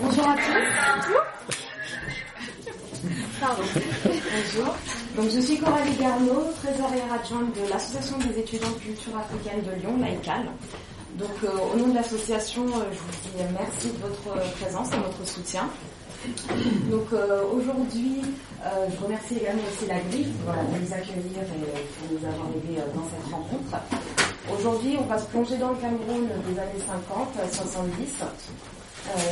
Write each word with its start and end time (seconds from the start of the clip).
Bonjour 0.00 0.28
à 0.28 0.34
tous. 0.34 0.68
Pardon. 3.40 3.62
Bonjour. 4.04 4.74
Donc, 5.16 5.30
je 5.30 5.40
suis 5.40 5.58
Coralie 5.58 5.96
Garneau, 6.00 6.44
trésorière 6.62 7.12
adjointe 7.12 7.54
de 7.54 7.68
l'Association 7.68 8.16
des 8.18 8.38
étudiants 8.40 8.70
de 8.70 8.78
culture 8.78 9.12
africaine 9.18 9.62
de 9.62 9.72
Lyon, 9.80 9.98
l'AICAL. 10.00 10.46
Donc, 11.18 11.28
euh, 11.44 11.48
au 11.74 11.76
nom 11.76 11.88
de 11.88 11.94
l'association, 11.94 12.64
euh, 12.68 12.84
je 12.90 12.98
vous 12.98 13.36
dis 13.36 13.44
merci 13.52 13.88
de 13.88 13.98
votre 14.00 14.52
présence 14.60 14.88
et 14.94 14.96
de 14.96 15.02
votre 15.02 15.26
soutien. 15.28 15.68
Donc, 16.90 17.12
euh, 17.12 17.42
aujourd'hui, 17.52 18.22
je 18.64 19.04
remercie 19.04 19.36
également 19.36 19.62
aussi 19.70 19.86
la 19.88 19.96
voilà, 20.46 20.62
de 20.62 20.78
nous 20.78 20.92
accueillir 20.92 21.42
et 21.42 21.82
pour 21.98 22.12
nous 22.12 22.26
avoir 22.26 22.46
aidés 22.56 22.80
dans 22.94 23.04
cette 23.10 23.30
rencontre. 23.30 23.76
Aujourd'hui, 24.50 24.96
on 24.98 25.04
va 25.04 25.18
se 25.18 25.26
plonger 25.26 25.56
dans 25.56 25.70
le 25.70 25.76
Cameroun 25.76 26.28
des 26.48 26.58
années 26.58 26.84
50, 26.86 27.28
70, 27.52 28.24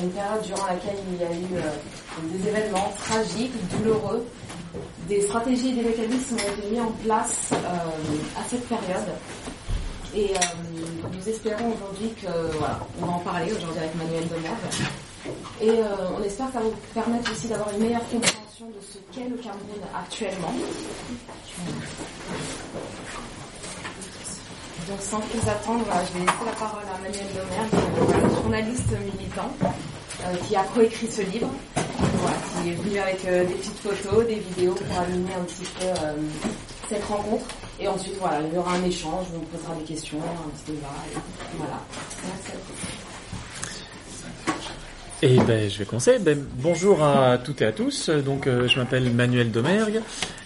une 0.02 0.10
période 0.10 0.42
durant 0.42 0.66
laquelle 0.66 0.96
il 1.12 1.20
y 1.20 1.24
a 1.24 1.32
eu 1.32 2.36
des 2.36 2.48
événements 2.48 2.92
tragiques, 3.04 3.52
douloureux, 3.76 4.26
des 5.08 5.22
stratégies 5.22 5.70
et 5.70 5.82
des 5.82 5.88
mécanismes 5.88 6.36
ont 6.36 6.58
été 6.58 6.70
mis 6.70 6.80
en 6.80 6.92
place 7.02 7.50
à 7.52 8.42
cette 8.48 8.68
période 8.68 9.08
et 10.14 10.30
euh, 10.34 10.38
nous 11.12 11.28
espérons 11.28 11.72
aujourd'hui 11.72 12.12
que, 12.20 12.56
voilà, 12.58 12.80
on 13.00 13.06
va 13.06 13.12
en 13.12 13.18
parler 13.20 13.52
aujourd'hui 13.52 13.78
avec 13.78 13.94
Manuel 13.94 14.26
Demergue. 14.28 14.88
Et 15.60 15.70
euh, 15.70 16.18
on 16.18 16.22
espère 16.22 16.46
que 16.48 16.54
ça 16.54 16.58
va 16.58 16.64
vous 16.64 16.74
permettre 16.92 17.30
aussi 17.30 17.46
d'avoir 17.46 17.72
une 17.74 17.80
meilleure 17.84 18.08
compréhension 18.08 18.66
de 18.66 18.80
ce 18.80 18.98
qu'est 19.12 19.28
le 19.28 19.36
Cameroun 19.36 19.80
actuellement. 19.96 20.52
Donc 24.90 25.00
sans 25.00 25.20
plus 25.20 25.48
attendre, 25.48 25.84
je 25.86 26.18
vais 26.18 26.26
laisser 26.26 26.44
la 26.44 26.52
parole 26.52 26.82
à 26.82 26.98
Manuel 27.00 27.26
Demergue, 27.32 28.34
journaliste 28.34 28.90
militant, 29.14 29.50
euh, 29.62 30.34
qui 30.48 30.56
a 30.56 30.64
coécrit 30.64 31.08
ce 31.08 31.22
livre, 31.22 31.48
qui 31.76 32.70
est 32.70 32.72
venu 32.72 32.98
avec 32.98 33.24
des 33.24 33.54
petites 33.54 33.78
photos, 33.78 34.26
des 34.26 34.40
vidéos 34.40 34.74
pour 34.74 34.98
animer 34.98 35.32
un 35.34 35.44
petit 35.44 35.62
peu 35.78 35.86
cette 36.88 37.04
rencontre. 37.04 37.46
Et 37.78 37.86
ensuite, 37.86 38.16
voilà, 38.18 38.40
il 38.40 38.52
y 38.52 38.58
aura 38.58 38.72
un 38.74 38.84
échange, 38.84 39.26
on 39.34 39.56
posera 39.56 39.76
des 39.76 39.84
questions, 39.84 40.18
un 40.18 40.50
petit 40.58 40.72
débat. 40.72 40.88
Voilà. 41.56 41.78
Merci 42.24 43.09
Et 45.22 45.36
ben, 45.36 45.68
je 45.68 45.78
vais 45.78 45.84
commencer. 45.84 46.18
Ben, 46.18 46.42
bonjour 46.62 47.02
à 47.02 47.36
toutes 47.36 47.60
et 47.60 47.66
à 47.66 47.72
tous. 47.72 48.08
Donc, 48.08 48.46
euh, 48.46 48.66
je 48.68 48.78
m'appelle 48.78 49.12
Manuel 49.12 49.50
Domergue. 49.50 50.00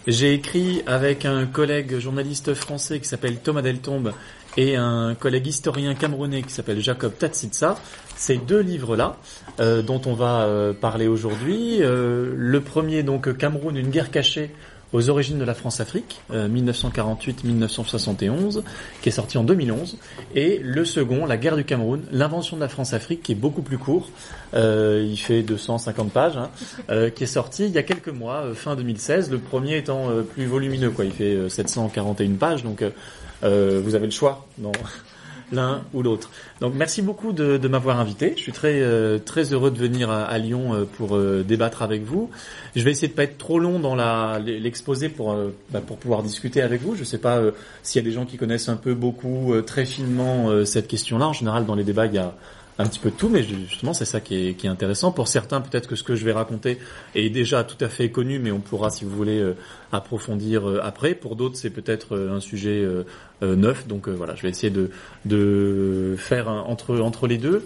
J'ai 0.09 0.35
écrit 0.35 0.83
avec 0.87 1.25
un 1.25 1.47
collègue 1.47 2.01
journaliste 2.01 2.55
français 2.55 2.99
qui 2.99 3.07
s'appelle 3.07 3.37
Thomas 3.37 3.63
Deltombe 3.63 4.13
et 4.57 4.75
un 4.75 5.15
collègue 5.15 5.47
historien 5.47 5.95
camerounais 5.95 6.43
qui 6.43 6.51
s'appelle 6.51 6.81
Jacob 6.81 7.17
Tatsitsa. 7.17 7.77
Ces 8.17 8.37
deux 8.37 8.59
livres-là, 8.59 9.17
euh, 9.61 9.81
dont 9.81 10.03
on 10.07 10.15
va 10.15 10.43
euh, 10.43 10.73
parler 10.73 11.07
aujourd'hui. 11.07 11.79
le 11.79 12.61
premier, 12.61 13.05
donc, 13.05 13.37
Cameroun, 13.37 13.77
une 13.77 13.91
guerre 13.91 14.11
cachée 14.11 14.51
aux 14.95 15.11
origines 15.11 15.39
de 15.39 15.45
la 15.45 15.53
France-Afrique, 15.55 16.23
1948-1971, 16.33 18.59
euh, 18.59 18.61
qui 19.03 19.09
est 19.09 19.13
sorti 19.13 19.37
en 19.37 19.43
2011, 19.43 19.99
et 20.37 20.61
le 20.63 20.85
second, 20.85 21.27
La 21.27 21.37
guerre 21.37 21.57
du 21.57 21.65
Cameroun, 21.65 22.03
l'invention 22.13 22.57
de 22.57 22.63
la 22.63 22.69
France-Afrique, 22.69 23.25
qui 23.25 23.33
est 23.33 23.35
beaucoup 23.35 23.63
plus 23.63 23.77
court, 23.77 24.09
euh, 24.55 25.05
il 25.05 25.17
fait 25.17 25.43
250 25.43 26.13
pages, 26.13 26.37
hein, 26.37 26.49
euh, 26.91 27.11
qui 27.11 27.25
est 27.25 27.27
sorti 27.27 27.67
il 27.67 27.73
y 27.73 27.79
a 27.79 27.83
quelques 27.83 28.09
mois, 28.09 28.45
fin 28.55 28.77
2016, 28.77 29.33
le 29.33 29.39
premier 29.39 29.79
étant 29.79 30.11
plus 30.33 30.47
volumineux, 30.47 30.91
quoi, 30.91 31.05
il 31.05 31.13
fait 31.13 31.49
741 31.49 32.35
pages, 32.35 32.63
donc 32.63 32.85
vous 33.43 33.95
avez 33.95 34.07
le 34.07 34.13
choix 34.13 34.47
l'un 35.53 35.83
ou 35.93 36.03
l'autre. 36.03 36.31
Donc 36.61 36.75
merci 36.75 37.03
beaucoup 37.03 37.33
de, 37.33 37.69
m'avoir 37.69 38.01
invité. 38.01 38.35
Je 38.37 38.43
suis 38.43 38.53
très 38.53 38.81
euh, 38.81 39.19
très 39.19 39.53
heureux 39.53 39.71
de 39.71 39.79
venir 39.79 40.11
à, 40.11 40.39
Lyon 40.39 40.75
euh, 40.75 40.85
pour 40.85 41.17
euh, 41.17 41.45
débattre 41.47 41.83
avec 41.83 42.03
vous. 42.03 42.31
Je 42.77 42.83
vais 42.83 42.91
essayer 42.91 43.09
de 43.09 43.13
pas 43.13 43.25
être 43.25 43.39
trop 43.39 43.59
long 43.59 43.79
dans 43.79 43.95
l'exposé 44.39 45.09
pour 45.09 45.37
bah, 45.71 45.81
pour 45.81 45.99
pouvoir 45.99 46.23
discuter 46.23 46.63
avec 46.63 46.83
vous. 46.83 46.95
Je 46.95 47.05
sais 47.05 47.19
pas 47.19 47.41
s'il 47.83 48.03
y 48.03 48.05
a 48.05 48.09
des 48.09 48.15
gens 48.15 48.27
qui 48.27 48.37
connaissent 48.37 48.69
un 48.69 48.77
peu 48.77 48.95
beaucoup 48.95 49.55
très 49.67 49.85
finement 49.85 50.65
cette 50.65 50.89
question-là. 50.89 51.29
En 51.29 51.33
général, 51.33 51.67
dans 51.67 51.75
les 51.75 51.85
débats, 51.85 52.07
il 52.07 52.15
y 52.15 52.19
a 52.19 52.35
un 52.79 52.87
petit 52.87 52.99
peu 52.99 53.11
de 53.11 53.15
tout, 53.15 53.29
mais 53.29 53.43
justement 53.43 53.95
c'est 53.95 54.05
ça 54.05 54.21
qui 54.21 54.49
est, 54.49 54.55
qui 54.55 54.67
est, 54.67 54.71
intéressant. 54.71 55.13
Pour 55.13 55.29
certains, 55.29 55.61
peut-être 55.61 55.89
que 55.89 55.97
ce 55.97 56.03
que 56.03 56.17
je 56.17 56.25
vais 56.25 56.33
raconter 56.33 56.79
est 57.15 57.31
déjà 57.31 57.63
tout 57.63 57.83
à 57.85 57.89
fait 57.89 58.11
connu, 58.11 58.39
mais 58.39 58.51
on 58.51 58.61
pourra, 58.61 58.91
si 58.91 59.05
vous 59.05 59.15
voulez, 59.15 59.39
euh, 59.39 59.57
approfondir 59.93 60.69
euh, 60.69 60.81
après. 60.83 61.15
Pour 61.15 61.37
d'autres, 61.37 61.57
c'est 61.57 61.71
peut-être 61.71 62.17
euh, 62.17 62.37
un 62.37 62.41
sujet 62.41 62.85
neuf, 63.45 63.87
donc 63.87 64.09
voilà, 64.09 64.35
je 64.35 64.43
vais 64.43 64.51
essayer 64.51 64.71
de, 64.71 64.91
de 65.25 66.15
faire 66.19 66.49
entre 66.49 66.99
entre 67.01 67.27
les 67.27 67.39
deux. 67.39 67.65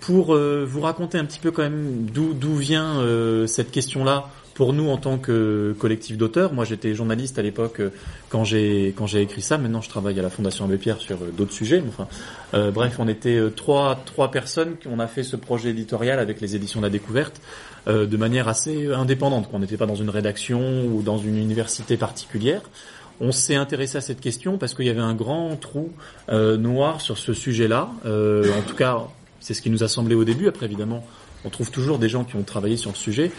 pour 0.00 0.36
vous 0.36 0.80
raconter 0.80 1.18
un 1.18 1.24
petit 1.24 1.40
peu 1.40 1.50
quand 1.50 1.62
même 1.62 2.06
d'où 2.12 2.32
d'où 2.34 2.54
vient 2.54 3.02
cette 3.46 3.70
question-là 3.70 4.30
pour 4.58 4.72
nous 4.72 4.88
en 4.90 4.96
tant 4.96 5.18
que 5.18 5.72
collectif 5.78 6.16
d'auteurs. 6.16 6.52
Moi, 6.52 6.64
j'étais 6.64 6.92
journaliste 6.92 7.38
à 7.38 7.42
l'époque 7.42 7.78
euh, 7.78 7.90
quand 8.28 8.42
j'ai 8.42 8.92
quand 8.96 9.06
j'ai 9.06 9.22
écrit 9.22 9.40
ça. 9.40 9.56
Maintenant, 9.56 9.80
je 9.80 9.88
travaille 9.88 10.18
à 10.18 10.22
la 10.22 10.30
Fondation 10.30 10.64
Abbé 10.64 10.78
Pierre 10.78 10.98
sur 10.98 11.14
euh, 11.22 11.30
d'autres 11.30 11.52
sujets. 11.52 11.80
Enfin, 11.86 12.08
euh, 12.54 12.72
bref, 12.72 12.96
on 12.98 13.06
était 13.06 13.40
trois 13.54 14.02
trois 14.04 14.32
personnes 14.32 14.76
qui 14.76 14.88
ont 14.88 14.98
a 14.98 15.06
fait 15.06 15.22
ce 15.22 15.36
projet 15.36 15.70
éditorial 15.70 16.18
avec 16.18 16.40
les 16.40 16.56
éditions 16.56 16.80
de 16.80 16.86
la 16.86 16.90
Découverte 16.90 17.40
de 17.86 18.16
manière 18.16 18.48
assez 18.48 18.92
indépendante. 18.92 19.48
Qu'on 19.48 19.60
n'était 19.60 19.76
pas 19.76 19.86
dans 19.86 19.94
une 19.94 20.10
rédaction 20.10 20.84
ou 20.86 21.02
dans 21.02 21.18
une 21.18 21.38
université 21.38 21.96
particulière. 21.96 22.62
On 23.20 23.32
s'est 23.32 23.56
intéressé 23.56 23.98
à 23.98 24.00
cette 24.00 24.20
question 24.20 24.58
parce 24.58 24.74
qu'il 24.74 24.86
y 24.86 24.90
avait 24.90 25.00
un 25.00 25.14
grand 25.14 25.56
trou 25.56 25.92
noir 26.30 27.00
sur 27.00 27.18
ce 27.18 27.32
sujet-là. 27.32 27.90
en 28.04 28.62
tout 28.66 28.76
cas, 28.76 29.08
c'est 29.40 29.54
ce 29.54 29.62
qui 29.62 29.70
nous 29.70 29.82
a 29.82 29.88
semblé 29.88 30.14
au 30.14 30.24
début. 30.24 30.48
Après, 30.48 30.66
évidemment, 30.66 31.04
on 31.44 31.50
trouve 31.50 31.70
toujours 31.70 31.98
des 31.98 32.08
gens 32.08 32.24
qui 32.24 32.36
ont 32.36 32.42
travaillé 32.42 32.76
sur 32.76 32.90
le 32.90 32.96
sujet. 32.96 33.30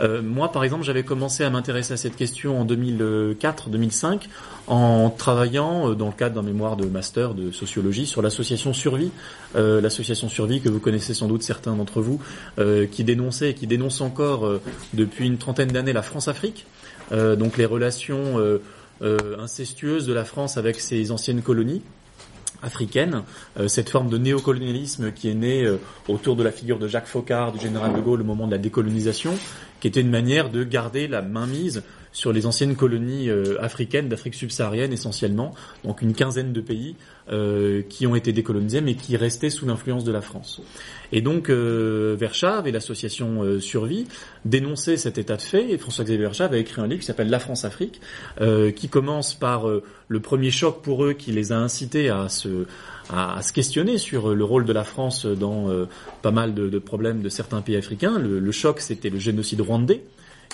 Euh, 0.00 0.22
moi, 0.22 0.50
par 0.50 0.64
exemple, 0.64 0.82
j'avais 0.82 1.02
commencé 1.02 1.44
à 1.44 1.50
m'intéresser 1.50 1.92
à 1.92 1.96
cette 1.96 2.16
question 2.16 2.60
en 2.60 2.64
2004-2005 2.64 4.22
en 4.66 5.10
travaillant 5.10 5.90
euh, 5.90 5.94
dans 5.94 6.06
le 6.06 6.12
cadre 6.12 6.36
d'un 6.36 6.42
mémoire 6.42 6.76
de 6.76 6.86
master 6.86 7.34
de 7.34 7.50
sociologie 7.50 8.06
sur 8.06 8.22
l'association 8.22 8.72
Survie, 8.72 9.10
euh, 9.56 9.80
l'association 9.82 10.28
Survie 10.28 10.62
que 10.62 10.70
vous 10.70 10.80
connaissez 10.80 11.12
sans 11.12 11.28
doute 11.28 11.42
certains 11.42 11.76
d'entre 11.76 12.00
vous, 12.00 12.20
qui 12.90 13.04
dénonçait 13.04 13.50
et 13.50 13.54
qui 13.54 13.66
dénonce 13.66 14.00
encore 14.00 14.48
depuis 14.94 15.26
une 15.26 15.38
trentaine 15.38 15.70
d'années 15.70 15.92
la 15.92 16.02
France-Afrique, 16.02 16.66
donc 17.10 17.56
les 17.56 17.66
relations 17.66 18.38
incestueuses 19.00 20.06
de 20.06 20.12
la 20.12 20.24
France 20.24 20.56
avec 20.56 20.80
ses 20.80 21.10
anciennes 21.10 21.42
colonies 21.42 21.82
africaine, 22.64 23.22
euh, 23.58 23.68
cette 23.68 23.90
forme 23.90 24.08
de 24.08 24.18
néocolonialisme 24.18 25.12
qui 25.12 25.28
est 25.28 25.34
née 25.34 25.64
euh, 25.64 25.78
autour 26.08 26.34
de 26.34 26.42
la 26.42 26.50
figure 26.50 26.78
de 26.78 26.88
Jacques 26.88 27.06
Foccart, 27.06 27.52
du 27.52 27.60
général 27.60 27.94
de 27.94 28.00
Gaulle 28.00 28.22
au 28.22 28.24
moment 28.24 28.46
de 28.46 28.52
la 28.52 28.58
décolonisation, 28.58 29.34
qui 29.80 29.88
était 29.88 30.00
une 30.00 30.10
manière 30.10 30.50
de 30.50 30.64
garder 30.64 31.06
la 31.06 31.22
mainmise 31.22 31.82
sur 32.14 32.32
les 32.32 32.46
anciennes 32.46 32.76
colonies 32.76 33.28
euh, 33.28 33.60
africaines 33.60 34.08
d'Afrique 34.08 34.34
subsaharienne 34.34 34.92
essentiellement, 34.92 35.52
donc 35.84 36.00
une 36.00 36.14
quinzaine 36.14 36.54
de 36.54 36.60
pays 36.62 36.94
euh, 37.32 37.82
qui 37.88 38.06
ont 38.06 38.14
été 38.14 38.32
décolonisés 38.32 38.80
mais 38.80 38.94
qui 38.94 39.16
restaient 39.16 39.50
sous 39.50 39.66
l'influence 39.66 40.04
de 40.04 40.12
la 40.12 40.20
France. 40.20 40.62
Et 41.10 41.22
donc 41.22 41.50
euh, 41.50 42.14
Verschave 42.18 42.68
et 42.68 42.72
l'association 42.72 43.42
euh, 43.42 43.60
Survie 43.60 44.06
dénonçaient 44.44 44.96
cet 44.96 45.18
état 45.18 45.36
de 45.36 45.42
fait 45.42 45.70
et 45.70 45.78
François-Xavier 45.78 46.22
Verschave 46.22 46.52
a 46.52 46.58
écrit 46.58 46.80
un 46.80 46.86
livre 46.86 47.00
qui 47.00 47.06
s'appelle 47.06 47.30
La 47.30 47.38
France-Afrique 47.38 48.00
qui 48.76 48.88
commence 48.88 49.34
par 49.34 49.66
le 50.08 50.20
premier 50.20 50.50
choc 50.50 50.82
pour 50.82 51.04
eux 51.04 51.14
qui 51.14 51.32
les 51.32 51.50
a 51.50 51.56
incités 51.56 52.10
à 52.10 52.28
se 52.28 52.66
à, 53.08 53.42
se 53.42 53.52
questionner 53.52 53.98
sur 53.98 54.34
le 54.34 54.44
rôle 54.44 54.64
de 54.64 54.72
la 54.72 54.84
France 54.84 55.26
dans 55.26 55.68
pas 56.22 56.30
mal 56.30 56.54
de, 56.54 56.78
problèmes 56.78 57.22
de 57.22 57.28
certains 57.28 57.62
pays 57.62 57.76
africains. 57.76 58.18
le 58.18 58.52
choc, 58.52 58.80
c'était 58.80 59.10
le 59.10 59.18
génocide 59.18 59.60
rwandais, 59.62 60.02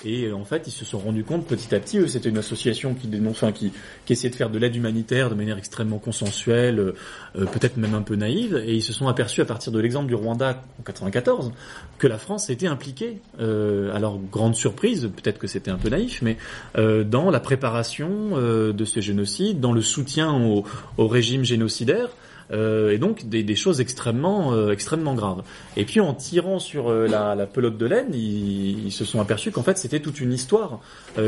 et 0.05 0.25
euh, 0.25 0.35
en 0.35 0.45
fait, 0.45 0.67
ils 0.67 0.73
se 0.73 0.85
sont 0.85 0.99
rendus 0.99 1.25
compte 1.25 1.47
petit 1.47 1.75
à 1.75 1.81
petit, 1.81 2.09
c'était 2.09 2.29
une 2.29 2.39
association 2.39 2.95
qui 2.95 3.07
dénonce, 3.07 3.43
enfin, 3.43 3.53
qui, 3.53 3.73
essayait 4.09 4.31
de 4.31 4.35
faire 4.35 4.51
de 4.51 4.59
l'aide 4.59 4.75
humanitaire 4.75 5.31
de 5.31 5.35
manière 5.35 5.59
extrêmement 5.59 5.99
consensuelle, 5.99 6.79
euh, 6.79 6.97
euh, 7.37 7.45
peut-être 7.47 7.77
même 7.77 7.95
un 7.95 8.03
peu 8.03 8.17
naïve, 8.17 8.61
et 8.65 8.75
ils 8.75 8.83
se 8.83 8.93
sont 8.93 9.09
aperçus 9.09 9.41
à 9.41 9.45
partir 9.45 9.73
de 9.73 9.79
l'exemple 9.79 10.09
du 10.09 10.15
Rwanda 10.15 10.63
en 10.81 10.83
94 10.83 11.53
que 11.99 12.07
la 12.07 12.19
France 12.19 12.51
était 12.51 12.67
impliquée, 12.67 13.21
euh, 13.41 13.95
alors 13.95 14.19
grande 14.33 14.55
surprise, 14.55 15.11
peut-être 15.15 15.39
que 15.39 15.47
c'était 15.47 15.71
un 15.71 15.79
peu 15.79 15.91
naïf, 15.91 16.23
mais 16.23 16.39
euh, 16.77 17.05
dans 17.05 17.31
la 17.31 17.41
préparation 17.41 18.11
de 18.41 18.85
ce 18.85 19.01
génocide, 19.01 19.61
dans 19.61 19.73
le 19.73 19.83
soutien 19.83 20.33
au 20.35 21.07
régime 21.07 21.45
génocidaire. 21.45 22.11
Euh, 22.53 22.91
et 22.91 22.99
donc 22.99 23.29
des, 23.29 23.43
des, 23.43 23.55
choses 23.55 23.81
extrêmement 23.81 24.53
euh, 24.53 24.73
extrêmement 24.73 25.15
graves. 25.15 25.43
Et 25.77 25.85
puis 25.85 26.01
en 26.01 26.15
tirant 26.15 26.59
sur 26.59 26.91
euh, 26.91 27.07
la, 27.07 27.35
la, 27.35 27.47
pelote 27.47 27.79
de 27.79 27.87
laine, 27.87 28.09
ils, 28.13 28.87
ils 28.87 28.93
se 28.93 29.05
sont 29.05 29.21
aperçus 29.21 29.53
qu'en 29.53 29.63
fait 29.63 29.79
c'était 29.79 30.01
toute 30.01 30.21
une 30.21 30.33
histoire 30.33 30.81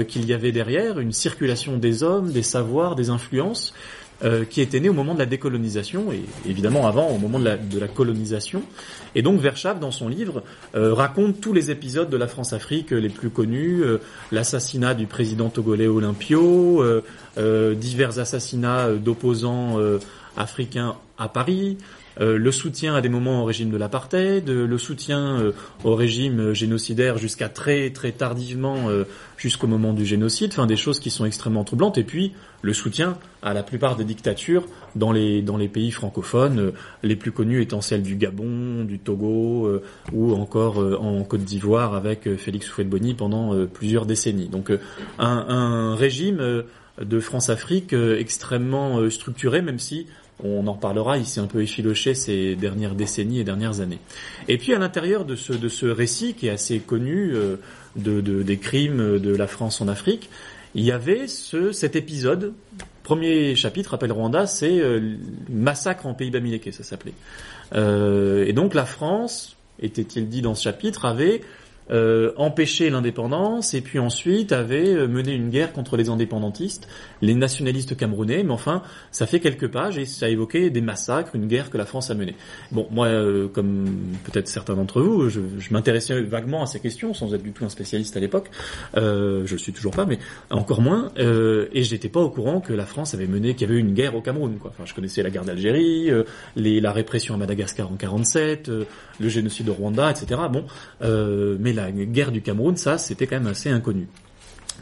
qu'il 0.08 0.24
y 0.26 0.32
avait 0.32 0.52
derrière, 0.52 0.98
une 0.98 1.12
circulation 1.12 1.76
des 1.76 2.02
hommes, 2.02 2.30
des 2.32 2.42
savoirs, 2.42 2.94
des 2.94 3.10
influences. 3.10 3.74
qui 4.50 4.60
était 4.60 4.78
née 4.78 4.88
au 4.88 4.92
moment 4.92 5.14
de 5.14 5.18
la 5.18 5.26
décolonisation 5.26 6.12
et 6.12 6.22
évidemment 6.48 6.86
avant 6.86 7.08
au 7.08 7.18
moment 7.18 7.40
de 7.40 7.44
la, 7.44 7.56
de 7.56 7.78
la 7.80 7.88
colonisation 7.88 8.62
et 9.16 9.22
donc 9.22 9.40
Verschave 9.40 9.80
dans 9.80 9.90
son 9.90 10.08
livre 10.08 10.44
raconte 10.74 11.40
tous 11.40 11.52
les 11.52 11.72
épisodes 11.72 12.08
de 12.08 12.16
la 12.16 12.28
France-Afrique 12.28 12.92
les 12.92 13.08
plus 13.08 13.30
connus 13.30 13.82
l'assassinat 14.30 14.94
du 14.94 15.08
président 15.08 15.48
togolais 15.48 15.88
Olympio 15.88 16.84
divers 17.36 18.20
assassinats 18.20 18.92
d'opposants 18.92 19.80
africains 20.36 20.96
à 21.22 21.28
Paris, 21.28 21.78
euh, 22.20 22.36
le 22.36 22.52
soutien 22.52 22.94
à 22.94 23.00
des 23.00 23.08
moments 23.08 23.42
au 23.42 23.44
régime 23.44 23.70
de 23.70 23.76
l'apartheid, 23.76 24.48
euh, 24.48 24.66
le 24.66 24.78
soutien 24.78 25.40
euh, 25.40 25.52
au 25.82 25.94
régime 25.94 26.52
génocidaire 26.52 27.16
jusqu'à 27.16 27.48
très 27.48 27.90
très 27.90 28.12
tardivement, 28.12 28.90
jusqu'au 29.36 29.66
moment 29.66 29.92
du 29.92 30.04
génocide, 30.04 30.50
enfin 30.52 30.66
des 30.66 30.76
choses 30.76 31.00
qui 31.00 31.10
sont 31.10 31.24
extrêmement 31.24 31.64
troublantes, 31.64 31.98
et 31.98 32.04
puis 32.04 32.32
le 32.60 32.72
soutien 32.72 33.16
à 33.42 33.54
la 33.54 33.62
plupart 33.62 33.96
des 33.96 34.04
dictatures 34.04 34.66
dans 34.94 35.12
les 35.12 35.42
dans 35.42 35.56
les 35.56 35.68
pays 35.68 35.90
francophones, 35.90 36.72
les 37.02 37.16
plus 37.16 37.32
connues 37.32 37.62
étant 37.62 37.80
celles 37.80 38.02
du 38.02 38.16
Gabon, 38.16 38.84
du 38.84 38.98
Togo 38.98 39.80
ou 40.12 40.34
encore 40.34 40.78
en 40.78 41.24
Côte 41.24 41.44
d'Ivoire 41.44 41.94
avec 41.94 42.36
Félix 42.36 42.68
Houphouët-Boigny 42.68 43.14
pendant 43.14 43.66
plusieurs 43.66 44.06
décennies. 44.06 44.48
Donc 44.48 44.70
un, 45.18 45.26
un 45.48 45.94
régime 45.94 46.64
de 47.00 47.20
France-Afrique 47.20 47.94
extrêmement 47.94 49.08
structuré, 49.10 49.62
même 49.62 49.78
si 49.78 50.06
on 50.42 50.66
en 50.66 50.72
reparlera, 50.72 51.18
il 51.18 51.26
s'est 51.26 51.40
un 51.40 51.46
peu 51.46 51.62
effiloché 51.62 52.14
ces 52.14 52.56
dernières 52.56 52.94
décennies 52.94 53.40
et 53.40 53.44
dernières 53.44 53.80
années. 53.80 54.00
Et 54.48 54.58
puis 54.58 54.74
à 54.74 54.78
l'intérieur 54.78 55.24
de 55.24 55.36
ce, 55.36 55.52
de 55.52 55.68
ce 55.68 55.86
récit 55.86 56.34
qui 56.34 56.48
est 56.48 56.50
assez 56.50 56.80
connu 56.80 57.32
euh, 57.34 57.56
de, 57.96 58.20
des 58.20 58.58
crimes 58.58 59.18
de 59.18 59.36
la 59.36 59.46
France 59.46 59.80
en 59.80 59.88
Afrique, 59.88 60.28
il 60.74 60.84
y 60.84 60.92
avait 60.92 61.28
ce, 61.28 61.72
cet 61.72 61.96
épisode, 61.96 62.54
premier 63.02 63.54
chapitre, 63.56 63.90
rappelle 63.90 64.12
Rwanda, 64.12 64.46
c'est 64.46 64.80
euh, 64.80 65.16
massacre 65.50 66.06
en 66.06 66.14
pays 66.14 66.30
Bamileke, 66.30 66.72
ça 66.72 66.82
s'appelait. 66.82 67.14
Euh, 67.74 68.46
et 68.46 68.52
donc 68.52 68.74
la 68.74 68.86
France, 68.86 69.56
était-il 69.80 70.28
dit 70.28 70.42
dans 70.42 70.54
ce 70.54 70.62
chapitre, 70.62 71.04
avait 71.04 71.42
euh, 71.90 72.32
empêcher 72.36 72.90
l'indépendance 72.90 73.74
et 73.74 73.80
puis 73.80 73.98
ensuite 73.98 74.52
avait 74.52 74.88
euh, 74.88 75.08
mené 75.08 75.32
une 75.32 75.50
guerre 75.50 75.72
contre 75.72 75.96
les 75.96 76.08
indépendantistes, 76.08 76.88
les 77.20 77.34
nationalistes 77.34 77.96
camerounais, 77.96 78.42
mais 78.42 78.52
enfin 78.52 78.82
ça 79.10 79.26
fait 79.26 79.40
quelques 79.40 79.68
pages 79.68 79.98
et 79.98 80.06
ça 80.06 80.28
évoquait 80.28 80.70
des 80.70 80.80
massacres, 80.80 81.34
une 81.34 81.46
guerre 81.46 81.70
que 81.70 81.78
la 81.78 81.86
France 81.86 82.10
a 82.10 82.14
menée. 82.14 82.36
Bon, 82.70 82.86
moi, 82.90 83.06
euh, 83.06 83.48
comme 83.48 83.86
peut-être 84.24 84.48
certains 84.48 84.74
d'entre 84.74 85.00
vous, 85.00 85.28
je, 85.28 85.40
je 85.58 85.72
m'intéressais 85.72 86.20
vaguement 86.22 86.62
à 86.62 86.66
ces 86.66 86.80
questions 86.80 87.14
sans 87.14 87.34
être 87.34 87.42
du 87.42 87.52
tout 87.52 87.64
un 87.64 87.68
spécialiste 87.68 88.16
à 88.16 88.20
l'époque. 88.20 88.50
Euh, 88.96 89.42
je 89.46 89.52
le 89.52 89.58
suis 89.58 89.72
toujours 89.72 89.92
pas, 89.92 90.06
mais 90.06 90.18
encore 90.50 90.80
moins. 90.80 91.10
Euh, 91.18 91.68
et 91.72 91.82
j'étais 91.82 92.08
pas 92.08 92.20
au 92.20 92.30
courant 92.30 92.60
que 92.60 92.72
la 92.72 92.86
France 92.86 93.14
avait 93.14 93.26
mené, 93.26 93.54
qu'il 93.54 93.68
y 93.68 93.70
avait 93.70 93.78
eu 93.78 93.82
une 93.82 93.94
guerre 93.94 94.14
au 94.14 94.20
Cameroun. 94.20 94.58
Quoi. 94.58 94.70
Enfin, 94.74 94.84
je 94.86 94.94
connaissais 94.94 95.22
la 95.22 95.30
guerre 95.30 95.44
d'Algérie, 95.44 96.10
les, 96.56 96.80
la 96.80 96.92
répression 96.92 97.34
à 97.34 97.36
Madagascar 97.36 97.90
en 97.90 97.96
47, 97.96 98.70
le 99.20 99.28
génocide 99.28 99.68
au 99.68 99.74
Rwanda, 99.74 100.10
etc. 100.10 100.40
Bon, 100.50 100.64
mais 101.00 101.72
la 101.72 101.81
guerre 101.90 102.32
du 102.32 102.42
Cameroun, 102.42 102.76
ça, 102.76 102.98
c'était 102.98 103.26
quand 103.26 103.36
même 103.36 103.48
assez 103.48 103.70
inconnu. 103.70 104.08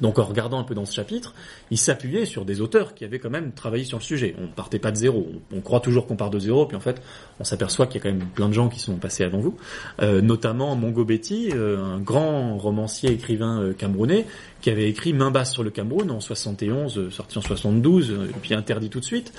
Donc 0.00 0.18
en 0.18 0.24
regardant 0.24 0.58
un 0.58 0.64
peu 0.64 0.74
dans 0.74 0.86
ce 0.86 0.94
chapitre, 0.94 1.34
il 1.70 1.78
s'appuyait 1.78 2.24
sur 2.24 2.44
des 2.44 2.60
auteurs 2.60 2.94
qui 2.94 3.04
avaient 3.04 3.18
quand 3.18 3.30
même 3.30 3.52
travaillé 3.52 3.84
sur 3.84 3.98
le 3.98 4.02
sujet. 4.02 4.34
On 4.38 4.48
partait 4.48 4.78
pas 4.78 4.90
de 4.90 4.96
zéro. 4.96 5.28
On, 5.54 5.60
croit 5.60 5.80
toujours 5.80 6.06
qu'on 6.06 6.16
part 6.16 6.30
de 6.30 6.38
zéro, 6.38 6.66
puis 6.66 6.76
en 6.76 6.80
fait, 6.80 7.02
on 7.38 7.44
s'aperçoit 7.44 7.86
qu'il 7.86 8.02
y 8.02 8.06
a 8.06 8.10
quand 8.10 8.16
même 8.16 8.28
plein 8.28 8.48
de 8.48 8.54
gens 8.54 8.68
qui 8.68 8.80
sont 8.80 8.96
passés 8.96 9.24
avant 9.24 9.38
vous, 9.38 9.56
euh, 10.00 10.20
notamment 10.20 10.74
Mongo 10.74 11.04
Betty, 11.04 11.50
euh, 11.54 11.78
un 11.78 11.98
grand 11.98 12.56
romancier 12.56 13.10
écrivain 13.12 13.60
euh, 13.60 13.72
camerounais, 13.72 14.26
qui 14.62 14.70
avait 14.70 14.88
écrit 14.88 15.12
Main 15.12 15.30
basse 15.30 15.52
sur 15.52 15.62
le 15.62 15.70
Cameroun 15.70 16.10
en 16.10 16.20
71, 16.20 17.10
sorti 17.10 17.38
en 17.38 17.42
72, 17.42 18.10
et 18.10 18.32
puis 18.40 18.54
interdit 18.54 18.90
tout 18.90 19.00
de 19.00 19.04
suite, 19.04 19.32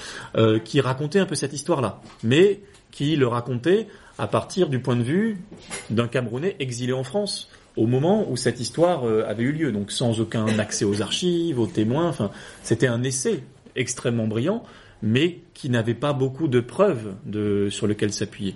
qui 0.65 0.81
racontait 0.81 1.19
un 1.19 1.27
peu 1.27 1.35
cette 1.35 1.53
histoire-là, 1.53 2.01
mais 2.23 2.61
qui 2.89 3.15
le 3.15 3.27
racontait 3.27 3.87
à 4.21 4.27
partir 4.27 4.69
du 4.69 4.77
point 4.77 4.95
de 4.95 5.01
vue 5.01 5.39
d'un 5.89 6.07
Camerounais 6.07 6.55
exilé 6.59 6.93
en 6.93 7.03
France 7.03 7.49
au 7.75 7.87
moment 7.87 8.29
où 8.29 8.37
cette 8.37 8.59
histoire 8.59 9.07
euh, 9.07 9.25
avait 9.27 9.41
eu 9.41 9.51
lieu, 9.51 9.71
donc 9.71 9.91
sans 9.91 10.21
aucun 10.21 10.59
accès 10.59 10.85
aux 10.85 11.01
archives, 11.01 11.59
aux 11.59 11.65
témoins. 11.65 12.07
Enfin, 12.07 12.29
c'était 12.61 12.85
un 12.85 13.01
essai 13.01 13.43
extrêmement 13.75 14.27
brillant, 14.27 14.61
mais 15.01 15.39
qui 15.55 15.71
n'avait 15.71 15.95
pas 15.95 16.13
beaucoup 16.13 16.47
de 16.47 16.59
preuves 16.59 17.15
sur 17.71 17.87
lequel 17.87 18.13
s'appuyer. 18.13 18.55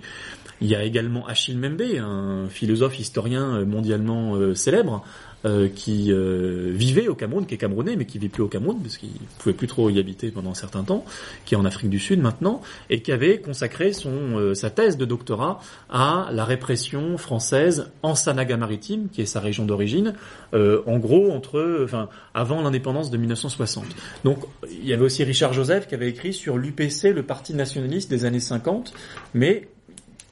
Il 0.61 0.67
y 0.67 0.75
a 0.75 0.83
également 0.83 1.25
Achille 1.27 1.57
Membe, 1.57 1.81
un 1.81 2.47
philosophe 2.47 2.99
historien 2.99 3.55
euh, 3.55 3.65
mondialement 3.65 4.35
euh, 4.35 4.53
célèbre, 4.53 5.03
euh, 5.45 5.67
qui 5.67 6.11
euh, 6.11 6.71
vivait 6.73 7.07
au 7.07 7.13
Cameroun, 7.13 7.45
qui 7.45 7.53
est 7.53 7.57
camerounais, 7.57 7.95
mais 7.95 8.05
qui 8.05 8.17
vit 8.17 8.29
plus 8.29 8.41
au 8.41 8.47
Cameroun, 8.47 8.79
parce 8.81 8.97
qu'il 8.97 9.11
pouvait 9.37 9.53
plus 9.53 9.67
trop 9.67 9.91
y 9.91 9.99
habiter 9.99 10.31
pendant 10.31 10.49
un 10.49 10.55
certain 10.55 10.83
temps, 10.83 11.05
qui 11.45 11.53
est 11.53 11.57
en 11.57 11.65
Afrique 11.65 11.91
du 11.91 11.99
Sud 11.99 12.19
maintenant, 12.19 12.61
et 12.89 13.01
qui 13.01 13.11
avait 13.11 13.39
consacré 13.39 13.93
son, 13.93 14.39
euh, 14.39 14.55
sa 14.55 14.71
thèse 14.71 14.97
de 14.97 15.05
doctorat 15.05 15.59
à 15.89 16.29
la 16.31 16.45
répression 16.45 17.17
française 17.17 17.91
en 18.01 18.15
Sanaga-Maritime, 18.15 19.09
qui 19.09 19.21
est 19.21 19.27
sa 19.27 19.39
région 19.39 19.65
d'origine, 19.65 20.15
en 20.53 20.97
gros 20.99 21.31
entre, 21.31 21.81
enfin, 21.83 22.07
avant 22.33 22.61
l'indépendance 22.61 23.11
de 23.11 23.17
1960. 23.17 23.85
Donc, 24.23 24.39
il 24.71 24.87
y 24.87 24.93
avait 24.93 25.03
aussi 25.03 25.23
Richard 25.25 25.51
Joseph 25.51 25.87
qui 25.87 25.95
avait 25.95 26.09
écrit 26.09 26.33
sur 26.33 26.57
l'UPC, 26.57 27.11
le 27.13 27.23
parti 27.23 27.53
nationaliste 27.53 28.09
des 28.09 28.23
années 28.23 28.39
50, 28.39 28.93
mais 29.33 29.67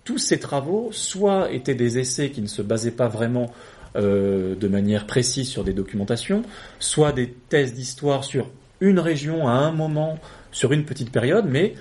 tous 0.04 0.18
ces 0.18 0.40
travaux, 0.40 0.90
soit 0.92 1.52
étaient 1.52 1.76
des 1.76 1.98
essais 1.98 2.30
qui 2.30 2.42
ne 2.42 2.48
se 2.48 2.62
basaient 2.62 2.92
pas 2.92 3.08
vraiment 3.08 3.54
euh, 3.96 4.56
de 4.56 4.68
manière 4.68 5.06
précise 5.06 5.48
sur 5.48 5.64
des 5.64 5.74
documentations, 5.74 6.42
soit 6.80 7.12
des 7.12 7.30
thèses 7.30 7.76
d'histoire 7.76 8.24
sur 8.24 8.50
une 8.82 9.00
région 9.00 9.48
à 9.48 9.52
un 9.52 9.72
moment, 9.72 10.18
sur 10.52 10.72
une 10.72 10.84
petite 10.84 11.12
période, 11.12 11.46
mais 11.48 11.76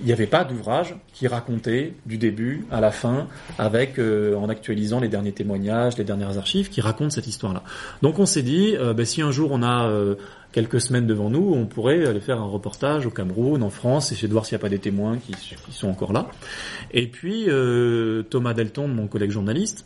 il 0.00 0.06
n'y 0.06 0.12
avait 0.12 0.28
pas 0.28 0.44
d'ouvrage 0.44 0.94
qui 1.12 1.26
racontait 1.26 1.94
du 2.06 2.16
début 2.16 2.64
à 2.70 2.80
la 2.80 2.92
fin, 2.92 3.26
avec 3.58 3.98
euh, 3.98 4.36
en 4.36 4.48
actualisant 4.48 5.00
les 5.00 5.08
derniers 5.08 5.32
témoignages, 5.32 5.98
les 5.98 6.04
dernières 6.04 6.38
archives, 6.38 6.68
qui 6.68 6.80
racontent 6.80 7.10
cette 7.10 7.26
histoire-là. 7.26 7.64
Donc 8.02 8.20
on 8.20 8.26
s'est 8.26 8.42
dit, 8.42 8.76
euh, 8.76 8.94
ben, 8.94 9.04
si 9.04 9.20
un 9.20 9.32
jour 9.32 9.50
on 9.50 9.64
a 9.64 9.92
quelques 10.52 10.80
semaines 10.80 11.08
devant 11.08 11.28
nous, 11.28 11.52
on 11.52 11.66
pourrait 11.66 12.06
aller 12.06 12.20
faire 12.20 12.40
un 12.40 12.46
reportage 12.46 13.04
au 13.04 13.10
Cameroun, 13.10 13.64
en 13.64 13.70
France, 13.70 14.12
essayer 14.12 14.28
de 14.28 14.32
voir 14.32 14.46
s'il 14.46 14.54
n'y 14.54 14.60
a 14.60 14.62
pas 14.62 14.68
des 14.68 14.78
témoins 14.78 15.18
qui, 15.18 15.32
qui, 15.32 15.72
sont 15.72 15.88
encore 15.88 16.12
là. 16.12 16.28
Et 16.92 17.08
puis 17.08 17.48
Thomas 18.30 18.54
Delton, 18.54 18.86
mon 18.86 19.08
collègue 19.08 19.32
journaliste, 19.32 19.84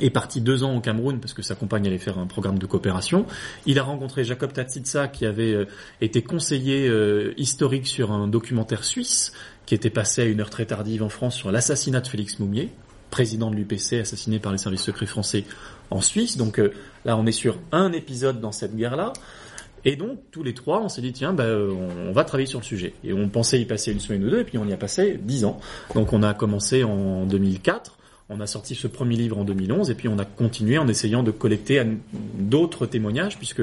est 0.00 0.10
parti 0.10 0.40
deux 0.40 0.64
ans 0.64 0.76
au 0.76 0.80
Cameroun 0.80 1.20
parce 1.20 1.34
que 1.34 1.42
sa 1.42 1.54
compagne 1.54 1.86
allait 1.86 1.98
faire 1.98 2.18
un 2.18 2.26
programme 2.26 2.58
de 2.58 2.66
coopération. 2.66 3.26
Il 3.66 3.78
a 3.78 3.82
rencontré 3.82 4.24
Jacob 4.24 4.52
Tatsitsa 4.52 5.08
qui 5.08 5.26
avait 5.26 5.52
euh, 5.52 5.66
été 6.00 6.22
conseiller 6.22 6.88
euh, 6.88 7.34
historique 7.36 7.86
sur 7.86 8.12
un 8.12 8.28
documentaire 8.28 8.84
suisse 8.84 9.32
qui 9.66 9.74
était 9.74 9.90
passé 9.90 10.22
à 10.22 10.24
une 10.24 10.40
heure 10.40 10.50
très 10.50 10.66
tardive 10.66 11.02
en 11.02 11.08
France 11.08 11.36
sur 11.36 11.50
l'assassinat 11.52 12.00
de 12.00 12.06
Félix 12.06 12.38
Moumier, 12.38 12.70
président 13.10 13.50
de 13.50 13.56
l'UPC 13.56 14.00
assassiné 14.00 14.38
par 14.38 14.52
les 14.52 14.58
services 14.58 14.82
secrets 14.82 15.06
français 15.06 15.44
en 15.90 16.00
Suisse. 16.00 16.36
Donc 16.36 16.58
euh, 16.58 16.72
là 17.04 17.16
on 17.16 17.26
est 17.26 17.32
sur 17.32 17.58
un 17.72 17.92
épisode 17.92 18.40
dans 18.40 18.52
cette 18.52 18.76
guerre-là. 18.76 19.12
Et 19.84 19.94
donc, 19.94 20.18
tous 20.32 20.42
les 20.42 20.54
trois, 20.54 20.82
on 20.82 20.88
s'est 20.88 21.00
dit, 21.00 21.12
tiens, 21.12 21.32
bah, 21.32 21.46
on, 21.46 22.10
va 22.12 22.24
travailler 22.24 22.48
sur 22.48 22.58
le 22.58 22.64
sujet. 22.64 22.94
Et 23.04 23.12
on 23.12 23.28
pensait 23.28 23.60
y 23.60 23.64
passer 23.64 23.92
une 23.92 24.00
semaine 24.00 24.24
ou 24.24 24.30
deux, 24.30 24.40
et 24.40 24.44
puis 24.44 24.58
on 24.58 24.66
y 24.66 24.72
a 24.72 24.76
passé 24.76 25.18
dix 25.22 25.44
ans. 25.44 25.60
Donc 25.94 26.12
on 26.12 26.24
a 26.24 26.34
commencé 26.34 26.82
en 26.82 27.24
2004. 27.26 27.97
On 28.30 28.40
a 28.40 28.46
sorti 28.46 28.74
ce 28.74 28.86
premier 28.86 29.16
livre 29.16 29.38
en 29.38 29.44
2011 29.44 29.88
et 29.88 29.94
puis 29.94 30.06
on 30.06 30.18
a 30.18 30.26
continué 30.26 30.76
en 30.76 30.86
essayant 30.86 31.22
de 31.22 31.30
collecter 31.30 31.82
d'autres 32.38 32.84
témoignages 32.84 33.38
puisque 33.38 33.62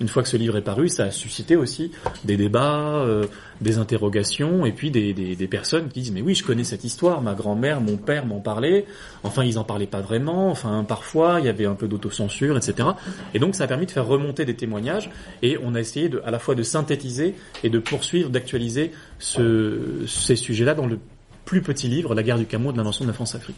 une 0.00 0.08
fois 0.08 0.22
que 0.22 0.28
ce 0.30 0.38
livre 0.38 0.56
est 0.56 0.62
paru, 0.62 0.88
ça 0.88 1.04
a 1.04 1.10
suscité 1.10 1.54
aussi 1.54 1.90
des 2.24 2.38
débats, 2.38 2.94
euh, 2.94 3.26
des 3.60 3.76
interrogations 3.76 4.64
et 4.64 4.72
puis 4.72 4.90
des, 4.90 5.12
des, 5.12 5.48
personnes 5.48 5.88
qui 5.88 6.00
disent 6.00 6.12
mais 6.12 6.22
oui 6.22 6.34
je 6.34 6.44
connais 6.44 6.64
cette 6.64 6.84
histoire, 6.84 7.20
ma 7.20 7.34
grand-mère, 7.34 7.82
mon 7.82 7.98
père 7.98 8.24
m'en 8.24 8.40
parlaient, 8.40 8.86
enfin 9.22 9.44
ils 9.44 9.58
en 9.58 9.64
parlaient 9.64 9.86
pas 9.86 10.00
vraiment, 10.00 10.50
enfin 10.50 10.82
parfois 10.88 11.36
il 11.40 11.44
y 11.44 11.50
avait 11.50 11.66
un 11.66 11.74
peu 11.74 11.86
d'autocensure, 11.86 12.56
etc. 12.56 12.88
Et 13.34 13.38
donc 13.38 13.54
ça 13.54 13.64
a 13.64 13.66
permis 13.66 13.84
de 13.84 13.90
faire 13.90 14.06
remonter 14.06 14.46
des 14.46 14.56
témoignages 14.56 15.10
et 15.42 15.58
on 15.62 15.74
a 15.74 15.80
essayé 15.80 16.10
à 16.24 16.30
la 16.30 16.38
fois 16.38 16.54
de 16.54 16.62
synthétiser 16.62 17.34
et 17.62 17.68
de 17.68 17.78
poursuivre, 17.78 18.30
d'actualiser 18.30 18.92
ce, 19.18 20.06
ces 20.06 20.36
sujets-là 20.36 20.72
dans 20.72 20.86
le 20.86 20.98
plus 21.46 21.62
petit 21.62 21.88
livre, 21.88 22.14
La 22.14 22.22
guerre 22.22 22.36
du 22.36 22.44
Cameroun 22.44 22.72
de 22.72 22.76
l'invention 22.78 23.04
de 23.04 23.10
la 23.10 23.14
France-Afrique. 23.14 23.56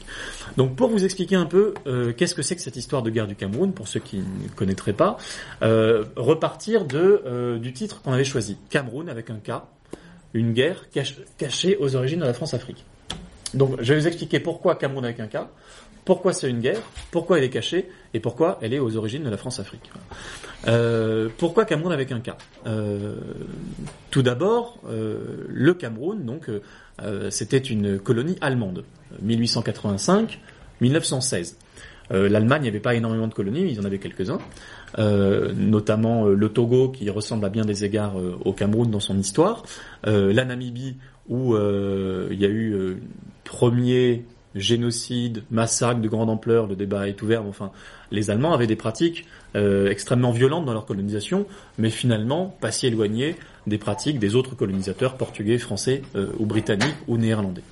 Donc 0.56 0.76
pour 0.76 0.90
vous 0.90 1.04
expliquer 1.04 1.34
un 1.34 1.46
peu 1.46 1.74
euh, 1.86 2.12
qu'est-ce 2.12 2.34
que 2.34 2.42
c'est 2.42 2.54
que 2.54 2.62
cette 2.62 2.76
histoire 2.76 3.02
de 3.02 3.10
guerre 3.10 3.26
du 3.26 3.34
Cameroun, 3.34 3.72
pour 3.72 3.88
ceux 3.88 3.98
qui 3.98 4.18
ne 4.18 4.48
connaîtraient 4.54 4.92
pas, 4.92 5.16
euh, 5.62 6.04
repartir 6.14 6.84
de, 6.84 7.22
euh, 7.26 7.58
du 7.58 7.72
titre 7.72 8.02
qu'on 8.02 8.12
avait 8.12 8.24
choisi, 8.24 8.58
Cameroun 8.70 9.08
avec 9.08 9.30
un 9.30 9.38
K, 9.38 9.62
une 10.34 10.52
guerre 10.52 10.84
cachée 11.38 11.76
aux 11.80 11.96
origines 11.96 12.20
de 12.20 12.26
la 12.26 12.34
France-Afrique. 12.34 12.84
Donc 13.54 13.76
je 13.80 13.94
vais 13.94 14.00
vous 14.00 14.06
expliquer 14.06 14.38
pourquoi 14.38 14.76
Cameroun 14.76 15.06
avec 15.06 15.18
un 15.18 15.26
K, 15.26 15.38
pourquoi 16.04 16.34
c'est 16.34 16.50
une 16.50 16.60
guerre, 16.60 16.82
pourquoi 17.10 17.38
elle 17.38 17.44
est 17.44 17.50
cachée 17.50 17.88
et 18.12 18.20
pourquoi 18.20 18.58
elle 18.60 18.74
est 18.74 18.78
aux 18.78 18.96
origines 18.96 19.24
de 19.24 19.30
la 19.30 19.38
France-Afrique. 19.38 19.90
Pourquoi 21.38 21.64
Cameroun 21.64 21.92
avec 21.92 22.12
un 22.12 22.20
K? 22.20 22.30
Tout 24.10 24.22
d'abord, 24.22 24.78
le 24.88 25.74
Cameroun, 25.74 26.24
donc, 26.24 26.50
c'était 27.30 27.58
une 27.58 27.98
colonie 27.98 28.36
allemande, 28.40 28.84
1885-1916. 29.24 31.56
L'Allemagne 32.10 32.64
n'avait 32.64 32.80
pas 32.80 32.94
énormément 32.94 33.26
de 33.26 33.34
colonies, 33.34 33.70
ils 33.70 33.80
en 33.80 33.84
avaient 33.84 33.98
quelques-uns, 33.98 34.38
notamment 34.96 36.26
le 36.26 36.48
Togo 36.48 36.88
qui 36.88 37.10
ressemble 37.10 37.44
à 37.44 37.50
bien 37.50 37.64
des 37.64 37.84
égards 37.84 38.14
au 38.44 38.52
Cameroun 38.52 38.90
dans 38.90 39.00
son 39.00 39.18
histoire, 39.18 39.64
la 40.04 40.44
Namibie 40.44 40.96
où 41.28 41.56
il 41.56 42.40
y 42.40 42.44
a 42.44 42.48
eu 42.48 42.96
premier 43.44 44.24
génocide, 44.54 45.42
massacre 45.50 46.00
de 46.00 46.08
grande 46.08 46.30
ampleur, 46.30 46.66
le 46.66 46.76
débat 46.76 47.08
est 47.08 47.20
ouvert. 47.22 47.44
Enfin, 47.44 47.70
les 48.10 48.30
Allemands 48.30 48.52
avaient 48.52 48.66
des 48.66 48.76
pratiques 48.76 49.26
euh, 49.56 49.90
extrêmement 49.90 50.30
violentes 50.30 50.64
dans 50.64 50.72
leur 50.72 50.86
colonisation, 50.86 51.46
mais 51.78 51.90
finalement 51.90 52.56
pas 52.60 52.70
si 52.70 52.86
éloignées 52.86 53.36
des 53.66 53.78
pratiques 53.78 54.18
des 54.18 54.34
autres 54.34 54.54
colonisateurs 54.54 55.16
portugais, 55.16 55.58
français 55.58 56.02
euh, 56.16 56.32
ou 56.38 56.46
britanniques 56.46 56.96
ou 57.06 57.18
néerlandais 57.18 57.62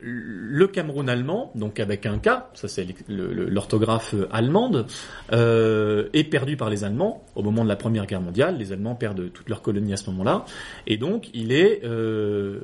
le 0.00 0.66
Cameroun 0.68 1.08
allemand, 1.08 1.50
donc 1.54 1.80
avec 1.80 2.06
un 2.06 2.18
K, 2.18 2.28
ça 2.54 2.68
c'est 2.68 2.86
l'orthographe 3.08 4.14
allemande, 4.30 4.86
euh, 5.32 6.08
est 6.12 6.24
perdu 6.24 6.56
par 6.56 6.70
les 6.70 6.84
Allemands 6.84 7.24
au 7.34 7.42
moment 7.42 7.64
de 7.64 7.68
la 7.68 7.76
Première 7.76 8.06
Guerre 8.06 8.20
mondiale. 8.20 8.56
Les 8.58 8.72
Allemands 8.72 8.94
perdent 8.94 9.32
toutes 9.32 9.48
leurs 9.48 9.62
colonies 9.62 9.92
à 9.92 9.96
ce 9.96 10.08
moment-là, 10.10 10.44
et 10.86 10.98
donc 10.98 11.30
il 11.34 11.52
est 11.52 11.80
euh, 11.84 12.60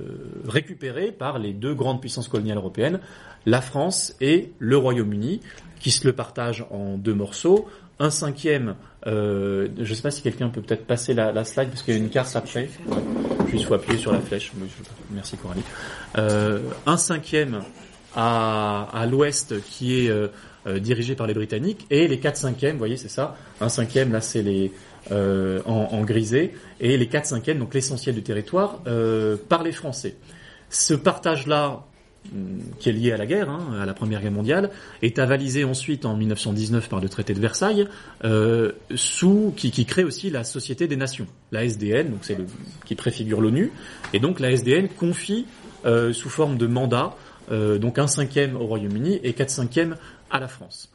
récupéré 0.46 1.10
par 1.10 1.38
les 1.38 1.52
deux 1.52 1.74
grandes 1.74 2.00
puissances 2.00 2.28
coloniales 2.28 2.58
européennes, 2.58 3.00
la 3.46 3.60
France 3.60 4.14
et 4.20 4.52
le 4.58 4.76
Royaume-Uni, 4.76 5.40
qui 5.80 5.90
se 5.90 6.06
le 6.06 6.12
partagent 6.12 6.64
en 6.70 6.96
deux 6.96 7.14
morceaux. 7.14 7.68
Un 7.98 8.10
cinquième, 8.10 8.74
euh, 9.06 9.68
je 9.76 9.90
ne 9.90 9.94
sais 9.94 10.02
pas 10.02 10.10
si 10.10 10.22
quelqu'un 10.22 10.48
peut 10.48 10.60
peut-être 10.60 10.86
passer 10.86 11.14
la, 11.14 11.44
slide 11.44 11.68
parce 11.68 11.82
qu'il 11.82 11.94
y 11.94 11.96
a 11.96 12.00
une 12.00 12.10
carte 12.10 12.34
après. 12.36 12.68
Il 13.54 13.64
faut 13.64 13.74
appuyer 13.74 13.98
sur 13.98 14.12
la 14.12 14.20
flèche. 14.20 14.52
Merci 15.10 15.36
Coralie. 15.36 15.62
Euh, 16.18 16.60
un 16.86 16.96
cinquième 16.96 17.62
à, 18.14 19.06
l'ouest 19.10 19.60
qui 19.62 20.00
est 20.00 20.08
euh, 20.08 20.28
euh, 20.66 20.78
dirigé 20.78 21.14
par 21.14 21.26
les 21.26 21.34
Britanniques 21.34 21.86
et 21.90 22.06
les 22.06 22.20
quatre 22.20 22.36
cinquièmes, 22.36 22.72
vous 22.72 22.78
voyez 22.78 22.96
c'est 22.96 23.08
ça. 23.08 23.36
Un 23.60 23.68
cinquième 23.68 24.12
là 24.12 24.20
c'est 24.20 24.42
les 24.42 24.72
en, 25.10 26.02
grisé 26.04 26.54
et 26.80 26.96
les 26.96 27.08
quatre 27.08 27.26
cinquièmes 27.26 27.58
donc 27.58 27.74
l'essentiel 27.74 28.14
du 28.14 28.22
territoire 28.22 28.80
par 29.48 29.62
les 29.62 29.72
Français. 29.72 30.16
Ce 30.70 30.94
partage 30.94 31.46
là 31.46 31.84
Mm, 31.84 31.93
qui 32.80 32.88
est 32.88 32.92
lié 32.92 33.12
à 33.12 33.16
la 33.16 33.26
guerre, 33.26 33.50
hein, 33.50 33.78
à 33.80 33.86
la 33.86 33.94
Première 33.94 34.20
Guerre 34.20 34.32
mondiale, 34.32 34.70
est 35.02 35.18
avalisé 35.18 35.64
ensuite 35.64 36.04
en 36.04 36.16
1919 36.16 36.88
par 36.88 37.00
le 37.00 37.08
traité 37.08 37.34
de 37.34 37.40
Versailles, 37.40 37.86
euh, 38.24 38.72
sous 38.94 39.52
qui, 39.56 39.70
qui, 39.70 39.84
crée 39.84 40.04
aussi 40.04 40.30
la 40.30 40.42
Société 40.42 40.88
des 40.88 40.96
Nations, 40.96 41.26
la 41.52 41.64
SDN, 41.64 42.10
donc 42.10 42.28
le 42.28 42.46
qui 42.86 42.94
préfigure 42.94 43.40
l'ONU, 43.40 43.72
et 44.12 44.20
donc 44.20 44.40
la 44.40 44.50
SDN 44.50 44.88
confie 44.88 45.46
euh, 45.84 46.12
sous 46.12 46.30
forme 46.30 46.56
de 46.56 46.66
mandat 46.66 47.14
euh, 47.50 47.78
donc 47.78 47.98
un 47.98 48.06
cinquième 48.06 48.56
au 48.56 48.66
Royaume-Uni 48.66 49.20
et 49.22 49.32
quatre 49.34 49.50
cinquièmes 49.50 49.96
à 50.30 50.40
la 50.40 50.48
France. 50.48 50.90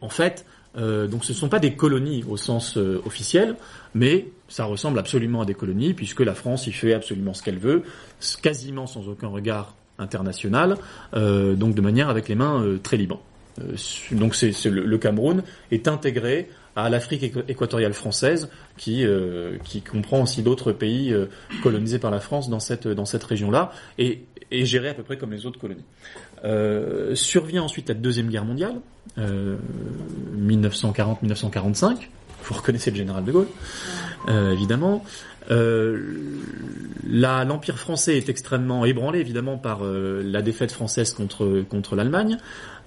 En 0.00 0.08
fait, 0.08 0.46
euh, 0.76 1.06
donc 1.06 1.24
ce 1.24 1.32
ne 1.32 1.36
sont 1.36 1.48
pas 1.48 1.58
des 1.58 1.74
colonies 1.74 2.24
au 2.28 2.36
sens 2.36 2.76
euh, 2.76 3.02
officiel, 3.04 3.56
mais 3.94 4.28
ça 4.48 4.64
ressemble 4.64 4.98
absolument 4.98 5.42
à 5.42 5.44
des 5.44 5.54
colonies 5.54 5.94
puisque 5.94 6.20
la 6.20 6.34
France 6.34 6.66
y 6.66 6.72
fait 6.72 6.94
absolument 6.94 7.34
ce 7.34 7.42
qu'elle 7.42 7.58
veut, 7.58 7.82
quasiment 8.42 8.86
sans 8.86 9.08
aucun 9.08 9.28
regard 9.28 9.74
internationale, 10.00 10.76
euh, 11.14 11.54
donc 11.54 11.74
de 11.74 11.80
manière 11.80 12.08
avec 12.08 12.28
les 12.28 12.34
mains 12.34 12.60
euh, 12.62 12.80
très 12.82 12.96
libres. 12.96 13.20
Euh, 13.60 13.76
donc 14.12 14.34
c'est, 14.34 14.52
le, 14.64 14.98
Cameroun 14.98 15.42
est 15.70 15.86
intégré 15.86 16.48
à 16.76 16.88
l'Afrique 16.88 17.34
équatoriale 17.48 17.92
française, 17.92 18.48
qui, 18.76 19.04
qui 19.64 19.82
comprend 19.82 20.22
aussi 20.22 20.42
d'autres 20.42 20.70
pays 20.70 21.12
colonisés 21.64 21.98
par 21.98 22.12
la 22.12 22.20
France 22.20 22.48
dans 22.48 22.60
cette, 22.60 22.86
dans 22.86 23.04
cette 23.04 23.24
région-là, 23.24 23.72
et, 23.98 24.22
et 24.52 24.64
géré 24.64 24.88
à 24.88 24.94
peu 24.94 25.02
près 25.02 25.18
comme 25.18 25.32
les 25.32 25.46
autres 25.46 25.58
colonies. 25.58 25.82
survient 27.16 27.64
ensuite 27.64 27.88
la 27.88 27.96
Deuxième 27.96 28.28
Guerre 28.28 28.44
mondiale, 28.44 28.76
1940-1945, 29.18 31.96
vous 32.44 32.54
reconnaissez 32.54 32.92
le 32.92 32.96
général 32.96 33.24
de 33.24 33.32
Gaulle, 33.32 33.48
évidemment. 34.28 35.04
Euh, 35.50 35.98
L'Empire 37.12 37.78
français 37.78 38.16
est 38.16 38.28
extrêmement 38.28 38.84
ébranlé 38.84 39.18
évidemment 39.18 39.58
par 39.58 39.84
euh, 39.84 40.22
la 40.24 40.42
défaite 40.42 40.70
française 40.70 41.12
contre, 41.12 41.64
contre 41.68 41.96
l'Allemagne. 41.96 42.38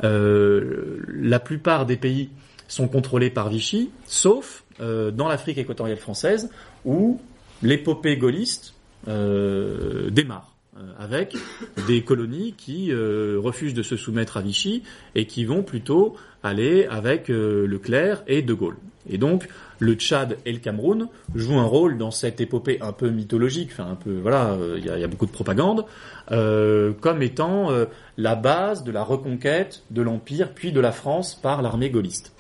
Euh, 0.03 1.00
la 1.07 1.39
plupart 1.39 1.86
des 1.86 1.98
pays 1.98 2.29
sont 2.67 2.88
contrôlés 2.88 3.29
par 3.29 3.50
Vichy, 3.50 3.89
sauf 4.05 4.63
dans 4.79 5.27
l'Afrique 5.27 5.60
équatoriale 5.60 6.00
française 6.00 6.50
où 6.83 7.22
l'épopée 7.62 8.17
gaulliste 8.17 8.74
démarre 9.05 10.55
avec 10.98 11.38
des 11.86 12.01
colonies 12.01 12.55
qui 12.57 12.91
refusent 12.91 13.75
de 13.75 13.83
se 13.83 13.95
soumettre 13.95 14.38
à 14.38 14.41
Vichy 14.41 14.81
et 15.13 15.27
qui 15.27 15.45
vont 15.45 15.62
plutôt 15.62 16.15
aller 16.41 16.88
avec 16.88 17.27
Leclerc 17.27 18.24
et 18.25 18.41
De 18.41 18.55
Gaulle. 18.55 18.77
Et 19.07 19.19
donc 19.19 19.48
le 19.84 19.94
Tchad 19.96 20.38
et 20.46 20.54
le 20.54 20.60
Cameroun 20.60 21.10
jouent 21.36 21.60
un 21.60 21.66
rôle 21.66 21.98
dans 21.98 22.12
cette 22.12 22.40
épopée 22.40 22.80
un 22.82 22.94
peu 22.94 23.10
mythologique, 23.10 23.70
enfin 23.74 23.92
un 23.92 23.96
peu 23.96 24.18
voilà, 24.18 24.52
euh, 24.52 24.80
il 24.80 24.86
y, 24.86 25.04
a, 25.04 25.08
beaucoup 25.08 25.25
de 25.25 25.32
propagande, 25.32 25.86
euh, 26.32 26.94
comme 27.02 27.22
étant 27.22 27.70
euh, 27.70 27.86
la 28.18 28.36
base 28.36 28.84
de 28.84 28.92
la 28.92 29.04
reconquête 29.04 29.84
de 29.92 30.02
l'empire 30.02 30.54
puis 30.54 30.72
de 30.72 30.80
la 30.80 30.92
France 30.92 31.36
par 31.36 31.62
l'armée 31.62 31.90
gaulliste. 31.90 32.32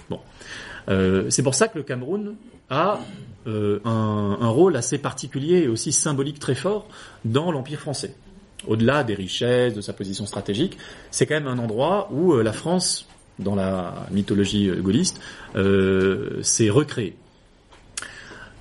C'est 1.29 1.43
pour 1.43 1.55
ça 1.55 1.69
que 1.69 1.77
le 1.77 1.83
Cameroun 1.83 2.35
a 2.69 2.99
un, 3.45 4.47
rôle 4.47 4.75
assez 4.75 4.97
particulier 4.97 5.63
et 5.63 5.67
aussi 5.67 5.91
symbolique 5.91 6.39
très 6.39 6.55
fort 6.55 6.87
dans 7.25 7.51
l'empire 7.51 7.79
français. 7.79 8.15
Au-delà 8.67 9.03
des 9.03 9.15
richesses, 9.15 9.73
de 9.73 9.81
sa 9.81 9.93
position 9.93 10.25
stratégique, 10.25 10.77
c'est 11.09 11.25
quand 11.25 11.35
même 11.35 11.47
un 11.47 11.57
endroit 11.57 12.09
où 12.11 12.35
la 12.35 12.53
France 12.53 13.07
dans 13.39 13.55
la 13.55 14.05
mythologie 14.11 14.69
gaulliste, 14.81 15.19
s'est 15.55 16.69
recréée. 16.69 17.15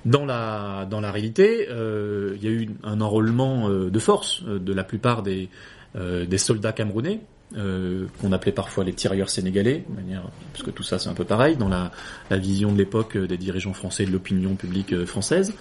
Dans 0.05 0.25
la, 0.25 0.85
dans 0.89 0.99
la 0.99 1.11
réalité, 1.11 1.67
euh, 1.69 2.35
il 2.35 2.43
y 2.43 2.47
a 2.47 2.51
eu 2.51 2.69
un 2.83 2.99
enrôlement 2.99 3.69
euh, 3.69 3.89
de 3.89 3.99
force 3.99 4.41
euh, 4.47 4.59
de 4.59 4.73
la 4.73 4.83
plupart 4.83 5.23
des, 5.23 5.49
des 5.95 6.37
soldats 6.39 6.71
camerounais, 6.71 7.19
qu'on 7.53 8.31
appelait 8.31 8.51
parfois 8.51 8.83
les 8.83 8.93
tirailleurs 8.93 9.29
sénégalais, 9.29 9.83
manière, 9.95 10.23
parce 10.51 10.63
que 10.63 10.71
tout 10.71 10.81
ça 10.81 10.97
c'est 10.97 11.07
un 11.07 11.13
peu 11.13 11.23
pareil 11.23 11.55
dans 11.55 11.69
la, 11.69 11.91
la 12.31 12.37
vision 12.39 12.71
de 12.71 12.79
l'époque 12.79 13.15
des 13.15 13.37
dirigeants 13.37 13.73
français 13.73 14.05
de 14.05 14.11
l'opinion 14.11 14.55
publique 14.55 15.05
française. 15.05 15.53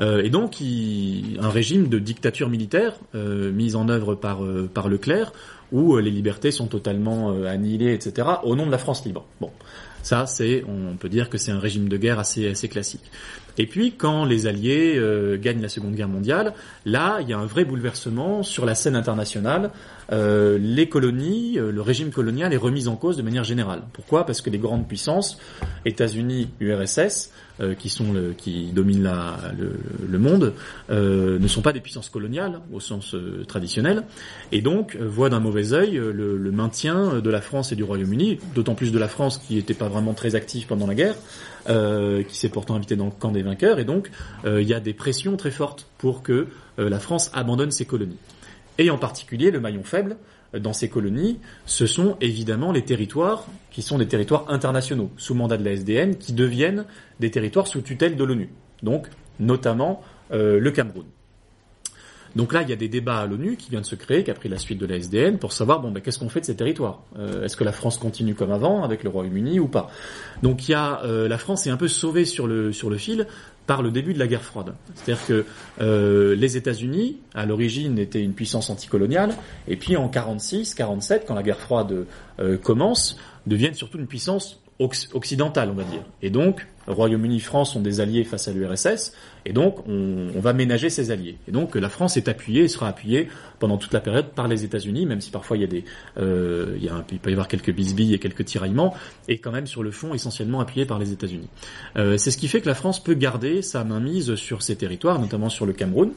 et 0.00 0.30
donc 0.30 0.58
un 0.60 1.48
régime 1.48 1.88
de 1.88 1.98
dictature 1.98 2.48
militaire 2.48 3.00
mis 3.14 3.74
en 3.74 3.88
œuvre 3.88 4.14
par, 4.14 4.42
par 4.72 4.88
Leclerc, 4.88 5.32
où 5.72 5.96
les 5.98 6.12
libertés 6.12 6.52
sont 6.52 6.68
totalement 6.68 7.30
annihilées, 7.42 7.94
etc., 7.94 8.28
au 8.44 8.54
nom 8.54 8.64
de 8.64 8.70
la 8.70 8.78
France 8.78 9.04
libre. 9.04 9.26
Bon, 9.40 9.50
ça 10.04 10.26
c'est, 10.26 10.64
on 10.68 10.96
peut 10.96 11.08
dire 11.08 11.28
que 11.28 11.36
c'est 11.36 11.50
un 11.50 11.58
régime 11.58 11.88
de 11.88 11.96
guerre 11.96 12.20
assez, 12.20 12.48
assez 12.48 12.68
classique. 12.68 13.10
Et 13.60 13.66
puis 13.66 13.92
quand 13.92 14.24
les 14.24 14.46
Alliés 14.46 14.94
euh, 14.96 15.36
gagnent 15.36 15.60
la 15.60 15.68
Seconde 15.68 15.94
Guerre 15.94 16.08
mondiale, 16.08 16.54
là, 16.86 17.18
il 17.20 17.28
y 17.28 17.34
a 17.34 17.38
un 17.38 17.44
vrai 17.44 17.66
bouleversement 17.66 18.42
sur 18.42 18.64
la 18.64 18.74
scène 18.74 18.96
internationale. 18.96 19.70
Euh, 20.12 20.56
les 20.58 20.88
colonies, 20.88 21.58
euh, 21.58 21.70
le 21.70 21.82
régime 21.82 22.10
colonial 22.10 22.54
est 22.54 22.56
remis 22.56 22.88
en 22.88 22.96
cause 22.96 23.18
de 23.18 23.22
manière 23.22 23.44
générale. 23.44 23.82
Pourquoi? 23.92 24.24
Parce 24.24 24.40
que 24.40 24.48
les 24.48 24.56
grandes 24.56 24.88
puissances, 24.88 25.36
États-Unis, 25.84 26.48
URSS, 26.58 27.32
qui 27.78 27.88
sont 27.88 28.12
le, 28.12 28.32
qui 28.32 28.70
dominent 28.72 29.02
la, 29.02 29.38
le, 30.08 30.18
monde, 30.18 30.54
ne 30.88 31.48
sont 31.48 31.62
pas 31.62 31.72
des 31.72 31.80
puissances 31.80 32.08
coloniales 32.08 32.60
au 32.72 32.80
sens 32.80 33.14
traditionnel, 33.48 34.04
et 34.52 34.62
donc 34.62 34.96
voient 34.96 35.28
d'un 35.28 35.40
mauvais 35.40 35.72
œil 35.72 35.92
le, 35.92 36.36
le, 36.36 36.52
maintien 36.52 37.20
de 37.20 37.30
la 37.30 37.40
France 37.40 37.72
et 37.72 37.76
du 37.76 37.84
Royaume-Uni, 37.84 38.38
d'autant 38.54 38.74
plus 38.74 38.92
de 38.92 38.98
la 38.98 39.08
France 39.08 39.38
qui 39.38 39.56
n'était 39.56 39.74
pas 39.74 39.88
vraiment 39.88 40.14
très 40.14 40.34
active 40.34 40.66
pendant 40.66 40.86
la 40.86 40.94
guerre. 40.94 41.16
Euh, 41.68 42.22
qui 42.22 42.38
s'est 42.38 42.48
pourtant 42.48 42.74
invité 42.74 42.96
dans 42.96 43.04
le 43.04 43.10
camp 43.10 43.32
des 43.32 43.42
vainqueurs, 43.42 43.78
et 43.78 43.84
donc 43.84 44.10
euh, 44.46 44.62
il 44.62 44.68
y 44.68 44.72
a 44.72 44.80
des 44.80 44.94
pressions 44.94 45.36
très 45.36 45.50
fortes 45.50 45.86
pour 45.98 46.22
que 46.22 46.46
euh, 46.78 46.88
la 46.88 46.98
France 46.98 47.30
abandonne 47.34 47.70
ses 47.70 47.84
colonies. 47.84 48.16
Et 48.78 48.88
en 48.88 48.96
particulier, 48.96 49.50
le 49.50 49.60
maillon 49.60 49.84
faible 49.84 50.16
dans 50.58 50.72
ces 50.72 50.88
colonies, 50.88 51.38
ce 51.66 51.86
sont 51.86 52.16
évidemment 52.20 52.72
les 52.72 52.82
territoires 52.82 53.46
qui 53.70 53.82
sont 53.82 53.98
des 53.98 54.08
territoires 54.08 54.46
internationaux, 54.48 55.10
sous 55.16 55.34
mandat 55.34 55.56
de 55.56 55.64
la 55.64 55.72
SDN, 55.72 56.16
qui 56.16 56.32
deviennent 56.32 56.84
des 57.20 57.30
territoires 57.30 57.66
sous 57.66 57.82
tutelle 57.82 58.16
de 58.16 58.24
l'ONU. 58.24 58.50
Donc, 58.82 59.08
notamment 59.38 60.02
le 60.30 60.70
Cameroun. 60.70 61.06
Donc 62.36 62.52
là, 62.52 62.62
il 62.62 62.70
y 62.70 62.72
a 62.72 62.76
des 62.76 62.88
débats 62.88 63.18
à 63.18 63.26
l'ONU 63.26 63.56
qui 63.56 63.70
viennent 63.70 63.82
de 63.82 63.86
se 63.86 63.96
créer, 63.96 64.22
qui 64.22 64.30
a 64.30 64.34
pris 64.34 64.48
la 64.48 64.58
suite 64.58 64.78
de 64.78 64.86
la 64.86 64.96
SDN, 64.96 65.38
pour 65.38 65.52
savoir 65.52 65.80
bon, 65.80 65.90
ben, 65.90 66.00
qu'est-ce 66.00 66.18
qu'on 66.18 66.28
fait 66.28 66.40
de 66.40 66.46
ces 66.46 66.56
territoires? 66.56 67.02
Euh, 67.18 67.44
est-ce 67.44 67.56
que 67.56 67.64
la 67.64 67.72
France 67.72 67.98
continue 67.98 68.34
comme 68.34 68.52
avant 68.52 68.84
avec 68.84 69.02
le 69.02 69.10
Royaume-Uni 69.10 69.58
ou 69.58 69.66
pas? 69.66 69.90
Donc 70.42 70.68
il 70.68 70.72
y 70.72 70.74
a 70.74 71.02
euh, 71.04 71.28
la 71.28 71.38
France 71.38 71.66
est 71.66 71.70
un 71.70 71.76
peu 71.76 71.88
sauvée 71.88 72.24
sur 72.24 72.46
le 72.46 72.72
sur 72.72 72.88
le 72.88 72.98
fil 72.98 73.26
par 73.70 73.82
le 73.82 73.92
début 73.92 74.14
de 74.14 74.18
la 74.18 74.26
guerre 74.26 74.42
froide. 74.42 74.74
C'est-à-dire 74.96 75.24
que 75.26 75.44
euh, 75.80 76.34
les 76.34 76.56
États-Unis, 76.56 77.18
à 77.34 77.46
l'origine, 77.46 78.00
étaient 78.00 78.20
une 78.20 78.34
puissance 78.34 78.68
anticoloniale, 78.68 79.32
et 79.68 79.76
puis 79.76 79.96
en 79.96 80.08
46, 80.08 80.74
47, 80.74 81.24
quand 81.24 81.36
la 81.36 81.44
guerre 81.44 81.60
froide 81.60 82.04
commence, 82.64 83.16
deviennent 83.46 83.74
surtout 83.74 83.98
une 83.98 84.08
puissance 84.08 84.60
occidentale, 84.80 85.68
on 85.70 85.74
va 85.74 85.84
dire. 85.84 86.02
Et 86.22 86.30
donc, 86.30 86.66
Royaume-Uni, 86.86 87.40
France 87.40 87.74
sont 87.74 87.80
des 87.80 88.00
alliés 88.00 88.24
face 88.24 88.48
à 88.48 88.52
l'URSS, 88.52 89.12
et 89.44 89.52
donc 89.52 89.86
on, 89.86 90.40
va 90.40 90.52
ménager 90.52 90.90
ces 90.90 91.10
alliés. 91.10 91.36
Et 91.48 91.52
donc 91.52 91.74
la 91.74 91.88
France 91.88 92.16
est 92.16 92.28
appuyée, 92.28 92.64
et 92.64 92.68
sera 92.68 92.88
appuyée 92.88 93.28
pendant 93.58 93.76
toute 93.76 93.92
la 93.92 94.00
période 94.00 94.30
par 94.30 94.48
les 94.48 94.64
États-Unis, 94.64 95.06
même 95.06 95.20
si 95.20 95.30
parfois 95.30 95.56
il 95.56 95.60
y 95.60 95.64
a 95.64 95.66
des, 95.66 95.84
euh, 96.18 96.78
il 97.12 97.18
peut 97.18 97.30
y 97.30 97.32
avoir 97.32 97.48
quelques 97.48 97.72
bisbilles 97.72 98.14
et 98.14 98.18
quelques 98.18 98.44
tiraillements, 98.44 98.94
et 99.28 99.38
quand 99.38 99.52
même 99.52 99.66
sur 99.66 99.82
le 99.82 99.90
fond 99.90 100.14
essentiellement 100.14 100.60
appuyée 100.60 100.86
par 100.86 100.98
les 100.98 101.12
États-Unis. 101.12 101.48
Euh, 101.96 102.16
c'est 102.16 102.30
ce 102.30 102.38
qui 102.38 102.48
fait 102.48 102.60
que 102.60 102.68
la 102.68 102.74
France 102.74 103.02
peut 103.02 103.14
garder 103.14 103.62
sa 103.62 103.84
mainmise 103.84 104.34
sur 104.34 104.62
ces 104.62 104.76
territoires, 104.76 105.20
notamment 105.20 105.50
sur 105.50 105.66
le 105.66 105.72
Cameroun, 105.72 106.12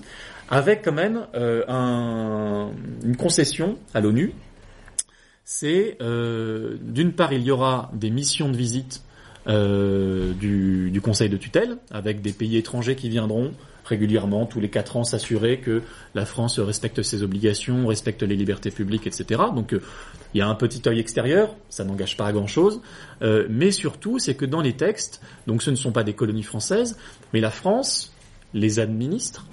avec 0.49 0.83
quand 0.83 0.93
même 0.93 1.25
euh, 1.35 1.63
un, 1.67 2.69
une 3.03 3.17
concession 3.17 3.77
à 3.93 4.01
l'ONU 4.01 4.33
c'est 5.45 5.97
d'une 5.99 7.13
part 7.13 7.33
il 7.33 7.43
y 7.43 7.51
aura 7.51 7.91
des 7.93 8.09
missions 8.09 8.49
de 8.49 8.57
visite 8.57 9.03
du, 9.47 10.89
du 10.91 11.01
Conseil 11.01 11.29
de 11.29 11.37
tutelle 11.37 11.77
avec 11.91 12.21
des 12.21 12.33
pays 12.33 12.57
étrangers 12.57 12.95
qui 12.95 13.09
viendront 13.09 13.53
régulièrement, 13.85 14.45
tous 14.45 14.59
les 14.59 14.69
quatre 14.69 14.97
ans, 14.97 15.03
s'assurer 15.03 15.59
que 15.59 15.81
la 16.15 16.25
France 16.25 16.59
respecte 16.59 17.01
ses 17.01 17.23
obligations, 17.23 17.87
respecte 17.87 18.23
les 18.23 18.35
libertés 18.35 18.71
publiques, 18.71 19.07
etc. 19.07 19.41
Donc 19.53 19.73
euh, 19.73 19.81
il 20.33 20.39
y 20.39 20.41
a 20.41 20.47
un 20.47 20.55
petit 20.55 20.81
œil 20.87 20.99
extérieur, 20.99 21.55
ça 21.69 21.83
n'engage 21.83 22.17
pas 22.17 22.27
à 22.27 22.31
grand-chose, 22.31 22.81
euh, 23.21 23.45
mais 23.49 23.71
surtout 23.71 24.19
c'est 24.19 24.35
que 24.35 24.45
dans 24.45 24.61
les 24.61 24.73
textes, 24.73 25.21
donc 25.47 25.61
ce 25.61 25.69
ne 25.69 25.75
sont 25.75 25.91
pas 25.91 26.03
des 26.03 26.13
colonies 26.13 26.43
françaises, 26.43 26.97
mais 27.33 27.39
la 27.39 27.51
France 27.51 28.13
les 28.53 28.79
administre 28.79 29.45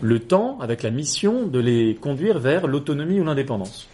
le 0.00 0.20
temps 0.20 0.58
avec 0.60 0.82
la 0.82 0.90
mission 0.90 1.46
de 1.46 1.58
les 1.58 1.94
conduire 1.94 2.38
vers 2.38 2.66
l'autonomie 2.66 3.20
ou 3.20 3.24
l'indépendance. 3.24 3.88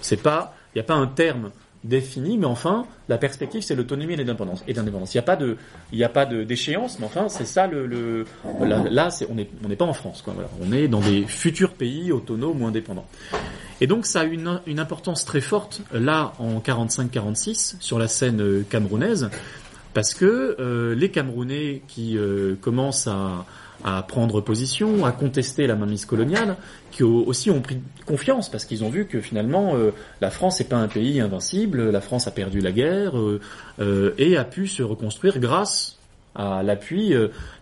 C'est 0.00 0.22
pas, 0.22 0.54
il 0.74 0.78
n'y 0.78 0.80
a 0.80 0.84
pas 0.84 0.94
un 0.94 1.06
terme 1.06 1.50
défini, 1.82 2.36
mais 2.36 2.46
enfin, 2.46 2.86
la 3.08 3.16
perspective, 3.16 3.62
c'est 3.62 3.74
l'autonomie 3.74 4.12
et 4.12 4.16
l'indépendance. 4.16 4.62
Et 4.68 4.74
l'indépendance. 4.74 5.14
Il 5.14 5.16
n'y 5.16 5.20
a 5.20 5.24
pas 5.24 5.36
de, 5.36 5.56
il 5.92 5.98
n'y 5.98 6.04
a 6.04 6.08
pas 6.08 6.26
d'échéance, 6.26 6.98
mais 6.98 7.06
enfin, 7.06 7.28
c'est 7.28 7.46
ça 7.46 7.66
le, 7.66 8.26
là, 8.60 9.08
on 9.30 9.34
n'est 9.34 9.48
on 9.64 9.68
n'est 9.68 9.76
pas 9.76 9.86
en 9.86 9.94
France, 9.94 10.22
quoi. 10.22 10.34
On 10.60 10.72
est 10.72 10.88
dans 10.88 11.00
des 11.00 11.24
futurs 11.24 11.72
pays 11.72 12.12
autonomes 12.12 12.62
ou 12.62 12.66
indépendants. 12.66 13.06
Et 13.80 13.86
donc, 13.86 14.04
ça 14.04 14.20
a 14.20 14.24
une, 14.24 14.60
une 14.66 14.78
importance 14.78 15.24
très 15.24 15.40
forte 15.40 15.80
là 15.92 16.34
en 16.38 16.58
45-46 16.58 17.76
sur 17.80 17.98
la 17.98 18.08
scène 18.08 18.42
euh, 18.42 18.62
camerounaise, 18.68 19.30
parce 19.94 20.14
que 20.14 20.56
euh, 20.60 20.94
les 20.94 21.10
Camerounais 21.10 21.82
qui 21.88 22.16
euh, 22.18 22.56
commencent 22.60 23.06
à 23.06 23.46
à 23.84 24.02
prendre 24.02 24.40
position, 24.40 25.04
à 25.04 25.12
contester 25.12 25.66
la 25.66 25.74
mainmise 25.74 26.04
coloniale, 26.04 26.56
qui 26.90 27.02
aussi 27.02 27.50
ont 27.50 27.60
pris 27.60 27.78
confiance 28.06 28.50
parce 28.50 28.64
qu'ils 28.64 28.84
ont 28.84 28.90
vu 28.90 29.06
que 29.06 29.20
finalement 29.20 29.76
euh, 29.76 29.92
la 30.20 30.30
France 30.30 30.60
n'est 30.60 30.66
pas 30.66 30.76
un 30.76 30.88
pays 30.88 31.20
invincible, 31.20 31.90
la 31.90 32.00
France 32.00 32.26
a 32.26 32.30
perdu 32.30 32.60
la 32.60 32.72
guerre 32.72 33.18
euh, 33.18 33.40
euh, 33.80 34.12
et 34.18 34.36
a 34.36 34.44
pu 34.44 34.66
se 34.66 34.82
reconstruire 34.82 35.38
grâce 35.38 35.96
à 36.34 36.62
l'appui 36.62 37.12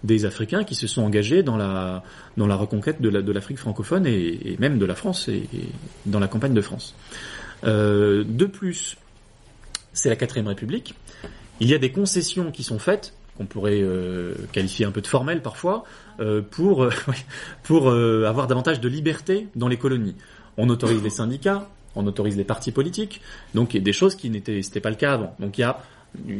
des 0.04 0.26
Africains 0.26 0.62
qui 0.62 0.74
se 0.74 0.86
sont 0.86 1.00
engagés 1.00 1.42
dans 1.42 1.56
la 1.56 2.02
dans 2.36 2.46
la 2.46 2.54
reconquête 2.54 3.00
de 3.00 3.32
l'Afrique 3.32 3.56
francophone 3.56 4.06
et, 4.06 4.56
même 4.58 4.78
de 4.78 4.84
la 4.84 4.94
France 4.94 5.28
et, 5.28 5.48
dans 6.04 6.20
la 6.20 6.28
campagne 6.28 6.52
de 6.52 6.60
France. 6.60 6.94
de 7.64 8.44
plus, 8.44 8.98
c'est 9.94 10.10
la 10.10 10.16
quatrième 10.16 10.48
République. 10.48 10.94
Il 11.60 11.68
y 11.68 11.74
a 11.74 11.78
des 11.78 11.90
concessions 11.90 12.50
qui 12.50 12.62
sont 12.62 12.78
faites 12.78 13.14
qu'on 13.38 13.46
pourrait 13.46 13.80
euh, 13.80 14.34
qualifier 14.52 14.84
un 14.84 14.90
peu 14.90 15.00
de 15.00 15.06
formel 15.06 15.40
parfois, 15.40 15.84
euh, 15.84 16.07
pour, 16.50 16.84
euh, 16.84 16.90
pour 17.62 17.90
avoir 17.90 18.46
davantage 18.46 18.80
de 18.80 18.88
liberté 18.88 19.48
dans 19.54 19.68
les 19.68 19.76
colonies. 19.76 20.16
On 20.56 20.68
autorise 20.68 21.02
les 21.02 21.10
syndicats, 21.10 21.68
on 21.94 22.06
autorise 22.06 22.36
les 22.36 22.44
partis 22.44 22.72
politiques, 22.72 23.20
donc 23.54 23.76
des 23.76 23.92
choses 23.92 24.14
qui 24.14 24.30
n'étaient 24.30 24.80
pas 24.80 24.90
le 24.90 24.96
cas 24.96 25.12
avant. 25.14 25.34
Donc 25.38 25.58
il 25.58 25.60
y 25.60 25.64
a 25.64 25.78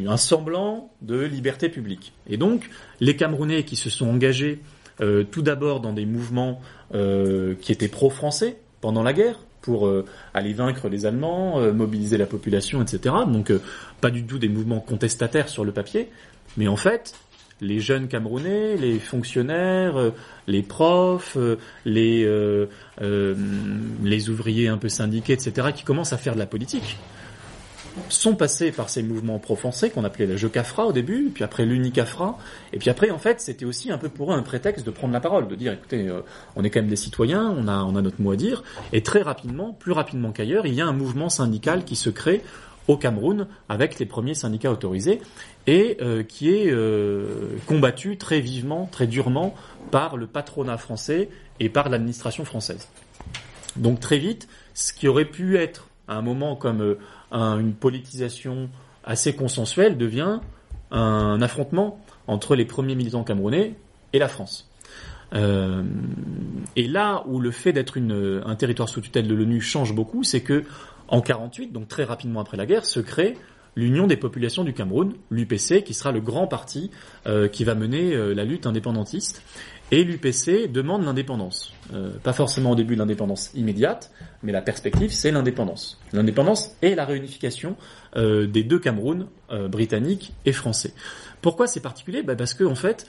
un 0.07 0.17
semblant 0.17 0.91
de 1.03 1.21
liberté 1.21 1.69
publique. 1.69 2.13
Et 2.29 2.37
donc 2.37 2.69
les 3.01 3.17
Camerounais 3.17 3.65
qui 3.65 3.77
se 3.77 3.91
sont 3.91 4.09
engagés 4.09 4.61
tout 5.31 5.43
d'abord 5.43 5.79
dans 5.79 5.93
des 5.93 6.07
mouvements 6.07 6.61
qui 6.93 7.73
étaient 7.73 7.89
pro-français 7.89 8.57
pendant 8.81 9.05
la 9.05 9.13
guerre, 9.13 9.39
pour 9.63 9.89
aller 10.35 10.53
vaincre 10.53 10.89
les 10.89 11.07
Allemands, 11.07 11.61
mobiliser 11.73 12.19
la 12.19 12.27
population, 12.27 12.83
etc. 12.83 13.15
Donc 13.29 13.53
pas 14.01 14.11
du 14.11 14.25
tout 14.25 14.39
des 14.39 14.49
mouvements 14.49 14.81
contestataires 14.81 15.49
sur 15.49 15.65
le 15.65 15.71
papier, 15.71 16.09
mais 16.57 16.67
en 16.67 16.77
fait, 16.77 17.15
les 17.61 17.81
jeunes 17.81 18.09
Camerounais, 18.09 18.77
les 18.77 18.99
fonctionnaires, 18.99 19.99
euh, 19.99 20.11
les 20.47 20.63
profs, 20.63 21.37
euh, 21.37 21.57
les, 21.85 22.25
euh, 22.25 22.67
les 24.03 24.31
ouvriers 24.31 24.69
un 24.69 24.79
peu 24.79 24.89
syndiqués, 24.89 25.33
etc., 25.33 25.69
qui 25.75 25.85
commencent 25.85 26.13
à 26.13 26.19
faire 26.19 26.35
de 26.35 26.39
la 26.39 26.47
politique, 26.47 26.97
sont 28.09 28.37
passés 28.37 28.71
par 28.71 28.91
ces 28.91 29.03
mouvements 29.03 29.41
pro-français 29.41 29.91
qu'on 29.91 30.05
appelait 30.05 30.27
la 30.27 30.37
Jeucafra 30.37 30.87
au 30.87 30.93
début, 30.93 31.33
puis 31.35 31.43
après 31.43 31.67
l'Unicafra, 31.67 32.39
et 32.73 32.79
puis 32.79 32.91
après, 32.91 33.11
en 33.11 33.19
fait, 33.19 33.41
c'était 33.41 33.65
aussi 33.65 33.91
un 33.91 33.99
peu 33.99 34.09
pour 34.09 34.33
eux 34.33 34.37
un 34.37 34.43
prétexte 34.43 34.87
de 34.87 34.93
prendre 34.93 35.13
la 35.13 35.19
parole, 35.19 35.49
de 35.49 35.57
dire, 35.57 35.73
écoutez, 35.73 36.09
on 36.55 36.63
est 36.63 36.71
quand 36.71 36.79
même 36.81 36.91
des 36.91 36.95
citoyens, 36.97 37.53
on 37.59 37.67
a, 37.67 37.83
on 37.83 37.97
a 37.97 38.03
notre 38.03 38.23
mot 38.23 38.31
à 38.31 38.37
dire, 38.37 38.63
et 38.93 39.03
très 39.03 39.23
rapidement, 39.23 39.73
plus 39.73 39.91
rapidement 39.91 40.31
qu'ailleurs, 40.31 40.65
il 40.65 40.75
y 40.75 40.81
a 40.81 40.87
un 40.87 40.93
mouvement 40.93 41.29
syndical 41.29 41.85
qui 41.85 41.97
se 41.97 42.09
crée 42.09 42.45
au 42.89 42.97
Cameroun 42.97 43.47
avec 43.69 43.99
les 43.99 44.07
premiers 44.07 44.35
syndicats 44.35 44.73
autorisés 44.73 45.21
et 45.67 45.99
euh, 46.01 46.23
qui 46.23 46.51
est 46.51 46.71
euh, 46.71 47.57
combattu 47.67 48.17
très 48.17 48.41
vivement, 48.41 48.89
très 48.91 49.07
durement 49.07 49.55
par 49.91 50.17
le 50.17 50.27
patronat 50.27 50.79
français 50.79 51.29
et 51.61 51.69
par 51.69 51.91
l'administration 51.91 52.45
française. 52.45 52.89
Donc 53.77 54.01
très 54.01 54.19
vite, 54.19 54.49
ce 54.75 54.93
qui 54.93 55.07
aurait 55.07 55.27
pu 55.27 55.59
être 55.59 55.89
à 56.09 56.17
un 56.17 56.23
moment 56.23 56.57
comme 56.57 56.81
euh, 56.81 56.97
une 57.31 57.75
politisation 57.75 58.71
assez 59.05 59.35
consensuelle 59.35 59.99
devient 59.99 60.41
un 60.91 61.43
affrontement 61.43 62.01
entre 62.27 62.57
les 62.57 62.65
premiers 62.65 62.95
militants 62.95 63.25
camerounais 63.25 63.75
et 64.15 64.19
la 64.19 64.29
France. 64.29 64.71
et 65.35 66.89
là 66.89 67.23
où 67.27 67.41
le 67.41 67.51
fait 67.51 67.75
d'être 67.75 67.99
un 67.99 68.55
territoire 68.55 68.89
sous 68.89 69.03
tutelle 69.03 69.29
de 69.29 69.35
l'ONU 69.35 69.61
change 69.61 69.95
beaucoup, 69.95 70.25
c'est 70.25 70.41
que 70.41 70.65
en 71.09 71.21
48, 71.21 71.73
donc 71.73 71.89
très 71.89 72.05
rapidement 72.05 72.41
après 72.41 72.57
la 72.57 72.67
guerre, 72.67 72.85
se 72.85 73.01
crée 73.01 73.37
l'Union 73.79 74.09
des 74.09 74.17
populations 74.17 74.65
du 74.65 74.73
Cameroun, 74.73 75.15
l'UPC, 75.31 75.85
qui 75.85 75.95
sera 75.95 76.11
le 76.11 76.21
grand 76.21 76.49
parti 76.49 76.91
euh, 77.27 77.47
qui 77.49 77.63
va 77.63 77.75
mener 77.75 78.13
euh, 78.13 78.35
la 78.35 78.45
lutte 78.45 78.67
indépendantiste. 78.67 79.43
Et 79.91 80.05
l'UPC 80.05 80.71
demande 80.71 81.05
l'indépendance. 81.05 81.73
Euh, 81.95 82.11
pas 82.23 82.35
forcément 82.35 82.73
au 82.73 82.75
début 82.75 82.95
l'indépendance 82.95 83.53
immédiate, 83.55 84.11
mais 84.43 84.53
la 84.53 84.61
perspective, 84.61 85.13
c'est 85.13 85.31
l'indépendance. 85.31 85.99
L'indépendance 86.13 86.73
et 86.83 86.95
la 86.95 87.07
réunification 87.07 87.77
des 88.17 88.65
deux 88.65 88.79
Camerouns, 88.79 89.29
britanniques 89.71 90.33
et 90.45 90.53
français. 90.53 90.93
Pourquoi 91.41 91.67
c'est 91.67 91.81
particulier? 91.81 92.23
Bah 92.23 92.35
Parce 92.37 92.53
que 92.53 92.65
en 92.65 92.75
fait, 92.75 93.07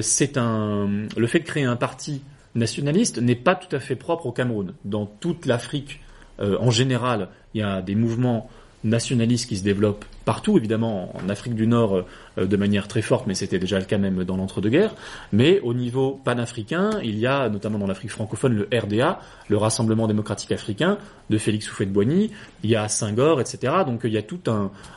c'est 0.00 0.36
un 0.36 1.06
le 1.16 1.26
fait 1.26 1.38
de 1.38 1.44
créer 1.44 1.64
un 1.64 1.76
parti 1.76 2.22
nationaliste 2.54 3.18
n'est 3.18 3.36
pas 3.36 3.54
tout 3.54 3.74
à 3.74 3.80
fait 3.80 3.96
propre 3.96 4.26
au 4.26 4.32
Cameroun. 4.32 4.74
Dans 4.84 5.06
toute 5.06 5.46
l'Afrique 5.46 6.00
euh, 6.42 6.56
en 6.60 6.70
général, 6.70 7.28
il 7.54 7.60
y 7.60 7.64
a 7.64 7.82
des 7.82 7.94
mouvements 7.94 8.48
nationalistes 8.84 9.48
qui 9.48 9.56
se 9.56 9.62
développent 9.62 10.04
partout, 10.24 10.56
évidemment 10.56 11.12
en 11.16 11.28
Afrique 11.28 11.54
du 11.54 11.66
Nord 11.66 12.04
euh, 12.38 12.46
de 12.46 12.56
manière 12.56 12.88
très 12.88 13.02
forte, 13.02 13.26
mais 13.26 13.34
c'était 13.34 13.58
déjà 13.58 13.78
le 13.78 13.84
cas 13.84 13.98
même 13.98 14.24
dans 14.24 14.36
l'entre-deux-guerres. 14.36 14.94
Mais 15.32 15.60
au 15.60 15.74
niveau 15.74 16.20
panafricain, 16.24 16.98
il 17.02 17.18
y 17.18 17.26
a 17.26 17.48
notamment 17.48 17.78
dans 17.78 17.86
l'Afrique 17.86 18.10
francophone 18.10 18.54
le 18.54 18.68
RDA, 18.76 19.20
le 19.48 19.56
Rassemblement 19.56 20.06
démocratique 20.06 20.52
africain 20.52 20.98
de 21.30 21.38
Félix 21.38 21.70
Houphouët-Boigny. 21.70 22.30
Il 22.64 22.70
y 22.70 22.76
a 22.76 22.88
Senghor, 22.88 23.40
etc. 23.40 23.72
Donc 23.86 24.00
il 24.04 24.12
y 24.12 24.18
a 24.18 24.22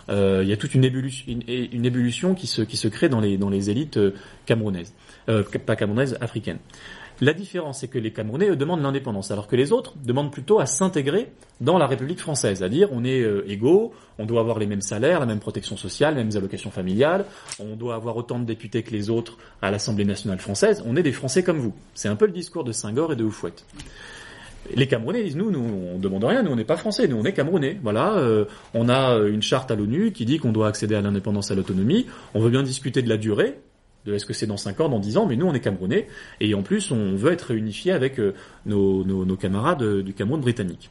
euh, 0.10 0.55
toute 0.55 0.75
une 0.75 0.84
ébullition, 0.84 2.36
qui 2.36 2.47
se 2.47 2.88
crée 2.88 3.10
dans 3.10 3.19
les 3.19 3.69
élites 3.69 3.99
camerounaises, 4.45 4.93
pas 5.65 5.75
camerounaises, 5.75 6.17
africaines. 6.21 6.60
La 7.21 7.34
différence, 7.34 7.80
c'est 7.80 7.88
que 7.88 7.97
les 7.97 8.12
Camerounais 8.12 8.49
eux, 8.49 8.58
demandent 8.58 8.82
l'indépendance, 8.82 9.32
alors 9.32 9.47
que 9.47 9.56
les 9.56 9.71
autres 9.71 9.93
demandent 10.04 10.32
plutôt 10.32 10.60
à 10.60 10.65
s'intégrer 10.65 11.32
dans 11.62 11.78
la 11.78 11.88
République 11.88 12.19
française, 12.19 12.62
à 12.62 12.67
dire 12.67 12.89
on 12.91 13.06
est 13.06 13.21
euh, 13.21 13.49
égaux, 13.49 13.93
on 14.19 14.25
doit 14.25 14.41
avoir 14.41 14.60
les 14.60 14.65
mêmes 14.65 14.82
salaires, 14.82 15.21
la 15.21 15.25
même 15.25 15.39
protection 15.39 15.78
sociale, 15.78 16.15
les 16.15 16.23
mêmes 16.25 16.36
allocations 16.36 16.71
familiales, 16.71 17.23
on 17.60 17.78
doit 17.78 17.95
avoir 17.95 18.17
autant 18.17 18.38
de 18.38 18.43
députés 18.43 18.84
que 18.84 18.91
les 18.91 19.10
autres 19.10 19.38
à 19.62 19.71
l'Assemblée 19.71 20.04
nationale 20.04 20.39
française, 20.39 20.84
on 20.86 20.97
est 20.97 21.04
des 21.04 21.13
Français 21.13 21.41
comme 21.41 21.60
vous. 21.60 21.73
C'est 21.93 22.10
un 22.10 22.17
peu 22.17 22.25
le 22.25 22.34
discours 22.34 22.65
de 22.65 22.73
Senghor 22.73 23.13
et 23.13 23.15
de 23.15 23.23
Oufouette. 23.23 23.65
Les 24.73 24.88
Camerounais 24.88 25.23
disent 25.23 25.38
nous, 25.38 25.51
nous 25.51 25.63
on 25.93 25.99
demande 25.99 26.25
rien, 26.25 26.43
nous 26.43 26.51
on 26.51 26.56
n'est 26.58 26.65
pas 26.65 26.75
français, 26.75 27.08
nous 27.08 27.17
on 27.17 27.23
est 27.23 27.34
Camerounais. 27.34 27.80
Voilà, 27.82 28.17
euh, 28.17 28.45
on 28.73 28.89
a 28.89 29.15
une 29.19 29.43
charte 29.43 29.71
à 29.71 29.75
l'ONU 29.75 30.12
qui 30.12 30.25
dit 30.25 30.39
qu'on 30.39 30.51
doit 30.51 30.67
accéder 30.67 30.95
à 30.95 31.01
l'indépendance, 31.01 31.51
à 31.51 31.56
l'autonomie. 31.56 32.08
On 32.34 32.41
veut 32.41 32.49
bien 32.49 32.63
discuter 32.63 33.01
de 33.01 33.08
la 33.08 33.17
durée, 33.17 33.60
de 34.06 34.13
est-ce 34.13 34.26
que 34.26 34.34
c'est 34.34 34.48
dans 34.48 34.58
5 34.58 34.80
ans, 34.82 34.89
dans 34.89 35.00
10 35.00 35.18
ans, 35.18 35.26
mais 35.26 35.36
nous 35.36 35.46
on 35.48 35.54
est 35.54 35.60
Camerounais, 35.60 36.08
et 36.39 36.54
en 36.54 36.62
plus 36.62 36.91
on 36.91 37.15
veut 37.15 37.32
être 37.32 37.44
réunifié 37.44 37.91
avec 37.91 38.20
euh, 38.20 38.34
nos, 38.65 39.36
camarades 39.36 39.82
euh, 39.82 40.04
du 40.04 40.13
Cameroun 40.13 40.41
britannique. 40.41 40.89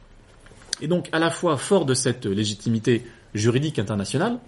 Et 0.81 0.87
donc 0.87 1.07
à 1.11 1.19
la 1.19 1.29
fois 1.29 1.57
fort 1.57 1.85
de 1.85 1.93
cette 1.93 2.25
légitimité 2.25 3.03
juridique 3.33 3.79
internationale, 3.79 4.39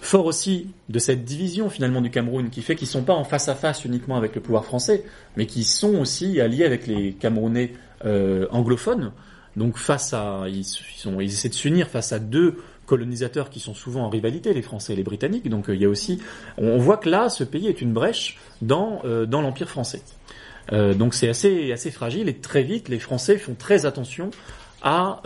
fort 0.00 0.26
aussi 0.26 0.68
de 0.88 0.98
cette 0.98 1.24
division 1.24 1.68
finalement 1.68 2.00
du 2.00 2.10
Cameroun 2.10 2.50
qui 2.50 2.62
fait 2.62 2.76
qu'ils 2.76 2.88
sont 2.88 3.02
pas 3.02 3.14
en 3.14 3.24
face 3.24 3.48
à 3.48 3.54
face 3.54 3.84
uniquement 3.84 4.16
avec 4.16 4.34
le 4.34 4.40
pouvoir 4.40 4.64
français, 4.64 5.04
mais 5.36 5.46
qui 5.46 5.64
sont 5.64 5.96
aussi 5.96 6.40
alliés 6.40 6.64
avec 6.64 6.86
les 6.86 7.12
Camerounais 7.12 7.72
euh, 8.04 8.46
anglophones. 8.50 9.12
Donc 9.56 9.78
face 9.78 10.12
à, 10.12 10.44
ils, 10.48 10.66
ils 11.04 11.24
essaient 11.24 11.48
de 11.48 11.54
s'unir 11.54 11.88
face 11.88 12.12
à 12.12 12.18
deux 12.18 12.56
colonisateurs 12.86 13.50
qui 13.50 13.60
sont 13.60 13.74
souvent 13.74 14.04
en 14.04 14.08
rivalité, 14.08 14.54
les 14.54 14.62
Français 14.62 14.94
et 14.94 14.96
les 14.96 15.02
Britanniques. 15.02 15.48
Donc 15.48 15.68
euh, 15.68 15.74
il 15.74 15.82
y 15.82 15.84
a 15.84 15.88
aussi, 15.88 16.20
on, 16.56 16.78
voit 16.78 16.96
que 16.96 17.10
là, 17.10 17.28
ce 17.28 17.44
pays 17.44 17.66
est 17.66 17.82
une 17.82 17.92
brèche 17.92 18.38
dans 18.62 19.00
euh, 19.04 19.26
dans 19.26 19.42
l'empire 19.42 19.68
français. 19.68 20.02
Euh, 20.72 20.94
donc 20.94 21.14
c'est 21.14 21.28
assez 21.28 21.72
assez 21.72 21.90
fragile 21.90 22.28
et 22.28 22.34
très 22.34 22.62
vite, 22.62 22.88
les 22.88 22.98
Français 22.98 23.36
font 23.36 23.54
très 23.54 23.84
attention 23.84 24.30
à 24.82 25.22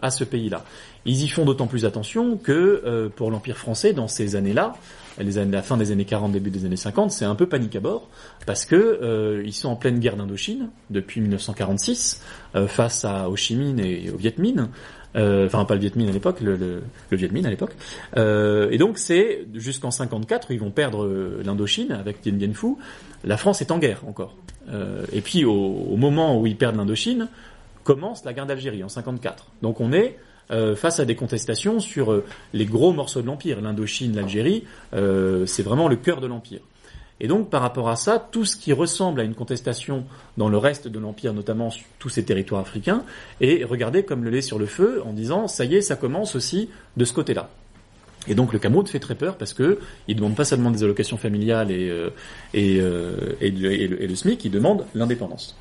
à 0.00 0.10
ce 0.10 0.24
pays-là. 0.24 0.64
Ils 1.04 1.22
y 1.22 1.28
font 1.28 1.44
d'autant 1.44 1.66
plus 1.66 1.84
attention 1.84 2.38
que 2.38 3.10
pour 3.14 3.30
l'empire 3.30 3.58
français, 3.58 3.92
dans 3.92 4.08
ces 4.08 4.36
années-là, 4.36 4.74
les 5.18 5.36
années, 5.36 5.52
la 5.52 5.60
fin 5.60 5.76
des 5.76 5.90
années 5.90 6.06
40, 6.06 6.32
début 6.32 6.48
des 6.48 6.64
années 6.64 6.76
50, 6.76 7.10
c'est 7.10 7.26
un 7.26 7.34
peu 7.34 7.46
panique 7.46 7.76
à 7.76 7.80
bord 7.80 8.08
parce 8.46 8.64
que 8.64 9.42
ils 9.44 9.52
sont 9.52 9.68
en 9.68 9.76
pleine 9.76 9.98
guerre 9.98 10.16
d'Indochine 10.16 10.70
depuis 10.88 11.20
1946 11.20 12.22
face 12.68 13.04
à 13.04 13.28
Ho 13.28 13.36
Chi 13.36 13.56
Minh 13.56 13.80
et 13.80 14.10
au 14.10 14.16
Viet 14.16 14.38
Minh. 14.38 14.68
Euh, 15.16 15.46
enfin, 15.46 15.64
pas 15.64 15.74
le 15.74 15.80
Viet 15.80 15.92
Minh 15.96 16.08
à 16.08 16.12
l'époque, 16.12 16.40
le, 16.40 16.82
Viet 17.10 17.28
Minh 17.28 17.46
à 17.46 17.50
l'époque. 17.50 17.74
Euh, 18.16 18.70
et 18.70 18.78
donc, 18.78 18.98
c'est 18.98 19.46
jusqu'en 19.54 19.90
54, 19.90 20.50
ils 20.50 20.60
vont 20.60 20.70
perdre 20.70 21.04
euh, 21.04 21.42
l'Indochine 21.44 21.92
avec 21.92 22.22
Dien 22.22 22.32
Bien 22.32 22.52
Phu. 22.52 22.74
La 23.24 23.36
France 23.36 23.60
est 23.60 23.70
en 23.70 23.78
guerre 23.78 24.00
encore. 24.06 24.34
Et 25.12 25.20
puis, 25.20 25.44
au, 25.44 25.96
moment 25.96 26.40
où 26.40 26.46
ils 26.46 26.56
perdent 26.56 26.76
l'Indochine, 26.76 27.28
commence 27.84 28.24
la 28.24 28.32
guerre 28.32 28.46
d'Algérie 28.46 28.82
en 28.84 28.88
54. 28.88 29.48
Donc, 29.60 29.80
on 29.80 29.92
est 29.92 30.18
face 30.76 31.00
à 31.00 31.04
des 31.04 31.14
contestations 31.14 31.80
sur 31.80 32.22
les 32.54 32.64
gros 32.64 32.92
morceaux 32.92 33.22
de 33.22 33.26
l'empire. 33.26 33.60
L'Indochine, 33.60 34.14
l'Algérie, 34.14 34.64
euh, 34.94 35.46
c'est 35.46 35.62
vraiment 35.62 35.88
le 35.88 35.96
cœur 35.96 36.20
de 36.20 36.26
l'empire. 36.26 36.60
Et 37.20 37.28
donc, 37.28 37.50
par 37.50 37.62
rapport 37.62 37.88
à 37.88 37.96
ça, 37.96 38.18
tout 38.32 38.44
ce 38.44 38.56
qui 38.56 38.72
ressemble 38.72 39.20
à 39.20 39.24
une 39.24 39.34
contestation 39.34 40.04
dans 40.36 40.48
le 40.48 40.58
reste 40.58 40.88
de 40.88 40.98
l'Empire, 40.98 41.32
notamment 41.32 41.70
sur 41.70 41.84
tous 41.98 42.08
ces 42.08 42.24
territoires 42.24 42.62
africains, 42.62 43.04
est 43.40 43.64
regardé 43.64 44.02
comme 44.02 44.24
le 44.24 44.30
lait 44.30 44.42
sur 44.42 44.58
le 44.58 44.66
feu 44.66 45.02
en 45.04 45.12
disant, 45.12 45.46
ça 45.46 45.64
y 45.64 45.76
est, 45.76 45.82
ça 45.82 45.96
commence 45.96 46.34
aussi 46.34 46.68
de 46.96 47.04
ce 47.04 47.12
côté-là. 47.12 47.50
Et 48.28 48.34
donc 48.34 48.52
le 48.52 48.58
Cameroun 48.58 48.86
fait 48.86 49.00
très 49.00 49.14
peur 49.14 49.36
parce 49.36 49.52
que 49.52 49.78
il 50.06 50.16
demande 50.16 50.36
pas 50.36 50.44
seulement 50.44 50.70
des 50.70 50.82
allocations 50.84 51.16
familiales 51.16 51.70
et, 51.70 51.90
euh, 51.90 52.10
et, 52.54 52.78
euh, 52.80 53.36
et, 53.40 53.50
le, 53.50 54.14
SMIC, 54.14 54.44
il 54.44 54.50
demande 54.50 54.86
l'indépendance. 54.94 55.56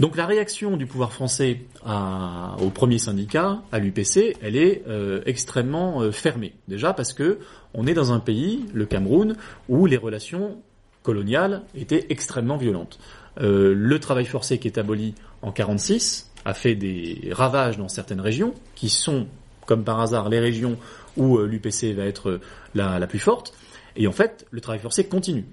Donc 0.00 0.16
la 0.16 0.26
réaction 0.26 0.76
du 0.76 0.86
pouvoir 0.86 1.12
français 1.12 1.60
au 1.84 2.70
premier 2.70 2.98
syndicat, 2.98 3.62
à 3.70 3.78
l'UPC, 3.78 4.36
elle 4.42 4.56
est 4.56 4.82
euh, 4.88 5.22
extrêmement 5.26 6.02
euh, 6.02 6.10
fermée. 6.10 6.52
Déjà 6.68 6.92
parce 6.92 7.12
que 7.12 7.38
on 7.74 7.86
est 7.86 7.94
dans 7.94 8.12
un 8.12 8.20
pays, 8.20 8.64
le 8.72 8.86
Cameroun, 8.86 9.36
où 9.68 9.86
les 9.86 9.96
relations 9.96 10.58
coloniales 11.02 11.62
étaient 11.76 12.06
extrêmement 12.08 12.56
violentes. 12.56 12.98
Euh, 13.40 13.74
le 13.76 13.98
travail 14.00 14.26
forcé 14.26 14.58
qui 14.58 14.68
est 14.68 14.78
aboli 14.78 15.14
en 15.42 15.52
46 15.52 16.30
a 16.44 16.54
fait 16.54 16.74
des 16.74 17.30
ravages 17.32 17.78
dans 17.78 17.88
certaines 17.88 18.20
régions, 18.20 18.54
qui 18.74 18.88
sont, 18.88 19.26
comme 19.66 19.84
par 19.84 20.00
hasard, 20.00 20.28
les 20.28 20.40
régions 20.40 20.76
où 21.16 21.38
l'UPC 21.38 21.94
va 21.94 22.04
être 22.04 22.40
la, 22.74 22.98
la, 22.98 23.06
plus 23.06 23.18
forte. 23.18 23.54
Et 23.96 24.06
en 24.08 24.12
fait, 24.12 24.46
le 24.50 24.60
travail 24.60 24.80
forcé 24.80 25.04
continue. 25.04 25.46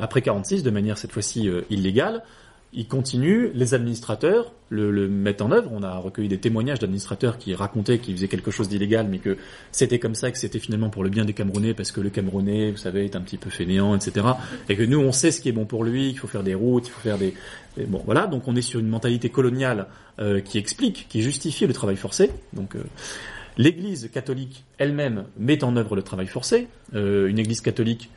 après 0.00 0.22
46, 0.22 0.62
de 0.62 0.70
manière 0.70 0.98
cette 0.98 1.12
fois-ci 1.12 1.48
illégale, 1.70 2.22
il 2.74 2.88
continue, 2.88 3.50
les 3.54 3.74
administrateurs 3.74 4.52
le, 4.68 5.08
mettent 5.08 5.42
en 5.42 5.52
œuvre. 5.52 5.70
On 5.72 5.82
a 5.82 5.96
recueilli 5.96 6.28
des 6.28 6.38
témoignages 6.38 6.80
d'administrateurs 6.80 7.38
qui 7.38 7.54
racontaient 7.54 7.98
qu'ils 7.98 8.16
faisaient 8.16 8.28
quelque 8.28 8.50
chose 8.50 8.68
d'illégal, 8.68 9.06
mais 9.08 9.18
que 9.18 9.36
c'était 9.70 9.98
comme 9.98 10.14
ça, 10.14 10.30
que 10.30 10.38
c'était 10.38 10.58
finalement 10.58 10.90
pour 10.90 11.04
le 11.04 11.10
bien 11.10 11.24
des 11.24 11.32
Camerounais, 11.32 11.74
parce 11.74 11.92
que 11.92 12.00
le 12.00 12.10
Camerounais, 12.10 12.72
vous 12.72 12.76
savez, 12.76 13.04
est 13.04 13.16
un 13.16 13.20
petit 13.20 13.36
peu 13.38 13.50
fainéant, 13.50 13.94
etc. 13.94 14.26
Et 14.68 14.76
que 14.76 14.82
nous, 14.82 14.98
on 14.98 15.12
sait 15.12 15.30
ce 15.30 15.40
qui 15.40 15.48
est 15.48 15.52
bon 15.52 15.66
pour 15.66 15.84
lui, 15.84 16.10
qu'il 16.10 16.18
faut 16.18 16.26
faire 16.26 16.42
des 16.42 16.54
routes, 16.54 16.88
il 16.88 16.90
faut 16.90 17.00
faire 17.00 17.18
des... 17.18 17.34
Bon, 17.86 18.02
voilà, 18.04 18.26
donc 18.26 18.46
on 18.48 18.56
est 18.56 18.62
sur 18.62 18.80
une 18.80 18.88
mentalité 18.88 19.28
coloniale 19.28 19.86
euh, 20.18 20.40
qui 20.40 20.58
explique, 20.58 21.06
qui 21.08 21.22
justifie 21.22 21.66
le 21.66 21.72
travail 21.72 21.96
forcé. 21.96 22.30
Donc... 22.52 22.74
Euh, 22.76 22.84
L'Église 23.56 24.10
catholique 24.12 24.64
elle-même 24.78 25.26
met 25.38 25.62
en 25.62 25.76
œuvre 25.76 25.94
le 25.94 26.02
travail 26.02 26.26
forcé, 26.26 26.66
euh, 26.94 27.28
une 27.28 27.38
Église 27.38 27.60
catholique 27.60 28.10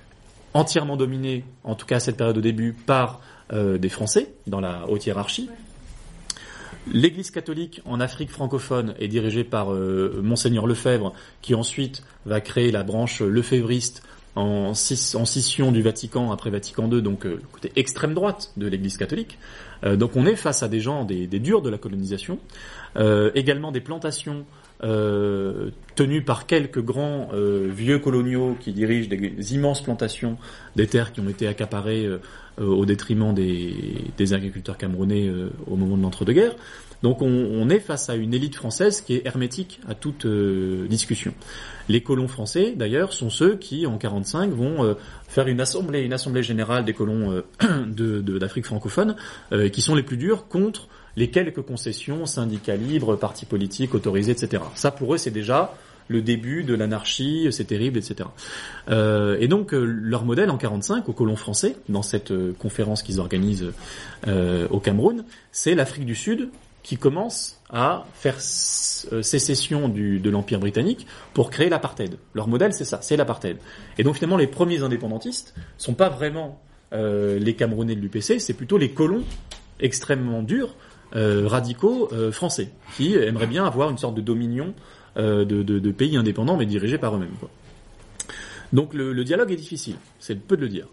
entièrement 0.56 0.98
dominée, 0.98 1.44
en 1.64 1.76
tout 1.76 1.86
cas 1.86 1.98
à 1.98 2.00
cette 2.00 2.18
période 2.18 2.40
au 2.40 2.42
début, 2.42 2.74
par 2.74 3.22
euh, 3.54 3.78
des 3.78 3.90
Français 3.90 4.34
dans 4.46 4.60
la 4.60 4.88
haute 4.90 5.06
hiérarchie. 5.06 5.50
L'Église 6.92 7.32
catholique 7.32 7.82
en 7.86 8.00
Afrique 8.00 8.32
francophone 8.32 8.94
est 9.00 9.10
dirigée 9.10 9.44
par 9.44 9.74
euh, 9.74 10.22
monseigneur 10.24 10.68
Lefebvre, 10.68 11.14
qui 11.42 11.54
ensuite 11.54 12.04
va 12.26 12.40
créer 12.40 12.72
la 12.72 12.84
branche 12.84 13.22
lefévriste 13.22 14.04
en, 14.38 14.72
en 14.72 15.26
scission 15.26 15.72
du 15.72 15.82
Vatican 15.82 16.32
après 16.32 16.50
Vatican 16.50 16.90
II, 16.90 17.02
donc 17.02 17.26
euh, 17.26 17.36
le 17.36 17.48
côté 17.52 17.72
extrême 17.76 18.14
droite 18.14 18.52
de 18.56 18.68
l'Église 18.68 18.98
catholique. 18.98 19.38
Euh, 19.84 19.96
donc 19.96 20.16
on 20.16 20.26
est 20.26 20.36
face 20.36 20.64
à 20.64 20.68
des 20.68 20.80
gens, 20.80 21.06
des, 21.06 21.28
des 21.28 21.40
durs 21.40 21.62
de 21.62 21.70
la 21.70 21.78
colonisation, 21.78 22.40
euh, 22.98 23.32
également 23.36 23.72
des 23.72 23.82
plantations 23.82 24.46
euh, 24.84 25.72
tenues 25.96 26.22
par 26.22 26.46
quelques 26.46 26.82
grands 26.82 27.30
vieux 27.34 28.00
coloniaux 28.00 28.56
qui 28.60 28.74
dirigent 28.74 29.10
des 29.10 29.56
immenses 29.56 29.82
plantations 29.82 30.38
des 30.76 30.88
terres 30.88 31.12
qui 31.12 31.20
ont 31.20 31.30
été 31.30 31.48
accaparées 31.48 32.08
au 32.60 32.86
détriment 32.86 33.34
des, 33.34 34.34
agriculteurs 34.34 34.78
camerounais 34.78 35.32
au 35.68 35.76
moment 35.76 35.98
de 35.98 36.04
l'entre-deux-guerres. 36.04 36.56
Donc 37.04 37.22
on, 37.22 37.70
est 37.70 37.80
face 37.80 38.10
à 38.10 38.16
une 38.16 38.34
élite 38.34 38.56
française 38.56 39.02
qui 39.02 39.14
est 39.14 39.26
hermétique 39.26 39.80
à 39.88 39.94
toute 39.94 40.26
discussion. 40.26 41.34
Les 41.90 42.02
colons 42.02 42.28
français, 42.28 42.74
d'ailleurs, 42.76 43.14
sont 43.14 43.30
ceux 43.30 43.56
qui, 43.56 43.86
en 43.86 43.98
45, 44.00 44.52
vont 44.52 44.96
faire 45.28 45.48
une 45.48 45.62
assemblée, 45.62 46.02
une 46.02 46.14
assemblée 46.14 46.42
générale 46.42 46.86
des 46.86 46.94
colons 46.94 47.44
d'Afrique 47.62 48.64
de, 48.64 48.68
francophone, 48.68 49.16
qui 49.72 49.82
sont 49.82 49.94
les 49.94 50.04
plus 50.04 50.18
durs 50.18 50.48
contre 50.48 50.88
les 51.18 51.30
quelques 51.30 51.64
concessions, 51.64 52.26
syndicats 52.26 52.76
libres, 52.76 53.16
partis 53.16 53.46
politiques 53.46 53.94
autorisés, 53.96 54.32
etc. 54.32 54.64
Ça, 54.76 54.92
pour 54.92 55.14
eux, 55.14 55.18
c'est 55.18 55.32
déjà 55.32 55.74
le 56.08 56.22
début 56.22 56.64
de 56.64 56.74
l'anarchie, 56.74 57.48
c'est 57.52 57.66
terrible, 57.66 57.98
etc. 57.98 58.30
Euh, 58.90 59.38
et 59.40 59.48
donc, 59.48 59.74
euh, 59.74 59.84
leur 59.84 60.26
modèle 60.26 60.50
en 60.50 60.58
45, 60.58 61.08
aux 61.10 61.14
colons 61.14 61.36
français, 61.36 61.76
dans 61.90 62.02
cette 62.02 62.32
euh, 62.32 62.54
conférence 62.58 63.04
qu'ils 63.04 63.20
organisent 63.20 63.72
euh, 64.28 64.68
au 64.70 64.80
Cameroun, 64.80 65.26
c'est 65.52 65.76
l'Afrique 65.76 66.06
du 66.06 66.16
Sud 66.16 66.50
qui 66.84 66.96
commence 66.96 67.60
à 67.70 68.06
faire 68.14 68.40
sécession 68.40 69.90
de 69.90 70.30
l'Empire 70.30 70.60
britannique 70.60 71.06
pour 71.34 71.50
créer 71.50 71.68
l'apartheid. 71.68 72.18
Leur 72.34 72.48
modèle, 72.48 72.72
c'est 72.72 72.86
ça, 72.86 73.00
c'est 73.02 73.18
l'apartheid. 73.18 73.58
Et 73.98 74.04
donc, 74.04 74.16
finalement, 74.16 74.38
les 74.38 74.48
premiers 74.48 74.84
indépendantistes 74.84 75.54
sont 75.78 75.96
pas 75.96 76.08
vraiment 76.08 76.62
les 76.94 77.56
Camerounais 77.58 77.94
de 77.94 78.00
l'UPC, 78.00 78.40
c'est 78.40 78.54
plutôt 78.54 78.78
les 78.78 78.92
colons 78.92 79.26
extrêmement 79.82 80.42
durs 80.42 80.76
radicaux 81.12 82.10
français 82.32 82.70
qui 82.96 83.16
aimeraient 83.16 83.48
bien 83.48 83.66
avoir 83.66 83.90
une 83.90 83.98
sorte 83.98 84.16
de 84.16 84.22
dominion 84.22 84.74
de, 85.18 85.44
de, 85.44 85.92
pays 85.92 86.18
indépendants 86.18 86.58
mais 86.58 86.66
dirigés 86.66 86.98
par 86.98 87.16
eux-mêmes. 87.16 87.30
Donc 88.74 88.94
le, 88.94 89.24
dialogue 89.24 89.52
est 89.52 89.58
difficile, 89.58 89.96
c'est 90.20 90.36
peu 90.36 90.58
de 90.58 90.62
le 90.62 90.70
dire. 90.70 90.88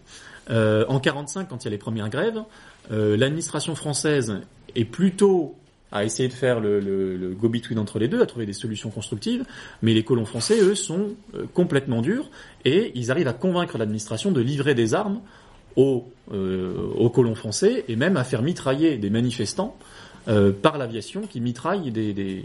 en 0.49 0.99
45, 0.99 1.49
quand 1.49 1.63
il 1.63 1.65
y 1.65 1.67
a 1.67 1.71
les 1.71 1.77
premières 1.77 2.09
grèves, 2.09 2.41
l'administration 2.89 3.75
française 3.75 4.41
est 4.75 4.85
plutôt 4.85 5.55
à 5.91 6.03
essayer 6.03 6.27
de 6.27 6.33
faire 6.33 6.59
le, 6.59 7.35
go-between 7.39 7.79
entre 7.79 7.99
les 7.99 8.07
deux, 8.07 8.21
à 8.21 8.25
trouver 8.25 8.45
des 8.45 8.53
solutions 8.53 8.89
constructives, 8.89 9.45
mais 9.81 9.93
les 9.93 10.03
colons 10.03 10.25
français, 10.25 10.59
eux, 10.59 10.75
sont 10.75 11.11
complètement 11.53 12.01
durs 12.01 12.29
et 12.65 12.91
ils 12.95 13.11
arrivent 13.11 13.27
à 13.27 13.33
convaincre 13.33 13.77
l'administration 13.77 14.31
de 14.31 14.41
livrer 14.41 14.75
des 14.75 14.93
armes 14.93 15.21
aux 15.75 16.09
colons 17.13 17.35
français 17.35 17.85
et 17.87 17.95
même 17.95 18.17
à 18.17 18.23
faire 18.23 18.41
mitrailler 18.41 18.97
des 18.97 19.09
manifestants 19.09 19.77
euh, 20.27 20.51
par 20.51 20.77
l'aviation 20.77 21.21
qui 21.21 21.39
mitraille 21.39 21.91
des, 21.91 22.13
des 22.13 22.43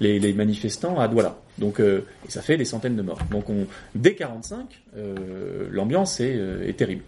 les, 0.00 0.18
les, 0.18 0.32
manifestants 0.32 0.98
à 0.98 1.08
Douala. 1.08 1.38
Donc 1.58 1.80
euh, 1.80 2.04
et 2.26 2.30
ça 2.30 2.42
fait 2.42 2.56
des 2.56 2.64
centaines 2.64 2.96
de 2.96 3.02
morts. 3.02 3.20
Donc 3.30 3.48
on, 3.50 3.66
dès 3.94 4.14
45, 4.14 4.66
euh, 4.96 5.68
l'ambiance 5.70 6.20
est, 6.20 6.34
euh, 6.36 6.66
est, 6.66 6.76
terrible. 6.76 7.02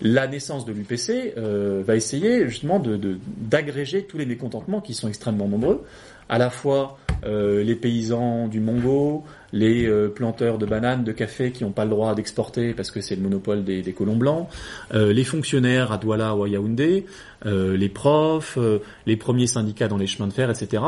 La 0.00 0.28
naissance 0.28 0.66
de 0.66 0.72
l'UPC 0.72 1.34
euh, 1.36 1.82
va 1.84 1.96
essayer 1.96 2.46
justement 2.48 2.80
d'agréger 2.80 4.02
de, 4.02 4.06
tous 4.06 4.18
les 4.18 4.26
mécontentements 4.26 4.80
qui 4.80 4.94
sont 4.94 5.08
extrêmement 5.08 5.48
nombreux, 5.48 5.84
à 6.28 6.38
la 6.38 6.50
fois 6.50 6.98
les 7.24 7.74
paysans 7.74 8.46
du 8.46 8.60
Mongo, 8.60 9.24
les 9.52 9.86
euh, 9.86 10.08
planteurs 10.08 10.58
de 10.58 10.66
bananes, 10.66 11.04
de 11.04 11.12
café 11.12 11.52
qui 11.52 11.64
n'ont 11.64 11.72
pas 11.72 11.84
le 11.84 11.90
droit 11.90 12.14
d'exporter 12.14 12.74
parce 12.74 12.90
que 12.90 13.00
c'est 13.00 13.16
le 13.16 13.22
monopole 13.22 13.64
des, 13.64 13.82
des 13.82 13.92
colons 13.92 14.16
blancs, 14.16 14.48
euh, 14.94 15.12
les 15.12 15.24
fonctionnaires 15.24 15.92
à 15.92 15.98
Douala 15.98 16.34
ou 16.34 16.44
à 16.44 16.48
Yaoundé, 16.48 17.06
euh, 17.44 17.76
les 17.76 17.88
profs, 17.88 18.58
euh, 18.58 18.80
les 19.06 19.16
premiers 19.16 19.46
syndicats 19.46 19.88
dans 19.88 19.98
les 19.98 20.06
chemins 20.06 20.26
de 20.26 20.32
fer, 20.32 20.50
etc. 20.50 20.82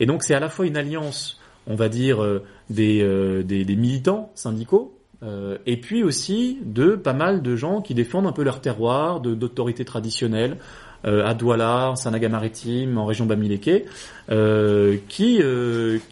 Et 0.00 0.06
donc 0.06 0.22
c'est 0.22 0.34
à 0.34 0.40
la 0.40 0.48
fois 0.48 0.66
une 0.66 0.76
alliance, 0.76 1.40
on 1.66 1.74
va 1.74 1.88
dire, 1.88 2.22
euh, 2.22 2.44
des, 2.70 3.02
des, 3.44 3.64
des, 3.64 3.76
militants 3.76 4.30
syndicaux, 4.34 4.94
et 5.66 5.78
puis 5.78 6.04
aussi 6.04 6.58
de 6.62 6.94
pas 6.94 7.14
mal 7.14 7.42
de 7.42 7.56
gens 7.56 7.80
qui 7.80 7.94
défendent 7.94 8.26
un 8.26 8.32
peu 8.32 8.44
leur 8.44 8.60
terroir, 8.60 9.20
d'autorités 9.20 9.84
traditionnelles, 9.84 10.58
à 11.02 11.34
Douala, 11.34 11.90
en 11.90 11.96
Sanaga-Maritime, 11.96 12.98
en 12.98 13.06
région 13.06 13.24
Bamileke, 13.26 13.86
qui, 15.08 15.42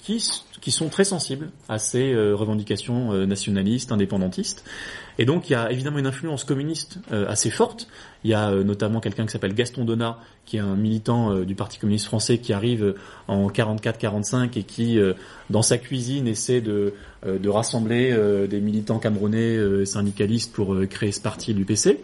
qui 0.02 0.20
qui 0.66 0.72
sont 0.72 0.88
très 0.88 1.04
sensibles 1.04 1.50
à 1.68 1.78
ces 1.78 2.12
euh, 2.12 2.34
revendications 2.34 3.12
euh, 3.12 3.24
nationalistes, 3.24 3.92
indépendantistes. 3.92 4.64
Et 5.16 5.24
donc 5.24 5.48
il 5.48 5.52
y 5.52 5.54
a 5.54 5.70
évidemment 5.70 5.98
une 5.98 6.08
influence 6.08 6.42
communiste 6.42 6.98
euh, 7.12 7.24
assez 7.28 7.50
forte. 7.50 7.86
Il 8.24 8.32
y 8.32 8.34
a 8.34 8.50
notamment 8.50 8.98
quelqu'un 8.98 9.26
qui 9.26 9.30
s'appelle 9.30 9.54
Gaston 9.54 9.84
Donat, 9.84 10.18
qui 10.44 10.56
est 10.56 10.60
un 10.60 10.74
militant 10.74 11.32
du 11.42 11.54
Parti 11.54 11.78
communiste 11.78 12.06
français 12.06 12.38
qui 12.38 12.52
arrive 12.52 12.96
en 13.28 13.48
44-45 13.48 14.58
et 14.58 14.64
qui, 14.64 14.98
dans 15.50 15.62
sa 15.62 15.78
cuisine, 15.78 16.26
essaie 16.26 16.60
de, 16.60 16.94
rassembler 17.46 18.12
des 18.50 18.60
militants 18.60 18.98
camerounais 18.98 19.86
syndicalistes 19.86 20.52
pour 20.52 20.76
créer 20.88 21.12
ce 21.12 21.20
parti, 21.20 21.54
l'UPC. 21.54 22.00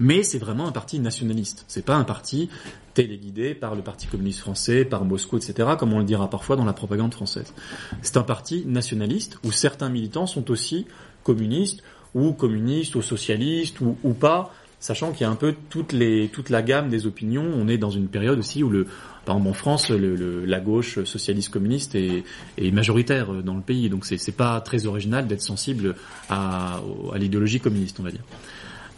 Mais 0.00 0.22
c'est 0.22 0.38
vraiment 0.38 0.66
un 0.66 0.72
parti 0.72 0.98
nationaliste. 0.98 1.66
C'est 1.68 1.84
pas 1.84 1.94
un 1.94 2.04
parti 2.04 2.48
téléguidé 2.94 3.54
par 3.54 3.74
le 3.74 3.82
Parti 3.82 4.06
communiste 4.06 4.40
français, 4.40 4.86
par 4.86 5.04
Moscou, 5.04 5.36
etc., 5.36 5.68
comme 5.78 5.92
on 5.92 5.98
le 5.98 6.04
dira 6.04 6.28
parfois 6.30 6.56
dans 6.56 6.64
la 6.64 6.72
propagande 6.72 7.12
française. 7.12 7.52
C'est 8.00 8.16
un 8.16 8.22
parti 8.22 8.64
nationaliste 8.66 9.38
où 9.44 9.52
certains 9.52 9.90
militants 9.90 10.26
sont 10.26 10.50
aussi 10.50 10.86
communistes 11.22 11.82
ou 12.14 12.32
communistes 12.32 12.94
ou 12.94 13.02
socialistes 13.02 13.82
ou, 13.82 13.96
ou 14.02 14.14
pas, 14.14 14.54
sachant 14.80 15.12
qu'il 15.12 15.20
y 15.20 15.24
a 15.24 15.30
un 15.30 15.36
peu 15.36 15.54
toute, 15.68 15.92
les, 15.92 16.28
toute 16.28 16.48
la 16.48 16.62
gamme 16.62 16.88
des 16.88 17.06
opinions. 17.06 17.44
On 17.54 17.68
est 17.68 17.78
dans 17.78 17.90
une 17.90 18.08
période 18.08 18.38
aussi 18.38 18.62
où 18.62 18.70
le, 18.70 18.86
par 19.26 19.36
exemple 19.36 19.50
en 19.50 19.52
France, 19.52 19.90
la 19.90 20.60
gauche 20.60 21.04
socialiste 21.04 21.50
communiste 21.50 21.94
est, 21.94 22.24
majoritaire 22.72 23.42
dans 23.42 23.54
le 23.54 23.60
pays, 23.60 23.90
donc 23.90 24.06
c'est 24.06 24.32
pas 24.32 24.60
très 24.62 24.86
original 24.86 25.26
d'être 25.26 25.42
sensible 25.42 25.94
à 26.30 26.80
l'idéologie 27.16 27.60
communiste, 27.60 28.00
on 28.00 28.02
va 28.02 28.10
dire. 28.10 28.24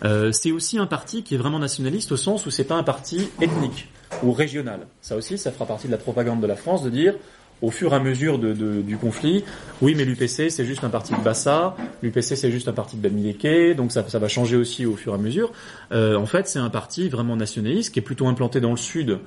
Euh, 0.04 0.32
c'est 0.32 0.52
aussi 0.52 0.78
un 0.78 0.86
parti 0.86 1.22
qui 1.22 1.34
est 1.34 1.38
vraiment 1.38 1.58
nationaliste 1.58 2.12
au 2.12 2.16
sens 2.16 2.46
où 2.46 2.50
c'est 2.50 2.64
pas 2.64 2.74
un 2.74 2.82
parti 2.82 3.28
ethnique 3.40 3.88
ou 4.22 4.32
régional. 4.32 4.80
Ça 5.00 5.16
aussi, 5.16 5.38
ça 5.38 5.52
fera 5.52 5.66
partie 5.66 5.86
de 5.86 5.92
la 5.92 5.98
propagande 5.98 6.40
de 6.40 6.46
la 6.46 6.56
France 6.56 6.82
de 6.82 6.90
dire 6.90 7.14
au 7.60 7.70
fur 7.70 7.92
et 7.92 7.96
à 7.96 8.00
mesure 8.00 8.38
du 8.40 8.96
conflit, 8.96 9.44
oui, 9.80 9.94
mais 9.96 10.04
l'UPC 10.04 10.50
c'est 10.50 10.64
juste 10.64 10.82
un 10.82 10.88
parti 10.88 11.14
de 11.14 11.20
Bassa, 11.20 11.76
l'UPC 12.02 12.36
c'est 12.36 12.50
juste 12.50 12.66
un 12.66 12.72
parti 12.72 12.96
de 12.96 13.08
Bamileke, 13.08 13.76
donc 13.76 13.92
ça, 13.92 14.02
va 14.02 14.28
changer 14.28 14.56
aussi 14.56 14.84
au 14.84 14.96
fur 14.96 15.12
et 15.12 15.14
à 15.14 15.18
mesure. 15.18 15.52
Euh, 15.92 16.16
en 16.16 16.26
fait, 16.26 16.48
c'est 16.48 16.58
un 16.58 16.70
parti 16.70 17.08
vraiment 17.08 17.36
nationaliste 17.36 17.94
qui 17.94 18.00
est 18.00 18.02
plutôt 18.02 18.26
implanté 18.26 18.60
dans 18.60 18.72
le 18.72 18.76
sud 18.76 19.20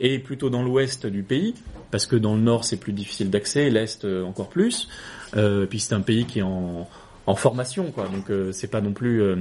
et 0.00 0.18
plutôt 0.18 0.48
dans 0.48 0.62
l'ouest 0.62 1.06
du 1.06 1.22
pays, 1.22 1.54
parce 1.90 2.06
que 2.06 2.16
dans 2.16 2.34
le 2.34 2.40
nord 2.40 2.64
c'est 2.64 2.78
plus 2.78 2.94
difficile 2.94 3.28
d'accès, 3.28 3.68
l'est 3.68 4.06
euh, 4.06 4.24
encore 4.24 4.48
plus. 4.48 4.88
Euh, 5.36 5.66
puis 5.66 5.78
c'est 5.78 5.94
un 5.94 6.00
pays 6.00 6.24
qui 6.24 6.38
est 6.38 6.42
en, 6.42 6.88
en 7.26 7.34
formation, 7.34 7.90
quoi. 7.92 8.08
Donc 8.08 8.30
euh, 8.30 8.52
c'est 8.52 8.68
pas 8.68 8.80
non 8.80 8.92
plus 8.92 9.22
euh, 9.22 9.36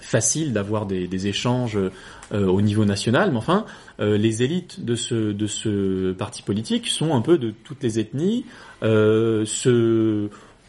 facile 0.00 0.52
d'avoir 0.52 0.86
des, 0.86 1.26
échanges 1.26 1.76
euh, 1.76 2.46
au 2.46 2.60
niveau 2.60 2.84
national, 2.84 3.30
mais 3.30 3.36
enfin, 3.36 3.64
euh, 4.00 4.16
les 4.16 4.42
élites 4.42 4.84
de 4.84 4.94
ce, 4.94 5.32
de 5.32 5.46
ce 5.46 6.12
parti 6.12 6.42
politique 6.42 6.88
sont 6.88 7.14
un 7.14 7.20
peu 7.20 7.38
de 7.38 7.50
toutes 7.50 7.82
les 7.82 7.98
ethnies, 7.98 8.44
euh, 8.82 9.44
ce 9.44 10.28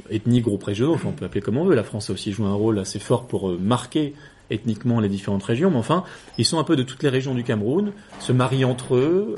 ethnies 0.10 0.42
groupes 0.42 0.64
régionaux, 0.64 0.94
enfin 0.94 1.10
on 1.10 1.14
peut 1.14 1.26
appeler 1.26 1.42
comme 1.42 1.58
on 1.58 1.66
veut, 1.66 1.76
la 1.76 1.84
France 1.84 2.10
a 2.10 2.14
aussi 2.14 2.32
joué 2.32 2.46
un 2.46 2.54
rôle 2.54 2.80
assez 2.80 3.00
fort 3.00 3.28
pour 3.28 3.58
marquer 3.60 4.14
ethniquement 4.50 5.00
les 5.00 5.10
différentes 5.10 5.44
régions, 5.44 5.72
mais 5.72 5.78
enfin, 5.78 6.04
ils 6.38 6.46
sont 6.46 6.60
un 6.60 6.64
peu 6.64 6.76
de 6.76 6.84
toutes 6.84 7.04
les 7.04 7.10
régions 7.10 7.34
du 7.34 7.44
Cameroun, 7.44 7.94
se 8.20 8.34
marient 8.34 8.66
entre 8.66 8.96
eux, 8.96 9.36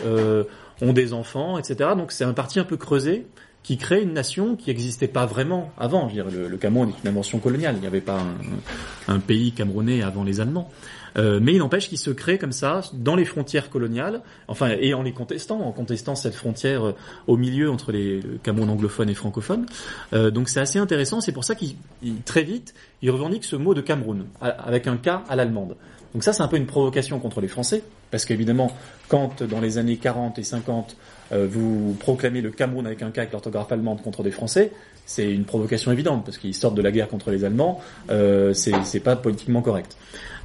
ont 0.82 0.94
des 0.94 1.14
enfants, 1.14 1.58
etc. 1.58 1.92
Donc 1.96 2.12
c'est 2.12 2.26
un 2.26 2.34
parti 2.34 2.60
un 2.60 2.64
peu 2.64 2.78
creusé, 2.78 3.28
qui 3.66 3.78
crée 3.78 4.04
une 4.04 4.14
nation 4.14 4.56
qui 4.56 4.70
n'existait 4.70 5.08
pas 5.08 5.26
vraiment 5.26 5.72
avant. 5.80 6.08
Je 6.08 6.22
veux 6.22 6.30
dire, 6.30 6.50
le, 6.50 6.58
Cameroun 6.58 6.90
est 6.90 7.02
une 7.04 7.10
invention 7.10 7.40
coloniale. 7.40 7.74
Il 7.78 7.82
n'y 7.82 7.88
avait 7.88 8.00
pas 8.00 8.20
un, 8.20 9.16
un, 9.16 9.20
pays 9.20 9.54
camerounais 9.54 10.04
avant 10.04 10.24
les 10.24 10.40
Allemands. 10.40 10.70
Euh, 11.18 11.40
mais 11.42 11.54
il 11.54 11.58
n'empêche 11.58 11.90
qu'il 11.90 11.98
se 11.98 12.12
crée 12.12 12.38
comme 12.38 12.52
ça 12.52 12.82
dans 12.94 13.16
les 13.16 13.26
frontières 13.26 13.72
coloniales, 13.72 14.22
enfin 14.48 14.76
et 14.80 14.94
en 14.94 15.02
les 15.02 15.14
contestant, 15.14 15.62
en 15.62 15.72
contestant 15.72 16.14
cette 16.14 16.36
frontière 16.36 16.86
euh, 16.86 16.96
au 17.26 17.38
milieu 17.38 17.72
entre 17.72 17.92
les 17.92 18.20
Cameroun 18.44 18.70
anglophones 18.70 19.10
et 19.10 19.14
francophones. 19.14 19.66
Euh, 20.14 20.30
donc 20.30 20.50
c'est 20.50 20.60
assez 20.60 20.78
intéressant. 20.78 21.22
C'est 21.22 21.32
pour 21.32 21.46
ça 21.46 21.56
qu'il 21.56 21.78
très 22.26 22.44
vite 22.44 22.74
il 23.02 23.10
revendique 23.12 23.46
ce 23.46 23.56
mot 23.56 23.74
de 23.74 23.82
Cameroun 23.82 24.26
avec 24.42 24.88
un 24.88 24.98
K 24.98 25.08
à 25.28 25.36
l'allemande. 25.36 25.76
Donc 26.14 26.24
ça 26.24 26.34
c'est 26.34 26.44
un 26.44 26.48
peu 26.48 26.58
une 26.58 26.66
provocation 26.66 27.20
contre 27.20 27.42
les 27.42 27.48
Français 27.48 27.84
parce 28.12 28.26
qu'évidemment 28.26 28.76
quand 29.08 29.42
dans 29.44 29.62
les 29.62 29.78
années 29.78 29.98
40 29.98 30.38
et 30.38 30.44
50 30.44 30.98
euh, 31.32 31.48
vous 31.50 31.96
proclamez 32.00 32.42
le 32.42 32.52
Cameroun 32.52 32.86
avec 32.86 33.02
un 33.02 33.12
cas 33.12 33.22
avec 33.22 33.34
l'orthographe 33.34 33.72
allemande 33.72 34.02
contre 34.02 34.24
des 34.24 34.32
Français, 34.32 34.72
c'est 35.06 35.30
une 35.32 35.46
provocation 35.46 35.92
évidente 35.92 36.26
parce 36.26 36.38
qu'ils 36.38 36.56
sortent 36.56 36.76
de 36.76 36.82
la 36.82 36.92
guerre 36.92 37.08
contre 37.08 37.32
les 37.32 37.46
Allemands, 37.46 37.82
euh, 38.10 38.54
c'est 38.54 39.00
pas 39.00 39.16
politiquement 39.16 39.62
correct. 39.62 39.98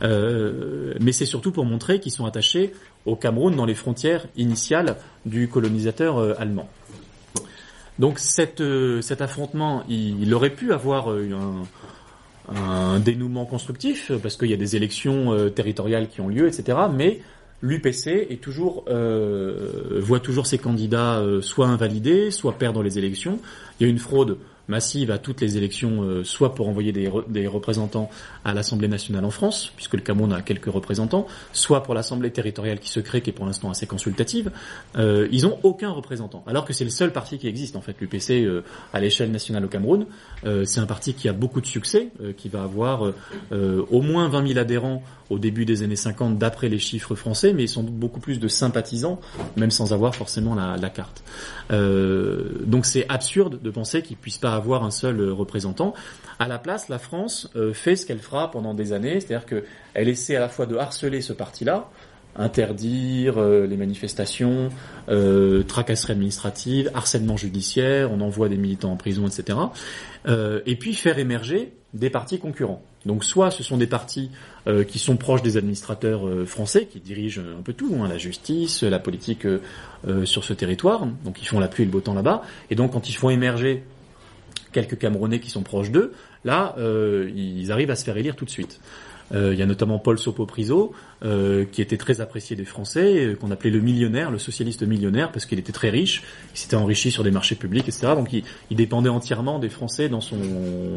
Euh, 0.03 0.95
mais 1.01 1.13
c'est 1.13 1.27
surtout 1.27 1.53
pour 1.53 1.65
montrer 1.65 2.01
qu'ils 2.01 2.13
sont 2.13 2.25
attachés 2.25 2.73
au 3.07 3.17
Cameroun 3.17 3.55
dans 3.55 3.67
les 3.67 3.75
frontières 3.75 4.27
initiales 4.37 4.97
du 5.27 5.49
colonisateur 5.49 6.19
euh, 6.19 6.35
allemand. 6.39 6.69
Donc 7.99 8.19
euh, 8.61 9.03
cet 9.03 9.21
affrontement, 9.21 9.85
il, 9.89 10.23
il, 10.23 10.33
aurait 10.33 10.51
pu 10.51 10.73
avoir 10.73 11.09
un, 11.09 11.65
un 12.55 12.99
dénouement 12.99 13.45
constructif 13.45 14.11
parce 14.23 14.37
qu'il 14.37 14.49
y 14.49 14.55
a 14.55 14.59
des 14.59 14.77
élections 14.77 15.51
territoriales 15.51 16.09
qui 16.09 16.21
ont 16.21 16.29
lieu, 16.29 16.49
etc. 16.49 16.79
Mais 16.93 17.21
l'UPC 17.63 18.27
est 18.31 18.41
toujours 18.41 18.85
euh, 18.89 20.01
voit 20.01 20.21
toujours 20.21 20.47
ses 20.47 20.59
candidats 20.59 21.19
euh, 21.19 21.43
soit 21.43 21.67
invalidés, 21.67 22.31
soit 22.31 22.59
perdre 22.59 22.83
les 22.83 22.99
élections. 22.99 23.39
Il 23.79 23.85
y 23.85 23.87
a 23.87 23.91
une 23.91 23.99
fraude 23.99 24.39
massive 24.71 25.11
à 25.11 25.19
toutes 25.19 25.43
les 25.43 25.59
élections, 25.59 26.03
euh, 26.03 26.25
soit 26.25 26.55
pour 26.55 26.69
envoyer 26.69 26.93
des, 26.93 27.09
re 27.09 27.25
des 27.29 27.47
représentants 27.47 28.09
à 28.45 28.55
l'Assemblée 28.55 28.89
nationale 28.89 29.25
en 29.25 29.31
France, 29.31 29.73
puisque 29.77 29.95
le 29.95 30.01
Cameroun 30.01 30.33
a 30.33 30.41
quelques 30.41 30.73
représentants, 30.73 31.27
soit 31.53 31.83
pour 31.83 31.93
l'Assemblée 31.93 32.31
territoriale 32.31 32.79
qui 32.79 32.89
se 32.89 33.01
crée, 33.01 33.21
qui 33.21 33.31
est 33.31 33.35
pour 33.35 33.45
l'instant 33.45 33.69
assez 33.69 33.87
consultative. 33.87 34.51
Euh, 34.97 35.29
ils 35.33 35.47
ont 35.47 35.59
aucun 35.65 35.91
représentant, 35.91 36.43
alors 36.47 36.65
que 36.65 36.73
c'est 36.73 36.85
le 36.85 36.91
seul 36.91 37.13
parti 37.13 37.37
qui 37.37 37.49
existe 37.49 37.77
en 37.77 37.83
fait, 37.83 37.97
l'UPC 38.01 38.45
euh, 38.45 38.63
à 38.95 39.01
l'échelle 39.01 39.31
nationale 39.31 39.65
au 39.65 39.69
Cameroun. 39.69 40.07
C'est 40.65 40.81
un 40.81 40.87
parti 40.87 41.13
qui 41.13 41.29
a 41.29 41.33
beaucoup 41.33 41.61
de 41.61 41.67
succès, 41.67 42.09
qui 42.37 42.49
va 42.49 42.63
avoir 42.63 43.13
au 43.51 44.01
moins 44.01 44.29
20 44.29 44.49
000 44.49 44.59
adhérents 44.59 45.03
au 45.29 45.39
début 45.39 45.65
des 45.65 45.83
années 45.83 45.97
50 45.97 46.39
d'après 46.39 46.69
les 46.69 46.79
chiffres 46.79 47.15
français, 47.15 47.53
mais 47.53 47.65
ils 47.65 47.69
sont 47.69 47.83
beaucoup 47.83 48.21
plus 48.21 48.41
de 48.41 48.49
sympathisants, 48.49 49.21
même 49.57 49.71
sans 49.71 49.93
avoir 49.93 50.15
forcément 50.15 50.55
la, 50.55 50.77
la 50.77 50.91
carte. 50.91 51.23
donc 51.71 52.87
c'est 52.87 53.07
absurde 53.09 53.61
de 53.61 53.71
penser 53.71 54.03
qu'ils 54.03 54.17
puissent 54.17 54.39
pas 54.39 54.55
avoir 54.55 54.60
un 54.69 54.91
seul 54.91 55.31
représentant. 55.31 55.95
À 56.39 56.49
la 56.49 56.59
place, 56.59 56.89
la 56.89 56.99
France 56.99 57.51
euh, 57.57 57.73
fait 57.73 57.97
ce 57.97 58.07
qu'elle 58.07 58.19
fera 58.19 58.51
pendant 58.51 58.75
des 58.75 58.93
années, 58.93 59.21
c'est-à-dire 59.21 59.47
qu'elle 59.47 60.09
essaie 60.09 60.37
à 60.37 60.41
la 60.41 60.49
fois 60.49 60.67
de 60.67 60.77
harceler 60.77 61.21
ce 61.21 61.33
parti-là, 61.33 61.89
interdire 62.37 63.39
euh, 63.39 63.67
les 63.67 63.77
manifestations, 63.77 64.71
euh, 65.09 65.63
tracasseries 65.63 66.13
administratives, 66.13 66.91
harcèlement 66.95 67.37
judiciaire, 67.37 68.13
on 68.13 68.21
envoie 68.21 68.49
des 68.49 68.57
militants 68.57 68.93
en 68.93 68.97
prison, 68.97 69.27
etc. 69.27 69.59
Euh, 70.29 70.61
et 70.67 70.77
puis 70.77 70.95
faire 70.95 71.19
émerger 71.19 71.73
des 71.95 72.11
partis 72.11 72.39
concurrents. 72.39 72.83
Donc 73.07 73.25
soit 73.25 73.51
ce 73.51 73.63
sont 73.63 73.79
des 73.79 73.87
partis 73.87 74.31
euh, 74.67 74.85
qui 74.85 74.99
sont 74.99 75.17
proches 75.17 75.43
des 75.43 75.57
administrateurs 75.57 76.27
euh, 76.27 76.45
français, 76.45 76.87
qui 76.87 77.01
dirigent 77.01 77.41
un 77.41 77.63
peu 77.63 77.73
tout, 77.73 77.97
hein, 77.99 78.07
la 78.07 78.19
justice, 78.19 78.83
la 78.83 78.99
politique 78.99 79.47
sur 80.25 80.45
ce 80.45 80.53
territoire, 80.55 81.07
donc 81.25 81.43
ils 81.43 81.47
font 81.47 81.61
la 81.61 81.69
pluie 81.69 81.83
et 81.83 81.87
le 81.87 81.93
beau 81.93 82.01
temps 82.01 82.15
là-bas, 82.15 82.43
et 82.71 82.75
donc 82.75 82.93
quand 82.93 83.09
ils 83.09 83.15
font 83.15 83.29
émerger 83.29 83.85
quelques 84.73 84.99
Camerounais 84.99 85.41
qui 85.41 85.51
sont 85.51 85.63
proches 85.63 85.91
d'eux, 85.91 86.13
là, 86.45 86.75
euh, 86.79 87.31
ils 87.35 87.73
arrivent 87.73 87.91
à 87.91 87.97
se 87.97 88.05
faire 88.05 88.17
élire 88.17 88.37
tout 88.37 88.45
de 88.45 88.51
suite. 88.51 88.81
Euh, 89.33 89.53
il 89.53 89.59
y 89.59 89.63
a 89.63 89.67
notamment 89.67 89.99
Paul 89.99 90.19
Sopo-Priso, 90.19 90.93
euh, 91.25 91.65
qui 91.71 91.83
était 91.83 91.97
très 91.97 92.21
apprécié 92.21 92.57
des 92.57 92.65
Français, 92.65 93.27
euh, 93.27 93.37
qu'on 93.37 93.51
appelait 93.51 93.71
le 93.71 93.81
millionnaire, 93.81 94.31
le 94.31 94.39
socialiste 94.39 94.83
millionnaire, 94.83 95.31
parce 95.31 95.47
qu'il 95.47 95.59
était 95.59 95.73
très 95.73 95.91
riche, 95.91 96.23
il 96.53 96.59
s'était 96.59 96.77
enrichi 96.77 97.11
sur 97.11 97.23
des 97.23 97.31
marchés 97.31 97.55
publics, 97.55 97.87
etc. 97.89 98.15
Donc 98.17 98.33
il, 98.33 98.45
dépendait 98.77 99.09
entièrement 99.09 99.59
des 99.59 99.69
Français 99.69 100.09
dans 100.09 100.21
son 100.21 100.39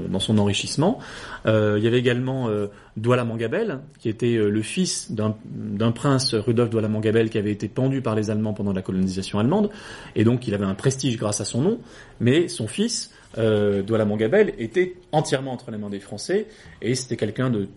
dans 0.10 0.20
son 0.20 0.38
enrichissement. 0.38 1.00
Euh, 1.46 1.76
il 1.78 1.84
y 1.84 1.88
avait 1.88 2.00
également 2.00 2.50
Douala 2.98 3.26
Mangabel, 3.26 3.80
qui 4.00 4.10
était 4.10 4.36
le 4.36 4.62
fils 4.62 5.12
d'un 5.12 5.92
prince 5.92 6.34
Rudolf 6.34 6.70
Douala 6.70 6.88
Mangabel 6.88 7.30
qui 7.30 7.38
avait 7.38 7.52
été 7.52 7.68
pendu 7.68 8.02
par 8.02 8.16
les 8.16 8.30
Allemands 8.30 8.54
pendant 8.54 8.74
la 8.74 8.82
colonisation 8.82 9.40
allemande, 9.40 9.70
et 10.16 10.24
donc 10.24 10.48
il 10.48 10.54
avait 10.54 10.66
un 10.66 10.76
prestige 10.76 11.18
grâce 11.18 11.42
à 11.42 11.46
son 11.46 11.62
nom, 11.62 11.80
mais 12.20 12.48
son 12.48 12.68
fils 12.68 13.12
euh, 13.38 13.82
Douala 13.82 14.06
Mangabel 14.06 14.54
était 14.60 14.96
entièrement 15.12 15.52
entre 15.52 15.72
les 15.72 15.78
mains 15.78 15.90
des 15.90 16.00
Français 16.00 16.48
et 16.82 16.94
c'était 16.96 17.18
quelqu'un 17.18 17.50
de 17.50 17.68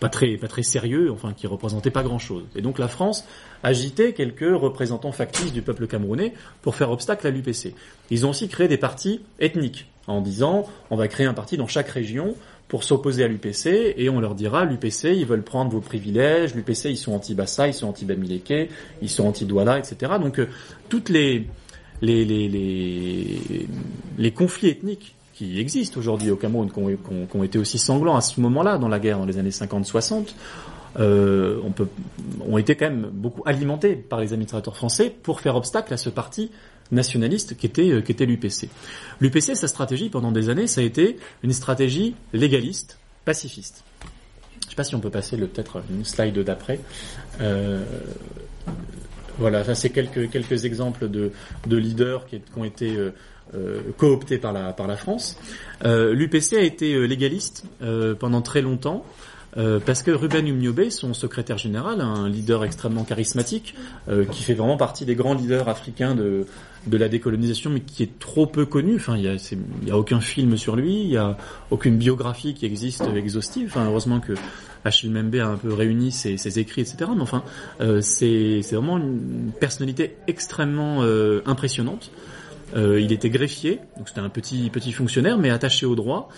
pas 0.00 0.08
très 0.08 0.36
pas 0.36 0.48
très 0.48 0.62
sérieux, 0.62 1.10
enfin 1.10 1.32
qui 1.32 1.46
représentait 1.46 1.90
pas 1.90 2.02
grand 2.02 2.18
chose. 2.18 2.44
Et 2.54 2.62
donc 2.62 2.78
la 2.78 2.88
France 2.88 3.26
agitait 3.62 4.12
quelques 4.12 4.54
représentants 4.54 5.12
factices 5.12 5.52
du 5.52 5.62
peuple 5.62 5.86
camerounais 5.86 6.34
pour 6.62 6.76
faire 6.76 6.90
obstacle 6.90 7.26
à 7.26 7.30
l'UPC. 7.30 7.74
Ils 8.10 8.26
ont 8.26 8.30
aussi 8.30 8.48
créé 8.48 8.68
des 8.68 8.76
partis 8.76 9.22
ethniques 9.40 9.86
en 10.06 10.20
disant 10.20 10.66
on 10.90 10.96
va 10.96 11.08
créer 11.08 11.26
un 11.26 11.34
parti 11.34 11.56
dans 11.56 11.66
chaque 11.66 11.88
région 11.88 12.34
pour 12.68 12.82
s'opposer 12.84 13.24
à 13.24 13.28
l'UPC 13.28 13.94
et 13.96 14.08
on 14.08 14.20
leur 14.20 14.34
dira 14.34 14.64
l'UPC 14.64 15.16
ils 15.16 15.26
veulent 15.26 15.42
prendre 15.42 15.70
vos 15.70 15.80
privilèges, 15.80 16.54
l'UPC 16.54 16.86
ils 16.90 16.96
sont 16.96 17.12
anti-Bassa, 17.12 17.68
ils 17.68 17.74
sont 17.74 17.88
anti-Bamileke, 17.88 18.70
ils 19.02 19.10
sont 19.10 19.26
anti-Douala, 19.26 19.78
etc. 19.78 20.12
Donc 20.20 20.38
euh, 20.38 20.48
toutes 20.88 21.08
les 21.08 21.46
les, 22.02 23.68
conflits 24.34 24.68
ethniques 24.68 25.14
qui 25.34 25.60
existent 25.60 25.98
aujourd'hui 25.98 26.30
au 26.30 26.36
Cameroun, 26.36 26.70
qui 26.70 27.36
ont, 27.36 27.42
été 27.44 27.58
aussi 27.58 27.78
sanglants 27.78 28.16
à 28.16 28.20
ce 28.20 28.40
moment-là, 28.40 28.78
dans 28.78 28.88
la 28.88 28.98
guerre, 28.98 29.18
dans 29.18 29.26
les 29.26 29.38
années 29.38 29.50
50-60, 29.50 30.34
euh, 30.98 31.60
ont 32.48 32.56
été 32.56 32.74
quand 32.74 32.86
même 32.86 33.10
beaucoup 33.12 33.42
alimentés 33.44 33.96
par 33.96 34.20
les 34.20 34.32
administrateurs 34.32 34.76
français 34.76 35.14
pour 35.22 35.40
faire 35.40 35.56
obstacle 35.56 35.92
à 35.92 35.98
ce 35.98 36.08
parti 36.08 36.50
nationaliste 36.90 37.56
qui 37.56 37.66
était, 37.66 37.90
euh, 37.90 38.02
l'UPC. 38.20 38.68
L'UPC, 39.20 39.56
sa 39.56 39.68
stratégie 39.68 40.08
pendant 40.08 40.32
des 40.32 40.48
années, 40.48 40.66
ça 40.66 40.80
a 40.80 40.84
été 40.84 41.18
une 41.42 41.52
stratégie 41.52 42.14
légaliste, 42.32 42.98
pacifiste. 43.24 43.84
Je 44.60 44.66
ne 44.66 44.70
sais 44.70 44.76
pas 44.76 44.84
si 44.84 44.94
on 44.94 45.00
peut 45.00 45.10
passer 45.10 45.36
peut-être 45.36 45.82
une 45.90 46.04
slide 46.04 46.38
d'après. 46.38 46.80
Euh, 47.40 47.84
voilà, 49.38 49.64
ça 49.64 49.74
c'est 49.74 49.90
quelques 49.90 50.30
quelques 50.30 50.64
exemples 50.64 51.08
de, 51.08 51.32
de 51.66 51.76
leaders 51.76 52.26
qui, 52.26 52.40
ont 52.56 52.64
été 52.64 52.96
euh, 52.96 53.10
euh, 53.54 53.80
cooptés 53.96 54.38
par 54.38 54.52
la 54.52 54.96
France. 54.96 55.38
Euh, 55.84 56.14
L'UPC 56.14 56.54
a 56.54 56.62
été 56.62 57.06
légaliste 57.06 57.64
pendant 58.18 58.42
très 58.42 58.62
longtemps. 58.62 59.04
Euh, 59.56 59.80
parce 59.84 60.02
que 60.02 60.10
Ruben 60.10 60.46
Umniobé, 60.46 60.90
son 60.90 61.14
secrétaire 61.14 61.58
général, 61.58 62.00
un 62.00 62.28
leader 62.28 62.64
extrêmement 62.64 63.04
charismatique, 63.04 63.74
euh, 64.08 64.24
qui 64.24 64.42
fait 64.42 64.54
vraiment 64.54 64.76
partie 64.76 65.04
des 65.04 65.14
grands 65.14 65.34
leaders 65.34 65.68
africains 65.68 66.14
de, 66.14 66.46
de 66.86 66.96
la 66.96 67.08
décolonisation, 67.08 67.70
mais 67.70 67.80
qui 67.80 68.02
est 68.02 68.18
trop 68.18 68.46
peu 68.46 68.66
connu. 68.66 68.96
Enfin, 68.96 69.16
il 69.16 69.24
y 69.24 69.90
a, 69.90 69.98
aucun 69.98 70.20
film 70.20 70.56
sur 70.56 70.76
lui, 70.76 71.02
il 71.02 71.10
y 71.10 71.16
a 71.16 71.36
aucune 71.70 71.96
biographie 71.96 72.54
qui 72.54 72.66
existe 72.66 73.04
exhaustive. 73.14 73.68
Enfin, 73.70 73.86
heureusement 73.86 74.20
que 74.20 74.34
Achille 74.84 75.10
Membe 75.10 75.36
a 75.36 75.48
un 75.48 75.56
peu 75.56 75.72
réuni 75.72 76.12
ses, 76.12 76.36
ses 76.36 76.58
écrits, 76.58 76.82
etc. 76.82 77.10
Mais 77.14 77.22
enfin, 77.22 77.42
euh, 77.80 78.00
c'est 78.00 78.60
vraiment 78.72 78.98
une 78.98 79.52
personnalité 79.58 80.16
extrêmement 80.28 81.02
euh, 81.02 81.42
impressionnante. 81.46 82.10
Euh, 82.74 83.00
il 83.00 83.12
était 83.12 83.30
greffier, 83.30 83.78
donc 83.96 84.08
c'était 84.08 84.20
un 84.20 84.28
petit 84.28 84.70
petit 84.70 84.90
fonctionnaire, 84.90 85.38
mais 85.38 85.50
attaché 85.50 85.86
au 85.86 85.94
droit 85.94 86.28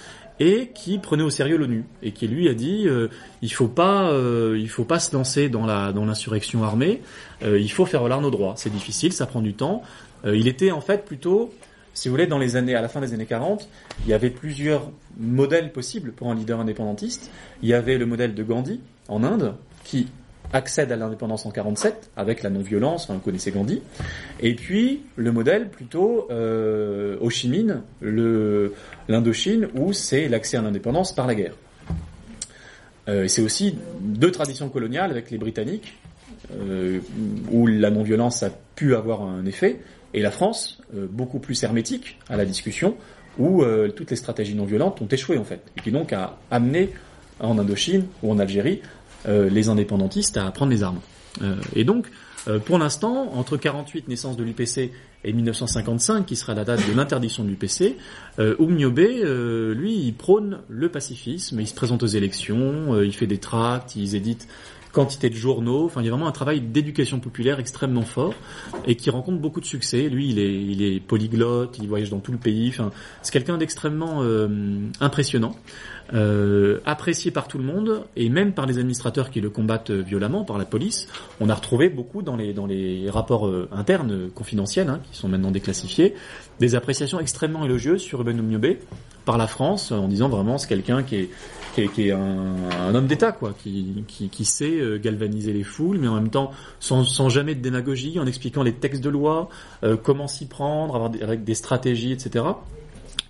et 0.40 0.68
qui 0.74 0.98
prenait 0.98 1.22
au 1.22 1.30
sérieux 1.30 1.56
l'ONU 1.56 1.84
et 2.02 2.12
qui 2.12 2.28
lui 2.28 2.48
a 2.48 2.54
dit 2.54 2.84
euh, 2.86 3.08
il 3.42 3.52
faut 3.52 3.68
pas 3.68 4.10
euh, 4.10 4.56
il 4.58 4.68
faut 4.68 4.84
pas 4.84 4.98
se 4.98 5.14
lancer 5.14 5.48
dans 5.48 5.66
la 5.66 5.92
dans 5.92 6.04
l'insurrection 6.04 6.62
armée, 6.62 7.02
euh, 7.42 7.58
il 7.58 7.70
faut 7.70 7.86
faire 7.86 8.02
valoir 8.02 8.20
nos 8.20 8.30
droits. 8.30 8.54
C'est 8.56 8.72
difficile, 8.72 9.12
ça 9.12 9.26
prend 9.26 9.42
du 9.42 9.54
temps. 9.54 9.82
Il 10.24 10.48
était 10.48 10.72
en 10.72 10.80
fait 10.80 11.04
plutôt 11.04 11.54
si 11.94 12.08
vous 12.08 12.12
voulez 12.12 12.26
dans 12.26 12.38
les 12.38 12.56
années 12.56 12.74
à 12.74 12.80
la 12.80 12.88
fin 12.88 13.00
des 13.00 13.12
années 13.12 13.26
40, 13.26 13.68
il 14.04 14.10
y 14.10 14.12
avait 14.12 14.30
plusieurs 14.30 14.90
modèles 15.18 15.72
possibles 15.72 16.12
pour 16.12 16.30
un 16.30 16.34
leader 16.34 16.60
indépendantiste. 16.60 17.30
Il 17.62 17.68
y 17.68 17.74
avait 17.74 17.98
le 17.98 18.06
modèle 18.06 18.34
de 18.34 18.42
Gandhi 18.42 18.80
en 19.08 19.24
Inde 19.24 19.54
qui 19.84 20.06
accède 20.52 20.92
à 20.92 20.96
l'indépendance 20.96 21.46
en 21.46 21.50
47 21.50 22.10
avec 22.16 22.42
la 22.42 22.50
non-violence, 22.50 23.04
enfin, 23.04 23.14
vous 23.14 23.20
connaissez 23.20 23.50
Gandhi, 23.50 23.82
et 24.40 24.54
puis 24.54 25.02
le 25.16 25.32
modèle 25.32 25.68
plutôt 25.68 26.26
euh, 26.30 27.16
Ho 27.20 27.30
l'Indochine, 29.08 29.68
où 29.74 29.92
c'est 29.92 30.28
l'accès 30.28 30.56
à 30.56 30.62
l'indépendance 30.62 31.14
par 31.14 31.26
la 31.26 31.34
guerre. 31.34 31.54
Euh, 33.08 33.24
et 33.24 33.28
c'est 33.28 33.42
aussi 33.42 33.76
deux 34.00 34.30
traditions 34.30 34.68
coloniales 34.68 35.10
avec 35.10 35.30
les 35.30 35.38
Britanniques, 35.38 35.94
euh, 36.52 37.00
où 37.50 37.66
la 37.66 37.90
non-violence 37.90 38.42
a 38.42 38.50
pu 38.74 38.94
avoir 38.94 39.22
un 39.22 39.44
effet, 39.46 39.80
et 40.14 40.20
la 40.20 40.30
France, 40.30 40.80
euh, 40.94 41.06
beaucoup 41.10 41.38
plus 41.38 41.62
hermétique 41.62 42.18
à 42.28 42.36
la 42.36 42.44
discussion, 42.44 42.96
où 43.38 43.62
toutes 43.94 44.10
les 44.10 44.16
stratégies 44.16 44.56
non 44.56 44.64
violentes 44.64 45.00
ont 45.00 45.06
échoué 45.06 45.38
en 45.38 45.44
fait, 45.44 45.60
et 45.76 45.80
qui 45.80 45.92
donc 45.92 46.12
a 46.12 46.38
amené 46.50 46.90
en 47.38 47.56
Indochine 47.56 48.04
ou 48.24 48.32
en 48.32 48.40
Algérie 48.40 48.80
les 49.26 49.68
indépendantistes 49.68 50.36
à 50.36 50.50
prendre 50.50 50.70
les 50.70 50.82
armes. 50.82 51.00
Euh, 51.42 51.54
et 51.74 51.84
donc, 51.84 52.06
euh, 52.46 52.58
pour 52.58 52.78
l'instant, 52.78 53.32
entre 53.34 53.56
48 53.56 54.08
naissance 54.08 54.36
de 54.36 54.44
l'UPC 54.44 54.92
et 55.24 55.32
1955, 55.32 56.26
qui 56.26 56.36
sera 56.36 56.54
la 56.54 56.64
date 56.64 56.88
de 56.88 56.94
l'interdiction 56.94 57.44
de 57.44 57.48
l'UPC, 57.48 57.96
euh, 58.38 58.56
euh, 58.58 59.74
lui, 59.74 59.94
il 59.94 60.14
prône 60.14 60.60
le 60.68 60.88
pacifisme, 60.88 61.60
il 61.60 61.66
se 61.66 61.74
présente 61.74 62.02
aux 62.02 62.06
élections, 62.06 62.94
euh, 62.94 63.04
il 63.04 63.12
fait 63.12 63.26
des 63.26 63.38
tracts, 63.38 63.96
il 63.96 64.14
édite 64.14 64.48
quantité 64.92 65.30
de 65.30 65.34
journaux, 65.34 65.84
enfin 65.84 66.00
il 66.00 66.04
y 66.04 66.08
a 66.08 66.10
vraiment 66.10 66.28
un 66.28 66.32
travail 66.32 66.60
d'éducation 66.60 67.20
populaire 67.20 67.60
extrêmement 67.60 68.02
fort 68.02 68.34
et 68.86 68.96
qui 68.96 69.10
rencontre 69.10 69.38
beaucoup 69.38 69.60
de 69.60 69.66
succès. 69.66 70.08
Lui, 70.08 70.30
il 70.30 70.38
est, 70.38 70.54
il 70.54 70.82
est 70.82 71.00
polyglotte, 71.00 71.78
il 71.78 71.88
voyage 71.88 72.10
dans 72.10 72.20
tout 72.20 72.32
le 72.32 72.38
pays, 72.38 72.68
enfin 72.68 72.90
c'est 73.22 73.32
quelqu'un 73.32 73.58
d'extrêmement 73.58 74.22
euh, 74.22 74.48
impressionnant 75.00 75.54
euh, 76.14 76.80
apprécié 76.86 77.30
par 77.30 77.48
tout 77.48 77.58
le 77.58 77.64
monde 77.64 78.04
et 78.16 78.30
même 78.30 78.52
par 78.54 78.64
les 78.64 78.78
administrateurs 78.78 79.30
qui 79.30 79.42
le 79.42 79.50
combattent 79.50 79.90
violemment, 79.90 80.42
par 80.42 80.56
la 80.56 80.64
police. 80.64 81.06
On 81.38 81.50
a 81.50 81.54
retrouvé 81.54 81.90
beaucoup 81.90 82.22
dans 82.22 82.34
les 82.34 82.54
dans 82.54 82.66
les 82.66 83.10
rapports 83.10 83.46
euh, 83.46 83.68
internes 83.72 84.12
euh, 84.12 84.28
confidentiels, 84.34 84.88
hein, 84.88 85.00
qui 85.10 85.18
sont 85.18 85.28
maintenant 85.28 85.50
déclassifiés, 85.50 86.14
des 86.60 86.74
appréciations 86.74 87.20
extrêmement 87.20 87.64
élogieuses 87.64 88.00
sur 88.00 88.20
Ruben 88.20 88.40
Oumniobé 88.40 88.78
par 89.26 89.36
la 89.36 89.46
France, 89.46 89.92
en 89.92 90.08
disant 90.08 90.30
vraiment 90.30 90.56
c'est 90.56 90.68
quelqu'un 90.68 91.02
qui 91.02 91.16
est 91.16 91.30
qui 91.86 92.08
est, 92.08 92.12
un, 92.12 92.94
homme 92.94 93.06
d'État, 93.06 93.32
quoi, 93.32 93.54
qui, 93.56 94.04
qui, 94.08 94.28
qui 94.28 94.44
sait 94.44 94.78
euh, 94.78 94.98
galvaniser 94.98 95.52
les 95.52 95.62
foules, 95.62 95.98
mais 95.98 96.08
en 96.08 96.14
même 96.14 96.30
temps 96.30 96.50
sans, 96.80 97.04
sans 97.04 97.28
jamais 97.28 97.54
de 97.54 97.60
démagogie, 97.60 98.18
en 98.18 98.26
expliquant 98.26 98.62
les 98.62 98.74
textes 98.74 99.02
de 99.02 99.10
loi, 99.10 99.48
euh, 99.84 99.96
comment 99.96 100.26
s'y 100.26 100.46
prendre, 100.46 100.94
avoir 100.94 101.10
des, 101.10 101.22
avec 101.22 101.44
des 101.44 101.54
stratégies, 101.54 102.12
etc. 102.12 102.44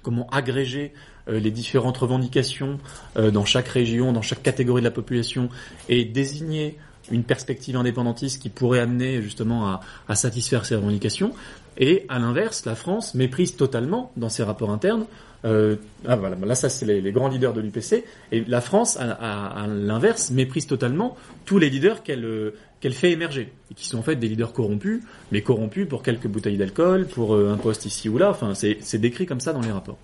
Comment 0.03 0.27
agréger 0.31 0.93
euh, 1.29 1.39
les 1.39 1.51
différentes 1.51 1.99
revendications 1.99 2.79
dans 3.17 3.45
chaque 3.45 3.69
région, 3.69 4.13
dans 4.13 4.23
chaque 4.23 4.43
catégorie 4.43 4.81
de 4.81 4.87
la 4.87 4.93
population, 4.93 5.51
et 5.89 6.05
désigner 6.05 6.79
une 7.11 7.25
perspective 7.25 7.77
indépendantiste 7.77 8.41
qui 8.41 8.49
pourrait 8.49 8.81
amener 8.81 9.23
justement 9.23 9.67
à, 9.67 9.81
à 10.09 10.15
satisfaire 10.15 10.65
ces 10.65 10.77
revendications. 10.77 11.33
Et 11.79 12.05
à 12.09 12.19
l'inverse, 12.19 12.65
la 12.67 12.75
France 12.75 13.15
méprise 13.15 13.57
totalement 13.57 14.13
dans 14.17 14.29
ses 14.29 14.43
rapports 14.43 14.71
internes. 14.71 15.07
Euh, 15.45 15.77
ah 16.07 16.17
voilà, 16.17 16.37
là 16.37 16.55
ça 16.57 16.69
c'est 16.69 16.85
les, 16.85 17.13
grands 17.13 17.29
leaders 17.29 17.53
de 17.53 17.61
l'UPC. 17.61 18.05
Et 18.33 18.45
la 18.47 18.61
France, 18.61 18.99
à, 18.99 19.67
l'inverse, 19.69 20.31
méprise 20.31 20.67
totalement 20.67 21.17
tous 21.45 21.59
les 21.59 21.71
leaders 21.71 22.03
qu'elle 22.03 22.25
euh, 22.25 22.55
qu'elle 22.81 22.93
fait 22.93 23.11
émerger 23.11 23.53
qui 23.75 23.87
sont 23.87 23.99
en 23.99 24.03
fait 24.03 24.17
des 24.17 24.29
leaders 24.29 24.53
corrompus, 24.53 25.03
mais 25.33 25.43
corrompus 25.43 25.89
pour 25.89 26.03
quelques 26.03 26.27
bouteilles 26.27 26.57
d'alcool, 26.57 27.07
pour 27.07 27.35
euh, 27.35 27.53
un 27.53 27.57
poste 27.57 27.87
ici 27.87 28.09
ou 28.09 28.19
là. 28.19 28.31
Enfin, 28.31 28.55
c'est 28.55 28.99
décrit 28.99 29.27
comme 29.27 29.41
ça 29.41 29.53
dans 29.53 29.61
les 29.61 29.71
rapports. 29.71 29.99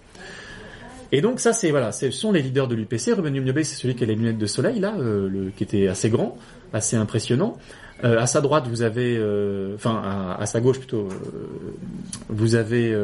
Et 1.13 1.21
donc 1.21 1.39
ça 1.39 1.53
c'est 1.53 1.71
voilà, 1.71 1.93
ce 1.93 2.11
sont 2.11 2.33
les 2.33 2.43
leaders 2.43 2.67
de 2.67 2.75
l'UPC. 2.75 3.13
Ruben 3.15 3.35
Yumniobé 3.35 3.65
c'est 3.65 3.77
celui 3.77 3.95
qui 3.95 4.05
a 4.05 4.07
les 4.07 4.15
lunettes 4.15 4.39
de 4.39 4.47
soleil 4.47 4.81
là, 4.81 4.95
euh, 4.99 5.29
le, 5.29 5.51
qui 5.51 5.63
était 5.63 5.87
assez 5.87 6.11
grand, 6.11 6.37
assez 6.73 6.97
impressionnant. 6.97 7.57
Euh, 8.03 8.19
à 8.19 8.27
sa 8.27 8.41
droite 8.41 8.67
vous 8.69 8.83
avez, 8.83 9.17
enfin 9.75 10.37
à, 10.39 10.47
sa 10.47 10.61
gauche 10.61 10.79
plutôt, 10.79 11.09
vous 12.29 12.57
avez 12.57 12.97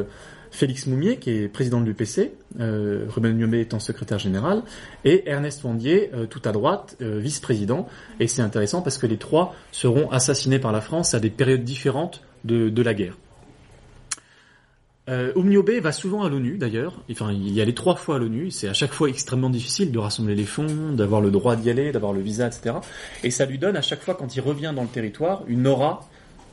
Félix 0.51 0.87
Moumier 0.87 1.19
qui 1.19 1.31
est 1.31 1.49
président 1.49 1.81
de 1.81 1.87
l'UPC, 1.87 2.33
Ruben 2.59 3.33
Yumniobé 3.33 3.61
étant 3.61 3.79
secrétaire 3.79 4.19
général, 4.19 4.63
et 5.05 5.29
Ernest 5.29 5.63
Vandier 5.63 6.11
tout 6.29 6.43
à 6.45 6.53
droite, 6.53 6.97
vice-président. 7.01 7.87
Et 8.19 8.27
c'est 8.27 8.43
intéressant 8.43 8.83
parce 8.83 8.99
que 8.99 9.07
les 9.07 9.17
trois 9.17 9.55
seront 9.73 10.11
assassinés 10.11 10.59
par 10.59 10.73
la 10.73 10.81
France 10.81 11.15
à 11.15 11.21
des 11.21 11.31
périodes 11.31 11.65
différentes 11.65 12.23
de, 12.45 12.83
la 12.83 12.95
guerre. 12.95 13.17
Euh, 15.09 15.33
va 15.83 15.93
souvent 15.93 16.23
à 16.23 16.29
l'ONU 16.29 16.57
d'ailleurs, 16.57 17.03
enfin 17.11 17.33
il 17.33 17.53
y 17.53 17.61
allait 17.61 17.75
trois 17.75 17.97
fois 17.97 18.17
à 18.17 18.19
l'ONU, 18.19 18.51
c'est 18.51 18.69
à 18.69 18.73
chaque 18.73 18.93
fois 18.93 19.09
extrêmement 19.09 19.51
difficile 19.51 19.91
de 19.91 19.99
rassembler 19.99 20.35
les 20.35 20.45
fonds, 20.45 20.93
d'avoir 20.93 21.21
le 21.21 21.31
droit 21.31 21.57
d'y 21.57 21.71
aller, 21.71 21.91
d'avoir 21.91 22.13
le 22.13 22.21
visa, 22.21 22.47
etc. 22.47 22.77
Et 23.25 23.31
ça 23.31 23.45
lui 23.47 23.59
donne 23.59 23.77
à 23.77 23.83
chaque 23.83 24.03
fois 24.03 24.15
quand 24.15 24.37
il 24.37 24.41
revient 24.41 24.73
dans 24.75 24.83
le 24.83 24.89
territoire 24.89 25.43
une 25.49 25.67
aura 25.67 26.09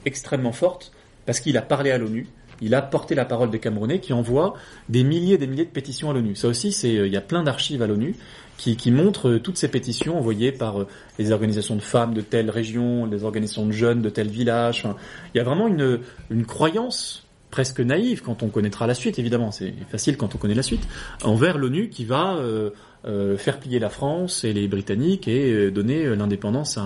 extrêmement 0.06 0.54
forte 0.54 0.92
parce 1.26 1.40
qu'il 1.40 1.58
a 1.58 1.62
parlé 1.62 1.92
à 1.92 1.98
l'ONU, 1.98 2.28
il 2.62 2.76
a 2.76 2.82
porté 2.82 3.16
la 3.16 3.26
parole 3.26 3.50
des 3.50 3.60
Camerounais 3.60 4.00
qui 4.00 4.14
envoient 4.14 4.56
des 4.90 5.04
milliers 5.04 5.36
et 5.36 5.38
des 5.38 5.48
milliers 5.48 5.66
de 5.66 5.70
pétitions 5.70 6.10
à 6.10 6.14
l'ONU. 6.14 6.36
Ça 6.36 6.48
aussi, 6.48 6.72
c'est 6.72 6.94
il 6.94 7.12
y 7.12 7.18
a 7.18 7.22
plein 7.22 7.44
d'archives 7.44 7.82
à 7.82 7.88
l'ONU 7.88 8.16
qui, 8.58 8.76
qui, 8.76 8.90
montrent 8.90 9.38
toutes 9.38 9.58
ces 9.58 9.68
pétitions 9.68 10.18
envoyées 10.18 10.52
par 10.52 10.86
les 11.20 11.32
organisations 11.32 11.76
de 11.76 11.82
femmes 11.82 12.14
de 12.14 12.22
telle 12.22 12.50
région, 12.50 13.06
les 13.06 13.24
organisations 13.24 13.68
de 13.68 13.72
jeunes 13.72 14.02
de 14.02 14.10
tel 14.10 14.28
village. 14.30 14.86
Il 15.34 15.38
y 15.38 15.42
a 15.42 15.44
vraiment 15.44 15.68
une, 15.68 16.00
une 16.32 16.46
croyance 16.46 17.28
presque 17.52 17.80
naïve 17.80 18.22
quand 18.22 18.44
on 18.44 18.50
connaîtra 18.50 18.88
la 18.88 18.94
suite, 18.94 19.20
évidemment, 19.20 19.52
c'est 19.52 19.74
facile 19.90 20.18
quand 20.18 20.36
on 20.36 20.38
connaît 20.38 20.54
la 20.54 20.64
suite, 20.64 20.88
envers 21.24 21.58
l'ONU 21.58 21.90
qui 21.90 22.06
va 22.06 22.36
euh, 22.36 22.72
euh, 23.06 23.38
faire 23.38 23.60
plier 23.60 23.80
la 23.80 23.90
France 23.90 24.44
et 24.44 24.54
les 24.54 24.68
Britanniques 24.68 25.28
et 25.28 25.52
euh, 25.52 25.72
donner 25.72 26.16
l'indépendance 26.16 26.78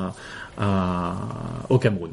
au 1.70 1.80
Cameroun. 1.80 2.12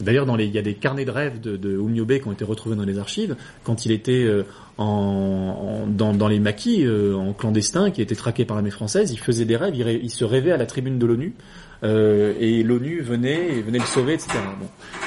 D'ailleurs, 0.00 0.26
il 0.38 0.50
y 0.50 0.58
a 0.58 0.62
des 0.62 0.74
carnets 0.74 1.04
de 1.04 1.10
rêves 1.10 1.40
de, 1.40 1.56
de 1.56 1.78
qui 2.18 2.28
ont 2.28 2.32
été 2.32 2.44
retrouvés 2.44 2.76
dans 2.76 2.84
les 2.84 2.98
archives 2.98 3.36
quand 3.64 3.84
il 3.84 3.92
était 3.92 4.24
euh, 4.24 4.44
dans, 4.78 6.28
les 6.28 6.40
maquis 6.40 6.86
euh, 6.86 7.14
en 7.14 7.32
clandestin, 7.32 7.90
qui 7.90 8.00
était 8.00 8.14
traqué 8.14 8.44
par 8.44 8.56
l'armée 8.56 8.70
française. 8.70 9.12
Il 9.12 9.18
faisait 9.18 9.44
des 9.44 9.56
rêves, 9.56 9.74
il, 9.76 10.10
se 10.10 10.24
rêvait 10.24 10.52
à 10.52 10.56
la 10.56 10.66
tribune 10.66 10.98
de 10.98 11.06
l'ONU 11.06 11.34
euh, 11.82 12.32
et 12.40 12.62
l'ONU 12.62 13.02
venait 13.02 13.58
et 13.58 13.62
venait 13.62 13.78
le 13.78 13.84
sauver, 13.84 14.14
etc. 14.14 14.30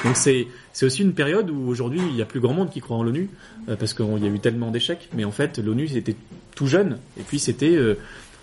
Donc 0.04 0.16
c'est 0.16 0.46
aussi 0.82 1.02
une 1.02 1.14
période 1.14 1.50
où 1.50 1.68
aujourd'hui 1.68 2.00
il 2.10 2.16
y 2.16 2.22
a 2.22 2.26
plus 2.26 2.40
grand 2.40 2.54
monde 2.54 2.70
qui 2.70 2.80
croit 2.80 2.96
en 2.96 3.02
l'ONU 3.02 3.30
parce 3.66 3.94
qu'il 3.94 4.06
y 4.22 4.26
a 4.26 4.30
eu 4.30 4.38
tellement 4.38 4.70
d'échecs. 4.70 5.08
Mais 5.14 5.24
en 5.24 5.32
fait, 5.32 5.58
l'ONU 5.58 5.88
c'était 5.88 6.16
tout 6.54 6.66
jeune 6.66 6.98
et 7.18 7.22
puis 7.22 7.40
c'était 7.40 7.76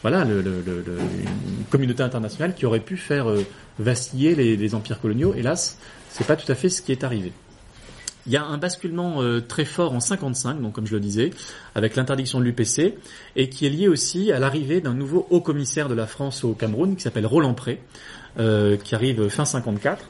voilà 0.02 0.24
une 0.24 1.66
communauté 1.70 2.04
internationale 2.04 2.56
qui 2.56 2.66
aurait 2.66 2.80
pu 2.80 2.98
faire 2.98 3.28
vaciller 3.80 4.36
les, 4.36 4.76
empires 4.76 5.00
coloniaux. 5.00 5.34
Hélas, 5.36 5.78
c'est 6.12 6.28
pas 6.28 6.36
tout 6.36 6.52
à 6.52 6.56
fait 6.56 6.70
ce 6.70 6.82
qui 6.82 6.92
est 6.92 7.04
arrivé. 7.04 7.32
Il 8.28 8.32
y 8.32 8.38
a 8.38 8.44
un 8.44 8.58
basculement 8.58 9.22
euh, 9.22 9.42
très 9.42 9.66
fort 9.66 9.94
en 9.94 10.00
55, 10.00 10.62
donc 10.62 10.74
comme 10.74 10.86
je 10.86 10.94
le 10.94 11.00
disais, 11.00 11.32
avec 11.74 11.96
l'interdiction 11.96 12.40
de 12.40 12.44
l'UPC, 12.44 12.94
et 13.36 13.50
qui 13.50 13.66
est 13.66 13.70
lié 13.70 13.88
aussi 13.88 14.32
à 14.32 14.38
l'arrivée 14.38 14.80
d'un 14.80 14.94
nouveau 14.94 15.26
haut 15.32 15.42
commissaire 15.42 15.90
de 15.90 15.96
la 15.96 16.06
France 16.06 16.44
au 16.44 16.54
Cameroun, 16.54 16.96
qui 16.96 17.02
s'appelle 17.02 17.26
Roland 17.26 17.56
Pré, 17.56 17.82
euh, 18.40 18.78
qui 18.78 18.94
arrive 18.94 19.28
fin 19.30 19.46
54, 19.46 20.08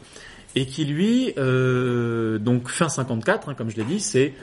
et 0.55 0.65
qui 0.65 0.85
lui, 0.85 1.33
euh, 1.37 2.37
donc 2.37 2.67
fin 2.67 2.89
54, 2.89 3.49
hein, 3.49 3.53
comme 3.53 3.69
je 3.69 3.77
l'ai 3.77 3.83
dit, 3.83 3.99
c'est 3.99 4.33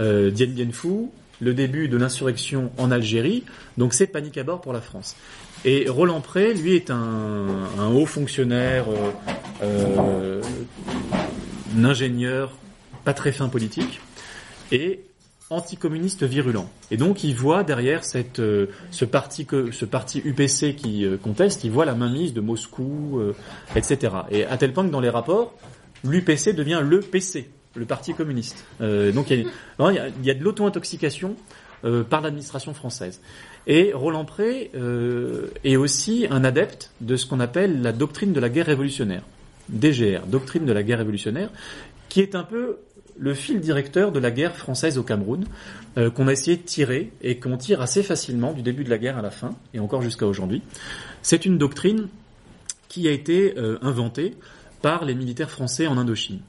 euh, 0.00 0.30
Dien 0.30 0.46
Bien 0.46 0.70
Phu, 0.72 1.08
le 1.40 1.54
début 1.54 1.88
de 1.88 1.96
l'insurrection 1.96 2.72
en 2.78 2.90
Algérie, 2.90 3.44
donc 3.76 3.94
c'est 3.94 4.06
panique 4.06 4.38
à 4.38 4.44
bord 4.44 4.60
pour 4.60 4.72
la 4.72 4.80
France. 4.80 5.16
Et 5.64 5.88
Roland 5.88 6.20
Pré, 6.20 6.54
lui, 6.54 6.74
est 6.74 6.90
un, 6.90 7.46
un 7.78 7.88
haut 7.88 8.06
fonctionnaire, 8.06 8.86
euh, 9.62 10.42
un 11.76 11.84
ingénieur, 11.84 12.50
pas 13.04 13.14
très 13.14 13.32
fin 13.32 13.48
politique, 13.48 14.00
et 14.72 15.04
anticommuniste 15.52 16.24
virulent. 16.24 16.68
Et 16.90 16.96
donc 16.96 17.24
il 17.24 17.34
voit 17.34 17.62
derrière 17.62 18.04
cette, 18.04 18.40
euh, 18.40 18.66
ce, 18.90 19.04
parti 19.04 19.46
que, 19.46 19.70
ce 19.70 19.84
parti 19.84 20.22
UPC 20.24 20.74
qui 20.74 21.04
euh, 21.04 21.16
conteste, 21.16 21.64
il 21.64 21.70
voit 21.70 21.84
la 21.84 21.94
mainmise 21.94 22.32
de 22.32 22.40
Moscou, 22.40 23.18
euh, 23.18 23.34
etc. 23.76 24.14
Et 24.30 24.44
à 24.44 24.56
tel 24.56 24.72
point 24.72 24.84
que 24.86 24.90
dans 24.90 25.00
les 25.00 25.10
rapports, 25.10 25.54
l'UPC 26.04 26.54
devient 26.54 26.80
le 26.82 27.00
PC, 27.00 27.50
le 27.74 27.84
Parti 27.84 28.12
communiste. 28.12 28.64
donc 28.80 29.30
il 29.30 29.40
y, 29.40 29.46
a, 29.78 30.08
il 30.08 30.26
y 30.26 30.30
a 30.30 30.34
de 30.34 30.42
l'auto-intoxication 30.42 31.36
par 32.10 32.20
l'administration 32.20 32.74
française. 32.74 33.20
Et 33.66 33.92
Roland 33.92 34.24
Pré 34.24 34.70
est 35.62 35.76
aussi 35.76 36.26
un 36.28 36.42
adepte 36.42 36.90
de 37.00 37.16
ce 37.16 37.26
qu'on 37.26 37.38
appelle 37.38 37.80
la 37.80 37.92
doctrine 37.92 38.32
de 38.32 38.40
la 38.40 38.48
guerre 38.48 38.66
révolutionnaire. 38.66 39.22
DGR, 39.68 40.26
doctrine 40.26 40.64
de 40.64 40.72
la 40.72 40.82
guerre 40.82 40.98
révolutionnaire, 40.98 41.50
qui 42.08 42.20
est 42.20 42.34
un 42.34 42.42
peu 42.42 42.78
le 43.18 43.34
fil 43.34 43.60
directeur 43.60 44.12
de 44.12 44.18
la 44.18 44.30
guerre 44.30 44.56
française 44.56 44.98
au 44.98 45.02
Cameroun, 45.02 45.44
euh, 45.98 46.10
qu'on 46.10 46.28
a 46.28 46.32
essayé 46.32 46.56
de 46.56 46.62
tirer 46.62 47.12
et 47.22 47.38
qu'on 47.38 47.56
tire 47.56 47.80
assez 47.80 48.02
facilement 48.02 48.52
du 48.52 48.62
début 48.62 48.84
de 48.84 48.90
la 48.90 48.98
guerre 48.98 49.18
à 49.18 49.22
la 49.22 49.30
fin, 49.30 49.54
et 49.74 49.80
encore 49.80 50.02
jusqu'à 50.02 50.26
aujourd'hui. 50.26 50.62
C'est 51.22 51.44
une 51.44 51.58
doctrine 51.58 52.08
qui 52.88 53.08
a 53.08 53.10
été 53.10 53.54
euh, 53.56 53.78
inventée 53.82 54.36
par 54.80 55.04
les 55.04 55.14
militaires 55.14 55.50
français 55.50 55.86
en 55.86 55.96
Indochine. 55.98 56.40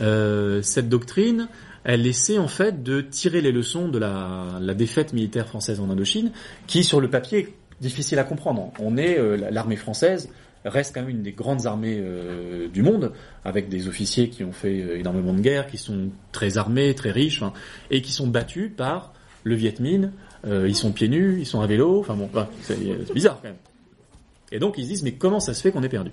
Euh, 0.00 0.62
cette 0.62 0.88
doctrine, 0.88 1.48
elle 1.84 2.06
essaie 2.06 2.38
en 2.38 2.48
fait 2.48 2.82
de 2.82 3.00
tirer 3.00 3.40
les 3.40 3.52
leçons 3.52 3.88
de 3.88 3.98
la, 3.98 4.74
défaite 4.74 5.12
militaire 5.12 5.46
française 5.48 5.80
en 5.80 5.90
Indochine, 5.90 6.30
qui 6.66 6.84
sur 6.84 7.00
le 7.00 7.08
papier 7.08 7.38
est 7.38 7.54
difficile 7.80 8.18
à 8.18 8.24
comprendre. 8.24 8.72
On 8.78 8.96
est 8.96 9.18
l'armée 9.50 9.76
française, 9.76 10.28
reste 10.64 10.94
quand 10.94 11.00
même 11.00 11.10
une 11.10 11.22
des 11.22 11.32
grandes 11.32 11.66
armées 11.66 11.98
euh, 11.98 12.68
du 12.68 12.82
monde, 12.82 13.12
avec 13.44 13.68
des 13.68 13.88
officiers 13.88 14.28
qui 14.28 14.44
ont 14.44 14.52
fait 14.52 14.82
euh, 14.82 14.98
énormément 14.98 15.32
de 15.32 15.40
guerres, 15.40 15.66
qui 15.66 15.78
sont 15.78 16.10
très 16.32 16.58
armés, 16.58 16.94
très 16.94 17.10
riches, 17.10 17.42
et 17.90 18.02
qui 18.02 18.12
sont 18.12 18.26
battus 18.26 18.70
par 18.76 19.14
le 19.44 19.54
Viet 19.54 19.80
Minh. 19.80 20.12
Euh, 20.46 20.68
ils 20.68 20.76
sont 20.76 20.92
pieds 20.92 21.08
nus, 21.08 21.38
ils 21.38 21.46
sont 21.46 21.60
à 21.60 21.66
vélo, 21.66 22.00
enfin 22.00 22.14
bon, 22.14 22.28
c'est 22.62 23.12
bizarre 23.14 23.38
quand 23.40 23.48
même. 23.48 23.56
Et 24.52 24.58
donc 24.58 24.76
ils 24.78 24.84
se 24.84 24.88
disent 24.88 25.02
mais 25.02 25.12
comment 25.12 25.40
ça 25.40 25.54
se 25.54 25.62
fait 25.62 25.70
qu'on 25.72 25.82
est 25.82 25.88
perdu? 25.88 26.10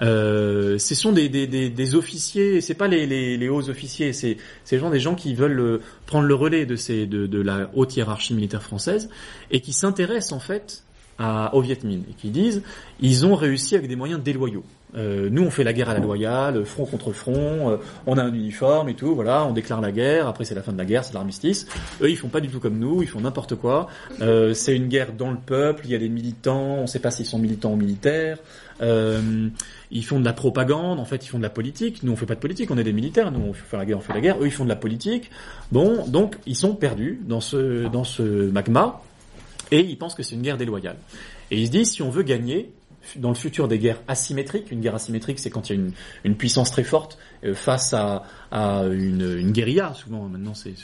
Euh, 0.00 0.78
Ce 0.78 0.94
sont 0.94 1.12
des, 1.12 1.28
des, 1.28 1.46
des, 1.46 1.68
des 1.70 1.94
officiers, 1.94 2.60
c'est 2.60 2.74
pas 2.74 2.88
les, 2.88 3.06
les, 3.06 3.48
hauts 3.48 3.68
officiers, 3.68 4.12
c'est 4.12 4.36
ces 4.64 4.78
gens 4.78 4.90
des 4.90 5.00
gens 5.00 5.14
qui 5.14 5.34
veulent 5.34 5.80
prendre 6.06 6.26
le 6.26 6.34
relais 6.34 6.66
de 6.66 6.76
ces 6.76 7.06
de, 7.06 7.26
de 7.26 7.40
la 7.40 7.70
haute 7.74 7.96
hiérarchie 7.96 8.34
militaire 8.34 8.62
française 8.62 9.08
et 9.50 9.60
qui 9.60 9.72
s'intéressent 9.72 10.32
en 10.32 10.40
fait 10.40 10.84
à, 11.18 11.54
au 11.54 11.60
Viet 11.60 11.78
Minh 11.84 12.04
et 12.10 12.14
qui 12.14 12.30
disent 12.30 12.62
ils 13.00 13.26
ont 13.26 13.34
réussi 13.34 13.74
avec 13.76 13.88
des 13.88 13.96
moyens 13.96 14.22
déloyaux. 14.22 14.64
Euh, 14.94 15.28
nous, 15.30 15.42
on 15.42 15.50
fait 15.50 15.64
la 15.64 15.72
guerre 15.72 15.88
à 15.88 15.94
la 15.94 16.00
loyale, 16.00 16.64
front 16.64 16.84
contre 16.84 17.12
front, 17.12 17.70
euh, 17.70 17.76
on 18.06 18.18
a 18.18 18.22
un 18.22 18.32
uniforme 18.32 18.88
et 18.90 18.94
tout, 18.94 19.14
voilà, 19.14 19.44
on 19.46 19.52
déclare 19.52 19.80
la 19.80 19.90
guerre, 19.90 20.26
après 20.28 20.44
c'est 20.44 20.54
la 20.54 20.62
fin 20.62 20.72
de 20.72 20.78
la 20.78 20.84
guerre, 20.84 21.04
c'est 21.04 21.14
l'armistice. 21.14 21.66
Eux, 22.02 22.10
ils 22.10 22.16
font 22.16 22.28
pas 22.28 22.40
du 22.40 22.48
tout 22.48 22.60
comme 22.60 22.78
nous, 22.78 23.02
ils 23.02 23.08
font 23.08 23.20
n'importe 23.20 23.54
quoi. 23.54 23.88
Euh, 24.20 24.52
c'est 24.52 24.76
une 24.76 24.88
guerre 24.88 25.12
dans 25.12 25.30
le 25.30 25.38
peuple, 25.38 25.82
il 25.84 25.90
y 25.90 25.94
a 25.94 25.98
des 25.98 26.10
militants, 26.10 26.76
on 26.80 26.86
sait 26.86 26.98
pas 26.98 27.10
s'ils 27.10 27.26
sont 27.26 27.38
militants 27.38 27.72
ou 27.72 27.76
militaires. 27.76 28.38
Euh, 28.82 29.48
ils 29.90 30.04
font 30.04 30.18
de 30.18 30.24
la 30.24 30.32
propagande, 30.32 30.98
en 30.98 31.04
fait, 31.04 31.24
ils 31.24 31.28
font 31.28 31.38
de 31.38 31.42
la 31.42 31.50
politique. 31.50 32.02
Nous, 32.02 32.12
on 32.12 32.16
fait 32.16 32.26
pas 32.26 32.34
de 32.34 32.40
politique, 32.40 32.70
on 32.70 32.78
est 32.78 32.84
des 32.84 32.92
militaires. 32.92 33.30
Nous, 33.30 33.40
on 33.40 33.52
fait 33.52 33.76
la 33.76 33.84
guerre, 33.84 33.98
on 33.98 34.00
fait 34.00 34.14
la 34.14 34.20
guerre. 34.20 34.38
Eux, 34.40 34.46
ils 34.46 34.52
font 34.52 34.64
de 34.64 34.68
la 34.68 34.76
politique. 34.76 35.30
Bon, 35.70 36.06
donc, 36.06 36.36
ils 36.46 36.56
sont 36.56 36.74
perdus 36.74 37.20
dans 37.24 37.40
ce 37.40 37.86
dans 37.88 38.04
ce 38.04 38.22
magma. 38.50 39.02
Et 39.70 39.80
ils 39.80 39.96
pensent 39.96 40.14
que 40.14 40.22
c'est 40.22 40.34
une 40.34 40.42
guerre 40.42 40.58
déloyale. 40.58 40.96
Et 41.50 41.60
ils 41.60 41.66
se 41.66 41.70
disent, 41.70 41.92
si 41.92 42.02
on 42.02 42.10
veut 42.10 42.22
gagner, 42.22 42.70
dans 43.16 43.28
le 43.28 43.34
futur 43.34 43.68
des 43.68 43.78
guerres 43.78 44.00
asymétriques, 44.08 44.70
une 44.70 44.80
guerre 44.80 44.94
asymétrique, 44.94 45.38
c'est 45.38 45.50
quand 45.50 45.70
il 45.70 45.76
y 45.76 45.80
a 45.80 45.82
une, 46.24 46.36
puissance 46.36 46.70
très 46.70 46.84
forte 46.84 47.18
euh, 47.44 47.54
face 47.54 47.94
à, 47.94 48.24
une, 48.52 49.50
guérilla. 49.52 49.94
Souvent, 49.94 50.28
maintenant, 50.28 50.54
c'est 50.54 50.74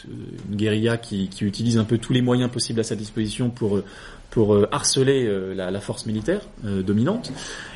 une 0.49 0.57
guérilla 0.57 0.97
qui, 0.97 1.31
utilise 1.41 1.79
un 1.79 1.85
peu 1.85 1.99
tous 1.99 2.13
les 2.13 2.23
moyens 2.23 2.51
possibles 2.51 2.81
à 2.81 2.85
sa 2.85 2.97
disposition 2.97 3.51
pour 3.51 3.77
euh, 3.77 4.69
harceler 4.73 5.27
euh, 5.27 5.55
la, 5.55 5.71
la, 5.71 5.81
force 5.81 6.07
militaire 6.07 6.43
dominante. 6.63 7.33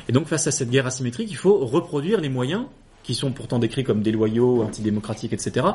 Et 0.07 0.11
donc, 0.11 0.27
face 0.27 0.47
à 0.47 0.51
cette 0.51 0.69
guerre 0.69 0.87
asymétrique, 0.87 1.29
il 1.31 1.37
faut 1.37 1.65
reproduire 1.65 2.19
les 2.21 2.29
moyens 2.29 2.65
qui 3.03 3.15
sont 3.15 3.31
pourtant 3.31 3.59
décrits 3.59 3.83
comme 3.83 4.01
déloyaux, 4.01 4.63
antidémocratiques, 4.63 5.33
etc., 5.33 5.65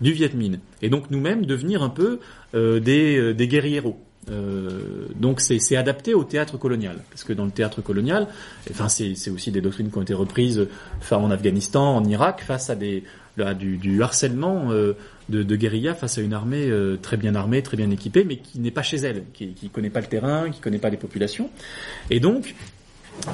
du 0.00 0.12
Viet 0.12 0.34
Minh. 0.34 0.58
Et 0.80 0.88
donc 0.88 1.12
nous-mêmes 1.12 1.46
devenir 1.46 1.84
un 1.84 1.90
peu 1.90 2.18
des, 2.52 3.34
des 3.34 3.46
guerrieros. 3.46 4.00
Euh, 4.30 5.08
donc 5.16 5.40
c'est 5.40 5.76
adapté 5.76 6.14
au 6.14 6.24
théâtre 6.24 6.56
colonial, 6.56 6.98
parce 7.10 7.24
que 7.24 7.32
dans 7.32 7.44
le 7.44 7.50
théâtre 7.50 7.82
colonial, 7.82 8.28
enfin 8.70 8.88
c'est 8.88 9.30
aussi 9.30 9.50
des 9.50 9.60
doctrines 9.60 9.90
qui 9.90 9.98
ont 9.98 10.02
été 10.02 10.14
reprises 10.14 10.68
en 11.10 11.30
Afghanistan, 11.30 11.96
en 11.96 12.04
Irak, 12.04 12.42
face 12.46 12.70
à 12.70 12.76
des 12.76 13.04
du, 13.56 14.02
harcèlement 14.02 14.70
euh, 14.72 14.92
de, 15.30 15.42
de 15.42 15.56
guérilla 15.56 15.94
face 15.94 16.18
à 16.18 16.20
une 16.20 16.34
armée 16.34 16.68
euh, 16.68 16.98
très 17.00 17.16
bien 17.16 17.34
armée, 17.34 17.62
très 17.62 17.78
bien 17.78 17.90
équipée, 17.90 18.24
mais 18.24 18.36
qui 18.36 18.60
n'est 18.60 18.70
pas 18.70 18.82
chez 18.82 18.98
elle, 18.98 19.24
qui, 19.32 19.54
qui 19.54 19.70
connaît 19.70 19.90
pas 19.90 20.00
le 20.00 20.06
terrain, 20.06 20.50
qui 20.50 20.60
connaît 20.60 20.78
pas 20.78 20.90
les 20.90 20.98
populations, 20.98 21.50
et 22.10 22.20
donc 22.20 22.54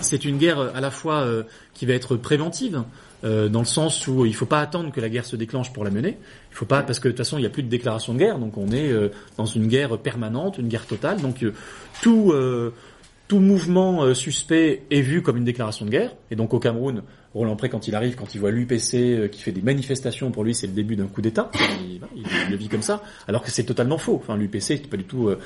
c'est 0.01 0.25
une 0.25 0.39
guerre 0.39 0.59
à 0.75 0.81
la 0.81 0.91
fois 0.91 1.27
qui 1.75 1.87
va 1.87 1.95
être 1.95 2.17
préventive, 2.17 2.83
euh, 3.25 3.49
dans 3.49 3.61
le 3.61 3.67
sens 3.67 4.07
où 4.07 4.25
il 4.25 4.31
ne 4.31 4.37
faut 4.37 4.47
pas 4.47 4.61
attendre 4.61 4.93
que 4.93 5.01
la 5.01 5.09
guerre 5.09 5.25
se 5.25 5.37
déclenche 5.37 5.73
pour 5.73 5.85
la 5.85 5.91
mener. 5.91 6.19
Il 6.51 6.55
faut 6.55 6.67
pas 6.67 6.83
parce 6.83 7.01
que 7.01 7.09
de 7.09 7.13
toute 7.13 7.19
façon 7.19 7.39
il 7.39 7.41
n'y 7.41 7.47
a 7.47 7.51
plus 7.51 7.63
de 7.63 7.69
déclaration 7.69 8.15
de 8.15 8.19
guerre, 8.19 8.39
donc 8.39 8.57
on 8.57 8.71
est 8.71 8.93
euh, 8.93 9.09
dans 9.37 9.47
une 9.47 9.67
guerre 9.67 9.99
permanente, 9.99 10.59
une 10.59 10.69
guerre 10.69 10.87
totale. 10.87 11.21
Donc 11.21 11.43
euh, 11.43 11.53
tout 12.03 12.33
tout 13.27 13.41
mouvement 13.41 14.15
suspect 14.15 14.85
est 14.91 15.03
vu 15.03 15.21
comme 15.21 15.37
une 15.37 15.45
déclaration 15.45 15.85
de 15.85 15.91
guerre. 15.91 16.13
Et 16.31 16.37
donc 16.37 16.55
au 16.55 16.59
Cameroun, 16.59 17.03
Roland 17.35 17.57
Pré, 17.57 17.69
quand 17.69 17.89
il 17.89 17.95
arrive, 17.95 18.15
quand 18.15 18.35
il 18.35 18.39
voit 18.41 18.51
l'UPC 18.51 18.95
euh, 18.95 19.29
qui 19.29 19.43
fait 19.43 19.53
des 19.53 19.63
manifestations, 19.63 20.31
pour 20.31 20.45
lui, 20.45 20.55
c'est 20.55 20.67
le 20.67 20.73
début 20.73 20.97
d'un 20.97 21.07
coup 21.07 21.21
d'État. 21.21 21.51
Il, 21.81 22.01
le 22.51 22.57
vit 22.57 22.69
comme 22.69 22.83
ça, 22.83 23.03
alors 23.27 23.43
que 23.43 23.51
c'est 23.51 23.65
totalement 23.65 23.99
faux. 23.99 24.17
Enfin, 24.17 24.37
l'UPC 24.37 24.71
n'était 24.71 24.89
pas 24.89 24.97
du 24.97 25.05
tout, 25.05 25.29
euh, 25.29 25.39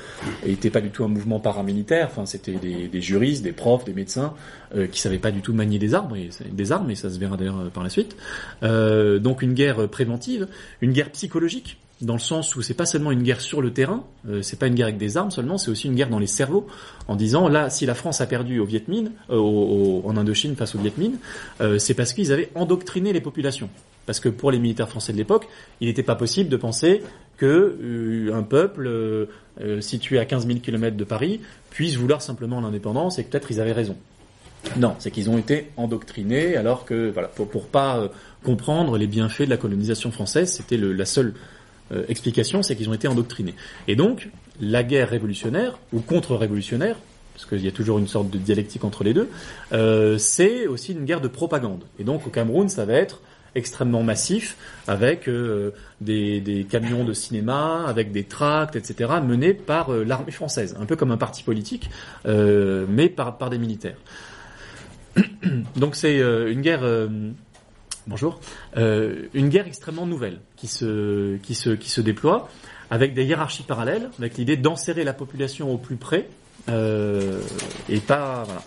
pas 0.71 0.81
du 0.81 0.89
tout 0.89 1.03
un 1.03 1.07
mouvement 1.07 1.39
paramilitaire. 1.39 2.09
C'était 2.25 2.53
des, 2.53 3.01
juristes, 3.01 3.43
des 3.43 3.51
profs, 3.51 3.85
des 3.85 3.93
médecins 3.93 4.33
euh, 4.75 4.87
qui 4.87 4.99
savaient 4.99 5.19
pas 5.19 5.31
du 5.31 5.41
tout 5.41 5.53
manier 5.53 5.79
des 5.79 5.93
armes, 5.93 6.15
et, 6.15 6.29
des 6.51 6.71
armes, 6.71 6.89
et 6.89 6.95
ça 6.95 7.09
se 7.09 7.19
verra 7.19 7.37
d'ailleurs 7.37 7.69
par 7.71 7.83
la 7.83 7.89
suite. 7.89 8.15
Euh, 8.63 9.19
donc 9.19 9.41
une 9.41 9.53
guerre 9.53 9.87
préventive, 9.89 10.47
une 10.81 10.93
guerre 10.93 11.11
psychologique 11.11 11.77
dans 12.03 12.13
le 12.13 12.19
sens 12.19 12.55
où 12.55 12.61
c'est 12.61 12.73
pas 12.73 12.85
seulement 12.85 13.11
une 13.11 13.23
guerre 13.23 13.41
sur 13.41 13.61
le 13.61 13.71
terrain, 13.71 14.03
euh, 14.27 14.41
c'est 14.41 14.59
pas 14.59 14.67
une 14.67 14.75
guerre 14.75 14.87
avec 14.87 14.97
des 14.97 15.17
armes 15.17 15.31
seulement, 15.31 15.57
c'est 15.57 15.71
aussi 15.71 15.87
une 15.87 15.95
guerre 15.95 16.09
dans 16.09 16.19
les 16.19 16.27
cerveaux, 16.27 16.67
en 17.07 17.15
disant 17.15 17.47
là, 17.47 17.69
si 17.69 17.85
la 17.85 17.95
France 17.95 18.21
a 18.21 18.25
perdu 18.27 18.59
au 18.59 18.65
Viet 18.65 18.83
Minh, 18.87 19.11
euh, 19.29 19.37
au, 19.37 20.03
en 20.05 20.17
Indochine 20.17 20.55
face 20.55 20.75
au 20.75 20.79
Viet 20.79 20.93
Minh, 20.97 21.15
euh, 21.61 21.79
c'est 21.79 21.93
parce 21.93 22.13
qu'ils 22.13 22.31
avaient 22.31 22.49
endoctriné 22.55 23.13
les 23.13 23.21
populations. 23.21 23.69
Parce 24.05 24.19
que 24.19 24.27
pour 24.27 24.51
les 24.51 24.59
militaires 24.59 24.89
français 24.89 25.13
de 25.13 25.17
l'époque, 25.17 25.47
il 25.79 25.87
n'était 25.87 26.03
pas 26.03 26.15
possible 26.15 26.49
de 26.49 26.57
penser 26.57 27.03
que 27.37 27.77
euh, 27.81 28.33
un 28.33 28.43
peuple 28.43 28.89
situé 29.79 30.19
à 30.19 30.25
15 30.25 30.47
000 30.47 30.59
km 30.59 30.97
de 30.97 31.03
Paris 31.03 31.39
puisse 31.69 31.95
vouloir 31.95 32.21
simplement 32.21 32.59
l'indépendance 32.59 33.17
et 33.17 33.23
que 33.23 33.29
peut-être 33.29 33.51
ils 33.51 33.61
avaient 33.61 33.71
raison. 33.71 33.95
Non, 34.77 34.95
c'est 34.99 35.11
qu'ils 35.11 35.29
ont 35.29 35.37
été 35.37 35.69
endoctrinés 35.77 36.55
alors 36.57 36.85
que 36.85 37.11
voilà 37.11 37.27
pour, 37.27 37.47
pour 37.49 37.67
pas 37.67 38.09
comprendre 38.43 38.97
les 38.97 39.07
bienfaits 39.07 39.43
de 39.43 39.49
la 39.49 39.57
colonisation 39.57 40.11
française, 40.11 40.51
c'était 40.51 40.77
la 40.77 41.05
seule 41.05 41.33
euh, 41.93 42.05
explication, 42.07 42.63
c'est 42.63 42.75
qu'ils 42.75 42.89
ont 42.89 42.93
été 42.93 43.07
endoctrinés. 43.07 43.55
Et 43.87 43.95
donc, 43.95 44.29
la 44.59 44.83
guerre 44.83 45.09
révolutionnaire, 45.09 45.79
ou 45.91 45.99
contre-révolutionnaire, 45.99 46.97
parce 47.33 47.45
qu'il 47.45 47.63
y 47.63 47.67
a 47.67 47.71
toujours 47.71 47.99
une 47.99 48.07
sorte 48.07 48.29
de 48.29 48.37
dialectique 48.37 48.83
entre 48.83 49.03
les 49.03 49.13
deux, 49.13 49.29
euh, 49.71 50.17
c'est 50.17 50.67
aussi 50.67 50.93
une 50.93 51.05
guerre 51.05 51.21
de 51.21 51.27
propagande. 51.27 51.83
Et 51.99 52.03
donc 52.03 52.27
au 52.27 52.29
Cameroun, 52.29 52.69
ça 52.69 52.85
va 52.85 52.93
être 52.93 53.21
extrêmement 53.55 54.01
massif, 54.01 54.57
avec 54.87 55.27
euh, 55.27 55.71
des, 56.01 56.65
camions 56.69 57.03
de 57.03 57.13
cinéma, 57.13 57.85
avec 57.87 58.11
des 58.11 58.23
tracts, 58.23 58.75
etc., 58.75 59.11
menés 59.23 59.53
par 59.53 59.91
l'armée 59.91 60.31
française, 60.31 60.75
un 60.79 60.85
peu 60.85 60.95
comme 60.95 61.11
un 61.11 61.17
parti 61.17 61.43
politique, 61.43 61.89
mais 62.25 63.09
par 63.09 63.49
des 63.51 63.59
militaires. 63.59 63.97
donc 65.75 65.95
c'est 65.95 66.17
une 66.17 66.61
guerre 66.61 66.83
bonjour, 68.07 68.39
euh, 68.77 69.27
une 69.33 69.49
guerre 69.49 69.67
extrêmement 69.67 70.05
nouvelle 70.05 70.39
qui 70.55 70.67
se, 70.67 71.99
déploie 72.01 72.49
avec 72.89 73.13
des 73.13 73.25
hiérarchies 73.25 73.63
parallèles, 73.63 74.09
avec 74.19 74.37
l'idée 74.37 74.57
d'enserrer 74.57 75.03
la 75.03 75.13
population 75.13 75.71
au 75.71 75.77
plus 75.77 75.95
près 75.95 76.27
euh, 76.69 77.41
et 77.89 77.99
pas 77.99 78.43
voilà. 78.45 78.61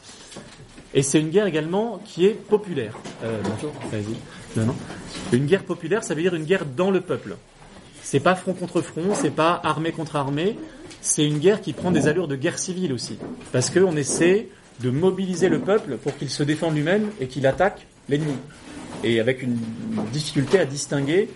Et 0.95 1.03
c'est 1.03 1.21
une 1.21 1.29
guerre 1.29 1.47
également 1.47 2.01
qui 2.05 2.25
est 2.25 2.31
populaire. 2.31 2.95
Euh, 3.23 3.41
bonjour, 3.45 3.73
vas-y. 3.91 4.17
Non, 4.59 4.67
non. 4.67 4.77
Une 5.33 5.45
guerre 5.45 5.65
populaire, 5.65 6.03
ça 6.03 6.15
veut 6.15 6.23
dire 6.23 6.35
une 6.35 6.45
guerre 6.45 6.65
dans 6.65 6.91
le 6.91 7.03
peuple. 7.03 7.37
C'est 8.03 8.21
pas 8.21 8.35
front 8.35 8.55
contre 8.55 8.81
front, 8.81 9.15
c'est 9.15 9.31
pas 9.31 9.61
armée 9.63 9.93
contre 9.93 10.17
armée. 10.17 10.57
C'est 11.03 11.27
une 11.27 11.39
guerre 11.39 11.61
qui 11.61 11.73
prend 11.73 11.91
des 11.91 12.09
allures 12.09 12.29
de 12.29 12.37
guerre 12.37 12.59
civile 12.59 12.93
aussi, 12.93 13.19
parce 13.53 13.69
qu'on 13.69 13.97
essaie 13.97 14.49
de 14.81 14.91
mobiliser 14.91 15.49
le 15.49 15.61
peuple 15.61 15.97
pour 15.97 16.17
qu'il 16.17 16.31
se 16.31 16.43
défende 16.43 16.75
lui-même 16.75 17.11
et 17.21 17.27
qu'il 17.27 17.47
attaque 17.47 17.87
l'ennemi 18.09 18.35
et 19.05 19.21
avec 19.21 19.43
une 19.43 19.57
difficulté 20.13 20.59
à 20.59 20.65
distinguer 20.65 21.29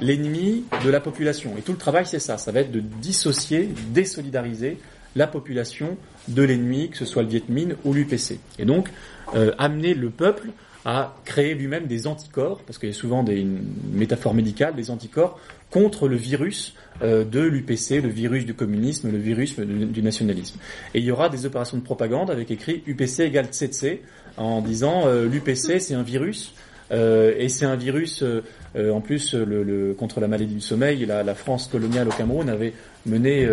l'ennemi 0.00 0.64
de 0.84 0.90
la 0.90 1.00
population. 1.00 1.54
Et 1.58 1.62
tout 1.62 1.72
le 1.72 1.78
travail, 1.78 2.06
c'est 2.06 2.20
ça. 2.20 2.38
Ça 2.38 2.52
va 2.52 2.60
être 2.60 2.70
de 2.70 2.80
dissocier, 2.80 3.68
désolidariser 3.92 4.78
la 5.16 5.26
population 5.26 5.96
de 6.28 6.42
l'ennemi, 6.42 6.90
que 6.90 6.96
ce 6.96 7.04
soit 7.04 7.22
le 7.22 7.28
Viet 7.28 7.44
Minh 7.48 7.74
ou 7.84 7.92
l'UPC. 7.92 8.38
Et 8.58 8.64
donc, 8.64 8.90
euh, 9.34 9.52
amener 9.58 9.94
le 9.94 10.10
peuple 10.10 10.50
a 10.84 11.16
créé 11.24 11.54
lui-même 11.54 11.86
des 11.86 12.06
anticorps, 12.06 12.60
parce 12.66 12.78
qu'il 12.78 12.88
y 12.88 12.92
a 12.92 12.94
souvent 12.94 13.22
des 13.22 13.46
métaphores 13.92 14.34
médicales, 14.34 14.74
des 14.74 14.90
anticorps 14.90 15.38
contre 15.70 16.08
le 16.08 16.16
virus 16.16 16.74
euh, 17.02 17.24
de 17.24 17.40
l'UPC, 17.40 18.00
le 18.00 18.08
virus 18.08 18.46
du 18.46 18.54
communisme, 18.54 19.10
le 19.10 19.18
virus 19.18 19.58
du, 19.58 20.02
nationalisme. 20.02 20.58
Et 20.94 21.00
il 21.00 21.04
y 21.04 21.10
aura 21.10 21.28
des 21.28 21.44
opérations 21.46 21.76
de 21.76 21.82
propagande 21.82 22.30
avec 22.30 22.50
écrit 22.50 22.82
UPC 22.86 23.24
égale 23.24 23.46
tsetse, 23.46 23.98
en 24.36 24.62
disant 24.62 25.02
euh, 25.06 25.28
l'UPC 25.28 25.80
c'est 25.80 25.94
un 25.94 26.02
virus, 26.02 26.54
et 26.90 27.48
c'est 27.48 27.66
un 27.66 27.76
virus, 27.76 28.22
euh, 28.22 28.42
euh, 28.76 28.90
en 28.92 29.00
plus, 29.00 29.34
le, 29.34 29.62
le, 29.62 29.94
contre 29.94 30.20
la 30.20 30.28
maladie 30.28 30.54
du 30.54 30.60
sommeil, 30.60 31.04
la, 31.06 31.22
la, 31.22 31.34
France 31.34 31.68
coloniale 31.68 32.08
au 32.08 32.12
Cameroun 32.12 32.48
avait 32.48 32.72
mené, 33.06 33.48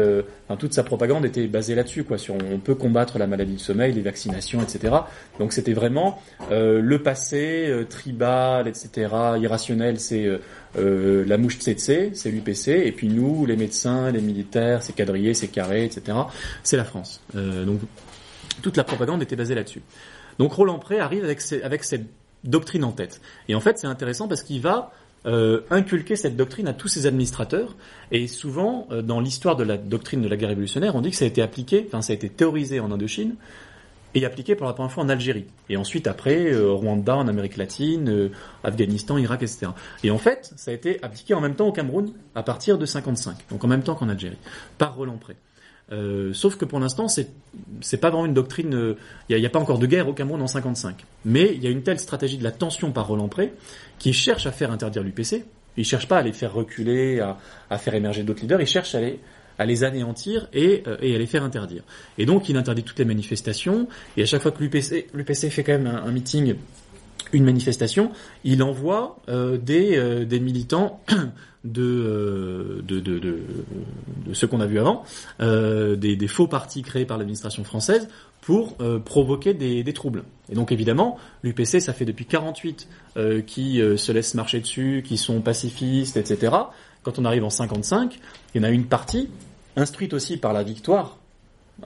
enfin, 0.45 0.57
toute 0.57 0.73
sa 0.73 0.83
propagande 0.83 1.25
était 1.25 1.47
basée 1.47 1.75
là-dessus, 1.75 2.03
quoi, 2.03 2.17
sur 2.17 2.36
on 2.36 2.59
peut 2.59 2.75
combattre 2.75 3.17
la 3.17 3.27
maladie 3.27 3.53
du 3.53 3.59
sommeil, 3.59 3.93
les 3.93 4.01
vaccinations, 4.01 4.61
etc. 4.61 4.93
Donc 5.39 5.53
c'était 5.53 5.73
vraiment 5.73 6.19
le 6.49 6.97
passé 6.97 7.71
tribal, 7.89 8.67
etc., 8.67 9.07
irrationnel, 9.39 9.99
c'est 9.99 10.27
la 10.75 11.38
mouche 11.38 11.59
tsetse, 11.59 12.13
c'est 12.13 12.31
l'UPC, 12.31 12.67
et 12.69 12.91
puis 12.91 13.07
nous, 13.07 13.45
les 13.45 13.55
médecins, 13.55 14.11
les 14.11 14.21
militaires, 14.21 14.83
c'est 14.83 14.93
quadrillé, 14.93 15.33
c'est 15.33 15.47
carré, 15.47 15.86
etc., 15.86 16.17
c'est 16.63 16.77
la 16.77 16.86
France. 16.86 17.21
donc 17.33 17.79
toute 18.61 18.75
la 18.75 18.83
propagande 18.83 19.21
était 19.21 19.36
basée 19.36 19.55
là-dessus. 19.55 19.83
Donc 20.39 20.53
Roland 20.53 20.79
Pré 20.79 20.99
arrive 20.99 21.23
avec, 21.23 21.39
avec 21.63 21.83
cette 21.83 22.07
doctrine 22.45 22.83
en 22.83 22.91
tête. 22.91 23.21
Et 23.49 23.55
en 23.55 23.59
fait, 23.59 23.77
c'est 23.77 23.87
intéressant 23.87 24.27
parce 24.27 24.43
qu'il 24.43 24.61
va 24.61 24.91
euh, 25.25 25.61
inculquer 25.71 26.15
cette 26.15 26.37
doctrine 26.37 26.67
à 26.67 26.73
tous 26.73 26.87
ses 26.87 27.07
administrateurs. 27.07 27.75
Et 28.11 28.27
souvent, 28.27 28.87
euh, 28.91 29.01
dans 29.01 29.19
l'histoire 29.19 29.55
de 29.55 29.63
la 29.63 29.75
doctrine 29.75 30.21
de 30.21 30.27
la 30.27 30.37
guerre 30.37 30.49
révolutionnaire, 30.49 30.95
on 30.95 31.01
dit 31.01 31.09
que 31.09 31.15
ça 31.15 31.25
a 31.25 31.27
été 31.27 31.41
appliqué, 31.41 31.83
enfin 31.87 32.03
ça 32.03 32.13
a 32.13 32.15
été 32.15 32.29
théorisé 32.29 32.79
en 32.79 32.91
Indochine 32.91 33.35
et 34.13 34.23
appliqué 34.23 34.55
pour 34.55 34.67
la 34.67 34.73
première 34.73 34.91
fois 34.91 35.03
en 35.03 35.09
Algérie. 35.09 35.45
Et 35.67 35.77
ensuite, 35.77 36.05
après, 36.05 36.53
euh, 36.53 36.71
Rwanda, 36.71 37.17
en 37.17 37.27
Amérique 37.27 37.57
latine, 37.57 38.29
Afghanistan, 38.63 39.17
Irak, 39.17 39.41
etc. 39.41 39.71
Et 40.03 40.11
en 40.11 40.19
fait, 40.19 40.53
ça 40.57 40.69
a 40.69 40.73
été 40.75 41.03
appliqué 41.03 41.33
en 41.33 41.41
même 41.41 41.55
temps 41.55 41.67
au 41.67 41.71
Cameroun 41.71 42.13
à 42.35 42.43
partir 42.43 42.77
de 42.77 42.85
55, 42.85 43.35
donc 43.49 43.63
en 43.63 43.67
même 43.67 43.81
temps 43.81 43.95
qu'en 43.95 44.09
Algérie, 44.09 44.37
par 44.77 44.95
Roland 44.95 45.17
Pré. 45.17 45.35
Euh, 45.91 46.33
sauf 46.33 46.55
que 46.55 46.65
pour 46.65 46.79
l'instant, 46.79 47.07
c'est 47.07 47.29
c'est 47.81 47.97
pas 47.97 48.09
vraiment 48.09 48.25
une 48.25 48.33
doctrine. 48.33 48.69
Il 49.29 49.36
euh, 49.36 49.39
n'y 49.39 49.45
a, 49.45 49.49
pas 49.49 49.59
encore 49.59 49.79
de 49.79 49.86
guerre 49.86 50.07
au 50.07 50.13
Cameroun 50.13 50.41
en 50.41 50.47
55. 50.47 51.05
Mais 51.25 51.51
il 51.53 51.63
y 51.63 51.67
a 51.67 51.69
une 51.69 51.83
telle 51.83 51.99
stratégie 51.99 52.38
de 52.38 52.43
la 52.43 52.51
tension 52.51 52.91
par 52.91 53.07
Roland 53.07 53.27
Pré 53.27 53.53
qui 53.99 54.13
cherche 54.13 54.45
à 54.45 54.51
faire 54.51 54.71
interdire 54.71 55.03
l'UPC. 55.03 55.45
Il 55.77 55.86
cherche 55.86 56.07
pas 56.07 56.17
à 56.17 56.21
les 56.21 56.33
faire 56.33 56.53
reculer, 56.53 57.19
à, 57.19 57.77
faire 57.77 57.93
émerger 57.93 58.23
d'autres 58.23 58.41
leaders. 58.41 58.61
Il 58.61 58.67
cherche 58.67 58.95
à 58.95 59.65
les 59.65 59.83
anéantir 59.83 60.47
et, 60.53 60.83
euh, 60.88 60.97
et, 61.01 61.13
à 61.15 61.17
les 61.19 61.27
faire 61.27 61.43
interdire. 61.43 61.83
Et 62.17 62.25
donc 62.25 62.49
il 62.49 62.57
interdit 62.57 62.83
toutes 62.83 62.99
les 62.99 63.05
manifestations. 63.05 63.88
Et 64.17 64.23
à 64.23 64.25
chaque 64.25 64.41
fois 64.41 64.51
que 64.51 64.63
l'UPC 64.63 65.07
l'UPC 65.13 65.49
fait 65.49 65.63
quand 65.63 65.73
même 65.73 65.88
un 65.88 66.11
meeting 66.11 66.55
une 67.34 67.43
manifestation, 67.43 68.11
il 68.43 68.63
envoie 68.63 69.17
euh, 69.30 69.57
des, 69.57 69.97
euh, 69.97 70.26
des 70.26 70.39
militants 70.39 71.01
euh, 71.78 72.82
de, 72.84 74.34
ce 74.34 74.45
qu'on 74.45 74.59
a 74.59 74.65
vu 74.65 74.80
avant, 74.80 75.03
des, 75.39 76.28
faux 76.28 76.47
partis 76.47 76.82
créés 76.82 77.05
par 77.05 77.17
l'administration 77.17 77.63
française 77.63 78.07
pour 78.41 78.78
provoquer 79.03 79.55
des, 79.55 79.84
des, 79.84 79.93
troubles. 79.93 80.23
Et 80.49 80.55
donc 80.55 80.71
évidemment, 80.71 81.17
l'UPC, 81.43 81.80
ça 81.80 81.93
fait 81.93 82.05
depuis 82.05 82.26
48 82.26 82.88
qui 83.47 83.82
se 83.97 84.11
laissent 84.11 84.36
marcher 84.36 84.59
dessus, 84.59 85.03
qui 85.03 85.17
sont 85.17 85.41
pacifistes, 85.41 86.17
etc. 86.17 86.55
Quand 87.01 87.17
on 87.17 87.26
arrive 87.26 87.43
en 87.43 87.49
55, 87.49 88.19
il 88.53 88.61
y 88.61 88.63
en 88.63 88.67
a 88.67 88.69
une 88.69 88.86
partie, 88.86 89.30
instruite 89.76 90.13
aussi 90.13 90.38
par 90.38 90.53
la 90.53 90.61
victoire 90.61 91.17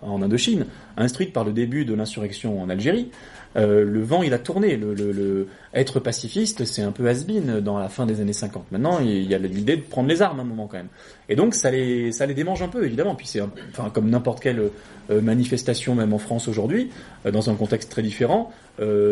en 0.02 0.22
Indochine, 0.22 0.66
instruite 0.98 1.34
par 1.34 1.44
le 1.44 1.52
début 1.52 1.86
de 1.86 1.94
l'insurrection 1.94 2.62
en 2.62 2.70
Algérie, 2.70 3.10
euh, 3.56 3.84
le 3.84 4.02
vent 4.04 4.22
il 4.22 4.34
a 4.34 4.40
tourné. 4.40 4.78
Le, 4.78 5.48
être 5.74 6.00
pacifiste, 6.00 6.66
c'est 6.66 6.82
un 6.82 6.92
peu 6.92 7.08
has-been 7.08 7.60
dans 7.60 7.78
la 7.78 7.90
fin 7.90 8.06
des 8.06 8.22
années 8.22 8.34
50. 8.34 8.72
Maintenant, 8.72 9.00
il 9.00 9.24
y 9.24 9.36
a 9.36 9.38
l'idée 9.38 9.78
de 9.78 9.82
prendre 9.82 10.10
les 10.10 10.22
armes 10.22 10.40
à 10.40 10.42
un 10.44 10.46
moment 10.46 10.68
quand 10.68 10.78
même. 10.78 10.88
Et 11.30 11.36
donc 11.36 11.54
ça 11.54 11.70
les 11.70 12.12
ça 12.12 12.26
les 12.26 12.34
démange 12.34 12.62
un 12.62 12.68
peu 12.68 12.86
évidemment. 12.86 13.16
Puis 13.16 13.28
c'est 13.28 13.42
enfin 13.72 13.90
comme 13.90 14.10
n'importe 14.10 14.42
quelle 14.42 14.72
euh, 15.12 15.22
manifestation 15.22 15.96
même 15.96 16.14
en 16.14 16.18
France 16.18 16.48
aujourd'hui, 16.48 16.90
euh, 17.26 17.32
dans 17.32 17.50
un 17.50 17.56
contexte 17.56 17.92
très 17.92 18.02
différent. 18.02 18.52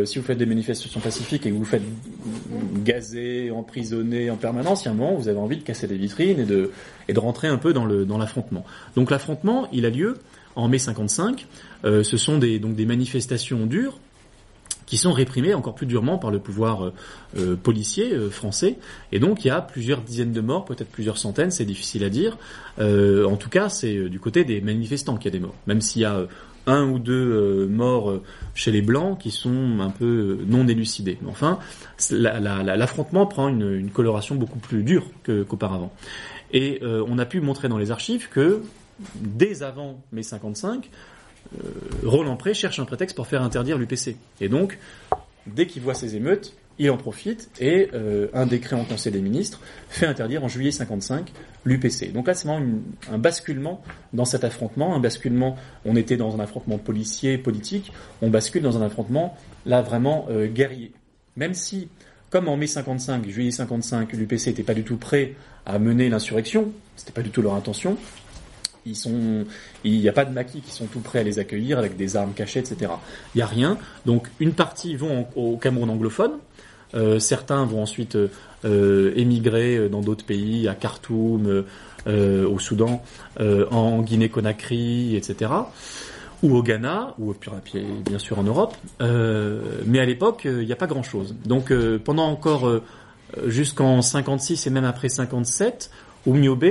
si 0.06 0.18
vous 0.18 0.26
faites 0.26 0.38
des 0.38 0.46
manifestations 0.46 1.00
pacifiques 1.00 1.46
et 1.46 1.52
que 1.52 1.56
vous 1.56 1.66
faites 1.66 1.84
gazer, 2.84 3.52
emprisonner 3.52 4.30
en 4.30 4.38
permanence, 4.38 4.84
il 4.84 4.86
y 4.86 4.88
a 4.88 4.92
un 4.92 4.96
moment 4.96 5.14
où 5.14 5.18
vous 5.18 5.28
avez 5.28 5.40
envie 5.40 5.58
de 5.58 5.64
casser 5.64 5.88
des 5.88 5.98
vitrines 5.98 6.40
et 6.40 6.46
de 6.46 6.72
et 7.08 7.14
de 7.14 7.20
rentrer 7.20 7.48
un 7.48 7.58
peu 7.58 7.74
dans 7.74 7.86
le 7.86 8.06
dans 8.06 8.18
l'affrontement. 8.18 8.64
Donc 8.96 9.12
l'affrontement, 9.12 9.68
il 9.72 9.86
a 9.86 9.90
lieu 9.90 10.18
en 10.56 10.68
mai 10.70 10.80
55. 10.80 11.46
ce 11.84 12.18
sont 12.18 12.40
donc 12.40 12.76
des 12.76 12.86
manifestations 12.86 13.68
dures 13.68 14.00
qui 14.88 14.98
sont 14.98 15.12
réprimés 15.12 15.54
encore 15.54 15.76
plus 15.76 15.86
durement 15.86 16.18
par 16.18 16.32
le 16.32 16.40
pouvoir 16.40 16.86
euh, 16.86 16.94
euh, 17.38 17.56
policier 17.56 18.14
euh, 18.14 18.32
français. 18.32 18.80
Et 19.12 19.20
donc 19.20 19.46
il 19.46 19.50
y 19.50 19.52
a 19.52 19.62
plusieurs 19.62 20.02
dizaines 20.02 20.32
de 20.32 20.42
morts, 20.42 20.66
peut-être 20.66 20.90
plusieurs 20.90 21.20
centaines, 21.20 21.52
c'est 21.52 21.66
difficile 21.66 22.04
à 22.04 22.10
dire. 22.10 22.38
en 22.80 23.36
tout 23.36 23.50
cas, 23.50 23.70
c'est 23.70 24.10
du 24.10 24.20
côté 24.20 24.46
des 24.46 24.62
manifestants 24.62 25.18
qu'il 25.18 25.32
y 25.32 25.36
a 25.36 25.38
des 25.38 25.46
morts, 25.46 25.56
même 25.68 25.82
s'il 25.82 26.02
y 26.02 26.06
a 26.06 26.26
un 26.66 26.90
ou 26.90 27.00
deux 27.00 27.68
morts 27.68 28.22
chez 28.56 28.72
les 28.72 28.82
blancs 28.82 29.20
qui 29.20 29.32
sont 29.32 29.80
un 29.80 29.90
peu 29.90 30.40
non 30.48 30.68
élucidés. 30.68 31.18
Mais 31.22 31.30
enfin, 31.30 31.60
l'affrontement 32.12 33.26
prend 33.26 33.50
une, 33.50 33.90
coloration 33.90 34.36
beaucoup 34.36 34.60
plus 34.60 34.84
dure 34.84 35.06
qu'auparavant. 35.26 35.92
Et 36.52 36.82
on 36.84 37.18
a 37.20 37.26
pu 37.26 37.42
montrer 37.42 37.68
dans 37.68 37.78
les 37.78 37.92
archives 37.92 38.30
que 38.30 38.62
dès 39.16 39.64
avant 39.64 40.02
mai 40.12 40.24
55, 40.24 40.86
euh, 40.86 40.90
Roland 42.04 42.38
Pré 42.38 42.54
cherche 42.54 42.80
un 42.80 42.86
prétexte 42.86 43.16
pour 43.16 43.28
faire 43.28 43.42
interdire 43.42 43.78
l'UPC. 43.78 44.18
Et 44.42 44.50
donc, 44.50 44.78
dès 45.46 45.68
qu'il 45.68 45.82
voit 45.82 45.94
ces 45.94 46.16
émeutes, 46.16 46.54
il 46.80 46.92
en 46.92 46.98
profite 46.98 47.50
et 47.60 47.90
euh, 47.94 48.28
un 48.34 48.46
décret 48.46 48.76
en 48.76 48.84
Conseil 48.84 49.12
des 49.12 49.22
ministres 49.22 49.60
fait 49.90 50.06
interdire 50.06 50.44
en 50.44 50.48
juillet 50.48 50.72
55 50.72 51.32
l'UPC. 51.66 52.12
Donc 52.14 52.28
là, 52.28 52.34
c'est 52.34 52.48
vraiment 52.48 52.66
un 53.12 53.18
basculement 53.18 53.82
dans 54.14 54.26
cet 54.26 54.44
affrontement, 54.44 54.96
un 54.96 55.00
basculement. 55.00 55.58
On 55.86 55.96
était 55.96 56.18
dans 56.18 56.36
un 56.36 56.40
affrontement 56.40 56.78
policier, 56.78 57.38
politique, 57.38 57.92
on 58.22 58.30
bascule 58.30 58.62
dans 58.62 58.78
un 58.78 58.86
affrontement 58.86 59.36
là 59.66 59.82
vraiment 59.82 60.28
euh, 60.30 60.48
guerrier. 60.48 60.92
Même 61.36 61.54
si, 61.54 61.90
comme 62.30 62.48
en 62.48 62.58
mai 62.58 62.68
55, 62.68 63.28
juillet 63.28 63.52
55, 63.52 64.14
l'UPC 64.14 64.48
n'était 64.48 64.64
pas 64.64 64.74
du 64.74 64.84
tout 64.84 64.98
prêt 64.98 65.34
à 65.66 65.80
mener 65.80 66.10
l'insurrection, 66.10 66.72
c'était 66.96 67.12
pas 67.12 67.22
du 67.22 67.30
tout 67.30 67.42
leur 67.42 67.56
intention 67.56 67.98
il 69.84 70.00
n'y 70.00 70.10
a 70.10 70.14
pas 70.14 70.26
de 70.26 70.34
maquis 70.34 70.62
qui 70.62 70.72
sont 70.72 70.86
tout 70.86 71.00
prêts 71.00 71.20
à 71.20 71.24
les 71.24 71.40
accueillir 71.40 71.80
avec 71.80 71.98
des 71.98 72.16
armes 72.16 72.34
cachées, 72.34 72.60
etc. 72.60 72.92
Il 73.34 73.38
n'y 73.38 73.42
a 73.42 73.48
rien. 73.48 73.78
Donc 74.06 74.28
une 74.40 74.54
partie 74.54 74.96
vont 74.96 75.28
au 75.36 75.58
Cameroun 75.58 75.90
anglophone, 75.90 76.34
euh, 76.96 77.20
certains 77.20 77.66
vont 77.66 77.82
ensuite 77.82 78.16
euh, 78.16 78.30
euh 78.66 79.12
émigrer 79.16 79.90
dans 79.90 80.02
d'autres 80.02 80.26
pays, 80.26 80.68
à 80.68 80.76
Khartoum, 80.76 81.66
au 82.08 82.60
Soudan, 82.60 83.04
en 83.38 84.02
Guinée-Conakry, 84.02 85.18
etc. 85.18 85.52
Ou 86.44 86.56
au 86.56 86.64
Ghana, 86.64 87.16
ou 87.20 87.36
bien 88.06 88.20
sûr 88.20 88.40
en 88.40 88.44
Europe. 88.44 88.76
mais 89.02 90.00
à 90.00 90.06
l'époque, 90.06 90.44
il 90.46 90.66
n'y 90.66 90.72
a 90.72 90.78
pas 90.78 90.88
grand-chose. 90.88 91.36
Donc 91.46 91.74
pendant 92.06 92.28
encore 92.28 92.82
jusqu'en 93.46 94.02
56 94.02 94.68
et 94.68 94.70
même 94.70 94.86
après 94.86 95.10
57, 95.10 95.92
Oumiobe 96.26 96.66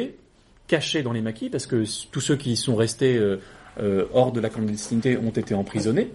cachés 0.67 1.03
dans 1.03 1.13
les 1.13 1.21
maquis, 1.21 1.51
parce 1.51 1.67
que 1.67 1.85
tous 2.11 2.21
ceux 2.21 2.37
qui 2.37 2.57
sont 2.57 2.77
restés 2.77 3.17
euh, 3.17 3.41
euh, 3.81 4.07
hors 4.13 4.33
de 4.33 4.41
la 4.41 4.49
clandestinité 4.49 5.17
ont 5.17 5.31
été 5.31 5.55
emprisonnés, 5.55 6.11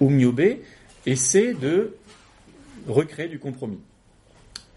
Oumiobe 0.00 0.58
essaie 1.06 1.54
de 1.54 1.94
recréer 2.88 3.28
du 3.28 3.38
compromis. 3.38 3.78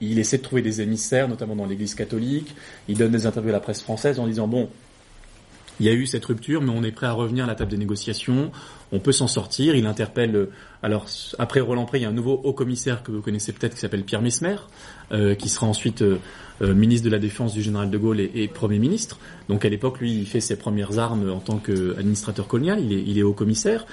Il 0.02 0.18
essaie 0.18 0.38
de 0.38 0.44
trouver 0.44 0.62
des 0.62 0.82
émissaires, 0.82 1.28
notamment 1.28 1.56
dans 1.56 1.66
l'Église 1.66 1.94
catholique. 1.94 2.56
Il 2.88 2.98
donne 2.98 3.12
des 3.12 3.26
interviews 3.26 3.50
à 3.50 3.54
la 3.54 3.60
presse 3.60 3.82
française 3.82 4.20
en 4.20 4.28
disant 4.28 4.48
bon, 4.48 4.70
il 5.80 5.86
y 5.86 5.90
a 5.90 5.94
eu 5.94 6.06
cette 6.06 6.26
rupture, 6.26 6.62
mais 6.62 6.72
on 6.72 6.84
est 6.84 6.92
prêt 6.92 7.08
à 7.08 7.14
revenir 7.14 7.46
à 7.46 7.48
la 7.48 7.56
table 7.56 7.72
des 7.72 7.78
négociations. 7.78 8.52
On 8.92 9.00
peut 9.00 9.12
s'en 9.12 9.28
sortir. 9.28 9.76
Il 9.76 9.86
interpelle. 9.86 10.36
Euh, 10.36 10.52
alors 10.82 11.08
après 11.38 11.60
Roland 11.60 11.86
Pré, 11.86 12.00
il 12.00 12.02
y 12.02 12.06
a 12.06 12.10
un 12.10 12.14
nouveau 12.14 12.40
haut 12.44 12.54
commissaire 12.54 13.04
que 13.04 13.12
vous 13.12 13.22
connaissez 13.22 13.52
peut-être 13.52 13.76
qui 13.76 13.80
s'appelle 13.80 14.04
Pierre 14.04 14.22
Mesmer, 14.22 14.56
euh, 15.12 15.36
qui 15.36 15.50
sera 15.50 15.68
ensuite 15.68 16.02
euh, 16.02 16.18
ministre 16.62 17.06
de 17.06 17.12
la 17.12 17.20
Défense 17.20 17.54
du 17.54 17.62
général 17.62 17.90
de 17.90 17.98
Gaulle 17.98 18.20
et, 18.20 18.48
Premier 18.48 18.80
ministre. 18.80 19.20
Donc 19.48 19.66
à 19.66 19.70
l'époque, 19.70 20.00
lui, 20.00 20.14
il 20.14 20.26
fait 20.26 20.40
ses 20.40 20.58
premières 20.58 21.00
armes 21.00 21.30
en 21.30 21.40
tant 21.40 21.58
qu'administrateur 21.58 22.48
colonial. 22.48 22.80
Il 22.82 22.94
est, 22.94 23.04
il 23.06 23.18
est 23.18 23.24
haut 23.24 23.34
commissaire. 23.34 23.86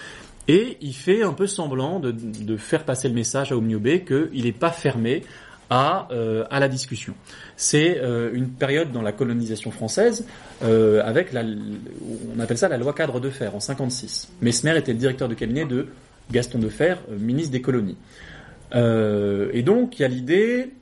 Et 0.48 0.78
il 0.80 0.94
fait 0.94 1.22
un 1.22 1.32
peu 1.32 1.48
semblant 1.48 1.98
de, 1.98 2.12
de 2.12 2.56
faire 2.56 2.84
passer 2.84 3.08
le 3.08 3.14
message 3.14 3.50
à 3.50 3.56
Omniobé 3.56 4.04
qu'il 4.04 4.44
n'est 4.44 4.52
pas 4.52 4.70
fermé 4.70 5.24
à, 5.70 6.08
euh, 6.10 6.44
à 6.50 6.60
la 6.60 6.68
discussion. 6.68 7.14
C'est 7.56 7.98
euh, 7.98 8.30
une 8.32 8.50
période 8.50 8.92
dans 8.92 9.02
la 9.02 9.12
colonisation 9.12 9.70
française 9.70 10.26
euh, 10.62 11.02
avec 11.04 11.30
on 11.34 12.40
appelle 12.40 12.58
ça 12.58 12.68
la 12.68 12.78
loi 12.78 12.92
cadre 12.92 13.20
de 13.20 13.30
fer 13.30 13.54
en 13.54 13.60
56. 13.60 14.28
Mesmer 14.40 14.76
était 14.76 14.92
le 14.92 14.98
directeur 14.98 15.28
de 15.28 15.34
cabinet 15.34 15.64
de 15.64 15.88
Gaston 16.30 16.58
de 16.58 16.68
Fer, 16.68 16.98
ministre 17.10 17.52
des 17.52 17.62
colonies. 17.62 17.96
et 18.74 19.62
donc 19.62 19.98
il 19.98 20.02
y 20.02 20.04
a 20.04 20.08
l'idée 20.08 20.72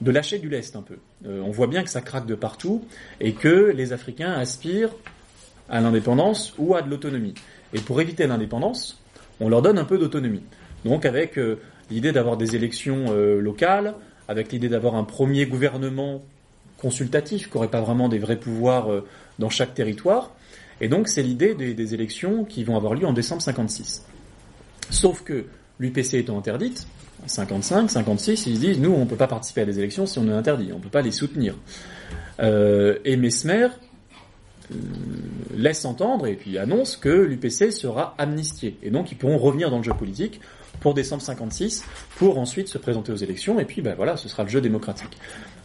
de 0.00 0.10
lâcher 0.10 0.38
du 0.38 0.48
lest 0.48 0.76
un 0.76 0.82
peu. 0.82 0.96
on 1.26 1.50
voit 1.50 1.66
bien 1.66 1.82
que 1.82 1.90
ça 1.90 2.00
craque 2.00 2.26
de 2.26 2.34
partout 2.34 2.84
et 3.20 3.32
que 3.32 3.70
les 3.74 3.92
Africains 3.92 4.32
aspirent 4.32 4.94
à 5.70 5.80
l'indépendance 5.80 6.54
ou 6.58 6.74
à 6.74 6.82
de 6.82 6.90
l'autonomie. 6.90 7.34
Et 7.72 7.80
pour 7.80 8.00
éviter 8.00 8.26
l'indépendance, 8.26 9.00
on 9.40 9.48
leur 9.48 9.62
donne 9.62 9.78
un 9.78 9.84
peu 9.84 9.98
d'autonomie. 9.98 10.42
Donc 10.84 11.06
avec 11.06 11.38
l'idée 11.90 12.12
d'avoir 12.12 12.36
des 12.36 12.56
élections 12.56 13.12
locales, 13.12 13.94
avec 14.28 14.52
l'idée 14.52 14.68
d'avoir 14.68 14.94
un 14.94 15.04
premier 15.04 15.46
gouvernement 15.46 16.22
consultatif 16.78 17.48
qui 17.50 17.54
n'aurait 17.56 17.68
pas 17.68 17.80
vraiment 17.80 18.08
des 18.08 18.18
vrais 18.18 18.36
pouvoirs 18.38 18.88
dans 19.38 19.50
chaque 19.50 19.74
territoire. 19.74 20.30
Et 20.80 20.88
donc 20.88 21.08
c'est 21.08 21.22
l'idée 21.22 21.54
des, 21.54 21.94
élections 21.94 22.44
qui 22.44 22.64
vont 22.64 22.76
avoir 22.76 22.94
lieu 22.94 23.06
en 23.06 23.12
décembre 23.12 23.42
56. 23.42 24.04
Sauf 24.90 25.22
que 25.22 25.44
l'UPC 25.78 26.14
étant 26.14 26.38
interdite, 26.38 26.86
55, 27.26 27.90
56, 27.90 28.46
ils 28.46 28.58
disent 28.58 28.78
nous 28.78 28.92
on 28.92 29.00
ne 29.00 29.04
peut 29.04 29.16
pas 29.16 29.26
participer 29.26 29.62
à 29.62 29.64
des 29.66 29.78
élections 29.78 30.06
si 30.06 30.18
on 30.18 30.26
est 30.28 30.32
interdit, 30.32 30.70
on 30.72 30.78
ne 30.78 30.82
peut 30.82 30.88
pas 30.88 31.02
les 31.02 31.12
soutenir. 31.12 31.54
Euh, 32.40 32.98
et 33.04 33.16
Mesmer 33.16 33.68
euh, 34.72 34.76
laisse 35.54 35.84
entendre 35.84 36.26
et 36.26 36.34
puis 36.34 36.56
annonce 36.56 36.96
que 36.96 37.10
l'UPC 37.10 37.72
sera 37.72 38.14
amnistié. 38.16 38.76
Et 38.82 38.90
donc 38.90 39.12
ils 39.12 39.16
pourront 39.16 39.38
revenir 39.38 39.70
dans 39.70 39.78
le 39.78 39.84
jeu 39.84 39.92
politique 39.92 40.40
pour 40.80 40.94
décembre 40.94 41.22
56 41.22 41.84
pour 42.16 42.38
ensuite 42.38 42.68
se 42.68 42.78
présenter 42.78 43.12
aux 43.12 43.16
élections 43.16 43.60
et 43.60 43.64
puis 43.64 43.82
ben 43.82 43.94
voilà, 43.94 44.16
ce 44.16 44.28
sera 44.28 44.42
le 44.42 44.48
jeu 44.48 44.60
démocratique. 44.60 45.18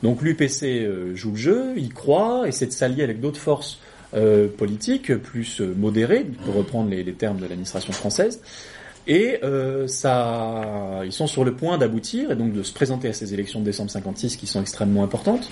Donc 0.03 0.22
l'UPC 0.22 0.63
euh, 0.63 1.16
joue 1.16 1.32
le 1.32 1.38
jeu, 1.38 1.74
il 1.78 1.93
croit, 1.93 2.47
essaie 2.47 2.68
de 2.68 2.72
s'allier 2.72 3.03
avec 3.03 3.20
d'autres 3.20 3.39
forces 3.39 3.80
euh, 4.13 4.47
politiques 4.47 5.16
plus 5.16 5.61
modérées, 5.61 6.26
pour 6.45 6.55
reprendre 6.55 6.89
les, 6.89 7.03
termes 7.13 7.38
de 7.38 7.43
l'administration 7.43 7.91
française. 7.91 8.41
Et 9.07 9.39
euh, 9.43 9.88
ça, 9.88 11.01
ils 11.05 11.11
sont 11.11 11.28
sur 11.28 11.43
le 11.43 11.53
point 11.53 11.78
d'aboutir 11.78 12.32
et 12.32 12.36
donc 12.36 12.53
de 12.53 12.63
se 12.63 12.74
présenter 12.74 13.07
à 13.07 13.13
ces 13.13 13.34
élections 13.34 13.59
de 13.59 13.66
décembre 13.66 13.91
56 13.91 14.36
qui 14.36 14.47
sont 14.47 14.61
extrêmement 14.61 15.03
importantes. 15.03 15.49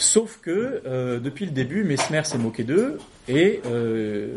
Sauf 0.00 0.38
que 0.40 0.80
euh, 0.86 1.20
depuis 1.20 1.44
le 1.44 1.50
début, 1.50 1.84
Mesmer 1.84 2.24
s'est 2.24 2.38
moqué 2.38 2.64
d'eux 2.64 2.96
et 3.28 3.60
euh, 3.66 4.28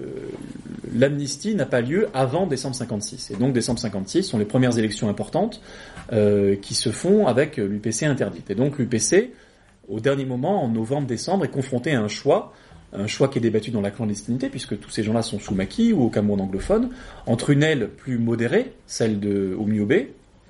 l'amnistie 0.93 1.55
n'a 1.55 1.65
pas 1.65 1.79
lieu 1.79 2.09
avant 2.13 2.47
décembre 2.47 2.75
56. 2.75 3.31
Et 3.31 3.35
donc 3.37 3.53
décembre 3.53 3.79
56 3.79 4.23
sont 4.23 4.37
les 4.37 4.43
premières 4.43 4.77
élections 4.77 5.07
importantes 5.07 5.61
euh, 6.11 6.57
qui 6.57 6.73
se 6.75 6.89
font 6.89 7.27
avec 7.27 7.55
l'UPC 7.55 8.03
interdite. 8.03 8.49
Et 8.49 8.55
donc 8.55 8.77
l'UPC, 8.77 9.31
au 9.87 10.01
dernier 10.01 10.25
moment, 10.25 10.61
en 10.61 10.67
novembre-décembre, 10.67 11.45
est 11.45 11.51
confronté 11.51 11.93
à 11.93 12.01
un 12.01 12.09
choix 12.09 12.53
un 12.95 13.07
choix 13.07 13.27
qui 13.27 13.39
est 13.39 13.41
débattu 13.41 13.71
dans 13.71 13.81
la 13.81 13.89
clandestinité, 13.89 14.49
puisque 14.49 14.79
tous 14.79 14.91
ces 14.91 15.01
gens-là 15.01 15.23
sont 15.23 15.39
sous 15.39 15.55
maquis 15.55 15.93
ou 15.93 16.03
au 16.03 16.09
Cameroun 16.09 16.41
anglophone, 16.41 16.89
entre 17.25 17.49
une 17.49 17.63
aile 17.63 17.89
plus 17.89 18.19
modérée, 18.19 18.73
celle 18.85 19.19
de 19.19 19.57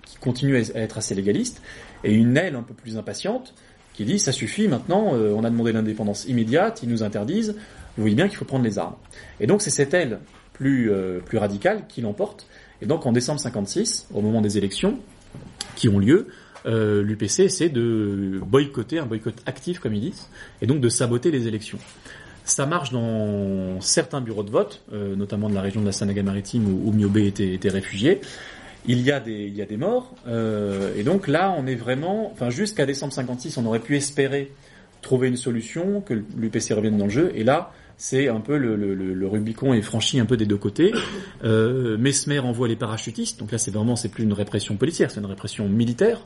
qui 0.06 0.18
continue 0.18 0.58
à 0.58 0.60
être 0.60 0.98
assez 0.98 1.16
légaliste, 1.16 1.62
et 2.04 2.14
une 2.14 2.36
aile 2.36 2.58
un 2.58 2.62
peu 2.62 2.74
plus 2.74 2.98
impatiente, 2.98 3.54
qui 3.94 4.06
dit 4.06 4.20
ça 4.20 4.32
suffit 4.32 4.68
maintenant, 4.68 5.14
euh, 5.14 5.34
on 5.36 5.44
a 5.44 5.50
demandé 5.50 5.72
l'indépendance 5.72 6.26
immédiate, 6.26 6.82
ils 6.84 6.90
nous 6.90 7.04
interdisent, 7.04 7.56
vous 7.98 8.04
voyez 8.04 8.16
bien 8.16 8.28
qu'il 8.28 8.38
faut 8.38 8.46
prendre 8.46 8.64
les 8.64 8.80
armes. 8.80 8.96
Et 9.40 9.48
donc 9.48 9.62
c'est 9.62 9.70
cette 9.70 9.94
aile 9.94 10.20
plus, 10.54 10.92
euh, 10.92 11.20
plus 11.20 11.38
radicale 11.38 11.84
qui 11.88 12.02
l'emporte, 12.02 12.48
et 12.82 12.86
donc 12.86 13.06
en 13.06 13.12
décembre 13.12 13.40
56, 13.40 14.08
au 14.14 14.22
moment 14.22 14.42
des 14.42 14.58
élections 14.58 15.00
qui 15.76 15.90
ont 15.90 16.00
lieu, 16.00 16.28
euh, 16.66 17.04
l'UPC 17.04 17.42
essaie 17.42 17.70
de 17.70 18.40
boycotter, 18.46 19.00
un 19.00 19.06
boycott 19.06 19.36
actif 19.46 19.80
comme 19.80 19.94
ils 19.94 20.02
disent, 20.02 20.30
et 20.62 20.68
donc 20.68 20.80
de 20.80 20.90
saboter 20.90 21.32
les 21.32 21.48
élections. 21.48 21.80
Ça 22.46 22.66
marche 22.66 22.92
dans 22.92 23.80
certains 23.80 24.22
bureaux 24.22 24.44
de 24.44 24.52
vote, 24.52 24.82
euh, 24.92 25.16
notamment 25.16 25.50
de 25.50 25.56
la 25.56 25.62
région 25.62 25.82
de 25.82 25.86
la 25.86 25.92
Sanaga-Maritime 25.92 26.66
où, 26.68 26.90
où 26.90 26.92
Miobé 26.92 27.28
était, 27.28 27.54
était, 27.54 27.70
réfugié. 27.70 28.20
Il 28.86 29.02
y 29.02 29.12
a 29.12 29.20
des, 29.20 29.46
il 29.46 29.56
y 29.56 29.62
a 29.62 29.66
des 29.66 29.78
morts, 29.78 30.14
euh, 30.28 30.94
et 30.98 31.04
donc 31.04 31.28
là, 31.28 31.56
on 31.58 31.66
est 31.68 31.76
vraiment, 31.76 32.30
enfin 32.32 32.50
jusqu'à 32.50 32.86
décembre 32.86 33.14
56, 33.14 33.58
on 33.58 33.66
aurait 33.66 33.80
pu 33.80 33.96
espérer 33.96 34.52
trouver 35.02 35.28
une 35.28 35.38
solution, 35.38 36.02
que 36.02 36.14
l'UPC 36.14 36.74
revienne 36.74 36.98
dans 36.98 37.06
le 37.06 37.12
jeu, 37.12 37.32
et 37.36 37.44
là, 37.44 37.72
c'est 37.98 38.28
un 38.28 38.40
peu 38.40 38.58
le, 38.58 38.76
le, 38.76 38.94
le, 38.96 39.28
Rubicon 39.28 39.74
est 39.74 39.82
franchi 39.82 40.20
un 40.20 40.26
peu 40.26 40.36
des 40.36 40.46
deux 40.46 40.58
côtés. 40.58 40.94
Euh, 41.44 41.98
Mesmer 41.98 42.40
envoie 42.40 42.68
les 42.68 42.76
parachutistes, 42.76 43.40
donc 43.40 43.52
là 43.52 43.58
c'est 43.58 43.72
vraiment 43.72 43.96
c'est 43.96 44.10
plus 44.10 44.24
une 44.24 44.34
répression 44.34 44.76
policière, 44.76 45.12
c'est 45.12 45.20
une 45.20 45.26
répression 45.26 45.68
militaire 45.70 46.22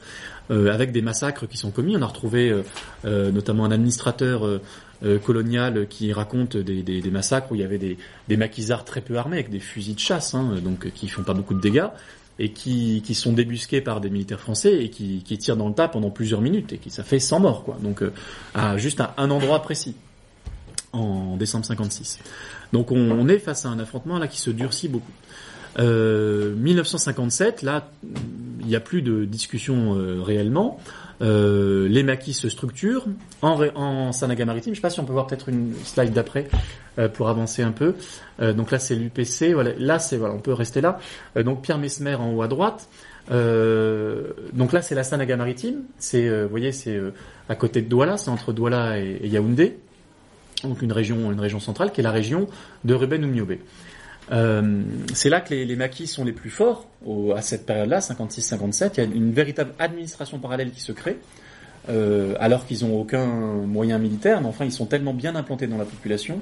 euh, 0.49 0.71
avec 0.71 0.91
des 0.91 1.01
massacres 1.01 1.47
qui 1.47 1.57
sont 1.57 1.71
commis. 1.71 1.97
On 1.97 2.01
a 2.01 2.05
retrouvé 2.05 2.49
euh, 2.49 2.63
euh 3.05 3.31
notamment 3.31 3.65
un 3.65 3.71
administrateur 3.71 4.45
euh, 4.45 4.61
euh, 5.03 5.19
colonial 5.19 5.87
qui 5.87 6.13
raconte 6.13 6.57
des, 6.57 6.81
des, 6.81 7.01
des, 7.01 7.11
massacres 7.11 7.51
où 7.51 7.55
il 7.55 7.61
y 7.61 7.63
avait 7.63 7.77
des, 7.77 7.97
des 8.27 8.37
maquisards 8.37 8.85
très 8.85 9.01
peu 9.01 9.17
armés 9.17 9.37
avec 9.37 9.49
des 9.49 9.59
fusils 9.59 9.95
de 9.95 9.99
chasse, 9.99 10.33
hein, 10.33 10.55
donc 10.63 10.91
qui 10.93 11.07
font 11.07 11.23
pas 11.23 11.33
beaucoup 11.33 11.53
de 11.53 11.61
dégâts 11.61 11.89
et 12.39 12.51
qui, 12.51 13.01
qui 13.05 13.15
sont 13.15 13.33
débusqués 13.33 13.81
par 13.81 14.01
des 14.01 14.09
militaires 14.09 14.39
français 14.39 14.83
et 14.83 14.89
qui, 14.89 15.23
qui 15.23 15.37
tirent 15.37 15.57
dans 15.57 15.67
le 15.67 15.73
tas 15.73 15.87
pendant 15.87 16.09
plusieurs 16.11 16.41
minutes 16.41 16.73
et 16.73 16.77
qui 16.77 16.89
ça 16.89 17.03
fait 17.03 17.19
100 17.19 17.39
morts 17.39 17.63
quoi. 17.63 17.77
Donc 17.81 18.03
à 18.53 18.77
juste 18.77 19.01
à 19.01 19.13
un 19.17 19.31
endroit 19.31 19.61
précis 19.61 19.95
en 20.93 21.37
décembre 21.37 21.65
56. 21.65 22.19
Donc 22.73 22.91
on, 22.91 23.11
on, 23.11 23.27
est 23.27 23.39
face 23.39 23.65
à 23.65 23.69
un 23.69 23.79
affrontement 23.79 24.19
là 24.19 24.27
qui 24.27 24.39
se 24.39 24.49
durcit 24.49 24.87
beaucoup. 24.87 25.11
Euh, 25.79 26.55
1957, 26.55 27.61
là, 27.61 27.89
il 28.61 28.65
n'y 28.65 28.75
a 28.75 28.79
plus 28.79 29.01
de 29.01 29.25
discussion 29.25 29.95
euh, 29.95 30.21
réellement. 30.21 30.79
Euh, 31.21 31.87
les 31.87 32.03
maquis 32.03 32.33
se 32.33 32.47
structurent 32.47 33.05
en, 33.41 33.59
en 33.75 34.11
Sanaga 34.11 34.45
maritime. 34.45 34.73
Je 34.73 34.77
sais 34.77 34.81
pas 34.81 34.89
si 34.89 34.99
on 34.99 35.05
peut 35.05 35.13
voir 35.13 35.27
peut-être 35.27 35.49
une 35.49 35.73
slide 35.83 36.13
d'après 36.13 36.47
euh, 36.99 37.09
pour 37.09 37.29
avancer 37.29 37.61
un 37.61 37.71
peu. 37.71 37.95
Euh, 38.39 38.53
donc 38.53 38.71
là, 38.71 38.79
c'est 38.79 38.95
l'UPC. 38.95 39.53
Voilà, 39.53 39.71
là, 39.77 39.99
c'est 39.99 40.17
voilà, 40.17 40.33
on 40.33 40.39
peut 40.39 40.53
rester 40.53 40.81
là. 40.81 40.99
Euh, 41.35 41.43
donc 41.43 41.61
Pierre 41.61 41.77
Mesmer 41.77 42.15
en 42.15 42.33
haut 42.33 42.41
à 42.41 42.47
droite. 42.47 42.87
donc 43.29 44.73
là, 44.73 44.81
c'est 44.81 44.95
la 44.95 45.03
Sanaga 45.03 45.37
maritime. 45.37 45.83
C'est, 45.99 46.27
vous 46.43 46.49
voyez, 46.49 46.71
c'est 46.71 46.99
à 47.49 47.55
côté 47.55 47.81
de 47.81 47.87
Douala, 47.87 48.17
c'est 48.17 48.29
entre 48.29 48.53
Douala 48.53 48.99
et, 48.99 49.27
Yaoundé 49.27 49.77
donc 50.63 50.81
une 50.81 50.91
région, 50.91 51.31
une 51.31 51.39
région 51.39 51.59
centrale, 51.59 51.91
qui 51.91 52.01
est 52.01 52.03
la 52.03 52.11
région 52.11 52.47
de 52.83 52.95
Ruben. 52.95 53.31
Euh, 54.31 54.81
c'est 55.13 55.29
là 55.29 55.41
que 55.41 55.53
les, 55.53 55.75
maquis 55.75 56.07
sont 56.07 56.25
les 56.25 56.33
plus 56.33 56.49
forts 56.49 56.87
à 57.35 57.41
cette 57.41 57.65
période-là, 57.65 57.99
56-57. 57.99 58.91
Il 58.95 58.97
y 58.97 59.01
a 59.01 59.03
une 59.03 59.31
véritable 59.31 59.73
administration 59.79 60.39
parallèle 60.39 60.71
qui 60.71 60.81
se 60.81 60.91
crée, 60.91 61.17
euh, 61.89 62.33
alors 62.39 62.65
qu'ils 62.65 62.85
n'ont 62.85 62.99
aucun 62.99 63.25
moyen 63.25 63.97
militaire, 63.97 64.41
mais 64.41 64.47
enfin 64.47 64.65
ils 64.65 64.73
sont 64.73 64.87
tellement 64.87 65.13
bien 65.13 65.35
implantés 65.35 65.67
dans 65.67 65.77
la 65.77 65.85
population 65.85 66.41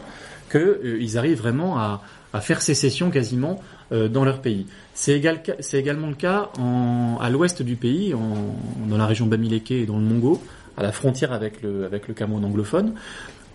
qu'ils 0.52 0.60
euh, 0.60 1.18
arrivent 1.18 1.38
vraiment 1.38 1.78
à, 1.78 2.02
faire 2.42 2.62
sécession 2.62 3.12
quasiment 3.12 3.62
euh, 3.92 4.10
dans 4.10 4.26
leur 4.26 4.42
pays. 4.42 4.66
C'est 4.94 5.14
égal, 5.14 5.42
également 5.72 6.08
le 6.08 6.16
cas 6.16 6.50
à 7.22 7.30
l'ouest 7.30 7.62
du 7.62 7.76
pays, 7.78 8.14
dans 8.90 8.98
la 8.98 9.06
région 9.06 9.26
Bamileke 9.26 9.72
et 9.72 9.86
dans 9.86 9.98
le 9.98 10.04
Mongo, 10.04 10.42
à 10.76 10.84
la 10.84 10.92
frontière 10.92 11.32
avec 11.32 11.62
le, 11.62 11.90
Cameroun 12.14 12.44
anglophone 12.44 12.94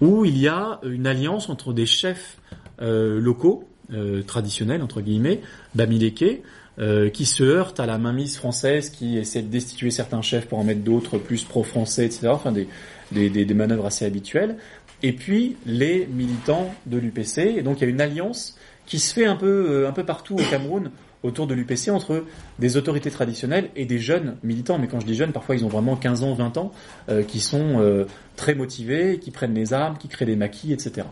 où 0.01 0.24
il 0.24 0.39
y 0.39 0.49
a 0.49 0.81
une 0.83 1.07
alliance 1.07 1.51
entre 1.51 1.74
des 1.74 1.85
chefs 1.85 2.39
locaux, 2.81 3.68
euh, 3.93 4.22
traditionnels, 4.22 4.82
entre 4.82 5.01
guillemets, 5.01 5.41
Bamileke, 5.74 6.43
euh, 6.78 7.11
qui 7.11 7.26
se 7.26 7.43
heurtent 7.43 7.80
à 7.80 7.86
la 7.86 7.99
mainmise 7.99 8.36
française, 8.36 8.91
qui 8.91 9.18
essaie 9.18 9.43
de 9.43 9.49
destituer 9.49 9.91
certains 9.91 10.22
chefs 10.22 10.47
pour 10.47 10.59
en 10.59 10.64
mettre 10.64 10.80
d'autres 10.80 11.18
plus 11.18 11.45
pro-français, 11.45 12.07
etc. 12.07 12.28
Enfin, 12.28 12.53
des, 12.53 12.68
des, 13.12 13.28
des, 13.30 13.55
manœuvres 13.55 13.86
assez 13.86 14.05
habituelles. 14.05 14.57
Et 15.03 15.12
puis, 15.12 15.57
les 15.66 16.07
militants 16.07 16.74
de 16.86 16.99
l'UPC. 16.99 17.38
Et 17.57 17.62
donc, 17.62 17.78
il 17.80 17.84
y 17.84 17.86
a 17.86 17.91
une 17.91 18.01
alliance 18.01 18.57
qui 18.86 18.99
se 18.99 19.14
fait 19.14 19.26
un 19.26 19.36
peu, 19.36 19.86
un 19.86 19.93
peu 19.93 20.05
partout 20.05 20.34
au 20.34 20.51
Cameroun 20.51 20.91
autour 21.22 21.47
de 21.47 21.55
l'UPC 21.55 21.91
entre 21.91 22.24
des 22.59 22.76
autorités 22.76 23.11
traditionnelles 23.11 23.70
et 23.76 23.84
des 23.84 23.99
jeunes 23.99 24.36
militants. 24.43 24.78
Mais 24.78 24.86
quand 24.86 25.01
je 25.01 25.07
dis 25.07 25.14
jeunes, 25.14 25.32
parfois 25.32 25.55
ils 25.55 25.64
ont 25.64 25.68
vraiment 25.68 25.97
15 25.97 26.22
ans, 26.22 26.34
20 26.34 26.57
ans, 26.57 26.72
euh, 27.09 27.22
qui 27.22 27.41
sont 27.41 27.80
euh, 27.80 28.07
très 28.36 28.55
motivés, 28.55 29.18
qui 29.18 29.30
prennent 29.30 29.55
les 29.55 29.72
armes, 29.72 29.99
qui 29.99 30.09
créent 30.09 30.26
des 30.26 30.36
maquis, 30.36 30.72
etc. 30.72 31.07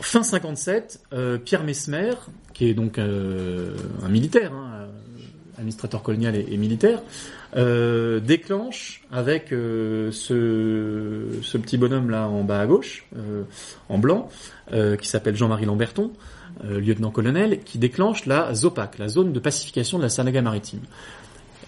Fin 0.00 0.22
57, 0.22 1.00
euh, 1.12 1.38
Pierre 1.38 1.64
Mesmer, 1.64 2.12
qui 2.54 2.68
est 2.68 2.74
donc 2.74 2.98
euh, 2.98 3.74
un 4.02 4.08
militaire, 4.08 4.52
hein, 4.52 4.88
administrateur 5.58 6.02
colonial 6.02 6.36
et, 6.36 6.56
militaire, 6.56 7.02
déclenche 7.54 9.02
avec 9.12 9.48
ce, 9.50 10.08
petit 11.58 11.76
bonhomme 11.76 12.08
là 12.08 12.28
en 12.28 12.44
bas 12.44 12.60
à 12.60 12.66
gauche, 12.66 13.04
en 13.90 13.98
blanc, 13.98 14.30
qui 14.70 15.06
s'appelle 15.06 15.36
Jean-Marie 15.36 15.66
Lamberton, 15.66 16.12
euh, 16.64 16.78
lieutenant-colonel, 16.78 17.60
qui 17.64 17.78
déclenche 17.78 18.26
la 18.26 18.52
ZOPAC, 18.52 18.98
la 18.98 19.08
zone 19.08 19.32
de 19.32 19.40
pacification 19.40 19.96
de 19.96 20.02
la 20.02 20.10
Sanaga 20.10 20.42
maritime. 20.42 20.80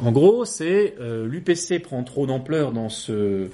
En 0.04 0.12
gros, 0.12 0.44
c'est 0.44 0.96
euh, 1.00 1.26
l'UPC 1.26 1.80
prend 1.82 2.02
trop 2.02 2.26
d'ampleur 2.26 2.72
euh, 3.08 3.48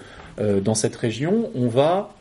dans 0.60 0.74
cette 0.74 0.96
région, 0.96 1.50
on 1.54 1.68
va 1.68 2.16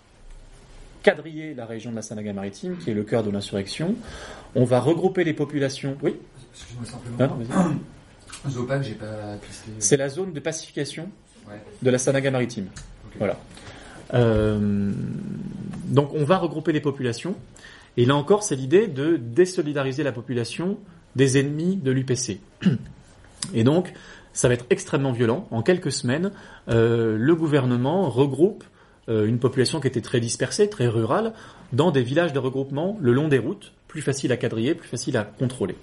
quadriller 1.04 1.54
la 1.54 1.66
région 1.66 1.92
de 1.92 1.96
la 1.96 2.02
Sanaga 2.02 2.34
maritime, 2.34 2.78
qui 2.78 2.92
est 2.92 2.94
le 2.94 3.04
cœur 3.04 3.24
de 3.24 3.30
l'insurrection. 3.30 3.96
On 4.56 4.64
va 4.64 4.80
regrouper 4.80 5.24
les 5.24 5.34
populations. 5.34 5.98
Oui. 6.02 6.16
Excuse-moi 6.54 6.86
simplement. 6.86 7.40
Ah, 7.54 8.50
ZOPAC, 8.50 8.84
j'ai 8.84 8.94
pas 8.94 9.38
pisté. 9.42 9.72
C'est 9.80 9.98
la 9.98 10.10
zone 10.10 10.34
de 10.34 10.40
pacification 10.40 11.10
ouais. 11.48 11.62
de 11.82 11.90
la 11.90 11.98
Sanaga 11.98 12.32
maritime. 12.32 12.68
Okay. 13.08 13.20
Voilà. 13.20 13.38
Euh, 14.14 14.92
donc, 15.86 16.14
on 16.14 16.24
va 16.24 16.38
regrouper 16.38 16.72
les 16.72 16.82
populations. 16.82 17.36
Et 17.98 18.06
là 18.06 18.16
encore, 18.16 18.44
c'est 18.44 18.56
l'idée 18.56 18.88
de 18.88 19.18
désolidariser 19.18 20.04
la 20.04 20.12
population 20.12 20.78
des 21.16 21.40
ennemis 21.40 21.78
de 21.78 21.92
l'UPC. 21.92 22.40
Et 23.54 23.64
donc, 23.64 23.94
ça 24.34 24.48
va 24.48 24.54
être 24.54 24.66
extrêmement 24.70 25.12
violent. 25.12 25.48
En 25.50 25.64
quelques 25.64 25.92
semaines, 25.92 26.32
euh, 26.70 27.18
le 27.18 27.36
gouvernement 27.36 28.10
regroupe 28.10 28.64
une 29.08 29.40
population 29.40 29.80
qui 29.80 29.88
était 29.88 30.02
très 30.02 30.20
dispersée, 30.20 30.70
très 30.70 30.88
rurale, 30.88 31.34
dans 31.72 31.92
des 31.92 32.04
villages 32.04 32.34
de 32.34 32.40
regroupement 32.40 32.98
le 33.02 33.14
long 33.14 33.28
des 33.28 33.38
routes, 33.38 33.72
plus 33.88 34.02
facile 34.02 34.32
à 34.32 34.38
quadriller, 34.38 34.76
plus 34.76 34.90
facile 34.90 35.18
à 35.18 35.24
contrôler. 35.24 35.76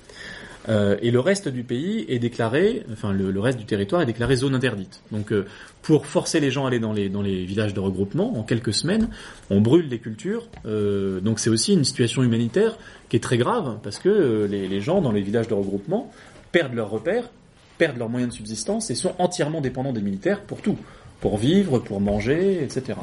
Euh, 0.69 0.97
et 1.03 1.11
le 1.11 1.21
reste 1.21 1.49
du 1.49 1.63
pays 1.63 2.07
est 2.09 2.19
déclaré, 2.19 2.85
enfin 2.93 3.13
le, 3.13 3.39
reste 3.39 3.59
du 3.59 3.67
territoire 3.67 4.01
est 4.01 4.07
déclaré 4.07 4.37
zone 4.37 4.55
interdite. 4.55 5.03
Donc 5.13 5.33
euh, 5.33 5.47
pour 5.83 6.07
forcer 6.07 6.41
les 6.41 6.51
gens 6.51 6.65
à 6.65 6.69
aller 6.69 6.79
dans 6.79 6.93
les, 6.93 7.45
villages 7.45 7.75
de 7.75 7.81
regroupement, 7.81 8.39
en 8.39 8.43
quelques 8.43 8.73
semaines, 8.73 9.09
on 9.51 9.61
brûle 9.61 9.89
les 9.89 9.99
cultures. 9.99 10.49
Euh, 10.67 11.21
donc 11.21 11.39
c'est 11.39 11.51
aussi 11.51 11.75
une 11.75 11.85
situation 11.85 12.23
humanitaire 12.23 12.79
qui 13.09 13.17
est 13.17 13.21
très 13.21 13.37
grave, 13.37 13.79
parce 13.83 13.99
que 13.99 14.49
les, 14.51 14.69
les 14.69 14.81
gens 14.81 15.03
dans 15.03 15.13
les 15.13 15.23
villages 15.23 15.49
de 15.49 15.55
regroupement 15.55 16.11
perdent 16.51 16.75
leurs 16.75 16.91
repères, 16.91 17.29
perdent 17.77 17.99
leurs 17.99 18.09
moyens 18.09 18.33
de 18.33 18.37
subsistance 18.37 18.91
et 18.91 18.95
sont 18.95 19.15
entièrement 19.19 19.61
dépendants 19.61 19.93
des 19.93 20.01
militaires 20.01 20.41
pour 20.41 20.63
tout 20.63 20.79
pour 21.21 21.39
vivre, 21.39 21.79
pour 21.79 22.01
manger, 22.01 22.63
etc. 22.63 22.99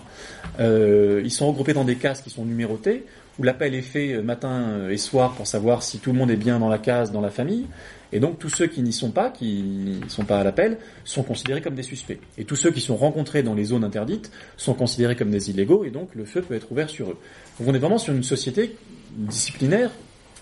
Euh, 0.59 1.21
ils 1.23 1.31
sont 1.31 1.47
regroupés 1.47 1.73
dans 1.73 1.83
des 1.83 1.95
cases 1.95 2.21
qui 2.21 2.29
sont 2.29 2.45
numérotées, 2.45 3.05
où 3.39 3.43
l'appel 3.43 3.73
est 3.73 3.81
fait 3.81 4.21
matin 4.21 4.89
et 4.89 4.97
soir 4.97 5.33
pour 5.33 5.47
savoir 5.47 5.83
si 5.83 5.99
tout 5.99 6.11
le 6.11 6.19
monde 6.19 6.29
est 6.31 6.35
bien 6.35 6.59
dans 6.59 6.69
la 6.69 6.77
case, 6.77 7.11
dans 7.11 7.21
la 7.21 7.31
famille. 7.31 7.65
Et 8.13 8.19
donc 8.19 8.39
tous 8.39 8.49
ceux 8.49 8.67
qui 8.67 8.81
n'y 8.81 8.91
sont 8.91 9.11
pas, 9.11 9.29
qui 9.29 9.63
ne 10.03 10.09
sont 10.09 10.25
pas 10.25 10.39
à 10.39 10.43
l'appel, 10.43 10.77
sont 11.05 11.23
considérés 11.23 11.61
comme 11.61 11.75
des 11.75 11.83
suspects. 11.83 12.19
Et 12.37 12.43
tous 12.43 12.57
ceux 12.57 12.71
qui 12.71 12.81
sont 12.81 12.97
rencontrés 12.97 13.41
dans 13.41 13.53
les 13.53 13.65
zones 13.65 13.83
interdites 13.83 14.31
sont 14.57 14.73
considérés 14.73 15.15
comme 15.15 15.31
des 15.31 15.49
illégaux, 15.49 15.85
et 15.85 15.89
donc 15.91 16.13
le 16.13 16.25
feu 16.25 16.41
peut 16.41 16.55
être 16.55 16.71
ouvert 16.71 16.89
sur 16.89 17.11
eux. 17.11 17.17
Donc 17.59 17.69
on 17.69 17.73
est 17.73 17.79
vraiment 17.79 17.97
sur 17.97 18.13
une 18.13 18.23
société 18.23 18.75
disciplinaire 19.11 19.91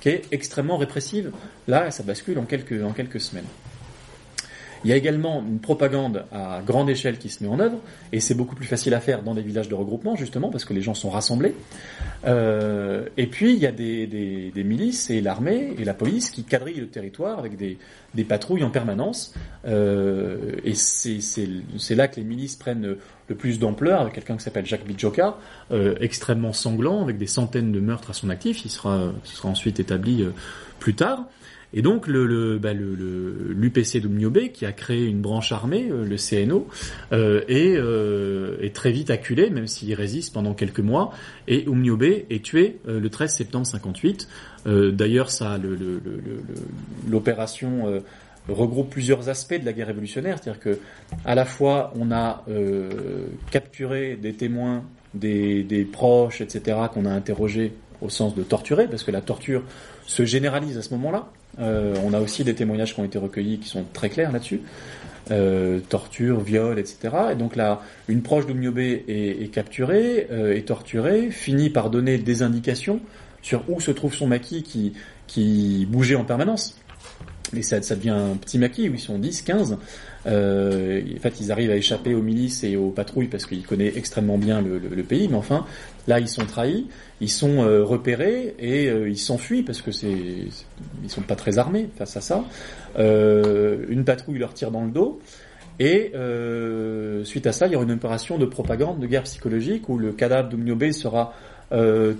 qui 0.02 0.10
est 0.10 0.24
extrêmement 0.32 0.78
répressive. 0.78 1.32
Là, 1.68 1.92
ça 1.92 2.04
bascule 2.04 2.40
en 2.40 2.46
quelques 2.46 3.22
semaines. 3.22 3.46
Il 4.84 4.90
y 4.90 4.94
a 4.94 4.96
également 4.96 5.44
une 5.48 5.60
propagande 5.60 6.26
à 6.32 6.62
grande 6.66 6.90
échelle 6.90 7.18
qui 7.18 7.30
se 7.30 7.44
met 7.44 7.50
en 7.50 7.60
œuvre, 7.60 7.78
et 8.12 8.20
c'est 8.20 8.34
beaucoup 8.34 8.56
plus 8.56 8.66
facile 8.66 8.94
à 8.94 9.00
faire 9.00 9.24
dans 9.24 9.34
des 9.34 9.42
villages 9.42 9.70
de 9.70 9.76
regroupement, 9.76 10.16
justement, 10.16 10.50
parce 10.50 10.66
que 10.66 10.74
les 10.74 10.82
gens 10.82 10.94
sont 10.94 11.10
rassemblés. 11.10 11.56
Euh, 12.26 13.06
et 13.18 13.28
puis, 13.28 13.54
il 13.54 13.60
y 13.60 13.66
a 13.66 13.72
des, 13.72 14.52
milices 14.56 15.10
et 15.10 15.22
l'armée 15.22 15.74
et 15.78 15.84
la 15.84 15.94
police 15.94 16.30
qui 16.30 16.44
quadrillent 16.44 16.80
le 16.80 16.88
territoire 16.88 17.40
avec 17.40 17.56
des, 17.58 17.78
patrouilles 18.24 18.64
en 18.64 18.70
permanence. 18.70 19.34
Euh, 19.68 20.56
et 20.64 20.74
c'est 20.76 21.96
là 21.96 22.08
que 22.08 22.18
les 22.18 22.26
milices 22.26 22.56
prennent 22.56 22.98
le 23.30 23.36
plus 23.36 23.60
d'ampleur, 23.60 24.02
avec 24.02 24.14
quelqu'un 24.14 24.36
qui 24.36 24.44
s'appelle 24.44 24.66
Jacques 24.66 24.86
Bidjoka, 24.86 25.38
euh, 25.72 25.96
extrêmement 26.02 26.52
sanglant, 26.52 27.02
avec 27.04 27.18
des 27.18 27.28
centaines 27.28 27.72
de 27.72 27.80
meurtres 27.80 28.10
à 28.10 28.14
son 28.14 28.30
actif. 28.30 28.66
Il 28.66 28.70
sera 28.70 29.14
ensuite 29.44 29.80
établi 29.80 30.24
euh, 30.24 30.32
plus 30.80 30.96
tard. 30.96 31.26
Et 31.74 31.82
donc 31.82 32.08
le, 32.08 32.26
le, 32.26 32.58
bah, 32.58 32.74
le, 32.74 32.96
le 32.96 33.54
l'UPC 33.54 34.02
qui 34.54 34.66
a 34.66 34.72
créé 34.72 35.06
une 35.06 35.22
branche 35.22 35.52
armée, 35.52 35.88
euh, 35.92 36.04
le 36.06 36.16
CNO, 36.18 36.68
euh, 37.12 37.42
est, 37.48 37.76
euh, 37.76 38.58
est, 38.62 38.74
très 38.74 38.92
vite 38.92 39.12
acculé, 39.12 39.50
même 39.50 39.68
s'il 39.68 39.94
résiste 39.94 40.34
pendant 40.34 40.54
quelques 40.54 40.80
mois. 40.80 41.12
Et 41.48 41.66
Umniobe 41.66 42.04
est 42.04 42.44
tué 42.44 42.78
euh, 42.88 43.00
le 43.00 43.10
13 43.10 43.36
septembre 43.36 43.66
58. 43.68 44.28
Euh, 44.68 44.92
d'ailleurs, 44.92 45.30
ça, 45.30 45.60
l'opération 47.08 48.02
regroupe 48.48 48.90
plusieurs 48.90 49.30
aspects 49.30 49.60
de 49.60 49.66
la 49.66 49.74
guerre 49.74 49.88
révolutionnaire, 49.88 50.40
c'est-à-dire 50.42 50.62
que 50.62 50.80
à 51.24 51.36
la 51.36 51.46
fois 51.46 51.94
on 51.96 52.12
a 52.12 52.44
capturé 53.52 54.16
des 54.16 54.34
témoins, 54.34 54.84
des, 55.14 55.64
des 55.64 55.86
proches, 55.86 56.42
etc., 56.42 56.78
qu'on 56.92 57.06
a 57.06 57.12
interrogés 57.12 57.74
au 58.02 58.10
sens 58.10 58.34
de 58.34 58.44
torturer, 58.44 58.88
parce 58.88 59.04
que 59.04 59.12
la 59.12 59.22
torture 59.22 59.64
se 60.08 60.26
généralise 60.26 60.78
à 60.78 60.82
ce 60.82 60.94
moment-là. 60.96 61.30
Euh, 61.60 61.96
on 62.04 62.14
a 62.14 62.20
aussi 62.20 62.44
des 62.44 62.56
témoignages 62.56 62.94
qui 62.94 63.00
ont 63.00 63.06
été 63.06 63.18
recueillis 63.18 63.60
qui 63.60 63.70
sont 63.70 63.86
très 63.94 64.10
clairs 64.10 64.32
là-dessus. 64.32 64.62
Euh, 65.32 65.80
torture, 65.90 66.40
viol, 66.40 66.80
etc. 66.80 67.16
Et 67.34 67.36
donc 67.36 67.56
là, 67.56 67.82
une 68.08 68.24
proche 68.24 68.48
d'Oumniobé 68.48 69.06
est, 69.08 69.44
est, 69.44 69.48
capturée, 69.50 70.28
euh, 70.32 70.56
est 70.56 70.68
torturée, 70.68 71.30
finit 71.30 71.70
par 71.70 71.92
donner 71.92 72.18
des 72.18 72.42
indications 72.42 73.00
sur 73.44 73.64
où 73.70 73.80
se 73.80 73.92
trouve 73.92 74.16
son 74.16 74.26
maquis 74.26 74.64
qui, 74.64 74.94
qui 75.28 75.86
bougeait 75.88 76.16
en 76.16 76.26
permanence. 76.26 76.80
Mais 77.54 77.62
ça, 77.62 77.82
ça 77.82 77.96
devient 77.96 78.10
un 78.10 78.36
petit 78.38 78.58
maquis 78.58 78.90
où 78.90 78.94
ils 78.94 79.00
sont 79.00 79.20
10, 79.20 79.44
15. 79.44 79.78
Euh, 80.26 81.02
en 81.16 81.20
fait, 81.20 81.40
ils 81.40 81.52
arrivent 81.52 81.72
à 81.72 81.76
échapper 81.76 82.14
aux 82.14 82.22
milices 82.22 82.64
et 82.64 82.76
aux 82.76 82.90
patrouilles 82.90 83.28
parce 83.28 83.46
qu'ils 83.46 83.66
connaissent 83.66 83.96
extrêmement 83.96 84.38
bien 84.38 84.62
le, 84.62 85.04
pays. 85.04 85.28
Mais 85.28 85.38
enfin, 85.38 85.66
là, 86.08 86.20
ils 86.20 86.28
sont 86.28 86.46
trahis, 86.46 86.88
ils 87.22 87.30
sont 87.30 87.64
euh, 87.64 87.84
repérés 87.84 88.56
et 88.60 88.88
euh, 88.88 89.10
ils 89.10 89.18
s'enfuient 89.18 89.64
parce 89.64 89.82
que 89.82 89.92
c'est, 89.92 90.12
ils 90.12 91.10
sont 91.10 91.22
pas 91.22 91.36
très 91.36 91.58
armés 91.58 91.90
face 91.98 92.18
à 92.18 92.22
ça. 92.22 92.44
Euh, 92.98 93.86
une 93.90 94.04
patrouille 94.04 94.40
leur 94.40 94.54
tire 94.54 94.72
dans 94.72 94.84
le 94.84 94.92
dos. 94.92 95.20
Et 95.82 96.12
suite 97.24 97.48
à 97.48 97.54
ça, 97.54 97.68
il 97.68 97.72
y 97.72 97.76
aura 97.78 97.86
une 97.86 97.92
opération 97.92 98.38
de 98.38 98.46
propagande, 98.46 99.00
de 99.00 99.08
guerre 99.08 99.24
psychologique, 99.24 99.88
où 99.88 99.98
le 99.98 100.12
cadavre 100.12 100.50
d'Oumniobé 100.50 100.92
sera 100.92 101.34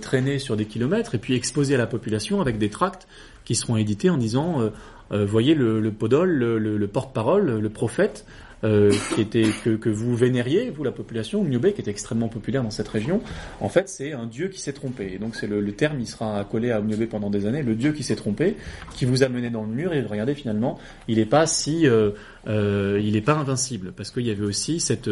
traîné 0.00 0.38
sur 0.38 0.56
des 0.56 0.64
kilomètres 0.64 1.14
et 1.14 1.18
puis 1.18 1.34
exposé 1.34 1.74
à 1.74 1.78
la 1.78 1.86
population 1.86 2.40
avec 2.40 2.56
des 2.56 2.70
tracts 2.70 3.06
qui 3.44 3.54
seront 3.54 3.76
édités 3.76 4.08
en 4.08 4.16
disant 4.16 4.70
euh, 5.12 5.26
voyez 5.26 5.54
le, 5.54 5.90
podol, 5.90 6.30
le, 6.30 6.58
le, 6.58 6.76
le 6.76 6.86
porte-parole, 6.88 7.58
le 7.60 7.68
prophète, 7.68 8.24
euh, 8.62 8.92
qui 9.14 9.22
était 9.22 9.48
que, 9.64 9.70
que, 9.70 9.88
vous 9.88 10.14
vénériez, 10.14 10.68
vous 10.68 10.84
la 10.84 10.92
population, 10.92 11.42
Nubé, 11.42 11.72
qui 11.72 11.80
était 11.80 11.90
extrêmement 11.90 12.28
populaire 12.28 12.62
dans 12.62 12.70
cette 12.70 12.88
région, 12.88 13.22
en 13.60 13.70
fait 13.70 13.88
c'est 13.88 14.12
un 14.12 14.26
dieu 14.26 14.48
qui 14.48 14.60
s'est 14.60 14.74
trompé. 14.74 15.12
Et 15.14 15.18
donc 15.18 15.34
c'est 15.34 15.46
le, 15.46 15.62
le, 15.62 15.72
terme, 15.72 15.98
il 15.98 16.06
sera 16.06 16.38
accolé 16.38 16.70
à 16.70 16.82
Nubé 16.82 17.06
pendant 17.06 17.30
des 17.30 17.46
années, 17.46 17.62
le 17.62 17.74
dieu 17.74 17.92
qui 17.92 18.02
s'est 18.02 18.16
trompé, 18.16 18.56
qui 18.94 19.06
vous 19.06 19.22
a 19.22 19.30
mené 19.30 19.48
dans 19.48 19.62
le 19.62 19.70
mur, 19.70 19.94
et 19.94 20.02
regardez 20.02 20.34
finalement, 20.34 20.78
il 21.08 21.16
n'est 21.16 21.24
pas 21.24 21.46
si, 21.46 21.86
euh, 21.86 22.10
euh, 22.48 23.00
il 23.02 23.14
n'est 23.14 23.22
pas 23.22 23.32
invincible, 23.32 23.92
parce 23.96 24.10
qu'il 24.10 24.26
y 24.26 24.30
avait 24.30 24.44
aussi 24.44 24.78
cette, 24.78 25.08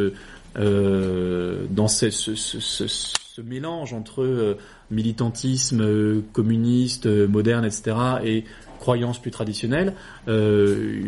dans 0.57 1.89
ce, 1.89 2.11
ce, 2.11 2.35
ce, 2.35 2.87
ce, 2.87 3.41
mélange 3.41 3.95
entre 3.95 4.59
militantisme 4.91 6.23
communiste, 6.33 7.07
moderne, 7.07 7.65
etc., 7.65 7.97
et 8.25 8.45
croyances 8.79 9.19
plus 9.19 9.31
traditionnelles, 9.31 9.95
euh, 10.29 11.01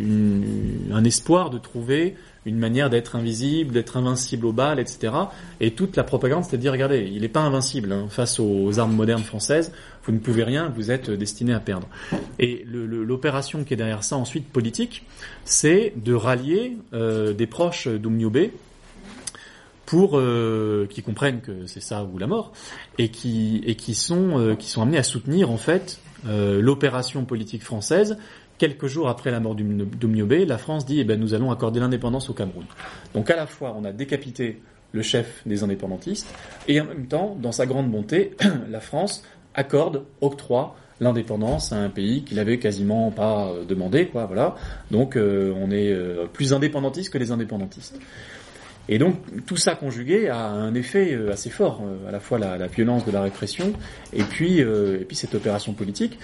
un 0.91 1.03
espoir 1.03 1.49
de 1.49 1.57
trouver 1.57 2.15
une 2.45 2.57
manière 2.57 2.89
d'être 2.89 3.15
invisible, 3.15 3.73
d'être 3.73 3.97
invincible 3.97 4.47
au 4.47 4.51
bal, 4.51 4.79
etc. 4.79 5.13
Et 5.59 5.71
toute 5.71 5.95
la 5.95 6.03
propagande, 6.03 6.43
c'est 6.43 6.57
de 6.57 6.61
dire, 6.61 6.71
regardez, 6.71 7.09
il 7.11 7.21
n'est 7.21 7.29
pas 7.29 7.41
invincible 7.41 7.91
hein, 7.91 8.07
face 8.09 8.39
aux 8.39 8.79
armes 8.79 8.95
modernes 8.95 9.23
françaises, 9.23 9.71
vous 10.03 10.11
ne 10.11 10.17
pouvez 10.19 10.43
rien, 10.43 10.71
vous 10.75 10.89
êtes 10.89 11.11
destiné 11.11 11.53
à 11.53 11.59
perdre. 11.59 11.87
Et 12.39 12.65
l'opération 12.67 13.63
qui 13.63 13.75
est 13.75 13.77
derrière 13.77 14.03
ça 14.03 14.17
ensuite 14.17 14.47
politique, 14.47 15.05
c'est 15.45 15.93
de 15.95 16.13
rallier 16.13 16.77
euh, 16.93 17.33
des 17.33 17.45
proches 17.45 17.87
d'Oumniobé, 17.87 18.51
pour 19.85 20.17
euh, 20.17 20.87
qui 20.89 21.03
comprennent 21.03 21.41
que 21.41 21.65
c'est 21.65 21.81
ça 21.81 22.03
ou 22.05 22.17
la 22.17 22.25
mort 22.25 22.53
et 22.97 23.09
qui 23.09 23.61
et 23.65 23.75
qui 23.75 23.93
sont 23.93 24.55
qui 24.57 24.69
sont 24.69 24.81
amenés 24.81 24.99
à 24.99 25.03
soutenir 25.03 25.51
en 25.51 25.57
fait 25.57 25.99
euh, 26.27 26.61
l'opération 26.61 27.25
politique 27.25 27.63
française. 27.63 28.17
Quelques 28.57 28.87
jours 28.87 29.09
après 29.09 29.31
la 29.31 29.39
mort 29.39 29.55
d'Oumniobé, 29.55 30.45
la 30.45 30.57
France 30.57 30.85
dit 30.85 30.99
eh 30.99 31.03
ben, 31.03 31.19
nous 31.19 31.33
allons 31.33 31.51
accorder 31.51 31.79
l'indépendance 31.79 32.29
au 32.29 32.33
Cameroun. 32.33 32.65
Donc 33.13 33.29
à 33.29 33.35
la 33.35 33.47
fois, 33.47 33.75
on 33.77 33.83
a 33.85 33.91
décapité 33.91 34.61
le 34.91 35.01
chef 35.01 35.41
des 35.45 35.63
indépendantistes, 35.63 36.27
et 36.67 36.81
en 36.81 36.85
même 36.85 37.07
temps, 37.07 37.37
dans 37.41 37.53
sa 37.53 37.65
grande 37.65 37.89
bonté, 37.89 38.35
la 38.69 38.81
France 38.81 39.23
accorde, 39.55 40.03
octroie 40.19 40.75
l'indépendance 40.99 41.73
à 41.73 41.77
un 41.77 41.89
pays 41.89 42.23
qu'il 42.23 42.39
avait 42.39 42.59
quasiment 42.59 43.09
pas 43.09 43.51
demandé, 43.67 44.07
quoi, 44.07 44.27
voilà. 44.27 44.55
Donc 44.91 45.15
euh, 45.15 45.53
on 45.57 45.71
est 45.71 45.91
euh, 45.91 46.27
plus 46.31 46.53
indépendantiste 46.53 47.11
que 47.11 47.17
les 47.17 47.31
indépendantistes. 47.31 47.99
Et 48.89 48.97
donc 48.97 49.15
tout 49.45 49.57
ça 49.57 49.75
conjugué 49.75 50.27
a 50.27 50.47
un 50.47 50.73
effet 50.73 51.13
euh, 51.13 51.31
assez 51.31 51.49
fort, 51.49 51.81
euh, 51.83 52.09
à 52.09 52.11
la 52.11 52.19
fois 52.19 52.39
la, 52.39 52.57
la, 52.57 52.67
violence 52.67 53.05
de 53.05 53.11
la 53.11 53.21
répression 53.21 53.73
et 54.13 54.23
puis, 54.23 54.61
euh, 54.61 54.99
cette 55.11 55.35
opération 55.35 55.73
politique 55.73 56.17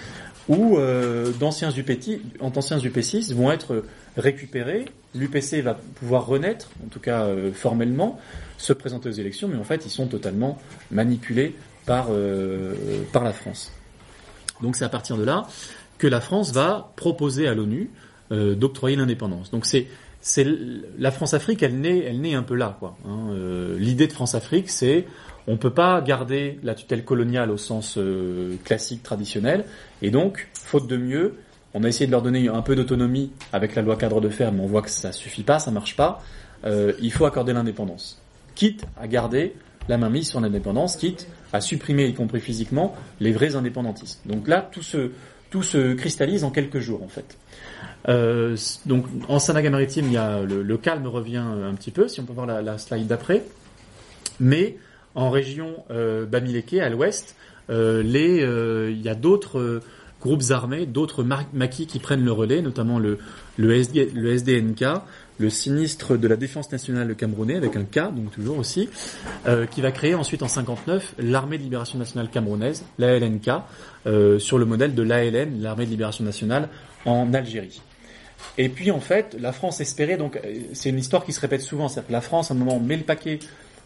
où 0.48 0.78
euh, 0.78 1.30
d'anciens 1.32 1.70
UPCistes 1.70 3.32
vont 3.32 3.52
être 3.52 3.84
récupérés, 4.16 4.86
l'UPC 5.14 5.60
va 5.62 5.74
pouvoir 5.74 6.26
renaître, 6.26 6.70
en 6.84 6.88
tout 6.88 7.00
cas 7.00 7.28
formellement, 7.52 8.18
se 8.56 8.72
présenter 8.72 9.10
aux 9.10 9.12
élections, 9.12 9.48
mais 9.48 9.56
en 9.56 9.64
fait 9.64 9.84
ils 9.84 9.90
sont 9.90 10.06
totalement 10.06 10.58
manipulés 10.90 11.54
par, 11.84 12.08
par 13.12 13.24
la 13.24 13.32
France. 13.34 13.72
Donc 14.62 14.76
c'est 14.76 14.84
à 14.84 14.88
partir 14.88 15.18
de 15.18 15.24
là 15.24 15.46
que 15.98 16.06
la 16.06 16.20
France 16.20 16.52
va 16.52 16.92
proposer 16.96 17.46
à 17.46 17.54
l'ONU 17.54 17.90
d'octroyer 18.30 18.96
l'indépendance. 18.96 19.50
Donc 19.50 19.66
c'est 19.66 19.86
c'est 20.20 20.46
la 20.98 21.10
France-Afrique, 21.10 21.62
elle 21.62 21.80
naît, 21.80 22.04
elle 22.04 22.20
naît 22.20 22.34
un 22.34 22.42
peu 22.42 22.54
là. 22.54 22.78
Hein. 22.82 23.28
Euh, 23.30 23.78
L'idée 23.78 24.06
de 24.06 24.12
France-Afrique, 24.12 24.68
c'est 24.68 25.06
on 25.46 25.56
peut 25.56 25.72
pas 25.72 26.00
garder 26.02 26.58
la 26.62 26.74
tutelle 26.74 27.04
coloniale 27.04 27.50
au 27.50 27.56
sens 27.56 27.96
euh, 27.96 28.56
classique 28.64 29.02
traditionnel, 29.02 29.64
et 30.02 30.10
donc, 30.10 30.48
faute 30.52 30.86
de 30.86 30.96
mieux, 30.96 31.36
on 31.74 31.84
a 31.84 31.88
essayé 31.88 32.06
de 32.06 32.12
leur 32.12 32.22
donner 32.22 32.48
un 32.48 32.62
peu 32.62 32.74
d'autonomie 32.76 33.30
avec 33.52 33.74
la 33.74 33.82
loi 33.82 33.96
cadre 33.96 34.20
de 34.20 34.28
fer, 34.28 34.52
mais 34.52 34.60
on 34.60 34.66
voit 34.66 34.82
que 34.82 34.90
ça 34.90 35.12
suffit 35.12 35.44
pas, 35.44 35.58
ça 35.58 35.70
marche 35.70 35.96
pas. 35.96 36.22
Euh, 36.64 36.92
il 37.00 37.12
faut 37.12 37.24
accorder 37.24 37.52
l'indépendance, 37.52 38.20
quitte 38.54 38.84
à 39.00 39.06
garder 39.06 39.54
la 39.88 39.96
main 39.96 40.10
mise 40.10 40.28
sur 40.28 40.40
l'indépendance, 40.40 40.96
quitte 40.96 41.28
à 41.52 41.60
supprimer, 41.60 42.06
y 42.06 42.14
compris 42.14 42.40
physiquement, 42.40 42.94
les 43.20 43.32
vrais 43.32 43.56
indépendantistes. 43.56 44.20
Donc 44.26 44.48
là, 44.48 44.68
tout 44.70 44.82
se 45.62 45.94
cristallise 45.94 46.44
en 46.44 46.50
quelques 46.50 46.80
jours, 46.80 47.02
en 47.02 47.08
fait. 47.08 47.38
Euh, 48.08 48.56
donc 48.86 49.06
en 49.28 49.38
Sanaga-Maritime, 49.38 50.06
il 50.06 50.12
y 50.12 50.16
a 50.16 50.42
le, 50.42 50.76
calme 50.76 51.06
revient 51.06 51.38
un 51.38 51.74
petit 51.74 51.90
peu, 51.90 52.08
si 52.08 52.20
on 52.20 52.24
peut 52.24 52.32
voir 52.32 52.46
la, 52.46 52.78
slide 52.78 53.06
d'après. 53.06 53.44
Mais 54.40 54.76
en 55.14 55.30
région 55.30 55.84
euh, 55.90 56.26
Bamileke, 56.26 56.74
à 56.74 56.88
l'ouest, 56.88 57.34
euh, 57.70 58.02
euh, 58.04 58.90
il 58.92 59.02
y 59.02 59.08
a 59.08 59.14
d'autres 59.14 59.80
groupes 60.20 60.42
armés, 60.50 60.86
d'autres 60.86 61.24
maquis 61.52 61.86
qui 61.86 61.98
prennent 61.98 62.24
le 62.24 62.32
relais, 62.32 62.60
notamment 62.60 62.98
le, 62.98 63.18
SDNK, 63.58 64.84
le 65.38 65.50
sinistre 65.50 66.16
de 66.16 66.26
la 66.26 66.36
défense 66.36 66.72
nationale 66.72 67.14
camerounais, 67.14 67.56
avec 67.56 67.76
un 67.76 67.84
K, 67.84 68.14
donc 68.14 68.32
toujours 68.32 68.58
aussi, 68.58 68.88
euh, 69.46 69.66
qui 69.66 69.80
va 69.80 69.92
créer 69.92 70.14
ensuite 70.14 70.42
en 70.42 70.48
59 70.48 71.14
l'armée 71.18 71.58
de 71.58 71.62
libération 71.62 71.98
nationale 71.98 72.28
camerounaise, 72.30 72.84
l'ALNK, 72.98 73.48
euh, 74.06 74.38
sur 74.38 74.58
le 74.58 74.64
modèle 74.64 74.94
de 74.94 75.02
l'ALN, 75.02 75.60
l'armée 75.60 75.86
de 75.86 75.90
libération 75.90 76.24
nationale, 76.24 76.68
en 77.04 77.32
Algérie. 77.32 77.80
Et 78.56 78.68
puis 78.68 78.90
en 78.90 79.00
fait, 79.00 79.36
la 79.38 79.52
France 79.52 79.80
espérait, 79.80 80.16
donc 80.16 80.36
euh, 80.36 80.60
c'est 80.72 80.90
une 80.90 80.98
histoire 80.98 81.24
qui 81.24 81.32
se 81.32 81.40
répète 81.40 81.60
souvent, 81.60 81.88
c'est-à-dire 81.88 82.08
que 82.08 82.12
la 82.12 82.20
France 82.20 82.50
à 82.50 82.54
un 82.54 82.56
moment 82.56 82.78
met 82.80 82.96
le 82.96 83.04
paquet 83.04 83.38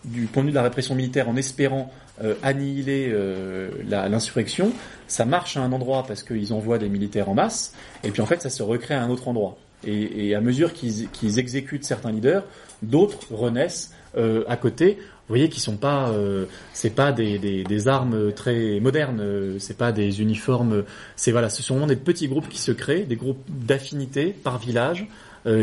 du 0.04 0.26
point 0.26 0.42
de 0.42 0.48
vue 0.48 0.52
de 0.52 0.56
la 0.56 0.62
répression 0.62 0.94
militaire 0.94 1.28
en 1.28 1.36
espérant 1.36 1.92
euh, 2.22 2.34
annihiler 2.42 3.08
euh, 3.10 3.70
l'insurrection, 3.88 4.72
ça 5.06 5.24
marche 5.24 5.56
à 5.56 5.60
un 5.60 5.72
endroit 5.72 6.04
parce 6.06 6.22
qu'ils 6.22 6.52
envoient 6.52 6.78
des 6.78 6.88
militaires 6.88 7.28
en 7.28 7.34
masse, 7.34 7.74
et 8.02 8.10
puis 8.10 8.20
en 8.20 8.26
fait 8.26 8.42
ça 8.42 8.50
se 8.50 8.62
recrée 8.62 8.94
à 8.94 9.02
un 9.02 9.10
autre 9.10 9.28
endroit. 9.28 9.56
Et, 9.84 10.28
et 10.28 10.34
à 10.34 10.40
mesure 10.40 10.72
qu'ils 10.72 11.38
exécutent 11.38 11.84
certains 11.84 12.12
leaders, 12.12 12.44
d'autres 12.82 13.18
renaissent 13.32 13.92
euh, 14.16 14.44
à 14.46 14.56
côté. 14.56 14.98
Vous 15.28 15.34
voyez 15.34 15.48
qu'ils 15.48 15.62
sont 15.62 15.76
pas, 15.76 16.10
euh, 16.10 16.46
pas 16.94 17.12
des, 17.12 17.88
armes 17.88 18.32
très 18.32 18.80
modernes, 18.80 19.20
euh, 19.20 19.58
c'est 19.58 19.76
pas 19.76 19.92
des 19.92 20.20
uniformes, 20.20 20.84
c'est 21.16 21.32
voilà, 21.32 21.48
ce 21.48 21.62
sont 21.62 21.74
vraiment 21.74 21.86
des 21.86 21.96
petits 21.96 22.28
groupes 22.28 22.48
qui 22.48 22.58
se 22.58 22.72
créent, 22.72 23.04
des 23.04 23.16
groupes 23.16 23.42
d'affinité 23.48 24.26
par 24.28 24.58
village, 24.58 25.06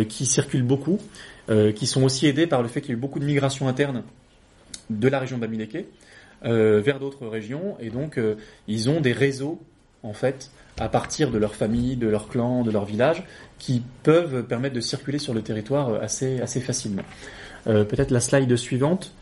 qui 0.09 0.25
circulent 0.25 0.63
beaucoup, 0.63 0.99
qui 1.73 1.87
sont 1.87 2.03
aussi 2.03 2.27
aidés 2.27 2.47
par 2.47 2.61
le 2.61 2.67
fait 2.67 2.81
qu'il 2.81 2.89
y 2.89 2.93
a 2.93 2.97
eu 2.97 2.99
beaucoup 2.99 3.19
de 3.19 3.23
migration 3.23 3.69
interne 3.69 4.03
de 4.89 5.07
la 5.07 5.19
région 5.19 5.37
d'Amileke 5.37 5.85
vers 6.41 6.99
d'autres 6.99 7.27
régions, 7.27 7.77
et 7.79 7.89
donc 7.89 8.19
ils 8.67 8.89
ont 8.89 8.99
des 8.99 9.13
réseaux 9.13 9.61
en 10.03 10.11
fait 10.11 10.51
à 10.79 10.89
partir 10.89 11.29
de 11.31 11.37
leur 11.37 11.55
famille, 11.55 11.97
de 11.97 12.07
leur 12.07 12.27
clan, 12.29 12.63
de 12.63 12.71
leur 12.71 12.85
village, 12.85 13.23
qui 13.57 13.83
peuvent 14.03 14.43
permettre 14.43 14.75
de 14.75 14.81
circuler 14.81 15.19
sur 15.19 15.33
le 15.33 15.41
territoire 15.41 16.01
assez, 16.01 16.39
facilement. 16.61 17.03
Euh, 17.67 17.83
Peut-être 17.83 18.11
la 18.11 18.21
slide 18.21 18.55
suivante. 18.55 19.13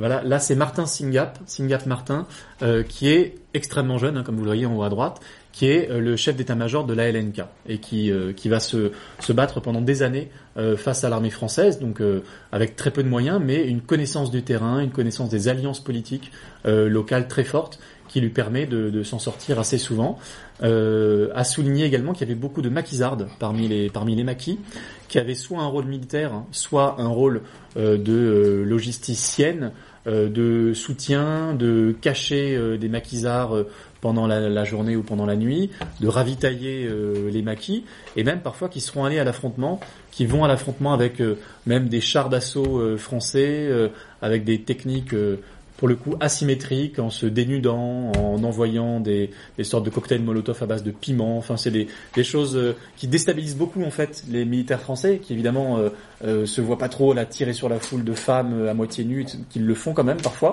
Voilà, 0.00 0.22
là 0.22 0.38
c'est 0.38 0.54
Martin 0.54 0.86
Singap, 0.86 1.38
Singap 1.44 1.84
Martin, 1.84 2.26
euh, 2.62 2.82
qui 2.82 3.10
est 3.10 3.34
extrêmement 3.52 3.98
jeune, 3.98 4.16
hein, 4.16 4.22
comme 4.22 4.36
vous 4.36 4.44
le 4.44 4.48
voyez 4.48 4.64
en 4.64 4.74
haut 4.74 4.82
à 4.82 4.88
droite, 4.88 5.20
qui 5.52 5.66
est 5.66 5.90
euh, 5.90 6.00
le 6.00 6.16
chef 6.16 6.36
d'état-major 6.36 6.86
de 6.86 6.94
la 6.94 7.12
LNK 7.12 7.42
et 7.68 7.78
qui, 7.78 8.10
euh, 8.10 8.32
qui 8.32 8.48
va 8.48 8.60
se, 8.60 8.92
se 9.18 9.32
battre 9.34 9.60
pendant 9.60 9.82
des 9.82 10.02
années 10.02 10.30
face 10.76 11.04
à 11.04 11.08
l'armée 11.08 11.30
française, 11.30 11.78
donc 11.78 12.02
avec 12.52 12.76
très 12.76 12.90
peu 12.90 13.02
de 13.02 13.08
moyens, 13.08 13.40
mais 13.42 13.66
une 13.66 13.80
connaissance 13.80 14.30
du 14.30 14.42
terrain, 14.42 14.80
une 14.80 14.90
connaissance 14.90 15.30
des 15.30 15.48
alliances 15.48 15.82
politiques 15.82 16.32
locales 16.66 17.28
très 17.28 17.44
forte 17.44 17.78
qui 18.08 18.20
lui 18.20 18.28
permet 18.28 18.66
de, 18.66 18.90
de 18.90 19.02
s'en 19.02 19.18
sortir 19.18 19.58
assez 19.58 19.78
souvent. 19.78 20.18
À 20.60 21.44
souligner 21.44 21.86
également 21.86 22.12
qu'il 22.12 22.28
y 22.28 22.30
avait 22.30 22.38
beaucoup 22.38 22.60
de 22.60 22.68
maquisardes 22.68 23.28
parmi 23.38 23.68
les, 23.68 23.88
parmi 23.88 24.14
les 24.16 24.24
maquis, 24.24 24.58
qui 25.08 25.18
avaient 25.18 25.34
soit 25.34 25.60
un 25.62 25.66
rôle 25.68 25.86
militaire, 25.86 26.32
soit 26.52 26.96
un 26.98 27.08
rôle 27.08 27.40
de 27.76 28.62
logisticienne, 28.66 29.72
de 30.06 30.72
soutien, 30.74 31.54
de 31.54 31.94
cacher 32.00 32.56
euh, 32.56 32.78
des 32.78 32.88
maquisards 32.88 33.54
pendant 34.00 34.26
la, 34.26 34.48
la, 34.48 34.64
journée 34.64 34.96
ou 34.96 35.02
pendant 35.02 35.26
la 35.26 35.36
nuit, 35.36 35.70
de 36.00 36.08
ravitailler 36.08 36.88
les 37.30 37.42
maquis, 37.42 37.84
et 38.16 38.24
même 38.24 38.40
parfois 38.40 38.70
qui 38.70 38.80
seront 38.80 39.04
allés 39.04 39.18
à 39.18 39.24
l'affrontement, 39.24 39.78
qui 40.10 40.24
vont 40.24 40.42
à 40.42 40.48
l'affrontement 40.48 40.94
avec 40.94 41.22
même 41.66 41.90
des 41.90 42.00
chars 42.00 42.30
d'assaut 42.30 42.96
français, 42.96 43.68
avec 44.22 44.44
des 44.44 44.62
techniques 44.62 45.14
pour 45.80 45.88
le 45.88 45.96
coup 45.96 46.14
asymétrique, 46.20 46.98
en 46.98 47.08
se 47.08 47.24
dénudant, 47.24 48.12
en 48.12 48.44
envoyant 48.44 49.00
des, 49.00 49.30
sortes 49.62 49.82
de 49.82 49.88
cocktails 49.88 50.20
Molotov 50.20 50.62
à 50.62 50.66
base 50.66 50.82
de 50.82 50.90
piment. 50.90 51.38
Enfin, 51.38 51.56
c'est 51.56 51.70
des, 51.70 51.88
choses 52.22 52.54
euh, 52.54 52.76
qui 52.98 53.08
déstabilisent 53.08 53.56
beaucoup 53.56 53.82
en 53.82 53.90
fait 53.90 54.22
les 54.28 54.44
militaires 54.44 54.82
français, 54.82 55.20
qui 55.22 55.32
évidemment 55.32 55.78
euh, 55.78 55.88
euh, 56.22 56.44
se 56.44 56.60
voient 56.60 56.76
pas 56.76 56.90
trop 56.90 57.14
la 57.14 57.24
tirer 57.24 57.54
sur 57.54 57.70
la 57.70 57.80
foule 57.80 58.04
de 58.04 58.12
femmes 58.12 58.52
euh, 58.52 58.70
à 58.70 58.74
moitié 58.74 59.04
nues, 59.04 59.24
qu'ils 59.48 59.64
le 59.64 59.74
font 59.74 59.94
quand 59.94 60.04
même 60.04 60.20
parfois. 60.20 60.52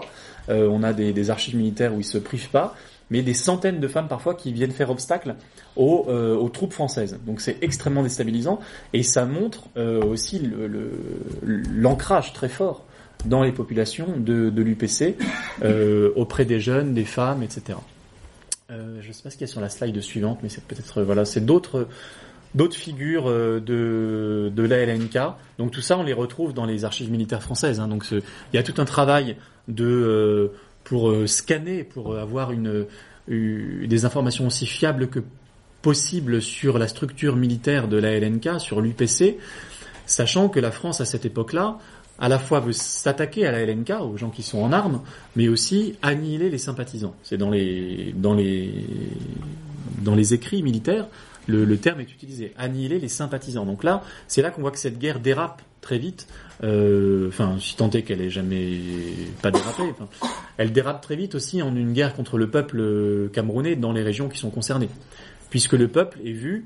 On 0.50 0.82
a 0.82 0.94
des, 0.94 1.30
archives 1.30 1.58
militaires 1.58 1.94
où 1.94 2.00
ils 2.00 2.06
se 2.06 2.18
privent 2.18 2.50
pas, 2.50 2.74
mais 3.10 3.22
des 3.22 3.34
centaines 3.34 3.82
de 3.82 3.88
femmes 3.90 4.08
parfois 4.08 4.34
qui 4.34 4.54
viennent 4.54 4.72
faire 4.72 4.90
obstacle 4.90 5.36
aux, 5.76 6.50
troupes 6.54 6.72
françaises. 6.72 7.20
Donc 7.26 7.42
c'est 7.42 7.58
extrêmement 7.62 8.02
déstabilisant 8.02 8.62
et 8.94 9.04
ça 9.04 9.26
montre 9.26 9.68
aussi 9.76 10.42
l'ancrage 11.44 12.32
très 12.32 12.48
fort 12.48 12.87
dans 13.28 13.44
les 13.44 13.52
populations 13.52 14.08
de, 14.18 14.52
l'UPC, 14.62 15.16
euh, 15.64 16.12
auprès 16.16 16.46
des 16.46 16.60
jeunes, 16.60 16.94
des 16.94 17.06
femmes, 17.06 17.44
etc. 17.44 17.78
Euh, 18.70 19.00
je 19.02 19.08
ne 19.08 19.14
sais 19.14 19.24
pas 19.24 19.30
ce 19.30 19.38
qu'il 19.38 19.48
y 19.48 19.50
a 19.50 19.52
sur 19.52 19.62
la 19.62 19.70
slide 19.70 20.00
suivante, 20.02 20.40
mais 20.44 20.50
c'est 20.50 20.64
peut-être 20.64 21.02
voilà, 21.04 21.26
c'est 21.26 21.46
d'autres 21.46 21.88
d'autres 22.56 22.76
figures 22.76 23.28
euh, 23.28 23.60
de 23.60 24.52
de 24.54 24.64
l'ALNK. 24.64 25.18
Donc 25.58 25.72
tout 25.72 25.82
ça, 25.82 25.98
on 25.98 26.04
les 26.04 26.14
retrouve 26.14 26.54
dans 26.54 26.66
les 26.66 26.86
archives 26.86 27.12
militaires 27.12 27.44
françaises. 27.44 27.80
Hein. 27.80 27.88
Donc 27.88 28.06
il 28.12 28.22
y 28.54 28.58
a 28.58 28.64
tout 28.64 28.82
un 28.82 28.86
travail 28.86 29.38
de 29.68 30.52
pour 30.84 31.14
scanner, 31.28 31.84
pour 31.84 32.18
avoir 32.18 32.52
une, 32.52 32.86
des 33.28 34.06
informations 34.06 34.48
aussi 34.48 34.66
fiables 34.66 35.10
que 35.10 35.20
possible 35.82 36.42
sur 36.42 36.78
la 36.78 36.88
structure 36.88 37.36
militaire 37.36 37.88
de 37.88 37.98
la 37.98 38.18
LNK, 38.18 38.60
sur 38.60 38.80
l'UPC, 38.82 39.38
sachant 40.06 40.50
que 40.50 40.60
la 40.60 40.72
France 40.72 41.02
à 41.02 41.06
cette 41.06 41.26
époque-là 41.26 41.78
à 42.20 42.30
la 42.30 42.40
fois 42.40 42.60
veut 42.60 42.74
s'attaquer 42.74 43.46
à 43.46 43.52
la 43.52 43.66
LNK, 43.66 43.92
aux 44.02 44.18
gens 44.18 44.30
qui 44.30 44.44
sont 44.44 44.60
en 44.60 44.72
armes, 44.72 45.02
mais 45.36 45.48
aussi 45.48 45.96
annihiler 46.02 46.50
les 46.50 46.58
sympathisants. 46.58 47.16
C'est 47.24 47.38
dans 47.38 47.50
les, 47.50 48.14
dans 48.16 48.34
les, 48.34 48.72
dans 50.02 50.16
les 50.16 50.34
écrits 50.34 50.64
militaires, 50.64 51.08
le, 51.48 51.64
le, 51.64 51.78
terme 51.78 52.02
est 52.02 52.12
utilisé, 52.12 52.54
annihiler 52.58 53.00
les 53.00 53.08
sympathisants. 53.08 53.66
Donc 53.66 53.84
là, 53.84 54.04
c'est 54.28 54.42
là 54.42 54.52
qu'on 54.52 54.62
voit 54.62 54.72
que 54.72 54.80
cette 54.80 55.00
guerre 55.00 55.20
dérape 55.20 55.62
très 55.82 55.98
vite, 55.98 56.28
euh, 56.64 57.30
enfin, 57.30 57.58
si 57.60 57.78
tant 57.78 57.90
est 57.92 58.02
qu'elle 58.02 58.22
ait 58.22 58.30
jamais 58.30 58.82
pas 59.42 59.52
dérapé, 59.52 59.84
enfin, 59.92 60.10
elle 60.58 60.74
dérape 60.74 61.02
très 61.02 61.16
vite 61.16 61.36
aussi 61.36 61.62
en 61.62 61.74
une 61.76 61.94
guerre 61.94 62.14
contre 62.14 62.38
le 62.38 62.50
peuple 62.50 63.30
camerounais 63.32 63.76
dans 63.76 63.94
les 63.94 64.04
régions 64.04 64.28
qui 64.28 64.38
sont 64.38 64.50
concernées. 64.50 64.90
Puisque 65.50 65.74
le 65.74 65.88
peuple 65.88 66.20
est 66.26 66.34
vu 66.34 66.66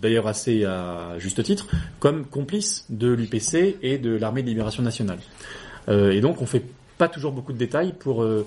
d'ailleurs 0.00 0.26
assez 0.26 0.64
à 0.64 1.18
juste 1.18 1.42
titre, 1.42 1.66
comme 2.00 2.24
complice 2.24 2.84
de 2.88 3.08
l'UPC 3.08 3.78
et 3.82 3.98
de 3.98 4.14
l'armée 4.14 4.42
de 4.42 4.48
libération 4.48 4.82
nationale. 4.82 5.18
Euh, 5.88 6.12
et 6.12 6.20
donc 6.20 6.40
on 6.40 6.46
fait 6.46 6.64
pas 6.98 7.08
toujours 7.08 7.32
beaucoup 7.32 7.52
de 7.52 7.58
détails 7.58 7.92
pour 7.92 8.22
euh, 8.22 8.46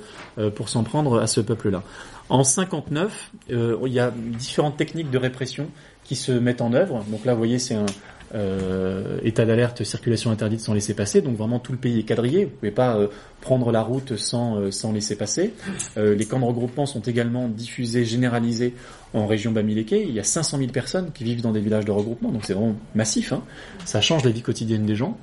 pour 0.56 0.70
s'en 0.70 0.84
prendre 0.84 1.20
à 1.20 1.28
ce 1.28 1.42
peuple-là. 1.42 1.84
En 2.30 2.44
59, 2.44 3.32
euh, 3.52 3.78
il 3.86 3.94
y 3.94 4.00
a 4.00 4.12
différentes 4.12 4.78
techniques 4.78 5.12
de 5.12 5.18
répression 5.18 5.68
qui 6.04 6.16
se 6.16 6.32
mettent 6.32 6.62
en 6.62 6.74
œuvre. 6.74 7.04
Donc 7.10 7.26
là, 7.26 7.34
vous 7.34 7.38
voyez, 7.38 7.60
c'est 7.60 7.76
un 7.76 7.86
euh, 8.34 9.20
état 9.24 9.46
d'alerte, 9.46 9.84
circulation 9.84 10.32
interdite 10.32 10.60
sans 10.60 10.74
laisser 10.74 10.94
passer. 10.94 11.22
Donc 11.22 11.38
vraiment 11.38 11.60
tout 11.60 11.72
le 11.72 11.78
pays 11.78 12.00
est 12.00 12.04
quadrillé. 12.04 12.46
Vous 12.46 12.52
pouvez 12.52 12.72
pas 12.72 12.96
euh, 12.98 13.08
prendre 13.42 13.72
la 13.72 13.82
route 13.82 14.16
sans 14.18 14.58
euh, 14.58 14.72
sans 14.72 14.92
laisser 14.92 15.16
passer. 15.16 15.54
les 15.96 16.26
camps 16.26 16.40
de 16.40 16.46
regroupement 16.46 16.86
sont 16.86 17.02
également 17.02 17.48
diffusés, 17.48 18.06
généralisés 18.06 18.74
en 19.14 19.28
région 19.28 19.52
Bamileke. 19.52 19.92
Il 19.92 20.12
y 20.12 20.20
a 20.20 20.24
500 20.24 20.58
000 20.58 20.72
personnes 20.72 21.12
qui 21.14 21.24
vivent 21.24 21.42
dans 21.42 21.52
des 21.52 21.62
villages 21.62 21.86
de 21.86 21.92
regroupement. 21.92 22.32
Donc 22.32 22.44
c'est 22.46 22.54
vraiment 22.54 22.76
massif. 22.96 23.32
Hein. 23.32 23.44
Ça 23.86 24.02
change 24.02 24.24
la 24.24 24.32
vie 24.32 24.42
quotidienne 24.42 24.86
des 24.86 24.96
gens, 24.96 25.18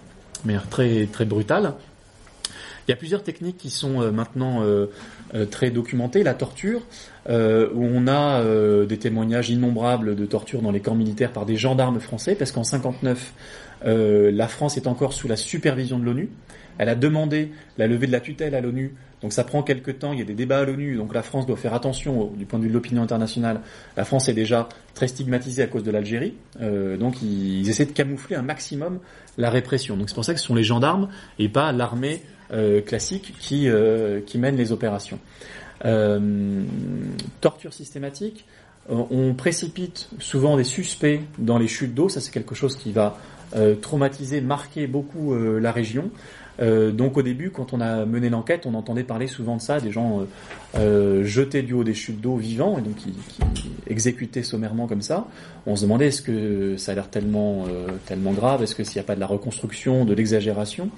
mais 0.44 0.56
très 0.70 1.06
très 1.06 1.24
brutal. 1.24 1.74
Il 2.88 2.90
y 2.90 2.94
a 2.94 2.96
plusieurs 2.96 3.22
techniques 3.22 3.58
qui 3.58 3.70
sont 3.70 4.10
maintenant 4.10 4.64
très 5.50 5.70
documentées. 5.70 6.22
La 6.22 6.34
torture, 6.34 6.82
euh, 7.28 7.68
où 7.72 7.84
on 7.84 8.08
a 8.08 8.40
euh, 8.40 8.84
des 8.84 8.98
témoignages 8.98 9.50
innombrables 9.50 10.16
de 10.16 10.26
torture 10.26 10.60
dans 10.60 10.72
les 10.72 10.80
camps 10.80 10.96
militaires 10.96 11.32
par 11.32 11.46
des 11.46 11.56
gendarmes 11.56 12.00
français, 12.00 12.34
parce 12.34 12.50
qu'en 12.50 12.64
59, 12.64 13.32
euh, 13.86 14.32
la 14.32 14.48
France 14.48 14.76
est 14.76 14.88
encore 14.88 15.12
sous 15.12 15.28
la 15.28 15.36
supervision 15.36 16.00
de 16.00 16.04
l'ONU. 16.04 16.30
Elle 16.78 16.88
a 16.88 16.96
demandé 16.96 17.52
la 17.78 17.86
levée 17.86 18.08
de 18.08 18.12
la 18.12 18.20
tutelle 18.20 18.56
à 18.56 18.60
l'ONU, 18.60 18.94
donc 19.20 19.32
ça 19.32 19.44
prend 19.44 19.62
quelques 19.62 20.00
temps, 20.00 20.12
il 20.12 20.18
y 20.18 20.22
a 20.22 20.24
des 20.24 20.34
débats 20.34 20.60
à 20.60 20.64
l'ONU, 20.64 20.96
donc 20.96 21.14
la 21.14 21.22
France 21.22 21.46
doit 21.46 21.56
faire 21.56 21.74
attention 21.74 22.32
du 22.36 22.44
point 22.44 22.58
de 22.58 22.64
vue 22.64 22.70
de 22.70 22.74
l'opinion 22.74 23.02
internationale. 23.02 23.60
La 23.96 24.04
France 24.04 24.28
est 24.28 24.34
déjà 24.34 24.68
très 24.94 25.06
stigmatisée 25.06 25.62
à 25.62 25.68
cause 25.68 25.84
de 25.84 25.92
l'Algérie, 25.92 26.34
euh, 26.60 26.96
donc 26.96 27.22
ils, 27.22 27.60
ils, 27.60 27.70
essaient 27.70 27.84
de 27.84 27.92
camoufler 27.92 28.34
un 28.34 28.42
maximum 28.42 28.98
la 29.38 29.50
répression. 29.50 29.96
Donc 29.96 30.08
c'est 30.08 30.14
pour 30.14 30.24
ça 30.24 30.34
que 30.34 30.40
ce 30.40 30.46
sont 30.46 30.54
les 30.54 30.64
gendarmes 30.64 31.08
et 31.38 31.48
pas 31.48 31.70
l'armée 31.72 32.22
euh, 32.24 32.31
classique 32.86 33.34
qui, 33.38 33.68
euh, 33.68 34.20
qui 34.20 34.38
mène 34.38 34.56
les 34.56 34.72
opérations. 34.72 35.18
Euh, 35.84 36.62
torture 37.40 37.72
systématique. 37.72 38.44
On 38.88 39.32
précipite 39.34 40.08
souvent 40.18 40.56
des 40.56 40.64
suspects 40.64 41.20
dans 41.38 41.56
les 41.56 41.68
chutes 41.68 41.94
d'eau. 41.94 42.08
Ça, 42.08 42.20
c'est 42.20 42.32
quelque 42.32 42.56
chose 42.56 42.76
qui 42.76 42.90
va 42.90 43.16
euh, 43.54 43.76
traumatiser, 43.76 44.40
marquer 44.40 44.88
beaucoup 44.88 45.34
euh, 45.34 45.60
la 45.60 45.70
région. 45.70 46.10
Euh, 46.60 46.90
donc 46.90 47.16
au 47.16 47.22
début, 47.22 47.50
quand 47.50 47.72
on 47.72 47.80
a 47.80 48.04
mené 48.04 48.28
l'enquête, 48.28 48.66
on 48.66 48.74
entendait 48.74 49.04
parler 49.04 49.28
souvent 49.28 49.56
de 49.56 49.60
ça, 49.60 49.80
des 49.80 49.92
gens 49.92 50.26
euh, 50.76 51.24
jetés 51.24 51.62
du 51.62 51.74
haut 51.74 51.84
des 51.84 51.94
chutes 51.94 52.20
d'eau 52.20 52.36
vivants 52.36 52.76
et 52.78 52.82
donc 52.82 52.96
qui, 52.96 53.14
qui, 53.54 53.70
exécutés 53.86 54.42
sommairement 54.42 54.86
comme 54.86 55.00
ça. 55.02 55.28
On 55.66 55.76
se 55.76 55.82
demandait 55.82 56.08
est-ce 56.08 56.22
que 56.22 56.76
ça 56.76 56.92
a 56.92 56.94
l'air 56.94 57.08
tellement 57.08 57.66
tellement 58.06 58.32
grave, 58.32 58.62
est-ce 58.62 58.74
que 58.74 58.84
s'il 58.84 58.96
n'y 58.96 59.00
a 59.00 59.06
pas 59.06 59.14
de 59.14 59.20
la 59.20 59.26
reconstruction, 59.26 60.04
de 60.04 60.12
l'exagération? 60.12 60.90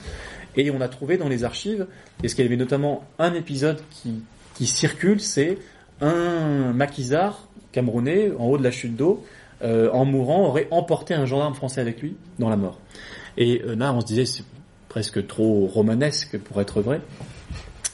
Et 0.56 0.70
on 0.70 0.80
a 0.80 0.88
trouvé 0.88 1.16
dans 1.16 1.28
les 1.28 1.44
archives, 1.44 1.86
est-ce 2.22 2.34
qu'il 2.34 2.44
y 2.44 2.48
avait 2.48 2.56
notamment 2.56 3.04
un 3.18 3.34
épisode 3.34 3.80
qui, 3.90 4.22
qui 4.54 4.66
circule, 4.66 5.20
c'est 5.20 5.58
un 6.00 6.72
maquisard 6.72 7.48
camerounais, 7.72 8.30
en 8.38 8.46
haut 8.46 8.58
de 8.58 8.62
la 8.62 8.70
chute 8.70 8.96
d'eau, 8.96 9.24
euh, 9.62 9.90
en 9.92 10.04
mourant, 10.04 10.46
aurait 10.46 10.68
emporté 10.70 11.14
un 11.14 11.26
gendarme 11.26 11.54
français 11.54 11.80
avec 11.80 12.00
lui 12.00 12.16
dans 12.38 12.48
la 12.48 12.56
mort. 12.56 12.78
Et 13.36 13.62
euh, 13.62 13.74
là, 13.74 13.92
on 13.92 14.00
se 14.00 14.06
disait, 14.06 14.26
c'est 14.26 14.44
presque 14.88 15.26
trop 15.26 15.66
romanesque 15.66 16.38
pour 16.38 16.60
être 16.60 16.80
vrai. 16.80 17.00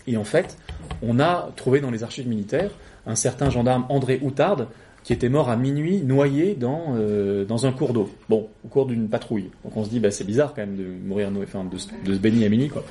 Et 0.07 0.17
en 0.17 0.25
fait, 0.25 0.59
on 1.03 1.19
a 1.19 1.51
trouvé 1.57 1.81
dans 1.81 1.91
les 1.91 2.03
archives 2.03 2.29
militaires 2.29 2.73
un 3.07 3.15
certain 3.15 3.49
gendarme 3.49 3.87
André 3.89 4.21
Outarde 4.23 4.69
qui 5.03 5.13
était 5.13 5.29
mort 5.29 5.49
à 5.49 5.57
minuit 5.57 6.03
noyé 6.03 6.55
dans 6.55 6.95
euh, 6.97 7.45
dans 7.45 7.67
un 7.67 7.73
cours 7.73 7.93
d'eau. 7.93 8.11
Bon, 8.29 8.49
au 8.65 8.69
cours 8.69 8.87
d'une 8.87 9.09
patrouille. 9.09 9.51
Donc 9.65 9.77
on 9.77 9.85
se 9.85 9.91
dit 9.91 10.01
bah 10.01 10.11
c'est 10.11 10.25
bizarre 10.25 10.55
quand 10.55 10.63
même 10.63 10.77
de 10.77 10.85
mourir 10.85 11.31
enfin 11.43 11.65
de, 11.65 11.77
de, 12.05 12.15
se 12.15 12.19
baigner 12.19 12.47
à 12.47 12.49
minuit 12.49 12.69
quoi. 12.69 12.85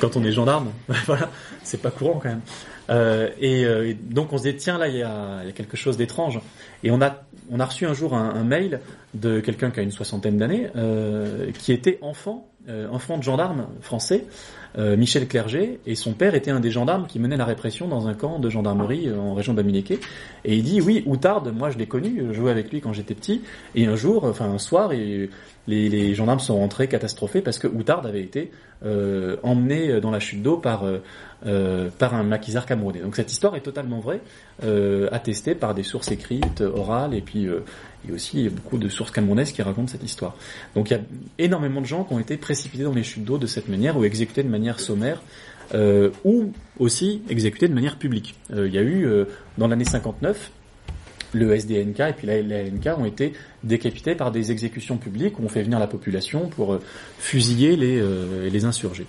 Quand 0.00 0.16
on 0.16 0.24
est 0.24 0.32
gendarme, 0.32 0.70
voilà, 1.06 1.30
c'est 1.62 1.82
pas 1.82 1.90
courant 1.90 2.20
quand 2.22 2.28
même. 2.28 2.42
Euh, 2.90 3.28
et, 3.38 3.64
euh, 3.64 3.94
donc 4.10 4.32
on 4.32 4.38
se 4.38 4.44
dit 4.44 4.56
tiens 4.56 4.78
là 4.78 4.88
il 4.88 4.96
y 4.96 5.02
a, 5.02 5.42
quelque 5.54 5.76
chose 5.76 5.96
d'étrange. 5.96 6.40
Et 6.82 6.90
on 6.90 7.00
a 7.00 7.22
on 7.50 7.58
a 7.58 7.64
reçu 7.64 7.86
un 7.86 7.94
jour 7.94 8.14
un, 8.14 8.30
un 8.30 8.44
mail 8.44 8.80
de 9.14 9.40
quelqu'un 9.40 9.70
qui 9.70 9.80
a 9.80 9.82
une 9.82 9.90
soixantaine 9.90 10.38
d'années 10.38 10.68
euh, 10.76 11.50
qui 11.52 11.72
était 11.72 11.98
enfant 12.02 12.49
enfant 12.90 13.18
de 13.18 13.22
gendarme 13.22 13.66
français 13.80 14.24
euh, 14.78 14.96
Michel 14.96 15.26
Clerget, 15.26 15.80
et 15.84 15.96
son 15.96 16.12
père 16.12 16.36
était 16.36 16.52
un 16.52 16.60
des 16.60 16.70
gendarmes 16.70 17.06
qui 17.08 17.18
menait 17.18 17.36
la 17.36 17.44
répression 17.44 17.88
dans 17.88 18.06
un 18.06 18.14
camp 18.14 18.38
de 18.38 18.48
gendarmerie 18.48 19.08
euh, 19.08 19.18
en 19.18 19.34
région 19.34 19.52
d'Amileke. 19.52 19.98
Et 20.44 20.56
il 20.56 20.62
dit, 20.62 20.80
oui, 20.80 21.02
Outarde, 21.06 21.52
moi 21.52 21.70
je 21.70 21.78
l'ai 21.78 21.86
connu, 21.86 22.22
je 22.28 22.32
jouais 22.32 22.52
avec 22.52 22.70
lui 22.70 22.80
quand 22.80 22.92
j'étais 22.92 23.14
petit, 23.14 23.42
et 23.74 23.86
un 23.86 23.96
jour, 23.96 24.24
enfin 24.24 24.48
un 24.48 24.58
soir, 24.58 24.92
les, 25.66 26.14
gendarmes 26.14 26.38
sont 26.38 26.56
rentrés 26.56 26.86
catastrophés 26.86 27.40
parce 27.40 27.58
que 27.58 27.66
Outarde 27.66 28.06
avait 28.06 28.22
été 28.22 28.52
euh, 28.84 29.36
emmené 29.42 30.00
dans 30.00 30.12
la 30.12 30.20
chute 30.20 30.42
d'eau 30.42 30.56
par 30.56 30.84
euh, 31.46 31.88
par 31.98 32.14
un 32.14 32.22
maquisard 32.22 32.66
camerounais. 32.66 33.00
Donc 33.00 33.16
cette 33.16 33.32
histoire 33.32 33.56
est 33.56 33.60
totalement 33.60 34.00
vraie, 34.00 34.20
euh, 34.64 35.08
attestée 35.12 35.54
par 35.54 35.74
des 35.74 35.82
sources 35.82 36.10
écrites, 36.10 36.60
orales, 36.60 37.14
et 37.14 37.22
puis 37.22 37.46
euh, 37.46 37.60
il 38.04 38.10
y 38.10 38.12
a 38.12 38.16
aussi 38.16 38.48
beaucoup 38.48 38.78
de 38.78 38.88
sources 38.88 39.10
camerounaises 39.10 39.52
qui 39.52 39.62
racontent 39.62 39.88
cette 39.88 40.04
histoire. 40.04 40.36
Donc 40.74 40.90
il 40.90 40.94
y 40.94 40.96
a 40.96 41.00
énormément 41.38 41.80
de 41.80 41.86
gens 41.86 42.04
qui 42.04 42.12
ont 42.12 42.18
été 42.18 42.36
précipités 42.36 42.84
dans 42.84 42.92
les 42.92 43.02
chutes 43.02 43.24
d'eau 43.24 43.38
de 43.38 43.46
cette 43.46 43.68
manière, 43.68 43.96
ou 43.96 44.04
exécutés 44.04 44.42
de 44.42 44.48
manière 44.48 44.80
sommaire, 44.80 45.22
euh, 45.74 46.10
ou 46.24 46.52
aussi 46.78 47.22
exécutés 47.28 47.68
de 47.68 47.74
manière 47.74 47.96
publique. 47.96 48.34
Euh, 48.52 48.68
il 48.68 48.74
y 48.74 48.78
a 48.78 48.82
eu, 48.82 49.08
dans 49.56 49.68
l'année 49.68 49.84
59, 49.84 50.50
le 51.32 51.54
SDNK 51.54 52.00
et 52.00 52.12
puis 52.16 52.26
la 52.26 52.38
LNK 52.38 52.98
ont 52.98 53.04
été 53.04 53.32
décapités 53.62 54.14
par 54.14 54.32
des 54.32 54.52
exécutions 54.52 54.96
publiques 54.96 55.38
où 55.38 55.44
on 55.44 55.48
fait 55.48 55.62
venir 55.62 55.78
la 55.78 55.86
population 55.86 56.48
pour 56.48 56.74
euh, 56.74 56.80
fusiller 57.18 57.76
les, 57.76 58.00
euh, 58.00 58.48
les 58.48 58.64
insurgés. 58.64 59.06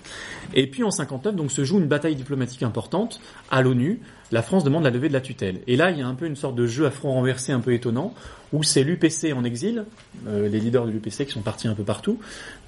Et 0.54 0.66
puis 0.66 0.82
en 0.84 0.90
59, 0.90 1.34
donc 1.34 1.50
se 1.50 1.64
joue 1.64 1.78
une 1.78 1.86
bataille 1.86 2.14
diplomatique 2.14 2.62
importante 2.62 3.20
à 3.50 3.62
l'ONU. 3.62 4.00
La 4.30 4.42
France 4.42 4.64
demande 4.64 4.84
la 4.84 4.90
levée 4.90 5.08
de 5.08 5.12
la 5.12 5.20
tutelle. 5.20 5.60
Et 5.66 5.76
là, 5.76 5.90
il 5.90 5.98
y 5.98 6.02
a 6.02 6.06
un 6.06 6.14
peu 6.14 6.26
une 6.26 6.36
sorte 6.36 6.54
de 6.54 6.66
jeu 6.66 6.86
à 6.86 6.90
front 6.90 7.12
renversé 7.12 7.52
un 7.52 7.60
peu 7.60 7.74
étonnant, 7.74 8.14
où 8.52 8.62
c'est 8.62 8.82
l'UPC 8.82 9.32
en 9.34 9.44
exil, 9.44 9.84
euh, 10.26 10.48
les 10.48 10.58
leaders 10.58 10.86
de 10.86 10.90
l'UPC 10.90 11.26
qui 11.26 11.32
sont 11.32 11.42
partis 11.42 11.68
un 11.68 11.74
peu 11.74 11.84
partout, 11.84 12.18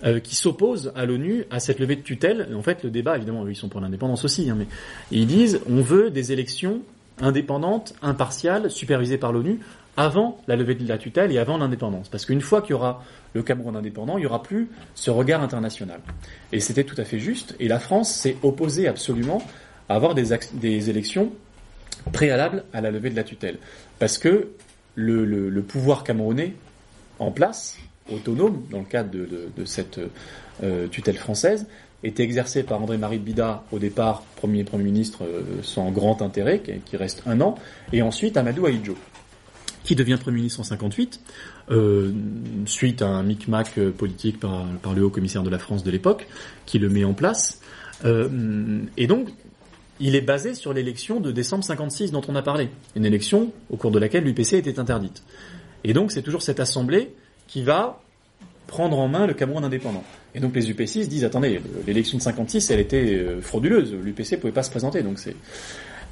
euh, 0.04 0.20
qui 0.20 0.34
s'opposent 0.34 0.92
à 0.94 1.06
l'ONU 1.06 1.44
à 1.50 1.60
cette 1.60 1.80
levée 1.80 1.96
de 1.96 2.02
tutelle. 2.02 2.48
En 2.54 2.62
fait, 2.62 2.82
le 2.84 2.90
débat, 2.90 3.16
évidemment, 3.16 3.46
ils 3.48 3.56
sont 3.56 3.68
pour 3.68 3.80
l'indépendance 3.80 4.24
aussi, 4.24 4.50
hein, 4.50 4.56
mais 4.58 4.66
ils 5.10 5.26
disent 5.26 5.60
on 5.68 5.80
veut 5.80 6.10
des 6.10 6.32
élections 6.32 6.82
indépendante, 7.20 7.94
impartiale, 8.02 8.70
supervisée 8.70 9.18
par 9.18 9.32
l'ONU, 9.32 9.60
avant 9.96 10.40
la 10.48 10.56
levée 10.56 10.74
de 10.74 10.88
la 10.88 10.98
tutelle 10.98 11.32
et 11.32 11.38
avant 11.38 11.58
l'indépendance. 11.58 12.08
Parce 12.08 12.26
qu'une 12.26 12.40
fois 12.40 12.62
qu'il 12.62 12.72
y 12.72 12.74
aura 12.74 13.04
le 13.32 13.42
Cameroun 13.42 13.76
indépendant, 13.76 14.18
il 14.18 14.20
n'y 14.20 14.26
aura 14.26 14.42
plus 14.42 14.68
ce 14.94 15.10
regard 15.10 15.42
international. 15.42 16.00
Et 16.52 16.60
c'était 16.60 16.84
tout 16.84 16.96
à 16.98 17.04
fait 17.04 17.18
juste, 17.18 17.54
et 17.60 17.68
la 17.68 17.78
France 17.78 18.12
s'est 18.12 18.36
opposée 18.42 18.88
absolument 18.88 19.42
à 19.88 19.94
avoir 19.94 20.14
des, 20.14 20.90
élections 20.90 21.32
préalables 22.12 22.64
à 22.72 22.80
la 22.80 22.90
levée 22.90 23.10
de 23.10 23.16
la 23.16 23.24
tutelle. 23.24 23.58
Parce 23.98 24.18
que 24.18 24.48
le, 24.96 25.60
pouvoir 25.62 26.02
camerounais 26.02 26.54
en 27.18 27.30
place, 27.30 27.76
autonome, 28.10 28.64
dans 28.70 28.80
le 28.80 28.84
cadre 28.84 29.10
de 29.10 29.64
cette 29.64 30.00
euh, 30.62 30.86
tutelle 30.86 31.16
française, 31.16 31.66
était 32.04 32.22
exercé 32.22 32.62
par 32.62 32.80
André-Marie 32.80 33.18
Bida, 33.18 33.64
au 33.72 33.78
départ 33.78 34.22
premier 34.36 34.62
Premier 34.62 34.84
ministre 34.84 35.24
euh, 35.24 35.42
sans 35.62 35.90
grand 35.90 36.22
intérêt, 36.22 36.62
qui, 36.84 36.96
reste 36.96 37.22
un 37.26 37.40
an, 37.40 37.56
et 37.92 38.02
ensuite 38.02 38.36
Amadou 38.36 38.66
Ahidjo, 38.66 38.94
qui 39.84 39.94
devient 39.94 40.18
Premier 40.20 40.38
ministre 40.38 40.60
en 40.60 40.64
58, 40.64 41.20
euh, 41.70 42.12
suite 42.66 43.02
à 43.02 43.08
un 43.08 43.22
micmac 43.22 43.78
euh, 43.78 43.90
politique 43.90 44.40
par, 44.40 44.66
par, 44.82 44.94
le 44.94 45.04
haut 45.04 45.10
commissaire 45.10 45.42
de 45.42 45.50
la 45.50 45.58
France 45.58 45.84
de 45.84 45.90
l'époque, 45.90 46.26
qui 46.66 46.78
le 46.78 46.88
met 46.88 47.04
en 47.04 47.14
place. 47.14 47.60
Euh, 48.04 48.80
et 48.96 49.06
donc, 49.06 49.28
il 50.00 50.16
est 50.16 50.20
basé 50.20 50.54
sur 50.54 50.72
l'élection 50.72 51.20
de 51.20 51.30
décembre 51.30 51.64
56 51.64 52.10
dont 52.10 52.22
on 52.28 52.34
a 52.34 52.42
parlé, 52.42 52.70
une 52.96 53.04
élection 53.04 53.52
au 53.70 53.76
cours 53.76 53.90
de 53.90 53.98
laquelle 53.98 54.24
l'UPC 54.24 54.54
était 54.54 54.78
interdite. 54.78 55.22
Et 55.84 55.92
donc, 55.92 56.10
c'est 56.10 56.22
toujours 56.22 56.42
cette 56.42 56.60
assemblée 56.60 57.14
qui 57.46 57.62
va 57.62 58.00
prendre 58.66 58.98
en 58.98 59.08
main 59.08 59.26
le 59.26 59.34
Cameroun 59.34 59.64
indépendant. 59.64 60.04
Et 60.34 60.40
donc 60.40 60.54
les 60.54 60.70
UPC 60.70 61.04
se 61.04 61.08
disent 61.08 61.24
attendez, 61.24 61.60
l'élection 61.86 62.18
de 62.18 62.22
56, 62.22 62.70
elle 62.70 62.80
était 62.80 63.14
euh, 63.14 63.40
frauduleuse, 63.40 63.94
l'UPC 63.94 64.38
pouvait 64.40 64.52
pas 64.52 64.62
se 64.62 64.70
présenter, 64.70 65.02
donc 65.02 65.18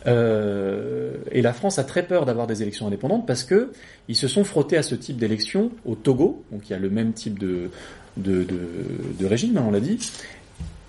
euh, 0.07 1.13
et 1.31 1.43
la 1.43 1.53
France 1.53 1.79
a 1.79 1.85
très 1.85 2.03
peur 2.03 2.27
d'avoir 2.27 2.49
des 2.49 2.63
élections 2.63 2.89
indépendantes 2.89 3.25
parce 3.25 3.45
que 3.45 3.71
ils 4.09 4.17
se 4.17 4.27
sont 4.27 4.43
frottés 4.43 4.77
à 4.77 4.83
ce 4.83 4.97
type 4.97 5.17
d'élection 5.17 5.71
au 5.85 5.95
Togo, 5.95 6.45
donc 6.51 6.69
il 6.69 6.73
y 6.73 6.75
a 6.75 6.79
le 6.79 6.91
même 6.91 7.13
type 7.13 7.39
de 7.39 7.71
de, 8.17 9.27
régime, 9.27 9.57
hein, 9.57 9.65
on 9.67 9.71
l'a 9.71 9.81
dit, 9.81 9.99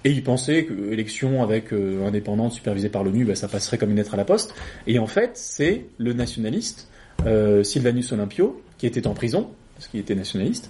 et 0.03 0.11
ils 0.11 0.24
pensaient 0.24 0.66
que 0.66 0.74
l'élection 0.74 1.41
avec 1.41 1.72
euh, 1.72 2.05
indépendante 2.05 2.51
supervisée 2.51 2.89
par 2.89 3.03
l'ONU, 3.03 3.26
bah, 3.26 3.36
ça 3.36 3.47
passerait 3.47 3.78
comme 3.78 3.91
une 3.91 3.97
lettre 3.97 4.14
à 4.14 4.18
la 4.18 4.26
poste. 4.26 4.53
Et 4.86 4.99
en 4.99 5.07
fait, 5.07 5.32
c'est 5.36 5.86
le 5.97 6.14
nationaliste 6.14 6.89
euh, 7.26 7.64
Sylvanus 7.64 8.11
Olympio 8.11 8.61
qui 8.78 8.86
était 8.86 9.07
en 9.07 9.14
prison 9.14 9.51
parce 9.76 9.88
qu'il 9.88 9.99
était 9.99 10.15
nationaliste, 10.15 10.69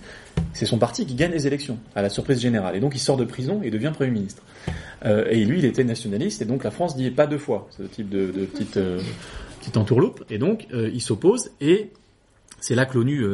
c'est 0.54 0.66
son 0.66 0.78
parti 0.78 1.06
qui 1.06 1.16
gagne 1.16 1.32
les 1.32 1.48
élections, 1.48 1.78
à 1.96 2.02
la 2.02 2.10
surprise 2.10 2.40
générale. 2.40 2.76
Et 2.76 2.80
donc 2.80 2.96
il 2.96 3.00
sort 3.00 3.18
de 3.18 3.26
prison 3.26 3.62
et 3.64 3.70
devient 3.70 3.92
Premier 3.94 4.12
ministre. 4.12 4.42
Euh, 5.06 5.26
et 5.30 5.44
lui, 5.46 5.60
il 5.60 5.66
était 5.66 5.84
nationaliste, 5.84 6.42
et 6.42 6.46
donc 6.46 6.64
la 6.64 6.72
France 6.72 6.96
dit 6.96 7.12
pas 7.12 7.28
deux 7.28 7.38
fois, 7.38 7.68
ce 7.78 7.84
type 7.84 8.10
de, 8.10 8.32
euh, 8.78 9.00
petite 9.60 9.78
entourloupe. 9.78 10.24
Et 10.30 10.38
donc 10.38 10.68
euh, 10.74 10.90
il 10.94 11.02
s'oppose, 11.02 11.52
et 11.60 11.92
c'est 12.60 12.76
là 12.76 12.86
que 12.86 12.98
l'ONU 12.98 13.26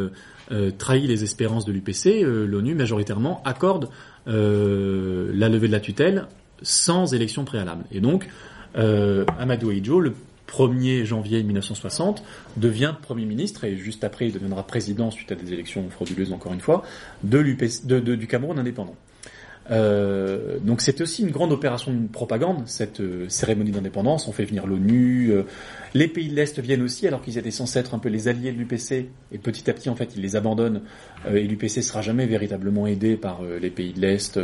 trahit 0.79 1.07
les 1.07 1.23
espérances 1.23 1.65
de 1.65 1.71
l'UPC. 1.71 2.23
L'ONU, 2.23 2.73
majoritairement, 2.73 3.43
accorde 3.45 3.89
la 4.25 4.33
levée 5.49 5.67
de 5.67 5.71
la 5.71 5.79
tutelle 5.79 6.25
sans 6.63 7.13
élection 7.13 7.45
préalable. 7.45 7.83
Et 7.91 8.01
donc, 8.01 8.27
Amadou 8.73 9.69
Ahidjo, 9.69 9.99
le 9.99 10.15
1er 10.49 11.05
janvier 11.05 11.43
1960, 11.43 12.23
devient 12.57 12.95
Premier 13.01 13.25
ministre, 13.25 13.63
et 13.65 13.77
juste 13.77 14.03
après 14.03 14.27
il 14.27 14.33
deviendra 14.33 14.63
président 14.63 15.11
suite 15.11 15.31
à 15.31 15.35
des 15.35 15.53
élections 15.53 15.89
frauduleuses 15.89 16.33
encore 16.33 16.53
une 16.53 16.61
fois, 16.61 16.83
de, 17.23 17.41
de, 17.41 18.15
du 18.15 18.27
Cameroun 18.27 18.59
indépendant. 18.59 18.95
Euh, 19.71 20.57
donc 20.59 20.81
c'est 20.81 20.99
aussi 21.01 21.21
une 21.21 21.29
grande 21.29 21.51
opération 21.51 21.93
de 21.93 22.07
propagande, 22.07 22.63
cette 22.65 23.01
euh, 23.01 23.29
cérémonie 23.29 23.71
d'indépendance. 23.71 24.27
On 24.27 24.31
fait 24.31 24.45
venir 24.45 24.65
l'ONU, 24.65 25.29
euh, 25.31 25.43
les 25.93 26.07
pays 26.07 26.29
de 26.29 26.35
l'Est 26.35 26.59
viennent 26.59 26.81
aussi, 26.81 27.07
alors 27.07 27.21
qu'ils 27.21 27.37
étaient 27.37 27.51
censés 27.51 27.79
être 27.79 27.93
un 27.93 27.99
peu 27.99 28.09
les 28.09 28.27
alliés 28.27 28.51
de 28.51 28.57
l'UPC, 28.57 29.09
et 29.31 29.37
petit 29.37 29.69
à 29.69 29.73
petit 29.73 29.89
en 29.89 29.95
fait 29.95 30.15
ils 30.15 30.21
les 30.21 30.35
abandonnent, 30.35 30.81
euh, 31.27 31.35
et 31.35 31.43
l'UPC 31.43 31.81
sera 31.83 32.01
jamais 32.01 32.25
véritablement 32.25 32.87
aidé 32.87 33.15
par 33.15 33.43
euh, 33.43 33.59
les 33.59 33.69
pays 33.69 33.93
de 33.93 34.01
l'Est, 34.01 34.39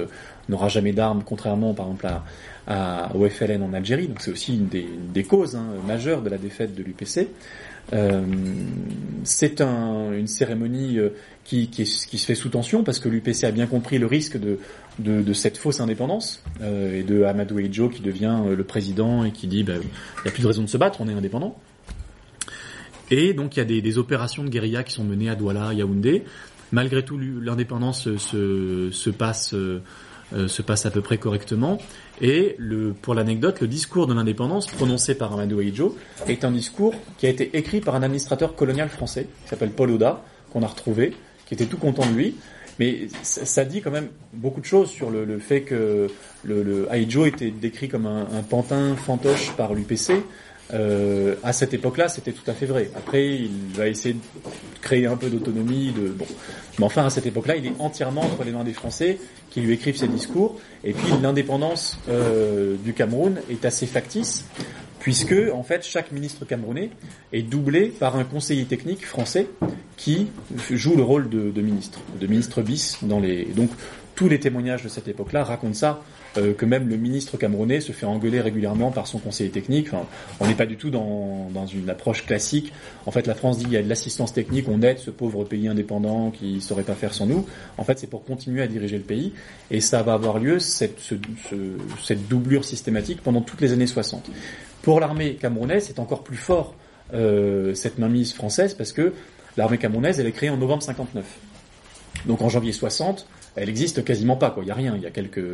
n'aura 0.50 0.68
jamais 0.68 0.94
d'armes, 0.94 1.24
contrairement 1.26 1.74
par 1.74 1.88
exemple 1.88 2.08
à, 2.08 2.24
au 2.68 3.30
FLN 3.30 3.62
en 3.62 3.74
Algérie. 3.74 4.08
Donc 4.08 4.22
c'est 4.22 4.32
aussi 4.32 4.56
une 4.56 4.68
des, 4.68 5.24
causes 5.24 5.56
hein, 5.56 5.66
majeures 5.86 6.22
de 6.22 6.30
la 6.30 6.38
défaite 6.38 6.74
de 6.76 6.84
l'UPC. 6.84 7.28
c'est 9.24 9.62
un, 9.62 10.12
une 10.14 10.28
cérémonie 10.28 11.00
qui, 11.46 11.68
qui, 11.70 11.86
se 11.86 12.26
fait 12.26 12.36
sous 12.36 12.50
tension 12.50 12.84
parce 12.84 13.00
que 13.00 13.08
l'UPC 13.08 13.44
a 13.44 13.52
bien 13.52 13.68
compris 13.68 14.00
le 14.00 14.08
risque 14.08 14.38
de, 14.38 15.34
cette 15.34 15.58
fausse 15.58 15.80
indépendance 15.80 16.44
euh, 16.62 17.00
et 17.00 17.04
de 17.04 17.24
Amadou 17.24 17.60
Eidjo 17.60 17.90
qui 17.90 18.02
devient 18.02 18.40
euh, 18.46 18.56
le 18.56 18.64
président 18.64 19.24
et 19.24 19.32
qui 19.32 19.48
dit 19.48 19.64
bah, 19.64 19.76
il 19.78 20.24
n'y 20.24 20.30
a 20.30 20.32
plus 20.32 20.42
de 20.42 20.48
raison 20.48 20.64
de 20.64 20.68
se 20.68 20.78
battre, 20.78 21.02
on 21.02 21.08
est 21.08 21.14
indépendant. 21.14 21.56
Et 23.12 23.34
donc 23.34 23.56
il 23.56 23.60
y 23.60 23.62
a 23.62 23.82
des, 23.82 23.98
opérations 24.00 24.44
de 24.44 24.50
guérilla 24.50 24.84
qui 24.84 24.94
sont 24.94 25.04
menées 25.04 25.30
à 25.30 25.36
Douala, 25.36 25.74
Yaoundé. 25.74 26.24
Malgré 26.72 27.06
tout, 27.06 27.20
l'indépendance 27.20 28.16
se, 28.18 28.90
se, 28.92 29.10
passe 29.12 29.54
euh, 29.54 29.84
se 30.48 30.62
passe 30.62 30.86
à 30.86 30.92
peu 30.92 31.02
près 31.02 31.18
correctement. 31.18 31.78
Et 32.22 32.58
pour 33.02 33.14
l'anecdote, 33.14 33.62
le 33.62 33.68
discours 33.68 34.08
de 34.08 34.14
l'indépendance 34.14 34.68
prononcé 34.68 35.16
par 35.16 35.34
Amadou 35.34 35.62
Eidjo 35.62 35.98
est 36.28 36.44
un 36.46 36.52
discours 36.52 36.94
qui 37.18 37.28
a 37.28 37.30
été 37.30 37.58
écrit 37.58 37.82
par 37.82 37.96
un 37.96 38.04
administrateur 38.04 38.56
colonial 38.56 38.90
français 38.90 39.28
qui 39.44 39.50
s'appelle 39.50 39.72
Paul 39.72 39.92
Oda, 39.92 40.24
qu'on 40.52 40.64
a 40.64 40.68
retrouvé, 40.68 41.14
qui 41.46 41.54
était 41.54 41.66
tout 41.66 41.78
content 41.78 42.06
de 42.06 42.14
lui. 42.14 42.36
Mais 42.78 43.08
ça, 43.24 43.64
dit 43.64 43.82
quand 43.82 43.92
même 43.92 44.10
beaucoup 44.34 44.60
de 44.60 44.66
choses 44.66 44.90
sur 44.90 45.10
le, 45.10 45.40
fait 45.40 45.62
que 45.62 46.08
le, 46.44 46.88
Aijo 46.92 47.26
était 47.26 47.52
décrit 47.52 47.88
comme 47.88 48.06
un, 48.06 48.28
un 48.38 48.44
pantin 48.44 48.96
fantoche 48.96 49.52
par 49.56 49.74
l'UPC. 49.74 50.24
Euh, 50.74 51.36
à 51.44 51.54
cette 51.54 51.74
époque-là, 51.74 52.10
c'était 52.10 52.32
tout 52.32 52.50
à 52.50 52.54
fait 52.54 52.66
vrai. 52.66 52.90
Après, 52.96 53.28
il 53.28 53.52
va 53.76 53.88
essayer 53.88 54.16
de 54.16 54.20
créer 54.82 55.06
un 55.06 55.16
peu 55.16 55.30
d'autonomie. 55.30 55.92
De 55.92 56.10
bon, 56.10 56.26
mais 56.80 56.86
enfin, 56.86 57.06
à 57.06 57.10
cette 57.10 57.26
époque-là, 57.26 57.56
il 57.56 57.68
est 57.68 57.74
entièrement 57.80 58.22
entre 58.22 58.44
les 58.44 58.52
mains 58.52 58.64
des 58.64 58.74
Français 58.74 59.20
qui 59.56 59.62
lui 59.62 59.74
écrivent 59.74 59.96
ses 59.96 60.10
discours. 60.10 60.60
Et 60.84 60.92
puis, 60.92 61.14
l'indépendance 61.22 61.98
euh, 62.10 62.76
du 62.84 62.94
Cameroun 62.94 63.40
est 63.50 63.64
assez 63.64 63.86
factice 63.86 64.44
puisque 65.00 65.36
en 65.54 65.64
fait 65.64 65.86
chaque 65.86 66.12
ministre 66.12 66.46
camerounais 66.46 66.90
est 67.32 67.44
doublé 67.44 67.88
par 67.88 68.18
un 68.18 68.26
conseiller 68.26 68.66
technique 68.66 69.06
français 69.06 69.48
qui 69.96 70.28
joue 70.72 70.98
le 70.98 71.04
rôle 71.04 71.30
de, 71.30 71.52
de 71.52 71.62
ministre, 71.62 72.00
de 72.20 72.28
ministre 72.28 72.64
bis 72.64 72.98
dans 73.04 73.20
les. 73.22 73.46
Donc 73.46 73.70
tous 74.16 74.28
les 74.28 74.42
témoignages 74.42 74.84
de 74.84 74.90
cette 74.90 75.08
époque-là 75.08 75.46
racontent 75.46 75.74
ça, 75.74 76.02
euh, 76.38 76.54
que 76.54 76.66
même 76.66 76.88
le 76.88 76.98
ministre 76.98 77.38
camerounais 77.38 77.82
se 77.82 77.92
fait 77.92 78.06
engueuler 78.06 78.42
régulièrement 78.42 78.92
par 78.92 79.08
son 79.08 79.20
conseiller 79.20 79.50
technique. 79.50 79.88
Enfin, 79.88 80.06
on 80.40 80.48
n'est 80.48 80.56
pas 80.56 80.66
du 80.66 80.78
tout 80.78 80.90
dans, 80.90 81.50
dans 81.54 81.66
une 81.66 81.90
approche 81.90 82.26
classique. 82.26 82.74
En 83.06 83.12
fait, 83.12 83.28
la 83.28 83.36
France 83.36 83.58
dit 83.58 83.66
il 83.66 83.74
y 83.74 83.78
a 83.78 83.84
de 83.84 83.90
l'assistance 83.90 84.34
technique, 84.34 84.68
on 84.70 84.82
aide 84.82 85.00
ce 85.00 85.12
pauvre 85.12 85.44
pays 85.44 85.68
indépendant 85.68 86.32
qui 86.32 86.62
saurait 86.62 86.84
pas 86.84 86.96
faire 86.96 87.14
sans 87.14 87.26
nous. 87.26 87.46
En 87.78 87.84
fait, 87.84 88.00
c'est 88.00 88.10
pour 88.10 88.24
continuer 88.24 88.62
à 88.62 88.68
diriger 88.68 88.98
le 88.98 89.04
pays, 89.04 89.34
et 89.72 89.82
ça 89.82 90.04
va 90.04 90.14
avoir 90.14 90.40
lieu 90.40 90.60
cette, 90.60 91.00
ce, 91.00 91.16
ce, 91.50 91.56
cette 92.04 92.28
doublure 92.28 92.66
systématique 92.66 93.22
pendant 93.22 93.42
toutes 93.42 93.62
les 93.62 93.74
années 93.74 93.88
60. 93.88 94.30
Pour 94.82 95.00
l'armée 95.00 95.36
camerounaise, 95.36 95.86
c'est 95.88 96.00
encore 96.00 96.24
plus 96.24 96.38
fort 96.38 96.76
euh, 97.14 97.74
cette 97.76 98.00
mainmise 98.00 98.34
française 98.34 98.74
parce 98.74 98.92
que 98.92 99.14
l'armée 99.58 99.78
camerounaise, 99.78 100.20
elle 100.20 100.28
est 100.28 100.32
créée 100.32 100.50
en 100.50 100.58
novembre 100.58 100.84
59. 100.84 101.24
Donc 102.26 102.42
en 102.42 102.50
janvier 102.50 102.72
60, 102.72 103.28
elle 103.56 103.70
existe 103.70 104.04
quasiment 104.04 104.36
pas. 104.36 104.52
Quoi. 104.52 104.64
Il 104.64 104.68
y 104.68 104.72
a 104.72 104.76
rien. 104.76 104.94
Il 104.96 105.04
y 105.04 105.06
a 105.06 105.12
quelques 105.12 105.46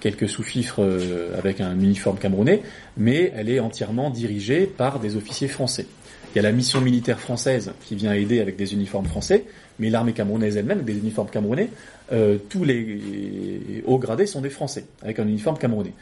quelques 0.00 0.28
sous-fifres 0.28 0.82
euh, 0.82 1.38
avec 1.38 1.60
un 1.60 1.78
uniforme 1.80 2.18
camerounais, 2.18 2.62
mais 2.96 3.32
elle 3.36 3.50
est 3.50 3.60
entièrement 3.60 4.10
dirigée 4.10 4.66
par 4.66 5.00
des 5.00 5.16
officiers 5.16 5.48
français. 5.48 5.86
Il 6.32 6.36
y 6.36 6.38
a 6.38 6.42
la 6.42 6.52
mission 6.52 6.80
militaire 6.80 7.20
française 7.20 7.72
qui 7.84 7.94
vient 7.94 8.14
aider 8.14 8.40
avec 8.40 8.56
des 8.56 8.72
uniformes 8.72 9.04
français, 9.04 9.44
mais 9.78 9.90
l'armée 9.90 10.14
camerounaise 10.14 10.56
elle-même, 10.56 10.82
des 10.82 10.96
uniformes 10.96 11.28
camerounais, 11.28 11.68
euh, 12.12 12.38
tous 12.48 12.64
les 12.64 13.82
hauts 13.86 13.98
gradés 13.98 14.26
sont 14.26 14.40
des 14.40 14.50
Français, 14.50 14.84
avec 15.02 15.18
un 15.18 15.28
uniforme 15.28 15.58
camerounais. 15.58 15.92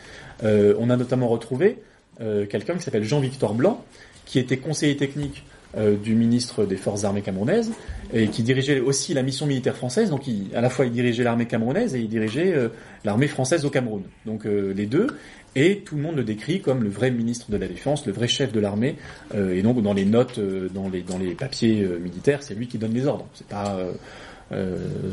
Euh, 0.45 0.75
on 0.79 0.89
a 0.89 0.97
notamment 0.97 1.29
retrouvé 1.29 1.79
euh, 2.21 2.47
quelqu'un 2.47 2.75
qui 2.75 2.83
s'appelle 2.83 3.05
Jean-Victor 3.05 3.55
Blanc, 3.55 3.85
qui 4.25 4.39
était 4.39 4.57
conseiller 4.57 4.97
technique 4.97 5.45
euh, 5.77 5.95
du 5.97 6.17
ministre 6.17 6.67
des 6.67 6.77
Forces 6.77 7.05
armées 7.05 7.23
camerounaises 7.23 7.71
et 8.13 8.27
qui 8.27 8.43
dirigeait 8.43 8.81
aussi 8.81 9.15
la 9.15 9.23
mission 9.23 9.47
militaire 9.47 9.77
française. 9.77 10.11
Donc, 10.11 10.23
à 10.53 10.61
la 10.61 10.69
fois, 10.69 10.85
il 10.85 10.91
dirigeait 10.91 11.23
l'armée 11.23 11.47
camerounaise 11.47 11.95
et 11.95 12.01
il 12.01 12.09
dirigeait 12.09 12.53
euh, 12.53 12.71
l'armée 13.05 13.29
française 13.29 13.65
au 13.65 13.71
Cameroun. 13.71 14.03
Donc, 14.27 14.47
euh, 14.47 14.75
les 14.75 14.87
deux. 14.87 15.07
Et 15.55 15.83
tout 15.83 15.95
le 15.95 16.03
monde 16.03 16.17
le 16.17 16.25
décrit 16.25 16.61
comme 16.61 16.83
le 16.83 16.91
vrai 16.91 17.13
ministre 17.13 17.53
de 17.53 17.57
la 17.57 17.69
Défense, 17.69 18.05
le 18.05 18.13
vrai 18.13 18.27
chef 18.27 18.53
de 18.53 18.59
l'armée. 18.59 18.97
Et 19.37 19.63
donc, 19.63 19.81
dans 19.81 19.93
les 19.93 20.05
notes, 20.05 20.39
dans 20.39 20.89
les 20.89 21.03
dans 21.03 21.19
les 21.19 21.35
papiers 21.35 21.85
militaires, 22.01 22.45
c'est 22.45 22.55
lui 22.55 22.69
qui 22.69 22.79
donne 22.79 22.95
les 22.95 23.07
ordres. 23.07 23.27
C'est 23.35 23.49
pas 23.49 23.77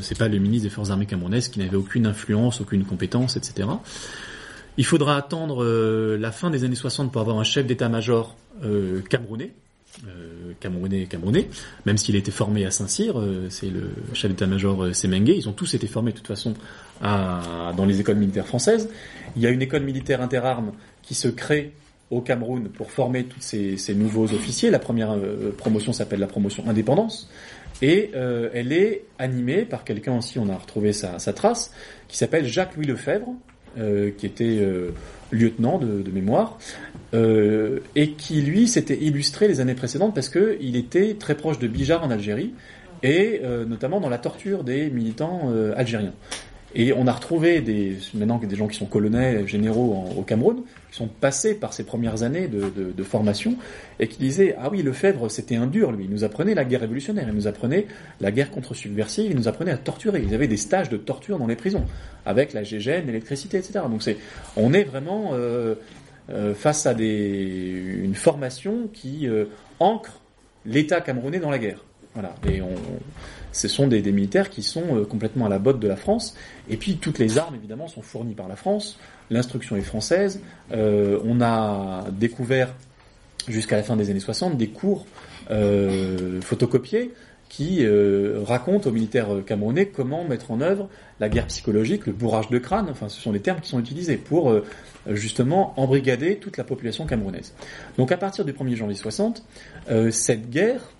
c'est 0.01 0.15
pas 0.15 0.27
le 0.27 0.37
ministre 0.37 0.65
des 0.65 0.69
Forces 0.69 0.91
armées 0.91 1.07
camerounaises 1.07 1.47
qui 1.47 1.57
n'avait 1.57 1.75
aucune 1.75 2.05
influence, 2.05 2.61
aucune 2.61 2.85
compétence, 2.85 3.35
etc. 3.35 3.67
Il 4.77 4.85
faudra 4.85 5.17
attendre 5.17 5.65
la 6.15 6.31
fin 6.31 6.51
des 6.51 6.63
années 6.63 6.75
60 6.75 7.11
pour 7.11 7.19
avoir 7.19 7.39
un 7.39 7.43
chef 7.43 7.65
d'état-major 7.65 8.35
camerounais, 9.09 9.53
euh, 10.05 10.53
camerounais 10.59 11.05
camerounais, 11.05 11.49
même 11.85 11.97
s'il 11.97 12.15
été 12.15 12.31
formé 12.31 12.65
à 12.65 12.71
Saint-Cyr, 12.71 13.19
euh, 13.19 13.47
c'est 13.49 13.69
le 13.69 13.89
chef 14.13 14.31
d'état-major 14.31 14.83
euh, 14.83 14.93
Semengue, 14.93 15.29
ils 15.29 15.49
ont 15.49 15.53
tous 15.53 15.73
été 15.73 15.87
formés 15.87 16.11
de 16.11 16.17
toute 16.17 16.27
façon 16.27 16.53
à, 17.01 17.73
dans 17.75 17.85
les 17.85 17.99
écoles 17.99 18.17
militaires 18.17 18.47
françaises. 18.47 18.89
Il 19.35 19.41
y 19.41 19.47
a 19.47 19.49
une 19.49 19.61
école 19.61 19.83
militaire 19.83 20.21
interarmes 20.21 20.73
qui 21.01 21.15
se 21.15 21.27
crée 21.27 21.73
au 22.09 22.21
Cameroun 22.21 22.69
pour 22.69 22.91
former 22.91 23.25
tous 23.25 23.41
ces, 23.41 23.77
ces 23.77 23.93
nouveaux 23.93 24.33
officiers. 24.33 24.69
La 24.69 24.79
première 24.79 25.11
euh, 25.11 25.53
promotion 25.57 25.93
s'appelle 25.93 26.19
la 26.19 26.27
promotion 26.27 26.67
indépendance. 26.67 27.29
Et 27.81 28.11
euh, 28.15 28.49
elle 28.53 28.71
est 28.71 29.03
animée 29.19 29.65
par 29.65 29.83
quelqu'un 29.83 30.17
aussi, 30.17 30.39
on 30.39 30.49
a 30.49 30.55
retrouvé 30.55 30.93
sa, 30.93 31.19
sa 31.19 31.33
trace, 31.33 31.71
qui 32.07 32.17
s'appelle 32.17 32.45
Jacques-Louis 32.45 32.87
Lefebvre, 32.87 33.35
euh, 33.77 34.11
qui 34.17 34.25
était 34.25 34.57
euh, 34.59 34.89
lieutenant 35.31 35.77
de, 35.77 36.09
mémoire, 36.11 36.57
euh, 37.13 37.79
et 37.95 38.11
qui 38.11 38.41
lui 38.41 38.67
s'était 38.67 38.97
illustré 38.97 39.47
les 39.47 39.59
années 39.59 39.75
précédentes 39.75 40.15
parce 40.15 40.29
que 40.29 40.57
il 40.61 40.75
était 40.75 41.15
très 41.15 41.35
proche 41.35 41.59
de 41.59 41.67
Bijar 41.67 42.03
en 42.03 42.09
Algérie 42.09 42.53
et 43.03 43.41
notamment 43.67 43.99
dans 43.99 44.09
la 44.09 44.17
torture 44.17 44.63
des 44.63 44.89
militants 44.89 45.53
algériens. 45.75 46.13
Et 46.79 46.93
on 46.93 47.07
a 47.07 47.11
retrouvé 47.11 47.61
des, 47.61 47.97
maintenant 48.13 48.37
des 48.37 48.55
gens 48.55 48.67
qui 48.67 48.77
sont 48.77 48.85
colonels, 48.85 49.47
généraux 49.47 50.13
au 50.15 50.21
Cameroun, 50.21 50.61
qui 50.91 50.97
sont 50.97 51.07
passés 51.07 51.55
par 51.55 51.73
ces 51.73 51.83
premières 51.83 52.21
années 52.21 52.47
de, 52.47 53.03
formation, 53.03 53.55
et 53.99 54.07
qui 54.07 54.19
disaient, 54.19 54.55
ah 54.59 54.69
oui, 54.71 54.83
Lefebvre, 54.83 55.27
c'était 55.31 55.55
un 55.55 55.65
dur, 55.65 55.91
lui. 55.91 56.05
Il 56.05 56.11
nous 56.11 56.23
apprenait 56.23 56.53
la 56.53 56.65
guerre 56.65 56.81
révolutionnaire, 56.81 57.27
il 57.27 57.33
nous 57.33 57.47
apprenait 57.47 57.87
la 58.21 58.31
guerre 58.31 58.51
contre-subversive, 58.51 59.31
il 59.31 59.35
nous 59.35 59.47
apprenait 59.47 59.71
à 59.71 59.77
torturer. 59.77 60.21
Ils 60.23 60.35
avaient 60.35 60.47
des 60.47 60.57
stages 60.57 60.89
de 60.89 60.97
torture 60.97 61.39
dans 61.39 61.47
les 61.47 61.55
prisons, 61.55 61.83
avec 62.27 62.53
la 62.53 62.61
GGN, 62.61 63.07
l'électricité, 63.07 63.57
etc. 63.57 63.79
Donc 63.89 64.03
c'est, 64.03 64.17
on 64.55 64.71
est 64.71 64.83
vraiment 64.83 65.31
euh, 65.33 65.73
euh, 66.29 66.53
face 66.53 66.85
à 66.85 66.91
une 66.91 68.13
formation 68.13 68.87
qui 68.93 69.27
euh, 69.27 69.45
ancre 69.79 70.19
l'État 70.63 71.01
camerounais 71.01 71.39
dans 71.39 71.49
la 71.49 71.57
guerre. 71.57 71.86
Voilà. 72.17 72.33
Et 72.47 72.63
ce 73.51 73.67
sont 73.67 73.87
des, 73.87 74.01
militaires 74.11 74.49
qui 74.49 74.63
sont 74.63 74.97
euh, 74.97 75.05
complètement 75.05 75.45
à 75.45 75.49
la 75.49 75.59
botte 75.59 75.79
de 75.79 75.87
la 75.87 75.95
France. 75.95 76.35
Et 76.67 76.75
puis 76.75 76.97
toutes 76.97 77.19
les 77.19 77.37
armes, 77.37 77.53
évidemment, 77.53 77.87
sont 77.87 78.01
fournies 78.01 78.33
par 78.33 78.47
la 78.47 78.55
France. 78.55 78.97
L'instruction 79.29 79.75
est 79.75 79.81
française. 79.81 80.41
Euh, 80.71 81.19
on 81.23 81.41
a 81.41 82.05
découvert, 82.11 82.73
jusqu'à 83.47 83.75
la 83.75 83.83
fin 83.83 83.95
des 83.95 84.09
années 84.09 84.19
60, 84.19 84.57
des 84.57 84.69
cours 84.69 85.05
euh, 85.51 86.41
photocopiés 86.41 87.13
qui 87.49 87.87
racontent 88.45 88.89
aux 88.89 88.91
militaires 88.91 89.29
camerounais 89.45 89.85
comment 89.85 90.25
mettre 90.25 90.51
en 90.51 90.59
œuvre 90.59 90.89
la 91.21 91.29
guerre 91.29 91.47
psychologique, 91.47 92.05
le 92.05 92.11
bourrage 92.11 92.49
de 92.49 92.57
crâne, 92.57 92.87
enfin 92.91 93.07
ce 93.07 93.21
sont 93.21 93.31
les 93.31 93.39
termes 93.39 93.61
qui 93.61 93.69
sont 93.69 93.79
utilisés 93.79 94.17
pour 94.17 94.53
justement 95.09 95.73
embrigader 95.79 96.37
toute 96.37 96.57
la 96.57 96.65
population 96.65 97.05
camerounaise. 97.05 97.53
Donc 97.97 98.11
à 98.11 98.17
partir 98.17 98.43
du 98.43 98.51
1er 98.51 98.75
janvier 98.75 98.95
60, 98.95 99.45
euh, 99.89 100.11
cette 100.11 100.49
guerre 100.49 100.91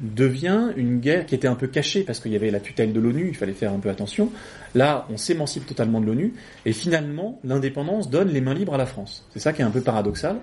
devient 0.00 0.72
une 0.76 1.00
guerre 1.00 1.26
qui 1.26 1.34
était 1.34 1.48
un 1.48 1.54
peu 1.54 1.66
cachée 1.66 2.02
parce 2.02 2.20
qu'il 2.20 2.32
y 2.32 2.36
avait 2.36 2.50
la 2.50 2.60
tutelle 2.60 2.92
de 2.92 3.00
l'ONU, 3.00 3.28
il 3.28 3.36
fallait 3.36 3.52
faire 3.52 3.72
un 3.72 3.78
peu 3.78 3.88
attention. 3.88 4.30
Là, 4.74 5.06
on 5.10 5.16
s'émancipe 5.16 5.66
totalement 5.66 6.00
de 6.00 6.06
l'ONU 6.06 6.34
et 6.64 6.72
finalement, 6.72 7.40
l'indépendance 7.44 8.10
donne 8.10 8.28
les 8.28 8.40
mains 8.40 8.54
libres 8.54 8.74
à 8.74 8.78
la 8.78 8.86
France. 8.86 9.26
C'est 9.32 9.40
ça 9.40 9.52
qui 9.52 9.62
est 9.62 9.64
un 9.64 9.70
peu 9.70 9.80
paradoxal. 9.80 10.36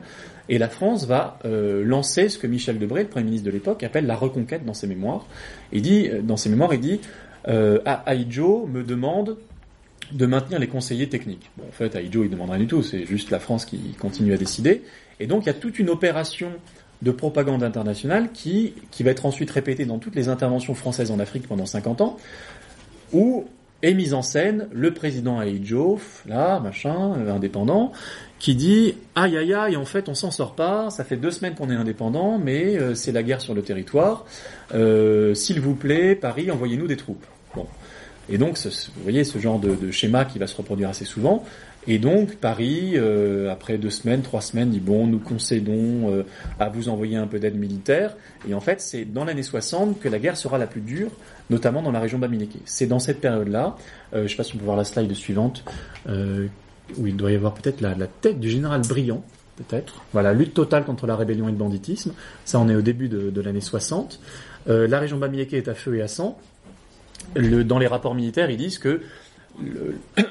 Et 0.50 0.58
la 0.58 0.68
France 0.68 1.06
va 1.06 1.40
euh, 1.46 1.84
lancer 1.84 2.30
ce 2.30 2.38
que 2.38 2.48
Michel 2.48 2.78
Debré, 2.80 3.04
le 3.04 3.10
Premier 3.10 3.26
ministre 3.26 3.46
de 3.46 3.52
l'époque, 3.52 3.84
appelle 3.84 4.06
la 4.06 4.16
reconquête 4.16 4.66
dans 4.66 4.74
ses 4.74 4.88
mémoires. 4.88 5.26
Il 5.72 5.82
dit, 5.82 6.10
dans 6.24 6.38
ses 6.38 6.50
mémoires, 6.50 6.74
il 6.74 6.82
dit 6.82 7.00
euh, 7.48 7.80
me 8.68 8.82
demande 8.82 9.38
de 10.12 10.26
maintenir 10.26 10.60
les 10.60 10.68
conseillers 10.68 11.10
techniques. 11.10 11.50
Bon, 11.58 11.64
en 11.68 11.72
fait, 11.72 11.96
Aïdjo, 11.96 12.24
il 12.24 12.28
ne 12.28 12.34
demande 12.34 12.50
rien 12.50 12.60
du 12.60 12.68
tout, 12.68 12.84
c'est 12.84 13.06
juste 13.06 13.32
la 13.32 13.40
France 13.40 13.66
qui 13.66 13.80
continue 14.00 14.34
à 14.34 14.38
décider. 14.38 14.84
Et 15.20 15.28
donc, 15.28 15.44
il 15.44 15.48
y 15.48 15.50
a 15.50 15.54
toute 15.54 15.80
une 15.80 15.90
opération 15.90 16.52
de 17.04 17.12
propagande 17.12 17.64
internationale 17.64 18.30
qui, 18.34 18.74
qui 18.92 19.04
va 19.04 19.12
être 19.12 19.26
ensuite 19.26 19.52
répétée 19.52 19.86
dans 19.86 20.00
toutes 20.00 20.16
les 20.16 20.30
interventions 20.30 20.74
françaises 20.74 21.12
en 21.12 21.20
Afrique 21.20 21.48
pendant 21.48 21.66
50 21.66 22.02
ans, 22.02 22.18
où 23.12 23.46
est 23.84 23.94
mise 23.94 24.14
en 24.14 24.22
scène 24.22 24.68
le 24.72 24.94
président 24.94 25.40
Aïdjo, 25.40 26.00
là, 26.26 26.60
machin, 26.62 27.14
euh, 27.18 27.36
indépendant, 27.36 27.92
qui 28.40 28.56
dit 28.56 28.96
aïe 29.16 29.38
aïe 29.38 29.54
aïe, 29.54 29.76
en 29.76 29.86
fait 29.86 30.08
on 30.08 30.16
s'en 30.16 30.32
sort 30.32 30.56
pas, 30.56 30.90
ça 30.90 31.04
fait 31.04 31.18
deux 31.18 31.32
semaines 31.32 31.54
qu'on 31.54 31.70
est 31.70 31.76
indépendant, 31.76 32.40
mais 32.40 32.78
euh, 32.78 32.96
c'est 32.96 33.12
la 33.12 33.24
guerre 33.24 33.42
sur 33.42 33.54
le 33.54 33.62
territoire, 33.62 34.26
euh, 34.74 35.34
s'il 35.34 35.60
vous 35.60 35.76
plaît, 35.76 36.16
Paris, 36.16 36.50
envoyez-nous 36.50 36.88
des 36.88 36.98
troupes. 36.98 37.26
Bon. 37.54 37.68
Et 38.30 38.38
donc, 38.38 38.58
ce, 38.58 38.70
vous 38.70 39.04
voyez 39.04 39.26
ce 39.26 39.38
genre 39.38 39.60
de, 39.60 39.92
schéma 39.92 40.24
qui 40.24 40.40
va 40.40 40.48
se 40.48 40.56
reproduire 40.56 40.90
assez 40.90 41.06
souvent. 41.06 41.44
Et 41.88 42.00
donc, 42.00 42.36
Paris, 42.36 42.94
euh, 42.96 43.52
après 43.52 43.78
deux 43.78 43.90
semaines, 43.90 44.22
trois 44.22 44.42
semaines, 44.42 44.70
dit 44.70 44.80
bon, 44.80 45.06
nous 45.08 45.20
concédons 45.20 46.12
euh, 46.12 46.24
à 46.60 46.70
vous 46.70 46.90
envoyer 46.90 47.18
un 47.18 47.28
peu 47.28 47.40
d'aide 47.40 47.56
militaire. 47.56 48.16
Et 48.48 48.54
en 48.54 48.62
fait, 48.62 48.80
c'est 48.80 49.06
dans 49.06 49.26
l'année 49.26 49.44
60 49.44 50.00
que 50.00 50.08
la 50.08 50.20
guerre 50.20 50.38
sera 50.38 50.58
la 50.58 50.68
plus 50.68 50.82
dure, 50.82 51.12
notamment 51.50 51.82
dans 51.82 51.92
la 51.92 52.00
région 52.00 52.20
Bamileke. 52.20 52.58
C'est 52.66 52.88
dans 52.88 53.00
cette 53.00 53.20
période-là, 53.20 53.76
euh, 54.14 54.20
je 54.20 54.24
ne 54.24 54.28
sais 54.30 54.36
pas 54.36 54.44
si 54.44 54.56
on 54.56 54.60
peut 54.60 54.66
voir 54.66 54.78
la 54.78 54.86
slide 54.86 55.14
suivante, 55.14 55.64
où 56.98 57.08
il 57.08 57.16
doit 57.16 57.32
y 57.32 57.36
avoir 57.36 57.54
peut-être 57.54 57.82
la, 57.82 57.96
tête 58.08 58.40
du 58.40 58.50
général 58.50 58.82
Briand, 58.82 59.24
peut-être. 59.58 60.04
Voilà, 60.14 60.34
lutte 60.34 60.54
totale 60.54 60.86
contre 60.86 61.08
la 61.08 61.16
rébellion 61.16 61.48
et 61.48 61.52
le 61.52 61.58
banditisme. 61.58 62.14
Ça, 62.46 62.60
on 62.60 62.70
est 62.70 62.76
au 62.76 62.82
début 62.82 63.10
de, 63.10 63.42
l'année 63.42 63.62
60. 63.62 64.20
la 64.68 65.00
région 65.00 65.18
Bamileke 65.18 65.54
est 65.54 65.68
à 65.68 65.74
feu 65.74 65.96
et 65.96 66.02
à 66.02 66.08
sang. 66.08 66.38
Le, 67.36 67.64
dans 67.64 67.80
les 67.80 67.88
rapports 67.88 68.16
militaires, 68.16 68.50
ils 68.50 68.58
disent 68.58 68.78
que 68.78 69.02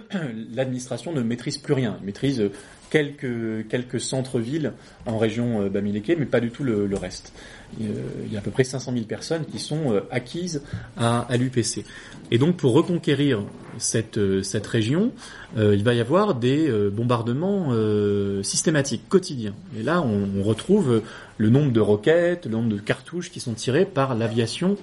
l'administration 0.55 1.13
ne 1.13 1.23
maîtrise 1.23 1.59
plus 1.59 1.75
rien. 1.75 1.97
Elle 1.99 2.07
maîtrise 2.07 2.51
quelques, 2.91 3.69
quelques 3.69 4.01
centres-villes 4.01 4.73
en 5.07 5.17
région 5.19 5.67
Bamileke, 5.69 6.17
mais 6.19 6.27
pas 6.27 6.41
du 6.41 6.51
tout 6.51 6.65
le, 6.65 6.95
reste. 6.97 7.33
Il 7.81 8.31
y 8.31 8.37
a 8.37 8.41
à 8.41 8.43
peu 8.43 8.51
près 8.51 8.65
500 8.65 8.93
000 8.93 9.05
personnes 9.07 9.47
qui 9.47 9.59
sont 9.59 10.03
acquises 10.11 10.63
à, 10.99 11.27
l'UPC. 11.39 11.85
Et 12.31 12.39
donc 12.39 12.57
pour 12.57 12.75
reconquérir 12.75 13.43
cette, 13.79 14.43
cette 14.43 14.67
région, 14.67 15.13
euh, 15.57 15.75
il 15.75 15.85
va 15.85 15.95
y 15.95 16.01
avoir 16.01 16.35
des 16.35 16.69
euh, 16.69 16.91
bombardements 16.91 17.69
euh, 17.71 18.43
systématiques, 18.43 19.09
quotidiens. 19.09 19.55
Et 19.79 19.83
là, 19.83 20.03
on, 20.03 20.43
retrouve 20.43 21.03
le 21.39 21.51
nombre 21.51 21.73
de 21.73 21.81
roquettes, 21.81 22.47
le 22.47 22.53
nombre 22.53 22.69
de 22.69 22.79
cartouches 22.79 23.31
qui 23.31 23.39
sont 23.39 23.53
tirées 23.53 23.85
par 23.85 24.15
l'aviation 24.15 24.77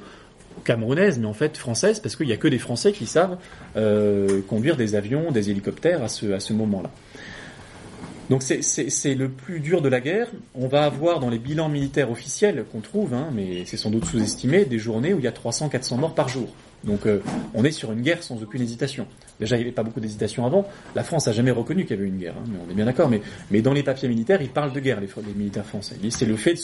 camerounaise, 0.64 1.20
mais 1.20 1.28
en 1.28 1.34
fait 1.34 1.58
française, 1.58 2.00
parce 2.00 2.16
qu'il 2.16 2.28
n'y 2.28 2.34
a 2.34 2.38
que 2.38 2.48
des 2.48 2.60
Français 2.60 2.92
qui 2.92 3.06
savent 3.06 3.38
euh, 3.76 4.42
conduire 4.48 4.78
des 4.78 4.96
avions, 4.96 5.32
des 5.32 5.50
hélicoptères 5.50 6.04
à 6.04 6.08
ce, 6.08 6.32
à 6.32 6.40
ce 6.40 6.54
moment-là. 6.54 6.90
Donc 8.30 8.44
c'est 8.44 9.16
le 9.16 9.28
plus 9.28 9.60
dur 9.60 9.82
de 9.82 9.90
la 9.90 10.00
guerre. 10.00 10.28
On 10.54 10.68
va 10.68 10.84
avoir 10.84 11.20
dans 11.20 11.32
les 11.32 11.40
bilans 11.40 11.68
militaires 11.68 12.12
officiels 12.12 12.64
qu'on 12.72 12.80
trouve, 12.80 13.16
hein, 13.16 13.30
mais 13.34 13.64
c'est 13.66 13.78
sans 13.78 13.90
doute 13.90 14.06
sous-estimé, 14.06 14.66
des 14.66 14.78
journées 14.78 15.16
où 15.16 15.18
il 15.18 15.26
y 15.26 15.28
a 15.28 15.32
300-400 15.32 15.98
morts 15.98 16.14
par 16.14 16.30
jour. 16.30 16.48
Donc 16.84 17.08
euh, 17.08 17.22
on 17.56 17.66
est 17.66 17.72
sur 17.72 17.92
une 17.92 18.02
guerre 18.02 18.22
sans 18.22 18.42
aucune 18.44 18.62
hésitation. 18.62 19.08
Déjà, 19.40 19.56
il 19.56 19.60
n'y 19.60 19.66
avait 19.66 19.74
pas 19.74 19.84
beaucoup 19.84 20.00
d'hésitation 20.00 20.46
avant. 20.46 20.68
La 20.96 21.04
France 21.04 21.28
a 21.28 21.32
jamais 21.32 21.50
reconnu 21.50 21.86
qu'il 21.86 21.96
y 21.96 22.00
avait 22.00 22.08
une 22.08 22.20
guerre, 22.20 22.36
hein, 22.38 22.44
mais 22.52 22.60
on 22.68 22.72
est 22.72 22.76
bien 22.76 22.86
d'accord. 22.86 23.10
Mais, 23.10 23.22
mais 23.50 23.62
dans 23.62 23.74
les 23.74 23.84
papiers 23.84 24.08
militaires, 24.08 24.42
ils 24.44 24.50
parlent 24.50 24.74
de 24.74 24.80
guerre, 24.80 25.02
les, 25.02 25.08
les 25.08 25.34
militaires 25.34 25.66
français. 25.66 25.96
C'est 26.10 26.26
le 26.26 26.36
fait 26.36 26.56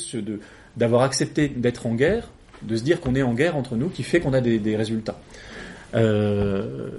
d'avoir 0.77 1.01
accepté 1.01 1.47
d'être 1.49 1.87
en 1.87 1.95
guerre, 1.95 2.29
de 2.61 2.75
se 2.75 2.83
dire 2.83 3.01
qu'on 3.01 3.15
est 3.15 3.23
en 3.23 3.33
guerre 3.33 3.55
entre 3.55 3.75
nous, 3.75 3.89
qui 3.89 4.03
fait 4.03 4.19
qu'on 4.19 4.33
a 4.33 4.41
des, 4.41 4.59
des 4.59 4.75
résultats. 4.75 5.19
Euh, 5.93 6.89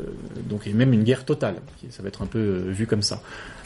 donc 0.48 0.66
et 0.66 0.72
même 0.72 0.92
une 0.92 1.02
guerre 1.02 1.24
totale, 1.24 1.56
ça 1.90 2.02
va 2.02 2.08
être 2.08 2.22
un 2.22 2.26
peu 2.26 2.38
euh, 2.38 2.70
vu 2.70 2.86
comme 2.86 3.02
ça. 3.02 3.22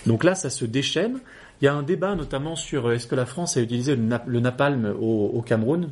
Donc 0.07 0.25
là, 0.25 0.35
ça 0.35 0.51
se 0.51 0.65
déchaîne. 0.65 1.21
Il 1.61 1.67
y 1.67 1.69
a 1.69 1.75
un 1.75 1.83
débat 1.83 2.15
notamment 2.15 2.57
sur 2.57 2.87
euh, 2.87 2.95
est-ce 2.95 3.07
que 3.07 3.15
la 3.15 3.27
France 3.27 3.57
a 3.57 3.61
utilisé 3.61 3.95
le, 3.95 4.41
napalm 4.41 4.95
au, 4.99 5.43
Cameroun? 5.43 5.91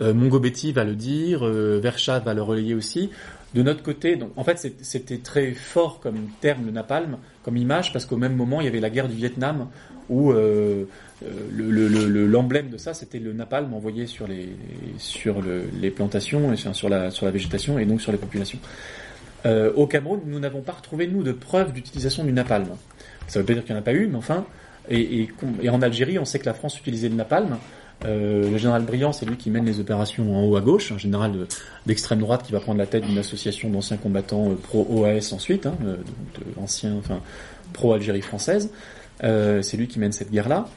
Euh, 0.00 0.12
Mongobetti 0.12 0.72
va 0.72 0.84
le 0.84 0.94
dire, 0.94 1.46
euh, 1.46 1.80
va 2.24 2.34
le 2.34 2.42
relayer 2.42 2.74
aussi. 2.74 3.10
De 3.54 3.62
notre 3.62 3.82
côté, 3.82 4.16
donc 4.16 4.32
en 4.36 4.44
fait 4.44 4.74
c'était 4.82 5.18
très 5.18 5.52
fort 5.52 6.00
comme 6.00 6.28
terme 6.40 6.66
le 6.66 6.72
napalm, 6.72 7.16
comme 7.42 7.56
image, 7.56 7.92
parce 7.92 8.04
qu'au 8.04 8.18
même 8.18 8.36
moment 8.36 8.60
il 8.60 8.64
y 8.64 8.68
avait 8.68 8.80
la 8.80 8.90
guerre 8.90 9.08
du 9.08 9.14
Vietnam 9.14 9.68
où 10.08 10.32
euh, 10.32 10.84
l'emblème 11.52 12.68
de 12.68 12.76
ça 12.76 12.94
c'était 12.94 13.18
le 13.18 13.32
napalm 13.32 13.72
envoyé 13.74 14.06
sur 14.06 14.26
les 14.26 14.50
sur 14.98 15.42
les 15.42 15.90
plantations 15.90 16.52
et 16.52 16.56
sur 16.56 16.88
la 16.88 17.10
sur 17.10 17.26
la 17.26 17.32
végétation 17.32 17.78
et 17.78 17.86
donc 17.86 18.00
sur 18.00 18.12
les 18.12 18.18
populations. 18.18 18.58
Euh, 19.46 19.72
au 19.74 19.86
Cameroun, 19.86 20.20
nous 20.26 20.40
n'avons 20.40 20.60
pas 20.60 20.72
retrouvé, 20.72 21.06
nous, 21.06 21.22
de 21.22 21.32
preuves 21.32 21.72
d'utilisation 21.72 22.24
du 22.24 22.32
napalm. 22.32 22.68
Ça 23.28 23.38
veut 23.38 23.46
pas 23.46 23.54
dire 23.54 23.64
qu'il 23.64 23.74
n'y 23.74 23.78
en 23.78 23.82
a 23.82 23.84
pas 23.84 23.92
eu, 23.92 24.06
mais 24.06 24.16
enfin, 24.16 24.44
et, 24.90 25.28
en 25.68 25.82
Algérie, 25.82 26.18
on 26.18 26.24
sait 26.24 26.38
que 26.38 26.46
la 26.46 26.54
France 26.54 26.78
utilisait 26.78 27.08
le 27.08 27.14
napalm. 27.14 27.58
Euh, 28.04 28.50
le 28.50 28.58
général 28.58 28.82
Briand, 28.82 29.12
c'est 29.12 29.24
lui 29.24 29.36
qui 29.36 29.50
mène 29.50 29.64
les 29.64 29.80
opérations 29.80 30.36
en 30.36 30.44
haut 30.44 30.56
à 30.56 30.60
gauche, 30.60 30.92
un 30.92 30.98
général 30.98 31.32
d'extrême 31.86 32.18
droite 32.18 32.42
qui 32.44 32.52
va 32.52 32.60
prendre 32.60 32.78
la 32.78 32.86
tête 32.86 33.04
d'une 33.04 33.18
association 33.18 33.70
d'anciens 33.70 33.96
combattants 33.96 34.50
euh, 34.50 34.54
pro-OAS 34.54 35.32
ensuite, 35.32 35.66
hein, 35.66 35.74
de, 35.82 35.98
enfin 36.58 37.20
pro-Algérie 37.72 38.20
française. 38.20 38.70
C'est 39.20 39.76
lui 39.76 39.88
qui 39.88 39.98
mène 39.98 40.12
cette 40.12 40.30
guerre-là. 40.30 40.68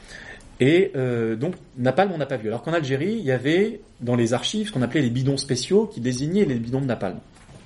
Et 0.60 0.92
donc, 1.38 1.54
napalm, 1.78 2.12
on 2.12 2.18
n'a 2.18 2.26
pas 2.26 2.36
vu. 2.36 2.48
Alors 2.48 2.62
qu'en 2.62 2.72
Algérie, 2.72 3.16
il 3.18 3.24
y 3.24 3.32
avait 3.32 3.80
dans 4.00 4.16
les 4.16 4.34
archives 4.34 4.68
ce 4.68 4.72
qu'on 4.72 4.82
appelait 4.82 5.02
les 5.02 5.10
bidons 5.10 5.36
spéciaux 5.36 5.86
qui 5.86 6.00
désignaient 6.00 6.44
les 6.44 6.56
bidons 6.56 6.80
de 6.80 6.86
napalm. 6.86 7.18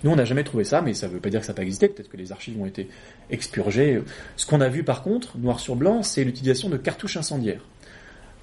Nous, 0.04 0.10
on 0.10 0.16
n'a 0.16 0.26
jamais 0.26 0.44
trouvé 0.44 0.64
ça, 0.64 0.82
mais 0.82 0.92
ça 0.92 1.08
ne 1.08 1.12
veut 1.12 1.18
pas 1.18 1.30
dire 1.30 1.40
que 1.40 1.46
ça 1.46 1.52
n'a 1.52 1.56
pas 1.56 1.62
existé. 1.62 1.88
Peut-être 1.88 2.10
que 2.10 2.18
les 2.18 2.30
archives 2.30 2.60
ont 2.60 2.66
été 2.66 2.88
expurgées. 3.30 4.02
Ce 4.36 4.44
qu'on 4.44 4.60
a 4.60 4.68
vu, 4.68 4.84
par 4.84 5.02
contre, 5.02 5.38
noir 5.38 5.60
sur 5.60 5.76
blanc, 5.76 6.02
c'est 6.02 6.24
l'utilisation 6.24 6.68
de 6.68 6.76
cartouches 6.76 7.16
incendiaires. 7.16 7.62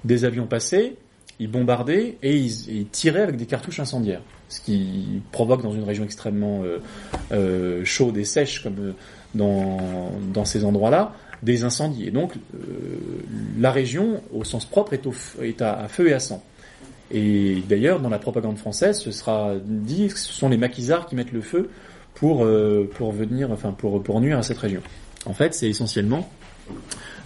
Des 0.04 0.24
avions 0.24 0.48
passaient, 0.48 0.96
ils 1.38 1.48
bombardaient 1.48 2.18
et 2.22 2.36
ils, 2.36 2.86
tiraient 2.88 3.22
avec 3.22 3.36
des 3.36 3.46
cartouches 3.46 3.78
incendiaires. 3.78 4.22
Ce 4.48 4.60
qui 4.60 5.22
provoque 5.30 5.62
dans 5.62 5.72
une 5.72 5.84
région 5.84 6.04
extrêmement 6.04 6.62
euh, 6.64 6.78
euh, 7.30 7.84
chaude 7.84 8.16
et 8.16 8.24
sèche 8.24 8.62
comme 8.64 8.76
euh, 8.78 8.92
dans 9.34 10.44
ces 10.44 10.64
endroits-là 10.64 11.14
des 11.42 11.64
incendies. 11.64 12.08
Et 12.08 12.10
donc 12.10 12.34
la 13.58 13.70
région, 13.70 14.22
au 14.32 14.44
sens 14.44 14.64
propre, 14.64 14.94
est, 14.94 15.62
à 15.62 15.88
feu 15.88 16.08
et 16.08 16.12
à 16.12 16.20
sang. 16.20 16.42
Et 17.10 17.62
d'ailleurs, 17.68 18.00
dans 18.00 18.08
la 18.08 18.18
propagande 18.18 18.58
française, 18.58 18.98
ce 18.98 19.10
sera 19.10 19.54
dit 19.64 20.08
que 20.08 20.18
ce 20.18 20.32
sont 20.32 20.48
les 20.48 20.56
maquisards 20.56 21.06
qui 21.06 21.14
mettent 21.14 21.32
le 21.32 21.42
feu 21.42 21.68
pour 22.14 22.44
euh, 22.44 22.88
pour 22.94 23.12
venir, 23.12 23.50
enfin 23.50 23.72
pour 23.72 24.02
pour 24.02 24.20
nuire 24.20 24.38
à 24.38 24.42
cette 24.42 24.58
région. 24.58 24.80
En 25.26 25.34
fait, 25.34 25.54
c'est 25.54 25.68
essentiellement 25.68 26.28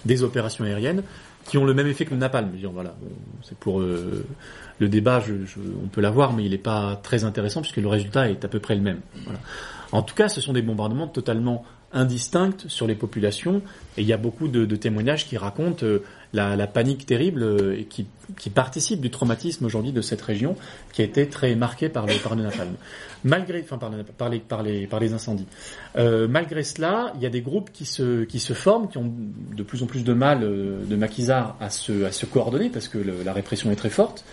des 0.04 0.22
opérations 0.22 0.64
aériennes 0.64 1.02
qui 1.46 1.58
ont 1.58 1.64
le 1.64 1.74
même 1.74 1.86
effet 1.86 2.04
que 2.04 2.10
le 2.10 2.16
napalm. 2.16 2.50
voilà, 2.72 2.96
c'est 3.42 3.56
pour 3.56 3.80
euh, 3.80 4.26
le 4.78 4.88
débat, 4.88 5.22
on 5.84 5.88
peut 5.88 6.00
l'avoir, 6.00 6.32
mais 6.32 6.44
il 6.44 6.50
n'est 6.50 6.58
pas 6.58 6.98
très 7.02 7.24
intéressant 7.24 7.60
puisque 7.60 7.76
le 7.76 7.88
résultat 7.88 8.28
est 8.28 8.44
à 8.44 8.48
peu 8.48 8.58
près 8.58 8.74
le 8.74 8.80
même. 8.80 9.00
En 9.92 10.02
tout 10.02 10.14
cas, 10.14 10.28
ce 10.28 10.40
sont 10.40 10.52
des 10.52 10.62
bombardements 10.62 11.06
totalement 11.06 11.64
indistincts 11.92 12.68
sur 12.68 12.86
les 12.86 12.94
populations, 12.94 13.62
et 13.96 14.02
il 14.02 14.06
y 14.06 14.12
a 14.12 14.16
beaucoup 14.16 14.48
de, 14.48 14.64
de 14.64 14.76
témoignages 14.76 15.26
qui 15.26 15.36
racontent 15.36 15.84
euh, 15.84 16.02
la, 16.32 16.66
panique 16.66 17.06
terrible 17.06 17.42
euh, 17.42 17.78
et 17.78 17.84
qui, 17.84 18.06
participe 18.54 19.00
du 19.00 19.10
traumatisme 19.10 19.64
aujourd'hui 19.64 19.92
de 19.92 20.00
cette 20.00 20.20
région 20.20 20.56
qui 20.92 21.02
a 21.02 21.04
été 21.04 21.28
très 21.28 21.54
marquée 21.54 21.88
par 21.88 22.06
le, 22.06 22.14
par 22.22 22.34
le 22.34 22.42
napalm. 22.42 22.74
Malgré, 23.24 23.62
enfin 23.62 23.78
par, 23.78 23.90
par, 24.16 24.28
les, 24.28 24.40
par, 24.40 24.62
les, 25.00 25.12
incendies. 25.12 25.46
Euh, 25.96 26.26
malgré 26.28 26.62
cela, 26.62 27.12
il 27.16 27.22
y 27.22 27.26
a 27.26 27.30
des 27.30 27.40
groupes 27.40 27.70
qui 27.72 27.84
se, 27.84 28.24
qui 28.24 28.40
se 28.40 28.52
forment, 28.52 28.88
qui 28.88 28.98
ont 28.98 29.12
de 29.54 29.62
plus 29.62 29.82
en 29.82 29.86
plus 29.86 30.04
de 30.04 30.12
mal 30.12 30.40
de 30.40 30.96
maquisards 30.96 31.56
à 31.60 31.70
se, 31.70 32.04
à 32.04 32.12
se 32.12 32.26
coordonner 32.26 32.68
parce 32.68 32.88
que 32.88 32.98
la 32.98 33.32
répression 33.32 33.70
est 33.70 33.76
très 33.76 33.90
forte, 33.90 34.24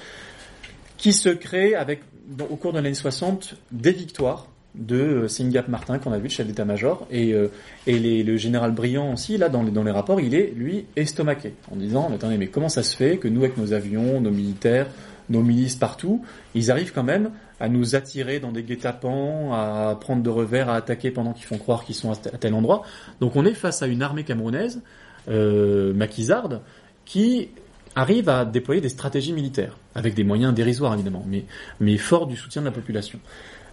qui 0.98 1.14
se 1.14 1.30
créent 1.30 1.76
avec, 1.76 2.02
au 2.50 2.56
cours 2.56 2.72
de 2.72 2.78
l'année 2.78 2.94
60 2.94 3.56
des 3.72 3.92
victoires 3.92 4.48
de 4.76 4.96
euh, 4.96 5.28
Singap 5.28 5.68
Martin 5.68 6.00
qu'on 6.00 6.12
a 6.12 6.18
vu, 6.18 6.24
le 6.24 6.30
chef 6.30 6.48
d'état-major, 6.48 7.08
et, 7.12 7.34
euh, 7.34 7.50
et 7.88 8.24
le 8.24 8.38
général 8.38 8.72
Briand 8.72 9.14
aussi, 9.14 9.38
là, 9.38 9.50
dans 9.50 9.64
les, 9.64 9.72
dans 9.72 9.84
rapports, 9.94 10.20
il 10.20 10.34
est, 10.34 10.54
lui, 10.56 10.86
estomaqué, 10.96 11.54
en 11.72 11.76
disant, 11.76 12.10
attendez, 12.14 12.38
mais 12.38 12.48
comment 12.48 12.70
ça 12.70 12.84
se 12.84 12.96
fait 12.96 13.18
que 13.18 13.28
nous, 13.28 13.42
avec 13.42 13.58
nos 13.58 13.74
avions, 13.74 14.20
nos 14.20 14.32
militaires, 14.32 14.88
nos 15.30 15.42
milices 15.42 15.76
partout, 15.76 16.24
ils 16.56 16.72
arrivent 16.72 16.92
quand 16.94 17.04
même 17.04 17.32
à 17.60 17.70
nous 17.70 17.96
attirer 17.96 18.40
dans 18.40 18.52
des 18.52 18.64
guet-apens, 18.64 19.54
à 19.54 19.96
prendre 20.00 20.22
de 20.22 20.30
revers, 20.30 20.70
à 20.70 20.76
attaquer 20.76 21.12
pendant 21.12 21.34
qu'ils 21.34 21.46
font 21.46 21.58
croire 21.58 21.86
qu'ils 21.86 21.96
sont 21.96 22.12
à 22.12 22.16
tel 22.16 22.54
endroit. 22.54 22.84
Donc 23.22 23.36
on 23.36 23.46
est 23.46 23.54
face 23.54 23.82
à 23.82 23.88
une 23.88 24.02
armée 24.02 24.24
camerounaise, 24.24 24.82
euh, 25.30 25.94
maquisarde, 25.94 26.62
qui 27.06 27.50
arrive 27.96 28.28
à 28.28 28.44
déployer 28.44 28.82
des 28.82 28.90
stratégies 28.90 29.34
militaires, 29.34 29.78
avec 29.96 30.14
des 30.14 30.24
moyens 30.24 30.54
dérisoires 30.54 30.94
évidemment, 30.94 31.24
mais, 31.28 31.46
mais 31.80 31.98
fort 31.98 32.28
du 32.28 32.36
soutien 32.36 32.62
de 32.62 32.68
la 32.68 32.74
population. 32.74 33.20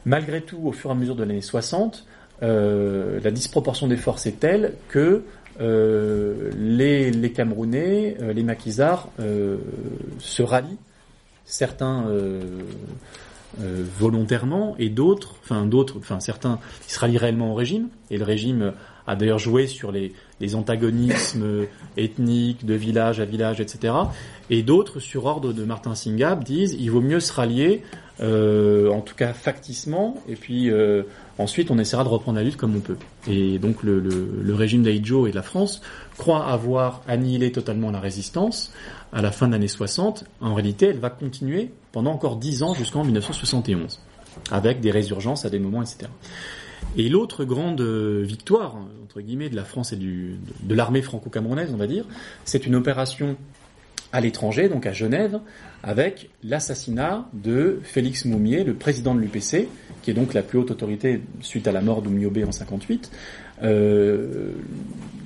Malgré 0.06 0.40
tout, 0.40 0.60
au 0.64 0.72
fur 0.72 0.90
et 0.90 0.93
à 0.93 0.97
mesure 0.97 1.14
de 1.14 1.24
l'année 1.24 1.43
60, 1.43 2.05
euh, 2.43 3.20
la 3.22 3.31
disproportion 3.31 3.86
des 3.86 3.97
forces 3.97 4.27
est 4.27 4.40
telle 4.40 4.74
que 4.89 5.22
euh, 5.60 6.51
les, 6.56 7.10
les, 7.10 7.32
Camerounais, 7.32 8.16
euh, 8.20 8.32
les 8.32 8.43
maquisards, 8.43 9.09
se 10.18 10.43
rallient, 10.43 10.78
certains 11.44 12.06
volontairement 13.98 14.77
et 14.78 14.89
d'autres, 14.89 15.35
enfin 15.43 15.66
d'autres, 15.66 15.97
enfin 15.98 16.20
certains, 16.20 16.60
se 16.86 16.98
rallient 16.98 17.18
réellement 17.18 17.52
au 17.52 17.55
régime, 17.55 17.89
et 18.10 18.16
le 18.16 18.24
régime 18.24 18.72
a 19.06 19.16
d'ailleurs 19.16 19.40
joué 19.40 19.66
sur 19.66 19.90
les, 19.90 20.12
les 20.40 20.55
antagonismes 20.55 21.66
ethniques 21.97 22.64
de 22.64 22.74
village 22.74 23.18
à 23.18 23.24
village, 23.24 23.60
etc. 23.60 23.94
Et 24.51 24.62
d'autres, 24.62 25.01
sur 25.01 25.27
ordre 25.27 25.52
de 25.52 25.64
Martin 25.64 25.94
Singab, 25.94 26.44
disent 26.44 26.77
il 26.78 26.90
vaut 26.90 27.01
mieux 27.01 27.20
se 27.20 27.32
rallier 27.32 27.82
euh, 28.22 28.90
en 28.90 29.01
tout 29.01 29.14
cas 29.14 29.32
facticement, 29.32 30.16
et 30.28 30.34
puis 30.34 30.70
euh, 30.70 31.05
ensuite 31.38 31.70
on 31.70 31.78
essaiera 31.78 32.05
de 32.05 32.09
reprendre 32.10 32.36
la 32.36 32.44
lutte 32.44 32.59
comme 32.59 32.76
on 32.76 32.80
peut. 32.80 32.98
Et 33.26 33.59
donc 33.59 33.82
le, 33.82 34.02
régime 34.55 34.82
d'Aïdjo 34.82 35.26
et 35.26 35.30
de 35.30 35.36
la 35.36 35.42
France 35.42 35.80
croit 36.18 36.44
avoir 36.44 37.02
annihilé 37.09 37.51
totalement 37.51 37.90
la 37.90 37.98
résistance 37.98 38.72
à 39.14 39.22
la 39.22 39.30
fin 39.30 39.47
de 39.47 39.52
l'année 39.52 39.68
60. 39.68 40.24
En 40.42 40.55
réalité, 40.55 40.86
elle 40.86 40.98
va 40.98 41.09
continuer 41.09 41.70
pendant 41.92 42.12
encore 42.12 42.36
10 42.36 42.62
ans 42.62 42.74
jusqu'en 42.74 43.05
1971, 43.05 44.01
avec 44.51 44.80
des 44.80 44.90
résurgences 44.90 45.47
à 45.47 45.51
des 45.51 45.59
moments, 45.59 45.82
etc. 45.82 46.10
Et 46.97 47.09
l'autre 47.09 47.44
grande 47.44 47.80
victoire, 47.80 48.76
entre 49.02 49.22
guillemets, 49.22 49.48
de 49.48 49.56
la 49.56 49.64
France 49.64 49.94
et 49.94 49.97
du, 49.97 50.38
de 50.62 50.74
l'armée 50.74 51.01
franco-camerounaise, 51.01 51.70
on 51.72 51.78
va 51.78 51.86
dire, 51.86 52.05
c'est 52.44 52.66
une 52.66 52.74
opération 52.74 53.36
à 54.12 54.20
l'étranger, 54.20 54.69
donc 54.69 54.87
à 54.87 54.93
Genève, 54.93 55.39
avec 55.82 56.31
l'assassinat 56.43 57.28
de 57.32 57.81
Félix 57.82 58.24
Moumier, 58.24 58.65
le 58.65 58.74
président 58.74 59.15
de 59.15 59.20
l'UPC, 59.20 59.69
qui 60.03 60.11
est 60.11 60.15
donc 60.15 60.35
la 60.35 60.43
plus 60.43 60.59
haute 60.59 60.70
autorité 60.70 61.20
suite 61.41 61.69
à 61.69 61.73
la 61.73 61.81
mort 61.81 62.03
d'Oumniobé 62.03 62.45
en 62.45 62.53
58. 62.53 63.11
Euh, 63.62 64.53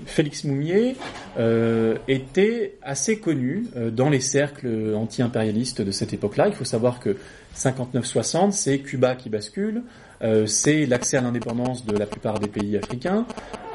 Félix 0.06 0.44
Moumier 0.44 0.96
euh, 1.38 1.96
était 2.08 2.74
assez 2.82 3.18
connu 3.18 3.66
euh, 3.76 3.90
dans 3.90 4.10
les 4.10 4.20
cercles 4.20 4.94
anti-impérialistes 4.94 5.80
de 5.80 5.90
cette 5.90 6.12
époque-là. 6.12 6.48
Il 6.48 6.54
faut 6.54 6.64
savoir 6.64 7.00
que 7.00 7.16
59-60, 7.56 8.50
c'est 8.52 8.80
Cuba 8.80 9.14
qui 9.14 9.30
bascule, 9.30 9.82
euh, 10.24 10.46
c'est 10.46 10.86
l'accès 10.86 11.18
à 11.18 11.20
l'indépendance 11.20 11.84
de 11.84 11.96
la 11.96 12.06
plupart 12.06 12.40
des 12.40 12.48
pays 12.48 12.76
africains, 12.76 13.26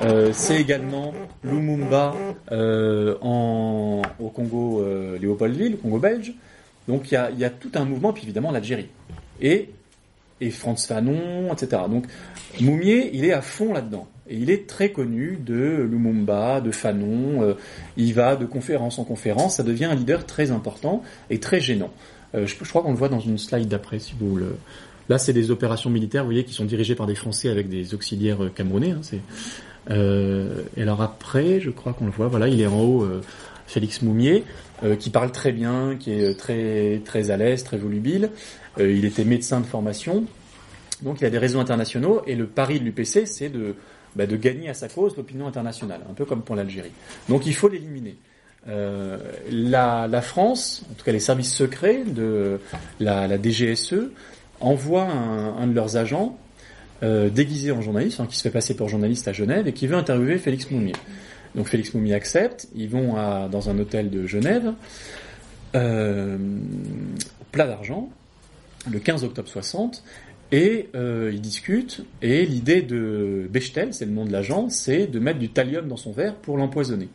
euh, 0.01 0.31
c'est 0.34 0.59
également 0.59 1.13
Lumumba 1.43 2.15
euh, 2.51 3.15
en, 3.21 4.01
au 4.19 4.30
Congo 4.30 4.84
Léopoldville, 5.19 5.77
Congo 5.77 5.99
belge. 5.99 6.34
Donc 6.88 7.11
il 7.11 7.13
y 7.13 7.17
a, 7.17 7.30
y 7.31 7.43
a, 7.43 7.51
tout 7.51 7.71
un 7.76 7.85
mouvement, 7.85 8.13
puis 8.13 8.23
évidemment 8.23 8.51
l'Algérie. 8.51 8.89
Et, 9.41 9.69
et 10.41 10.49
Franz 10.49 10.88
Fanon, 10.88 11.53
etc. 11.53 11.84
Donc 11.88 12.05
Moumier, 12.59 13.11
il 13.13 13.26
est 13.26 13.34
à 13.34 13.41
fond 13.41 13.73
là-dedans. 13.73 14.07
Et 14.27 14.35
il 14.35 14.49
est 14.49 14.67
très 14.67 14.91
connu 14.91 15.38
de 15.39 15.88
Lumumba, 15.89 16.61
de 16.61 16.71
Fanon, 16.71 17.55
il 17.97 18.13
va 18.13 18.35
de 18.35 18.45
conférence 18.45 18.99
en 18.99 19.03
conférence, 19.03 19.55
ça 19.57 19.63
devient 19.63 19.85
un 19.85 19.95
leader 19.95 20.26
très 20.26 20.51
important 20.51 21.01
et 21.31 21.39
très 21.39 21.59
gênant. 21.59 21.89
je, 22.35 22.45
je, 22.45 22.69
crois 22.69 22.84
qu'on 22.84 22.91
le 22.91 22.97
voit 22.97 23.09
dans 23.09 23.19
une 23.19 23.39
slide 23.39 23.67
d'après, 23.67 23.97
si 23.97 24.13
vous 24.19 24.35
le, 24.35 24.55
Là, 25.10 25.18
c'est 25.18 25.34
des 25.34 25.49
opérations 25.49 25.90
militaires, 25.90 26.23
vous 26.23 26.30
voyez, 26.30 26.44
qui 26.44 26.53
sont 26.53 26.65
dirigées 26.65 26.94
par 26.94 27.07
des 27.07 27.15
Français 27.15 27.49
avec 27.49 27.68
des 27.68 27.95
auxiliaires 27.95 28.44
euh, 28.44 28.49
camerounais. 28.49 28.91
Hein, 28.91 29.02
Euh, 29.90 30.61
et 30.77 30.84
alors 30.84 31.02
après, 31.02 31.60
je 31.60 31.72
crois 31.72 31.94
qu'on 31.94 32.06
le 32.06 32.11
voit, 32.11 32.27
voilà, 32.27 32.48
il 32.48 32.61
est 32.61 32.68
en 32.68 32.80
haut, 32.80 33.02
euh, 33.03 33.22
Félix 33.65 34.03
Moumier, 34.03 34.44
qui 34.99 35.10
parle 35.10 35.31
très 35.31 35.52
bien, 35.52 35.95
qui 35.99 36.11
est 36.11 36.38
très 36.38 37.02
très 37.06 37.31
à 37.31 37.38
l'aise, 37.38 37.64
très 37.64 37.77
volubile. 37.77 38.30
Il 38.80 39.03
était 39.06 39.26
médecin 39.26 39.60
de 39.60 39.65
formation, 39.65 40.26
donc 41.02 41.22
il 41.22 41.26
a 41.26 41.30
des 41.30 41.38
réseaux 41.38 41.60
internationaux. 41.60 42.22
Et 42.27 42.36
le 42.36 42.48
pari 42.48 42.80
de 42.80 42.86
l'UPC, 42.86 43.26
c'est 43.26 43.49
de 43.49 43.76
bah, 44.15 44.26
de 44.26 44.36
gagner 44.38 44.69
à 44.69 44.73
sa 44.73 44.88
cause 44.88 45.15
l'opinion 45.18 45.48
internationale, 45.48 46.02
un 46.10 46.14
peu 46.14 46.26
comme 46.26 46.41
pour 46.41 46.56
l'Algérie. 46.56 46.91
Donc 47.27 47.45
il 47.45 47.53
faut 47.53 47.68
l'éliminer. 47.68 48.15
La, 48.65 50.22
France, 50.22 50.86
en 50.90 50.94
tout 50.94 51.06
cas 51.06 51.11
les 51.11 51.19
services 51.19 51.53
secrets 51.53 52.03
de 52.06 52.60
la 52.99 53.38
DGSE, 53.38 54.11
envoie 54.60 55.03
un, 55.03 55.68
de 55.68 55.73
leurs 55.73 55.98
agents 55.98 56.38
euh, 57.02 57.30
déguisé 57.30 57.72
en 57.72 57.81
journaliste, 57.81 58.19
hein, 58.19 58.27
qui 58.30 58.36
se 58.36 58.44
fait 58.44 58.49
passer 58.49 58.76
pour 58.76 58.90
journaliste 58.90 59.27
à 59.27 59.34
Genève 59.34 59.68
et 59.68 59.73
qui 59.73 59.88
veut 59.88 59.95
interviewer 59.95 60.38
Félix 60.38 60.69
Moumier. 60.72 60.94
Donc 61.56 61.68
Félix 61.68 61.94
Moumier 61.94 62.14
accepte, 62.14 62.68
ils 62.76 62.90
vont 62.90 63.14
dans 63.49 63.69
un 63.69 63.80
hôtel 63.80 64.10
de 64.10 64.27
Genève, 64.27 64.73
euh, 65.76 66.38
plat 67.52 67.68
d'argent, 67.68 68.10
le 68.90 68.99
15 68.99 69.23
octobre 69.23 69.48
60, 69.48 70.03
et 70.52 70.90
euh, 70.95 71.31
ils 71.34 71.41
discutent, 71.41 72.03
et 72.22 72.45
l'idée 72.45 72.81
de 72.81 73.48
Bechtel, 73.52 73.94
c'est 73.94 74.06
le 74.06 74.11
nom 74.11 74.26
de 74.26 74.31
l'agent, 74.31 74.69
c'est 74.69 75.06
de 75.07 75.19
mettre 75.19 75.40
du 75.40 75.49
thallium 75.49 75.88
dans 75.88 75.98
son 75.98 76.11
verre 76.11 76.36
pour 76.36 76.57
l'empoisonner. 76.57 77.10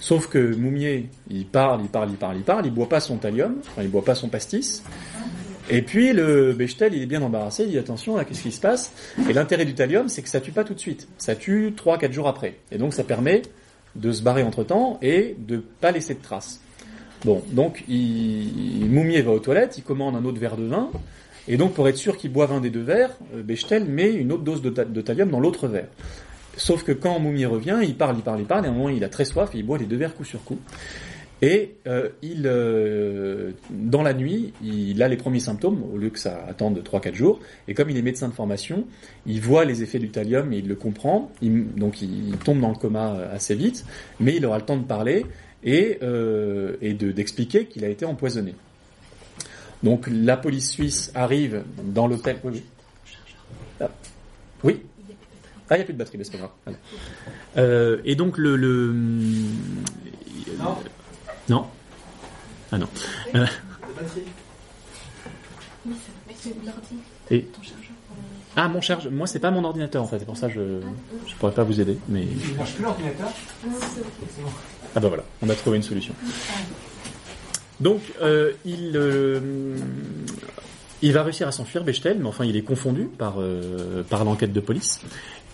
Sauf 0.00 0.28
que 0.28 0.54
Moumier, 0.54 1.08
il 1.30 1.46
parle, 1.46 1.80
il 1.82 1.88
parle, 1.88 2.10
il 2.10 2.16
parle, 2.16 2.36
il 2.36 2.42
parle, 2.42 2.66
il 2.66 2.72
boit 2.72 2.88
pas 2.88 3.00
son 3.00 3.16
thallium, 3.16 3.56
enfin 3.60 3.82
il 3.82 3.90
boit 3.90 4.04
pas 4.04 4.14
son 4.14 4.28
pastis, 4.28 4.82
et 5.70 5.82
puis 5.82 6.12
le 6.12 6.52
Bechtel, 6.52 6.94
il 6.94 7.02
est 7.02 7.06
bien 7.06 7.22
embarrassé, 7.22 7.64
il 7.64 7.70
dit 7.70 7.78
attention, 7.78 8.16
là, 8.16 8.24
qu'est-ce 8.24 8.42
qui 8.42 8.52
se 8.52 8.60
passe? 8.60 8.92
Et 9.28 9.32
l'intérêt 9.32 9.64
du 9.64 9.74
thallium, 9.74 10.08
c'est 10.08 10.22
que 10.22 10.28
ça 10.28 10.40
tue 10.40 10.52
pas 10.52 10.64
tout 10.64 10.74
de 10.74 10.80
suite, 10.80 11.08
ça 11.18 11.34
tue 11.34 11.70
3-4 11.70 12.12
jours 12.12 12.28
après. 12.28 12.56
Et 12.72 12.78
donc 12.78 12.94
ça 12.94 13.04
permet 13.04 13.42
de 13.96 14.12
se 14.12 14.22
barrer 14.22 14.42
entre 14.42 14.64
temps 14.64 14.98
et 15.02 15.36
de 15.38 15.58
pas 15.80 15.90
laisser 15.90 16.14
de 16.14 16.22
traces. 16.22 16.60
Bon, 17.24 17.42
donc 17.50 17.84
il, 17.88 18.86
Moumier 18.88 19.22
va 19.22 19.32
aux 19.32 19.40
toilettes, 19.40 19.76
il 19.76 19.82
commande 19.82 20.14
un 20.14 20.24
autre 20.24 20.38
verre 20.38 20.56
de 20.56 20.66
vin, 20.66 20.90
et 21.48 21.56
donc 21.56 21.74
pour 21.74 21.88
être 21.88 21.96
sûr 21.96 22.16
qu'il 22.16 22.32
boive 22.32 22.52
un 22.52 22.60
des 22.60 22.70
deux 22.70 22.82
verres, 22.82 23.16
Bechtel 23.34 23.84
met 23.84 24.12
une 24.12 24.32
autre 24.32 24.44
dose 24.44 24.62
de, 24.62 24.70
de 24.70 25.00
thallium 25.00 25.30
dans 25.30 25.40
l'autre 25.40 25.66
verre. 25.66 25.88
Sauf 26.56 26.82
que 26.82 26.92
quand 26.92 27.18
Moumier 27.20 27.46
revient, 27.46 27.78
il 27.82 27.96
parle, 27.96 28.16
il 28.16 28.22
parle, 28.22 28.40
il 28.40 28.46
parle, 28.46 28.64
et 28.64 28.68
à 28.68 28.70
un 28.70 28.74
moment 28.74 28.88
il 28.88 29.02
a 29.04 29.08
très 29.08 29.24
soif 29.24 29.50
et 29.54 29.58
il 29.58 29.66
boit 29.66 29.78
les 29.78 29.86
deux 29.86 29.96
verres 29.96 30.14
coup 30.14 30.24
sur 30.24 30.42
coup. 30.44 30.58
Et 31.40 31.76
euh, 31.86 32.08
il, 32.22 32.42
euh, 32.46 33.52
dans 33.70 34.02
la 34.02 34.12
nuit, 34.12 34.52
il 34.62 35.00
a 35.02 35.08
les 35.08 35.16
premiers 35.16 35.38
symptômes, 35.40 35.84
au 35.92 35.96
lieu 35.96 36.10
que 36.10 36.18
ça 36.18 36.44
attende 36.48 36.82
3-4 36.82 37.14
jours. 37.14 37.38
Et 37.68 37.74
comme 37.74 37.90
il 37.90 37.96
est 37.96 38.02
médecin 38.02 38.28
de 38.28 38.34
formation, 38.34 38.84
il 39.24 39.40
voit 39.40 39.64
les 39.64 39.82
effets 39.82 40.00
du 40.00 40.10
thallium 40.10 40.52
et 40.52 40.58
il 40.58 40.68
le 40.68 40.74
comprend. 40.74 41.30
Il, 41.40 41.72
donc 41.74 42.02
il 42.02 42.36
tombe 42.44 42.60
dans 42.60 42.70
le 42.70 42.76
coma 42.76 43.12
assez 43.32 43.54
vite, 43.54 43.84
mais 44.18 44.36
il 44.36 44.46
aura 44.46 44.58
le 44.58 44.64
temps 44.64 44.76
de 44.76 44.84
parler 44.84 45.26
et, 45.62 45.98
euh, 46.02 46.76
et 46.80 46.94
d'expliquer 46.94 47.66
qu'il 47.66 47.84
a 47.84 47.88
été 47.88 48.04
empoisonné. 48.04 48.54
Donc 49.84 50.08
la 50.10 50.36
police 50.36 50.70
suisse 50.70 51.12
arrive 51.14 51.62
dans 51.84 52.08
l'hôtel. 52.08 52.38
Oui. 52.42 52.64
Ah. 53.80 53.88
oui. 54.64 54.82
Ah, 55.70 55.76
il 55.76 55.78
n'y 55.78 55.82
a 55.82 55.84
plus 55.84 55.92
de 55.92 55.98
batterie, 55.98 56.18
mais 56.18 56.24
c'est 56.24 56.32
pas 56.32 56.38
grave. 56.38 56.76
Euh, 57.58 58.00
et 58.04 58.16
donc 58.16 58.38
le, 58.38 58.56
le 58.56 58.92
non. 60.58 60.76
Non. 61.48 61.66
Ah 62.70 62.78
non. 62.78 62.88
Euh, 63.34 63.46
et 67.30 67.46
ah 68.56 68.68
mon 68.68 68.80
charge, 68.80 69.08
moi 69.08 69.26
c'est 69.26 69.38
pas 69.38 69.50
mon 69.50 69.62
ordinateur 69.64 70.02
en 70.02 70.06
fait, 70.06 70.18
c'est 70.18 70.24
pour 70.24 70.36
ça 70.36 70.48
que 70.48 70.54
je 70.54 70.80
je 71.28 71.34
pourrais 71.36 71.52
pas 71.52 71.62
vous 71.62 71.80
aider, 71.80 71.98
mais. 72.08 72.22
Il 72.22 72.56
marche 72.56 72.74
plus 72.74 72.82
l'ordinateur 72.82 73.28
Ah 74.96 75.00
bah 75.00 75.08
voilà, 75.08 75.22
on 75.42 75.48
a 75.48 75.54
trouvé 75.54 75.76
une 75.76 75.82
solution. 75.82 76.12
Donc 77.80 78.00
euh, 78.20 78.52
il 78.64 78.96
euh, 78.96 79.76
il 81.02 81.12
va 81.12 81.22
réussir 81.22 81.46
à 81.48 81.52
s'enfuir 81.52 81.84
Bechtel, 81.84 82.18
mais 82.18 82.26
enfin 82.26 82.44
il 82.44 82.56
est 82.56 82.62
confondu 82.62 83.04
par 83.04 83.36
euh, 83.38 84.02
par 84.08 84.24
l'enquête 84.24 84.52
de 84.52 84.60
police. 84.60 85.00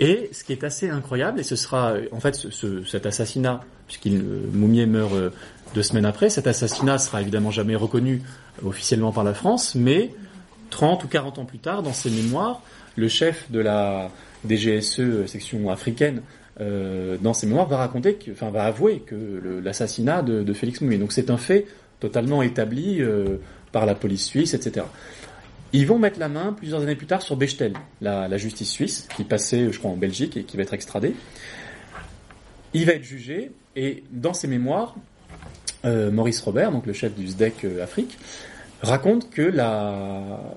Et 0.01 0.31
ce 0.33 0.43
qui 0.43 0.53
est 0.53 0.65
assez 0.65 0.91
incroyable, 0.91 1.39
et 1.41 1.45
ce 1.45 1.55
sera 1.55 1.95
en 2.11 2.21
fait 2.21 2.35
ce, 2.35 2.51
ce, 2.51 2.85
cet 2.85 3.07
assassinat, 3.07 3.61
puisqu'il 3.87 4.23
Moumier 4.53 4.87
meurt 4.87 5.13
deux 5.75 5.83
semaines 5.83 6.07
après, 6.07 6.31
cet 6.31 6.47
assassinat 6.47 6.99
sera 6.99 7.21
évidemment 7.21 7.51
jamais 7.51 7.77
reconnu 7.77 8.23
officiellement 8.65 9.13
par 9.13 9.23
la 9.23 9.35
France, 9.35 9.75
mais 9.75 10.11
30 10.71 11.05
ou 11.05 11.09
40 11.09 11.39
ans 11.39 11.45
plus 11.45 11.59
tard, 11.59 11.83
dans 11.83 11.93
ses 11.93 12.11
mémoires, 12.11 12.61
le 12.97 13.09
chef 13.09 13.51
de 13.51 13.61
la 13.61 14.11
DGSE 14.49 15.27
section 15.27 15.71
africaine 15.71 16.23
euh, 16.61 17.17
dans 17.21 17.35
ses 17.35 17.47
mémoires 17.47 17.67
va 17.67 17.79
raconter, 17.79 18.17
enfin 18.31 18.51
va 18.51 18.65
avouer 18.65 19.01
que 19.01 19.61
l'assassinat 19.63 20.23
de, 20.23 20.53
Félix 20.53 20.81
Moumier. 20.81 20.99
Donc 20.99 21.13
c'est 21.13 21.31
un 21.31 21.37
fait 21.37 21.67
totalement 22.01 22.43
établi 22.43 23.01
euh, 23.01 23.37
par 23.73 23.87
la 23.87 23.95
police 23.95 24.25
suisse, 24.25 24.55
etc. 24.55 24.87
Ils 25.75 25.89
vont 25.89 25.99
mettre 25.99 26.21
la 26.21 26.29
main 26.29 26.53
plusieurs 26.53 26.83
années 26.83 26.95
plus 26.95 27.09
tard 27.09 27.21
sur 27.21 27.37
Bechtel, 27.37 27.73
la, 28.01 28.37
justice 28.39 28.71
suisse, 28.71 29.09
qui 29.17 29.25
passait, 29.25 29.73
je 29.73 29.79
crois, 29.81 29.91
en 29.91 29.97
Belgique 29.97 30.37
et 30.37 30.45
qui 30.45 30.57
va 30.57 30.63
être 30.63 30.73
extradé. 30.73 31.17
Il 32.75 32.87
va 32.87 32.93
être 32.93 33.03
jugé 33.03 33.51
et 33.75 34.05
dans 34.13 34.35
ses 34.35 34.47
mémoires, 34.47 34.95
euh, 35.85 36.13
Maurice 36.13 36.41
Robert, 36.43 36.71
donc 36.71 36.87
le 36.87 36.93
chef 36.93 37.17
du 37.17 37.27
SDEC 37.27 37.65
euh, 37.65 37.83
Afrique, 37.83 38.17
raconte 38.83 39.31
que 39.31 39.53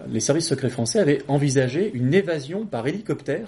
les 0.07 0.19
services 0.19 0.48
secrets 0.48 0.69
français 0.69 0.99
avaient 0.99 1.23
envisagé 1.27 1.89
une 1.95 2.14
évasion 2.14 2.68
par 2.68 2.85
hélicoptère 2.85 3.48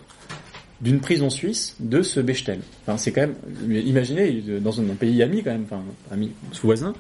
d'une 0.81 0.99
prison 1.01 1.29
suisse 1.29 1.75
de 1.79 2.01
ce 2.01 2.19
Bechtel. 2.19 2.61
Enfin, 2.81 2.97
c'est 2.97 3.11
quand 3.11 3.21
même, 3.21 3.35
imaginez, 3.69 4.41
dans 4.59 4.81
un, 4.81 4.85
pays 4.95 5.21
ami 5.21 5.43
quand 5.43 5.51
même, 5.51 5.65
enfin, 5.65 5.83
ami, 6.09 6.31
voisin, 6.63 6.95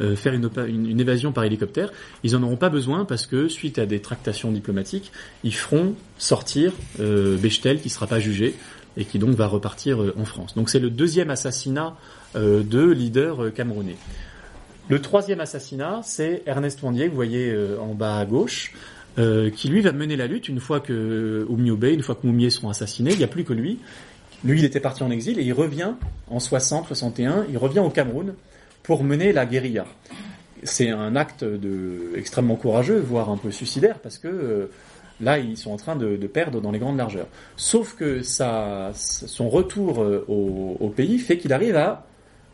euh, 0.00 0.16
faire 0.16 0.34
une, 0.34 1.00
évasion 1.00 1.32
par 1.32 1.44
hélicoptère. 1.44 1.92
Ils 2.22 2.34
en 2.36 2.42
auront 2.42 2.56
pas 2.56 2.68
besoin 2.68 3.04
parce 3.04 3.26
que 3.26 3.48
suite 3.48 3.78
à 3.78 3.86
des 3.86 4.00
tractations 4.00 4.50
diplomatiques, 4.50 5.12
ils 5.44 5.54
feront 5.54 5.94
sortir 6.18 6.72
euh, 7.00 7.36
Bechtel 7.36 7.80
qui 7.80 7.90
sera 7.90 8.06
pas 8.06 8.20
jugé 8.20 8.54
et 8.96 9.04
qui 9.04 9.18
donc 9.18 9.30
va 9.30 9.46
repartir 9.46 10.02
euh, 10.02 10.14
en 10.18 10.24
France. 10.24 10.54
Donc 10.54 10.70
c'est 10.70 10.78
le 10.78 10.90
deuxième 10.90 11.30
assassinat 11.30 11.96
euh, 12.36 12.62
de 12.62 12.82
leaders 12.82 13.52
camerounais. 13.54 13.96
Le 14.88 15.00
troisième 15.00 15.40
assassinat, 15.40 16.00
c'est 16.02 16.42
Ernest 16.46 16.82
Wandier, 16.82 17.06
que 17.06 17.10
vous 17.10 17.16
voyez 17.16 17.56
en 17.80 17.94
bas 17.94 18.18
à 18.18 18.26
gauche, 18.26 18.74
qui 19.16 19.68
lui 19.68 19.80
va 19.80 19.92
mener 19.92 20.14
la 20.14 20.26
lutte 20.26 20.46
une 20.50 20.60
fois 20.60 20.80
que 20.80 21.46
Oumioube, 21.48 21.84
une 21.84 22.02
fois 22.02 22.14
que 22.14 22.26
Moumier 22.26 22.50
sont 22.50 22.68
assassinés, 22.68 23.12
il 23.12 23.16
n'y 23.16 23.24
a 23.24 23.28
plus 23.28 23.44
que 23.44 23.54
lui. 23.54 23.78
Lui, 24.44 24.58
il 24.58 24.64
était 24.66 24.80
parti 24.80 25.02
en 25.02 25.10
exil 25.10 25.38
et 25.38 25.42
il 25.42 25.54
revient 25.54 25.92
en 26.28 26.38
60, 26.38 26.86
61, 26.88 27.46
il 27.48 27.56
revient 27.56 27.78
au 27.78 27.88
Cameroun 27.88 28.34
pour 28.84 29.02
mener 29.02 29.32
la 29.32 29.46
guérilla. 29.46 29.86
C'est 30.62 30.90
un 30.90 31.16
acte 31.16 31.42
de, 31.42 32.12
extrêmement 32.14 32.54
courageux, 32.54 33.00
voire 33.00 33.28
un 33.28 33.36
peu 33.36 33.50
suicidaire, 33.50 33.98
parce 33.98 34.18
que 34.18 34.28
euh, 34.28 34.70
là, 35.20 35.38
ils 35.38 35.56
sont 35.56 35.72
en 35.72 35.76
train 35.76 35.96
de, 35.96 36.16
de, 36.16 36.26
perdre 36.28 36.60
dans 36.60 36.70
les 36.70 36.78
grandes 36.78 36.96
largeurs. 36.96 37.26
Sauf 37.56 37.96
que 37.96 38.22
ça, 38.22 38.92
son 38.94 39.50
retour 39.50 39.98
au, 39.98 40.76
au 40.78 40.88
pays 40.90 41.18
fait 41.18 41.36
qu'il 41.38 41.52
arrive 41.52 41.76
à 41.76 42.06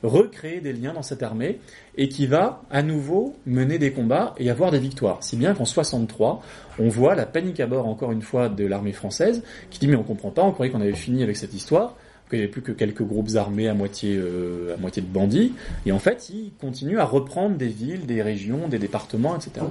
recréer 0.03 0.61
des 0.61 0.73
liens 0.73 0.93
dans 0.93 1.03
cette 1.03 1.23
armée 1.23 1.61
et 1.97 2.09
qui 2.09 2.27
va 2.27 2.63
à 2.71 2.83
nouveau 2.83 3.37
mener 3.47 3.79
des 3.79 3.93
combats 3.93 4.35
et 4.39 4.51
avoir 4.51 4.71
des 4.71 4.79
victoires. 4.79 5.23
Si 5.23 5.37
bien 5.37 5.55
qu'en 5.55 5.65
63, 5.65 6.43
on 6.79 6.89
voit 6.89 7.15
la 7.15 7.27
panique 7.27 7.61
à 7.61 7.67
bord 7.67 7.87
encore 7.87 8.13
une 8.13 8.23
fois 8.23 8.49
de 8.49 8.65
l'armée 8.65 8.93
française 8.93 9.43
qui 9.71 9.79
dit 9.79 9.89
mais 9.89 9.97
on 9.97 10.03
comprend 10.03 10.31
pas, 10.31 10.43
on 10.43 10.53
croyait 10.53 10.73
qu'on 10.73 10.81
avait 10.81 10.95
fini 10.95 11.23
avec 11.23 11.37
cette 11.37 11.55
histoire, 11.55 11.97
qu'il 12.31 12.39
n'y 12.39 12.45
avait 12.45 12.53
plus 12.53 12.63
que 12.63 12.73
quelques 12.73 13.03
groupes 13.03 13.31
armés 13.37 13.69
à 13.69 13.75
moitié 13.75 14.17
euh, 14.17 14.75
à 14.75 14.77
moitié 14.79 15.03
de 15.03 15.07
bandits 15.07 15.53
et 15.85 15.93
en 15.93 15.99
fait 15.99 16.31
ils 16.31 16.53
continuent 16.61 16.99
à 16.99 17.05
reprendre 17.05 17.57
des 17.57 17.69
villes, 17.69 18.07
des 18.07 18.23
régions, 18.23 18.69
des 18.69 18.79
départements, 18.79 19.37
etc. 19.37 19.67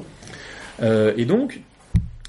Euh, 0.82 1.14
et 1.18 1.26
donc 1.26 1.62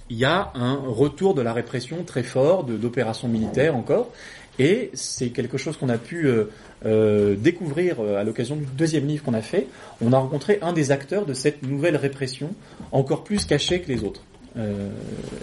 il 0.08 0.16
y 0.16 0.24
a 0.24 0.50
un 0.54 0.74
retour 0.74 1.34
de 1.34 1.42
la 1.42 1.52
répression 1.52 2.02
très 2.04 2.24
fort, 2.24 2.64
d'opérations 2.64 3.28
militaires 3.28 3.76
encore, 3.76 4.10
et 4.58 4.90
c'est 4.92 5.28
quelque 5.28 5.56
chose 5.56 5.76
qu'on 5.76 5.88
a 5.88 5.98
pu 5.98 6.26
euh, 6.26 6.50
euh, 6.86 7.36
découvrir 7.36 8.00
euh, 8.00 8.18
à 8.18 8.24
l'occasion 8.24 8.56
du 8.56 8.64
deuxième 8.64 9.06
livre 9.06 9.22
qu'on 9.22 9.34
a 9.34 9.42
fait. 9.42 9.66
On 10.00 10.12
a 10.12 10.18
rencontré 10.18 10.58
un 10.62 10.72
des 10.72 10.92
acteurs 10.92 11.26
de 11.26 11.34
cette 11.34 11.62
nouvelle 11.62 11.96
répression, 11.96 12.54
encore 12.90 13.22
plus 13.22 13.44
caché 13.44 13.80
que 13.80 13.88
les 13.92 14.02
autres. 14.02 14.22
Euh, 14.56 14.90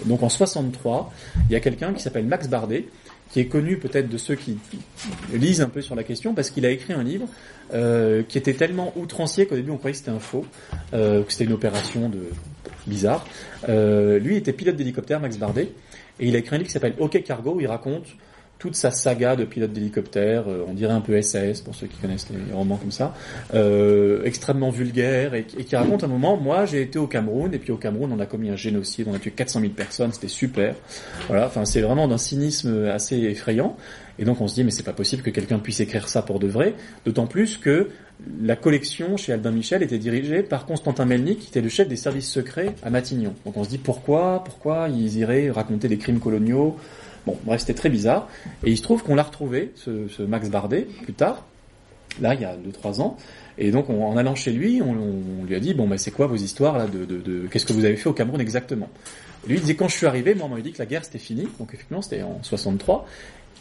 donc 0.06 0.24
en 0.24 0.30
63, 0.30 1.14
il 1.50 1.54
y 1.54 1.56
a 1.56 1.60
quelqu'un 1.60 1.94
qui 1.94 2.02
s'appelle 2.02 2.26
Max 2.26 2.48
Bardet, 2.48 2.88
qui 3.30 3.40
est 3.40 3.46
connu 3.48 3.78
peut-être 3.78 4.10
de 4.10 4.18
ceux 4.18 4.36
qui 4.36 4.58
lisent 5.34 5.62
un 5.62 5.70
peu 5.70 5.82
sur 5.82 5.96
la 5.96 6.04
question, 6.04 6.34
parce 6.34 6.50
qu'il 6.50 6.66
a 6.66 6.72
écrit 6.72 6.94
un 6.94 7.04
livre 7.04 7.28
euh, 7.74 8.24
qui 8.24 8.38
était 8.38 8.54
tellement 8.54 8.94
outrancier 8.96 9.46
qu'au 9.46 9.56
début 9.56 9.72
on 9.72 9.78
croyait 9.78 9.94
que 9.94 10.00
c'était 10.00 10.12
un 10.12 10.20
faux, 10.20 10.46
euh, 10.94 11.24
que 11.24 11.32
c'était 11.32 11.46
une 11.46 11.54
opération 11.54 12.10
de 12.10 12.20
bizarre. 12.86 13.26
Euh, 13.68 14.20
lui 14.20 14.38
était 14.38 14.54
pilote 14.54 14.76
d'hélicoptère, 14.76 15.20
Max 15.20 15.38
Bardet, 15.38 15.70
et 16.20 16.28
il 16.28 16.36
a 16.36 16.40
écrit 16.40 16.56
un 16.56 16.60
livre 16.60 16.68
qui 16.68 16.74
s'appelle 16.74 16.96
OK 17.00 17.22
Cargo, 17.24 17.56
où 17.56 17.62
il 17.62 17.68
raconte 17.68 18.08
toute 18.60 18.76
sa 18.76 18.92
saga 18.92 19.36
de 19.36 19.46
pilote 19.46 19.72
d'hélicoptère, 19.72 20.46
euh, 20.48 20.66
on 20.68 20.74
dirait 20.74 20.94
un 20.94 21.02
peu 21.02 21.22
SAS 21.22 21.62
pour 21.62 21.76
ceux 21.76 21.88
qui 21.88 21.98
connaissent 21.98 22.28
les 22.30 22.54
romans 22.54 22.78
comme 22.78 22.92
ça, 22.92 23.14
euh, 23.54 24.24
extrêmement 24.24 24.70
vulgaire 24.70 25.34
et, 25.34 25.46
et, 25.58 25.64
qui 25.64 25.76
raconte 25.76 26.04
un 26.04 26.08
moment, 26.08 26.38
moi 26.38 26.66
j'ai 26.66 26.82
été 26.82 26.98
au 26.98 27.08
Cameroun 27.08 27.54
et 27.54 27.60
puis 27.60 27.72
au 27.72 27.78
Cameroun 27.78 28.12
on 28.12 28.20
a 28.20 28.26
commis 28.26 28.50
un 28.50 28.56
génocide, 28.56 29.08
on 29.10 29.14
a 29.14 29.20
tué 29.20 29.32
400 29.32 29.62
000 29.62 29.74
personnes, 29.74 30.12
c'était 30.12 30.28
super. 30.28 30.76
Voilà, 31.28 31.48
enfin 31.48 31.66
c'est 31.66 31.82
vraiment 31.82 32.08
d'un 32.08 32.18
cynisme 32.18 32.86
assez 32.88 33.18
effrayant. 33.18 33.78
Et 34.20 34.26
donc 34.26 34.42
on 34.42 34.48
se 34.48 34.56
dit 34.56 34.64
mais 34.64 34.72
c'est 34.72 34.84
pas 34.84 34.94
possible 34.94 35.22
que 35.22 35.30
quelqu'un 35.30 35.60
puisse 35.60 35.80
écrire 35.80 36.10
ça 36.10 36.24
pour 36.24 36.40
de 36.40 36.48
vrai, 36.48 36.74
d'autant 37.06 37.28
plus 37.28 37.58
que 37.58 37.90
la 38.42 38.56
collection 38.56 39.16
chez 39.18 39.34
Albin 39.34 39.52
Michel 39.52 39.84
était 39.84 40.00
dirigée 40.00 40.42
par 40.42 40.66
Constantin 40.66 41.06
Melnik, 41.06 41.40
qui 41.40 41.50
était 41.50 41.62
le 41.62 41.70
chef 41.70 41.88
des 41.88 41.96
services 41.96 42.30
secrets 42.30 42.74
à 42.82 42.90
Matignon. 42.90 43.34
Donc 43.46 43.58
on 43.58 43.64
se 43.64 43.70
dit 43.70 43.78
pourquoi, 43.78 44.44
pourquoi 44.44 44.90
ils 44.90 45.18
iraient 45.18 45.52
raconter 45.52 45.88
des 45.88 45.98
crimes 45.98 46.20
coloniaux 46.20 46.78
Bon, 47.28 47.38
bref, 47.44 47.60
c'était 47.60 47.74
très 47.74 47.90
bizarre. 47.90 48.30
Et 48.64 48.72
il 48.72 48.78
se 48.78 48.82
trouve 48.82 49.04
qu'on 49.04 49.14
l'a 49.14 49.24
retrouvé, 49.24 49.74
ce, 49.76 50.08
ce, 50.08 50.24
Max 50.24 50.50
Bardet, 50.50 50.88
plus 51.04 51.14
tard, 51.14 51.46
là, 52.22 52.34
il 52.34 52.42
y 52.42 52.46
a 52.46 52.56
2-3 52.56 53.02
ans. 53.02 53.18
Et 53.58 53.70
donc, 53.72 53.90
on, 53.90 54.06
en 54.06 54.16
allant 54.16 54.34
chez 54.34 54.52
lui, 54.52 54.82
on, 54.82 55.44
lui 55.46 55.56
a 55.56 55.60
dit, 55.60 55.74
bon, 55.74 55.88
bah, 55.88 55.98
c'est 55.98 56.12
quoi 56.12 56.28
vos 56.28 56.38
histoires, 56.38 56.78
là, 56.78 56.88
de, 56.88 57.04
de, 57.04 57.18
de 57.18 57.48
qu'est-ce 57.48 57.66
que 57.66 57.74
vous 57.74 57.84
avez 57.84 57.98
fait 57.98 58.08
au 58.08 58.14
Cameroun 58.14 58.40
exactement? 58.40 58.90
Lui, 59.46 59.56
il 59.56 59.62
disait, 59.62 59.76
quand 59.76 59.90
je 59.90 59.96
suis 59.98 60.08
arrivé, 60.08 60.36
moi, 60.36 60.46
on 60.46 60.50
m'avait 60.50 60.62
dit 60.62 60.72
que 60.72 60.80
la 60.80 60.86
guerre, 60.86 61.04
c'était 61.04 61.20
fini. 61.20 61.50
Donc, 61.60 61.74
effectivement, 61.74 62.02
c'était 62.02 62.24
en 62.24 62.40
63. 62.44 63.06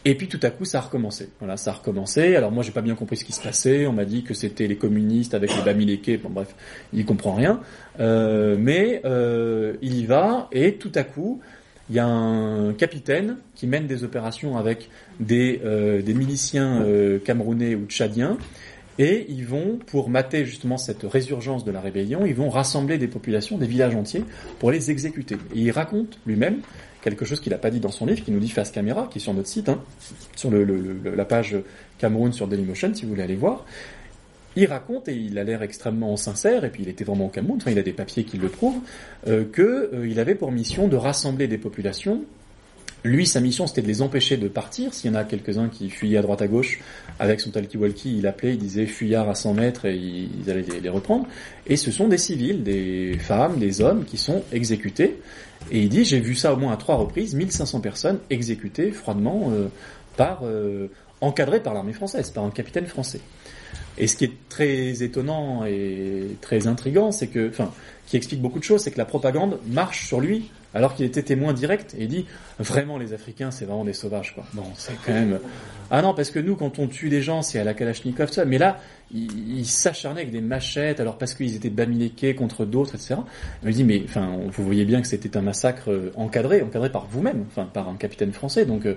Et 0.09 0.15
puis 0.15 0.29
tout 0.29 0.39
à 0.45 0.51
coup, 0.51 0.65
ça 0.65 0.79
a 0.79 0.83
recommencé. 0.83 1.31
Voilà, 1.41 1.57
ça 1.57 1.73
a 1.73 1.75
recommencé. 1.75 2.37
Alors 2.37 2.53
moi, 2.53 2.63
j'ai 2.63 2.71
pas 2.71 2.81
bien 2.81 2.95
compris 2.95 3.17
ce 3.17 3.25
qui 3.25 3.33
se 3.33 3.43
passait. 3.43 3.89
On 3.89 3.93
m'a 3.93 4.05
dit 4.05 4.23
que 4.23 4.35
c'était 4.35 4.69
les 4.69 4.77
communistes 4.77 5.35
avec 5.35 5.53
les 5.53 5.63
Bamileke. 5.63 6.23
Bon 6.23 6.31
bref, 6.31 6.55
il 6.93 7.05
comprend 7.05 7.35
rien. 7.35 7.61
Euh, 7.99 8.57
mais 8.57 9.03
euh, 9.05 9.75
il 9.83 9.99
y 9.99 10.07
va 10.07 10.47
et 10.53 10.75
tout 10.75 10.93
à 10.95 11.03
coup, 11.03 11.41
il 11.89 11.97
y 11.97 11.99
a 11.99 12.07
un 12.07 12.73
capitaine 12.73 13.37
qui 13.55 13.67
mène 13.67 13.87
des 13.87 14.03
opérations 14.05 14.57
avec 14.57 14.91
des, 15.21 15.61
euh, 15.65 16.03
des 16.03 16.15
miliciens 16.15 16.83
euh, 16.83 17.19
camerounais 17.19 17.75
ou 17.75 17.87
tchadiens. 17.87 18.37
Et 18.99 19.27
ils 19.29 19.45
vont, 19.45 19.79
pour 19.87 20.09
mater 20.09 20.47
justement 20.47 20.79
cette 20.79 21.03
résurgence 21.03 21.65
de 21.65 21.71
la 21.71 21.81
rébellion, 21.81 22.25
ils 22.25 22.35
vont 22.35 22.49
rassembler 22.49 22.97
des 22.97 23.09
populations, 23.09 23.59
des 23.59 23.67
villages 23.67 23.95
entiers, 23.95 24.25
pour 24.59 24.71
les 24.71 24.91
exécuter. 24.91 25.37
Et 25.55 25.61
il 25.61 25.71
raconte 25.71 26.19
lui-même 26.27 26.61
quelque 27.03 27.27
chose 27.27 27.41
qu'il 27.41 27.53
n'a 27.53 27.59
pas 27.59 27.71
dit 27.71 27.79
dans 27.79 27.91
son 27.91 28.07
livre, 28.07 28.25
qui 28.25 28.33
nous 28.33 28.41
dit 28.41 28.49
face 28.49 28.71
caméra, 28.71 29.09
qui 29.13 29.19
est 29.19 29.21
sur 29.21 29.35
notre 29.35 29.49
site, 29.49 29.69
hein, 29.69 29.81
sur 30.35 30.51
le, 30.51 30.65
le, 30.65 30.81
le, 31.05 31.15
la 31.15 31.25
page 31.27 31.57
Cameroun 31.99 32.33
sur 32.33 32.49
Dailymotion, 32.49 32.95
si 32.95 33.05
vous 33.05 33.11
voulez 33.11 33.23
aller 33.23 33.37
voir. 33.37 33.65
Il 34.57 34.67
raconte, 34.67 35.09
et 35.09 35.15
il 35.15 35.39
a 35.39 35.45
l'air 35.45 35.63
extrêmement 35.63 36.17
sincère, 36.17 36.65
et 36.65 36.71
puis 36.71 36.83
il 36.83 36.89
était 36.89 37.05
vraiment 37.05 37.27
au 37.27 37.29
Cameroun, 37.29 37.59
enfin 37.61 37.71
il 37.71 37.79
a 37.79 37.83
des 37.83 37.93
papiers 37.93 38.25
qui 38.25 38.39
le 38.39 38.49
prouvent, 38.49 38.81
euh, 39.29 39.45
qu'il 39.45 39.65
euh, 39.65 40.21
avait 40.21 40.35
pour 40.35 40.51
mission 40.51 40.89
de 40.89 40.97
rassembler 40.97 41.47
des 41.47 41.59
populations. 41.59 42.23
Lui, 43.07 43.27
sa 43.27 43.41
mission, 43.41 43.67
c'était 43.69 43.83
de 43.83 43.87
les 43.87 44.03
empêcher 44.03 44.37
de 44.37 44.49
partir. 44.49 44.93
S'il 44.93 45.13
y 45.13 45.15
en 45.15 45.17
a 45.17 45.23
quelques-uns 45.23 45.69
qui 45.69 45.91
fuyaient 45.91 46.19
à 46.19 46.23
droite 46.23 46.43
à 46.43 46.49
gauche 46.49 46.81
avec 47.21 47.41
son 47.41 47.51
talkie-walkie, 47.51 48.19
il 48.19 48.27
appelait, 48.27 48.55
il 48.55 48.59
disait 48.59 48.87
fuyard 48.87 49.29
à 49.29 49.37
100 49.37 49.55
mètres 49.55 49.85
et 49.85 49.97
ils 49.97 50.51
allaient 50.51 50.65
les, 50.83 50.89
reprendre. 50.89 51.27
Et 51.69 51.77
ce 51.77 51.93
sont 51.93 52.09
des 52.09 52.19
civils, 52.19 52.65
des 52.65 53.17
femmes, 53.19 53.59
des 53.59 53.81
hommes 53.81 54.05
qui 54.05 54.17
sont 54.17 54.43
exécutés. 54.53 55.19
Et 55.71 55.83
il 55.83 55.89
dit, 55.89 56.05
j'ai 56.05 56.19
vu 56.19 56.35
ça 56.35 56.53
au 56.53 56.57
moins 56.57 56.73
à 56.73 56.77
trois 56.77 56.97
reprises, 56.97 57.35
1500 57.35 57.81
personnes 57.81 58.19
exécutées 58.29 58.91
froidement 58.91 59.53
euh, 59.53 59.69
par, 60.17 60.41
euh, 60.43 60.89
encadrées 61.21 61.61
par 61.61 61.75
l'armée 61.75 61.93
française, 61.93 62.31
par 62.31 62.45
un 62.45 62.51
capitaine 62.51 62.87
français. 62.87 63.21
Et 63.99 64.07
ce 64.07 64.17
qui 64.17 64.25
est 64.25 64.33
très 64.49 65.03
étonnant 65.03 65.65
et 65.65 66.37
très 66.43 66.67
intrigant, 66.67 67.13
c'est 67.13 67.29
que, 67.29 67.49
enfin, 67.49 67.73
qui 68.07 68.17
explique 68.17 68.41
beaucoup 68.41 68.59
de 68.59 68.65
choses, 68.65 68.83
c'est 68.83 68.91
que 68.91 68.99
la 68.99 69.05
propagande 69.05 69.59
marche 69.67 70.07
sur 70.07 70.21
lui 70.21 70.51
alors 70.75 70.95
qu'il 70.95 71.07
était 71.07 71.23
témoin 71.23 71.55
direct 71.55 71.95
et 71.99 72.07
dit 72.07 72.27
vraiment 72.59 72.99
les 72.99 73.15
Africains 73.15 73.51
c'est 73.51 73.65
vraiment 73.65 73.85
des 73.85 73.95
sauvages 73.95 74.35
quoi. 74.35 74.45
Bon 74.53 74.65
c'est 74.75 74.93
quand 75.05 75.13
même 75.13 75.41
ah 75.91 76.03
non 76.03 76.13
parce 76.13 76.31
que 76.31 76.39
nous 76.39 76.55
quand 76.55 76.79
on 76.79 76.87
tue 76.87 77.09
des 77.09 77.23
gens 77.23 77.41
c'est 77.41 77.59
à 77.59 77.65
la 77.65 77.73
Kalachnikov 77.73 78.31
ça 78.31 78.45
mais 78.45 78.59
là 78.59 78.79
ils 79.13 79.59
il 79.59 79.67
s'acharnaient 79.67 80.23
avec 80.23 80.33
des 80.33 80.41
machettes 80.41 81.01
alors 81.01 81.19
parce 81.19 81.35
qu'ils 81.35 81.55
étaient 81.55 81.71
bamilekés 81.71 82.35
contre 82.35 82.65
d'autres 82.65 82.95
etc. 82.95 83.17
Il 83.63 83.69
me 83.69 83.73
dit 83.73 83.85
mais 83.85 84.03
enfin 84.05 84.39
vous 84.49 84.65
voyez 84.65 84.85
bien 84.85 85.01
que 85.01 85.07
c'était 85.07 85.37
un 85.37 85.43
massacre 85.43 86.13
encadré 86.17 86.63
encadré 86.63 86.91
par 86.91 87.07
vous-même 87.07 87.45
enfin 87.49 87.69
par 87.73 87.89
un 87.89 87.97
capitaine 87.97 88.33
français 88.33 88.67
donc 88.67 88.87
euh, 88.87 88.97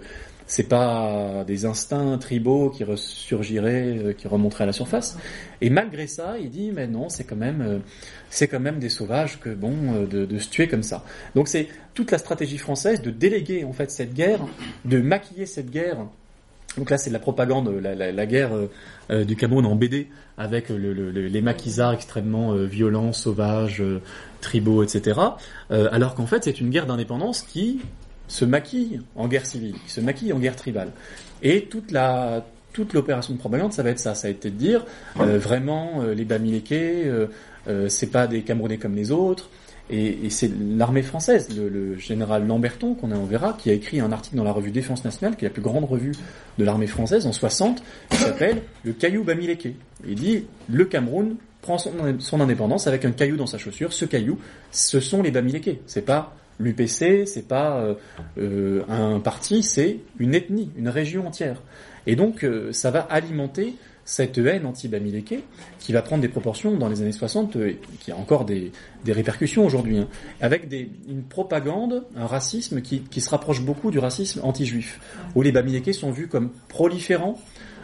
c'est 0.49 0.67
pas 0.67 1.43
des 1.45 1.65
instincts 1.65 2.17
tribaux 2.17 2.71
qui 2.71 2.83
ressurgiraient, 2.83 3.97
euh, 3.99 4.13
qui 4.13 4.27
remonteraient 4.27 4.63
à 4.63 4.67
la 4.67 4.73
surface. 4.73 5.15
Et 5.61 5.69
malgré 5.69 6.07
ça, 6.07 6.37
il 6.39 6.49
dit 6.49 6.71
mais 6.73 6.87
non, 6.87 7.07
c'est 7.07 7.23
quand 7.23 7.35
même, 7.35 7.61
euh, 7.61 7.79
c'est 8.31 8.47
quand 8.47 8.59
même 8.59 8.79
des 8.79 8.89
sauvages 8.89 9.39
que 9.39 9.49
bon 9.51 9.75
euh, 9.93 10.07
de, 10.07 10.25
de, 10.25 10.39
se 10.39 10.49
tuer 10.49 10.67
comme 10.67 10.81
ça. 10.81 11.05
Donc 11.35 11.47
c'est 11.47 11.67
toute 11.93 12.09
la 12.09 12.17
stratégie 12.17 12.57
française 12.57 13.03
de 13.03 13.11
déléguer 13.11 13.63
en 13.63 13.73
fait 13.73 13.91
cette 13.91 14.15
guerre, 14.15 14.39
de 14.85 14.99
maquiller 14.99 15.45
cette 15.45 15.69
guerre. 15.69 16.07
Donc 16.77 16.89
là, 16.89 16.97
c'est 16.97 17.09
de 17.09 17.13
la 17.13 17.19
propagande, 17.19 17.69
la, 17.81 18.25
guerre 18.25 18.51
euh, 19.09 19.25
du 19.25 19.35
Cameroun 19.35 19.65
en 19.65 19.75
BD, 19.75 20.07
avec 20.37 20.69
le, 20.69 20.93
le, 20.93 21.09
les 21.09 21.41
maquisards 21.41 21.93
extrêmement 21.93 22.53
euh, 22.53 22.65
violents, 22.65 23.11
sauvages, 23.11 23.83
tribaux, 24.39 24.83
etc. 24.83 25.19
alors 25.69 26.15
qu'en 26.15 26.27
fait, 26.27 26.43
c'est 26.43 26.61
une 26.61 26.69
guerre 26.69 26.85
d'indépendance 26.85 27.41
qui 27.41 27.79
se 28.29 28.45
maquille 28.45 29.01
en 29.15 29.27
guerre 29.27 29.45
civile, 29.45 29.75
qui 29.85 29.91
se 29.91 29.99
maquille 29.99 30.31
en 30.31 30.39
guerre 30.39 30.55
tribale. 30.55 30.91
Et 31.41 31.67
toute 31.67 31.91
l'opération 32.93 33.33
de 33.33 33.39
propagande, 33.39 33.73
ça 33.73 33.83
va 33.83 33.89
être 33.89 33.99
ça. 33.99 34.15
Ça 34.15 34.27
a 34.27 34.31
été 34.31 34.49
de 34.49 34.55
dire 34.55 34.85
euh, 35.19 35.37
vraiment 35.37 36.01
euh, 36.01 36.13
les 36.13 36.23
Bamileke, 36.23 36.71
euh, 36.71 37.27
euh, 37.67 37.89
c'est 37.89 38.07
pas 38.07 38.27
des 38.27 38.43
Camerounais 38.43 38.77
comme 38.77 38.95
les 38.95 39.11
autres. 39.11 39.49
Et, 39.89 40.29
c'est 40.29 40.51
l'armée 40.77 41.01
française, 41.01 41.47
le, 41.57 41.97
général 41.97 42.45
Lamberton, 42.45 42.95
qu'on 42.95 43.11
en 43.11 43.25
verra, 43.25 43.53
qui 43.53 43.69
a 43.69 43.73
écrit 43.73 43.99
un 43.99 44.11
article 44.11 44.35
dans 44.35 44.43
la 44.43 44.51
revue 44.51 44.71
Défense 44.71 45.03
nationale, 45.03 45.35
qui 45.35 45.45
est 45.45 45.47
la 45.47 45.53
plus 45.53 45.61
grande 45.61 45.85
revue 45.85 46.13
de 46.57 46.63
l'armée 46.63 46.87
française 46.87 47.25
en 47.25 47.31
60, 47.31 47.81
qui 48.09 48.17
s'appelle 48.17 48.61
Le 48.83 48.93
caillou 48.93 49.23
Bamileke. 49.23 49.69
Il 50.07 50.15
dit 50.15 50.45
le 50.69 50.85
Cameroun 50.85 51.35
prend 51.61 51.77
son, 51.77 51.91
son, 52.19 52.39
indépendance 52.39 52.87
avec 52.87 53.03
un 53.05 53.11
caillou 53.11 53.35
dans 53.35 53.47
sa 53.47 53.57
chaussure. 53.57 53.91
Ce 53.91 54.05
caillou, 54.05 54.37
ce 54.71 54.99
sont 54.99 55.21
les 55.21 55.31
Bamileke. 55.31 55.81
C'est 55.87 56.05
pas 56.05 56.35
L'UPC, 56.59 57.25
c'est 57.25 57.47
pas 57.47 57.77
euh, 57.77 57.93
euh, 58.37 58.83
un 58.89 59.21
parti, 59.21 59.63
c'est 59.63 59.99
une 60.19 60.35
ethnie, 60.35 60.71
une 60.77 60.89
région 60.89 61.25
entière. 61.25 61.61
Et 62.05 62.17
donc, 62.17 62.43
euh, 62.43 62.73
ça 62.73 62.91
va 62.91 62.99
alimenter 62.99 63.75
cette 64.09 64.39
haine 64.39 64.65
anti-Bamileke 64.65 65.43
qui 65.77 65.93
va 65.93 66.01
prendre 66.01 66.23
des 66.23 66.29
proportions 66.29 66.75
dans 66.75 66.89
les 66.89 67.03
années 67.03 67.11
60, 67.11 67.55
euh, 67.57 67.73
qui 67.99 68.11
a 68.11 68.17
encore 68.17 68.43
des, 68.43 68.71
des 69.05 69.11
répercussions 69.11 69.63
aujourd'hui, 69.63 69.99
hein, 69.99 70.07
avec 70.41 70.67
des, 70.67 70.89
une 71.07 71.21
propagande, 71.21 72.05
un 72.15 72.25
racisme 72.25 72.81
qui, 72.81 73.01
qui, 73.01 73.21
se 73.21 73.29
rapproche 73.29 73.61
beaucoup 73.61 73.91
du 73.91 73.99
racisme 73.99 74.41
anti-juif, 74.43 74.99
où 75.35 75.43
les 75.43 75.51
Bamileke 75.51 75.93
sont 75.93 76.09
vus 76.09 76.27
comme 76.27 76.49
proliférants, 76.69 77.39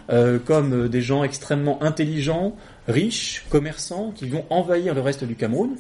euh, 0.10 0.40
comme 0.40 0.90
des 0.90 1.02
gens 1.02 1.24
extrêmement 1.24 1.84
intelligents, 1.84 2.56
riches, 2.88 3.46
commerçants, 3.50 4.12
qui 4.16 4.28
vont 4.28 4.46
envahir 4.50 4.96
le 4.96 5.02
reste 5.02 5.26
du 5.26 5.36
Cameroun, 5.36 5.78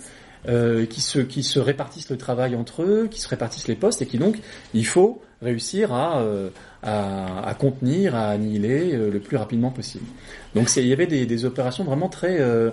euh, 0.47 0.85
qui, 0.85 1.01
se, 1.01 1.17
qui 1.17 1.41
se 1.41 1.57
répartissent 1.57 2.11
le 2.11 2.17
travail 2.17 2.55
entre 2.55 2.83
eux, 2.83 3.07
qui 3.09 3.19
se 3.19 3.27
répartissent 3.27 3.67
les 3.67 3.75
postes, 3.75 4.03
et 4.03 4.05
qui 4.05 4.19
donc, 4.19 4.39
il 4.75 4.85
faut 4.85 5.23
réussir 5.41 5.91
à, 5.91 6.19
euh, 6.21 6.49
à, 6.85 7.55
contenir, 7.57 8.15
à 8.15 8.29
annihiler 8.29 8.93
euh, 8.93 9.09
le 9.09 9.19
plus 9.19 9.37
rapidement 9.37 9.71
possible. 9.71 10.05
Donc 10.53 10.69
il 10.75 10.85
y 10.85 10.93
avait 10.93 11.07
des, 11.07 11.45
opérations 11.45 11.83
vraiment 11.83 12.09
très 12.09 12.39
euh, 12.39 12.69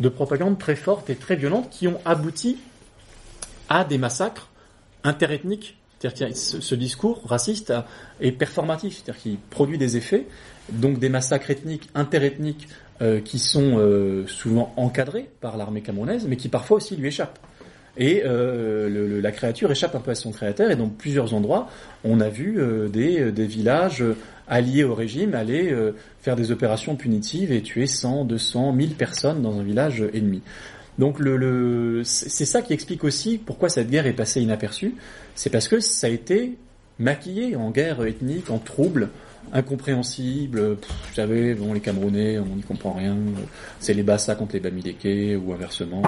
de 0.00 0.08
propagande 0.08 0.58
très 0.58 0.76
fortes 0.76 1.10
et 1.10 1.16
très 1.16 1.36
violentes 1.36 1.70
qui 1.70 1.88
ont 1.88 1.98
abouti 2.04 2.58
à 3.68 3.84
des 3.84 3.98
massacres 3.98 4.48
interethniques. 5.04 5.78
C'est-à-dire 5.98 6.28
que 6.28 6.34
ce, 6.34 6.74
discours 6.74 7.22
raciste 7.24 7.72
est 8.20 8.32
performatif, 8.32 8.96
c'est-à-dire 8.96 9.22
qu'il 9.22 9.38
produit 9.38 9.78
des 9.78 9.96
effets, 9.96 10.26
donc 10.70 10.98
des 10.98 11.08
massacres 11.08 11.50
ethniques, 11.50 11.88
interethniques, 11.94 12.68
euh, 13.02 13.20
qui 13.20 13.38
sont 13.38 14.24
souvent 14.26 14.72
encadrés 14.76 15.30
par 15.40 15.56
l'armée 15.56 15.80
camerounaise, 15.80 16.26
mais 16.28 16.36
qui 16.36 16.48
parfois 16.48 16.78
aussi 16.78 16.96
lui 16.96 17.08
échappent. 17.08 17.38
Et 17.98 18.22
euh, 18.24 19.20
la 19.22 19.32
créature 19.32 19.70
échappe 19.70 19.94
un 19.94 20.00
peu 20.00 20.10
à 20.10 20.14
son 20.14 20.30
créateur, 20.30 20.70
et 20.70 20.76
dans 20.76 20.88
plusieurs 20.88 21.34
endroits, 21.34 21.68
on 22.04 22.20
a 22.20 22.28
vu 22.28 22.56
euh, 22.58 22.88
des, 22.88 23.32
des, 23.32 23.46
villages 23.46 24.04
alliés 24.48 24.84
au 24.84 24.94
régime 24.94 25.34
aller 25.34 25.72
euh, 25.72 25.92
faire 26.20 26.36
des 26.36 26.50
opérations 26.50 26.96
punitives 26.96 27.52
et 27.52 27.62
tuer 27.62 27.86
100, 27.86 28.26
200, 28.26 28.72
1000 28.72 28.94
personnes 28.94 29.42
dans 29.42 29.58
un 29.58 29.62
village 29.62 30.04
ennemi. 30.12 30.42
Donc 30.98 31.18
le, 31.18 31.36
le 31.36 32.02
c'est 32.04 32.46
ça 32.46 32.62
qui 32.62 32.72
explique 32.72 33.04
aussi 33.04 33.38
pourquoi 33.38 33.68
cette 33.68 33.90
guerre 33.90 34.06
est 34.06 34.14
passée 34.14 34.40
inaperçue. 34.40 34.94
C'est 35.34 35.50
parce 35.50 35.68
que 35.68 35.80
ça 35.80 36.06
a 36.06 36.10
été 36.10 36.56
maquillé 36.98 37.56
en 37.56 37.70
guerre 37.70 38.02
ethnique, 38.04 38.50
en 38.50 38.58
trouble, 38.58 39.10
incompréhensible. 39.52 40.60
vous 40.60 41.14
savez, 41.14 41.54
bon, 41.54 41.74
les 41.74 41.80
Camerounais, 41.80 42.38
on 42.38 42.56
n'y 42.56 42.62
comprend 42.62 42.92
rien. 42.92 43.16
C'est 43.78 43.92
les 43.92 44.02
Bassa 44.02 44.34
contre 44.34 44.54
les 44.54 44.60
Bamileke 44.60 45.38
ou 45.44 45.52
inversement. 45.52 46.02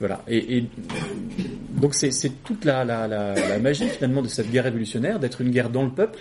Voilà. 0.00 0.22
Et, 0.28 0.64
donc 1.70 1.94
c'est 1.94 2.10
toute 2.42 2.64
la, 2.64 2.84
magie 3.60 3.88
finalement 3.88 4.22
de 4.22 4.28
cette 4.28 4.50
guerre 4.50 4.64
révolutionnaire, 4.64 5.18
d'être 5.18 5.40
une 5.40 5.50
guerre 5.50 5.70
dans 5.70 5.84
le 5.84 5.90
peuple, 5.90 6.20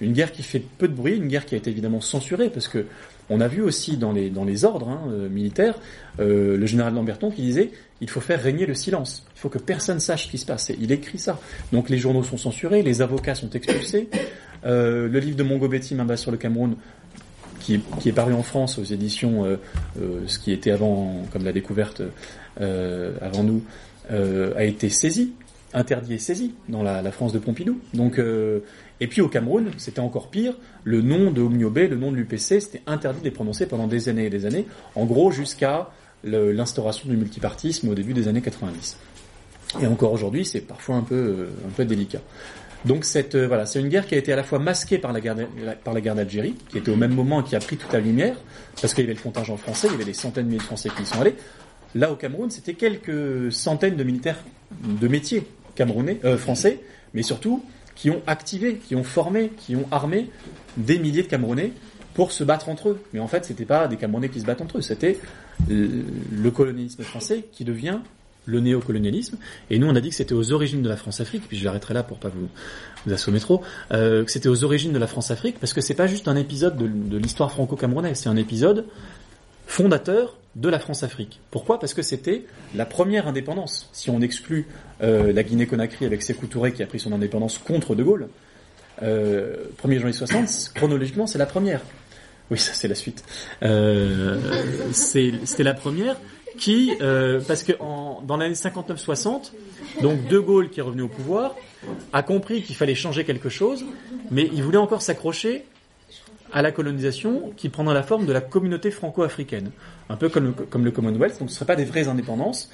une 0.00 0.12
guerre 0.12 0.32
qui 0.32 0.42
fait 0.42 0.62
peu 0.78 0.88
de 0.88 0.94
bruit, 0.94 1.16
une 1.16 1.28
guerre 1.28 1.46
qui 1.46 1.54
a 1.54 1.58
été 1.58 1.70
évidemment 1.70 2.00
censurée 2.00 2.50
parce 2.50 2.68
que 2.68 2.86
On 3.30 3.40
a 3.40 3.48
vu 3.48 3.62
aussi 3.62 3.96
dans 3.96 4.12
les, 4.12 4.64
ordres 4.66 4.88
hein, 4.90 5.00
euh, 5.08 5.28
militaires 5.30 5.78
euh, 6.20 6.58
le 6.58 6.66
général 6.66 6.92
Lamberton 6.94 7.30
qui 7.30 7.40
disait 7.40 7.70
il 8.02 8.10
faut 8.10 8.20
faire 8.20 8.42
régner 8.42 8.66
le 8.66 8.74
silence, 8.74 9.26
il 9.34 9.40
faut 9.40 9.48
que 9.48 9.58
personne 9.58 9.98
sache 9.98 10.26
ce 10.26 10.30
qui 10.30 10.36
se 10.36 10.44
passe. 10.44 10.70
Il 10.78 10.92
écrit 10.92 11.18
ça. 11.18 11.40
Donc 11.72 11.88
les 11.88 11.96
journaux 11.96 12.22
sont 12.22 12.36
censurés, 12.36 12.82
les 12.82 13.00
avocats 13.00 13.34
sont 13.34 13.48
expulsés. 13.50 14.10
Euh, 14.66 15.08
le 15.08 15.18
livre 15.20 15.36
de 15.36 15.42
Mongo 15.42 15.68
Betty, 15.68 15.94
Mamba 15.94 16.16
sur 16.18 16.30
le 16.30 16.36
Cameroun, 16.36 16.76
qui 17.60 17.80
est, 18.04 18.12
paru 18.12 18.34
en 18.34 18.42
France 18.42 18.78
aux 18.78 18.84
éditions, 18.84 19.58
ce 20.26 20.38
qui 20.38 20.52
était 20.52 20.70
avant, 20.70 21.22
comme 21.32 21.44
la 21.44 21.52
découverte 21.52 22.02
avant 22.60 23.42
nous, 23.42 23.62
a 24.10 24.64
été 24.64 24.88
saisi, 24.90 25.32
interdit 25.72 26.14
et 26.14 26.18
saisi 26.18 26.54
dans 26.68 26.82
la, 26.82 27.02
la 27.02 27.12
France 27.12 27.32
de 27.32 27.38
Pompidou. 27.38 27.80
Donc, 27.94 28.20
et 29.00 29.06
puis 29.06 29.20
au 29.20 29.28
Cameroun, 29.28 29.70
c'était 29.76 30.00
encore 30.00 30.28
pire. 30.28 30.54
Le 30.84 31.02
nom 31.02 31.30
de 31.30 31.42
Omiobé, 31.42 31.88
le 31.88 31.96
nom 31.96 32.12
de 32.12 32.16
l'UPC, 32.16 32.60
c'était 32.60 32.82
interdit 32.86 33.20
de 33.20 33.24
les 33.24 33.30
prononcer 33.30 33.66
pendant 33.66 33.86
des 33.86 34.08
années 34.08 34.26
et 34.26 34.30
des 34.30 34.46
années. 34.46 34.66
En 34.94 35.04
gros, 35.04 35.30
jusqu'à 35.30 35.90
l'instauration 36.24 37.08
du 37.08 37.16
multipartisme 37.16 37.88
au 37.88 37.94
début 37.94 38.14
des 38.14 38.28
années 38.28 38.40
90. 38.40 38.96
Et 39.82 39.86
encore 39.86 40.12
aujourd'hui, 40.12 40.44
c'est 40.44 40.60
parfois 40.60 40.96
un 40.96 41.02
peu, 41.02 41.48
un 41.66 41.70
peu 41.70 41.84
délicat. 41.84 42.20
Donc 42.84 43.04
cette 43.04 43.34
euh, 43.34 43.46
voilà, 43.46 43.64
c'est 43.64 43.80
une 43.80 43.88
guerre 43.88 44.06
qui 44.06 44.14
a 44.14 44.18
été 44.18 44.32
à 44.32 44.36
la 44.36 44.44
fois 44.44 44.58
masquée 44.58 44.98
par 44.98 45.12
la 45.12 45.20
guerre 45.20 45.36
par 45.82 45.94
la 45.94 46.00
guerre 46.02 46.14
d'Algérie, 46.14 46.54
qui 46.68 46.78
était 46.78 46.90
au 46.90 46.96
même 46.96 47.14
moment 47.14 47.40
et 47.40 47.44
qui 47.44 47.56
a 47.56 47.58
pris 47.58 47.78
toute 47.78 47.92
la 47.92 48.00
lumière, 48.00 48.36
parce 48.80 48.92
qu'il 48.92 49.04
y 49.04 49.06
avait 49.06 49.14
le 49.14 49.22
contingent 49.22 49.56
français, 49.56 49.88
il 49.88 49.92
y 49.92 49.94
avait 49.94 50.04
des 50.04 50.12
centaines 50.12 50.44
de 50.44 50.48
milliers 50.50 50.58
de 50.58 50.64
Français 50.64 50.90
qui 50.94 51.02
y 51.02 51.06
sont 51.06 51.20
allés. 51.20 51.34
Là 51.94 52.12
au 52.12 52.16
Cameroun, 52.16 52.50
c'était 52.50 52.74
quelques 52.74 53.52
centaines 53.52 53.96
de 53.96 54.04
militaires 54.04 54.38
de 54.82 55.08
métier 55.08 55.46
camerounais, 55.74 56.20
euh, 56.24 56.36
français, 56.36 56.80
mais 57.14 57.22
surtout 57.22 57.64
qui 57.94 58.10
ont 58.10 58.22
activé, 58.26 58.76
qui 58.76 58.96
ont 58.96 59.04
formé, 59.04 59.52
qui 59.56 59.76
ont 59.76 59.86
armé 59.90 60.28
des 60.76 60.98
milliers 60.98 61.22
de 61.22 61.28
Camerounais 61.28 61.72
pour 62.14 62.32
se 62.32 62.42
battre 62.42 62.68
entre 62.68 62.90
eux. 62.90 63.00
Mais 63.12 63.20
en 63.20 63.28
fait, 63.28 63.44
c'était 63.44 63.64
pas 63.64 63.86
des 63.86 63.96
Camerounais 63.96 64.28
qui 64.28 64.40
se 64.40 64.44
battent 64.44 64.60
entre 64.60 64.78
eux, 64.78 64.82
c'était 64.82 65.18
le 65.68 66.50
colonialisme 66.50 67.02
français 67.04 67.44
qui 67.52 67.64
devient 67.64 67.98
le 68.46 68.60
néocolonialisme. 68.60 69.38
Et 69.70 69.78
nous, 69.78 69.86
on 69.86 69.94
a 69.94 70.00
dit 70.00 70.10
que 70.10 70.14
c'était 70.14 70.34
aux 70.34 70.52
origines 70.52 70.82
de 70.82 70.88
la 70.88 70.96
France-Afrique, 70.96 71.44
puis 71.48 71.56
je 71.56 71.64
l'arrêterai 71.64 71.94
là 71.94 72.02
pour 72.02 72.18
pas 72.18 72.28
vous, 72.28 72.48
vous 73.06 73.12
assommer 73.12 73.40
trop, 73.40 73.62
euh, 73.92 74.24
que 74.24 74.30
c'était 74.30 74.48
aux 74.48 74.64
origines 74.64 74.92
de 74.92 74.98
la 74.98 75.06
France-Afrique, 75.06 75.56
parce 75.58 75.72
que 75.72 75.80
c'est 75.80 75.94
pas 75.94 76.06
juste 76.06 76.28
un 76.28 76.36
épisode 76.36 76.76
de, 76.76 76.86
de 76.86 77.16
l'histoire 77.16 77.50
franco-camerounaise, 77.50 78.18
c'est 78.18 78.28
un 78.28 78.36
épisode 78.36 78.84
fondateur 79.66 80.38
de 80.56 80.68
la 80.68 80.78
France-Afrique. 80.78 81.40
Pourquoi? 81.50 81.80
Parce 81.80 81.94
que 81.94 82.02
c'était 82.02 82.44
la 82.74 82.86
première 82.86 83.26
indépendance. 83.26 83.88
Si 83.92 84.10
on 84.10 84.20
exclut 84.20 84.66
euh, 85.02 85.32
la 85.32 85.42
Guinée-Conakry 85.42 86.06
avec 86.06 86.22
Sékou 86.22 86.46
Touré 86.46 86.72
qui 86.72 86.82
a 86.82 86.86
pris 86.86 87.00
son 87.00 87.12
indépendance 87.12 87.58
contre 87.58 87.94
De 87.94 88.04
Gaulle, 88.04 88.28
euh, 89.02 89.64
1er 89.82 89.98
janvier 89.98 90.12
60, 90.12 90.72
chronologiquement, 90.74 91.26
c'est 91.26 91.38
la 91.38 91.46
première. 91.46 91.80
Oui, 92.50 92.58
ça 92.58 92.72
c'est 92.74 92.88
la 92.88 92.94
suite. 92.94 93.24
Euh, 93.62 94.38
c'était 94.92 95.62
la 95.62 95.74
première 95.74 96.16
qui, 96.58 96.92
euh, 97.00 97.40
parce 97.46 97.62
que 97.62 97.72
en, 97.80 98.22
dans 98.22 98.36
l'année 98.36 98.54
59-60, 98.54 99.52
donc 100.02 100.28
De 100.28 100.38
Gaulle 100.38 100.70
qui 100.70 100.80
est 100.80 100.82
revenu 100.82 101.02
au 101.02 101.08
pouvoir, 101.08 101.56
a 102.12 102.22
compris 102.22 102.62
qu'il 102.62 102.76
fallait 102.76 102.94
changer 102.94 103.24
quelque 103.24 103.48
chose, 103.48 103.84
mais 104.30 104.48
il 104.52 104.62
voulait 104.62 104.78
encore 104.78 105.02
s'accrocher 105.02 105.64
à 106.54 106.62
la 106.62 106.70
colonisation 106.70 107.52
qui 107.56 107.68
prendrait 107.68 107.94
la 107.94 108.04
forme 108.04 108.26
de 108.26 108.32
la 108.32 108.40
communauté 108.40 108.92
franco-africaine, 108.92 109.72
un 110.08 110.16
peu 110.16 110.28
comme 110.28 110.54
le, 110.84 110.90
Commonwealth, 110.92 111.40
donc 111.40 111.50
ce 111.50 111.54
ne 111.54 111.56
serait 111.56 111.66
pas 111.66 111.76
des 111.76 111.84
vraies 111.84 112.06
indépendances, 112.06 112.70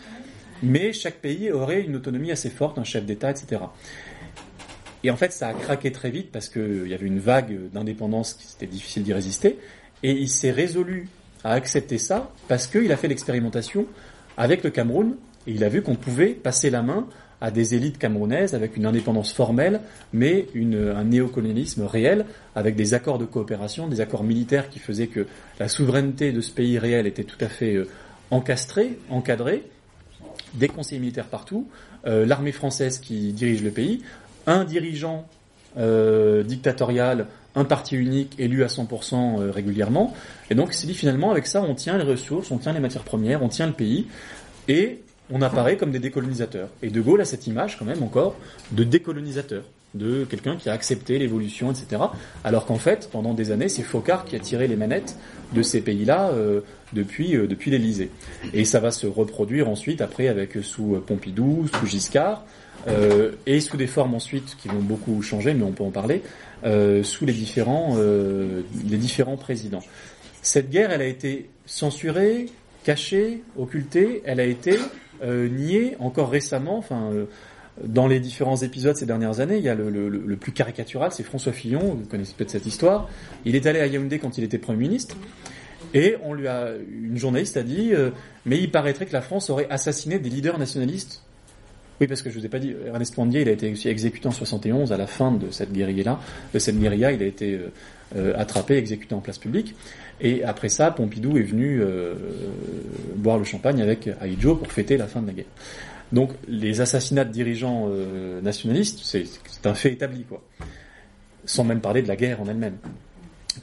mais 0.62 0.92
chaque 0.92 1.16
pays 1.16 1.50
aurait 1.50 1.80
une 1.80 1.96
autonomie 1.96 2.30
assez 2.30 2.50
forte, 2.50 2.78
un 2.78 2.84
chef 2.84 3.06
d'État, 3.06 3.30
etc. 3.30 3.62
Et 5.02 5.10
en 5.10 5.16
fait, 5.16 5.32
ça 5.32 5.48
a 5.48 5.54
craqué 5.54 5.90
très 5.92 6.10
vite 6.10 6.30
parce 6.30 6.50
qu'il 6.50 6.86
y 6.88 6.94
avait 6.94 7.06
une 7.06 7.20
vague 7.20 7.70
d'indépendance 7.72 8.34
qui 8.34 8.46
c'était 8.46 8.66
difficile 8.66 9.02
d'y 9.02 9.14
résister, 9.14 9.58
et 10.02 10.12
il 10.12 10.28
s'est 10.28 10.50
résolu 10.50 11.08
a 11.42 11.52
accepté 11.52 11.96
ça 11.96 12.30
parce 12.48 12.66
qu'il 12.66 12.92
a 12.92 12.98
fait 12.98 13.08
l'expérimentation 13.08 13.86
avec 14.36 14.62
le 14.62 14.68
Cameroun 14.68 15.16
et 15.46 15.52
il 15.52 15.64
a 15.64 15.70
vu 15.70 15.80
qu'on 15.80 15.94
pouvait 15.94 16.34
passer 16.34 16.68
la 16.68 16.82
main 16.82 17.06
à 17.40 17.50
des 17.50 17.74
élites 17.74 17.98
camerounaises 17.98 18.54
avec 18.54 18.76
une 18.76 18.86
indépendance 18.86 19.32
formelle, 19.32 19.80
mais 20.12 20.46
une, 20.54 20.92
un 20.94 21.04
néocolonialisme 21.04 21.84
réel, 21.84 22.26
avec 22.54 22.76
des 22.76 22.94
accords 22.94 23.18
de 23.18 23.24
coopération, 23.24 23.88
des 23.88 24.00
accords 24.00 24.24
militaires 24.24 24.68
qui 24.68 24.78
faisaient 24.78 25.06
que 25.06 25.26
la 25.58 25.68
souveraineté 25.68 26.32
de 26.32 26.40
ce 26.40 26.50
pays 26.50 26.78
réel 26.78 27.06
était 27.06 27.24
tout 27.24 27.42
à 27.42 27.48
fait 27.48 27.74
euh, 27.74 27.88
encastrée, 28.30 28.98
encadrée, 29.08 29.64
des 30.54 30.68
conseillers 30.68 31.00
militaires 31.00 31.28
partout, 31.28 31.68
euh, 32.06 32.26
l'armée 32.26 32.52
française 32.52 32.98
qui 32.98 33.32
dirige 33.32 33.62
le 33.62 33.70
pays, 33.70 34.02
un 34.46 34.64
dirigeant 34.64 35.26
euh, 35.78 36.42
dictatorial 36.42 37.26
un 37.54 37.64
parti 37.64 37.96
unique 37.96 38.34
élu 38.38 38.62
à 38.62 38.68
100% 38.68 39.40
euh, 39.40 39.50
régulièrement. 39.50 40.14
Et 40.50 40.54
donc, 40.54 40.72
c'est 40.72 40.86
dit 40.86 40.94
finalement, 40.94 41.30
avec 41.30 41.46
ça, 41.46 41.62
on 41.62 41.74
tient 41.74 41.98
les 41.98 42.04
ressources, 42.04 42.50
on 42.50 42.58
tient 42.58 42.72
les 42.72 42.80
matières 42.80 43.02
premières, 43.02 43.42
on 43.42 43.48
tient 43.48 43.66
le 43.66 43.72
pays, 43.72 44.06
et 44.68 45.00
on 45.30 45.42
apparaît 45.42 45.76
comme 45.76 45.90
des 45.90 45.98
décolonisateurs. 45.98 46.68
Et 46.82 46.90
De 46.90 47.00
Gaulle 47.00 47.20
a 47.20 47.24
cette 47.24 47.46
image, 47.46 47.78
quand 47.78 47.84
même, 47.84 48.02
encore, 48.02 48.36
de 48.72 48.84
décolonisateur, 48.84 49.62
de 49.94 50.24
quelqu'un 50.24 50.56
qui 50.56 50.68
a 50.68 50.72
accepté 50.72 51.18
l'évolution, 51.18 51.70
etc. 51.70 52.02
Alors 52.44 52.66
qu'en 52.66 52.76
fait, 52.76 53.08
pendant 53.10 53.34
des 53.34 53.50
années, 53.50 53.68
c'est 53.68 53.82
Focard 53.82 54.24
qui 54.24 54.36
a 54.36 54.40
tiré 54.40 54.68
les 54.68 54.76
manettes 54.76 55.16
de 55.52 55.62
ces 55.62 55.80
pays-là 55.80 56.30
euh, 56.30 56.60
depuis, 56.92 57.36
euh, 57.36 57.46
depuis 57.46 57.70
l'Élysée. 57.70 58.10
Et 58.54 58.64
ça 58.64 58.80
va 58.80 58.90
se 58.90 59.06
reproduire 59.06 59.68
ensuite, 59.68 60.00
après, 60.00 60.28
avec 60.28 60.58
sous 60.62 61.02
Pompidou, 61.06 61.66
sous 61.74 61.86
Giscard, 61.86 62.44
euh, 62.88 63.32
et 63.46 63.60
sous 63.60 63.76
des 63.76 63.86
formes 63.86 64.14
ensuite 64.14 64.56
qui 64.60 64.68
vont 64.68 64.80
beaucoup 64.80 65.20
changer, 65.22 65.54
mais 65.54 65.64
on 65.64 65.72
peut 65.72 65.84
en 65.84 65.90
parler, 65.90 66.22
euh, 66.64 67.02
sous 67.02 67.26
les 67.26 67.32
différents, 67.32 67.96
euh, 67.98 68.62
les 68.88 68.96
différents 68.96 69.36
présidents. 69.36 69.82
Cette 70.42 70.70
guerre, 70.70 70.90
elle 70.90 71.02
a 71.02 71.06
été 71.06 71.50
censurée, 71.66 72.46
cachée, 72.84 73.42
occultée, 73.58 74.22
elle 74.24 74.40
a 74.40 74.44
été 74.44 74.78
euh, 75.22 75.48
niée 75.48 75.96
encore 75.98 76.30
récemment, 76.30 76.78
enfin 76.78 77.10
dans 77.82 78.06
les 78.06 78.20
différents 78.20 78.56
épisodes 78.56 78.96
ces 78.96 79.06
dernières 79.06 79.40
années, 79.40 79.56
il 79.56 79.62
y 79.62 79.68
a 79.68 79.74
le, 79.74 80.36
plus 80.36 80.52
caricatural, 80.52 81.12
c'est 81.12 81.22
François 81.22 81.52
Fillon, 81.52 81.94
vous 81.94 82.06
connaissez 82.06 82.34
peut-être 82.36 82.50
cette 82.50 82.66
histoire. 82.66 83.08
Il 83.44 83.54
est 83.56 83.66
allé 83.66 83.80
à 83.80 83.86
Yaoundé 83.86 84.18
quand 84.18 84.36
il 84.36 84.44
était 84.44 84.58
Premier 84.58 84.80
ministre, 84.80 85.16
et 85.94 86.16
on 86.22 86.34
lui 86.34 86.46
a, 86.46 86.72
une 86.90 87.16
journaliste 87.16 87.56
a 87.56 87.62
dit, 87.62 87.92
mais 88.44 88.58
il 88.58 88.70
paraîtrait 88.70 89.06
que 89.06 89.12
la 89.12 89.22
France 89.22 89.48
aurait 89.48 89.68
assassiné 89.70 90.18
des 90.18 90.28
leaders 90.28 90.58
nationalistes 90.58 91.22
oui, 92.00 92.06
parce 92.06 92.22
que 92.22 92.30
je 92.30 92.38
vous 92.38 92.46
ai 92.46 92.48
pas 92.48 92.58
dit, 92.58 92.74
Ernest 92.86 93.14
Pondier, 93.14 93.42
il 93.42 93.48
a 93.48 93.52
été 93.52 93.70
aussi 93.70 93.88
exécuté 93.88 94.26
en 94.26 94.30
71 94.30 94.90
à 94.90 94.96
la 94.96 95.06
fin 95.06 95.32
de 95.32 95.50
cette 95.50 95.70
guérilla. 95.70 96.18
De 96.54 96.58
cette 96.58 96.80
guérilla, 96.80 97.12
il 97.12 97.22
a 97.22 97.26
été 97.26 97.52
euh, 97.52 97.70
euh, 98.16 98.32
attrapé, 98.38 98.78
exécuté 98.78 99.14
en 99.14 99.20
place 99.20 99.36
publique. 99.36 99.74
Et 100.22 100.42
après 100.42 100.70
ça, 100.70 100.90
Pompidou 100.92 101.36
est 101.36 101.42
venu 101.42 101.82
euh, 101.82 102.14
boire 103.16 103.36
le 103.36 103.44
champagne 103.44 103.82
avec 103.82 104.08
Aïdjo 104.18 104.56
pour 104.56 104.72
fêter 104.72 104.96
la 104.96 105.08
fin 105.08 105.20
de 105.20 105.26
la 105.26 105.34
guerre. 105.34 105.52
Donc, 106.10 106.30
les 106.48 106.80
assassinats 106.80 107.24
de 107.24 107.32
dirigeants 107.32 107.88
nationalistes, 108.42 108.98
c'est 109.04 109.24
un 109.64 109.74
fait 109.74 109.92
établi, 109.92 110.24
quoi. 110.24 110.42
Sans 111.44 111.62
même 111.62 111.80
parler 111.80 112.02
de 112.02 112.08
la 112.08 112.16
guerre 112.16 112.40
en 112.40 112.48
elle-même, 112.48 112.78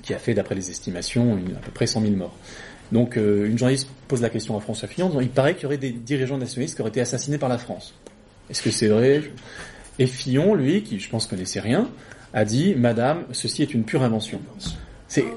qui 0.02 0.14
a 0.14 0.18
fait, 0.18 0.34
d'après 0.34 0.56
les 0.56 0.70
estimations, 0.70 1.36
à 1.36 1.60
peu 1.60 1.72
près 1.72 1.88
100 1.88 2.04
000 2.04 2.14
morts. 2.14 2.38
Donc, 2.94 3.18
une 3.18 3.58
journaliste 3.58 3.90
pose 4.08 4.22
la 4.22 4.30
question 4.30 4.56
à 4.56 4.62
François 4.62 4.88
Fillon, 4.88 5.12
il 5.20 5.28
paraît 5.28 5.56
qu'il 5.56 5.64
y 5.64 5.66
aurait 5.66 5.78
des 5.78 5.92
dirigeants 5.92 6.38
nationalistes 6.38 6.76
qui 6.76 6.82
auraient 6.82 6.90
été 6.90 7.02
assassinés 7.02 7.38
par 7.38 7.50
la 7.50 7.58
France. 7.58 7.94
Est-ce 8.50 8.62
que 8.62 8.72
c'est 8.72 8.88
vrai? 8.88 9.24
Et 10.00 10.08
Fillon, 10.08 10.54
lui, 10.54 10.84
qui 10.84 11.00
je 11.00 11.10
pense 11.10 11.28
connaissait 11.28 11.60
rien, 11.60 11.90
a 12.34 12.46
dit 12.46 12.76
Madame, 12.76 13.24
ceci 13.32 13.62
est 13.62 13.74
une 13.74 13.84
pure 13.84 14.04
invention. 14.04 14.40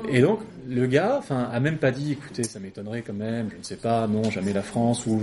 Et 0.08 0.20
donc 0.20 0.40
le 0.68 0.86
gars, 0.86 1.16
enfin, 1.18 1.48
a 1.52 1.60
même 1.60 1.78
pas 1.78 1.90
dit, 1.90 2.12
écoutez, 2.12 2.44
ça 2.44 2.60
m'étonnerait 2.60 3.02
quand 3.02 3.14
même, 3.14 3.48
je 3.52 3.58
ne 3.58 3.62
sais 3.62 3.76
pas, 3.76 4.06
non, 4.06 4.30
jamais 4.30 4.52
la 4.52 4.62
France 4.62 5.06
ou. 5.06 5.20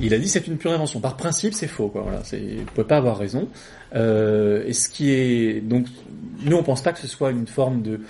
Il 0.00 0.12
a 0.12 0.18
dit 0.18 0.28
c'est 0.28 0.46
une 0.46 0.58
pure 0.58 0.72
invention. 0.72 1.00
Par 1.00 1.16
principe, 1.16 1.54
c'est 1.54 1.68
faux, 1.68 1.88
quoi. 1.88 2.02
Voilà, 2.02 2.18
vous 2.20 2.64
pouvez 2.74 2.86
pas 2.86 2.98
avoir 2.98 3.16
raison. 3.16 3.48
Euh, 3.94 4.64
et 4.66 4.72
ce 4.72 4.88
qui 4.88 5.10
est 5.10 5.60
donc, 5.60 5.86
nous 6.42 6.56
on 6.56 6.62
pense 6.62 6.82
pas 6.82 6.92
que 6.92 6.98
ce 6.98 7.06
soit 7.06 7.30
une 7.30 7.46
forme 7.46 7.82
de 7.82 8.00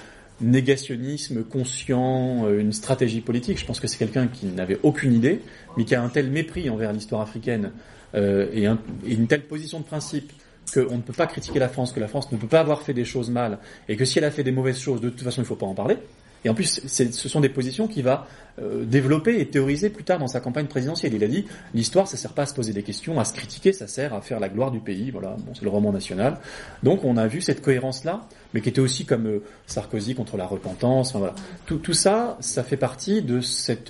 négationnisme 0.40 1.44
conscient, 1.44 2.46
euh, 2.46 2.60
une 2.60 2.72
stratégie 2.72 3.20
politique. 3.20 3.58
Je 3.58 3.66
pense 3.66 3.80
que 3.80 3.86
c'est 3.86 3.98
quelqu'un 3.98 4.26
qui 4.26 4.46
n'avait 4.46 4.78
aucune 4.82 5.12
idée, 5.12 5.40
mais 5.76 5.84
qui 5.84 5.94
a 5.94 6.02
un 6.02 6.08
tel 6.08 6.30
mépris 6.30 6.68
envers 6.68 6.92
l'histoire 6.92 7.20
africaine 7.20 7.70
et, 8.16 8.66
un, 8.66 8.78
et, 9.06 9.14
une 9.14 9.26
telle 9.26 9.46
position 9.46 9.80
de 9.80 9.84
principe 9.84 10.32
qu'on 10.72 10.96
ne 10.96 11.02
peut 11.02 11.12
pas 11.12 11.26
critiquer 11.26 11.58
la 11.58 11.68
France, 11.68 11.92
que 11.92 12.00
la 12.00 12.08
France 12.08 12.32
ne 12.32 12.36
peut 12.36 12.46
pas 12.46 12.60
avoir 12.60 12.82
fait 12.82 12.94
des 12.94 13.04
choses 13.04 13.30
mal, 13.30 13.58
et 13.88 13.96
que 13.96 14.04
si 14.04 14.18
elle 14.18 14.24
a 14.24 14.30
fait 14.30 14.42
des 14.42 14.52
mauvaises 14.52 14.78
choses, 14.78 15.00
de 15.00 15.10
toute 15.10 15.22
façon, 15.22 15.42
il 15.42 15.44
ne 15.44 15.48
faut 15.48 15.56
pas 15.56 15.66
en 15.66 15.74
parler. 15.74 15.98
Et 16.46 16.48
en 16.48 16.54
plus, 16.54 16.80
ce 16.86 17.28
sont 17.28 17.40
des 17.40 17.48
positions 17.48 17.88
qu'il 17.88 18.04
va 18.04 18.28
euh, 18.60 18.84
développer 18.84 19.40
et 19.40 19.46
théoriser 19.48 19.90
plus 19.90 20.04
tard 20.04 20.20
dans 20.20 20.28
sa 20.28 20.38
campagne 20.38 20.66
présidentielle. 20.66 21.12
Il 21.12 21.24
a 21.24 21.26
dit 21.26 21.44
l'histoire, 21.74 22.06
ça 22.06 22.16
sert 22.16 22.34
pas 22.34 22.42
à 22.42 22.46
se 22.46 22.54
poser 22.54 22.72
des 22.72 22.84
questions, 22.84 23.18
à 23.18 23.24
se 23.24 23.34
critiquer, 23.34 23.72
ça 23.72 23.88
sert 23.88 24.14
à 24.14 24.20
faire 24.20 24.38
la 24.38 24.48
gloire 24.48 24.70
du 24.70 24.78
pays. 24.78 25.10
Voilà, 25.10 25.36
bon, 25.44 25.54
c'est 25.54 25.64
le 25.64 25.70
roman 25.70 25.92
national. 25.92 26.38
Donc, 26.84 27.04
on 27.04 27.16
a 27.16 27.26
vu 27.26 27.40
cette 27.40 27.62
cohérence-là, 27.62 28.28
mais 28.54 28.60
qui 28.60 28.68
était 28.68 28.80
aussi 28.80 29.04
comme 29.04 29.26
euh, 29.26 29.42
Sarkozy 29.66 30.14
contre 30.14 30.36
la 30.36 30.46
repentance. 30.46 31.10
Enfin, 31.10 31.18
voilà, 31.18 31.34
tout, 31.66 31.94
ça, 31.94 32.36
ça 32.38 32.62
fait 32.62 32.76
partie 32.76 33.22
de 33.22 33.40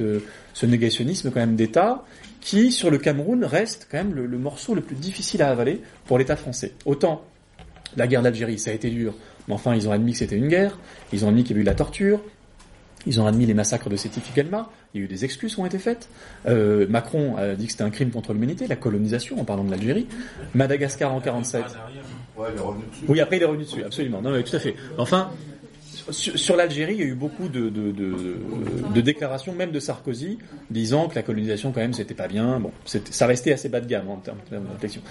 euh, 0.00 0.20
ce 0.54 0.66
négationnisme 0.66 1.30
quand 1.30 1.40
même 1.40 1.56
d'État 1.56 2.04
qui, 2.46 2.70
sur 2.70 2.92
le 2.92 2.98
Cameroun, 2.98 3.44
reste 3.44 3.88
quand 3.90 3.98
même 3.98 4.14
le, 4.14 4.24
le 4.24 4.38
morceau 4.38 4.76
le 4.76 4.80
plus 4.80 4.94
difficile 4.94 5.42
à 5.42 5.50
avaler 5.50 5.80
pour 6.04 6.16
l'État 6.16 6.36
français. 6.36 6.74
Autant 6.84 7.24
la 7.96 8.06
guerre 8.06 8.22
d'Algérie, 8.22 8.56
ça 8.56 8.70
a 8.70 8.72
été 8.72 8.88
dur, 8.88 9.14
mais 9.48 9.54
enfin, 9.54 9.74
ils 9.74 9.88
ont 9.88 9.90
admis 9.90 10.12
que 10.12 10.18
c'était 10.18 10.36
une 10.36 10.46
guerre, 10.46 10.78
ils 11.12 11.24
ont 11.24 11.28
admis 11.28 11.42
qu'il 11.42 11.50
y 11.50 11.54
avait 11.54 11.62
eu 11.62 11.64
de 11.64 11.70
la 11.70 11.74
torture, 11.74 12.20
Ils 13.04 13.20
ont 13.20 13.26
admis 13.26 13.46
les 13.46 13.54
massacres 13.54 13.88
de 13.88 13.96
Sétif 13.96 14.32
Gelma. 14.34 14.70
Il 14.94 15.00
y 15.00 15.02
a 15.02 15.04
eu 15.04 15.08
des 15.08 15.24
excuses 15.24 15.54
qui 15.54 15.60
ont 15.60 15.66
été 15.66 15.78
faites. 15.78 16.08
Euh, 16.46 16.86
Macron 16.88 17.36
a 17.36 17.54
dit 17.54 17.66
que 17.66 17.72
c'était 17.72 17.84
un 17.84 17.90
crime 17.90 18.10
contre 18.10 18.32
l'humanité, 18.32 18.66
la 18.66 18.76
colonisation, 18.76 19.40
en 19.40 19.44
parlant 19.44 19.64
de 19.64 19.70
l'Algérie. 19.70 20.06
Madagascar 20.54 21.12
en 21.12 21.20
47. 21.20 21.64
Ouais, 22.36 22.48
il 22.52 22.58
est 22.58 22.60
revenu 22.60 22.84
dessus. 22.90 23.04
Oui, 23.08 23.20
après 23.20 23.36
il 23.36 23.42
est 23.42 23.46
revenu 23.46 23.64
dessus, 23.64 23.82
absolument. 23.84 24.22
Non, 24.22 24.30
mais 24.30 24.42
tout 24.42 24.54
à 24.54 24.58
fait. 24.60 24.74
Enfin, 24.98 25.30
sur, 26.10 26.56
l'Algérie, 26.56 26.94
il 26.94 27.00
y 27.00 27.02
a 27.02 27.06
eu 27.06 27.14
beaucoup 27.14 27.48
de, 27.48 27.68
de, 27.68 27.90
de, 27.90 28.14
de 28.94 29.00
déclarations, 29.00 29.52
même 29.52 29.72
de 29.72 29.80
Sarkozy, 29.80 30.38
disant 30.70 31.08
que 31.08 31.14
la 31.14 31.22
colonisation, 31.22 31.72
quand 31.72 31.80
même, 31.80 31.92
c'était 31.92 32.14
pas 32.14 32.28
bien. 32.28 32.60
Bon, 32.60 32.70
ça 32.84 33.26
restait 33.26 33.52
assez 33.52 33.68
bas 33.68 33.80
de 33.80 33.86
gamme 33.86 34.08
en 34.08 34.16
termes 34.16 34.38
de 34.50 34.56
réflexion. 34.72 35.02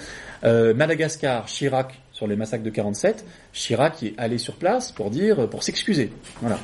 Euh, 0.44 0.74
Madagascar, 0.74 1.46
Chirac, 1.46 2.00
sur 2.12 2.28
les 2.28 2.36
massacres 2.36 2.64
de 2.64 2.70
47, 2.70 3.26
Chirac 3.52 4.04
est 4.04 4.14
allé 4.18 4.38
sur 4.38 4.56
place 4.56 4.92
pour 4.92 5.10
dire, 5.10 5.50
pour 5.50 5.64
s'excuser. 5.64 6.12
Voilà. 6.42 6.60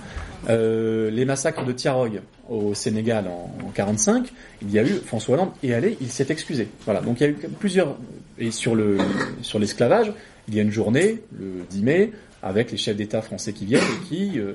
Euh, 0.50 1.12
les 1.12 1.26
massacres 1.26 1.66
de 1.66 1.72
Tiaroy 1.74 2.22
au 2.50 2.74
Sénégal 2.74 3.28
en, 3.28 3.54
en 3.66 3.70
45, 3.70 4.28
il 4.62 4.72
y 4.72 4.80
a 4.80 4.84
eu 4.84 4.96
François 5.06 5.36
Hollande 5.36 5.52
est 5.62 5.74
allé, 5.74 5.98
il 6.02 6.10
s'est 6.10 6.28
excusé. 6.30 6.68
Voilà. 6.86 7.02
Donc 7.02 7.20
il 7.20 7.24
y 7.24 7.26
a 7.28 7.30
eu 7.30 7.38
plusieurs 7.60 7.98
et 8.38 8.52
sur 8.52 8.76
le 8.76 8.98
sur 9.42 9.60
l'esclavage, 9.60 10.12
il 10.48 10.56
y 10.56 10.60
a 10.60 10.64
une 10.64 10.72
journée 10.72 11.22
le 11.38 11.66
10 11.70 11.84
mai 11.84 12.12
avec 12.44 12.72
les 12.72 12.78
chefs 12.78 12.96
d'État 12.96 13.22
français 13.22 13.54
qui 13.54 13.66
viennent 13.66 13.82
et 13.84 14.08
qui 14.08 14.40
euh, 14.40 14.54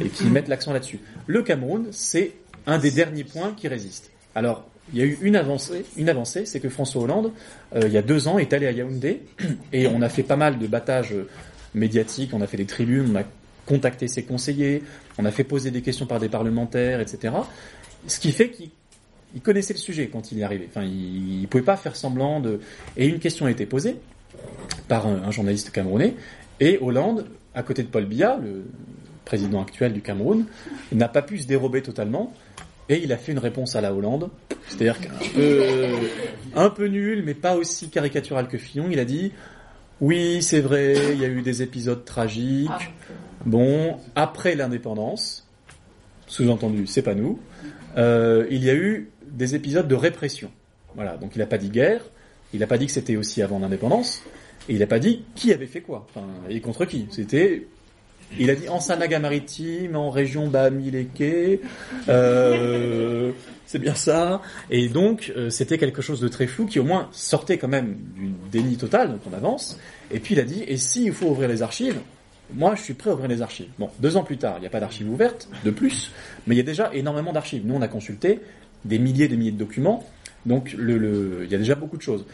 et 0.00 0.08
qui 0.08 0.24
mettent 0.24 0.48
l'accent 0.48 0.72
là-dessus. 0.72 1.00
Le 1.26 1.42
Cameroun, 1.42 1.88
c'est 1.90 2.32
un 2.66 2.78
des 2.78 2.90
derniers 2.90 3.24
points 3.24 3.52
qui 3.56 3.68
résiste. 3.68 4.10
Alors, 4.34 4.66
il 4.92 4.98
y 4.98 5.02
a 5.02 5.04
eu 5.04 5.18
une 5.22 5.36
avancée, 5.36 5.84
une 5.96 6.08
avancée, 6.08 6.46
c'est 6.46 6.60
que 6.60 6.68
François 6.68 7.02
Hollande, 7.02 7.32
euh, 7.74 7.82
il 7.86 7.92
y 7.92 7.98
a 7.98 8.02
deux 8.02 8.28
ans, 8.28 8.38
est 8.38 8.52
allé 8.52 8.66
à 8.66 8.72
Yaoundé 8.72 9.22
et 9.72 9.86
on 9.86 10.02
a 10.02 10.08
fait 10.08 10.22
pas 10.22 10.36
mal 10.36 10.58
de 10.58 10.66
battages 10.66 11.12
euh, 11.12 11.28
médiatiques, 11.74 12.30
on 12.32 12.40
a 12.40 12.46
fait 12.46 12.56
des 12.56 12.66
tribunes, 12.66 13.10
on 13.12 13.16
a 13.16 13.24
contacté 13.66 14.08
ses 14.08 14.24
conseillers, 14.24 14.82
on 15.18 15.24
a 15.24 15.30
fait 15.30 15.44
poser 15.44 15.70
des 15.70 15.82
questions 15.82 16.06
par 16.06 16.18
des 16.18 16.28
parlementaires, 16.28 17.00
etc. 17.00 17.34
Ce 18.06 18.18
qui 18.18 18.32
fait 18.32 18.50
qu'il 18.50 18.70
il 19.34 19.40
connaissait 19.40 19.74
le 19.74 19.78
sujet 19.78 20.08
quand 20.08 20.32
il 20.32 20.38
y 20.38 20.42
arrivait. 20.42 20.66
Enfin, 20.68 20.82
il, 20.82 21.42
il 21.42 21.48
pouvait 21.48 21.62
pas 21.62 21.76
faire 21.76 21.94
semblant 21.94 22.40
de. 22.40 22.60
Et 22.96 23.06
une 23.06 23.20
question 23.20 23.46
a 23.46 23.50
été 23.50 23.66
posée 23.66 23.96
par 24.88 25.06
un, 25.06 25.22
un 25.22 25.30
journaliste 25.30 25.70
camerounais 25.70 26.14
et 26.60 26.78
Hollande, 26.80 27.26
à 27.54 27.62
côté 27.62 27.82
de 27.82 27.88
Paul 27.88 28.04
Biya, 28.04 28.38
le 28.42 28.64
président 29.24 29.62
actuel 29.62 29.92
du 29.92 30.02
Cameroun, 30.02 30.44
n'a 30.92 31.08
pas 31.08 31.22
pu 31.22 31.38
se 31.38 31.46
dérober 31.46 31.82
totalement 31.82 32.32
et 32.88 33.02
il 33.02 33.12
a 33.12 33.16
fait 33.16 33.32
une 33.32 33.38
réponse 33.38 33.76
à 33.76 33.80
la 33.80 33.94
Hollande, 33.94 34.30
c'est-à-dire 34.68 35.00
qu'un 35.00 35.10
peu, 35.34 35.64
un 36.56 36.70
peu 36.70 36.86
nul, 36.86 37.22
mais 37.24 37.34
pas 37.34 37.56
aussi 37.56 37.88
caricatural 37.88 38.48
que 38.48 38.58
Fillon. 38.58 38.88
Il 38.90 38.98
a 38.98 39.04
dit 39.04 39.32
oui, 40.00 40.42
c'est 40.42 40.60
vrai, 40.60 40.94
il 41.12 41.20
y 41.20 41.24
a 41.24 41.28
eu 41.28 41.42
des 41.42 41.62
épisodes 41.62 42.04
tragiques. 42.04 42.68
Ah, 42.70 42.78
Bon, 43.46 43.96
après 44.14 44.54
l'indépendance, 44.54 45.48
sous-entendu, 46.26 46.86
c'est 46.86 47.00
pas 47.02 47.14
nous, 47.14 47.40
euh, 47.96 48.46
il 48.50 48.62
y 48.62 48.68
a 48.68 48.74
eu 48.74 49.08
des 49.30 49.54
épisodes 49.54 49.88
de 49.88 49.94
répression. 49.94 50.50
Voilà, 50.94 51.16
donc 51.16 51.36
il 51.36 51.38
n'a 51.38 51.46
pas 51.46 51.56
dit 51.56 51.70
guerre, 51.70 52.02
il 52.52 52.60
n'a 52.60 52.66
pas 52.66 52.76
dit 52.76 52.86
que 52.86 52.92
c'était 52.92 53.16
aussi 53.16 53.40
avant 53.40 53.58
l'indépendance, 53.58 54.22
et 54.68 54.74
il 54.74 54.78
n'a 54.78 54.86
pas 54.86 54.98
dit 54.98 55.22
qui 55.34 55.52
avait 55.52 55.66
fait 55.66 55.80
quoi, 55.80 56.06
enfin, 56.10 56.26
et 56.48 56.60
contre 56.60 56.84
qui. 56.84 57.06
C'était, 57.10 57.66
il 58.38 58.48
a 58.50 58.54
dit 58.54 58.68
en 58.68 58.78
Sanaga-Maritime, 58.80 59.96
en 59.96 60.10
région 60.10 60.46
Bamileke, 60.48 61.60
euh, 62.08 63.32
c'est 63.66 63.78
bien 63.78 63.94
ça, 63.94 64.42
et 64.70 64.88
donc 64.88 65.32
euh, 65.36 65.50
c'était 65.50 65.78
quelque 65.78 66.02
chose 66.02 66.20
de 66.20 66.28
très 66.28 66.46
flou 66.46 66.66
qui 66.66 66.78
au 66.78 66.84
moins 66.84 67.08
sortait 67.12 67.58
quand 67.58 67.68
même 67.68 67.96
du 68.14 68.30
déni 68.50 68.76
total, 68.76 69.10
donc 69.12 69.20
on 69.30 69.34
avance, 69.36 69.78
et 70.10 70.18
puis 70.20 70.34
il 70.34 70.40
a 70.40 70.44
dit, 70.44 70.64
et 70.66 70.76
s'il 70.76 71.12
faut 71.12 71.26
ouvrir 71.28 71.48
les 71.48 71.62
archives, 71.62 71.98
moi, 72.52 72.74
je 72.74 72.82
suis 72.82 72.94
prêt 72.94 73.10
à 73.10 73.14
ouvrir 73.14 73.28
les 73.28 73.42
archives. 73.42 73.68
Bon, 73.78 73.90
deux 74.00 74.16
ans 74.16 74.24
plus 74.24 74.36
tard, 74.36 74.54
il 74.58 74.62
n'y 74.62 74.66
a 74.66 74.70
pas 74.70 74.80
d'archives 74.80 75.08
ouvertes, 75.08 75.48
de 75.64 75.70
plus, 75.70 76.10
mais 76.48 76.56
il 76.56 76.58
y 76.58 76.60
a 76.60 76.64
déjà 76.64 76.90
énormément 76.92 77.32
d'archives. 77.32 77.62
Nous, 77.64 77.74
on 77.76 77.80
a 77.82 77.86
consulté 77.86 78.40
des 78.84 78.98
milliers 78.98 79.26
et 79.26 79.28
des 79.28 79.36
milliers 79.36 79.52
de 79.52 79.56
documents, 79.58 80.04
donc 80.46 80.72
le, 80.76 80.98
le- 80.98 81.42
il 81.44 81.50
y 81.52 81.54
a 81.54 81.58
déjà 81.58 81.76
beaucoup 81.76 81.96
de 81.96 82.02
choses. 82.02 82.24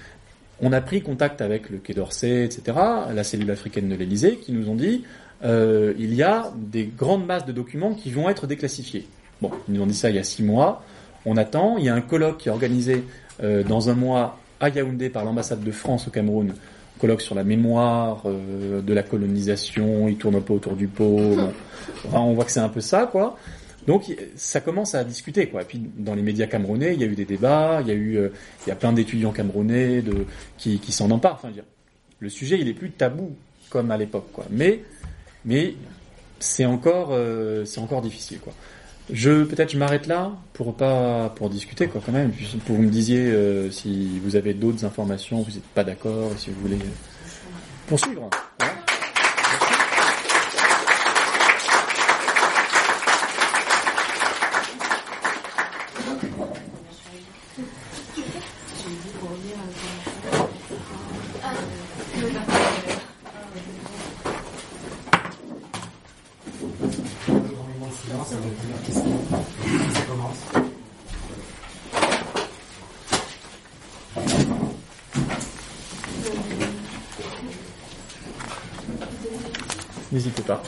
On 0.61 0.73
a 0.73 0.81
pris 0.81 1.03
contact 1.03 1.41
avec 1.43 1.69
le 1.69 1.79
Quai 1.79 1.95
d'Orsay, 1.95 2.45
etc., 2.45 2.77
la 3.13 3.25
cellule 3.25 3.51
africaine 3.51 3.89
de 3.89 3.95
l'Élysée, 3.95 4.37
qui 4.37 4.53
nous 4.53 4.71
ont 4.71 4.75
dit 4.75 5.05
euh, 5.45 5.93
il 5.99 6.15
y 6.15 6.23
a 6.23 6.51
des 6.57 6.85
grandes 6.85 7.27
masses 7.27 7.45
de 7.45 7.53
documents 7.53 7.95
qui 7.95 8.11
vont 8.11 8.29
être 8.29 8.47
déclassifiés. 8.47 9.07
Bon, 9.43 9.51
ils 9.69 9.75
nous 9.75 9.83
ont 9.83 9.87
dit 9.87 9.95
ça 9.95 10.09
il 10.09 10.17
y 10.17 10.19
a 10.19 10.25
six 10.25 10.43
mois. 10.43 10.83
On 11.27 11.37
attend. 11.37 11.77
Il 11.77 11.85
y 11.85 11.89
a 11.89 11.95
un 11.95 12.01
colloque 12.01 12.39
qui 12.39 12.49
est 12.49 12.53
organisé 12.53 13.05
euh, 13.43 13.63
dans 13.63 13.91
un 13.91 13.95
mois 13.95 14.39
à 14.61 14.71
Yaoundé 14.71 15.11
par 15.11 15.25
l'ambassade 15.25 15.63
de 15.63 15.71
France 15.71 16.09
au 16.09 16.11
Cameroun 16.11 16.55
colloque 16.99 17.21
sur 17.21 17.35
la 17.35 17.45
mémoire 17.45 18.23
euh, 18.25 18.81
de 18.81 18.95
la 18.95 19.03
colonisation, 19.03 20.09
il 20.09 20.17
tourne 20.17 20.37
un 20.37 20.41
peu 20.41 20.55
autour 20.55 20.77
du 20.77 20.89
pot. 20.89 21.19
bon. 21.37 21.53
On 22.13 22.33
voit 22.33 22.47
que 22.47 22.51
c'est 22.51 22.61
un 22.61 22.71
peu 22.71 22.81
ça, 22.81 23.07
quoi. 23.07 23.37
Donc 23.87 24.15
ça 24.35 24.61
commence 24.61 24.95
à 24.95 25.05
discuter, 25.05 25.47
quoi. 25.47 25.63
Et 25.63 25.65
puis 25.65 25.81
dans 25.97 26.15
les 26.15 26.23
médias 26.23 26.47
camerounais, 26.47 26.95
il 26.95 27.01
y 27.01 27.05
a 27.05 27.07
eu 27.07 27.15
des 27.15 27.25
débats, 27.25 27.81
il 27.83 27.89
y 27.89 27.91
a 27.91 27.95
eu, 27.95 28.17
euh, 28.17 28.31
il 28.67 28.71
y 28.71 28.73
a 28.73 28.77
plein 28.77 28.93
d'étudiants 28.93 29.33
camerounais 29.33 30.03
de, 30.03 30.27
qui, 30.59 30.79
qui 30.79 30.93
s'en 30.93 31.11
emparent. 31.11 31.35
Enfin, 31.43 31.51
le 32.19 32.29
sujet, 32.29 32.59
il 32.61 32.69
est 32.69 32.75
plus 32.75 32.91
tabou 32.91 33.37
comme 33.71 33.91
à 33.91 33.97
l'époque, 33.97 34.29
quoi. 34.33 34.47
Mais, 34.51 34.81
mais 35.45 35.75
c'est 36.41 36.65
encore, 36.65 37.11
euh, 37.13 37.65
c'est 37.65 37.81
encore 37.81 38.03
difficile, 38.03 38.41
quoi. 38.41 38.53
Je 39.13 39.45
peut-être 39.45 39.71
je 39.71 39.79
m'arrête 39.79 40.09
là 40.09 40.33
pour 40.53 40.75
pas 40.75 41.33
pour 41.37 41.49
discuter 41.49 41.87
quoi 41.87 42.03
quand 42.05 42.11
même. 42.11 42.33
Pour 42.67 42.75
vous 42.75 42.83
me 42.83 42.91
disiez 42.91 43.21
euh, 43.21 43.71
si 43.71 44.19
vous 44.19 44.35
avez 44.35 44.53
d'autres 44.53 44.85
informations, 44.85 45.43
vous 45.43 45.53
n'êtes 45.53 45.63
pas 45.63 45.85
d'accord, 45.85 46.33
si 46.37 46.51
vous 46.51 46.61
voulez 46.61 46.79
poursuivre. 47.87 48.29
Voilà. 48.59 48.75
Dans 67.29 67.35
le 67.35 67.41
moment 67.41 67.89
de 67.89 67.95
silence, 68.09 68.29
ça 68.29 68.37
va 68.37 68.47
être 68.47 68.63
la 68.71 68.79
question. 68.87 69.19
Ça 69.95 70.01
commence. 70.09 70.41
N'hésitez 80.13 80.43
pas. 80.43 80.63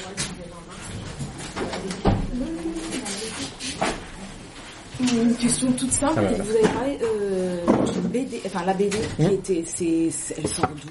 Une 5.00 5.34
question 5.36 5.72
toute 5.72 5.92
simple. 5.92 6.14
Ah, 6.16 6.20
voilà. 6.20 6.44
Vous 6.44 6.50
avez 6.50 6.68
parlé 6.74 6.98
euh, 7.02 7.60
d'une 7.92 8.02
BD, 8.02 8.42
enfin 8.46 8.57
la 8.68 8.74
BD 8.74 8.98
qui 9.16 9.22
Hmm. 9.22 9.30
était, 9.32 9.64
c'est, 9.66 10.10
c'est- 10.10 10.34
elle 10.38 10.46
sort 10.46 10.68
d'où 10.68 10.88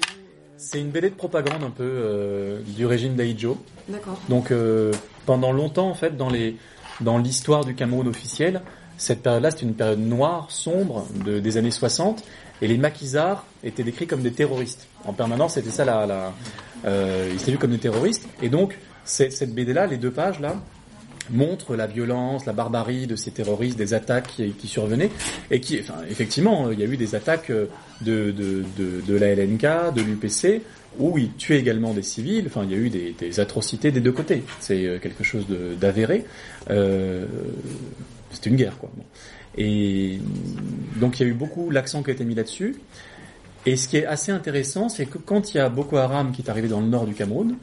C'est 0.56 0.80
une 0.80 0.90
BD 0.90 1.10
de 1.10 1.14
propagande 1.14 1.62
un 1.62 1.70
peu 1.70 1.84
euh, 1.84 2.60
du 2.66 2.84
régime 2.86 3.14
d'Aïdjo. 3.14 3.56
D'accord. 3.88 4.18
Donc 4.28 4.50
euh, 4.50 4.92
pendant 5.26 5.52
longtemps 5.52 5.88
en 5.88 5.94
fait 5.94 6.16
dans 6.16 6.28
les 6.28 6.56
dans 7.00 7.18
l'histoire 7.18 7.64
du 7.64 7.76
Cameroun 7.76 8.08
officiel, 8.08 8.62
cette 8.96 9.22
période-là 9.22 9.52
c'est 9.52 9.62
une 9.62 9.74
période 9.74 10.00
noire, 10.00 10.50
sombre 10.50 11.06
de, 11.24 11.38
des 11.38 11.56
années 11.56 11.70
60 11.70 12.24
et 12.60 12.66
les 12.66 12.76
maquisards 12.78 13.44
étaient 13.62 13.84
décrits 13.84 14.08
comme 14.08 14.22
des 14.22 14.32
terroristes. 14.32 14.88
En 15.04 15.12
permanence 15.12 15.54
c'était 15.54 15.70
ça 15.70 15.84
la, 15.84 16.04
la 16.06 16.32
euh, 16.86 17.28
ils 17.32 17.40
étaient 17.40 17.52
vus 17.52 17.58
comme 17.58 17.70
des 17.70 17.78
terroristes 17.78 18.26
et 18.42 18.48
donc 18.48 18.76
cette 19.04 19.54
BD-là, 19.54 19.86
les 19.86 19.96
deux 19.96 20.10
pages 20.10 20.40
là 20.40 20.56
montrent 21.30 21.76
la 21.76 21.86
violence, 21.86 22.46
la 22.46 22.52
barbarie 22.52 23.06
de 23.06 23.16
ces 23.16 23.30
terroristes, 23.30 23.78
des 23.78 23.94
attaques 23.94 24.28
qui, 24.58 24.68
survenaient 24.68 25.10
et 25.50 25.60
qui, 25.60 25.80
enfin, 25.80 25.96
effectivement, 26.08 26.70
il 26.70 26.78
y 26.78 26.82
a 26.82 26.86
eu 26.86 26.96
des 26.96 27.14
attaques 27.14 27.50
euh, 27.50 27.66
de, 28.00 28.30
de, 28.30 28.64
de, 29.06 29.14
la 29.14 29.34
LNK, 29.34 29.94
de 29.94 30.02
l'UPC, 30.02 30.62
où 30.98 31.18
ils 31.18 31.32
tuaient 31.32 31.58
également 31.58 31.94
des 31.94 32.02
civils. 32.02 32.44
Enfin, 32.46 32.62
il 32.64 32.70
y 32.70 32.74
a 32.74 32.78
eu 32.78 32.90
des, 32.90 33.40
atrocités 33.40 33.90
des 33.90 34.00
deux 34.00 34.12
côtés. 34.12 34.42
C'est 34.60 34.86
euh, 34.86 34.98
quelque 34.98 35.24
chose 35.24 35.46
d'avéré. 35.80 36.24
Euh, 36.70 37.26
C'était 38.30 38.50
une 38.50 38.56
guerre, 38.56 38.78
quoi. 38.78 38.90
Et 39.56 40.18
donc, 41.00 41.18
il 41.18 41.24
y 41.24 41.26
a 41.26 41.28
eu 41.28 41.34
beaucoup 41.34 41.70
l'accent 41.70 42.02
qui 42.02 42.10
a 42.10 42.12
été 42.12 42.24
mis 42.24 42.34
là-dessus. 42.34 42.76
Et 43.66 43.76
ce 43.76 43.88
qui 43.88 43.96
est 43.96 44.06
assez 44.06 44.30
intéressant, 44.30 44.88
c'est 44.88 45.06
que 45.06 45.18
quand 45.18 45.52
il 45.52 45.58
y 45.58 45.60
a 45.60 45.68
Boko 45.68 45.96
Haram 45.96 46.32
qui 46.32 46.42
est 46.42 46.50
arrivé 46.50 46.68
dans 46.68 46.80
le 46.80 46.86
nord 46.86 47.06
du 47.06 47.14
Cameroun, 47.14 47.56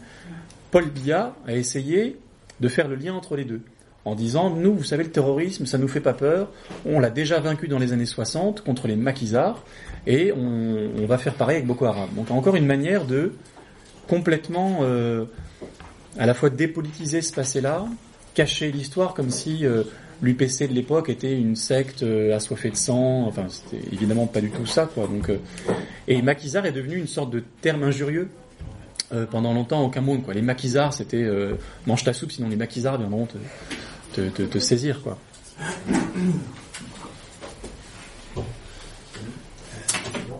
Paul 0.71 0.89
Biya 0.89 1.35
a 1.47 1.53
essayé 1.53 2.17
de 2.59 2.67
faire 2.67 2.87
le 2.87 2.95
lien 2.95 3.13
entre 3.13 3.35
les 3.35 3.45
deux. 3.45 3.61
En 4.05 4.13
disant, 4.13 4.51
nous, 4.51 4.75
vous 4.75 4.83
savez, 4.83 5.03
le 5.03 5.09
terrorisme, 5.09 5.65
ça 5.65 5.79
nous 5.79 5.87
fait 5.87 5.99
pas 5.99 6.13
peur. 6.13 6.51
On 6.85 6.99
l'a 6.99 7.09
déjà 7.09 7.39
vaincu 7.39 7.67
dans 7.67 7.79
les 7.79 7.91
années 7.91 8.05
60 8.05 8.61
contre 8.61 8.87
les 8.87 8.95
maquisards 8.95 9.63
et 10.05 10.31
on, 10.31 11.05
va 11.07 11.17
faire 11.17 11.33
pareil 11.33 11.57
avec 11.57 11.67
Boko 11.67 11.85
Haram. 11.85 12.09
Donc 12.15 12.29
encore 12.29 12.55
une 12.55 12.67
manière 12.67 13.05
de 13.05 13.33
complètement 14.07 14.79
euh, 14.81 15.25
à 16.19 16.27
la 16.27 16.35
fois 16.35 16.51
dépolitiser 16.51 17.23
ce 17.23 17.33
passé-là, 17.33 17.87
cacher 18.35 18.71
l'histoire 18.71 19.15
comme 19.15 19.31
si 19.31 19.65
euh, 19.65 19.83
l'UPC 20.21 20.67
de 20.67 20.73
l'époque 20.73 21.09
était 21.09 21.35
une 21.35 21.55
secte 21.55 22.03
euh, 22.03 22.35
assoiffée 22.35 22.69
de 22.69 22.75
sang. 22.75 23.25
Enfin, 23.25 23.47
c'était 23.49 23.83
évidemment 23.91 24.27
pas 24.27 24.41
du 24.41 24.51
tout 24.51 24.67
ça, 24.67 24.85
quoi. 24.85 25.07
Donc, 25.07 25.31
et 26.07 26.21
maquisard 26.21 26.67
est 26.67 26.71
devenu 26.71 26.97
une 26.97 27.07
sorte 27.07 27.31
de 27.31 27.43
terme 27.61 27.81
injurieux 27.81 28.29
euh, 29.13 29.25
pendant 29.25 29.53
longtemps 29.53 29.83
au 29.83 29.89
Cameroun. 29.89 30.21
Les 30.33 30.41
maquisards, 30.41 30.93
c'était 30.93 31.23
euh, 31.23 31.55
mange 31.85 32.03
ta 32.03 32.13
soupe, 32.13 32.31
sinon 32.31 32.49
les 32.49 32.55
maquisards 32.55 32.97
viendront 32.97 33.27
te, 34.13 34.29
te, 34.29 34.43
te, 34.43 34.59
saisir, 34.59 35.01
quoi. 35.01 35.17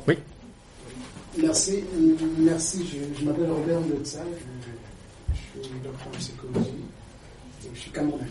Oui. 0.07 0.17
Merci, 1.37 1.83
merci. 2.39 2.85
Je, 3.19 3.25
m'appelle 3.25 3.51
Robert 3.51 3.81
Ndotsa, 3.81 4.19
je, 4.23 5.33
je 5.33 5.63
suis 5.63 5.79
docteur 5.83 6.07
en 6.07 6.17
psychologie 6.17 6.85
je 7.75 7.79
suis 7.79 7.91
camerounais. 7.91 8.25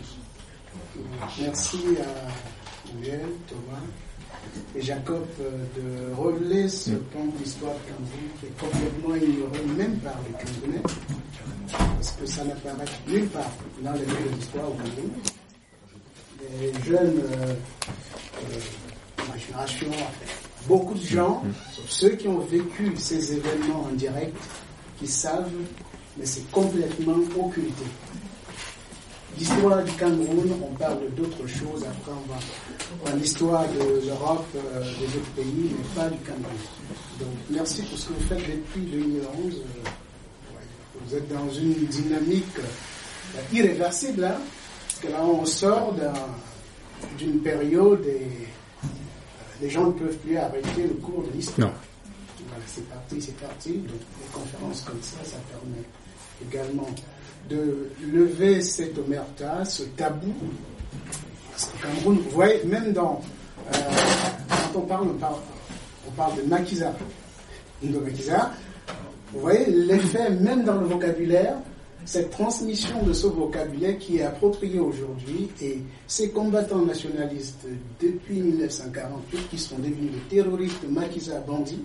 Merci 1.39 1.77
à 1.99 2.93
Miguel, 2.93 3.25
Thomas 3.47 3.81
et 4.75 4.81
Jacob 4.81 5.25
euh, 5.41 5.51
de 5.75 6.15
relever 6.15 6.67
ce 6.67 6.91
pan 6.91 7.25
de 7.25 7.43
l'histoire 7.43 7.73
de 7.73 7.91
Cameroun 7.91 8.29
qui 8.39 8.45
est 8.45 8.59
complètement 8.59 9.15
ignoré 9.15 9.59
même 9.77 9.97
par 9.99 10.15
les 10.27 10.37
Camerounais, 10.37 10.83
parce 11.71 12.11
que 12.11 12.25
ça 12.25 12.43
n'apparaît 12.43 12.85
nulle 13.07 13.27
part 13.27 13.51
dans 13.81 13.93
les 13.93 13.99
livres 13.99 14.31
de 14.31 14.35
l'histoire 14.35 14.67
au 14.67 14.73
Cameroun. 14.73 15.11
Les 16.61 16.73
jeunes, 16.83 17.21
euh, 17.31 17.53
euh, 17.53 18.59
ma 19.29 19.37
génération, 19.37 19.91
beaucoup 20.67 20.93
de 20.93 21.05
gens, 21.05 21.43
ceux 21.87 22.09
qui 22.09 22.27
ont 22.27 22.39
vécu 22.39 22.91
ces 22.97 23.33
événements 23.33 23.87
en 23.89 23.95
direct, 23.95 24.35
qui 24.99 25.07
savent, 25.07 25.51
mais 26.17 26.25
c'est 26.25 26.49
complètement 26.51 27.17
occulté. 27.37 27.83
L'histoire 29.37 29.83
du 29.83 29.91
Cameroun, 29.93 30.49
on 30.63 30.73
parle 30.75 31.09
d'autres 31.15 31.45
choses, 31.47 31.83
après 31.83 32.11
on 32.11 32.31
va 32.31 32.39
voir 33.03 33.15
l'histoire 33.17 33.65
de 33.67 34.05
l'Europe, 34.07 34.45
euh, 34.55 34.79
des 34.99 35.05
autres 35.17 35.31
pays, 35.35 35.71
mais 35.77 35.93
pas 36.01 36.09
du 36.09 36.17
Cameroun. 36.19 36.55
Donc 37.19 37.29
merci 37.49 37.81
pour 37.83 37.97
ce 37.97 38.07
que 38.07 38.13
vous 38.13 38.27
faites 38.29 38.37
depuis 38.49 38.81
2011. 38.81 39.25
Euh, 39.35 39.49
ouais, 39.51 40.63
vous 41.05 41.15
êtes 41.15 41.27
dans 41.27 41.49
une 41.49 41.73
dynamique 41.87 42.45
euh, 42.59 43.41
irréversible, 43.53 44.23
hein, 44.23 44.37
parce 44.87 44.99
que 45.01 45.07
là 45.11 45.23
on 45.25 45.45
sort 45.45 45.93
d'un- 45.93 46.13
d'une 47.17 47.39
période 47.39 48.05
et 48.05 48.21
euh, 48.83 48.87
les 49.61 49.69
gens 49.69 49.87
ne 49.87 49.91
peuvent 49.91 50.17
plus 50.17 50.37
arrêter 50.37 50.83
le 50.83 50.93
cours 50.95 51.23
de 51.23 51.31
l'histoire. 51.33 51.73
Voilà, 52.47 52.63
c'est 52.67 52.87
parti, 52.87 53.21
c'est 53.21 53.35
parti. 53.37 53.73
Donc 53.73 53.99
des 53.99 54.31
conférences 54.31 54.81
comme 54.81 55.01
ça, 55.01 55.17
ça 55.25 55.37
permet 55.51 55.83
également 56.49 56.87
de 57.49 57.89
lever 58.13 58.61
cette 58.61 58.97
omerta, 58.97 59.63
ce 59.65 59.83
tabou. 59.83 60.33
Parce 61.51 61.65
qu'au 61.67 61.77
Cameroun, 61.87 62.17
vous 62.23 62.29
voyez, 62.31 62.63
même 62.65 62.91
dans. 62.93 63.21
euh, 63.73 63.77
quand 64.73 64.79
on 64.79 64.85
parle, 64.85 65.07
on 65.09 65.13
parle, 65.13 65.35
on 66.07 66.11
parle 66.11 66.37
de 66.37 66.41
maquisa. 66.49 66.93
De 67.81 67.97
maquisa, 67.99 68.51
vous 69.33 69.39
voyez 69.41 69.65
l'effet, 69.71 70.29
même 70.31 70.63
dans 70.63 70.79
le 70.79 70.87
vocabulaire, 70.87 71.55
cette 72.05 72.29
transmission 72.29 73.01
de 73.03 73.13
ce 73.13 73.27
vocabulaire 73.27 73.97
qui 73.97 74.17
est 74.17 74.23
approprié 74.23 74.79
aujourd'hui 74.79 75.49
et 75.61 75.79
ces 76.07 76.29
combattants 76.29 76.85
nationalistes 76.85 77.65
depuis 78.01 78.41
1948 78.41 79.49
qui 79.49 79.57
sont 79.57 79.77
devenus 79.77 80.11
des 80.11 80.35
terroristes 80.37 80.87
maquisa 80.89 81.39
bandits, 81.39 81.83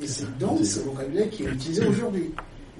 et 0.00 0.06
c'est 0.06 0.38
donc 0.38 0.64
ce 0.64 0.80
vocabulaire 0.80 1.28
qui 1.30 1.42
est 1.44 1.48
utilisé 1.50 1.86
aujourd'hui. 1.86 2.30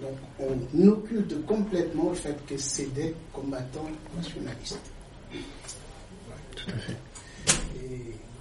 Donc 0.01 0.17
on 0.41 0.87
occulte 0.89 1.45
complètement 1.47 2.11
le 2.11 2.15
fait 2.15 2.37
que 2.47 2.57
c'est 2.57 2.93
des 2.95 3.15
combattants 3.33 3.89
nationalistes. 4.17 4.79
Tout 6.57 6.71
à 6.71 6.79
fait. 6.79 6.97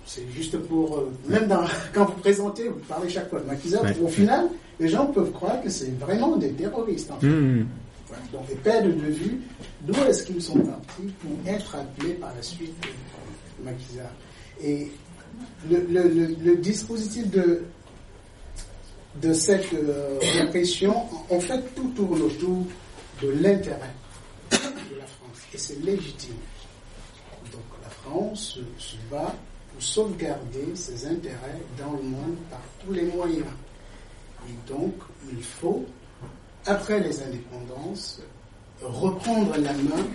C'est 0.06 0.24
juste 0.34 0.58
pour, 0.58 0.98
euh, 1.00 1.12
même 1.28 1.48
dans- 1.48 1.66
quand 1.94 2.06
vous 2.06 2.14
présentez, 2.20 2.70
vous 2.70 2.80
parlez 2.88 3.10
chaque 3.10 3.30
fois 3.30 3.40
de 3.42 3.46
maquisards, 3.46 3.84
Ouais. 3.84 3.98
au 4.02 4.08
final, 4.08 4.48
les 4.80 4.88
gens 4.88 5.08
peuvent 5.08 5.32
croire 5.32 5.62
que 5.62 5.70
c'est 5.70 5.92
vraiment 6.00 6.38
des 6.38 6.52
terroristes. 6.52 7.12
En 7.12 7.20
fait. 7.20 7.28
Mmh. 7.28 7.66
Voilà. 8.08 8.24
Donc 8.32 8.44
les 8.50 8.56
perdent 8.56 8.86
de 8.96 9.12
vue 9.12 9.42
d'où 9.82 9.94
est-ce 10.08 10.24
qu'ils 10.24 10.42
sont 10.42 10.60
partis 10.60 11.14
pour 11.22 11.32
être 11.52 11.76
appelés 11.76 12.14
par 12.14 12.34
la 12.34 12.42
suite 12.42 12.74
euh, 12.86 13.66
maquisards. 13.66 14.14
Et 14.64 14.88
le, 15.70 15.80
le- 15.90 16.08
le- 16.08 16.36
le 16.42 16.56
dispositif 16.56 17.30
de, 17.30 17.64
de 19.22 19.34
cette 19.34 19.74
euh, 19.74 20.20
répression, 20.22 20.96
en 21.30 21.40
fait, 21.40 21.62
tout 21.76 21.90
tourne 21.96 22.22
autour 22.22 22.66
de 23.22 23.30
l'intérêt 23.30 23.94
de 24.52 24.98
la 24.98 25.06
France. 25.06 25.40
Et 25.54 25.58
c'est 25.58 25.80
légitime. 25.84 26.36
Donc 27.52 27.64
la 27.82 27.90
France 27.90 28.60
se, 28.78 28.96
bat 29.10 29.34
pour 29.72 29.82
sauvegarder 29.82 30.76
ses 30.76 31.08
intérêts 31.08 31.62
dans 31.78 31.94
le 31.94 32.04
monde 32.04 32.36
par 32.50 32.62
tous 32.84 32.94
les 32.94 33.04
moyens. 33.06 33.46
Et 34.48 34.72
donc, 34.72 34.94
il 35.32 35.44
faut, 35.44 35.86
après 36.66 37.00
les 37.00 37.22
indépendances, 37.24 38.22
reprendre 38.82 39.58
la 39.58 39.74
main 39.74 40.08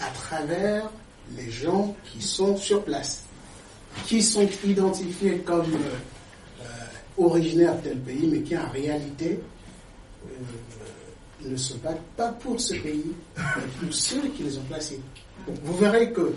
à 0.00 0.10
travers 0.10 0.90
les 1.36 1.50
gens 1.50 1.94
qui 2.04 2.20
sont 2.20 2.56
sur 2.56 2.84
place, 2.84 3.24
qui 4.06 4.22
sont 4.22 4.48
identifiés 4.64 5.38
comme 5.38 5.72
originaires 7.18 7.76
de 7.78 7.88
tel 7.90 7.98
pays, 7.98 8.28
mais 8.30 8.40
qui 8.40 8.56
en 8.56 8.68
réalité 8.70 9.38
euh, 10.26 11.48
ne 11.50 11.56
se 11.56 11.74
battent 11.74 12.00
pas 12.16 12.28
pour 12.28 12.60
ce 12.60 12.74
pays, 12.74 13.12
mais 13.36 13.62
pour 13.80 13.92
ceux 13.94 14.28
qui 14.36 14.44
les 14.44 14.58
ont 14.58 14.62
placés. 14.62 15.00
Donc, 15.46 15.56
vous 15.64 15.76
verrez 15.76 16.12
que 16.12 16.32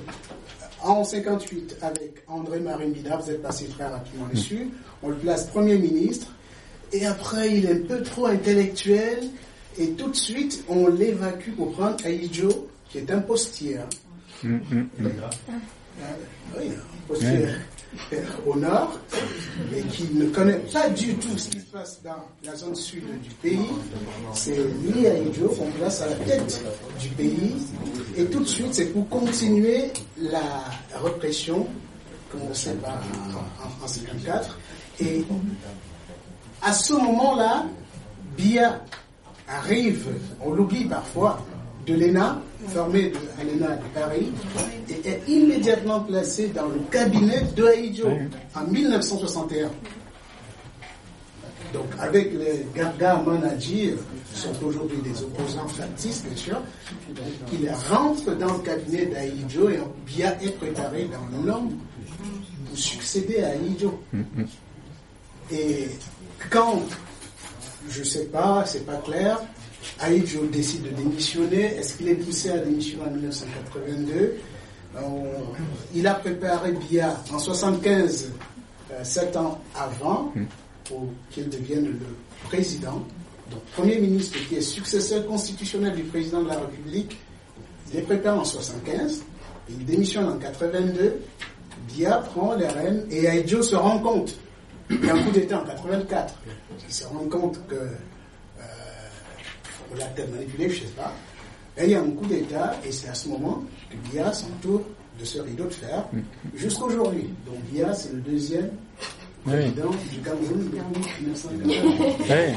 en 0.81 1.03
58, 1.03 1.77
avec 1.81 2.23
André-Marie 2.27 2.89
Bidard, 2.89 3.22
vous 3.22 3.31
êtes 3.31 3.41
passé 3.41 3.65
très 3.68 3.85
rapidement 3.88 4.27
dessus, 4.34 4.69
on 5.02 5.10
le 5.10 5.15
place 5.15 5.47
Premier 5.47 5.77
ministre, 5.77 6.27
et 6.91 7.06
après 7.06 7.49
il 7.57 7.65
est 7.65 7.72
un 7.84 7.85
peu 7.88 8.03
trop 8.03 8.27
intellectuel, 8.27 9.19
et 9.77 9.89
tout 9.91 10.10
de 10.10 10.15
suite 10.15 10.64
on 10.69 10.88
l'évacue 10.88 11.52
pour 11.52 11.72
prendre 11.73 11.97
Aïdjo, 12.06 12.68
qui 12.89 12.99
est 12.99 13.11
un 13.11 13.19
postier. 13.19 13.77
hein. 13.77 13.89
Mmh, 14.43 14.49
mmh, 14.49 14.76
mmh. 14.99 15.06
Euh, 15.07 16.03
oui, 16.60 16.65
un 16.69 17.07
postier 17.07 17.47
au 18.46 18.56
nord, 18.56 19.00
et 19.76 19.82
qui 19.84 20.14
ne 20.14 20.28
connaît 20.28 20.60
pas 20.72 20.90
du 20.90 21.16
tout 21.16 21.38
ce 21.38 21.50
qui 21.50 21.60
se 21.60 21.66
passe 21.66 22.02
dans 22.04 22.24
la 22.44 22.56
zone 22.56 22.76
sud 22.76 23.04
du 23.22 23.30
pays. 23.42 23.70
C'est 24.34 24.56
lui, 24.56 25.08
Aïdjo, 25.08 25.48
qu'on 25.50 25.72
place 25.72 26.02
à 26.02 26.08
la 26.08 26.16
tête 26.16 26.64
du 27.00 27.10
pays, 27.10 27.56
et 28.18 28.26
tout 28.26 28.40
de 28.40 28.48
suite 28.48 28.74
c'est 28.74 28.88
pour 28.88 29.08
continuer 29.10 29.92
la 30.18 30.64
répression 31.04 31.68
commencée 32.32 32.74
par, 32.76 33.02
en 33.84 33.88
54. 33.88 34.58
Et 35.00 35.26
à 36.62 36.74
ce 36.74 36.94
moment-là, 36.94 37.66
Bia 38.38 38.82
arrive, 39.48 40.08
on 40.42 40.52
l'oublie 40.52 40.86
parfois, 40.86 41.46
de 41.86 41.94
l'ENA, 41.94 42.41
formé 42.68 43.10
de, 43.10 43.18
à 43.40 43.44
l'ENA 43.44 43.76
de 43.76 43.88
Paris, 43.94 44.32
et 44.90 45.07
est 45.07 45.22
immédiatement 45.28 46.02
placé 46.02 46.48
dans 46.48 46.68
le 46.68 46.80
cabinet 46.91 47.41
de 47.56 47.66
Haïdjo 47.66 48.07
en 48.56 48.64
1961. 48.72 49.70
Donc 51.74 51.88
avec 51.99 52.32
les 52.34 52.66
Garga 52.74 53.22
Manadji, 53.26 53.91
qui 54.34 54.40
sont 54.40 54.66
aujourd'hui 54.66 54.98
des 55.03 55.22
opposants 55.24 55.68
factices, 55.68 56.24
bien 56.24 56.38
sûr, 56.38 56.62
il 57.52 57.70
rentre 57.90 58.34
dans 58.38 58.53
le 58.53 58.60
cabinet 58.60 59.07
d'Aïdjo 59.07 59.70
et 59.70 59.80
Bia 60.06 60.41
est 60.41 60.57
préparé 60.57 61.10
dans 61.12 61.38
le 61.38 61.45
nom 61.45 61.70
pour 62.70 62.78
succéder 62.78 63.44
à 63.44 63.49
Aïdjo. 63.49 63.99
Et 65.52 65.90
quand, 66.49 66.82
je 67.90 68.03
sais 68.03 68.26
pas, 68.26 68.64
c'est 68.66 68.86
pas 68.86 68.98
clair, 68.98 69.40
Aïdjo 69.99 70.45
décide 70.48 70.84
de 70.84 70.90
démissionner. 70.90 71.76
Est-ce 71.78 71.95
qu'il 71.98 72.07
est 72.10 72.16
poussé 72.16 72.49
à 72.52 72.57
démissionner 72.60 73.03
en 73.07 73.12
1982 73.12 74.36
On- 74.98 75.26
Il 75.94 76.07
a 76.07 76.14
préparé 76.16 76.72
Bia 76.72 77.22
en 77.34 77.38
75, 77.40 78.32
euh, 78.91 79.03
sept 79.03 79.36
ans 79.36 79.60
avant, 79.76 80.32
pour 80.86 81.07
qu'il 81.32 81.49
devienne 81.49 81.86
le 81.86 82.48
président. 82.48 83.03
Donc, 83.52 83.62
Premier 83.76 83.99
ministre 83.99 84.38
qui 84.48 84.56
est 84.56 84.62
successeur 84.62 85.26
constitutionnel 85.28 85.95
du 85.95 86.03
président 86.03 86.41
de 86.41 86.48
la 86.48 86.57
République, 86.60 87.18
il 87.91 87.99
est 87.99 88.03
préparé 88.03 88.38
en 88.40 88.45
75, 88.45 89.22
il 89.70 89.86
démissionne 89.86 90.30
en 90.30 90.38
82, 90.38 91.20
Bia 91.90 92.18
prend 92.34 92.56
les 92.56 92.68
rênes 92.68 93.06
et 93.12 93.28
Aïdjo 93.28 93.62
se 93.62 93.76
rend 93.76 93.99
compte. 93.99 94.36
Il 94.90 95.03
y 95.03 95.10
a 95.10 95.16
un 95.16 95.24
coup 95.24 95.32
d'État 95.32 95.60
en 95.62 95.66
84. 95.66 96.34
Il 96.88 96.94
se 96.94 97.03
rend 97.06 97.26
compte 97.30 97.60
que 97.68 97.76
on 99.96 100.20
l'a 100.22 100.28
manipulé, 100.28 100.70
je 100.70 100.82
ne 100.84 100.88
sais 100.88 100.94
pas. 100.94 101.14
Et 101.78 101.86
il 101.86 101.90
y 101.92 101.96
a 101.96 102.02
un 102.02 102.10
coup 102.12 102.26
d'État 102.26 102.76
et 102.86 102.92
c'est 102.92 103.10
à 103.10 103.14
ce 103.14 103.28
moment 103.28 103.64
que 103.90 103.96
Bia 104.10 104.32
s'entoure 104.32 104.84
de 105.20 105.26
ce 105.26 105.40
rideau 105.40 105.66
de 105.66 105.74
fer 105.74 106.06
jusqu'aujourd'hui. 106.56 107.30
Donc 107.46 107.56
Bia, 107.72 107.94
c'est 107.94 108.14
le 108.14 108.20
deuxième 108.22 108.70
Oui. 109.46 109.54
président 109.54 109.90
du 110.12 110.20
Cameroun 110.24 110.70
depuis 110.72 111.26
1980. 111.26 112.30
Ouais. 112.30 112.54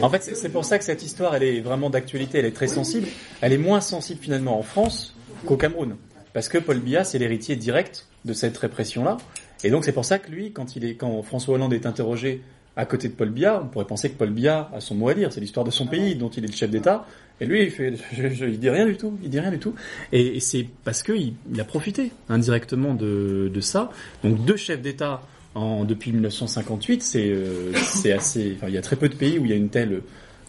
En 0.00 0.10
fait, 0.10 0.22
c'est- 0.22 0.34
c'est 0.34 0.48
pour 0.48 0.64
ça 0.64 0.78
que 0.78 0.84
cette 0.84 1.02
histoire, 1.02 1.34
elle 1.36 1.42
est 1.44 1.60
vraiment 1.60 1.90
d'actualité, 1.90 2.38
elle 2.38 2.46
est 2.46 2.56
très 2.56 2.66
sensible. 2.68 3.06
Elle 3.40 3.52
est 3.52 3.58
moins 3.58 3.80
sensible 3.80 4.20
finalement 4.22 4.58
en 4.58 4.62
France 4.62 5.14
qu'au 5.46 5.56
Cameroun. 5.56 5.96
Parce 6.32 6.48
que 6.48 6.58
Paul 6.58 6.80
Biya, 6.80 7.04
c'est 7.04 7.18
l'héritier 7.18 7.54
direct 7.56 8.06
de 8.24 8.32
cette 8.32 8.56
répression-là. 8.56 9.18
Et 9.62 9.70
donc 9.70 9.84
c'est 9.84 9.92
pour 9.92 10.04
ça 10.04 10.18
que 10.18 10.30
lui, 10.30 10.52
quand, 10.52 10.74
il 10.76 10.84
est, 10.84 10.94
quand 10.96 11.22
François 11.22 11.54
Hollande 11.54 11.72
est 11.74 11.86
interrogé 11.86 12.42
à 12.76 12.86
côté 12.86 13.08
de 13.08 13.12
Paul 13.14 13.30
Biya, 13.30 13.60
on 13.62 13.66
pourrait 13.68 13.84
penser 13.86 14.10
que 14.10 14.16
Paul 14.18 14.30
Biya 14.30 14.70
a 14.74 14.80
son 14.80 14.94
mot 14.96 15.08
à 15.08 15.14
dire, 15.14 15.32
c'est 15.32 15.40
l'histoire 15.40 15.64
de 15.64 15.70
son 15.70 15.86
pays 15.86 16.16
dont 16.16 16.28
il 16.30 16.44
est 16.44 16.48
le 16.48 16.52
chef 16.52 16.70
d'État, 16.70 17.06
et 17.40 17.46
lui 17.46 17.62
il 17.62 17.70
fait, 17.70 17.94
je, 18.12 18.28
je- 18.28 18.46
il 18.46 18.58
dit 18.58 18.68
rien 18.70 18.86
du 18.86 18.96
tout, 18.96 19.12
il 19.22 19.30
dit 19.30 19.38
rien 19.40 19.50
du 19.52 19.58
tout, 19.58 19.74
et, 20.12 20.36
et 20.36 20.40
c'est 20.40 20.66
parce 20.84 21.02
qu'il 21.04 21.34
il 21.52 21.60
a 21.60 21.64
profité 21.64 22.10
indirectement 22.28 22.94
de, 22.94 23.50
de 23.52 23.60
ça. 23.60 23.90
Donc 24.24 24.44
deux 24.44 24.56
chefs 24.56 24.82
d'État 24.82 25.22
en, 25.54 25.84
depuis 25.84 26.10
1958, 26.12 27.02
c'est 27.02 27.28
euh, 27.30 27.72
assez, 28.16 28.54
enfin, 28.56 28.66
il 28.68 28.74
y 28.74 28.78
a 28.78 28.82
très 28.82 28.96
peu 28.96 29.08
de 29.08 29.14
pays 29.14 29.38
où 29.38 29.44
il 29.44 29.50
y 29.50 29.54
a 29.54 29.56
une 29.56 29.68
telle 29.68 30.00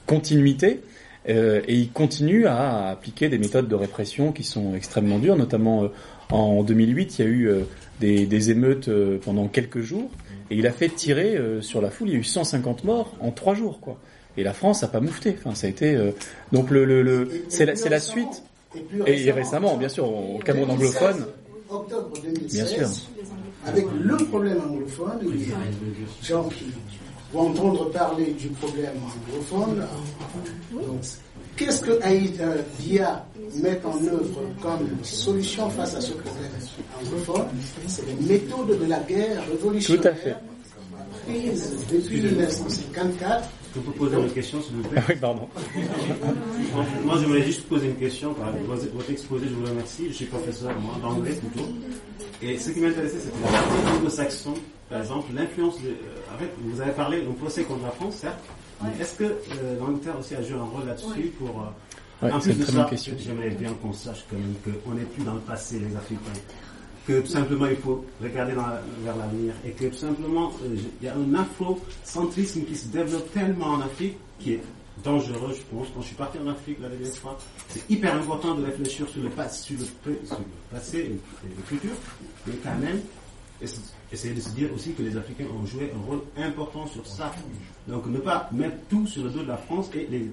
continuité. 0.06 0.82
euh, 1.30 1.62
et 1.68 1.76
il 1.76 1.90
continue 1.92 2.46
à 2.46 2.90
appliquer 2.90 3.30
des 3.30 3.38
méthodes 3.38 3.68
de 3.68 3.76
répression 3.76 4.32
qui 4.32 4.44
sont 4.44 4.76
extrêmement 4.76 5.20
dures, 5.20 5.36
notamment 5.36 5.84
euh, 5.84 5.88
en 6.32 6.64
2008, 6.64 7.20
il 7.20 7.22
y 7.26 7.28
a 7.28 7.32
eu 7.32 7.48
euh, 7.50 7.62
des, 8.00 8.26
des 8.26 8.50
émeutes 8.52 8.90
pendant 9.24 9.48
quelques 9.48 9.82
jours, 9.82 10.10
et 10.50 10.56
il 10.56 10.68
a 10.68 10.72
fait 10.72 10.90
tirer 10.90 11.36
euh, 11.36 11.62
sur 11.62 11.82
la 11.82 11.90
foule. 11.90 12.10
Il 12.10 12.14
y 12.14 12.18
a 12.18 12.20
eu 12.20 12.24
150 12.24 12.84
morts 12.84 13.14
en 13.20 13.32
trois 13.32 13.56
jours, 13.56 13.80
quoi. 13.80 13.98
Et 14.38 14.44
la 14.44 14.54
France 14.54 14.84
a 14.84 14.88
pas 14.88 15.00
moufté. 15.00 15.36
Enfin, 15.40 15.56
ça 15.56 15.68
a 15.68 15.70
été 15.70 15.96
euh, 15.96 16.12
donc 16.52 16.70
le, 16.70 16.86
le, 16.86 17.46
c'est 17.50 17.66
la 17.66 17.74
la 17.90 18.00
suite. 18.00 18.44
Et, 19.06 19.32
récemment, 19.32 19.78
bien 19.78 19.88
sûr, 19.88 20.06
au 20.10 20.38
Cameroun 20.40 20.76
2016, 20.76 20.98
anglophone. 20.98 21.26
Octobre 21.70 22.12
2016. 22.22 22.52
Bien 22.52 22.66
sûr. 22.66 22.90
Avec 23.66 23.86
le 24.00 24.18
problème 24.18 24.60
anglophone, 24.70 25.20
les 25.24 26.28
gens 26.28 26.44
qui 26.50 26.66
vont 27.32 27.50
entendre 27.50 27.90
parler 27.92 28.34
du 28.34 28.50
problème 28.50 28.92
anglophone. 29.32 29.88
Donc, 30.74 31.02
qu'est-ce 31.56 31.82
que 31.82 32.02
Aïda 32.02 32.54
Dia 32.80 33.26
met 33.62 33.80
en 33.86 33.96
œuvre 34.08 34.42
comme 34.62 34.88
solution 35.04 35.70
face 35.70 35.96
à 35.96 36.02
ce 36.02 36.14
problème? 36.14 36.52
Anglophone 37.02 37.46
C'est 37.88 38.06
les 38.08 38.16
méthodes 38.28 38.80
de 38.80 38.86
la 38.86 39.00
guerre 39.00 39.44
révolutionnaire. 39.50 40.02
Tout 40.02 40.08
à 40.08 40.14
fait. 40.14 40.36
prises 41.28 41.74
depuis 41.92 42.22
1954 42.22 43.50
Je 43.76 43.80
peux 43.82 43.92
poser 43.92 44.16
une 44.18 44.32
question, 44.32 44.62
s'il 44.62 44.76
vous 44.78 44.90
plaît? 44.90 45.02
Ah 45.02 45.10
oui, 45.10 45.16
pardon. 45.20 45.48
Moi, 47.06 47.16
j'aimerais 47.20 47.44
juste 47.44 47.64
poser 47.64 47.88
une 47.88 47.96
question. 47.96 48.34
Par 48.34 48.52
votre 48.68 48.88
votre 48.94 49.10
exposé, 49.12 49.48
je 49.50 49.54
vous 49.54 49.66
remercie. 49.66 50.08
Je 50.10 50.14
suis 50.14 50.26
professeur, 50.26 50.72
moi, 50.80 50.96
d'anglais 51.02 51.34
plutôt. 51.34 51.68
Et 52.42 52.58
ce 52.58 52.70
qui 52.72 52.80
m'intéressait, 52.80 53.20
c'était 53.20 53.42
la 53.44 53.52
partie 53.52 53.98
anglo-saxon. 53.98 54.54
Par 54.90 55.00
exemple, 55.02 55.34
l'influence 55.34 55.82
de... 55.82 55.88
euh, 55.90 56.34
en 56.34 56.38
fait, 56.38 56.50
vous 56.62 56.80
avez 56.82 56.92
parlé 56.92 57.22
d'un 57.22 57.32
procès 57.32 57.64
contre 57.64 57.84
la 57.84 57.92
France, 57.92 58.16
certes. 58.18 58.40
Est-ce 59.00 59.16
que 59.16 59.24
euh, 59.24 59.80
l'Angleterre 59.80 60.20
aussi 60.20 60.36
a 60.36 60.42
joué 60.42 60.58
un 60.58 60.64
rôle 60.64 60.86
là-dessus 60.86 61.32
pour... 61.40 61.50
euh, 61.62 61.66
Ouais, 62.22 62.32
en 62.32 62.40
plus 62.40 62.54
de 62.58 62.64
très 62.64 62.72
ça, 62.72 62.78
bonne 62.80 62.90
question. 62.92 63.14
j'aimerais 63.20 63.50
bien 63.50 63.74
qu'on 63.74 63.92
sache 63.92 64.24
quand 64.30 64.38
même 64.38 64.56
qu'on 64.64 64.94
n'est 64.94 65.04
plus 65.04 65.24
dans 65.26 65.34
le 65.34 65.42
passé, 65.42 65.80
les 65.80 65.94
Africains. 65.98 66.40
Que 67.06 67.20
tout 67.20 67.28
simplement, 67.28 67.66
il 67.66 67.76
faut 67.76 68.06
regarder 68.24 68.54
dans 68.54 68.68
vers 69.04 69.18
l'avenir. 69.18 69.54
Et 69.66 69.72
que 69.72 69.86
tout 69.88 69.98
simplement, 69.98 70.54
euh, 70.64 70.76
il 71.02 71.06
y 71.06 71.10
a 71.10 71.14
un 71.14 71.34
afrocentrisme 71.36 72.64
qui 72.64 72.76
se 72.76 72.88
développe 72.88 73.32
tellement 73.34 73.68
en 73.68 73.82
Afrique 73.82 74.16
qui 74.40 74.54
est 74.54 74.62
dangereux, 75.04 75.54
je 75.56 75.62
pense. 75.76 75.88
Quand 75.94 76.02
je 76.02 76.08
suis 76.08 76.16
parti 76.16 76.38
en 76.40 76.48
Afrique 76.48 76.78
la 76.82 76.88
dernière 76.88 77.14
fois, 77.18 77.38
c'est 77.68 77.84
hyper 77.90 78.16
important 78.16 78.56
de 78.56 78.64
réfléchir 78.66 79.08
sur 79.10 79.22
le 79.22 79.30
passé, 79.30 79.64
sur 79.76 79.78
le, 79.78 79.86
pré- 80.14 80.26
sur 80.26 80.40
le 80.40 80.46
passé 80.78 80.98
et 81.00 81.10
le 81.48 81.64
futur. 81.68 81.92
Mais 82.48 82.54
quand 82.64 82.78
même, 82.80 83.02
ess- 84.12 84.14
essayer 84.14 84.34
de 84.34 84.42
se 84.42 84.50
dire 84.50 84.70
aussi 84.76 84.92
que 84.94 85.02
les 85.04 85.16
Africains 85.18 85.46
ont 85.62 85.66
joué 85.66 85.92
un 85.96 86.10
rôle 86.10 86.22
important 86.38 86.86
sur 86.88 87.06
ça. 87.06 87.32
Donc 87.88 88.06
ne 88.08 88.18
pas 88.20 88.50
mettre 88.52 88.76
tout 88.90 89.06
sur 89.08 89.24
le 89.24 89.30
dos 89.30 89.44
de 89.44 89.48
la 89.48 89.58
France 89.58 89.90
et 89.94 90.08
les, 90.10 90.30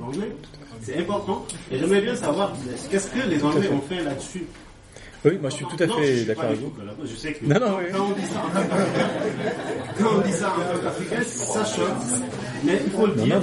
Anglais. 0.00 0.32
C'est 0.82 0.98
important. 0.98 1.44
Et 1.70 1.78
j'aimerais 1.78 2.00
bien 2.02 2.14
savoir 2.16 2.52
qu'est-ce 2.90 3.08
que 3.10 3.28
les 3.28 3.42
Anglais 3.42 3.68
ont 3.70 3.80
fait 3.80 4.02
là-dessus? 4.02 4.44
Oui, 5.24 5.38
moi 5.40 5.50
je 5.50 5.54
suis 5.56 5.64
tout 5.66 5.76
à 5.80 5.86
Non, 5.86 5.94
fait 5.98 6.24
d'accord 6.24 6.44
avec 6.46 6.58
vous. 6.60 6.72
Je 7.04 7.14
sais 7.14 7.32
que 7.32 7.44
Non, 7.46 7.60
non, 7.60 7.76
oui. 7.78 7.84
quand 7.92 8.06
on 8.06 8.12
dit 8.12 8.26
ça 8.26 8.40
en 8.40 10.02
quand 10.02 10.10
on 10.16 10.20
dit 10.26 10.32
ça 10.32 10.48
en 10.52 10.74
tant 10.74 10.82
qu'Africain, 10.82 11.22
ça 11.24 11.64
choque. 11.64 11.88
Mais 12.64 12.80
il 12.84 12.90
faut 12.90 13.06
le 13.06 13.14
dire. 13.14 13.40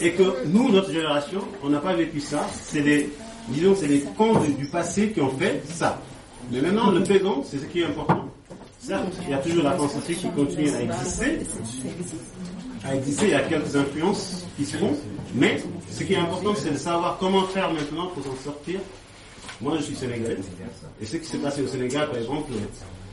Et 0.00 0.10
que 0.12 0.44
nous, 0.46 0.72
notre 0.72 0.90
génération, 0.90 1.40
on 1.62 1.68
n'a 1.68 1.78
pas 1.78 1.94
vécu 1.94 2.18
ça. 2.20 2.44
C'est 2.52 2.80
les, 2.80 3.10
disons, 3.48 3.76
c'est 3.76 3.86
les 3.86 4.00
contes 4.00 4.44
du- 4.44 4.54
du 4.54 4.66
passé 4.66 5.10
qui 5.12 5.20
ont 5.20 5.30
fait 5.38 5.62
ça. 5.68 6.00
Mais 6.50 6.60
maintenant, 6.60 6.90
le 6.90 7.04
présent, 7.04 7.44
c'est 7.48 7.58
ce 7.58 7.64
qui 7.66 7.80
est 7.82 7.84
important. 7.86 8.28
Certes, 8.86 9.14
il 9.22 9.30
y 9.30 9.32
a 9.32 9.38
toujours 9.38 9.64
la 9.64 9.70
Afrique 9.70 10.18
qui 10.18 10.28
continue 10.28 10.68
à 10.68 10.82
exister. 10.82 11.38
À 12.84 12.94
exister, 12.94 13.24
il 13.28 13.30
y 13.30 13.34
a 13.34 13.40
quelques 13.40 13.74
influences 13.74 14.44
qui 14.58 14.66
se 14.66 14.76
font. 14.76 14.92
Mais 15.34 15.58
ce 15.90 16.04
qui 16.04 16.12
est 16.12 16.18
important, 16.18 16.54
c'est 16.54 16.72
de 16.72 16.76
savoir 16.76 17.16
comment 17.18 17.44
faire 17.44 17.72
maintenant 17.72 18.08
pour 18.08 18.22
s'en 18.22 18.36
sortir. 18.36 18.80
Moi, 19.62 19.78
je 19.78 19.84
suis 19.84 19.94
sénégalais. 19.96 20.36
Et 21.00 21.06
ce 21.06 21.16
qui 21.16 21.24
s'est 21.24 21.38
passé 21.38 21.62
au 21.62 21.66
Sénégal, 21.66 22.08
par 22.08 22.18
exemple, 22.18 22.52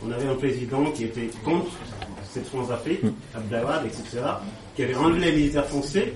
on 0.05 0.11
avait 0.11 0.27
un 0.27 0.35
président 0.35 0.91
qui 0.91 1.05
était 1.05 1.29
contre 1.45 1.71
cette 2.29 2.47
France-Afrique, 2.47 2.99
Abdelawad, 3.33 3.85
etc., 3.85 4.23
qui 4.75 4.83
avait 4.83 4.95
enlevé 4.95 5.27
les 5.27 5.31
militaires 5.37 5.67
français. 5.67 6.15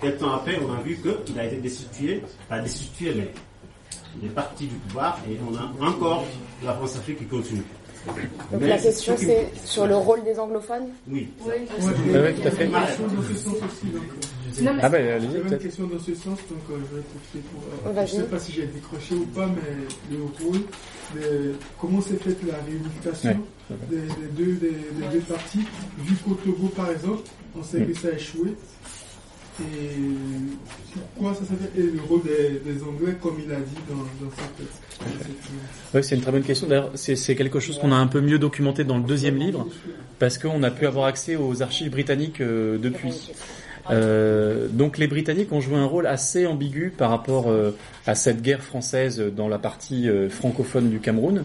Quelques 0.00 0.20
temps 0.20 0.32
après, 0.32 0.58
on 0.66 0.72
a 0.72 0.80
vu 0.80 0.98
qu'il 1.26 1.38
a 1.38 1.44
été 1.44 1.56
destitué, 1.56 2.22
pas 2.48 2.60
destitué, 2.60 3.12
mais 3.14 3.30
il 4.22 4.28
est 4.28 4.64
du 4.64 4.74
pouvoir 4.88 5.18
et 5.28 5.38
on 5.46 5.54
a 5.54 5.86
encore 5.86 6.24
la 6.64 6.72
France-Afrique 6.72 7.18
qui 7.18 7.26
continue. 7.26 7.62
Donc 8.06 8.60
Mais 8.60 8.68
la 8.68 8.78
question 8.78 9.14
qui- 9.14 9.26
c'est 9.26 9.50
sur 9.64 9.86
le 9.86 9.96
rôle 9.96 10.24
des 10.24 10.38
anglophones 10.38 10.88
Oui. 11.08 11.28
Oui, 11.44 11.52
oui, 11.68 12.34
tout 12.40 12.48
à 12.48 12.50
fait. 12.50 12.64
Une 12.66 12.72
question 12.72 13.06
dans 13.06 13.22
ce 13.22 13.34
sens 13.34 13.54
aussi. 13.54 13.86
Donc, 13.92 14.02
euh, 14.02 14.62
Non, 14.62 14.74
mais 14.74 14.80
Ah 14.82 14.88
ben 14.88 15.06
allez-y 15.08 15.26
J'avais 15.28 15.38
une 15.42 15.48
peut-être. 15.48 15.62
question 15.62 15.86
dans 15.86 15.98
ce 15.98 16.14
sens, 16.14 16.38
donc 16.50 16.60
euh, 16.70 16.78
je 16.90 16.96
vais 16.96 17.02
profiter 17.02 17.38
pour. 17.52 17.62
euh, 17.62 18.06
je 18.06 18.16
ne 18.16 18.20
sais 18.22 18.26
pas 18.28 18.38
si 18.38 18.52
j'ai 18.52 18.66
décroché 18.66 19.14
ou 19.14 19.26
pas, 19.26 19.46
mais 19.46 20.16
le 20.16 20.24
rôle, 20.24 20.60
mais 21.14 21.22
comment 21.80 22.00
s'est 22.00 22.16
faite 22.16 22.38
la 22.46 22.54
réunification 22.66 23.38
Ouais. 23.70 23.76
des, 23.90 23.96
des 23.98 24.44
deux, 24.44 24.52
des, 24.54 24.70
des 24.70 25.06
deux 25.12 25.20
parties? 25.20 25.64
Vu 25.98 26.14
qu'au 26.16 26.34
Togo, 26.34 26.66
par 26.68 26.90
exemple, 26.90 27.22
on 27.56 27.62
sait 27.62 27.82
que 27.82 27.94
ça 27.94 28.08
a 28.08 28.12
échoué. 28.12 28.54
Et 29.60 30.96
pourquoi 31.14 31.34
ça 31.34 31.40
s'est 31.40 31.54
fait 31.54 31.80
Et 31.80 31.84
le 31.84 32.00
rôle 32.08 32.22
des, 32.22 32.82
Anglais, 32.82 33.16
comme 33.20 33.36
il 33.44 33.52
a 33.52 33.56
dit 33.56 33.76
dans, 33.88 33.96
dans 33.96 34.30
sa 34.30 34.42
texte. 34.56 34.80
Oui, 35.94 36.04
c'est 36.04 36.14
une 36.14 36.22
très 36.22 36.32
bonne 36.32 36.42
question. 36.42 36.66
D'ailleurs, 36.66 36.90
c'est 36.94 37.34
quelque 37.34 37.60
chose 37.60 37.78
qu'on 37.78 37.92
a 37.92 37.96
un 37.96 38.06
peu 38.06 38.20
mieux 38.20 38.38
documenté 38.38 38.84
dans 38.84 38.98
le 38.98 39.04
deuxième 39.04 39.36
livre, 39.36 39.66
parce 40.18 40.38
qu'on 40.38 40.62
a 40.62 40.70
pu 40.70 40.86
avoir 40.86 41.06
accès 41.06 41.36
aux 41.36 41.62
archives 41.62 41.90
britanniques 41.90 42.40
euh, 42.40 42.78
depuis. 42.78 43.32
Euh, 43.90 44.68
donc 44.68 44.98
les 44.98 45.06
Britanniques 45.06 45.52
ont 45.52 45.60
joué 45.60 45.76
un 45.76 45.86
rôle 45.86 46.06
assez 46.06 46.46
ambigu 46.46 46.92
par 46.96 47.10
rapport 47.10 47.48
euh, 47.48 47.76
à 48.06 48.14
cette 48.14 48.42
guerre 48.42 48.62
française 48.62 49.20
dans 49.20 49.48
la 49.48 49.58
partie 49.58 50.08
euh, 50.08 50.28
francophone 50.28 50.90
du 50.90 51.00
Cameroun. 51.00 51.44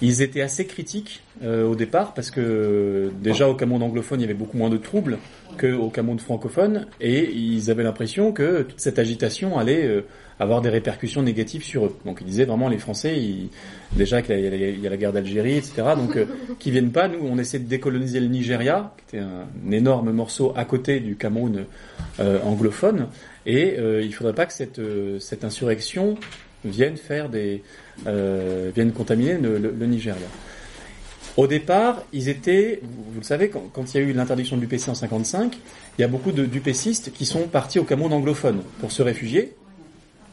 Ils 0.00 0.22
étaient 0.22 0.42
assez 0.42 0.64
critiques 0.66 1.22
euh, 1.42 1.64
au 1.66 1.74
départ 1.74 2.14
parce 2.14 2.30
que 2.30 2.40
euh, 2.40 3.10
déjà 3.20 3.48
au 3.48 3.54
Cameroun 3.54 3.82
anglophone 3.82 4.20
il 4.20 4.22
y 4.22 4.24
avait 4.26 4.34
beaucoup 4.34 4.56
moins 4.56 4.70
de 4.70 4.76
troubles 4.76 5.18
qu'au 5.58 5.90
Cameroun 5.90 6.20
francophone 6.20 6.86
et 7.00 7.32
ils 7.32 7.68
avaient 7.70 7.82
l'impression 7.82 8.30
que 8.32 8.62
toute 8.62 8.78
cette 8.78 9.00
agitation 9.00 9.58
allait 9.58 9.84
euh, 9.84 10.02
avoir 10.38 10.60
des 10.60 10.68
répercussions 10.68 11.20
négatives 11.22 11.64
sur 11.64 11.86
eux. 11.86 11.96
Donc 12.04 12.18
ils 12.20 12.26
disaient 12.28 12.44
vraiment 12.44 12.68
les 12.68 12.78
Français, 12.78 13.18
ils, 13.18 13.48
déjà 13.96 14.22
qu'il 14.22 14.38
y, 14.38 14.86
a- 14.86 14.90
la 14.90 14.96
guerre 14.96 15.12
d'Algérie, 15.12 15.56
etc. 15.56 15.82
Donc 15.96 16.16
euh, 16.16 16.26
qu'ils 16.60 16.72
viennent 16.72 16.92
pas. 16.92 17.08
Nous 17.08 17.18
on 17.22 17.36
essaie 17.38 17.58
de 17.58 17.66
décoloniser 17.68 18.20
le 18.20 18.28
Nigeria, 18.28 18.94
qui 19.08 19.16
était 19.16 19.24
un, 19.24 19.72
énorme 19.72 20.12
morceau 20.12 20.52
à 20.56 20.64
côté 20.64 21.00
du 21.00 21.16
Cameroun 21.16 21.64
euh, 22.20 22.38
anglophone, 22.44 23.08
et 23.46 23.74
euh, 23.78 24.00
il 24.02 24.14
faudrait 24.14 24.34
pas 24.34 24.46
que 24.46 24.52
cette, 24.52 24.80
cette 25.18 25.42
insurrection 25.44 26.16
vienne 26.64 26.96
faire 26.96 27.28
des 27.28 27.62
euh, 28.06 28.70
viennent 28.74 28.92
contaminer 28.92 29.38
le, 29.38 29.86
Nigeria. 29.86 30.26
Au 31.36 31.46
départ, 31.46 32.02
ils 32.12 32.28
étaient, 32.28 32.80
vous, 32.82 33.20
le 33.20 33.24
savez, 33.24 33.48
quand, 33.48 33.94
il 33.94 34.00
y 34.00 34.04
a 34.04 34.06
eu 34.06 34.12
l'interdiction 34.12 34.56
de 34.56 34.62
l'UPC 34.62 34.88
en 34.88 34.94
55, 34.94 35.56
il 35.96 36.00
y 36.02 36.04
a 36.04 36.08
beaucoup 36.08 36.32
d'UPCistes 36.32 37.12
qui 37.12 37.24
sont 37.24 37.46
partis 37.46 37.78
au 37.78 37.84
Cameroun 37.84 38.12
anglophone 38.12 38.62
pour 38.80 38.90
se 38.90 39.02
réfugier, 39.02 39.54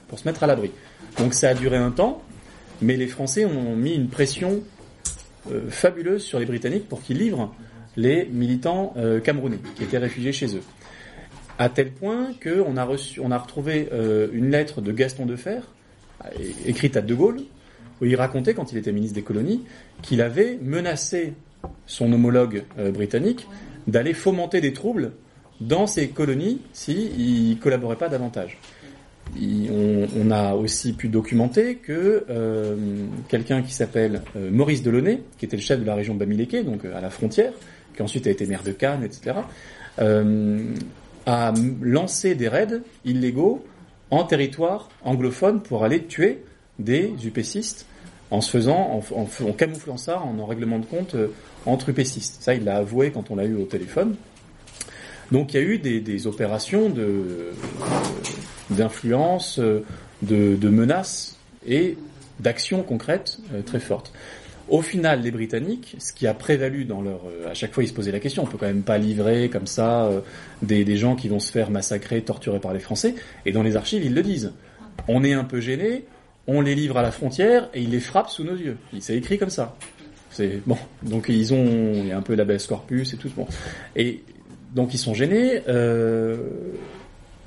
pour 0.08 0.18
se 0.18 0.28
mettre 0.28 0.44
à 0.44 0.48
l'abri. 0.48 0.72
Donc 1.20 1.36
ça 1.36 1.50
a 1.50 1.54
duré 1.54 1.78
un 1.78 1.92
temps, 1.92 2.24
mais 2.82 2.98
les 2.98 3.08
Français 3.08 3.46
ont 3.46 3.76
mis 3.76 3.94
une 3.94 4.10
pression 4.10 4.64
euh, 5.52 5.70
fabuleuse 5.70 6.24
sur 6.24 6.40
les 6.40 6.46
Britanniques 6.46 6.90
pour 6.90 7.04
qu'ils 7.04 7.20
livrent 7.20 7.54
les 7.98 8.26
militants 8.26 8.94
euh, 8.98 9.20
camerounais 9.20 9.60
qui 9.76 9.84
étaient 9.84 10.00
réfugiés 10.00 10.34
chez 10.34 10.56
eux. 10.56 10.64
À 11.58 11.70
tel 11.70 11.92
point 11.92 12.32
qu'on 12.44 12.76
a 12.78 12.84
reçu, 12.84 13.22
on 13.22 13.32
a 13.32 13.38
retrouvé 13.38 13.90
euh, 13.94 14.28
une 14.34 14.50
lettre 14.50 14.82
de 14.82 14.92
Gaston 14.92 15.26
Defer, 15.26 15.60
écrite 16.66 16.98
à 16.98 17.02
De 17.02 17.14
Gaulle, 17.14 17.42
où 18.02 18.06
il 18.06 18.16
racontait, 18.16 18.54
quand 18.54 18.72
il 18.72 18.78
était 18.78 18.92
ministre 18.92 19.16
des 19.16 19.22
colonies, 19.22 19.64
qu'il 20.02 20.22
avait 20.22 20.58
menacé 20.62 21.34
son 21.86 22.12
homologue 22.12 22.64
euh, 22.78 22.92
britannique 22.92 23.48
d'aller 23.88 24.14
fomenter 24.14 24.62
des 24.62 24.74
troubles 24.74 25.12
dans 25.62 25.88
ces 25.88 26.10
colonies 26.10 26.62
s'il 26.74 27.50
ne 27.50 27.56
collaborait 27.56 27.96
pas 27.96 28.10
davantage. 28.10 28.60
On, 29.38 30.30
a 30.30 30.54
aussi 30.54 30.94
pu 30.94 31.08
documenter 31.08 31.76
que 31.76 32.26
euh, 32.30 32.76
quelqu'un 33.28 33.64
qui 33.64 33.74
s'appelle 33.74 34.22
euh, 34.36 34.52
Maurice 34.52 34.84
Delaunay, 34.84 35.22
qui 35.38 35.46
était 35.46 35.58
le 35.58 35.64
chef 35.64 35.80
de 35.80 35.86
la 35.86 35.96
région 35.96 36.14
de 36.14 36.20
Bamileke, 36.20 36.64
donc 36.64 36.86
à 36.86 37.02
la 37.02 37.10
frontière, 37.10 37.52
qui 37.96 38.04
ensuite 38.04 38.28
a 38.28 38.30
été 38.30 38.46
maire 38.46 38.64
de 38.64 38.72
Cannes, 38.72 39.04
etc., 39.04 39.38
a 41.28 41.54
lancé 41.82 42.36
des 42.36 42.48
raids 42.48 42.82
illégaux 43.04 43.66
en 44.16 44.24
territoire 44.24 44.90
anglophone 45.04 45.62
pour 45.62 45.84
aller 45.84 46.06
tuer 46.06 46.42
des 46.80 47.14
UPCistes 47.26 47.86
en 48.32 48.40
se 48.40 48.50
faisant, 48.50 49.04
en, 49.12 49.20
en 49.20 49.48
en 49.48 49.54
camouflant 49.54 49.98
ça 49.98 50.22
en 50.22 50.40
un 50.40 50.46
règlement 50.46 50.80
de 50.80 50.86
compte 50.86 51.16
euh, 51.16 51.28
entre 51.66 51.90
UPCistes. 51.90 52.42
Ça, 52.42 52.54
il 52.56 52.64
l'a 52.64 52.78
avoué 52.78 53.12
quand 53.12 53.30
on 53.30 53.36
l'a 53.36 53.44
eu 53.44 53.56
au 53.56 53.66
téléphone. 53.66 54.16
Donc 55.32 55.54
il 55.54 55.58
y 55.58 55.60
a 55.60 55.64
eu 55.64 55.80
des, 55.80 56.28
opérations 56.28 56.90
de 56.90 57.52
d'influence, 58.70 59.60
euh, 59.60 59.84
de, 60.22 60.70
menaces 60.70 61.38
et 61.68 61.98
d'actions 62.40 62.84
concrètes 62.84 63.40
euh, 63.54 63.62
très 63.62 63.80
fortes. 63.80 64.14
Au 64.68 64.82
final, 64.82 65.22
les 65.22 65.32
Britanniques, 65.32 65.96
ce 66.00 66.12
qui 66.12 66.26
a 66.26 66.34
prévalu 66.34 66.86
dans 66.86 67.02
leur, 67.02 67.22
euh, 67.28 67.52
à 67.52 67.54
chaque 67.54 67.74
fois 67.74 67.84
ils 67.84 67.88
se 67.88 67.94
posaient 67.94 68.12
la 68.12 68.20
question, 68.20 68.44
on 68.44 68.48
peut 68.48 68.58
quand 68.58 68.66
même 68.66 68.82
pas 68.82 68.98
livrer 68.98 69.50
comme 69.50 69.68
ça 69.68 70.06
euh, 70.06 70.22
des, 70.64 70.98
gens 70.98 71.16
qui 71.16 71.30
vont 71.30 71.40
se 71.40 71.52
faire 71.52 71.70
massacrer, 71.70 72.22
torturer 72.22 72.60
par 72.60 72.74
les 72.74 72.80
Français. 72.80 73.16
Et 73.46 73.52
dans 73.52 73.62
les 73.62 73.76
archives, 73.76 74.04
ils 74.04 74.14
le 74.14 74.24
disent. 74.24 74.54
On 75.08 75.24
est 75.24 75.34
un 75.34 75.44
peu 75.44 75.60
gêné, 75.60 76.06
on 76.48 76.62
les 76.62 76.74
livre 76.74 76.98
à 76.98 77.04
la 77.04 77.12
frontière 77.12 77.70
et 77.74 77.82
ils 77.82 77.92
les 77.92 78.00
frappent 78.00 78.30
sous 78.30 78.44
nos 78.44 78.56
yeux. 78.56 78.78
C'est 79.00 79.16
écrit 79.16 79.38
comme 79.38 79.50
ça. 79.50 79.76
C'est 80.32 80.62
bon. 80.66 80.78
Donc 81.04 81.28
ils 81.30 81.54
ont, 81.54 81.94
il 81.94 82.08
y 82.08 82.12
a 82.12 82.18
un 82.18 82.22
peu 82.22 82.34
l'habeas 82.34 82.66
corpus 82.68 83.14
et 83.14 83.18
tout. 83.18 83.30
Bon. 83.36 83.48
Et 83.96 84.24
donc 84.74 84.94
ils 84.94 84.98
sont 84.98 85.14
gênés. 85.14 85.62
Euh, 85.68 86.38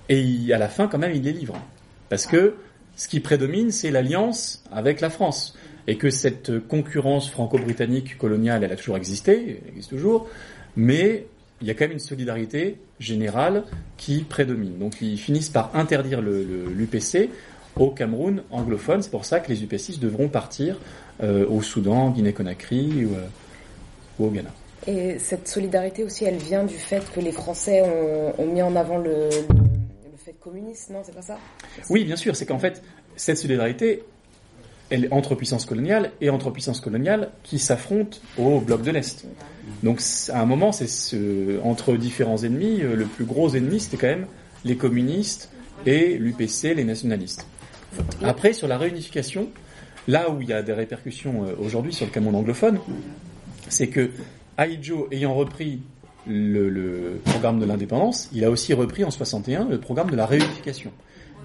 et 0.08 0.52
à 0.52 0.58
la 0.58 0.68
fin, 0.68 0.86
quand 0.86 0.98
même, 0.98 1.12
ils 1.14 1.22
les 1.22 1.32
livrent. 1.32 1.60
Parce 2.08 2.26
que 2.26 2.54
ce 2.96 3.08
qui 3.08 3.20
prédomine, 3.20 3.70
c'est 3.70 3.90
l'alliance 3.90 4.64
avec 4.72 5.00
la 5.00 5.10
France. 5.10 5.57
Et 5.90 5.96
que 5.96 6.10
cette 6.10 6.66
concurrence 6.68 7.30
franco-britannique 7.30 8.18
coloniale, 8.18 8.62
elle 8.62 8.72
a 8.72 8.76
toujours 8.76 8.96
existé, 8.98 9.58
elle 9.62 9.70
existe 9.70 9.88
toujours, 9.90 10.28
mais 10.76 11.24
il 11.60 11.66
y 11.66 11.70
a 11.70 11.74
quand 11.74 11.86
même 11.86 11.92
une 11.92 11.98
solidarité 11.98 12.76
générale 13.00 13.64
qui 13.96 14.20
prédomine. 14.22 14.78
Donc 14.78 15.00
ils 15.00 15.18
finissent 15.18 15.48
par 15.48 15.74
interdire 15.74 16.20
le- 16.20 16.44
le- 16.44 16.70
l'UPC 16.72 17.30
au 17.76 17.90
Cameroun 17.90 18.42
anglophone. 18.50 19.02
C'est 19.02 19.10
pour 19.10 19.24
ça 19.24 19.40
que 19.40 19.48
les 19.50 19.62
UPCistes 19.64 19.98
devront 20.00 20.28
partir 20.28 20.76
euh, 21.22 21.46
au 21.48 21.62
Soudan, 21.62 22.10
Guinée-Conakry 22.10 23.06
ou, 23.06 23.14
euh, 23.14 23.26
ou 24.18 24.26
au 24.26 24.30
Ghana. 24.30 24.50
Et 24.86 25.18
cette 25.18 25.48
solidarité 25.48 26.04
aussi, 26.04 26.24
elle 26.24 26.36
vient 26.36 26.64
du 26.64 26.76
fait 26.76 27.02
que 27.12 27.18
les 27.20 27.32
Français 27.32 27.80
ont, 27.82 28.40
ont 28.40 28.46
mis 28.46 28.62
en 28.62 28.76
avant 28.76 28.98
le, 28.98 29.10
le, 29.10 29.28
le 30.12 30.16
fait 30.24 30.34
communiste, 30.38 30.90
non? 30.90 31.00
C'est 31.02 31.14
pas 31.14 31.22
ça? 31.22 31.38
Oui, 31.90 32.04
bien 32.04 32.14
sûr, 32.16 32.36
c'est 32.36 32.46
qu'en 32.46 32.58
fait, 32.60 32.82
cette 33.16 33.38
solidarité, 33.38 34.04
entre 35.10 35.34
puissances 35.34 35.66
coloniales 35.66 36.12
et 36.20 36.30
entre 36.30 36.50
puissances 36.50 36.80
coloniales 36.80 37.30
qui 37.42 37.58
s'affrontent 37.58 38.18
au 38.38 38.60
bloc 38.60 38.82
de 38.82 38.90
l'Est. 38.90 39.26
Donc, 39.82 40.00
à 40.30 40.40
un 40.40 40.46
moment, 40.46 40.72
c'est 40.72 40.88
ce- 40.88 41.60
entre 41.62 41.94
différents 41.96 42.42
ennemis, 42.42 42.80
euh, 42.82 42.96
le 42.96 43.04
plus 43.04 43.24
gros 43.24 43.50
ennemi, 43.54 43.80
c'était 43.80 43.98
quand 43.98 44.06
même 44.06 44.26
les 44.64 44.76
communistes 44.76 45.50
et 45.86 46.16
l'UPC, 46.18 46.74
les 46.74 46.84
nationalistes. 46.84 47.46
Après, 48.22 48.52
sur 48.52 48.66
la 48.66 48.78
réunification, 48.78 49.48
là 50.08 50.30
où 50.30 50.40
il 50.40 50.48
y 50.48 50.52
a 50.52 50.62
des 50.62 50.72
répercussions 50.72 51.44
euh, 51.44 51.52
aujourd'hui 51.60 51.92
sur 51.92 52.06
le 52.06 52.12
Cameroun 52.12 52.34
anglophone, 52.36 52.78
c'est 53.68 53.88
que 53.88 54.10
Aïdjo, 54.56 55.08
ayant 55.12 55.34
repris 55.34 55.80
le, 56.26 57.20
programme 57.24 57.60
de 57.60 57.64
l'indépendance, 57.66 58.28
il 58.32 58.44
a 58.44 58.50
aussi 58.50 58.74
repris 58.74 59.04
en 59.04 59.10
61 59.10 59.68
le 59.68 59.78
programme 59.78 60.10
de 60.10 60.16
la 60.16 60.26
réunification. 60.26 60.90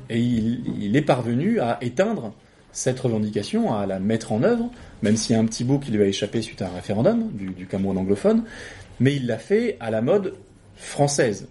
Et 0.10 0.20
il 0.20 0.96
est 0.96 1.02
parvenu 1.02 1.60
à 1.60 1.78
éteindre 1.82 2.34
cette 2.74 3.00
revendication, 3.00 3.74
à 3.74 3.86
la 3.86 4.00
mettre 4.00 4.34
en 4.34 4.44
œuvre, 4.44 4.70
même 5.02 5.16
s'il 5.16 5.36
y 5.36 5.40
a 5.40 5.42
un 5.42 5.46
petit 5.46 5.64
bout 5.64 5.80
qui 5.80 5.92
lui 5.92 6.04
a 6.04 6.08
échappé 6.08 6.42
suite 6.42 6.62
à 6.62 6.68
un 6.68 6.74
référendum 6.74 7.32
du, 7.32 7.68
Cameroun 7.68 7.98
anglophone, 7.98 8.44
mais 9.00 9.16
il 9.16 9.28
l'a 9.28 9.38
fait 9.38 9.78
à 9.80 9.92
la 9.92 10.02
mode 10.02 10.34
française, 10.76 11.48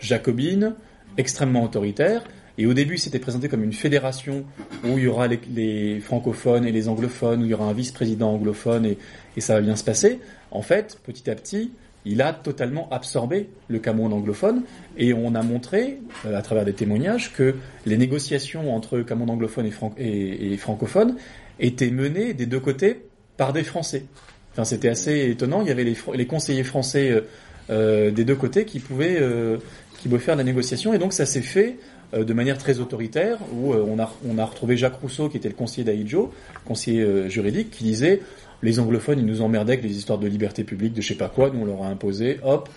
jacobine, 0.00 0.74
extrêmement 1.16 1.62
autoritaire, 1.62 2.24
et 2.58 2.66
au 2.66 2.74
début 2.74 2.98
c'était 2.98 3.18
présenté 3.18 3.48
comme 3.48 3.64
une 3.64 3.72
fédération 3.72 4.44
où 4.84 4.98
il 4.98 5.04
y 5.04 5.06
aura 5.06 5.26
les, 5.28 5.40
les 5.52 6.00
francophones 6.00 6.66
et 6.66 6.72
les 6.72 6.88
anglophones, 6.88 7.42
où 7.42 7.44
il 7.44 7.50
y 7.50 7.54
aura 7.54 7.66
un 7.66 7.72
vice-président 7.72 8.32
anglophone 8.32 8.84
et, 8.84 8.98
et 9.36 9.40
ça 9.40 9.54
va 9.54 9.60
bien 9.60 9.76
se 9.76 9.84
passer. 9.84 10.20
En 10.50 10.62
fait, 10.62 10.98
petit 11.04 11.30
à 11.30 11.34
petit, 11.34 11.72
il 12.06 12.20
a 12.20 12.32
totalement 12.32 12.88
absorbé 12.90 13.48
le 13.68 13.78
Cameroun 13.78 14.12
anglophone 14.12 14.62
et 14.98 15.14
on 15.14 15.34
a 15.34 15.42
montré, 15.42 15.98
euh, 16.26 16.36
à 16.36 16.42
travers 16.42 16.64
des 16.64 16.74
témoignages, 16.74 17.32
que 17.32 17.54
les 17.86 17.96
négociations 17.96 18.74
entre 18.74 19.00
Cameroun 19.00 19.30
anglophone 19.30 19.66
et, 19.66 19.70
fran- 19.70 19.94
et, 19.96 20.52
et 20.52 20.56
francophone 20.56 21.16
étaient 21.60 21.90
menées 21.90 22.34
des 22.34 22.46
deux 22.46 22.60
côtés 22.60 23.06
par 23.36 23.52
des 23.52 23.64
Français. 23.64 24.04
Enfin, 24.52 24.64
c'était 24.64 24.88
assez 24.88 25.30
étonnant. 25.30 25.62
Il 25.62 25.68
y 25.68 25.70
avait 25.70 25.84
les, 25.84 26.26
conseillers 26.26 26.62
français 26.64 27.10
euh, 27.10 27.20
euh, 27.70 28.10
des 28.10 28.24
deux 28.24 28.36
côtés 28.36 28.64
qui 28.66 28.78
pouvaient, 28.80 29.18
qui 29.98 30.08
pouvaient 30.08 30.20
faire 30.20 30.36
la 30.36 30.44
négociation 30.44 30.92
et 30.92 30.98
donc 30.98 31.12
ça 31.12 31.24
s'est 31.26 31.40
fait 31.42 31.78
de 32.12 32.32
manière 32.34 32.58
très 32.58 32.78
autoritaire 32.78 33.38
où 33.52 33.72
on, 33.74 33.98
a, 33.98 34.12
on 34.28 34.38
a 34.38 34.44
retrouvé 34.44 34.76
Jacques 34.76 35.00
Rousseau 35.00 35.28
qui 35.28 35.38
était 35.38 35.48
le 35.48 35.54
conseiller 35.54 35.82
d'Aïdjo, 35.84 36.32
conseiller 36.64 37.28
juridique, 37.28 37.70
qui 37.70 37.82
disait 37.82 38.20
les 38.62 38.78
anglophones 38.80 39.18
ils 39.18 39.26
nous 39.26 39.42
emmerdaient 39.42 39.74
avec 39.74 39.84
les 39.84 39.96
histoires 39.96 40.18
de 40.18 40.26
liberté 40.26 40.64
publique, 40.64 40.94
de 40.94 41.02
je 41.02 41.08
sais 41.08 41.14
pas 41.14 41.28
quoi, 41.28 41.50
nous 41.50 41.60
on 41.60 41.64
leur 41.64 41.82
a 41.82 41.88
imposé, 41.88 42.38
hop, 42.42 42.68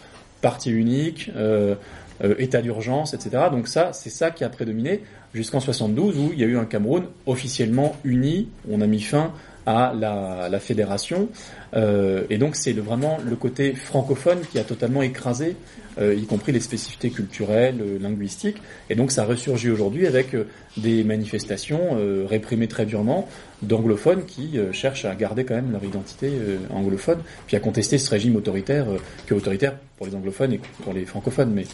parti 0.41 0.71
unique, 0.71 1.31
euh, 1.35 1.75
euh, 2.23 2.35
état 2.39 2.61
d'urgence, 2.61 3.13
etc. 3.13 3.43
Donc 3.51 3.67
ça, 3.67 3.93
c'est 3.93 4.09
ça 4.09 4.31
qui 4.31 4.43
a 4.43 4.49
prédominé 4.49 5.03
jusqu'en 5.33 5.59
72 5.59 6.17
où 6.17 6.31
il 6.33 6.39
y 6.39 6.43
a 6.43 6.47
eu 6.47 6.57
un 6.57 6.65
Cameroun 6.65 7.05
officiellement 7.25 7.95
uni, 8.03 8.49
on 8.71 8.81
a 8.81 8.87
mis 8.87 9.01
fin 9.01 9.33
à 9.65 9.93
la, 9.93 10.47
la 10.49 10.59
fédération, 10.59 11.29
euh, 11.75 12.23
et 12.29 12.37
donc 12.37 12.55
c'est 12.55 12.73
vraiment 12.73 13.17
le 13.23 13.35
côté 13.35 13.73
francophone 13.73 14.39
qui 14.51 14.57
a 14.57 14.63
totalement 14.63 15.01
écrasé, 15.01 15.55
y 15.99 16.25
compris 16.25 16.51
les 16.51 16.59
spécificités 16.59 17.09
culturelles, 17.09 17.79
euh, 17.81 17.99
linguistiques, 17.99 18.61
et 18.89 18.95
donc 18.95 19.11
ça 19.11 19.25
ressurgit 19.25 19.69
aujourd'hui 19.69 20.07
avec 20.07 20.33
euh, 20.33 20.45
des 20.77 21.03
manifestations 21.03 21.97
euh, 21.97 22.25
réprimées 22.27 22.67
très 22.67 22.85
durement 22.85 23.27
d'anglophones 23.61 24.25
qui 24.25 24.57
euh, 24.57 24.71
cherchent 24.71 25.05
à 25.05 25.15
garder 25.15 25.43
quand 25.43 25.55
même 25.55 25.71
leur 25.71 25.83
identité 25.83 26.29
euh, 26.31 26.57
anglophone, 26.69 27.19
puis 27.47 27.55
à 27.55 27.59
contester 27.59 27.97
ce 27.97 28.09
régime 28.09 28.35
autoritaire, 28.35 28.89
euh, 28.89 28.97
qui 29.25 29.33
est 29.33 29.37
autoritaire 29.37 29.75
pour 29.97 30.07
les 30.07 30.15
anglophones 30.15 30.53
et 30.53 30.61
pour 30.83 30.93
les 30.93 31.05
francophones, 31.05 31.51
mais, 31.53 31.65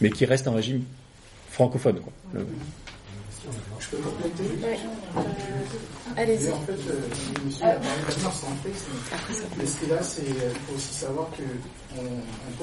mais 0.00 0.10
qui 0.10 0.24
reste 0.24 0.46
un 0.46 0.52
régime 0.52 0.82
francophone. 1.50 1.96
Je 3.80 3.88
peux 3.88 3.96
compléter 3.96 4.44
Allez-y. 6.16 6.44
Mais 6.46 6.52
en 6.52 6.60
fait, 6.60 6.72
euh, 6.72 7.44
monsieur 7.44 7.64
a 7.64 7.70
parlé 7.72 8.02
texte, 8.62 8.86
mais 9.58 9.66
ce 9.66 9.78
qu'il 9.80 9.92
a, 9.92 10.02
c'est 10.02 10.22
il 10.26 10.34
faut 10.34 10.74
aussi 10.76 10.94
savoir 10.94 11.28
que 11.30 11.42
on, 11.98 12.02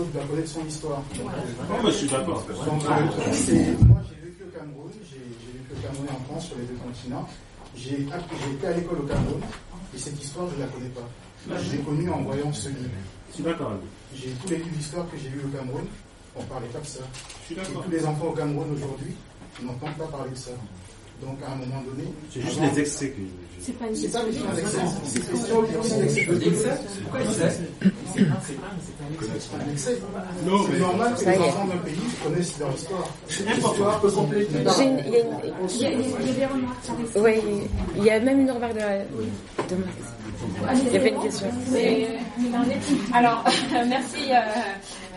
peut 0.01 0.07
doit 0.13 0.23
connaître 0.23 0.47
son 0.49 0.65
histoire. 0.65 1.01
Donc, 1.17 1.31
euh, 1.33 1.73
Non, 1.73 1.83
mais 1.83 1.91
je 1.91 1.97
suis 1.97 2.07
d'accord. 2.07 2.45
donc, 2.47 2.83
euh, 2.85 3.33
c'est- 3.33 3.77
moi, 3.83 4.01
j'ai 4.07 4.25
vécu 4.29 4.43
au 4.47 4.57
Cameroun, 4.57 4.91
j'ai 5.11 5.17
vécu 5.17 5.73
au 5.73 5.81
Cameroun 5.81 6.07
et 6.07 6.11
en 6.11 6.23
France, 6.31 6.47
sur 6.47 6.57
les 6.57 6.65
deux 6.65 6.75
continents. 6.81 7.27
J'ai 7.75 8.01
été 8.03 8.67
à 8.67 8.71
l'école 8.73 8.99
au 8.99 9.07
Cameroun, 9.07 9.41
et 9.93 9.97
cette 9.97 10.21
histoire, 10.23 10.47
je 10.49 10.55
ne 10.55 10.61
la 10.61 10.67
connais 10.67 10.89
pas. 10.89 11.07
Je 11.61 11.71
l'ai 11.75 11.83
connue 11.83 12.09
en 12.09 12.21
voyant 12.21 12.53
ce 12.53 12.69
livre. 12.69 12.89
Je 13.29 13.35
suis 13.35 13.43
d'accord. 13.43 13.73
J'ai 14.15 14.29
tous 14.41 14.49
les 14.49 14.57
livres 14.57 14.75
d'histoire 14.77 15.05
que 15.11 15.17
j'ai 15.17 15.29
lus 15.29 15.41
au 15.45 15.57
Cameroun, 15.57 15.85
on 16.35 16.43
parlait 16.43 16.67
pas 16.67 16.79
de 16.79 16.85
ça. 16.87 16.99
Je 17.41 17.45
suis 17.45 17.55
Et 17.55 17.57
d'accord. 17.57 17.83
tous 17.83 17.91
les 17.91 18.05
enfants 18.05 18.27
au 18.27 18.31
Cameroun 18.33 18.67
aujourd'hui 18.73 19.13
n'entendent 19.65 19.97
pas 19.97 20.05
parler 20.05 20.31
de 20.31 20.37
ça. 20.37 20.51
Donc 21.21 21.37
à 21.45 21.51
un 21.51 21.55
moment 21.57 21.81
donné, 21.83 22.05
C'est 22.33 22.39
juste 22.41 22.57
avant- 22.59 22.71
les 22.73 22.79
excès 22.79 23.09
que 23.09 23.17
je- 23.21 23.27
C'est 23.65 23.73
pas 23.73 23.87
une 23.87 23.95
c'est 23.95 24.07
pas 24.07 24.21
question. 24.21 24.45
question 24.45 24.55
d'excès, 24.55 24.79
c'est 25.03 25.19
question 25.27 25.61
d'excès. 26.39 26.77
Pourquoi 27.03 27.19
il 27.21 27.27
sait 27.33 27.53
C'est 28.15 28.23
un 28.23 28.25
excès. 29.73 29.97
Non, 30.45 30.59
C'est 30.71 30.79
normal 30.79 31.13
que 31.15 31.25
les 31.29 31.37
enfants 31.39 31.65
d'un 31.65 31.77
pays 31.77 31.99
connaissent 32.23 32.57
leur 32.59 32.73
histoire. 32.73 33.09
peut 34.01 34.11
compléter. 34.11 34.59
Une- 34.59 34.65
il 34.65 34.69
y 35.11 35.15
a 35.17 35.19
une- 35.19 35.27
Il 35.69 35.77
y 35.81 35.85
a, 35.85 35.89
a- 35.89 35.91
a 35.91 35.93
des 36.33 36.45
remarques 36.45 36.85
il 37.97 38.03
y 38.05 38.09
a 38.09 38.19
même 38.21 38.39
une 38.39 38.51
remarque 38.51 38.75
de, 38.75 38.79
Max. 38.79 39.07
Il 40.87 40.93
y 40.93 40.97
avait 40.97 41.09
une 41.09 41.21
question. 41.21 41.47
Mais, 41.71 42.07
alors, 43.13 43.43
merci 43.87 44.31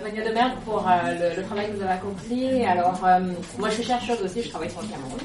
Mania 0.03 0.29
de 0.29 0.35
Merde 0.35 0.53
pour 0.65 0.87
euh, 0.89 1.35
le, 1.37 1.43
travail 1.43 1.71
que 1.71 1.77
vous 1.77 1.83
avez 1.83 1.93
accompli. 1.93 2.65
Alors, 2.65 3.01
euh, 3.05 3.21
moi 3.59 3.69
je 3.69 3.75
suis 3.75 3.85
chercheuse 3.85 4.21
aussi, 4.23 4.43
je 4.43 4.51
travaille 4.51 4.71
sur 4.71 4.83
le 4.83 4.89
Cameroun. 4.89 5.21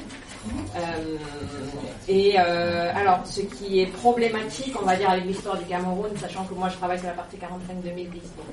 Et 2.08 2.36
euh, 2.38 2.92
alors, 2.94 3.20
ce 3.24 3.40
qui 3.40 3.80
est 3.80 3.86
problématique, 3.86 4.74
on 4.80 4.86
va 4.86 4.96
dire, 4.96 5.10
avec 5.10 5.24
l'histoire 5.24 5.56
du 5.56 5.64
Cameroun, 5.64 6.10
sachant 6.16 6.44
que 6.44 6.54
moi 6.54 6.68
je 6.68 6.76
travaille 6.76 6.98
sur 6.98 7.08
la 7.08 7.14
partie 7.14 7.36
45-2010, 7.36 8.12
donc 8.12 8.46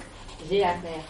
j'ai 0.50 0.64
affaire 0.64 1.04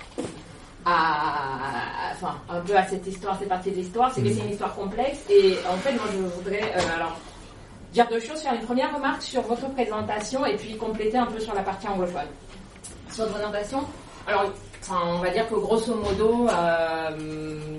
à, 0.86 2.12
enfin, 2.14 2.36
un 2.50 2.62
peu 2.62 2.78
à 2.78 2.86
cette 2.86 3.08
histoire, 3.08 3.40
cette 3.40 3.50
partie 3.50 3.72
de 3.72 3.78
l'histoire, 3.78 4.14
c'est 4.14 4.22
que 4.22 4.32
c'est 4.32 4.42
une 4.42 4.52
histoire 4.52 4.76
complexe. 4.76 5.20
Et 5.30 5.58
en 5.68 5.78
fait, 5.78 5.94
moi 5.94 6.06
je 6.12 6.18
voudrais, 6.18 6.72
alors, 6.96 7.18
dire 7.94 8.08
deux 8.10 8.20
choses, 8.20 8.42
faire 8.42 8.54
une 8.54 8.66
première 8.66 8.94
remarque 8.94 9.24
sur 9.24 9.42
votre 9.42 9.68
présentation 9.70 10.46
et 10.46 10.56
puis 10.56 10.78
compléter 10.78 11.18
un 11.18 11.26
peu 11.26 11.40
sur 11.40 11.56
la 11.56 11.64
partie 11.64 11.88
anglophone. 11.88 12.28
Sur 13.12 13.24
votre 13.24 13.38
présentation, 13.38 13.80
alors, 14.28 14.52
on 14.92 15.20
va 15.20 15.30
dire 15.30 15.48
que 15.50 15.56
grosso 15.56 15.96
modo, 15.96 16.48
euh, 16.48 17.10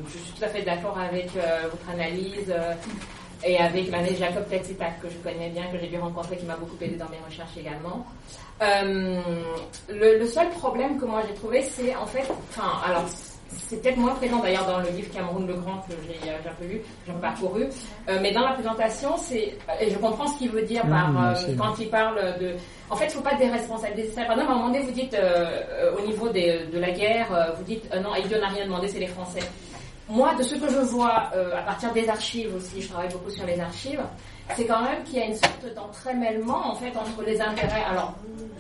je 0.09 0.19
suis 0.19 0.33
tout 0.33 0.45
à 0.45 0.49
fait 0.49 0.63
d'accord 0.63 0.99
avec 0.99 1.31
euh, 1.37 1.69
votre 1.71 1.91
analyse 1.91 2.51
euh, 2.51 2.75
et 3.45 3.59
avec 3.59 3.91
l'année 3.91 4.17
Jacob 4.17 4.49
Tetsitak 4.49 5.01
que 5.01 5.09
je 5.09 5.17
connais 5.19 5.51
bien, 5.51 5.67
que 5.71 5.79
j'ai 5.79 5.89
dû 5.89 5.99
rencontrer, 5.99 6.37
qui 6.37 6.47
m'a 6.47 6.57
beaucoup 6.57 6.77
aidé 6.81 6.97
dans 6.97 7.09
mes 7.09 7.21
recherches 7.25 7.57
également. 7.59 8.05
Le, 8.61 10.19
le 10.19 10.27
seul 10.27 10.49
problème 10.51 10.99
que 10.99 11.05
moi 11.05 11.23
j'ai 11.29 11.35
trouvé, 11.35 11.63
c'est 11.63 11.95
en 11.95 12.07
fait, 12.07 12.25
enfin, 12.51 12.81
alors, 12.85 13.05
c'est 13.49 13.83
peut-être 13.83 13.97
moins 13.97 14.15
présent 14.15 14.39
d'ailleurs 14.41 14.67
dans 14.67 14.79
le 14.79 14.89
livre 14.91 15.11
Cameroun 15.13 15.47
le 15.47 15.55
Grand 15.55 15.79
que 15.89 15.95
j'ai 16.09 16.31
un 16.31 16.55
peu 16.59 16.67
lu, 16.67 16.81
j'ai 17.07 17.13
parcouru. 17.15 17.67
mais 18.21 18.33
dans 18.33 18.43
la 18.43 18.53
présentation, 18.53 19.17
c'est 19.17 19.57
et 19.81 19.91
je 19.91 19.99
comprends 19.99 20.27
ce 20.27 20.39
qu'il 20.39 20.51
veut 20.51 20.63
dire 20.63 20.83
par 20.83 21.11
Mmh, 21.11 21.57
quand 21.57 21.75
il 21.79 21.89
parle 21.89 22.39
de. 22.39 22.55
En 22.91 22.97
fait, 22.97 23.05
il 23.05 23.09
ne 23.09 23.13
faut 23.13 23.21
pas 23.21 23.35
déresponsabiliser. 23.35 24.15
Par 24.15 24.33
exemple, 24.33 24.51
à 24.51 24.55
un 24.55 24.57
moment 24.57 24.67
donné, 24.69 24.81
vous 24.81 24.93
dites 24.93 25.17
au 25.97 26.07
niveau 26.07 26.29
des, 26.29 26.67
de 26.73 26.79
la 26.79 26.91
guerre, 26.91 27.55
vous 27.57 27.65
dites 27.65 27.89
non, 28.03 28.13
Aïdio 28.13 28.39
n'a 28.39 28.49
rien 28.49 28.65
demandé, 28.65 28.89
c'est 28.89 28.99
les 29.01 29.07
Français. 29.07 29.41
Moi, 30.09 30.35
de 30.35 30.43
ce 30.43 30.55
que 30.55 30.69
je 30.69 30.79
vois 30.79 31.31
à 31.57 31.63
partir 31.63 31.93
des 31.93 32.09
archives 32.09 32.55
aussi, 32.55 32.83
je 32.83 32.89
travaille 32.89 33.11
beaucoup 33.11 33.31
sur 33.31 33.45
les 33.47 33.59
archives, 33.61 34.03
c'est 34.55 34.67
quand 34.67 34.83
même 34.83 35.03
qu'il 35.05 35.19
y 35.19 35.23
a 35.23 35.27
une 35.27 35.35
sorte 35.35 35.75
d'entremêlement 35.75 36.73
en 36.73 36.75
fait 36.75 36.97
entre 36.97 37.23
les 37.27 37.41
intérêts, 37.41 37.83
alors 37.89 38.15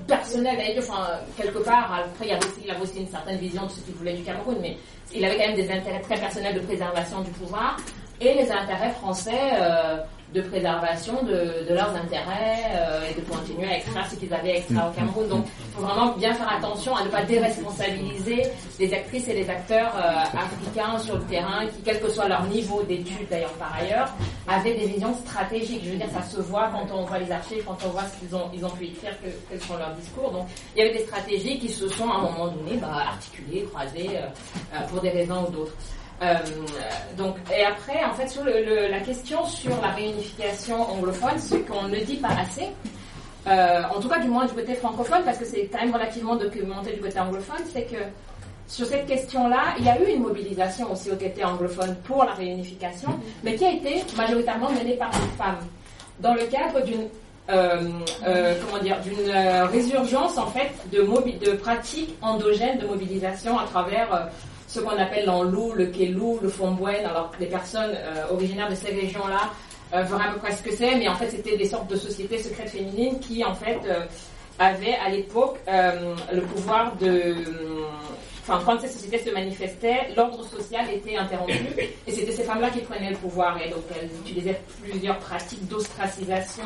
personnels, 0.06 0.58
enfin 0.78 1.08
quelque 1.36 1.58
part. 1.58 1.92
Après, 1.92 2.26
il, 2.26 2.28
y 2.28 2.32
avait 2.32 2.44
aussi, 2.44 2.60
il 2.64 2.70
avait 2.70 2.82
aussi 2.82 2.98
une 3.00 3.08
certaine 3.08 3.38
vision 3.38 3.64
de 3.64 3.70
ce 3.70 3.80
qu'il 3.80 3.94
voulait 3.94 4.14
du 4.14 4.22
Cameroun, 4.22 4.56
mais 4.60 4.76
il 5.14 5.24
avait 5.24 5.36
quand 5.36 5.46
même 5.46 5.56
des 5.56 5.70
intérêts 5.70 6.00
très 6.00 6.16
personnels 6.16 6.54
de 6.54 6.60
préservation 6.60 7.20
du 7.20 7.30
pouvoir 7.30 7.76
et 8.20 8.34
les 8.34 8.50
intérêts 8.50 8.90
français 8.90 9.50
euh, 9.54 9.98
de 10.36 10.42
préservation 10.42 11.22
de, 11.22 11.72
leurs 11.72 11.94
intérêts 11.96 12.60
euh, 12.76 13.08
et 13.10 13.14
de 13.18 13.24
continuer 13.26 13.66
à 13.66 13.76
extraire 13.78 14.06
ce 14.10 14.16
qu'ils 14.16 14.32
avaient 14.34 14.58
extra 14.58 14.90
au 14.90 14.92
Cameroun. 14.92 15.28
Donc, 15.28 15.46
il 15.46 15.74
faut 15.74 15.80
vraiment 15.86 16.12
bien 16.12 16.34
faire 16.34 16.52
attention 16.52 16.94
à 16.94 17.04
ne 17.04 17.08
pas 17.08 17.22
déresponsabiliser 17.22 18.42
les 18.78 18.92
actrices 18.92 19.28
et 19.28 19.32
les 19.34 19.48
acteurs 19.48 19.92
euh, 19.96 20.38
africains 20.38 20.98
sur 20.98 21.16
le 21.16 21.22
terrain 21.24 21.66
qui, 21.66 21.80
quel 21.84 22.00
que 22.00 22.10
soit 22.10 22.28
leur 22.28 22.44
niveau 22.44 22.82
d'études 22.82 23.28
d'ailleurs 23.30 23.52
par 23.52 23.74
ailleurs, 23.80 24.08
avaient 24.46 24.74
des 24.74 24.86
visions 24.86 25.14
stratégiques. 25.14 25.82
Je 25.84 25.90
veux 25.92 25.96
dire, 25.96 26.10
ça 26.12 26.22
se 26.22 26.40
voit 26.42 26.68
quand 26.70 26.94
on 26.94 27.04
voit 27.04 27.18
les 27.18 27.32
archives, 27.32 27.64
quand 27.66 27.78
on 27.86 27.88
voit 27.88 28.04
ce 28.04 28.18
qu'ils 28.20 28.34
ont, 28.64 28.70
pu 28.70 28.84
écrire, 28.84 29.12
que, 29.22 29.28
quels 29.48 29.60
sont 29.62 29.78
leurs 29.78 29.94
discours. 29.94 30.30
Donc, 30.30 30.46
il 30.74 30.80
y 30.80 30.86
avait 30.86 30.98
des 30.98 31.04
stratégies 31.04 31.58
qui 31.58 31.70
se 31.70 31.88
sont 31.88 32.10
à 32.10 32.16
un 32.16 32.22
moment 32.22 32.48
donné 32.48 32.76
bah, 32.76 33.04
articulées, 33.08 33.66
croisées 33.72 34.10
pour 34.90 35.00
des 35.00 35.10
raisons 35.10 35.46
ou 35.48 35.50
d'autres. 35.50 35.72
Euh, 36.22 36.34
donc, 37.16 37.36
et 37.54 37.64
après, 37.64 38.02
en 38.04 38.14
fait, 38.14 38.28
sur 38.28 38.44
la 38.44 39.00
question 39.00 39.44
sur 39.44 39.70
la 39.82 39.88
réunification 39.88 40.90
anglophone, 40.90 41.38
ce 41.38 41.56
qu'on 41.56 41.88
ne 41.88 41.98
dit 42.00 42.16
pas 42.16 42.30
assez, 42.40 42.68
euh, 43.46 43.82
en 43.94 44.00
tout 44.00 44.08
cas 44.08 44.18
du 44.18 44.28
moins 44.28 44.46
du 44.46 44.54
côté 44.54 44.74
francophone, 44.74 45.22
parce 45.24 45.38
que 45.38 45.44
c'est 45.44 45.66
quand 45.66 45.78
même 45.78 45.92
relativement 45.92 46.36
documenté 46.36 46.92
du 46.94 47.00
côté 47.00 47.20
anglophone, 47.20 47.62
c'est 47.72 47.84
que 47.84 47.98
sur 48.66 48.86
cette 48.86 49.06
question-là, 49.06 49.74
il 49.78 49.84
y 49.84 49.88
a 49.88 50.00
eu 50.00 50.14
une 50.14 50.22
mobilisation 50.22 50.90
aussi 50.90 51.10
au 51.10 51.16
côté 51.16 51.44
anglophone 51.44 51.94
pour 52.04 52.24
la 52.24 52.32
réunification, 52.32 53.10
mais 53.44 53.54
qui 53.54 53.64
a 53.64 53.72
été 53.72 54.02
majoritairement 54.16 54.70
menée 54.70 54.96
par 54.96 55.10
des 55.10 55.28
femmes, 55.38 55.58
dans 56.20 56.34
le 56.34 56.44
cadre 56.44 56.82
d'une 56.84 57.08
euh, 57.48 57.78
comment 58.66 58.82
dire, 58.82 58.96
d'une 59.02 59.30
résurgence 59.70 60.36
en 60.36 60.48
fait 60.48 60.72
de, 60.90 61.02
de 61.02 61.52
pratiques 61.52 62.16
endogènes 62.20 62.80
de 62.80 62.86
mobilisation 62.88 63.56
à 63.56 63.66
travers 63.66 64.28
ce 64.66 64.80
qu'on 64.80 64.96
appelle 64.96 65.26
l'Anlou, 65.26 65.72
le 65.72 65.86
Kélou, 65.86 66.38
le 66.42 66.48
Fombouenne. 66.48 67.04
Alors, 67.04 67.30
les 67.38 67.46
personnes 67.46 67.94
euh, 67.94 68.24
originaires 68.32 68.68
de 68.68 68.74
ces 68.74 68.90
régions-là 68.92 69.50
euh, 69.94 70.02
peu 70.04 70.38
près 70.40 70.52
ce 70.52 70.62
que 70.62 70.72
c'est, 70.74 70.96
mais 70.96 71.08
en 71.08 71.14
fait, 71.14 71.30
c'était 71.30 71.56
des 71.56 71.66
sortes 71.66 71.88
de 71.88 71.96
sociétés 71.96 72.38
secrètes 72.38 72.70
féminines 72.70 73.20
qui, 73.20 73.44
en 73.44 73.54
fait, 73.54 73.78
euh, 73.86 74.00
avaient 74.58 74.96
à 74.96 75.10
l'époque 75.10 75.58
le 75.66 76.40
pouvoir 76.40 76.96
de. 76.96 77.36
Enfin, 78.42 78.62
quand 78.64 78.80
ces 78.80 78.88
sociétés 78.88 79.18
se 79.18 79.30
manifestaient, 79.30 80.08
l'ordre 80.16 80.44
social 80.44 80.86
était 80.92 81.16
interrompu 81.16 81.52
et 82.06 82.12
c'était 82.12 82.30
ces 82.30 82.44
femmes-là 82.44 82.70
qui 82.70 82.80
prenaient 82.80 83.10
le 83.10 83.16
pouvoir. 83.16 83.60
Et 83.60 83.68
donc, 83.70 83.82
elles 84.00 84.08
utilisaient 84.24 84.60
plusieurs 84.82 85.18
pratiques 85.18 85.66
d'ostracisation 85.68 86.64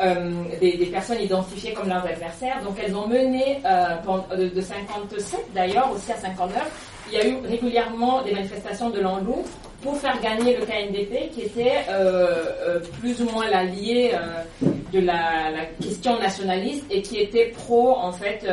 euh, 0.00 0.44
des, 0.58 0.86
personnes 0.86 1.20
identifiées 1.20 1.74
comme 1.74 1.88
leurs 1.88 2.04
adversaires. 2.04 2.60
Donc 2.64 2.76
elles 2.82 2.96
ont 2.96 3.06
mené 3.06 3.60
euh, 3.64 4.36
de, 4.36 4.48
de 4.48 4.60
57 4.60 5.52
d'ailleurs 5.54 5.92
aussi 5.92 6.10
à 6.10 6.16
59 6.16 6.91
il 7.12 7.18
y 7.18 7.20
a 7.20 7.28
eu 7.28 7.36
régulièrement 7.46 8.22
des 8.22 8.32
manifestations 8.32 8.90
de 8.90 9.00
l'Andou 9.00 9.44
pour 9.82 9.96
faire 9.98 10.18
gagner 10.20 10.56
le 10.56 10.64
KNDP, 10.64 11.30
qui 11.34 11.42
était 11.42 11.84
euh, 11.90 12.44
euh, 12.62 12.80
plus 13.00 13.20
ou 13.20 13.28
moins 13.30 13.48
l'allié 13.50 14.12
euh, 14.14 14.68
de 14.92 15.00
la, 15.00 15.52
question 15.80 16.18
nationaliste 16.18 16.84
et 16.90 17.02
qui 17.02 17.18
était 17.18 17.46
pro, 17.46 17.96
en 17.96 18.12
fait, 18.12 18.46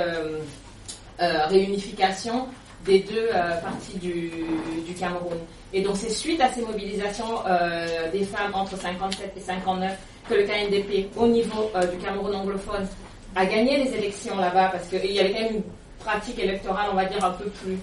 réunification 1.19 2.47
des 2.85 2.99
deux 2.99 3.27
parties 3.61 3.97
du, 3.97 4.31
du, 4.87 4.93
Cameroun. 4.93 5.37
Et 5.73 5.81
donc 5.81 5.97
c'est 5.97 6.09
suite 6.09 6.39
à 6.41 6.49
ces 6.49 6.61
mobilisations 6.61 7.43
des 8.13 8.23
femmes 8.23 8.51
entre 8.53 8.77
57 8.77 9.33
et 9.35 9.39
59 9.39 9.97
que 10.29 10.33
le 10.33 10.43
KNDP, 10.43 11.09
au 11.17 11.27
niveau 11.27 11.69
du 11.91 11.97
Cameroun 11.97 12.33
anglophone, 12.33 12.87
a 13.35 13.45
gagné 13.45 13.83
les 13.83 13.93
élections 13.95 14.37
là-bas, 14.37 14.69
parce 14.71 14.87
qu'il 14.87 15.11
y 15.11 15.19
avait 15.19 15.33
quand 15.33 15.41
même 15.41 15.55
une 15.57 15.63
pratique 15.99 16.39
électorale, 16.39 16.87
on 16.91 16.95
va 16.95 17.05
dire, 17.05 17.23
un 17.23 17.31
peu 17.31 17.45
plus 17.49 17.77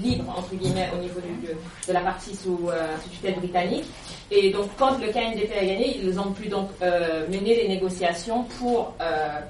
libre 0.00 0.24
entre 0.36 0.54
guillemets 0.54 0.88
au 0.94 0.98
niveau 0.98 1.20
de, 1.20 1.92
la 1.92 2.00
partie 2.00 2.34
sous, 2.34 2.68
euh, 2.68 2.96
sous, 3.02 3.10
tutelle 3.10 3.36
britannique. 3.36 3.84
Et 4.30 4.50
donc 4.50 4.68
quand 4.78 4.98
le 4.98 5.08
KNDP 5.08 5.52
a 5.56 5.64
gagné, 5.64 5.98
ils 5.98 6.18
ont 6.18 6.32
pu 6.32 6.48
donc 6.48 6.70
euh, 6.82 7.26
mener 7.28 7.56
les 7.56 7.68
négociations 7.68 8.44
pour 8.58 8.94
euh, 9.00 9.40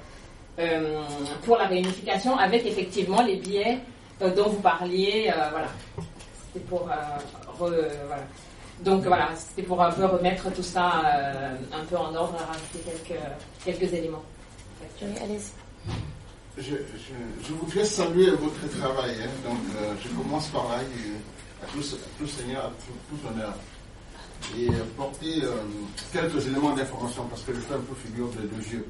pour 1.43 1.57
la 1.57 1.67
réunification 1.67 2.37
avec 2.37 2.65
effectivement 2.65 3.21
les 3.21 3.37
biais 3.37 3.79
dont 4.19 4.49
vous 4.49 4.59
parliez. 4.59 5.31
voilà, 5.51 5.67
c'était 6.53 6.65
pour. 6.65 6.89
Donc 8.81 9.03
voilà, 9.03 9.29
c'était 9.35 9.63
pour 9.63 9.81
un 9.81 9.91
peu 9.91 10.05
remettre 10.05 10.51
tout 10.53 10.63
ça 10.63 11.01
un 11.71 11.85
peu 11.85 11.95
en 11.95 12.13
ordre, 12.13 12.37
rajouter 12.45 12.79
quelques 12.85 13.19
quelques 13.63 13.93
éléments. 13.93 14.23
Allez-y. 15.01 15.53
Je, 16.59 16.71
je, 16.75 17.47
je, 17.47 17.53
voudrais 17.53 17.85
saluer 17.85 18.31
votre 18.31 18.67
travail. 18.77 19.15
Hein. 19.23 19.29
Donc, 19.47 19.59
euh, 19.77 19.93
je 20.03 20.09
commence 20.09 20.47
par 20.49 20.67
là, 20.67 20.79
et 20.81 21.63
à 21.63 21.67
tous, 21.71 21.95
tout 22.19 22.27
Seigneur, 22.27 22.65
à 22.65 22.71
tout, 22.85 22.91
tout 23.09 23.27
honneur. 23.27 23.53
Et 24.57 24.67
euh, 24.67 24.83
porter 24.97 25.43
euh, 25.43 25.53
quelques 26.11 26.45
éléments 26.47 26.75
d'information, 26.75 27.23
parce 27.29 27.43
que 27.43 27.53
je 27.53 27.59
fais 27.61 27.75
un 27.75 27.79
peu 27.79 27.95
figure 27.95 28.27
de, 28.31 28.41
de 28.41 28.61
vieux. 28.61 28.85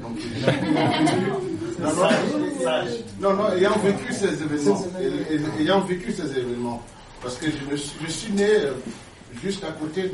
Donc, 0.00 0.18
non, 1.80 1.92
non, 1.94 2.10
non, 3.20 3.34
non, 3.36 3.52
ayant 3.52 3.78
vécu 3.78 4.12
ces 4.12 4.42
événements, 4.42 4.86
ayant 5.58 5.80
vécu 5.80 6.12
ces 6.12 6.30
événements, 6.30 6.82
parce 7.22 7.38
que 7.38 7.46
je, 7.50 7.70
me 7.70 7.76
suis, 7.76 7.98
je 8.04 8.10
suis 8.10 8.32
né 8.32 8.48
juste 9.42 9.64
à 9.64 9.72
côté 9.72 10.10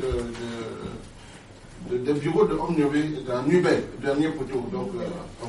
de, 1.89 1.97
de, 1.97 2.13
bureau 2.13 2.45
de 2.45 2.53
Homme 2.53 2.77
d'un 3.27 3.43
Nubel, 3.43 3.83
dernier 4.01 4.29
poteau. 4.29 4.65
Donc, 4.71 4.91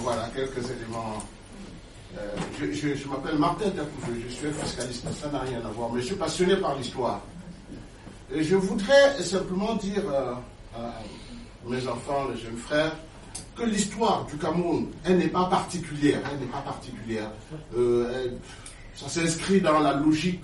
voilà, 0.03 0.29
quelques 0.35 0.69
éléments. 0.69 1.23
Euh, 2.19 2.73
je, 2.73 3.09
m'appelle 3.09 3.39
Martin 3.39 3.73
je 4.07 4.35
suis 4.35 4.47
un 4.47 4.53
fiscaliste, 4.53 5.07
ça 5.21 5.29
n'a 5.31 5.41
rien 5.41 5.61
à 5.65 5.69
voir, 5.69 5.91
mais 5.93 6.01
je 6.01 6.07
suis 6.07 6.15
passionné 6.17 6.57
par 6.57 6.77
l'histoire. 6.77 7.21
Je 8.35 8.57
voudrais 8.57 9.23
simplement 9.23 9.75
dire 9.77 10.03
à 10.75 11.01
mes 11.67 11.87
enfants, 11.87 12.29
les 12.35 12.41
jeunes 12.41 12.57
frères, 12.57 12.93
que 13.57 13.63
l'histoire 13.65 14.27
du 14.27 14.37
Cameroun, 14.37 14.89
elle 15.05 15.19
n'est 15.19 15.29
pas 15.29 15.45
particulière, 15.47 16.21
elle 16.31 16.39
n'est 16.41 16.53
pas 16.53 16.61
particulière. 16.61 17.31
Euh, 17.77 18.29
ça 18.95 19.09
s'inscrit 19.09 19.61
dans 19.61 19.81
la 19.81 19.95
logique 19.95 20.43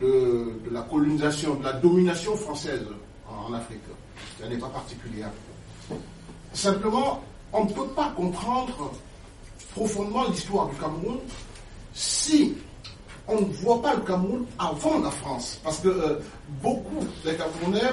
de, 0.00 0.06
de, 0.06 0.70
la 0.70 0.82
colonisation, 0.82 1.56
de 1.56 1.64
la 1.64 1.74
domination 1.74 2.36
française 2.36 2.86
en, 3.28 3.50
en 3.50 3.54
Afrique. 3.54 3.80
Elle 4.42 4.50
n'est 4.50 4.58
pas 4.58 4.68
particulière. 4.68 5.30
Simplement, 6.52 7.22
on 7.52 7.64
ne 7.64 7.70
peut 7.70 7.88
pas 7.88 8.12
comprendre 8.16 8.92
profondément 9.74 10.28
l'histoire 10.28 10.68
du 10.68 10.76
Cameroun 10.76 11.18
si 11.94 12.54
on 13.28 13.40
ne 13.40 13.46
voit 13.46 13.80
pas 13.80 13.94
le 13.94 14.00
Cameroun 14.02 14.44
avant 14.58 14.98
la 15.00 15.10
France. 15.10 15.60
Parce 15.62 15.78
que 15.80 15.88
euh, 15.88 16.18
beaucoup 16.62 17.06
des 17.24 17.34
Camerounais 17.36 17.92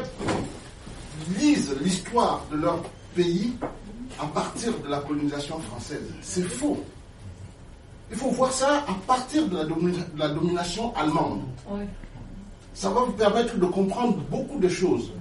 lisent 1.38 1.76
l'histoire 1.82 2.44
de 2.52 2.58
leur 2.58 2.82
pays 3.16 3.54
à 4.20 4.26
partir 4.28 4.74
de 4.80 4.88
la 4.90 5.00
colonisation 5.00 5.60
française. 5.60 6.04
C'est 6.22 6.44
faux. 6.44 6.84
Il 8.10 8.18
faut 8.18 8.30
voir 8.32 8.52
ça 8.52 8.86
à 8.88 8.94
partir 9.06 9.48
de 9.48 9.58
la, 9.58 9.66
domina 9.66 10.04
de 10.14 10.20
la 10.20 10.30
domination 10.30 10.96
allemande. 10.96 11.42
Oui. 11.70 11.82
Ça 12.74 12.90
va 12.90 13.02
vous 13.02 13.12
permettre 13.14 13.58
de 13.58 13.66
comprendre 13.66 14.18
beaucoup 14.30 14.60
de 14.60 14.70
choses, 14.70 15.12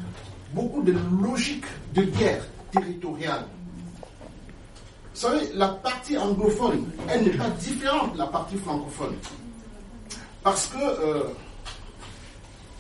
beaucoup 0.53 0.83
de 0.83 0.95
logiques 1.23 1.65
de 1.95 2.03
guerre 2.03 2.45
territoriale. 2.71 3.47
Vous 5.17 5.23
savez, 5.23 5.49
la 5.55 5.69
partie 5.69 6.19
anglophone, 6.19 6.91
elle 7.09 7.25
n'est 7.25 7.31
pas 7.31 7.49
différente 7.49 8.13
de 8.13 8.19
la 8.19 8.27
partie 8.27 8.59
francophone. 8.59 9.15
Parce 10.43 10.67
que 10.67 10.77
euh, 10.77 11.23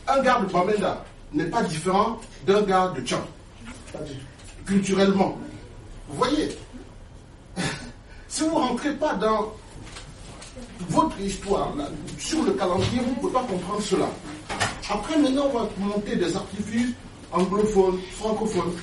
un 0.06 0.20
gars 0.20 0.40
de 0.40 0.52
Bamenda 0.52 1.02
n'est 1.32 1.46
pas 1.46 1.62
différent 1.62 2.20
d'un 2.46 2.60
gars 2.60 2.92
de 2.94 3.00
Tchad. 3.00 3.22
Culturellement. 4.66 5.38
Vous 6.08 6.16
voyez? 6.18 6.50
Si 8.28 8.42
vous 8.42 8.50
ne 8.50 8.68
rentrez 8.68 8.92
pas 8.92 9.14
dans 9.14 9.50
votre 10.90 11.18
histoire, 11.18 11.72
sur 12.18 12.42
le 12.42 12.52
calendrier, 12.52 13.00
vous 13.00 13.12
ne 13.12 13.14
pouvez 13.14 13.32
pas 13.32 13.44
comprendre 13.44 13.80
cela. 13.80 14.10
Après, 14.90 15.18
maintenant, 15.18 15.46
on 15.54 15.58
va 15.58 15.68
monter 15.78 16.16
des 16.16 16.36
artifices 16.36 16.92
anglophones, 17.32 17.98
francophones. 18.12 18.74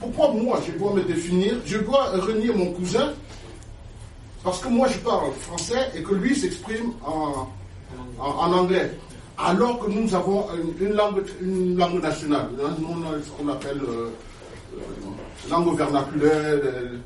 Pourquoi 0.00 0.32
moi 0.32 0.60
je 0.66 0.72
dois 0.78 0.94
me 0.94 1.02
définir 1.02 1.56
Je 1.66 1.78
dois 1.78 2.10
renier 2.12 2.52
mon 2.52 2.72
cousin 2.72 3.12
parce 4.42 4.60
que 4.60 4.68
moi 4.68 4.88
je 4.88 4.98
parle 4.98 5.32
français 5.34 5.90
et 5.94 6.02
que 6.02 6.14
lui 6.14 6.34
s'exprime 6.34 6.92
en, 7.04 7.46
en, 8.18 8.52
anglais. 8.52 8.90
alors 9.36 9.78
que 9.78 9.90
nous 9.90 10.14
avons 10.14 10.46
une, 10.80 10.94
langue, 10.94 12.02
nationale, 12.02 12.48
hein, 12.64 12.74
nous, 12.80 12.94
ce 13.22 13.30
qu'on 13.30 13.48
appelle 13.48 13.80
euh, 13.86 14.08
euh, 14.74 15.50
langue 15.50 15.76
vernaculaire. 15.76 16.32
euh, 16.64 16.96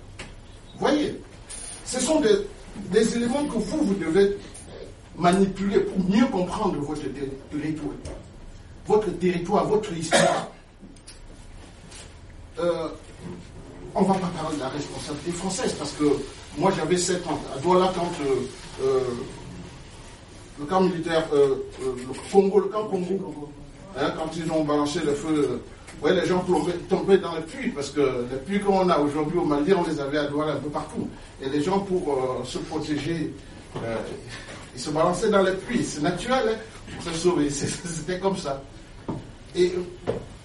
vous 0.74 0.78
voyez, 0.80 1.20
ce 1.84 1.98
sont 2.00 2.20
des, 2.20 2.36
des 2.92 3.16
éléments 3.16 3.44
que 3.46 3.58
vous, 3.58 3.84
vous 3.84 3.94
devez 3.94 4.36
manipuler 5.16 5.80
pour 5.80 5.98
mieux 6.08 6.26
comprendre 6.26 6.76
votre 6.80 7.02
ter- 7.02 7.30
territoire, 7.50 7.94
votre 8.86 9.10
territoire, 9.18 9.66
votre 9.66 9.92
histoire. 9.92 10.48
Euh, 12.59 12.89
on 13.94 14.02
ne 14.02 14.06
va 14.06 14.14
pas 14.14 14.26
parler 14.26 14.56
de 14.56 14.60
la 14.60 14.68
responsabilité 14.68 15.32
française 15.32 15.72
parce 15.74 15.93
que 15.93 16.05
moi 16.59 16.72
j'avais 16.76 16.97
7 16.97 17.26
ans. 17.26 17.40
À 17.55 17.59
Douala, 17.59 17.93
quand 17.94 18.10
euh, 18.24 18.85
euh, 18.85 19.01
le 20.59 20.64
camp 20.66 20.82
militaire, 20.82 21.26
le 21.32 21.64
Congo, 22.32 22.60
le 22.60 22.66
camp 22.66 22.85
Congo, 22.85 23.51
hein, 23.97 24.12
quand 24.16 24.31
ils 24.36 24.51
ont 24.52 24.64
balancé 24.64 25.01
le 25.01 25.14
feu, 25.14 25.60
les 26.05 26.26
gens 26.26 26.44
tombaient, 26.89 27.18
dans 27.18 27.35
les 27.35 27.43
puits 27.43 27.70
parce 27.70 27.90
que 27.90 28.26
les 28.31 28.39
puits 28.44 28.60
qu'on 28.60 28.89
a 28.89 28.98
aujourd'hui 28.98 29.39
au 29.39 29.44
Mali, 29.44 29.72
on 29.74 29.85
les 29.85 30.01
avait 30.01 30.18
à 30.18 30.26
Douala 30.26 30.52
un 30.52 30.56
peu 30.56 30.70
partout. 30.70 31.09
Et 31.40 31.48
les 31.48 31.62
gens, 31.62 31.81
pour 31.81 32.43
se 32.44 32.59
protéger, 32.59 33.32
ils 34.74 34.81
se 34.81 34.90
balançaient 34.90 35.31
dans 35.31 35.43
les 35.43 35.52
puits. 35.52 35.85
C'est 35.85 36.02
naturel 36.02 36.43
hein, 36.48 36.93
pour 36.94 37.12
se 37.12 37.18
sauver. 37.18 37.48
C'était 37.51 38.18
comme 38.18 38.36
ça. 38.36 38.62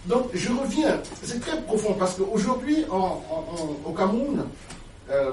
Donc, 0.10 0.26
je 0.34 0.50
reviens, 0.52 1.00
c'est 1.24 1.40
très 1.40 1.62
profond 1.62 1.94
parce 1.94 2.16
qu'aujourd'hui, 2.16 2.84
au 2.90 3.92
Cameroun, 3.94 4.44
euh, 5.12 5.32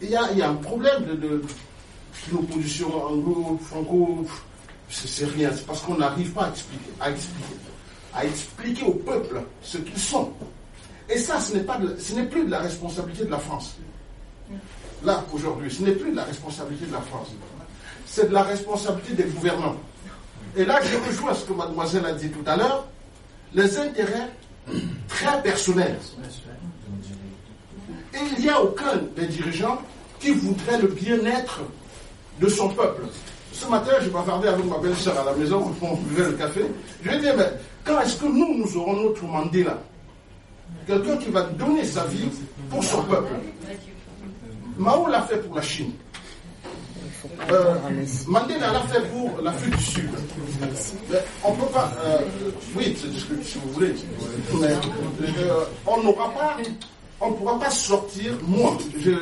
il 0.00 0.10
y, 0.10 0.16
a, 0.16 0.32
il 0.32 0.38
y 0.38 0.42
a 0.42 0.48
un 0.48 0.54
problème 0.54 1.04
de, 1.04 1.14
de, 1.14 1.42
d'une 2.28 2.38
opposition 2.38 2.88
anglo-franco. 3.06 4.26
C'est 4.88 5.08
c'est 5.08 5.24
rien, 5.26 5.50
c'est 5.54 5.66
parce 5.66 5.80
qu'on 5.82 5.96
n'arrive 5.96 6.30
pas 6.32 6.44
à 6.44 6.50
expliquer, 6.50 6.90
à 7.00 7.10
expliquer, 7.10 7.56
à 8.14 8.24
expliquer 8.24 8.84
au 8.84 8.92
peuple 8.94 9.42
ce 9.62 9.78
qu'ils 9.78 9.98
sont. 9.98 10.30
Et 11.08 11.18
ça, 11.18 11.38
ce 11.40 11.54
n'est, 11.54 11.62
pas 11.64 11.78
de- 11.78 11.96
ce 11.98 12.14
n'est 12.14 12.24
plus 12.26 12.44
de 12.44 12.50
la 12.50 12.60
responsabilité 12.60 13.24
de 13.26 13.30
la 13.30 13.38
France. 13.38 13.76
Là, 15.04 15.24
aujourd'hui, 15.32 15.70
ce 15.70 15.82
n'est 15.82 15.92
plus 15.92 16.10
de 16.12 16.16
la 16.16 16.24
responsabilité 16.24 16.86
de 16.86 16.92
la 16.92 17.00
France. 17.02 17.28
C'est 18.06 18.28
de 18.28 18.34
la 18.34 18.42
responsabilité 18.42 19.22
des 19.22 19.28
gouvernants. 19.30 19.76
Et 20.56 20.64
là, 20.64 20.80
je 20.82 20.96
rejoins 21.08 21.34
ce 21.34 21.44
que 21.44 21.52
mademoiselle 21.52 22.06
a 22.06 22.12
dit 22.12 22.30
tout 22.30 22.44
à 22.46 22.56
l'heure, 22.56 22.86
les 23.54 23.78
intérêts 23.78 24.30
très 25.08 25.42
personnels. 25.42 25.98
Et 28.12 28.18
il 28.36 28.44
n'y 28.44 28.50
a 28.50 28.60
aucun 28.60 28.96
des 29.16 29.26
dirigeants 29.26 29.80
qui 30.20 30.30
voudrait 30.32 30.80
le 30.80 30.88
bien-être 30.88 31.60
de 32.40 32.48
son 32.48 32.68
peuple. 32.68 33.02
Ce 33.52 33.66
matin, 33.68 33.92
je 34.00 34.10
bavardais 34.10 34.48
avec 34.48 34.64
ma 34.66 34.78
belle-sœur 34.78 35.18
à 35.20 35.24
la 35.24 35.32
maison, 35.34 35.72
on 35.80 35.94
buvait 35.94 36.30
le 36.30 36.32
café. 36.32 36.62
Je 37.02 37.08
lui 37.08 37.16
ai 37.16 37.20
dit, 37.20 37.28
mais 37.36 37.50
quand 37.84 38.00
est-ce 38.00 38.16
que 38.16 38.26
nous, 38.26 38.58
nous 38.58 38.76
aurons 38.76 39.04
notre 39.04 39.24
Mandela 39.24 39.78
Quelqu'un 40.86 41.16
qui 41.16 41.30
va 41.30 41.42
donner 41.42 41.84
sa 41.84 42.04
vie 42.06 42.28
pour 42.68 42.82
son 42.82 43.02
peuple. 43.04 43.32
Mao 44.76 45.06
l'a 45.06 45.22
fait 45.22 45.38
pour 45.38 45.54
la 45.54 45.62
Chine. 45.62 45.92
Euh, 47.50 47.74
Mandela 48.26 48.72
l'a 48.72 48.80
fait 48.82 49.00
pour 49.10 49.40
l'Afrique 49.42 49.76
du 49.76 49.84
Sud. 49.84 50.10
On 51.42 51.52
ne 51.52 51.56
peut 51.56 51.66
pas. 51.72 51.92
euh, 52.04 52.18
oui, 52.76 52.96
si 53.42 53.58
vous 53.58 53.72
voulez. 53.72 53.94
On 55.86 56.02
n'aura 56.02 56.30
pas. 56.32 56.56
On 57.20 57.30
ne 57.30 57.34
pourra 57.36 57.58
pas 57.58 57.70
sortir. 57.70 58.32
Moi, 58.46 58.76
je 58.98 59.12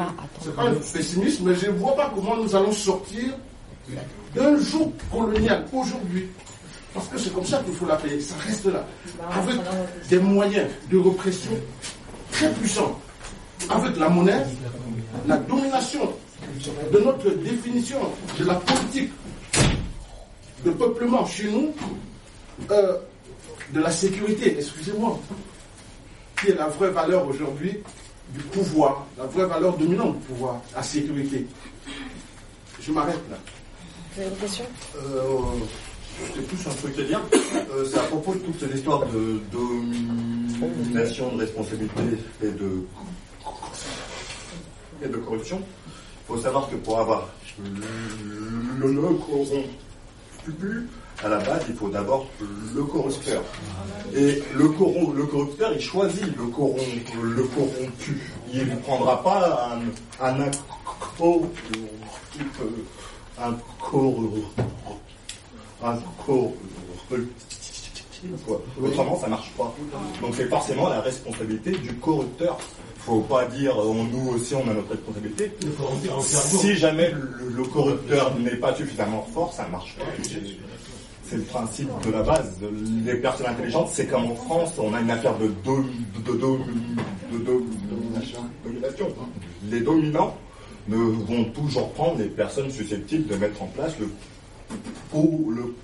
c'est 0.42 0.56
pas 0.56 0.62
un 0.62 0.74
pessimisme, 0.74 1.44
mais 1.48 1.54
je 1.54 1.66
ne 1.66 1.72
vois 1.72 1.94
pas 1.94 2.10
comment 2.14 2.36
nous 2.36 2.54
allons 2.56 2.72
sortir 2.72 3.24
d'un 4.34 4.56
jour 4.58 4.90
colonial 5.10 5.64
aujourd'hui. 5.72 6.28
Parce 6.94 7.08
que 7.08 7.18
c'est 7.18 7.32
comme 7.32 7.44
ça 7.46 7.58
qu'il 7.64 7.74
faut 7.74 7.86
l'appeler. 7.86 8.20
Ça 8.20 8.34
reste 8.46 8.66
là. 8.66 8.84
Avec 9.32 9.56
des 10.08 10.18
moyens 10.18 10.68
de 10.90 10.98
répression 10.98 11.52
très 12.32 12.50
puissants. 12.52 12.98
Avec 13.70 13.96
la 13.96 14.08
monnaie, 14.08 14.44
la 15.26 15.36
domination 15.36 16.12
de 16.92 16.98
notre 16.98 17.30
définition 17.30 18.00
de 18.38 18.44
la 18.44 18.54
politique 18.54 19.10
de 20.64 20.70
peuplement 20.70 21.26
chez 21.26 21.50
nous, 21.50 21.72
euh, 22.70 22.96
de 23.72 23.80
la 23.80 23.90
sécurité, 23.90 24.54
excusez-moi, 24.58 25.18
qui 26.40 26.50
est 26.50 26.54
la 26.54 26.68
vraie 26.68 26.90
valeur 26.90 27.26
aujourd'hui 27.26 27.78
du 28.34 28.40
pouvoir, 28.44 29.06
la 29.18 29.24
vraie 29.26 29.46
valeur 29.46 29.76
dominante 29.76 30.18
du 30.18 30.24
pouvoir, 30.26 30.60
la 30.74 30.82
sécurité. 30.82 31.46
Je 32.80 32.92
m'arrête 32.92 33.20
là. 33.30 33.38
Vous 34.14 34.20
avez 34.22 34.30
une 34.30 34.36
question? 34.36 34.64
Euh, 34.96 35.38
J'ai 36.34 36.42
plus 36.42 36.66
un 36.66 36.74
truc 36.74 36.98
à 36.98 37.02
dire. 37.02 37.20
Euh, 37.72 37.84
c'est 37.90 37.98
à 37.98 38.02
propos 38.04 38.34
de 38.34 38.40
toute 38.40 38.60
cette 38.60 38.74
histoire 38.74 39.06
de 39.06 39.40
domination, 39.50 41.34
de 41.34 41.40
responsabilité 41.40 42.02
et 42.42 42.50
de, 42.50 42.84
et 45.04 45.08
de 45.08 45.16
corruption. 45.16 45.60
Il 46.22 46.34
faut 46.34 46.40
savoir 46.40 46.68
que 46.70 46.76
pour 46.76 46.98
avoir 46.98 47.28
le, 47.58 48.92
corrompu, 49.26 50.88
à 51.22 51.28
la 51.28 51.38
base, 51.38 51.64
il 51.68 51.74
faut 51.74 51.88
d'abord 51.88 52.26
le 52.74 52.82
corrupteur. 52.84 53.42
Et 54.14 54.42
le, 54.54 54.64
le 54.64 55.26
corrupteur, 55.26 55.72
il 55.74 55.80
choisit 55.80 56.24
le, 56.24 56.44
le 56.44 57.42
corrompu. 57.44 58.20
Il 58.52 58.66
ne 58.66 58.76
prendra 58.76 59.22
pas 59.22 59.78
un, 60.20 60.34
un 60.40 60.40
un 60.40 60.50
un. 63.42 63.56
Autrement, 68.80 69.18
ça 69.20 69.26
marche 69.26 69.50
pas. 69.58 69.74
Donc 70.20 70.34
c'est 70.36 70.48
forcément 70.48 70.88
la 70.88 71.00
responsabilité 71.00 71.72
du 71.72 71.94
corrupteur. 71.96 72.58
Faut 73.06 73.20
pas 73.20 73.46
dire 73.46 73.72
euh, 73.80 73.86
on- 73.88 74.04
nous 74.04 74.28
aussi 74.32 74.54
on 74.54 74.62
a 74.70 74.74
notre 74.74 74.90
responsabilité. 74.90 75.50
Si 76.60 76.76
jamais 76.76 77.10
le, 77.10 77.48
le 77.56 77.62
corrupteur 77.64 78.38
n'est 78.38 78.56
pas 78.56 78.74
suffisamment 78.74 79.26
fort, 79.34 79.52
ça 79.52 79.66
marche 79.68 79.96
pas. 79.96 80.04
C'est- 80.22 81.36
le 81.36 81.42
principe 81.44 81.88
de 82.04 82.10
la 82.10 82.22
base. 82.22 82.58
Les 83.06 83.14
personnes 83.14 83.46
intelligentes, 83.46 83.88
c'est 83.90 84.06
comme 84.06 84.26
en 84.26 84.34
France, 84.34 84.74
on 84.76 84.92
a 84.92 85.00
une 85.00 85.10
affaire 85.10 85.34
de, 85.38 85.46
dom- 85.64 85.88
de, 86.26 86.32
dom- 86.36 86.60
de 87.32 87.38
dom- 87.38 87.64
domination. 88.62 89.06
Les 89.70 89.80
dominants 89.80 90.36
ne 90.88 90.96
vont 90.96 91.44
toujours 91.54 91.90
prendre 91.94 92.18
les 92.18 92.26
personnes 92.26 92.70
susceptibles 92.70 93.26
de 93.28 93.36
mettre 93.36 93.62
en 93.62 93.66
place 93.68 93.92
le 93.98 94.10
ou 95.14 95.50
le 95.56 95.74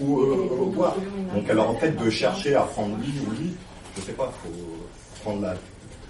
ou, 0.00 0.20
euh, 0.22 0.48
pouvoir. 0.56 0.96
Donc 1.34 1.50
alors 1.50 1.68
en 1.70 1.74
fait 1.76 1.90
de 2.02 2.08
chercher 2.10 2.54
à 2.54 2.62
prendre 2.62 2.96
lui 2.96 3.12
ou 3.26 3.30
lui, 3.42 3.50
je 3.96 4.00
sais 4.00 4.12
pas, 4.12 4.32
faut 4.42 4.50
prendre 5.22 5.42
la 5.42 5.54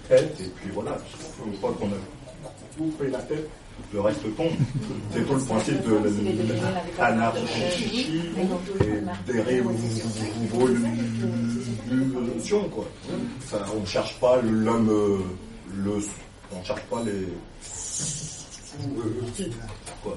tête 0.07 0.35
et 0.39 0.49
puis 0.55 0.69
voilà. 0.73 0.97
Une 1.45 1.53
fois 1.59 1.73
qu'on 1.79 1.87
a 1.87 1.97
coupé 2.77 3.07
la 3.09 3.19
tête, 3.19 3.49
le 3.93 4.01
reste 4.01 4.35
tombe. 4.35 4.51
C'est 5.11 5.25
tout 5.25 5.35
le 5.35 5.41
principe 5.41 5.81
de 5.83 5.95
l'anarchie 6.97 8.33
et 8.81 9.01
des 9.31 9.41
révolutions 9.41 10.09
quoi. 12.69 12.85
Ça, 13.47 13.65
on 13.75 13.85
cherche 13.85 14.19
pas 14.19 14.41
l'homme, 14.41 14.89
euh, 14.89 15.17
le, 15.75 15.97
on 16.53 16.63
cherche 16.63 16.81
pas 16.83 17.01
les 17.03 17.27
euh, 18.77 19.49
euh, 20.07 20.11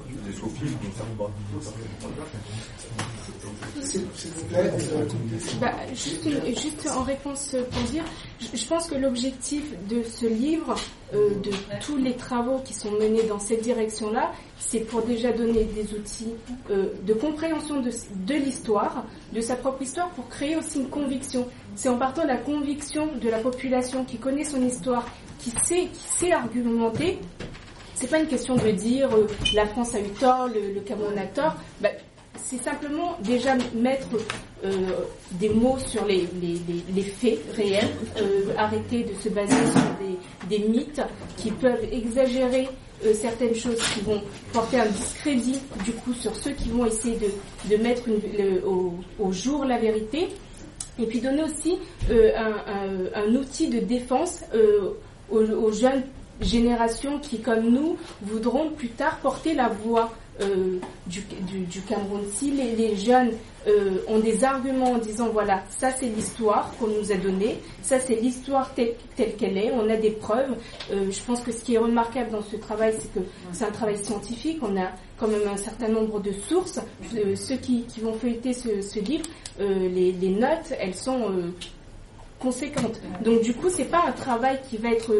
Bah, 5.59 5.71
juste, 5.93 6.27
juste 6.47 6.89
en 6.89 7.03
réponse 7.03 7.55
pour 7.71 7.81
dire, 7.83 8.03
je, 8.39 8.57
je 8.57 8.67
pense 8.67 8.87
que 8.87 8.95
l'objectif 8.95 9.63
de 9.87 10.03
ce 10.03 10.25
livre, 10.25 10.75
euh, 11.13 11.29
de 11.41 11.51
tous 11.81 11.97
les 11.97 12.13
travaux 12.15 12.59
qui 12.63 12.73
sont 12.73 12.91
menés 12.91 13.23
dans 13.23 13.39
cette 13.39 13.61
direction-là, 13.61 14.31
c'est 14.57 14.81
pour 14.81 15.01
déjà 15.01 15.31
donner 15.31 15.63
des 15.65 15.93
outils 15.93 16.33
euh, 16.69 16.87
de 17.05 17.13
compréhension 17.13 17.81
de, 17.81 17.89
de 18.27 18.33
l'histoire, 18.35 19.05
de 19.33 19.41
sa 19.41 19.55
propre 19.55 19.81
histoire, 19.81 20.09
pour 20.09 20.27
créer 20.29 20.55
aussi 20.55 20.79
une 20.79 20.89
conviction. 20.89 21.47
C'est 21.75 21.89
en 21.89 21.97
partant 21.97 22.23
de 22.23 22.27
la 22.27 22.37
conviction 22.37 23.07
de 23.15 23.29
la 23.29 23.39
population 23.39 24.03
qui 24.05 24.17
connaît 24.17 24.43
son 24.43 24.61
histoire, 24.61 25.05
qui 25.39 25.51
sait, 25.63 25.87
qui 25.93 26.07
sait 26.17 26.31
argumenter. 26.31 27.19
C'est 27.99 28.07
pas 28.07 28.19
une 28.19 28.27
question 28.27 28.55
de 28.55 28.71
dire 28.71 29.13
euh, 29.13 29.27
la 29.53 29.65
France 29.65 29.93
a 29.93 29.99
eu 29.99 30.07
tort, 30.17 30.47
le, 30.47 30.79
Cameroun 30.79 31.17
a 31.17 31.25
tort. 31.25 31.55
Bah, 31.81 31.89
c'est 32.41 32.63
simplement 32.63 33.17
déjà 33.21 33.57
mettre 33.75 34.07
euh, 34.63 34.71
des 35.33 35.49
mots 35.49 35.77
sur 35.85 36.05
les, 36.05 36.25
faits 37.03 37.39
réels, 37.57 37.89
euh, 38.17 38.53
arrêter 38.57 39.03
de 39.03 39.13
se 39.15 39.27
baser 39.27 39.53
sur 39.73 40.47
des, 40.47 40.59
mythes 40.59 41.01
qui 41.35 41.51
peuvent 41.51 41.83
exagérer 41.91 42.69
certaines 43.13 43.55
choses 43.55 43.77
qui 43.93 44.01
vont 44.01 44.21
porter 44.53 44.79
un 44.79 44.85
discrédit 44.87 45.59
du 45.83 45.91
coup 45.91 46.13
sur 46.13 46.35
ceux 46.35 46.51
qui 46.51 46.69
vont 46.69 46.85
essayer 46.85 47.17
de, 47.69 47.77
mettre 47.77 48.03
au, 48.65 49.31
jour 49.31 49.65
la 49.65 49.77
vérité 49.77 50.27
et 50.97 51.05
puis 51.05 51.19
donner 51.21 51.43
aussi 51.43 51.77
un, 52.09 53.35
outil 53.35 53.69
de 53.69 53.79
défense 53.79 54.43
aux 55.31 55.71
jeunes 55.71 56.03
générations 56.41 57.19
qui, 57.19 57.41
comme 57.41 57.69
nous, 57.69 57.97
voudront 58.21 58.71
plus 58.71 58.89
tard 58.89 59.17
porter 59.17 59.53
la 59.53 59.69
voix 59.69 60.11
euh, 60.41 60.79
du, 61.05 61.21
du, 61.65 61.81
Cameroun. 61.81 62.21
Si 62.31 62.51
les, 62.51 62.95
jeunes 62.95 63.31
euh, 63.67 63.97
ont 64.07 64.19
des 64.19 64.45
arguments 64.45 64.91
en 64.93 64.97
disant 64.97 65.27
voilà, 65.33 65.63
ça 65.69 65.91
c'est 65.91 66.05
l'histoire 66.05 66.71
qu'on 66.79 66.87
nous 66.87 67.11
a 67.11 67.15
donnée, 67.15 67.57
ça 67.81 67.99
c'est 67.99 68.15
l'histoire 68.15 68.73
telle, 68.73 68.95
qu'elle 69.37 69.57
est, 69.57 69.71
on 69.73 69.89
a 69.89 69.97
des 69.97 70.11
preuves. 70.11 70.55
Euh, 70.91 71.11
je 71.11 71.21
pense 71.23 71.41
que 71.41 71.51
ce 71.51 71.61
qui 71.61 71.75
est 71.75 71.77
remarquable 71.77 72.31
dans 72.31 72.41
ce 72.41 72.55
travail, 72.55 72.93
c'est 72.97 73.11
que 73.13 73.27
c'est 73.51 73.65
un 73.65 73.71
travail 73.71 73.97
scientifique, 73.97 74.59
on 74.61 74.79
a 74.79 74.91
quand 75.17 75.27
même 75.27 75.45
un 75.51 75.57
certain 75.57 75.89
nombre 75.89 76.21
de 76.21 76.31
sources. 76.31 76.79
Ceux 77.35 77.57
qui, 77.57 77.85
vont 78.01 78.13
feuilleter 78.13 78.53
ce, 78.53 78.99
livre, 78.99 79.25
les, 79.59 80.29
notes, 80.29 80.73
elles 80.79 80.95
sont 80.95 81.51
conséquentes. 82.39 82.99
Donc 83.23 83.41
du 83.41 83.53
coup, 83.53 83.69
c'est 83.69 83.85
pas 83.85 84.03
un 84.07 84.11
travail 84.11 84.59
qui 84.69 84.77
va 84.77 84.89
être, 84.91 85.13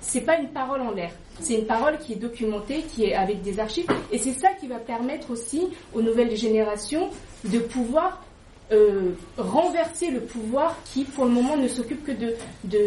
c'est 0.00 0.20
pas 0.22 0.38
une 0.38 0.48
parole 0.48 0.80
en 0.80 0.92
l'air. 0.92 1.10
C'est 1.40 1.54
une 1.54 1.66
parole 1.66 1.98
qui 1.98 2.14
est 2.14 2.16
documentée, 2.16 2.82
qui 2.82 3.04
est 3.04 3.14
avec 3.14 3.42
des 3.42 3.60
archives, 3.60 3.86
et 4.10 4.18
c'est 4.18 4.32
ça 4.32 4.48
qui 4.58 4.68
va 4.68 4.78
permettre 4.78 5.30
aussi 5.30 5.68
aux 5.92 6.00
nouvelles 6.00 6.34
générations 6.34 7.10
de 7.44 7.58
pouvoir 7.58 8.22
euh, 8.72 9.12
renverser 9.36 10.10
le 10.10 10.20
pouvoir 10.22 10.76
qui, 10.86 11.04
pour 11.04 11.24
le 11.24 11.30
moment, 11.30 11.56
ne 11.56 11.68
s'occupe 11.68 12.04
que 12.04 12.10
de, 12.10 12.34
de, 12.64 12.86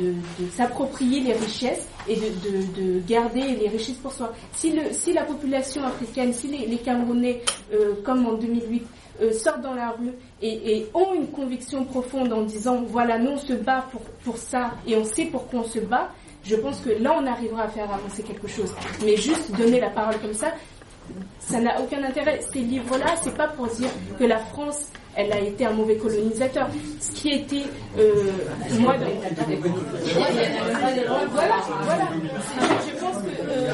de, 0.00 0.14
s'approprier 0.56 1.20
les 1.20 1.34
richesses 1.34 1.86
et 2.08 2.16
de, 2.16 3.00
garder 3.06 3.42
les 3.42 3.68
richesses 3.68 3.98
pour 3.98 4.12
soi. 4.12 4.32
Si, 4.54 4.72
le, 4.72 4.90
si 4.92 5.12
la 5.12 5.24
population 5.24 5.84
africaine, 5.84 6.32
si 6.32 6.46
les, 6.48 6.66
les 6.66 6.78
Camerounais, 6.78 7.42
euh, 7.74 7.94
comme 8.04 8.24
en 8.26 8.34
2008, 8.34 8.86
euh, 9.20 9.32
sortent 9.32 9.60
dans 9.62 9.74
la 9.74 9.90
rue 9.90 10.12
et, 10.40 10.78
et, 10.78 10.90
ont 10.94 11.14
une 11.14 11.28
conviction 11.28 11.84
profonde 11.84 12.32
en 12.32 12.42
disant 12.42 12.82
voilà, 12.86 13.18
nous 13.18 13.32
on 13.32 13.38
se 13.38 13.54
bat 13.54 13.86
pour, 13.90 14.02
pour 14.24 14.36
ça 14.38 14.72
et 14.86 14.96
on 14.96 15.04
sait 15.04 15.26
pourquoi 15.26 15.60
on 15.60 15.64
se 15.64 15.80
bat, 15.80 16.10
je 16.44 16.56
pense 16.56 16.80
que 16.80 16.90
là 16.90 17.16
on 17.18 17.26
arrivera 17.26 17.64
à 17.64 17.68
faire 17.68 17.90
avancer 17.92 18.22
quelque 18.22 18.48
chose. 18.48 18.72
Mais 19.04 19.16
juste 19.16 19.50
donner 19.56 19.80
la 19.80 19.90
parole 19.90 20.18
comme 20.20 20.34
ça, 20.34 20.52
ça 21.38 21.60
n'a 21.60 21.80
aucun 21.80 22.02
intérêt. 22.04 22.40
Ces 22.52 22.60
livres-là, 22.60 23.16
c'est 23.22 23.36
pas 23.36 23.48
pour 23.48 23.66
dire 23.68 23.88
que 24.18 24.24
la 24.24 24.38
France 24.38 24.86
elle 25.18 25.32
a 25.32 25.40
été 25.40 25.66
un 25.66 25.72
mauvais 25.72 25.96
colonisateur. 25.96 26.68
Ce 27.00 27.10
qui 27.10 27.30
était, 27.30 27.64
euh, 27.98 28.30
moi, 28.78 28.94
dans... 28.96 29.06
voilà, 31.32 31.56
voilà. 31.82 32.08
Je 32.86 33.00
pense 33.00 33.16
que 33.16 33.28
euh, 33.50 33.72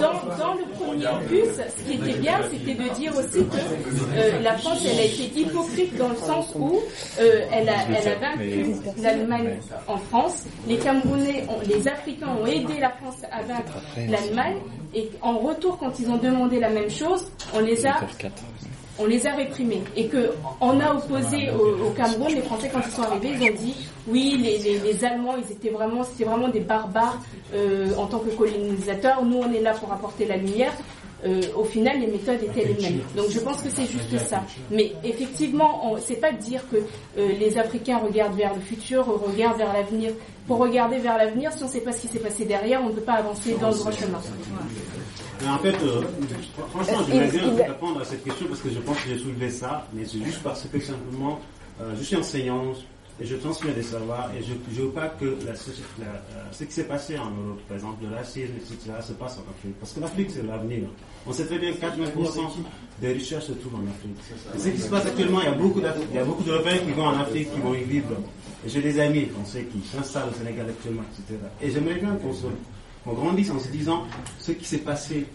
dans, 0.00 0.54
le 0.54 0.64
premier 0.78 1.08
opus, 1.08 1.56
ce 1.76 1.82
qui 1.82 1.94
était 1.94 2.18
bien, 2.20 2.38
c'était 2.48 2.74
de 2.74 2.88
dire 2.94 3.12
aussi 3.18 3.44
que 3.44 4.16
euh, 4.16 4.40
la 4.42 4.56
France, 4.58 4.86
elle 4.88 5.00
a 5.00 5.04
été 5.04 5.40
hypocrite 5.40 5.96
dans 5.96 6.10
le 6.10 6.16
sens 6.16 6.54
où 6.54 6.78
elle, 7.18 7.68
a, 7.68 7.74
elle 7.88 8.08
a 8.08 8.14
vaincu 8.14 8.76
l'Allemagne 9.02 9.58
en 9.88 9.96
France. 9.96 10.44
Les 10.68 10.76
Camerounais, 10.76 11.46
ont, 11.48 11.58
les 11.68 11.88
Africains 11.88 12.28
ont 12.40 12.46
aidé 12.46 12.78
la 12.78 12.90
France 12.90 13.16
à 13.32 13.42
vaincre 13.42 13.82
l'Allemagne. 13.96 14.58
Et 14.94 15.10
en 15.20 15.38
retour, 15.38 15.78
quand 15.78 15.98
ils 15.98 16.08
ont 16.08 16.16
demandé 16.18 16.60
la 16.60 16.70
même 16.70 16.90
chose, 16.90 17.26
on 17.54 17.60
les 17.60 17.86
a 17.86 17.96
on 19.00 19.06
les 19.06 19.26
a 19.26 19.34
réprimés. 19.34 19.82
Et 19.96 20.06
que 20.06 20.30
on 20.60 20.78
a 20.80 20.94
opposé 20.94 21.50
au, 21.50 21.90
Cameroun 21.90 22.34
les 22.34 22.42
Français 22.42 22.70
quand 22.72 22.80
ils 22.84 22.92
sont 22.92 23.02
arrivés 23.02 23.30
ils 23.40 23.50
ont 23.50 23.54
dit 23.54 23.74
oui 24.08 24.60
les, 24.62 25.04
Allemands 25.04 25.36
ils 25.36 25.52
étaient 25.52 25.70
vraiment 25.70 26.04
c'était 26.04 26.24
vraiment 26.24 26.48
des 26.48 26.60
barbares 26.60 27.18
euh, 27.54 27.94
en 27.96 28.06
tant 28.06 28.18
que 28.18 28.30
colonisateurs. 28.30 29.24
Nous 29.24 29.38
on 29.38 29.52
est 29.52 29.60
là 29.60 29.72
pour 29.72 29.92
apporter 29.92 30.26
la 30.26 30.36
lumière. 30.36 30.72
Euh, 31.26 31.42
au 31.54 31.64
final 31.64 32.00
les 32.00 32.06
méthodes 32.06 32.42
étaient 32.42 32.64
les 32.64 32.80
mêmes. 32.82 33.00
Donc 33.16 33.30
je 33.30 33.40
pense 33.40 33.62
que 33.62 33.68
c'est 33.68 33.86
juste 33.86 34.16
ça. 34.18 34.42
Mais 34.70 34.92
effectivement 35.04 35.94
c'est 35.98 36.20
pas 36.20 36.32
dire 36.32 36.62
que 36.70 36.76
euh, 36.76 37.32
les 37.38 37.58
Africains 37.58 37.98
regardent 37.98 38.36
vers 38.36 38.54
le 38.54 38.60
futur 38.60 39.06
regardent 39.06 39.58
vers 39.58 39.72
l'avenir. 39.72 40.12
Pour 40.46 40.58
regarder 40.58 40.98
vers 40.98 41.16
l'avenir 41.16 41.52
si 41.52 41.62
on 41.62 41.66
ne 41.66 41.70
sait 41.70 41.80
pas 41.80 41.92
ce 41.92 42.00
qui 42.02 42.08
s'est 42.08 42.18
passé 42.18 42.44
derrière 42.44 42.82
on 42.82 42.88
ne 42.88 42.94
peut 42.94 43.02
pas 43.02 43.14
avancer 43.14 43.56
dans 43.60 43.70
le 43.70 43.74
droit 43.76 43.92
chemin 43.92 44.20
mais 45.42 45.48
en 45.48 45.58
fait, 45.58 45.74
euh, 45.82 46.02
franchement, 46.70 46.98
j'aimerais 47.08 47.30
bien 47.30 47.66
répondre 47.66 48.00
à 48.00 48.04
cette 48.04 48.24
question 48.24 48.46
parce 48.46 48.60
que 48.60 48.70
je 48.70 48.78
pense 48.78 48.96
que 48.98 49.08
j'ai 49.08 49.18
soulevé 49.18 49.50
ça, 49.50 49.86
mais 49.92 50.04
c'est 50.04 50.22
juste 50.22 50.42
parce 50.42 50.66
que 50.70 50.80
simplement, 50.80 51.40
euh, 51.80 51.94
je 51.98 52.02
suis 52.02 52.16
enseignant 52.16 52.72
et 53.20 53.26
je 53.26 53.36
transmets 53.36 53.72
des 53.72 53.82
savoirs 53.82 54.30
et 54.38 54.42
je 54.42 54.52
ne 54.52 54.86
veux 54.86 54.92
pas 54.92 55.08
que 55.08 55.24
la, 55.46 55.52
la, 55.52 56.06
euh, 56.06 56.44
ce 56.52 56.64
qui 56.64 56.72
s'est 56.72 56.84
passé 56.84 57.18
en 57.18 57.30
Europe, 57.30 57.60
par 57.68 57.76
exemple, 57.76 58.04
de 58.06 58.14
racisme, 58.14 58.52
etc., 58.56 58.92
se 59.06 59.12
passe 59.12 59.38
en 59.38 59.50
Afrique. 59.50 59.78
Parce 59.78 59.92
que 59.92 60.00
l'Afrique, 60.00 60.30
c'est 60.30 60.42
l'avenir. 60.42 60.84
On 61.26 61.32
sait 61.32 61.44
très 61.46 61.58
bien 61.58 61.72
que 61.72 61.78
80% 61.78 62.40
des 63.00 63.12
richesses 63.12 63.44
se 63.44 63.52
trouvent 63.52 63.76
en 63.76 63.86
Afrique. 63.86 64.16
Et 64.54 64.58
ce 64.58 64.68
qui 64.68 64.80
se 64.80 64.88
passe 64.88 65.06
actuellement, 65.06 65.40
il 65.40 65.46
y 65.46 65.48
a 65.48 65.52
beaucoup 65.52 65.80
il 65.80 66.14
y 66.16 66.18
a 66.18 66.24
beaucoup 66.24 66.42
d'Européens 66.42 66.78
qui 66.78 66.92
vont 66.92 67.06
en 67.06 67.18
Afrique, 67.18 67.52
qui 67.52 67.60
vont 67.60 67.74
y 67.74 67.84
vivre. 67.84 68.08
Et 68.64 68.68
j'ai 68.68 68.80
des 68.80 68.98
amis 69.00 69.26
français 69.26 69.66
qui 69.70 69.86
s'installent 69.86 70.28
au 70.30 70.38
Sénégal 70.38 70.66
actuellement, 70.68 71.02
etc. 71.12 71.38
Et 71.62 71.70
j'aimerais 71.70 71.94
bien 71.94 72.14
qu'on 72.16 72.32
se 72.32 72.46
on 73.06 73.12
grandisse 73.12 73.50
en 73.50 73.58
se 73.58 73.68
disant 73.68 74.04
ce 74.38 74.52
qui 74.52 74.64
s'est 74.64 74.78
passé 74.78 75.26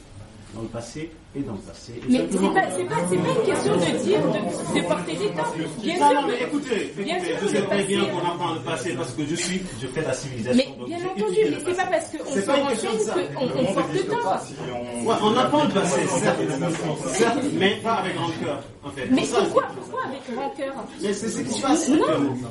dans 0.54 0.62
le 0.62 0.68
passé 0.68 1.12
et 1.36 1.42
dans 1.42 1.54
le 1.54 1.58
passé. 1.60 1.94
Et 1.96 2.12
mais 2.12 2.26
c'est 2.32 2.38
pas, 2.40 2.48
pas, 2.48 2.62
pas, 2.62 3.14
une 3.14 3.46
question 3.46 3.74
de 3.76 4.04
dire, 4.04 4.22
de, 4.22 4.80
de 4.80 4.88
porter 4.88 5.16
des 5.16 5.30
temps. 5.32 5.54
Bien 5.82 6.00
non, 6.00 6.10
sûr, 6.10 6.22
non, 6.22 6.28
mais 6.28 6.42
écoutez, 6.42 6.94
bien 6.98 7.18
écoutez 7.18 7.30
sûr, 7.32 7.38
je 7.42 7.48
sais 7.48 7.62
très 7.62 7.68
passé, 7.78 7.86
bien 7.88 8.06
qu'on 8.06 8.20
apprend 8.20 8.54
le 8.54 8.60
passé 8.62 8.94
parce 8.94 9.12
que 9.12 9.26
je 9.26 9.36
suis, 9.36 9.62
je 9.82 9.88
fais 9.88 10.02
la 10.02 10.14
civilisation. 10.14 10.64
Mais 10.80 10.86
bien 10.86 10.98
entendu, 10.98 11.40
mais 11.44 11.58
c'est 11.66 11.76
pas 11.76 11.86
parce 11.86 12.10
qu'on 12.12 12.32
se 12.32 12.50
renseigne 12.50 13.36
qu'on 13.36 13.60
on 13.60 13.74
porte 13.74 13.94
le 13.94 14.04
temps. 14.04 15.06
Ouais, 15.06 15.16
on 15.22 15.38
apprend 15.38 15.64
le 15.66 15.70
passé, 15.72 16.08
certes, 16.08 17.36
mais 17.54 17.76
pas 17.84 17.96
avec 17.96 18.18
rancœur. 18.18 18.64
En 18.84 18.92
fait. 18.92 19.08
Mais 19.10 19.24
pourquoi, 19.24 19.64
pourquoi 19.76 20.02
avec 20.06 20.22
rancœur? 20.38 20.74
Mais 21.02 21.12
c'est 21.14 21.28
ce 21.28 21.42
qui 21.42 21.54
se 21.54 21.62
passe. 21.62 21.90
Non, 21.90 21.98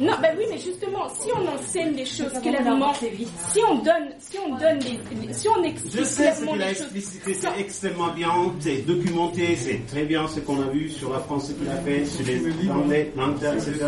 non, 0.01 0.13
bah 0.21 0.29
oui, 0.37 0.45
mais 0.51 0.59
justement, 0.59 1.09
si 1.09 1.29
on 1.33 1.47
enseigne 1.49 1.95
les 1.95 2.05
choses 2.05 2.33
clairement, 2.43 2.93
si 2.95 3.61
on 3.69 3.77
donne, 3.77 4.11
si 4.19 4.39
on 4.45 4.57
donne 4.57 4.79
les, 4.81 5.33
si 5.33 5.49
on 5.49 5.63
explique 5.63 5.97
Je 5.97 6.05
sais 6.05 6.33
ce 6.33 6.45
qu'il 6.45 6.63
a 6.63 6.71
explicité, 6.71 7.35
c'est 7.35 7.61
extrêmement 7.61 8.13
bien, 8.13 8.31
c'est 8.75 8.87
documenté, 8.87 9.57
c'est 9.57 9.87
très 9.87 10.05
bien 10.05 10.27
ce 10.27 10.41
qu'on 10.41 10.61
a 10.61 10.67
vu 10.67 10.89
sur 10.89 11.13
la 11.13 11.21
France, 11.21 11.49
ce 11.49 11.53
qu'il 11.53 11.69
a 11.69 11.77
fait, 11.77 12.05
sur 12.05 12.27
les 12.27 12.71
Anglais, 12.71 13.13
etc. 13.15 13.87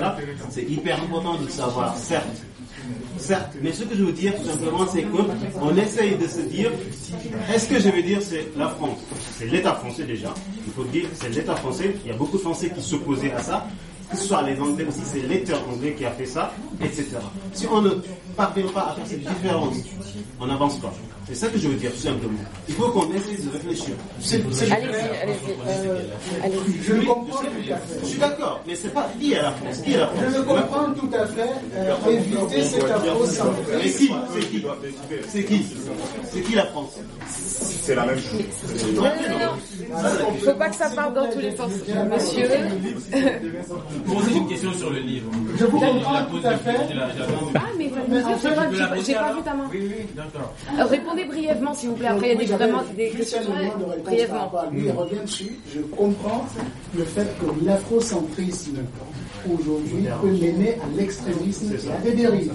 C'est 0.50 0.62
hyper 0.62 1.02
important 1.02 1.34
de 1.34 1.44
le 1.44 1.50
savoir, 1.50 1.96
certes. 1.96 2.26
Certes, 3.18 3.54
mais 3.62 3.72
ce 3.72 3.82
que 3.82 3.96
je 3.96 4.04
veux 4.04 4.12
dire 4.12 4.36
tout 4.36 4.44
simplement, 4.44 4.86
c'est 4.86 5.02
qu'on 5.02 5.76
essaye 5.76 6.16
de 6.16 6.26
se 6.28 6.40
dire, 6.42 6.70
est-ce 7.52 7.68
que 7.68 7.80
je 7.80 7.88
vais 7.88 8.02
dire 8.02 8.20
c'est 8.22 8.46
la 8.56 8.68
France? 8.68 8.98
C'est 9.36 9.46
l'État 9.46 9.74
français 9.74 10.04
déjà. 10.04 10.32
Il 10.66 10.72
faut 10.72 10.84
dire 10.84 11.06
c'est 11.14 11.30
l'État 11.30 11.56
français. 11.56 11.96
Il 12.04 12.12
y 12.12 12.14
a 12.14 12.16
beaucoup 12.16 12.36
de 12.36 12.42
Français 12.42 12.70
qui 12.70 12.82
s'opposaient 12.82 13.32
à 13.32 13.42
ça. 13.42 13.66
Que 14.10 14.16
ce 14.16 14.24
soit 14.24 14.42
les 14.42 14.58
Anglais 14.60 14.86
aussi, 14.88 15.00
c'est 15.04 15.26
l'État 15.26 15.58
anglais 15.68 15.94
qui 15.98 16.04
a 16.04 16.10
fait 16.12 16.26
ça, 16.26 16.52
etc. 16.80 17.06
Si 17.52 17.66
on 17.66 17.82
ne 17.82 17.90
parvient 18.36 18.68
pas 18.68 18.90
à 18.90 18.94
faire 18.94 19.06
cette 19.06 19.24
différence, 19.24 19.76
on 20.40 20.46
n'avance 20.46 20.78
pas. 20.78 20.92
C'est 21.26 21.34
ça 21.34 21.48
que 21.48 21.58
je 21.58 21.66
veux 21.66 21.74
dire, 21.74 21.90
tout 21.90 21.98
simplement. 21.98 22.38
Il 22.68 22.74
faut 22.74 22.88
qu'on 22.90 23.12
essaie 23.12 23.42
de 23.42 23.50
réfléchir. 23.50 23.96
Allez-y, 24.70 24.72
allez-y. 24.72 25.50
Euh, 25.66 25.98
allez 26.44 26.54
je 26.82 26.92
le 26.92 27.02
comprends 27.02 27.32
tout 27.32 27.72
à 27.72 27.76
fait. 27.76 27.98
Je 28.00 28.06
suis 28.06 28.18
d'accord, 28.18 28.60
mais 28.64 28.76
c'est 28.76 28.94
pas 28.94 29.10
qui 29.18 29.32
est 29.32 29.42
la 29.42 29.50
France 29.50 29.80
Qui 29.82 29.94
est 29.94 29.96
la 29.96 30.06
France 30.06 30.24
Je 30.32 30.36
le 30.38 30.44
comprends 30.44 30.92
tout 30.92 31.10
à 31.12 31.26
fait. 31.26 31.50
Euh, 31.74 32.10
éviter 32.10 32.62
cet 32.62 32.84
Mais 32.84 32.90
afrocentrisme. 32.92 33.82
qui 33.82 34.12
C'est 34.32 34.46
qui? 34.46 34.64
C'est 35.26 35.44
qui? 35.44 35.66
C'est 36.32 36.40
qui 36.42 36.54
la 36.54 36.66
France? 36.66 36.94
C'est 37.28 37.94
la 37.96 38.06
même 38.06 38.18
chose. 38.18 38.42
Il 40.32 40.40
faut 40.44 40.54
pas 40.54 40.68
que 40.68 40.76
ça 40.76 40.90
parte 40.90 41.12
dans 41.14 41.28
tous 41.28 41.40
les 41.40 41.56
sens. 41.56 41.72
Monsieur. 42.08 42.48
Poser 44.04 44.36
une 44.36 44.48
question 44.48 44.72
sur 44.74 44.90
le 44.90 45.00
livre. 45.00 45.30
Je 45.58 45.64
vous 45.64 45.78
comprends 45.80 46.24
tout 46.24 46.40
à 46.44 46.56
fait. 46.56 46.76
Ah, 47.54 47.60
mais 47.78 47.90
j'ai 49.04 49.14
pas, 49.14 49.32
vu 49.32 49.42
ta 49.42 49.54
main. 49.54 49.68
Oui, 49.72 49.80
oui, 49.82 50.06
d'accord. 50.14 50.52
Euh, 50.78 50.84
Répondez 50.84 51.24
brièvement, 51.24 51.74
s'il 51.74 51.90
vous 51.90 51.96
plaît. 51.96 52.08
Après, 52.08 52.26
il 52.26 52.32
y 52.32 52.52
a 52.52 52.56
des, 52.56 52.64
vraiment 52.64 52.82
questions. 53.16 53.38
Brièvement. 54.04 54.52
il 54.74 54.90
revient 54.90 55.20
dessus. 55.24 55.58
Je 55.74 55.80
comprends 55.80 56.46
le 56.96 57.04
fait 57.04 57.26
que 57.38 57.64
l'afrocentrisme 57.64 58.78
aujourd'hui 59.52 60.06
peut 60.20 60.28
mener 60.30 60.74
à 60.74 60.96
l'extrémisme 60.96 61.72
et 61.74 61.92
à 61.92 61.98
des 61.98 62.12
dérives. 62.12 62.52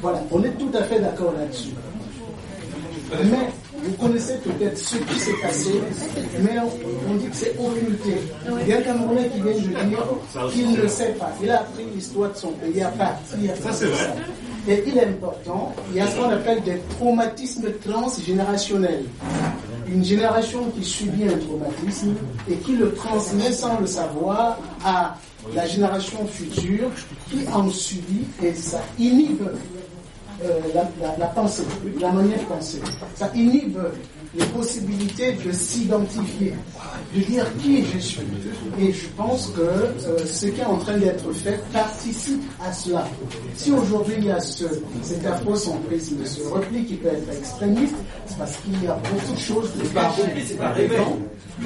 Voilà, 0.00 0.22
on 0.30 0.42
est 0.42 0.58
tout 0.58 0.70
à 0.74 0.82
fait 0.82 1.00
d'accord 1.00 1.32
là-dessus. 1.38 1.70
Mais 3.24 3.48
vous 3.82 3.92
connaissez 3.94 4.34
peut-être 4.38 4.78
ce 4.78 4.96
qui 4.96 5.18
s'est 5.18 5.40
passé, 5.42 5.80
mais 6.40 6.56
on, 7.08 7.14
dit 7.16 7.26
que 7.26 7.36
c'est 7.36 7.56
occulté. 7.58 8.16
Il 8.62 8.68
y 8.68 8.72
a 8.72 8.78
un 8.78 8.82
Camerounais 8.82 9.28
qui 9.28 9.40
vient 9.40 9.54
de 9.54 9.88
dire 9.88 10.04
qu'il 10.52 10.72
ne 10.72 10.86
sait 10.86 11.12
pas. 11.18 11.32
Il 11.42 11.50
a 11.50 11.60
appris 11.60 11.84
l'histoire 11.92 12.30
de 12.30 12.36
son 12.36 12.52
pays 12.52 12.80
à 12.80 12.88
partir. 12.88 13.56
Ça, 13.60 13.72
c'est 13.72 13.86
vrai. 13.86 14.14
Et 14.68 14.84
il 14.86 14.96
est 14.96 15.06
important, 15.06 15.74
il 15.90 15.96
y 15.96 16.00
a 16.00 16.06
ce 16.06 16.16
qu'on 16.16 16.30
appelle 16.30 16.62
des 16.62 16.78
traumatismes 16.96 17.68
transgénérationnels. 17.84 19.04
Une 19.88 20.04
génération 20.04 20.70
qui 20.70 20.84
subit 20.84 21.24
un 21.24 21.36
traumatisme 21.38 22.14
et 22.48 22.54
qui 22.56 22.76
le 22.76 22.94
transmet 22.94 23.50
sans 23.50 23.80
le 23.80 23.86
savoir 23.86 24.58
à 24.84 25.16
la 25.52 25.66
génération 25.66 26.24
future 26.28 26.88
qui 27.28 27.40
en 27.52 27.68
subit 27.70 28.24
et 28.40 28.54
ça 28.54 28.80
inhibe 29.00 29.42
euh, 30.44 30.58
la, 30.74 30.82
la- 31.00 31.16
la 31.18 31.26
pensée, 31.26 31.62
la 32.00 32.10
manière 32.12 32.38
de 32.38 32.44
penser. 32.44 32.80
Ça 33.14 33.30
inhibe 33.34 33.78
les 34.34 34.44
possibilités 34.46 35.32
de 35.44 35.52
s'identifier, 35.52 36.54
de 37.14 37.20
dire 37.20 37.46
qui 37.60 37.84
je 37.84 37.98
suis. 37.98 38.22
Et 38.80 38.90
je 38.92 39.06
pense 39.16 39.48
que 39.54 39.60
euh, 39.60 40.26
ce 40.26 40.46
qui 40.46 40.60
est 40.60 40.64
en 40.64 40.78
train 40.78 40.96
d'être 40.96 41.30
fait 41.32 41.60
participe 41.72 42.42
à 42.66 42.72
cela. 42.72 43.06
Si 43.56 43.70
aujourd'hui 43.72 44.14
il 44.18 44.24
y 44.26 44.30
a 44.30 44.40
ce, 44.40 44.64
cet 45.02 45.26
afrocentrisme, 45.26 46.24
ce 46.24 46.42
repli 46.48 46.84
qui 46.86 46.94
peut 46.94 47.08
être 47.08 47.30
extrémiste, 47.36 47.94
c'est 48.26 48.38
parce 48.38 48.56
qu'il 48.56 48.82
y 48.82 48.86
a 48.86 48.94
beaucoup 48.94 49.32
de 49.34 49.38
choses 49.38 49.70
de 49.76 49.84
par 49.88 50.14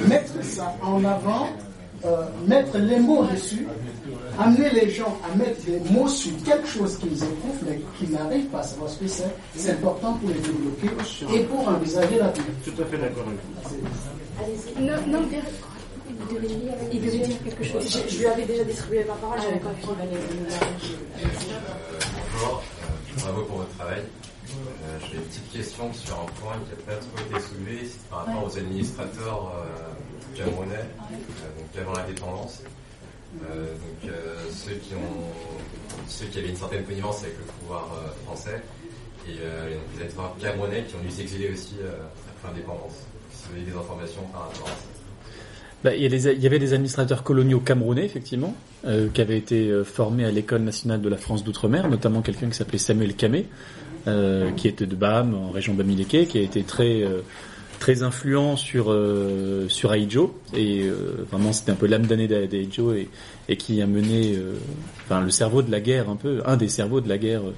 Mettre 0.07 0.43
ça 0.43 0.75
en 0.83 1.03
avant, 1.05 1.47
euh, 2.05 2.25
mettre 2.45 2.77
les 2.77 2.99
mots 2.99 3.23
dessus, 3.25 3.67
amener 4.39 4.69
les 4.69 4.89
gens 4.91 5.17
à 5.29 5.35
mettre 5.35 5.63
des 5.65 5.79
mots 5.91 6.07
sur 6.07 6.31
quelque 6.43 6.67
chose 6.67 6.97
qu'ils 6.97 7.23
éprouvent 7.23 7.63
mais 7.67 7.81
qu'ils 7.97 8.11
n'arrivent 8.11 8.45
pas 8.47 8.59
à 8.59 8.63
savoir 8.63 8.89
ce 8.89 8.99
que 8.99 9.07
c'est, 9.07 9.35
c'est 9.55 9.71
important 9.71 10.13
pour 10.13 10.29
les 10.29 10.35
débloquer 10.35 11.35
et 11.35 11.39
pour 11.45 11.67
envisager 11.67 12.19
la 12.19 12.27
vie. 12.29 12.41
Tout 12.63 12.81
à 12.81 12.85
fait 12.85 12.97
d'accord 12.97 13.25
avec 13.27 13.39
vous. 14.75 14.81
Non, 14.85 14.93
non, 15.07 15.25
il 16.29 16.35
devait, 16.35 16.55
il 16.93 17.01
devait 17.01 17.19
dire 17.19 17.43
quelque 17.43 17.63
chose. 17.63 17.83
Je, 17.89 18.09
je 18.13 18.19
lui 18.19 18.25
avais 18.27 18.45
déjà 18.45 18.63
distribué 18.63 19.03
ma 19.05 19.13
parole, 19.15 19.39
j'avais 19.41 19.59
pas 19.59 19.69
vu 19.69 19.81
qu'il 19.81 19.89
allait 20.01 20.21
Bonjour, 22.33 22.63
bravo 23.19 23.41
pour 23.43 23.57
votre 23.57 23.75
travail. 23.77 24.01
Euh, 24.01 24.97
J'ai 25.09 25.17
une 25.17 25.23
petite 25.23 25.51
question 25.51 25.93
sur 25.93 26.13
un 26.15 26.25
point 26.41 26.53
qui 26.63 26.69
n'a 26.71 26.95
pas 26.95 27.01
trop 27.01 27.17
été 27.37 27.47
soulevé, 27.47 27.89
par 28.09 28.25
rapport 28.25 28.45
aux 28.45 28.57
administrateurs 28.57 29.51
euh, 29.55 30.16
camerounais, 30.37 30.85
donc 31.09 31.81
avant 31.81 31.93
l'indépendance. 31.93 32.61
Euh, 33.43 33.73
donc 33.73 34.09
euh, 34.09 34.35
ceux 34.49 34.75
qui 34.75 34.93
ont 34.95 36.07
ceux 36.07 36.25
qui 36.27 36.39
avaient 36.39 36.49
une 36.49 36.55
certaine 36.55 36.83
connivence 36.85 37.23
avec 37.23 37.37
le 37.37 37.43
pouvoir 37.59 37.89
euh, 37.93 38.07
français 38.25 38.61
et 39.27 39.33
les 39.33 39.99
administrateurs 39.99 40.37
camerounais 40.39 40.85
qui 40.87 40.95
ont 40.95 41.01
dû 41.01 41.11
s'exiler 41.11 41.51
aussi 41.51 41.75
après 41.81 42.53
l'indépendance. 42.53 42.93
Si 43.29 43.49
vous 43.49 43.57
avez 43.57 43.65
des 43.69 43.77
informations 43.77 44.21
par 44.31 44.43
rapport 44.43 44.67
à 44.67 44.69
ça. 44.69 44.87
Bah, 45.83 45.93
il, 45.93 46.01
y 46.01 46.05
il 46.05 46.41
y 46.41 46.47
avait 46.47 46.59
des 46.59 46.73
administrateurs 46.73 47.23
coloniaux 47.23 47.59
camerounais, 47.59 48.05
effectivement, 48.05 48.55
qui 49.13 49.21
avaient 49.21 49.37
été 49.37 49.83
formés 49.83 50.23
à 50.23 50.31
l'école 50.31 50.61
nationale 50.61 51.01
de 51.01 51.09
la 51.09 51.17
France 51.17 51.43
d'outre-mer, 51.43 51.89
notamment 51.89 52.21
quelqu'un 52.21 52.47
qui 52.47 52.55
s'appelait 52.55 52.77
Samuel 52.77 53.15
euh, 54.07 54.51
qui 54.51 54.69
était 54.69 54.85
de 54.85 54.95
Baham, 54.95 55.33
en 55.33 55.51
région 55.51 55.73
Bamileke, 55.73 56.29
qui 56.29 56.37
a 56.37 56.41
été 56.41 56.63
très 56.63 57.03
très 57.79 58.03
influent 58.03 58.55
sur 58.55 58.91
euh, 58.91 59.67
sur 59.69 59.91
Aïdjo 59.91 60.33
et 60.55 60.83
euh, 60.83 61.25
vraiment 61.31 61.53
c'était 61.53 61.71
un 61.71 61.75
peu 61.75 61.87
l'âme 61.87 62.05
d'année 62.07 62.27
d'A- 62.27 62.47
d'Aïdjo 62.47 62.93
et, 62.93 63.07
et 63.49 63.55
qui 63.57 63.81
a 63.81 63.87
mené 63.87 64.35
euh, 64.35 64.53
enfin 65.05 65.21
le 65.21 65.29
cerveau 65.29 65.61
de 65.61 65.71
la 65.71 65.79
guerre 65.79 66.09
un 66.09 66.15
peu 66.15 66.41
un 66.45 66.57
des 66.57 66.69
cerveaux 66.69 67.01
de 67.01 67.09
la 67.09 67.17
guerre 67.17 67.41
euh, 67.43 67.53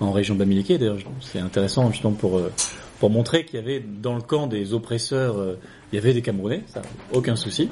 en 0.00 0.12
région 0.12 0.34
Bamileke. 0.34 0.78
D'ailleurs 0.78 0.98
c'est 1.20 1.38
intéressant 1.40 1.90
justement 1.90 2.12
pour 2.12 2.38
euh, 2.38 2.50
pour 3.00 3.10
montrer 3.10 3.44
qu'il 3.44 3.58
y 3.58 3.62
avait 3.62 3.82
dans 4.02 4.14
le 4.14 4.22
camp 4.22 4.46
des 4.46 4.74
oppresseurs 4.74 5.38
euh, 5.38 5.54
il 5.92 5.96
y 5.96 5.98
avait 5.98 6.14
des 6.14 6.22
Camerounais. 6.22 6.62
Ça 6.66 6.82
aucun 7.12 7.36
souci. 7.36 7.68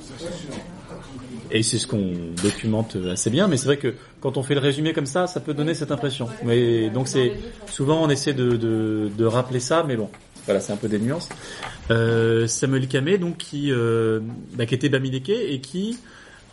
Et 1.52 1.64
c'est 1.64 1.78
ce 1.78 1.86
qu'on 1.88 2.12
documente 2.44 2.96
assez 3.10 3.28
bien, 3.28 3.48
mais 3.48 3.56
c'est 3.56 3.66
vrai 3.66 3.76
que 3.76 3.94
quand 4.20 4.36
on 4.36 4.42
fait 4.44 4.54
le 4.54 4.60
résumé 4.60 4.92
comme 4.92 5.06
ça, 5.06 5.26
ça 5.26 5.40
peut 5.40 5.52
donner 5.52 5.74
cette 5.74 5.90
impression. 5.90 6.28
Mais 6.44 6.90
donc 6.90 7.08
c'est 7.08 7.32
souvent 7.66 8.04
on 8.04 8.08
essaie 8.08 8.34
de, 8.34 8.50
de, 8.56 9.10
de 9.18 9.24
rappeler 9.24 9.58
ça, 9.58 9.84
mais 9.86 9.96
bon, 9.96 10.08
voilà, 10.50 10.60
c'est 10.60 10.72
un 10.72 10.76
peu 10.76 10.88
des 10.88 10.98
nuances. 10.98 11.28
Euh, 11.92 12.48
Samuel 12.48 12.88
Kamé, 12.88 13.18
donc 13.18 13.36
qui, 13.36 13.70
euh, 13.70 14.18
bah, 14.54 14.66
qui 14.66 14.74
était 14.74 14.88
Bamileke 14.88 15.28
et 15.30 15.60
qui 15.60 15.96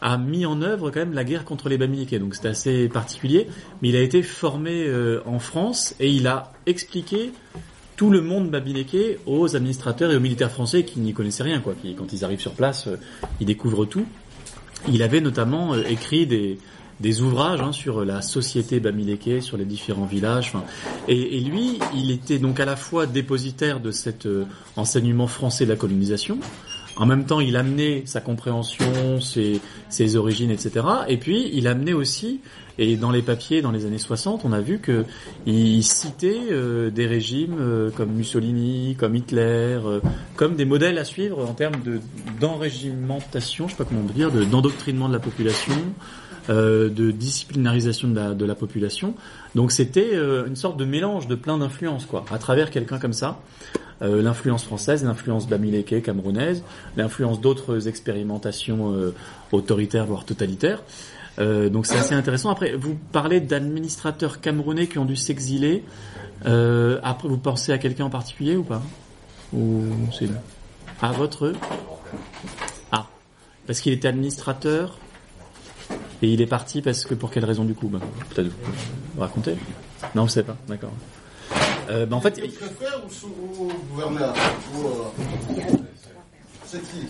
a 0.02 0.20
mis 0.20 0.46
en 0.46 0.62
œuvre 0.62 0.92
quand 0.92 1.00
même 1.00 1.14
la 1.14 1.24
guerre 1.24 1.46
contre 1.46 1.68
les 1.68 1.80
Bamileke. 1.80 2.14
Donc 2.20 2.36
c'était 2.36 2.50
assez 2.50 2.90
particulier, 2.90 3.48
mais 3.82 3.90
il 3.90 3.96
a 3.96 4.02
été 4.02 4.22
formé 4.22 4.86
euh, 4.86 5.22
en 5.26 5.40
France 5.40 5.96
et 6.00 6.12
il 6.12 6.28
a 6.28 6.52
expliqué 6.68 7.32
tout 7.96 8.12
le 8.12 8.22
monde 8.22 8.52
Bamileke 8.52 9.18
aux 9.26 9.56
administrateurs 9.56 10.12
et 10.12 10.16
aux 10.16 10.20
militaires 10.20 10.52
français 10.52 10.84
qui 10.84 11.00
n'y 11.00 11.14
connaissaient 11.14 11.42
rien, 11.42 11.60
quoi. 11.60 11.74
Quand 11.98 12.14
ils 12.14 12.24
arrivent 12.24 12.40
sur 12.40 12.54
place, 12.54 12.88
ils 13.40 13.48
découvrent 13.48 13.86
tout. 13.86 14.06
Il 14.88 15.02
avait 15.02 15.22
notamment 15.22 15.74
écrit 15.74 16.28
des, 16.28 16.60
des 17.00 17.22
ouvrages 17.22 17.62
hein, 17.62 17.72
sur 17.72 18.04
la 18.04 18.22
société 18.22 18.80
Bamileke, 18.80 19.42
sur 19.42 19.58
les 19.58 19.66
différents 19.66 20.06
villages. 20.06 20.54
Et, 21.08 21.38
et 21.38 21.42
lui, 21.42 21.80
il 21.96 22.12
était 22.12 22.40
donc 22.40 22.60
à 22.60 22.66
la 22.66 22.76
fois 22.76 23.06
dépositaire 23.06 23.80
de 23.80 23.92
cet 23.92 24.26
euh, 24.26 24.46
enseignement 24.76 25.28
français 25.28 25.66
de 25.66 25.70
la 25.70 25.76
colonisation. 25.76 26.40
En 27.00 27.06
même 27.06 27.26
temps, 27.26 27.40
il 27.40 27.56
amenait 27.58 28.02
sa 28.06 28.22
compréhension, 28.22 29.20
ses, 29.22 30.16
origines, 30.16 30.50
etc. 30.50 30.84
Et 31.08 31.18
puis, 31.18 31.52
il 31.54 31.68
amenait 31.68 31.94
aussi, 31.94 32.42
et 32.80 32.96
dans 32.96 33.12
les 33.12 33.22
papiers, 33.22 33.62
dans 33.62 33.70
les 33.70 33.86
années 33.86 34.00
60, 34.00 34.46
on 34.46 34.52
a 34.52 34.62
vu 34.62 34.80
que 34.80 35.06
il 35.46 35.84
citait 35.84 36.40
euh, 36.50 36.90
des 36.90 37.06
régimes 37.06 37.58
euh, 37.60 37.92
comme 37.92 38.14
Mussolini, 38.14 38.96
comme 38.98 39.16
Hitler, 39.16 39.80
comme 40.36 40.56
des 40.56 40.66
modèles 40.66 40.98
à 40.98 41.06
suivre 41.06 41.48
en 41.48 41.54
termes 41.54 41.84
de 41.86 42.00
d'enrégimentation, 42.42 43.68
je 43.68 43.74
sais 43.74 43.78
pas 43.78 43.86
comment 43.86 44.02
dire, 44.02 44.32
de- 44.32 44.44
d'endoctrinement 44.44 45.08
de 45.08 45.14
la 45.14 45.20
population, 45.20 45.76
euh, 46.50 46.90
de 46.90 47.12
disciplinarisation 47.12 48.10
de 48.10 48.16
la, 48.16 48.34
de 48.34 48.46
la 48.46 48.56
population. 48.56 49.16
Donc 49.56 49.72
c'était 49.72 50.12
euh, 50.14 50.48
une 50.48 50.56
sorte 50.56 50.78
de 50.78 50.86
mélange 50.86 51.28
de 51.28 51.36
plein 51.36 51.58
d'influences, 51.58 52.06
quoi, 52.06 52.26
à 52.32 52.38
travers 52.38 52.72
quelqu'un 52.72 53.00
comme 53.00 53.14
ça. 53.14 53.40
Euh, 54.04 54.22
l'influence 54.22 54.64
française, 54.64 55.04
l'influence 55.04 55.48
bamileke, 55.48 56.04
camerounaise, 56.04 56.64
l'influence 56.98 57.42
d'autres 57.42 57.88
expérimentations 57.88 58.94
euh, 58.94 59.16
autoritaires, 59.52 60.06
voire 60.06 60.24
totalitaires. 60.24 60.84
Euh, 61.40 61.70
donc 61.70 61.88
c'est 61.88 61.98
assez 61.98 62.14
intéressant. 62.14 62.52
Après, 62.52 62.76
vous 62.76 62.96
parlez 63.12 63.42
d'administrateurs 63.42 64.40
camerounais 64.40 64.88
qui 64.88 65.00
ont 65.00 65.06
dû 65.06 65.16
s'exiler. 65.16 65.84
Après, 66.46 67.28
vous 67.28 67.40
pensez 67.40 67.72
à 67.72 67.80
quelqu'un 67.80 68.06
en 68.06 68.10
particulier 68.12 68.56
ou 68.56 68.64
pas? 68.64 68.84
Ou 69.52 69.86
c'est 70.18 70.30
à 71.02 71.12
votre? 71.12 71.54
Ah, 72.92 73.08
parce 73.66 73.82
qu'il 73.82 73.94
était 73.94 74.08
administrateur? 74.08 75.00
Et 76.22 76.34
il 76.34 76.42
est 76.42 76.48
parti 76.48 76.82
parce 76.82 77.06
que 77.06 77.14
pour 77.14 77.32
quelle 77.32 77.46
raison 77.46 77.64
du 77.64 77.74
coup 77.74 77.88
ben, 77.88 78.00
Peut-être 78.34 78.52
vous 79.16 79.22
raconter. 79.22 79.56
Non, 80.16 80.24
vous 80.24 80.30
savez 80.30 80.46
pas. 80.48 80.58
D'accord. 80.68 80.92
Euh, 81.90 82.06
ben, 82.06 82.16
en 82.18 82.22
fait, 82.22 82.38
Le 82.38 82.48
préfet 82.48 82.86
ou, 83.06 83.10
sous- 83.12 83.28
ou 83.60 83.72
gouverneur 83.92 84.34
ou, 84.76 84.86
euh, 84.88 84.92
C'est 86.66 86.82
qui? 86.82 87.08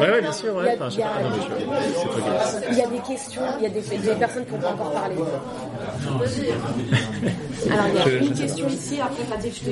Ouais, 0.00 0.10
ouais, 0.10 0.20
bien 0.22 0.32
sûr, 0.32 0.54
ouais. 0.56 0.74
Enfin, 0.74 0.88
je 0.90 0.96
sais 0.96 1.02
pas. 1.02 1.22
Non, 1.22 1.30
mais 1.30 1.36
je- 1.36 1.42
c'est 2.00 2.08
pas 2.08 2.30
grave. 2.30 2.64
Il 2.70 2.76
y 2.78 2.82
a 2.82 2.86
des 2.86 2.98
questions, 2.98 3.42
il 3.58 3.62
y 3.62 3.66
a 3.66 3.68
des, 3.70 3.80
des 3.98 4.14
personnes 4.14 4.44
qui 4.46 4.52
n'ont 4.52 4.58
pas 4.60 4.68
encore 4.72 4.92
parlé. 4.92 5.14
Alors, 7.70 7.86
il 7.88 7.94
y 7.94 7.98
a 7.98 8.04
Je- 8.04 8.24
une 8.24 8.34
question 8.34 8.68
ici, 8.68 9.00
après 9.00 9.24
Fadil, 9.24 9.52
je 9.52 9.60
te... 9.60 9.70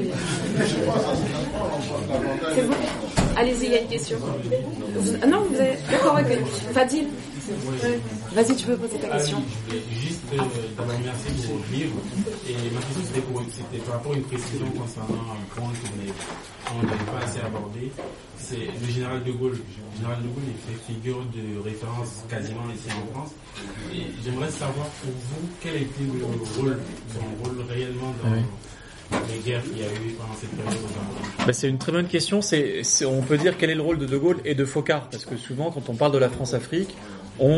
C'est 2.55 2.63
bon 2.67 2.75
Allez-y, 3.37 3.65
il 3.67 3.73
y 3.73 3.77
a 3.77 3.81
une 3.81 3.89
question. 3.89 4.19
Vous- 4.97 5.27
Non, 5.29 5.45
vous 5.51 5.61
avez... 5.61 5.79
D'accord, 5.91 6.19
ok. 6.21 6.39
Fadil. 6.75 7.07
Vas-y, 8.35 8.57
tu 8.57 8.67
peux 8.67 8.77
poser 8.77 8.99
ta 8.99 9.09
question. 9.09 9.43
Je 9.49 9.71
voulais 9.71 9.83
juste 9.91 10.21
euh, 10.33 10.37
d'abord 10.77 10.95
merci 11.05 11.47
pour 11.47 11.57
votre 11.57 11.73
livre. 11.73 11.97
Et 12.49 12.53
ma 12.75 12.81
question 12.81 13.03
c'était 13.05 13.21
pour 13.21 13.43
c'était 13.51 13.83
par 13.85 13.95
rapport 13.97 14.13
à 14.13 14.17
une 14.17 14.23
précision 14.23 14.67
concernant 14.71 15.33
un 15.33 15.55
point 15.55 15.71
qu'on 16.67 16.87
n'avait 16.87 17.05
pas 17.11 17.25
assez 17.25 17.41
abordé. 17.41 17.91
C'est 18.39 18.69
le 18.81 18.93
général 18.93 19.25
de 19.25 19.33
Gaulle. 19.33 19.57
Le 19.59 19.97
général 19.97 20.19
de 20.23 20.29
Gaulle 20.29 20.45
il 20.49 20.61
fait 20.75 20.93
figure 20.93 21.25
de 21.35 21.61
référence 21.65 22.25
quasiment 22.29 22.65
ici 22.75 22.89
en 22.93 23.13
France. 23.15 23.31
Et 23.93 24.03
j'aimerais 24.25 24.51
savoir 24.51 24.87
pour 25.03 25.11
vous 25.11 25.49
quel 25.63 25.75
a 25.75 25.79
été 25.79 26.01
le 26.05 26.25
rôle, 26.25 26.79
son 27.15 27.45
rôle 27.45 27.65
réellement 27.69 28.15
dans 28.23 28.29
Ah 28.31 28.37
oui. 28.37 29.17
les 29.33 29.39
guerres 29.51 29.63
qu'il 29.63 29.79
y 29.79 29.83
a 29.83 29.87
eu 29.87 30.13
pendant 30.19 30.35
cette 30.39 30.51
période. 30.51 30.79
Bah, 31.47 31.53
c'est 31.55 31.69
une 31.69 31.79
très 31.79 31.93
bonne 31.93 32.07
question. 32.09 32.43
C'est, 32.43 32.83
c'est- 32.85 33.07
on 33.07 33.23
peut 33.23 33.39
dire 33.39 33.57
quel 33.57 33.71
est 33.71 33.75
le 33.75 33.83
rôle 33.83 33.99
de 33.99 34.07
De 34.07 34.19
Gaulle 34.19 34.39
et 34.45 34.55
de 34.55 34.65
Focard, 34.67 35.09
parce 35.09 35.25
que 35.25 35.37
souvent, 35.39 35.71
quand 35.71 35.89
on 35.89 35.95
parle 35.95 36.13
de 36.13 36.19
la 36.19 36.29
France-Afrique, 36.29 36.95
on, 37.41 37.51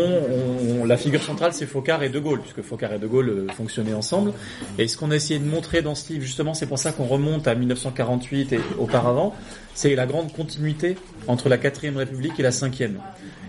on- 0.81 0.85
la 0.85 0.97
figure 0.97 1.23
centrale 1.23 1.53
c'est 1.53 1.67
Focard 1.67 2.03
et 2.03 2.09
De 2.09 2.19
Gaulle, 2.19 2.41
puisque 2.41 2.63
Focard 2.63 2.93
et 2.93 2.99
De 2.99 3.07
Gaulle 3.07 3.29
euh, 3.29 3.47
fonctionnaient 3.53 3.95
ensemble. 3.95 4.33
Et 4.79 4.89
ce 4.89 4.97
qu'on 4.97 5.11
a 5.11 5.17
essayé 5.17 5.39
de 5.39 5.45
montrer 5.45 5.83
dans 5.83 5.95
ce 5.95 6.13
livre, 6.13 6.25
justement, 6.25 6.55
c'est 6.55 6.67
pour 6.67 6.79
ça 6.79 6.93
qu'on 6.93 7.05
remonte 7.05 7.47
à 7.49 7.55
1948 7.55 8.53
et 8.55 8.61
auparavant, 8.79 9.35
c'est 9.75 9.95
la 9.95 10.07
grande 10.07 10.33
continuité 10.33 10.97
entre 11.27 11.49
la 11.49 11.59
quatrième 11.59 11.97
République 11.97 12.39
et 12.39 12.43
la 12.43 12.53
cinquième, 12.53 12.99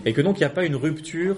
et 0.04 0.12
que 0.12 0.20
donc 0.20 0.36
il 0.38 0.40
n'y 0.40 0.46
a 0.46 0.50
pas 0.50 0.64
une 0.64 0.76
rupture 0.76 1.36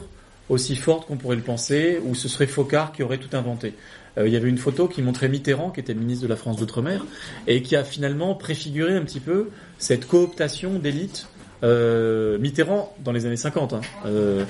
aussi 0.51 0.77
forte 0.77 1.07
qu'on 1.09 1.17
pourrait 1.17 1.37
le 1.37 1.43
penser, 1.43 1.99
où 2.05 2.15
ce 2.15 2.29
serait 2.29 2.47
Focard 2.47 2.93
qui 2.93 3.03
aurait 3.03 3.17
tout 3.19 3.35
inventé. 3.35 3.73
Euh, 4.19 4.29
il 4.29 4.33
y 4.33 4.37
avait 4.37 4.49
une 4.51 4.59
photo 4.59 4.87
qui 4.89 5.01
montrait 5.01 5.29
Mitterrand, 5.29 5.71
qui 5.71 5.81
était 5.81 5.95
ministre 5.95 6.23
de 6.25 6.29
la 6.29 6.37
France 6.37 6.59
d'outre-mer, 6.59 7.05
et 7.47 7.63
qui 7.63 7.77
a 7.77 7.83
finalement 7.83 8.35
préfiguré 8.35 8.95
un 8.95 9.03
petit 9.03 9.21
peu 9.21 9.49
cette 9.79 10.07
cooptation 10.07 10.79
d'élite. 10.79 11.29
Euh, 11.63 12.37
Mitterrand, 12.39 12.95
dans 13.03 13.11
les 13.13 13.25
années 13.25 13.37
50, 13.39 13.73
hein, 13.73 13.81
euh, 14.05 14.45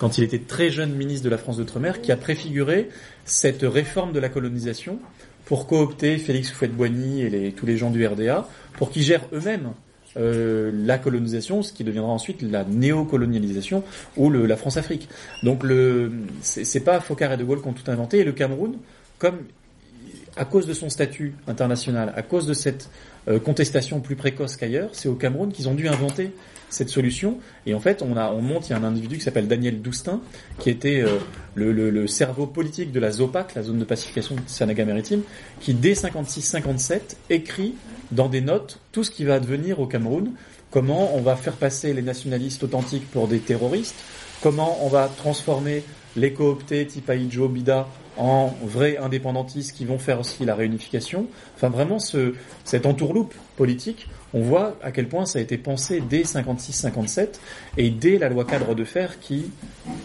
quand 0.00 0.16
il 0.16 0.24
était 0.24 0.38
très 0.38 0.70
jeune 0.70 0.94
ministre 0.94 1.26
de 1.26 1.30
la 1.30 1.36
France 1.36 1.58
d'outre-mer, 1.58 2.00
qui 2.00 2.10
a 2.10 2.16
préfiguré 2.16 2.88
cette 3.26 3.62
réforme 3.62 4.12
de 4.12 4.18
la 4.18 4.30
colonisation 4.30 4.98
pour 5.44 5.66
coopter 5.66 6.16
Félix 6.16 6.50
Houphouët-Boigny 6.52 7.22
et 7.22 7.52
tous 7.52 7.66
les 7.66 7.76
gens 7.76 7.90
du 7.90 8.04
RDA, 8.06 8.48
pour 8.78 8.90
qu'ils 8.90 9.02
gèrent 9.02 9.26
eux-mêmes 9.34 9.72
euh, 10.16 10.72
la 10.74 10.96
colonisation, 10.96 11.62
ce 11.62 11.74
qui 11.74 11.84
deviendra 11.84 12.10
ensuite 12.10 12.40
la 12.40 12.64
néocolonialisation 12.64 13.84
ou 14.16 14.30
la 14.30 14.56
France-Afrique. 14.56 15.06
Donc 15.42 15.62
le, 15.62 16.10
c'est 16.40 16.80
pas 16.82 16.98
Focard 17.00 17.32
et 17.32 17.36
De 17.36 17.44
Gaulle 17.44 17.60
qui 17.60 17.68
ont 17.68 17.74
tout 17.74 17.88
inventé. 17.90 18.20
Et 18.20 18.24
le 18.24 18.32
Cameroun, 18.32 18.76
comme 19.18 19.40
à 20.34 20.46
cause 20.46 20.66
de 20.66 20.72
son 20.72 20.88
statut 20.88 21.34
international, 21.46 22.14
à 22.16 22.22
cause 22.22 22.46
de 22.46 22.54
cette 22.54 22.88
euh, 23.28 23.38
contestation 23.38 24.00
plus 24.00 24.16
précoce 24.16 24.56
qu'ailleurs, 24.56 24.88
c'est 24.92 25.10
au 25.10 25.14
Cameroun 25.14 25.52
qu'ils 25.52 25.68
ont 25.68 25.74
dû 25.74 25.88
inventer 25.88 26.32
cette 26.70 26.88
solution. 26.88 27.38
Et 27.66 27.74
en 27.74 27.80
fait, 27.80 28.00
on, 28.02 28.16
a, 28.16 28.30
on 28.30 28.40
monte, 28.40 28.68
il 28.68 28.72
y 28.72 28.74
a 28.74 28.78
un 28.78 28.84
individu 28.84 29.18
qui 29.18 29.22
s'appelle 29.22 29.46
Daniel 29.48 29.82
Doustin, 29.82 30.20
qui 30.58 30.70
était 30.70 31.00
euh, 31.02 31.18
le, 31.54 31.72
le- 31.72 31.90
le 31.90 32.06
cerveau 32.06 32.46
politique 32.46 32.92
de 32.92 33.00
la 33.00 33.10
ZOPAC, 33.12 33.54
la 33.54 33.62
zone 33.62 33.78
de 33.78 33.84
pacification 33.84 34.36
du 34.36 34.42
Sanaga 34.46 34.84
maritime, 34.84 35.22
qui 35.60 35.74
dès 35.74 35.92
56-57 35.94 37.00
écrit 37.30 37.74
dans 38.12 38.28
des 38.28 38.40
notes 38.40 38.78
tout 38.92 39.04
ce 39.04 39.10
qui 39.10 39.24
va 39.24 39.34
advenir 39.34 39.80
au 39.80 39.86
Cameroun, 39.86 40.32
comment 40.70 41.14
on 41.16 41.20
va 41.20 41.36
faire 41.36 41.54
passer 41.56 41.92
les 41.92 42.02
nationalistes 42.02 42.62
authentiques 42.64 43.08
pour 43.10 43.28
des 43.28 43.38
terroristes, 43.40 43.96
comment 44.42 44.78
on 44.84 44.88
va 44.88 45.08
transformer 45.08 45.82
les 46.16 46.32
cooptés 46.32 46.86
type 46.86 47.08
Aïdjo, 47.08 47.48
Bida 47.48 47.86
en 48.16 48.52
vrais 48.64 48.96
indépendantistes 48.96 49.72
qui 49.76 49.84
vont 49.84 49.98
faire 49.98 50.18
aussi 50.20 50.44
la 50.44 50.54
réunification. 50.56 51.26
Enfin 51.54 51.68
vraiment 51.68 51.98
ce, 52.00 52.34
cette 52.64 52.84
entourloupe 52.84 53.32
politique, 53.56 54.08
on 54.34 54.40
voit 54.40 54.76
à 54.82 54.92
quel 54.92 55.08
point 55.08 55.26
ça 55.26 55.38
a 55.38 55.42
été 55.42 55.58
pensé 55.58 56.02
dès 56.08 56.22
56-57 56.22 57.28
et 57.76 57.90
dès 57.90 58.18
la 58.18 58.28
loi 58.28 58.44
cadre 58.44 58.74
de 58.74 58.84
fer 58.84 59.18
qui 59.20 59.50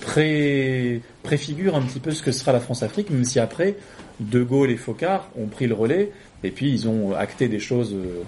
pré, 0.02 1.02
préfigure 1.24 1.76
un 1.76 1.82
petit 1.82 2.00
peu 2.00 2.12
ce 2.12 2.24
que 2.24 2.32
sera 2.32 2.52
la 2.52 2.60
France-Afrique, 2.60 3.10
même 3.10 3.26
si 3.26 3.40
après 3.40 3.76
De 4.20 4.44
Gaulle 4.44 4.72
et 4.72 4.78
Focard 4.78 5.30
ont 5.38 5.48
pris 5.48 5.68
le 5.68 5.76
relais 5.76 6.12
et 6.44 6.52
puis 6.52 6.72
ils 6.72 6.88
ont 6.88 7.14
acté 7.14 7.48
des 7.48 7.60
choses 7.60 7.94
euh, 7.94 8.24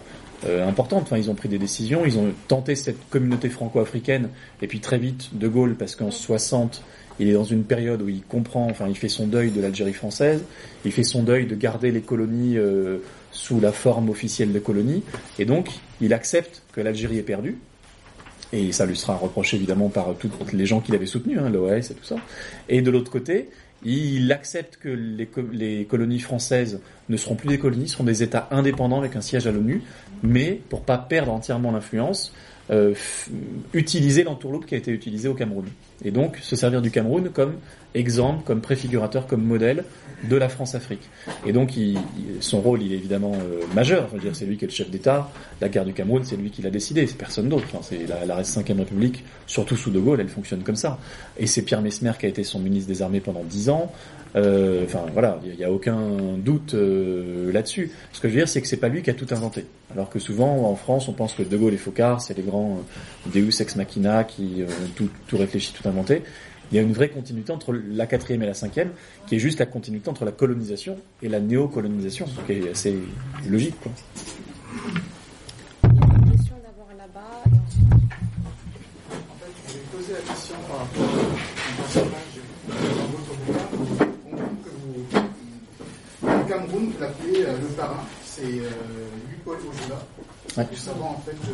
euh, 0.45 0.67
importantes. 0.67 1.03
Enfin, 1.03 1.17
ils 1.17 1.29
ont 1.29 1.35
pris 1.35 1.49
des 1.49 1.57
décisions, 1.57 2.05
ils 2.05 2.17
ont 2.17 2.31
tenté 2.47 2.75
cette 2.75 3.09
communauté 3.09 3.49
franco-africaine, 3.49 4.29
et 4.61 4.67
puis 4.67 4.79
très 4.79 4.97
vite, 4.97 5.29
De 5.33 5.47
Gaulle, 5.47 5.75
parce 5.75 5.95
qu'en 5.95 6.11
60, 6.11 6.83
il 7.19 7.27
est 7.27 7.33
dans 7.33 7.43
une 7.43 7.63
période 7.63 8.01
où 8.01 8.09
il 8.09 8.21
comprend, 8.21 8.67
enfin, 8.69 8.87
il 8.87 8.95
fait 8.95 9.09
son 9.09 9.27
deuil 9.27 9.51
de 9.51 9.61
l'Algérie 9.61 9.93
française, 9.93 10.43
il 10.85 10.91
fait 10.91 11.03
son 11.03 11.23
deuil 11.23 11.47
de 11.47 11.55
garder 11.55 11.91
les 11.91 12.01
colonies 12.01 12.57
euh, 12.57 12.99
sous 13.31 13.59
la 13.59 13.71
forme 13.71 14.09
officielle 14.09 14.51
de 14.53 14.59
colonies, 14.59 15.03
et 15.39 15.45
donc 15.45 15.69
il 16.01 16.13
accepte 16.13 16.63
que 16.73 16.81
l'Algérie 16.81 17.17
est 17.19 17.23
perdue, 17.23 17.57
et 18.53 18.71
ça 18.71 18.85
lui 18.85 18.95
sera 18.95 19.15
reproché 19.15 19.57
évidemment 19.57 19.89
par 19.89 20.15
toutes 20.17 20.53
les 20.53 20.65
gens 20.65 20.79
qu'il 20.79 20.95
avait 20.95 21.05
soutenus, 21.05 21.37
hein, 21.39 21.51
et 21.51 21.81
tout 21.93 22.03
ça. 22.03 22.15
Et 22.69 22.81
de 22.81 22.89
l'autre 22.89 23.11
côté, 23.11 23.49
il 23.83 24.31
accepte 24.31 24.77
que 24.77 24.89
les, 24.89 25.27
co- 25.27 25.41
les 25.51 25.85
colonies 25.85 26.19
françaises 26.19 26.79
ne 27.09 27.17
seront 27.17 27.35
plus 27.35 27.49
des 27.49 27.59
colonies, 27.59 27.87
seront 27.87 28.05
des 28.05 28.23
États 28.23 28.47
indépendants 28.51 28.99
avec 28.99 29.15
un 29.15 29.21
siège 29.21 29.45
à 29.47 29.51
l'ONU, 29.51 29.83
mais 30.23 30.59
pour 30.69 30.81
pas 30.81 30.97
perdre 30.97 31.31
entièrement 31.31 31.71
l'influence, 31.71 32.33
euh, 32.71 32.93
utiliser 33.73 34.23
l'entourloupe 34.23 34.65
qui 34.65 34.75
a 34.75 34.77
été 34.77 34.91
utilisée 34.91 35.27
au 35.29 35.33
Cameroun. 35.33 35.65
Et 36.03 36.11
donc 36.11 36.37
se 36.41 36.55
servir 36.55 36.81
du 36.81 36.89
Cameroun 36.89 37.29
comme 37.29 37.53
exemple, 37.93 38.43
comme 38.45 38.61
préfigurateur, 38.61 39.27
comme 39.27 39.43
modèle 39.43 39.83
de 40.23 40.35
la 40.35 40.49
France-Afrique. 40.49 41.09
Et 41.45 41.53
donc 41.53 41.73
son 42.39 42.61
rôle, 42.61 42.81
il 42.81 42.91
est 42.93 42.95
évidemment 42.95 43.33
euh, 43.33 43.61
majeur. 43.75 44.09
Dire, 44.21 44.35
c'est 44.35 44.45
lui 44.45 44.57
qui 44.57 44.65
est 44.65 44.67
le 44.67 44.73
chef 44.73 44.89
d'État. 44.89 45.31
La 45.61 45.69
guerre 45.69 45.85
du 45.85 45.93
Cameroun, 45.93 46.23
c'est 46.23 46.35
lui 46.35 46.49
qui 46.49 46.61
l'a 46.61 46.69
décidé, 46.69 47.05
c'est 47.07 47.17
personne 47.17 47.49
d'autre. 47.49 47.65
Enfin, 47.71 47.79
c'est 47.81 48.07
la, 48.07 48.25
la 48.25 48.41
5e 48.41 48.79
République, 48.79 49.23
surtout 49.45 49.75
sous 49.75 49.91
De 49.91 49.99
Gaulle, 49.99 50.21
elle 50.21 50.29
fonctionne 50.29 50.63
comme 50.63 50.75
ça. 50.75 50.99
Et 51.37 51.47
c'est 51.47 51.61
Pierre 51.61 51.81
Mesmer 51.81 52.13
qui 52.19 52.25
a 52.25 52.29
été 52.29 52.43
son 52.43 52.59
ministre 52.59 52.89
des 52.89 53.01
Armées 53.01 53.21
pendant 53.21 53.43
10 53.43 53.69
ans. 53.69 53.91
Euh, 54.35 54.83
Enfin 54.85 55.05
voilà, 55.13 55.39
il 55.43 55.55
n'y 55.57 55.63
a, 55.63 55.71
aucun 55.71 55.97
doute 56.37 56.73
euh, 56.73 57.51
là-dessus. 57.51 57.91
Ce 58.13 58.19
que 58.19 58.27
je 58.27 58.33
veux 58.33 58.39
dire, 58.39 58.49
c'est 58.49 58.61
que 58.61 58.67
c'est 58.67 58.77
pas 58.77 58.89
lui 58.89 59.01
qui 59.01 59.09
a 59.09 59.13
tout 59.13 59.27
inventé. 59.31 59.65
Alors 59.93 60.09
que 60.09 60.19
souvent 60.19 60.69
en 60.69 60.75
France, 60.75 61.07
on 61.07 61.13
pense 61.13 61.33
que 61.33 61.43
De 61.43 61.57
Gaulle 61.57 61.73
et 61.73 61.77
Focard, 61.77 62.21
c'est 62.21 62.35
les 62.37 62.43
grands 62.43 62.79
euh, 63.27 63.29
Deus 63.33 63.61
ex 63.61 63.75
machina 63.75 64.23
qui 64.23 64.61
euh, 64.61 64.65
ont 64.65 64.89
tout, 64.95 65.09
tout 65.27 65.37
réfléchi, 65.37 65.73
tout 65.73 65.87
inventé. 65.87 66.23
Il 66.71 66.75
y 66.75 66.79
a 66.79 66.81
une 66.81 66.93
vraie 66.93 67.09
continuité 67.09 67.51
entre 67.51 67.73
la 67.73 68.05
quatrième 68.07 68.43
et 68.43 68.45
la 68.45 68.53
cinquième, 68.53 68.89
qui 69.25 69.35
est 69.35 69.39
juste 69.39 69.59
la 69.59 69.65
continuité 69.65 70.09
entre 70.09 70.25
la 70.25 70.31
colonisation 70.33 70.97
et 71.21 71.29
la 71.29 71.39
néocolonisation, 71.39 72.27
ce 72.27 72.41
qui 72.41 72.51
est 72.53 72.69
assez 72.71 72.97
logique. 73.47 73.75
Quoi. 73.81 73.91
Une 75.83 76.31
question 76.31 76.55
d'abord 76.61 76.89
là-bas. 76.97 77.43
et 77.45 77.49
ensuite- 77.57 77.93
En 79.11 79.35
fait, 79.39 79.53
je 79.67 79.73
vais 79.73 79.79
poser 79.97 80.13
la 80.13 80.19
question 80.33 80.55
par 80.67 80.79
rapport 80.79 81.03
au 81.03 81.81
personnage 81.81 82.35
dans 82.67 83.07
votre 83.07 83.33
bouquin. 83.45 83.67
On 83.79 83.83
dit 83.85 83.97
que 84.63 84.69
vous, 84.69 86.27
au 86.27 86.45
Cameroun, 86.49 86.85
vous 86.91 86.99
l'appelez 86.99 87.43
euh, 87.45 87.57
le 87.61 87.67
parrain, 87.77 88.03
c'est 88.25 88.41
euh, 88.43 88.69
Louis-Paul 89.29 89.57
Ojula. 89.57 89.99
Ouais. 90.57 90.65
Savoir 90.75 91.11
en 91.11 91.21
fait, 91.25 91.31
euh, 91.31 91.53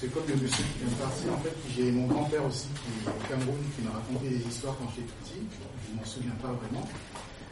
c'est 0.00 0.08
comme 0.14 0.24
le 0.26 0.36
monsieur 0.36 0.64
qui 0.64 0.80
vient 0.80 0.96
de 0.96 1.02
partir, 1.02 1.28
en 1.28 1.40
fait, 1.44 1.52
j'ai 1.76 1.92
mon 1.92 2.06
grand-père 2.06 2.40
aussi 2.46 2.68
qui 2.72 3.04
est 3.04 3.12
au 3.12 3.28
Cameroun, 3.28 3.60
qui 3.76 3.84
m'a 3.84 3.92
raconté 3.92 4.32
des 4.32 4.40
histoires 4.40 4.74
quand 4.80 4.88
j'étais 4.96 5.12
petit, 5.20 5.44
je 5.44 5.92
m'en 5.92 6.04
souviens 6.08 6.32
pas 6.40 6.56
vraiment. 6.56 6.88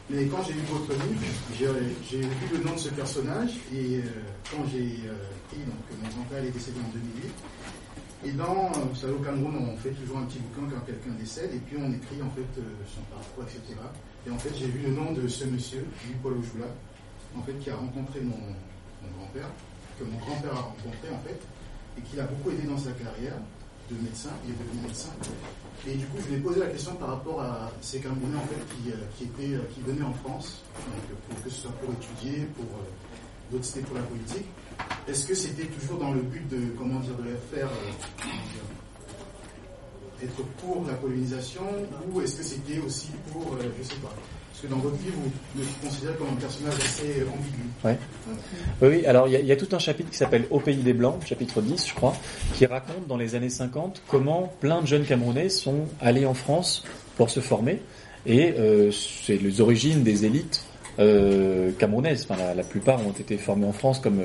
Mais 0.09 0.25
quand 0.25 0.41
j'ai 0.41 0.53
lu 0.53 0.65
votre 0.65 0.89
livre, 0.97 1.21
j'ai 1.53 2.17
vu 2.17 2.57
le 2.57 2.63
nom 2.65 2.73
de 2.73 2.79
ce 2.79 2.89
personnage 2.89 3.53
et 3.71 4.01
euh, 4.01 4.25
quand 4.49 4.65
j'ai 4.73 5.05
euh, 5.05 5.13
pris, 5.45 5.61
donc 5.61 5.77
mon 6.01 6.09
grand-père 6.09 6.43
est 6.43 6.49
décédé 6.49 6.81
en 6.81 6.89
2008, 6.89 7.29
et 8.25 8.31
dans, 8.33 8.73
vous 8.73 8.95
savez, 8.97 9.13
au 9.13 9.21
Cameroun, 9.21 9.53
on 9.69 9.77
fait 9.77 9.93
toujours 9.93 10.17
un 10.17 10.25
petit 10.25 10.39
bouquin 10.39 10.73
quand 10.73 10.81
quelqu'un 10.89 11.13
décède, 11.21 11.53
et 11.53 11.61
puis 11.61 11.77
on 11.77 11.93
écrit 11.93 12.17
en 12.25 12.33
fait 12.33 12.49
euh, 12.57 12.65
son 12.89 13.05
parcours, 13.13 13.45
etc. 13.45 13.77
Et 14.25 14.31
en 14.31 14.39
fait, 14.39 14.49
j'ai 14.57 14.65
vu 14.65 14.89
le 14.89 14.97
nom 14.97 15.13
de 15.13 15.27
ce 15.27 15.45
monsieur, 15.45 15.85
Louis-Paul 15.85 16.33
Ojoula, 16.41 16.73
en 17.37 17.43
fait, 17.43 17.53
qui 17.61 17.69
a 17.69 17.75
rencontré 17.75 18.21
mon, 18.21 18.41
mon 19.05 19.09
grand-père, 19.21 19.53
que 19.99 20.03
mon 20.03 20.17
grand-père 20.17 20.57
a 20.57 20.73
rencontré 20.73 21.13
en 21.13 21.21
fait, 21.21 21.37
et 21.97 22.01
qui 22.01 22.15
l'a 22.15 22.23
beaucoup 22.23 22.51
aidé 22.51 22.67
dans 22.67 22.77
sa 22.77 22.91
carrière 22.91 23.37
de 23.89 23.95
médecin, 24.03 24.29
il 24.45 24.51
est 24.51 24.57
devenu 24.57 24.87
médecin. 24.87 25.09
Et 25.87 25.95
du 25.95 26.05
coup, 26.07 26.17
je 26.23 26.29
lui 26.29 26.35
ai 26.35 26.39
posé 26.39 26.59
la 26.59 26.67
question 26.67 26.93
par 26.95 27.09
rapport 27.09 27.41
à 27.41 27.71
ces 27.81 27.99
Camerounais 27.99 28.37
en 28.37 28.47
fait 28.47 28.61
qui, 28.75 28.91
euh, 28.91 29.55
euh, 29.55 29.61
qui 29.73 29.81
venaient 29.81 30.05
en 30.05 30.13
France, 30.13 30.61
euh, 30.77 31.41
que 31.43 31.49
ce 31.49 31.61
soit 31.61 31.71
pour 31.71 31.93
étudier, 31.93 32.45
pour 32.55 32.65
d'autres 33.51 33.63
c'était 33.63 33.85
pour 33.85 33.95
la 33.95 34.03
politique. 34.03 34.45
Est-ce 35.07 35.25
que 35.25 35.33
c'était 35.33 35.65
toujours 35.65 35.97
dans 35.97 36.11
le 36.11 36.21
but 36.21 36.47
de, 36.49 36.71
comment 36.77 36.99
dire, 36.99 37.15
de 37.15 37.35
faire 37.55 37.69
être 40.21 40.43
pour 40.61 40.85
la 40.85 40.93
colonisation 40.95 41.63
ou 42.11 42.21
est-ce 42.21 42.37
que 42.37 42.43
c'était 42.43 42.79
aussi 42.79 43.09
pour, 43.31 43.57
je 43.57 43.83
sais 43.83 43.95
pas, 43.95 44.13
parce 44.61 44.61
que 44.61 44.67
dans 44.67 44.81
votre 44.81 45.01
livre, 45.03 45.15
vous 45.55 45.61
le 45.61 45.65
considérez 45.87 46.15
comme 46.15 46.27
un 46.29 46.39
personnage 46.39 46.73
assez 46.75 47.23
ambigu. 47.23 47.63
Ouais. 47.85 47.97
Oui, 48.81 48.87
oui, 48.99 49.05
alors 49.05 49.27
il 49.27 49.33
y, 49.33 49.35
a- 49.37 49.39
il 49.39 49.45
y 49.45 49.51
a 49.51 49.55
tout 49.55 49.69
un 49.71 49.79
chapitre 49.79 50.09
qui 50.09 50.17
s'appelle 50.17 50.45
Au 50.49 50.59
pays 50.59 50.77
des 50.77 50.93
Blancs, 50.93 51.15
chapitre 51.25 51.61
10 51.61 51.87
je 51.87 51.93
crois, 51.93 52.13
qui 52.55 52.65
raconte 52.65 53.07
dans 53.07 53.17
les 53.17 53.35
années 53.35 53.49
50 53.49 54.01
comment 54.07 54.51
plein 54.59 54.81
de 54.81 54.87
jeunes 54.87 55.05
Camerounais 55.05 55.49
sont 55.49 55.85
allés 56.01 56.25
en 56.25 56.33
France 56.33 56.83
pour 57.15 57.29
se 57.29 57.39
former 57.39 57.79
et 58.25 58.53
euh, 58.57 58.91
c'est 58.91 59.37
les 59.37 59.61
origines 59.61 60.03
des 60.03 60.25
élites 60.25 60.63
euh, 60.99 61.71
camerounaises. 61.79 62.27
Enfin, 62.29 62.41
la, 62.41 62.53
la 62.53 62.63
plupart 62.63 62.99
ont 63.07 63.11
été 63.11 63.37
formés 63.37 63.65
en 63.65 63.71
France 63.73 63.99
comme 63.99 64.23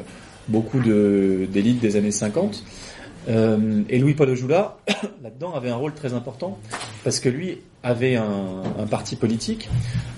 beaucoup 0.48 0.81
de- 0.81 1.47
d'élites 1.51 1.81
des 1.81 1.94
années 1.97 2.11
50. 2.11 2.65
Euh, 3.28 3.82
et 3.89 3.98
Louis-Paul 3.98 4.28
Ojoula, 4.31 4.78
là-dedans, 5.23 5.55
avait 5.55 5.70
un 5.70 5.77
rôle 5.77 5.94
très 5.94 6.12
important 6.12 6.59
parce 7.05 7.20
que 7.20 7.28
lui 7.28 7.59
avait 7.85 8.16
un, 8.16 8.86
parti 8.90 9.15
politique. 9.15 9.69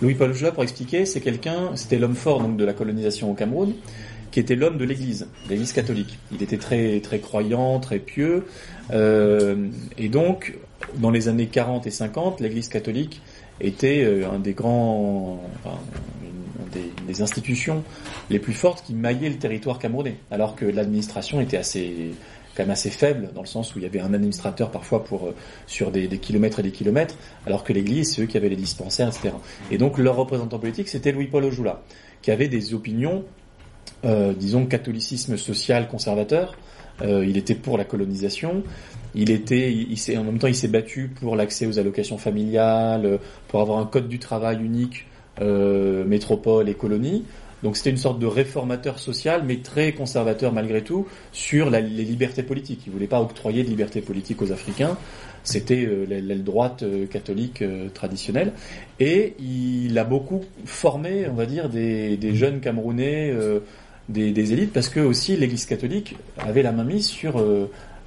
Louis-Paul 0.01 0.31
Ojoula, 0.31 0.53
pour 0.53 0.63
expliquer, 0.63 1.05
c'est 1.05 1.21
quelqu'un, 1.21 1.75
c'était 1.75 1.99
l'homme 1.99 2.15
fort 2.15 2.41
donc 2.41 2.57
de 2.57 2.65
la 2.65 2.73
colonisation 2.73 3.31
au 3.31 3.35
Cameroun, 3.35 3.75
qui 4.31 4.41
était 4.41 4.55
l'homme 4.55 4.79
de 4.79 4.85
l'Église, 4.85 5.29
l'Église 5.49 5.73
catholique. 5.73 6.19
Il 6.33 6.43
était 6.43 6.59
très 6.59 7.01
très 7.01 7.19
croyant, 7.19 7.81
très 7.81 7.99
pieux, 7.99 8.47
euh, 8.93 9.69
et 9.99 10.09
donc 10.09 10.57
dans 10.99 11.11
les 11.11 11.29
années 11.29 11.47
40 11.47 11.87
et 11.87 11.91
50, 11.91 12.41
l'Église 12.41 12.69
catholique 12.69 13.21
était 13.61 14.05
euh, 14.05 14.31
un 14.31 14.39
des 14.39 14.53
grands, 14.53 15.41
une 16.23 16.71
des, 16.73 16.93
des 17.07 17.23
institutions 17.23 17.83
les 18.31 18.39
plus 18.39 18.53
fortes 18.53 18.85
qui 18.87 18.95
maillaient 18.95 19.31
le 19.31 19.39
territoire 19.39 19.79
camerounais, 19.79 20.17
alors 20.31 20.55
que 20.55 20.67
l'administration 20.67 21.41
était 21.41 21.57
assez 21.57 22.13
quand 22.57 22.63
même 22.63 22.71
assez 22.71 22.91
faible 22.91 23.31
dans 23.35 23.43
le 23.43 23.47
sens 23.47 23.75
où 23.75 23.79
il 23.79 23.83
y 23.83 23.87
avait 23.87 24.01
un 24.01 24.15
administrateur 24.15 24.71
parfois 24.71 25.05
pour 25.05 25.27
euh, 25.27 25.35
sur 25.67 25.91
des, 25.91 26.09
des 26.09 26.19
kilomètres 26.19 26.61
et 26.61 26.63
des 26.63 26.73
kilomètres, 26.73 27.17
alors 27.47 27.65
que 27.65 27.73
l'Église 27.73 28.15
c'est 28.15 28.23
eux 28.23 28.27
qui 28.27 28.37
avaient 28.37 28.49
les 28.49 28.57
dispensaires, 28.57 29.09
etc. 29.09 29.35
Et 29.71 29.79
donc 29.79 29.99
leur 29.99 30.17
représentant 30.17 30.59
politique 30.59 30.89
c'était 30.89 31.13
Louis-Paul 31.13 31.45
Ojoula, 31.45 31.83
qui 32.23 32.31
avait 32.31 32.49
des 32.49 32.75
opinions, 32.75 33.25
euh, 34.05 34.33
disons 34.33 34.67
catholicisme 34.67 35.37
social 35.37 35.89
conservateur. 35.89 36.57
Euh, 37.03 37.27
il 37.27 37.37
était 37.37 37.55
pour 37.55 37.77
la 37.77 37.85
colonisation. 37.85 38.63
Il 39.15 39.31
était, 39.31 39.71
il, 39.73 39.93
il 39.93 40.19
en 40.19 40.25
même 40.25 40.39
temps, 40.39 40.47
il 40.47 40.55
s'est 40.55 40.69
battu 40.69 41.09
pour 41.09 41.37
l'accès 41.37 41.67
aux 41.67 41.79
allocations 41.79 42.17
familiales, 42.17 43.19
pour 43.49 43.61
avoir 43.61 43.79
un 43.79 43.87
code 43.87 44.09
du 44.09 44.19
travail 44.19 44.65
unique, 44.65 45.07
euh, 45.43 46.05
métropole 46.05 46.69
et 46.71 46.75
colonie. 46.75 47.25
Donc 47.63 47.77
c'était 47.77 47.91
une 47.91 47.97
sorte 47.97 48.19
de 48.19 48.27
réformateur 48.27 48.99
social, 48.99 49.43
mais 49.45 49.57
très 49.59 49.93
conservateur 49.93 50.53
malgré 50.53 50.83
tout, 50.83 51.07
sur 51.33 51.71
les 51.71 51.81
libertés 51.83 52.43
politiques. 52.43 52.83
Il 52.87 52.93
voulait 52.93 53.07
pas 53.07 53.21
octroyer 53.21 53.65
de 53.65 53.69
liberté 53.69 54.01
politique 54.01 54.43
aux 54.43 54.53
Africains. 54.53 54.97
C'était 55.43 55.87
euh, 55.87 56.05
l'aile 56.07 56.43
droite 56.43 56.83
euh, 56.83 57.07
catholique 57.07 57.63
euh, 57.63 57.89
traditionnelle. 57.89 58.53
Et 58.99 59.35
il 59.39 59.97
a 59.99 60.05
beaucoup 60.05 60.43
formé, 60.65 61.27
on 61.31 61.35
va 61.35 61.47
dire, 61.47 61.69
des, 61.69 62.19
jeunes 62.35 62.61
Camerounais 62.61 63.33
des, 64.09 64.53
élites 64.53 64.73
parce 64.73 64.89
que 64.89 65.01
aussi 65.01 65.37
l'Église 65.37 65.67
catholique 65.67 66.17
avait 66.39 66.63
la 66.63 66.73
main 66.73 66.85
mise 66.85 67.07
sur 67.07 67.43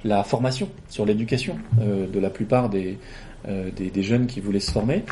la 0.04 0.24
formation, 0.24 0.68
sur 0.88 1.06
l'éducation 1.06 1.56
de 1.78 2.20
la 2.20 2.30
plupart 2.30 2.68
des 2.68 2.98
jeunes 4.02 4.26
qui 4.26 4.40
voulaient 4.40 4.60
se 4.60 4.72
former. 4.72 5.04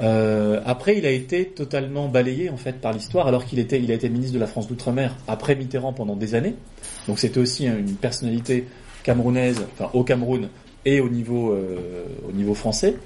Euh, 0.00 0.60
après, 0.64 0.96
il 0.96 1.06
a 1.06 1.10
été 1.10 1.46
totalement 1.46 2.08
balayé 2.08 2.48
en 2.48 2.56
fait 2.56 2.80
par 2.80 2.92
l'histoire, 2.92 3.26
alors 3.26 3.44
qu'il 3.44 3.58
était, 3.58 3.80
il 3.80 3.90
a 3.90 3.94
été 3.94 4.08
ministre 4.08 4.34
de 4.34 4.40
la 4.40 4.46
France 4.46 4.66
d'outre-mer 4.66 5.16
après 5.28 5.54
Mitterrand 5.54 5.92
pendant 5.92 6.16
des 6.16 6.34
années. 6.34 6.54
Donc 7.06 7.18
c'était 7.18 7.40
aussi 7.40 7.66
une 7.66 7.94
personnalité 7.94 8.66
camerounaise, 9.02 9.64
enfin 9.74 9.90
au 9.92 10.04
Cameroun 10.04 10.48
et 10.84 11.00
au 11.00 11.08
niveau, 11.08 11.52
euh, 11.52 12.04
au 12.28 12.32
niveau 12.32 12.54
français. 12.54 12.96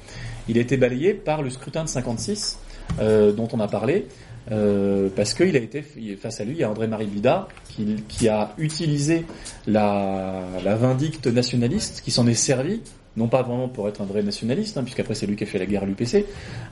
Il 0.48 0.58
a 0.58 0.60
été 0.60 0.76
balayé 0.76 1.14
par 1.14 1.42
le 1.42 1.50
scrutin 1.50 1.84
de 1.84 1.88
56 1.88 2.58
euh, 3.00 3.32
dont 3.32 3.48
on 3.52 3.60
a 3.60 3.68
parlé, 3.68 4.06
euh, 4.52 5.08
parce 5.16 5.34
qu'il 5.34 5.56
a 5.56 5.60
été 5.60 5.82
face 6.20 6.40
à 6.40 6.44
lui, 6.44 6.52
il 6.52 6.58
y 6.58 6.64
a 6.64 6.70
André-Marie 6.70 7.06
Bida 7.06 7.48
qui, 7.70 7.96
qui 8.08 8.28
a 8.28 8.52
utilisé 8.58 9.24
la, 9.66 10.42
la 10.62 10.76
vindicte 10.76 11.26
nationaliste, 11.26 12.02
qui 12.04 12.10
s'en 12.10 12.26
est 12.26 12.34
servi 12.34 12.82
non 13.16 13.28
pas 13.28 13.42
vraiment 13.42 13.68
pour 13.68 13.88
être 13.88 14.00
un 14.00 14.04
vrai 14.04 14.22
nationaliste, 14.22 14.76
hein, 14.76 14.82
puisqu'après 14.82 15.14
c'est 15.14 15.26
lui 15.26 15.36
qui 15.36 15.44
a 15.44 15.46
fait 15.46 15.58
la 15.58 15.66
guerre 15.66 15.82
à 15.82 15.86
l'UPC, 15.86 16.26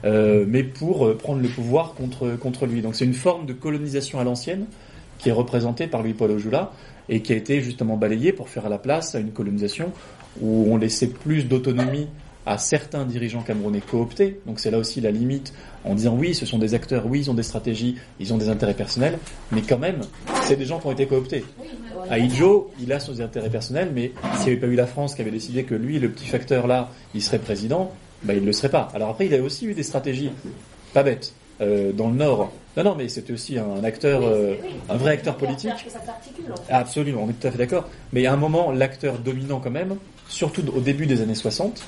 euh, 0.05 0.44
mais 0.48 0.62
pour 0.62 1.06
euh, 1.06 1.16
prendre 1.16 1.40
le 1.40 1.48
pouvoir 1.48 1.94
contre, 1.94 2.36
contre 2.36 2.66
lui. 2.66 2.82
Donc 2.82 2.94
c'est 2.94 3.05
une 3.05 3.14
forme 3.14 3.47
de 3.47 3.52
colonisation 3.52 4.19
à 4.19 4.24
l'ancienne 4.24 4.66
qui 5.19 5.28
est 5.28 5.32
représentée 5.32 5.86
par 5.86 6.02
Louis-Paul 6.02 6.32
Ojula 6.32 6.73
et 7.09 7.20
qui 7.20 7.32
a 7.32 7.36
été 7.36 7.60
justement 7.60 7.97
balayée 7.97 8.32
pour 8.32 8.48
faire 8.48 8.66
à 8.66 8.69
la 8.69 8.78
place 8.78 9.14
à 9.14 9.20
une 9.20 9.31
colonisation 9.31 9.93
où 10.40 10.66
on 10.69 10.77
laissait 10.77 11.09
plus 11.09 11.44
d'autonomie 11.44 12.09
à 12.47 12.59
certains 12.59 13.05
dirigeants 13.05 13.43
camerounais 13.43 13.81
cooptés. 13.81 14.40
Donc 14.47 14.60
c'est 14.60 14.70
là 14.70 14.78
aussi 14.78 15.01
la 15.01 15.10
limite 15.10 15.52
en 15.85 15.94
disant 15.94 16.16
oui, 16.19 16.35
ce 16.35 16.47
sont 16.47 16.59
des 16.59 16.74
acteurs, 16.74 17.06
oui, 17.06 17.20
ils 17.20 17.31
ont 17.31 17.35
des 17.35 17.43
stratégies, 17.43 17.97
ils 18.20 18.32
ont 18.32 18.39
des 18.39 18.48
intérêts 18.48 18.74
personnels, 18.74 19.19
mais 19.51 19.62
quand 19.62 19.78
même, 19.78 20.01
c'est 20.43 20.56
des 20.56 20.64
gens 20.64 20.78
qui 20.78 20.86
ont 20.86 20.93
été 20.93 21.06
cooptés. 21.06 21.44
Aïdjo, 22.10 22.70
il 22.81 22.93
a 22.93 23.01
ses 23.01 23.20
intérêts 23.20 23.51
personnels, 23.51 23.90
mais 23.94 24.12
s'il 24.36 24.47
n'y 24.47 24.52
avait 24.52 24.60
pas 24.60 24.66
eu 24.66 24.74
la 24.74 24.86
France 24.86 25.14
qui 25.14 25.23
avait 25.23 25.31
décidé 25.31 25.64
que 25.64 25.74
lui, 25.74 25.98
le 25.98 26.10
petit 26.10 26.27
facteur 26.27 26.66
là, 26.66 26.90
il 27.14 27.23
serait 27.23 27.39
président, 27.39 27.93
bah, 28.23 28.35
il 28.35 28.40
ne 28.40 28.47
le 28.47 28.52
serait 28.52 28.70
pas. 28.70 28.89
Alors 28.94 29.10
après, 29.10 29.27
il 29.27 29.35
a 29.35 29.43
aussi 29.43 29.66
eu 29.66 29.74
des 29.74 29.82
stratégies 29.82 30.31
pas 30.93 31.02
bêtes. 31.02 31.35
Euh, 31.60 31.93
dans 31.93 32.09
le 32.09 32.14
Nord. 32.14 32.51
Non, 32.77 32.82
non, 32.82 32.94
mais 32.97 33.09
c'était 33.09 33.32
aussi 33.32 33.56
un 33.59 33.85
acteur, 33.85 34.23
euh, 34.24 34.55
un 34.89 34.97
vrai 34.97 35.12
acteur 35.12 35.36
politique. 35.36 35.70
Absolument, 36.69 37.24
on 37.24 37.31
est 37.31 37.35
tout 37.35 37.47
à 37.47 37.51
fait 37.51 37.59
d'accord. 37.59 37.89
Mais 38.12 38.27
à 38.27 38.32
un 38.32 38.36
moment, 38.36 38.73
l'acteur 38.73 39.19
dominant 39.19 39.60
quand 39.60 39.70
même, 39.70 39.97
surtout 40.28 40.62
au 40.74 40.81
début 40.81 41.06
des 41.06 41.20
années 41.20 41.36
60, 41.36 41.85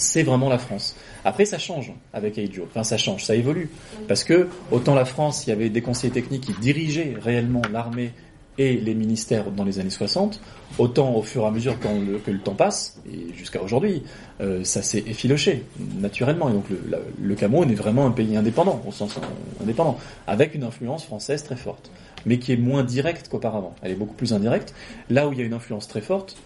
c'est 0.00 0.22
vraiment 0.22 0.48
la 0.48 0.58
France. 0.58 0.96
Après, 1.24 1.44
ça 1.44 1.58
change 1.58 1.92
avec 2.12 2.38
Aïdjo. 2.38 2.66
Enfin, 2.70 2.84
ça 2.84 2.96
change, 2.96 3.24
ça 3.24 3.34
évolue. 3.34 3.70
Parce 4.08 4.24
que, 4.24 4.48
autant 4.70 4.94
la 4.94 5.04
France, 5.04 5.46
il 5.46 5.50
y 5.50 5.52
avait 5.52 5.68
des 5.68 5.82
conseillers 5.82 6.12
techniques 6.12 6.44
qui 6.44 6.54
dirigeaient 6.54 7.14
réellement 7.20 7.62
l'armée 7.72 8.12
et 8.58 8.76
les 8.76 8.94
ministères 8.94 9.50
dans 9.50 9.64
les 9.64 9.78
années 9.78 9.88
60, 9.88 10.40
autant 10.78 11.14
au 11.14 11.22
fur 11.22 11.42
et 11.42 11.46
à 11.46 11.50
mesure 11.50 11.78
que 11.80 12.30
le 12.30 12.38
temps 12.40 12.54
passe, 12.54 13.00
et 13.10 13.32
jusqu'à 13.34 13.62
aujourd'hui, 13.62 14.02
euh, 14.40 14.64
ça 14.64 14.82
s'est 14.82 15.02
effiloché, 15.06 15.64
naturellement. 15.98 16.50
Et 16.50 16.52
donc 16.52 16.64
le, 16.68 16.78
le, 17.18 17.34
Cameroun 17.34 17.70
est 17.70 17.74
vraiment 17.74 18.06
un 18.06 18.10
pays 18.10 18.36
indépendant, 18.36 18.82
au 18.86 18.92
sens 18.92 19.18
indépendant, 19.62 19.98
avec 20.26 20.54
une 20.54 20.64
influence 20.64 21.04
française 21.04 21.42
très 21.42 21.56
forte, 21.56 21.90
mais 22.26 22.38
qui 22.38 22.52
est 22.52 22.58
moins 22.58 22.84
directe 22.84 23.28
qu'auparavant. 23.28 23.74
Elle 23.82 23.92
est 23.92 23.96
beaucoup 23.96 24.14
plus 24.14 24.34
indirecte. 24.34 24.74
Là 25.08 25.26
où 25.28 25.32
il 25.32 25.38
y 25.38 25.42
a 25.42 25.44
une 25.44 25.54
influence 25.54 25.88
très 25.88 26.02
forte, 26.02 26.36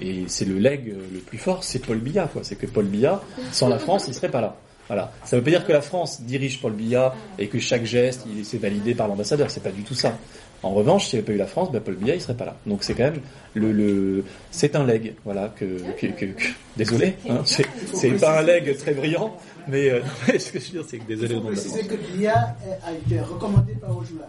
et 0.00 0.24
c'est 0.28 0.44
le 0.44 0.58
leg 0.58 0.94
le 1.12 1.18
plus 1.20 1.38
fort, 1.38 1.64
c'est 1.64 1.80
Paul 1.80 1.98
Biya, 1.98 2.28
quoi. 2.32 2.42
C'est 2.44 2.56
que 2.56 2.66
Paul 2.66 2.86
Biya, 2.86 3.22
sans 3.52 3.68
la 3.68 3.78
France, 3.78 4.06
il 4.08 4.14
serait 4.14 4.30
pas 4.30 4.40
là. 4.40 4.56
Voilà. 4.88 5.12
Ça 5.24 5.36
veut 5.36 5.42
pas 5.42 5.50
dire 5.50 5.66
que 5.66 5.72
la 5.72 5.82
France 5.82 6.22
dirige 6.22 6.60
Paul 6.60 6.72
Biya 6.72 7.14
et 7.38 7.48
que 7.48 7.58
chaque 7.58 7.84
geste, 7.84 8.26
il 8.26 8.40
est 8.40 8.58
validé 8.58 8.94
par 8.94 9.06
l'ambassadeur. 9.06 9.50
C'est 9.50 9.62
pas 9.62 9.70
du 9.70 9.82
tout 9.82 9.94
ça. 9.94 10.16
En 10.62 10.70
revanche, 10.70 11.06
s'il 11.06 11.18
n'y 11.18 11.24
avait 11.24 11.26
pas 11.26 11.32
eu 11.34 11.38
la 11.38 11.46
France, 11.46 11.70
ben 11.70 11.80
Paul 11.80 11.94
Biya 11.94 12.16
il 12.16 12.20
serait 12.20 12.36
pas 12.36 12.46
là. 12.46 12.56
Donc 12.66 12.82
c'est 12.82 12.94
quand 12.94 13.04
même 13.04 13.20
le, 13.54 13.70
le 13.70 14.24
c'est 14.50 14.74
un 14.74 14.84
leg, 14.84 15.14
voilà 15.24 15.52
que, 15.54 15.64
que, 15.96 16.06
que, 16.08 16.24
que 16.26 16.48
désolé, 16.76 17.14
hein, 17.28 17.42
c'est 17.44 18.10
pas 18.18 18.40
un 18.40 18.42
leg 18.42 18.76
très 18.76 18.92
brillant, 18.92 19.36
mais 19.68 19.88
euh, 19.88 20.00
ce 20.38 20.50
que 20.50 20.58
je 20.58 20.64
veux 20.66 20.72
dire 20.72 20.84
c'est 20.88 20.98
que 20.98 21.06
désolé. 21.06 21.34
Il 21.34 21.40
faut 21.40 21.46
préciser 21.46 21.86
que 21.86 21.94
Biya 21.94 22.56
a 22.84 22.92
été 22.92 23.20
recommandé 23.20 23.74
par 23.74 23.96
Ojula. 23.96 24.28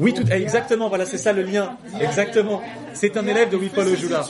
Oui, 0.00 0.14
tout, 0.14 0.22
exactement, 0.30 0.88
voilà, 0.88 1.06
c'est 1.06 1.18
ça 1.18 1.32
le 1.32 1.42
lien. 1.42 1.76
Exactement. 2.00 2.62
C'est 2.94 3.16
un 3.16 3.26
élève 3.26 3.50
de 3.50 3.56
Louis-Paul 3.56 3.88
Ojula. 3.88 4.24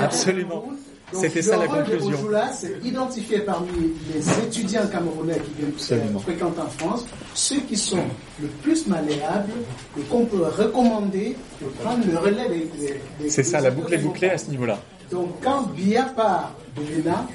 Absolument. 0.00 0.64
C'était 1.12 1.42
ça 1.42 1.56
la 1.56 1.68
conclusion. 1.68 2.18
Ojula, 2.18 2.50
c'est 2.52 2.74
identifié 2.82 3.40
parmi 3.40 3.68
les 4.12 4.44
étudiants 4.44 4.86
camerounais 4.90 5.40
qui 5.44 5.62
viennent 5.86 6.18
fréquenter 6.18 6.60
en 6.60 6.70
France, 6.70 7.06
ceux 7.34 7.60
qui 7.60 7.76
sont 7.76 8.02
le 8.42 8.48
plus 8.48 8.86
malléables 8.88 9.52
et 9.98 10.02
qu'on 10.02 10.24
peut 10.24 10.42
recommander 10.44 11.36
de 11.60 11.66
prendre 11.82 12.04
le 12.10 12.18
relais 12.18 12.48
des. 12.48 12.70
des 13.20 13.30
c'est 13.30 13.44
ça, 13.44 13.60
la 13.60 13.70
boucle 13.70 13.94
est 13.94 13.98
bouclée 13.98 14.30
à 14.30 14.38
ce 14.38 14.50
niveau-là. 14.50 14.78
Donc, 15.10 15.30
quand 15.42 15.62
Bia 15.74 16.04
part 16.04 16.52
de 16.76 16.82
l'ENA, 16.82 17.26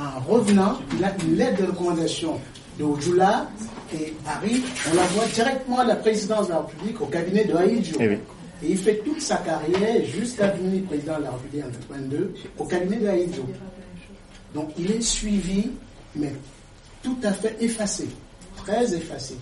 en 0.00 0.20
revenant, 0.32 0.78
il 0.96 1.04
a 1.04 1.12
une 1.24 1.36
lettre 1.36 1.62
de 1.62 1.66
recommandation 1.66 2.40
de 2.78 2.84
Ojula 2.84 3.46
et 3.94 4.14
arrive, 4.26 4.64
on 4.90 4.94
la 4.96 5.02
voit 5.04 5.26
directement 5.26 5.78
à 5.80 5.84
la 5.84 5.96
présidence 5.96 6.46
de 6.48 6.52
la 6.52 6.60
République 6.60 7.00
au 7.00 7.06
cabinet 7.06 7.44
de 7.44 7.54
Haïdjo. 7.54 7.96
Eh 8.00 8.08
oui. 8.08 8.18
Et 8.62 8.70
il 8.70 8.78
fait 8.78 8.98
toute 9.04 9.20
sa 9.20 9.36
carrière 9.38 10.04
jusqu'à 10.06 10.48
devenir 10.48 10.84
président 10.84 11.18
de 11.18 11.24
la 11.24 11.30
République 11.32 11.64
en 11.64 11.70
82 11.70 12.34
au 12.58 12.64
cabinet 12.64 12.96
de 12.96 13.08
Haïdjo. 13.08 13.44
Donc 14.54 14.70
il 14.78 14.90
est 14.90 15.00
suivi, 15.02 15.70
mais 16.14 16.32
tout 17.02 17.16
à 17.24 17.32
fait 17.32 17.56
effacé, 17.60 18.08
très 18.56 18.94
effacé. 18.94 19.36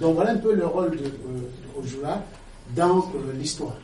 Donc 0.00 0.14
voilà 0.14 0.32
un 0.32 0.36
peu 0.38 0.54
le 0.54 0.66
rôle 0.66 0.92
de, 0.92 1.04
euh, 1.04 1.08
de 1.08 1.78
Ojula 1.78 2.24
dans 2.76 2.98
euh, 2.98 3.32
l'histoire. 3.34 3.76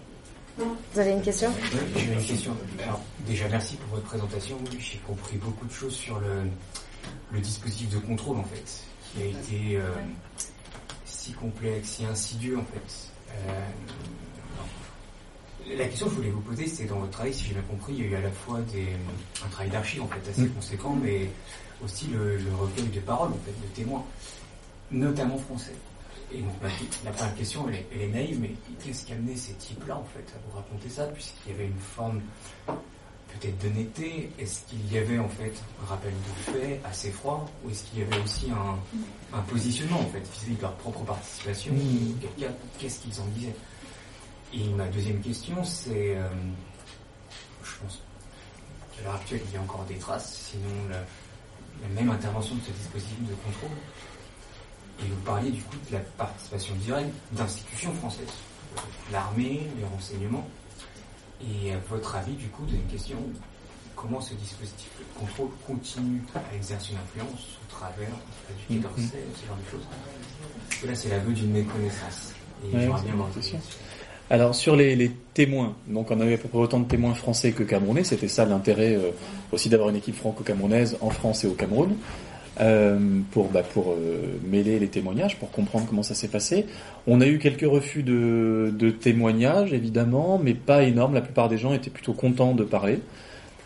Vous 0.58 0.98
avez 0.98 1.12
une 1.12 1.20
question? 1.20 1.50
Oui, 1.72 1.78
j'ai 1.96 2.12
une 2.12 2.24
question. 2.24 2.56
Alors, 2.82 3.00
déjà, 3.26 3.46
merci 3.50 3.76
pour 3.76 3.96
votre 3.96 4.06
présentation. 4.06 4.56
J'ai 4.78 4.98
compris 5.06 5.36
beaucoup 5.36 5.66
de 5.66 5.72
choses 5.72 5.94
sur 5.94 6.18
le, 6.18 6.48
le 7.32 7.40
dispositif 7.40 7.90
de 7.90 7.98
contrôle, 7.98 8.38
en 8.38 8.44
fait, 8.44 8.64
qui 9.16 9.22
a 9.22 9.26
été 9.26 9.76
euh, 9.76 9.90
si 11.04 11.32
complexe, 11.32 11.88
si 11.88 12.04
insidieux, 12.04 12.58
en 12.58 12.64
fait. 12.64 13.10
Euh, 13.48 13.66
la 15.76 15.86
question 15.86 16.06
que 16.06 16.12
je 16.12 16.16
voulais 16.18 16.30
vous 16.30 16.40
poser, 16.40 16.66
c'est 16.66 16.84
dans 16.84 16.98
votre 16.98 17.12
travail, 17.12 17.34
si 17.34 17.44
j'ai 17.44 17.54
bien 17.54 17.62
compris, 17.62 17.94
il 17.94 18.00
y 18.00 18.02
a 18.04 18.10
eu 18.10 18.14
à 18.14 18.20
la 18.20 18.30
fois 18.30 18.60
des, 18.72 18.88
un 19.44 19.48
travail 19.48 19.70
d'archives, 19.70 20.02
en 20.02 20.08
fait, 20.08 20.30
assez 20.30 20.42
mmh. 20.42 20.50
conséquent, 20.50 20.96
mais 21.02 21.28
aussi 21.84 22.06
le, 22.08 22.36
le, 22.36 22.54
recueil 22.54 22.86
de 22.86 23.00
paroles, 23.00 23.30
en 23.30 23.44
fait, 23.44 23.50
de 23.50 23.74
témoins, 23.74 24.04
notamment 24.90 25.38
français. 25.38 25.74
Et 26.32 26.40
donc, 26.40 26.52
la 27.04 27.10
première 27.10 27.34
question, 27.36 27.68
elle 27.68 27.76
est, 27.76 27.86
elle 27.94 28.02
est 28.02 28.08
naïve, 28.08 28.40
mais 28.40 28.52
qu'est-ce 28.84 29.06
qui 29.06 29.12
a 29.12 29.16
amené 29.16 29.36
ces 29.36 29.54
types-là, 29.54 29.96
en 29.96 30.04
fait, 30.04 30.32
à 30.34 30.38
vous 30.46 30.56
raconter 30.56 30.88
ça, 30.88 31.06
puisqu'il 31.06 31.52
y 31.52 31.54
avait 31.54 31.66
une 31.66 31.78
forme 31.78 32.20
peut-être 33.38 33.58
d'honnêteté 33.58 34.30
Est-ce 34.38 34.60
qu'il 34.66 34.92
y 34.92 34.98
avait, 34.98 35.18
en 35.18 35.28
fait, 35.28 35.52
un 35.82 35.86
rappel 35.86 36.12
de 36.12 36.52
fait 36.52 36.80
assez 36.84 37.10
froid, 37.10 37.48
ou 37.64 37.70
est-ce 37.70 37.84
qu'il 37.84 38.00
y 38.00 38.02
avait 38.02 38.18
aussi 38.22 38.48
un, 38.50 39.36
un 39.36 39.42
positionnement, 39.42 40.00
en 40.00 40.06
fait, 40.06 40.20
vis-à-vis 40.20 40.56
de 40.56 40.62
leur 40.62 40.74
propre 40.74 41.00
participation? 41.00 41.72
Qu'est-ce 42.78 43.00
qu'ils 43.00 43.20
en 43.20 43.26
disaient? 43.26 43.56
Et 44.52 44.68
ma 44.70 44.86
deuxième 44.88 45.20
question, 45.20 45.62
c'est, 45.64 46.16
euh, 46.16 46.28
je 47.64 47.70
pense 47.82 48.00
qu'à 48.96 49.02
l'heure 49.04 49.14
actuelle, 49.16 49.40
il 49.48 49.54
y 49.54 49.56
a 49.56 49.60
encore 49.60 49.84
des 49.84 49.96
traces, 49.96 50.50
sinon 50.50 50.70
la, 50.88 50.98
la 51.82 51.94
même 51.94 52.10
intervention 52.10 52.54
de 52.54 52.60
ce 52.60 52.70
dispositif 52.70 53.18
de 53.28 53.34
contrôle. 53.34 53.76
Et 55.00 55.08
vous 55.08 55.20
parliez 55.26 55.50
du 55.50 55.60
coup 55.62 55.76
de 55.90 55.94
la 55.94 56.00
participation 56.00 56.74
directe 56.76 57.10
d'institutions 57.32 57.92
françaises, 57.94 58.32
l'armée, 59.12 59.66
les 59.78 59.84
renseignements. 59.84 60.48
Et 61.40 61.72
à 61.72 61.78
votre 61.90 62.14
avis, 62.16 62.32
du 62.32 62.48
coup, 62.48 62.64
d'une 62.64 62.84
question, 62.84 63.18
comment 63.94 64.20
ce 64.20 64.34
dispositif 64.34 64.90
de 64.98 65.20
contrôle 65.20 65.50
continue 65.66 66.22
à 66.34 66.54
exercer 66.54 66.92
une 66.92 66.98
influence 66.98 67.58
au 67.62 67.72
travers 67.72 68.08
du 68.68 68.74
Quai 68.74 68.80
d'Orsay, 68.80 69.24
ce 69.34 69.46
genre 69.46 69.56
de 69.56 69.70
choses 69.70 69.86
Parce 70.68 70.80
que 70.82 70.86
là, 70.86 70.94
c'est 70.94 71.08
l'aveu 71.10 71.32
d'une 71.32 71.52
méconnaissance. 71.52 72.32
Et 72.64 72.74
ouais, 72.74 72.86
bien 72.86 73.60
alors 74.28 74.56
sur 74.56 74.74
les, 74.74 74.96
les, 74.96 75.12
témoins, 75.34 75.76
donc 75.86 76.10
on 76.10 76.20
avait 76.20 76.34
à 76.34 76.38
peu 76.38 76.48
près 76.48 76.58
autant 76.58 76.80
de 76.80 76.88
témoins 76.88 77.14
français 77.14 77.52
que 77.52 77.62
camerounais, 77.62 78.02
c'était 78.02 78.26
ça 78.26 78.44
l'intérêt 78.44 78.96
euh, 78.96 79.10
aussi 79.52 79.68
d'avoir 79.68 79.90
une 79.90 79.96
équipe 79.96 80.16
franco-camerounaise 80.16 80.96
en 81.00 81.10
France 81.10 81.44
et 81.44 81.46
au 81.46 81.52
Cameroun. 81.52 81.94
Euh, 82.58 82.98
pour, 83.32 83.50
bah, 83.50 83.62
euh, 83.76 84.22
mêler 84.50 84.78
les 84.78 84.88
témoignages, 84.88 85.38
pour 85.38 85.50
comprendre 85.50 85.86
comment 85.86 86.02
ça 86.02 86.14
s'est 86.14 86.28
passé. 86.28 86.64
On 87.06 87.20
a 87.20 87.26
eu 87.26 87.38
quelques 87.38 87.70
refus 87.70 88.02
de, 88.02 88.72
de, 88.74 88.90
témoignages, 88.90 89.74
évidemment, 89.74 90.40
mais 90.42 90.54
pas 90.54 90.84
énormes. 90.84 91.12
La 91.12 91.20
plupart 91.20 91.50
des 91.50 91.58
gens 91.58 91.74
étaient 91.74 91.90
plutôt 91.90 92.14
contents 92.14 92.54
de 92.54 92.64
parler. 92.64 93.00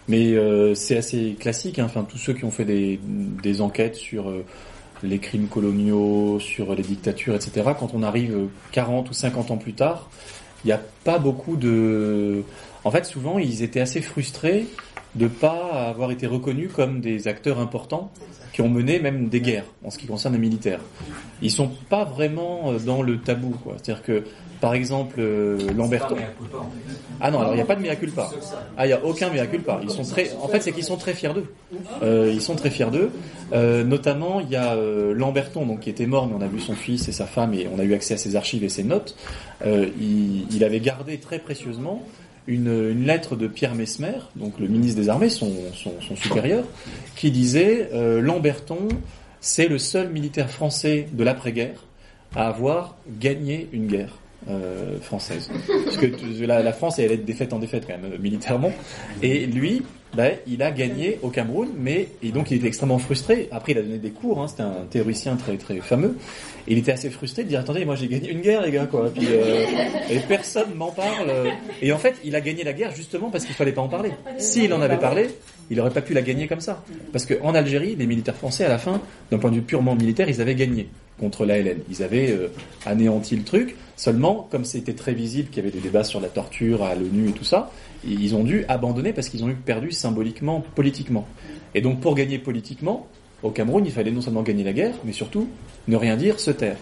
Mais 0.09 0.33
euh, 0.33 0.75
c'est 0.75 0.97
assez 0.97 1.37
classique. 1.39 1.79
Hein. 1.79 1.85
Enfin, 1.85 2.03
tous 2.03 2.19
ceux 2.19 2.33
qui 2.33 2.45
ont 2.45 2.51
fait 2.51 2.65
des, 2.65 2.99
des 3.05 3.61
enquêtes 3.61 3.95
sur 3.95 4.33
les 5.05 5.19
crimes 5.19 5.47
coloniaux, 5.47 6.41
sur 6.41 6.75
les 6.75 6.83
dictatures, 6.83 7.37
etc., 7.37 7.71
quand 7.79 7.95
on 7.95 8.03
arrive 8.03 8.49
40 8.73 9.09
ou 9.09 9.13
50 9.13 9.53
ans 9.53 9.57
plus 9.57 9.75
tard, 9.75 10.11
il 10.65 10.69
n'y 10.69 10.73
a 10.73 10.81
pas 11.05 11.19
beaucoup 11.19 11.57
de... 11.57 12.43
En 12.83 12.91
fait, 12.91 13.05
souvent, 13.05 13.39
ils 13.39 13.63
étaient 13.63 13.81
assez 13.81 14.01
frustrés 14.01 14.67
de 15.15 15.27
pas 15.27 15.89
avoir 15.89 16.11
été 16.11 16.27
reconnus 16.27 16.71
comme 16.75 17.01
des 17.01 17.29
acteurs 17.29 17.59
importants 17.59 18.11
qui 18.53 18.63
ont 18.63 18.69
mené 18.69 18.99
même 18.99 19.29
des 19.29 19.41
guerres 19.41 19.65
en 19.85 19.91
ce 19.91 19.99
qui 19.99 20.07
concerne 20.07 20.35
les 20.35 20.41
militaires. 20.41 20.81
Ils 21.43 21.51
sont 21.51 21.71
pas 21.89 22.05
vraiment 22.05 22.73
euh, 22.73 22.79
dans 22.79 23.03
le 23.03 23.19
tabou, 23.19 23.51
quoi. 23.63 23.77
C'est-à-dire 23.81 24.03
que, 24.03 24.25
par 24.61 24.75
exemple, 24.75 25.17
euh, 25.19 25.59
Lamberton. 25.77 26.17
Ah 27.21 27.31
non, 27.31 27.41
alors 27.41 27.53
il 27.53 27.57
n'y 27.57 27.63
a 27.63 27.67
pas 27.67 27.77
de 27.77 27.83
mea 27.83 27.97
culpa. 27.97 28.31
Ah, 28.77 28.87
il 28.87 28.89
n'y 28.89 28.93
a 28.93 29.05
aucun 29.05 29.31
mea 29.31 29.47
culpa. 29.47 29.81
Ils 29.83 29.91
sont 29.91 30.03
très, 30.03 30.33
en 30.35 30.49
fait, 30.49 30.61
c'est 30.61 30.73
qu'ils 30.73 30.85
sont 30.85 30.97
très 30.97 31.15
fiers 31.15 31.33
d'eux. 31.33 31.47
Euh, 32.03 32.31
ils 32.33 32.43
sont 32.43 32.57
très 32.57 32.71
fiers 32.71 32.91
d'eux. 32.91 33.11
Euh, 33.53 33.85
notamment, 33.85 34.41
il 34.41 34.51
y 34.51 34.57
a 34.57 34.77
Lamberton, 35.15 35.65
donc 35.65 35.81
qui 35.81 35.91
était 35.91 36.07
mort, 36.07 36.27
mais 36.27 36.35
on 36.37 36.43
a 36.43 36.49
vu 36.49 36.61
son 36.61 36.75
fils 36.75 37.09
et 37.09 37.13
sa 37.13 37.27
femme 37.27 37.55
et 37.55 37.69
on 37.75 37.79
a 37.79 37.85
eu 37.85 37.95
accès 37.95 38.15
à 38.15 38.17
ses 38.17 38.37
archives 38.37 38.65
et 38.65 38.69
ses 38.69 38.85
notes. 38.85 39.17
Il, 39.65 40.47
il 40.53 40.65
avait 40.65 40.81
gardé 40.81 41.19
très 41.19 41.39
précieusement 41.39 42.03
une, 42.47 42.69
une 42.91 43.07
lettre 43.07 43.37
de 43.37 43.47
Pierre 43.47 43.75
Mesmer, 43.75 44.19
donc 44.37 44.59
le 44.59 44.67
ministre 44.69 45.01
des 45.01 45.09
Armées, 45.09 45.29
son, 45.31 45.53
son, 45.75 45.93
son 46.01 46.17
supérieur, 46.17 46.65
qui 47.17 47.31
disait 47.31 47.91
euh, 47.93 48.21
Lamberton, 48.21 48.89
c'est 49.41 49.69
le 49.69 49.79
seul 49.79 50.11
militaire 50.11 50.51
français 50.51 51.07
de 51.13 51.25
l'après-guerre 51.25 51.85
à 52.35 52.49
avoir 52.49 52.97
gagné 53.19 53.69
une 53.73 53.87
guerre. 53.87 54.17
euh, 54.49 54.99
française. 55.01 55.51
Parce 55.85 55.97
que 55.99 56.07
la, 56.45 56.63
la 56.63 56.73
France, 56.73 56.99
elle 56.99 57.13
est 57.13 57.17
défaite 57.19 57.53
en 57.53 57.59
défaite 57.59 57.85
quand 57.87 57.99
même, 57.99 58.13
euh, 58.13 58.19
militairement. 58.19 58.73
Et 59.23 59.45
lui, 59.47 59.83
ben, 60.15 60.33
il 60.47 60.63
a 60.63 60.71
gagné 60.71 61.19
au 61.23 61.29
Cameroun, 61.29 61.69
mais 61.79 62.09
et 62.23 62.33
donc 62.33 62.51
il 62.51 62.57
était 62.57 62.67
extrêmement 62.67 62.99
frustré. 62.99 63.49
Après, 63.53 63.73
il 63.73 63.79
a 63.79 63.83
donné 63.83 63.99
des 63.99 64.11
cours. 64.11 64.41
Hein, 64.41 64.49
C'était 64.49 64.63
un 64.63 64.87
théoricien 64.89 65.37
très 65.37 65.57
très 65.57 65.77
fameux. 65.81 66.17
Il 66.69 66.79
était 66.79 66.93
assez 66.93 67.11
frustré 67.11 67.45
de 67.45 67.49
dire 67.49 67.61
attendez, 67.61 67.85
moi 67.85 67.95
j'ai 67.95 68.09
gagné 68.09 68.31
une 68.31 68.41
guerre, 68.41 68.63
les 68.63 68.71
gars, 68.71 68.87
quoi. 68.87 69.11
Puis, 69.15 69.27
euh, 69.31 69.65
et 70.11 70.19
personne 70.21 70.75
m'en 70.75 70.91
parle. 70.91 71.33
Et 71.83 71.93
en 71.93 71.99
fait, 71.99 72.17
il 72.25 72.35
a 72.37 72.41
gagné 72.41 72.65
la 72.65 72.73
guerre 72.73 72.95
justement 72.95 73.31
parce 73.31 73.45
qu'il 73.45 73.55
fallait 73.55 73.73
pas 73.73 73.83
en 73.83 73.89
parler. 73.89 74.11
S'il 74.39 74.73
en 74.73 74.81
avait 74.81 74.99
parlé, 74.99 75.29
il 75.71 75.81
aurait 75.81 75.91
pas 75.91 76.03
pu 76.03 76.15
la 76.15 76.23
gagner 76.23 76.49
comme 76.49 76.61
ça. 76.61 76.83
Parce 77.13 77.27
qu'en 77.27 77.55
Algérie, 77.55 77.95
les 77.97 78.07
militaires 78.07 78.37
français, 78.37 78.65
à 78.65 78.69
la 78.69 78.79
fin, 78.79 79.01
d'un 79.31 79.39
point 79.39 79.51
de 79.51 79.57
vue 79.57 79.63
purement 79.63 79.95
militaire, 79.95 80.29
ils 80.29 80.41
avaient 80.41 80.55
gagné 80.55 80.89
contre 81.19 81.45
l'ALN. 81.45 81.79
Ils 81.89 82.03
avaient 82.03 82.33
euh, 82.33 82.49
anéanti 82.87 83.37
le 83.37 83.45
truc. 83.45 83.77
Seulement, 83.97 84.49
comme 84.51 84.65
c'était 84.65 84.95
très 84.95 85.13
visible 85.13 85.51
qu'il 85.51 85.63
y 85.63 85.67
avait 85.67 85.77
des 85.77 85.83
débats 85.83 86.05
sur 86.05 86.21
la 86.21 86.29
torture 86.29 86.83
à 86.83 86.95
l'ONU 86.95 87.29
et 87.29 87.33
tout 87.33 87.45
ça, 87.45 87.71
ils 88.05 88.35
ont 88.35 88.43
dû 88.43 88.65
abandonner 88.69 89.13
parce 89.13 89.29
qu'ils 89.29 89.45
ont 89.45 89.49
eu 89.49 89.55
perdu 89.55 89.93
symboliquement, 89.93 90.65
politiquement. 90.75 91.27
Et 91.75 91.83
donc, 91.83 92.01
pour 92.01 92.15
gagner 92.15 92.39
politiquement, 92.39 93.07
au 93.43 93.51
Cameroun, 93.51 93.85
il 93.85 93.93
fallait 93.93 94.11
non 94.11 94.21
seulement 94.21 94.43
gagner 94.43 94.65
la 94.65 94.73
guerre, 94.73 94.95
mais 95.05 95.13
surtout 95.13 95.49
ne 95.89 95.97
rien 95.97 96.17
dire, 96.17 96.39
se 96.41 96.51
taire. 96.51 96.77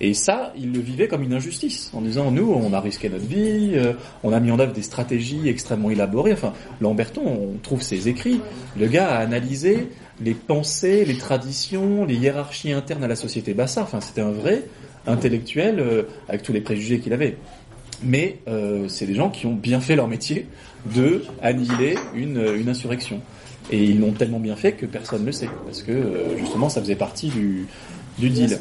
Et 0.00 0.14
ça, 0.14 0.52
ils 0.58 0.72
le 0.72 0.80
vivaient 0.80 1.06
comme 1.06 1.22
une 1.22 1.32
injustice, 1.32 1.90
en 1.94 2.00
disant 2.00 2.32
nous, 2.32 2.52
on 2.52 2.72
a 2.72 2.80
risqué 2.80 3.08
notre 3.08 3.24
vie, 3.24 3.72
euh, 3.74 3.92
on 4.24 4.32
a 4.32 4.40
mis 4.40 4.50
en 4.50 4.58
œuvre 4.58 4.72
des 4.72 4.82
stratégies 4.82 5.48
extrêmement 5.48 5.90
élaborées. 5.90 6.32
Enfin, 6.32 6.54
Lamberton, 6.80 7.22
on 7.24 7.58
trouve 7.62 7.82
ses 7.82 8.08
écrits. 8.08 8.40
Le 8.76 8.88
gars 8.88 9.10
a 9.10 9.18
analysé 9.18 9.86
les 10.20 10.34
pensées, 10.34 11.04
les 11.04 11.16
traditions, 11.16 12.04
les 12.04 12.16
hiérarchies 12.16 12.72
internes 12.72 13.04
à 13.04 13.08
la 13.08 13.14
société 13.14 13.54
bassa. 13.54 13.82
Enfin, 13.82 14.00
c'était 14.00 14.22
un 14.22 14.32
vrai 14.32 14.64
intellectuel 15.06 15.78
euh, 15.78 16.02
avec 16.28 16.42
tous 16.42 16.52
les 16.52 16.60
préjugés 16.60 16.98
qu'il 16.98 17.12
avait. 17.12 17.36
Mais 18.02 18.38
euh, 18.48 18.88
c'est 18.88 19.06
des 19.06 19.14
gens 19.14 19.30
qui 19.30 19.46
ont 19.46 19.54
bien 19.54 19.80
fait 19.80 19.94
leur 19.94 20.08
métier 20.08 20.46
de 20.92 21.22
annihiler 21.40 21.94
une, 22.16 22.44
une 22.56 22.68
insurrection. 22.68 23.20
Et 23.70 23.84
ils 23.84 24.00
l'ont 24.00 24.12
tellement 24.12 24.40
bien 24.40 24.56
fait 24.56 24.72
que 24.72 24.86
personne 24.86 25.22
ne 25.22 25.26
le 25.26 25.32
sait, 25.32 25.48
parce 25.64 25.82
que 25.82 25.92
euh, 25.92 26.36
justement 26.36 26.68
ça 26.68 26.80
faisait 26.80 26.96
partie 26.96 27.28
du, 27.28 27.66
du 28.18 28.28
deal. 28.28 28.58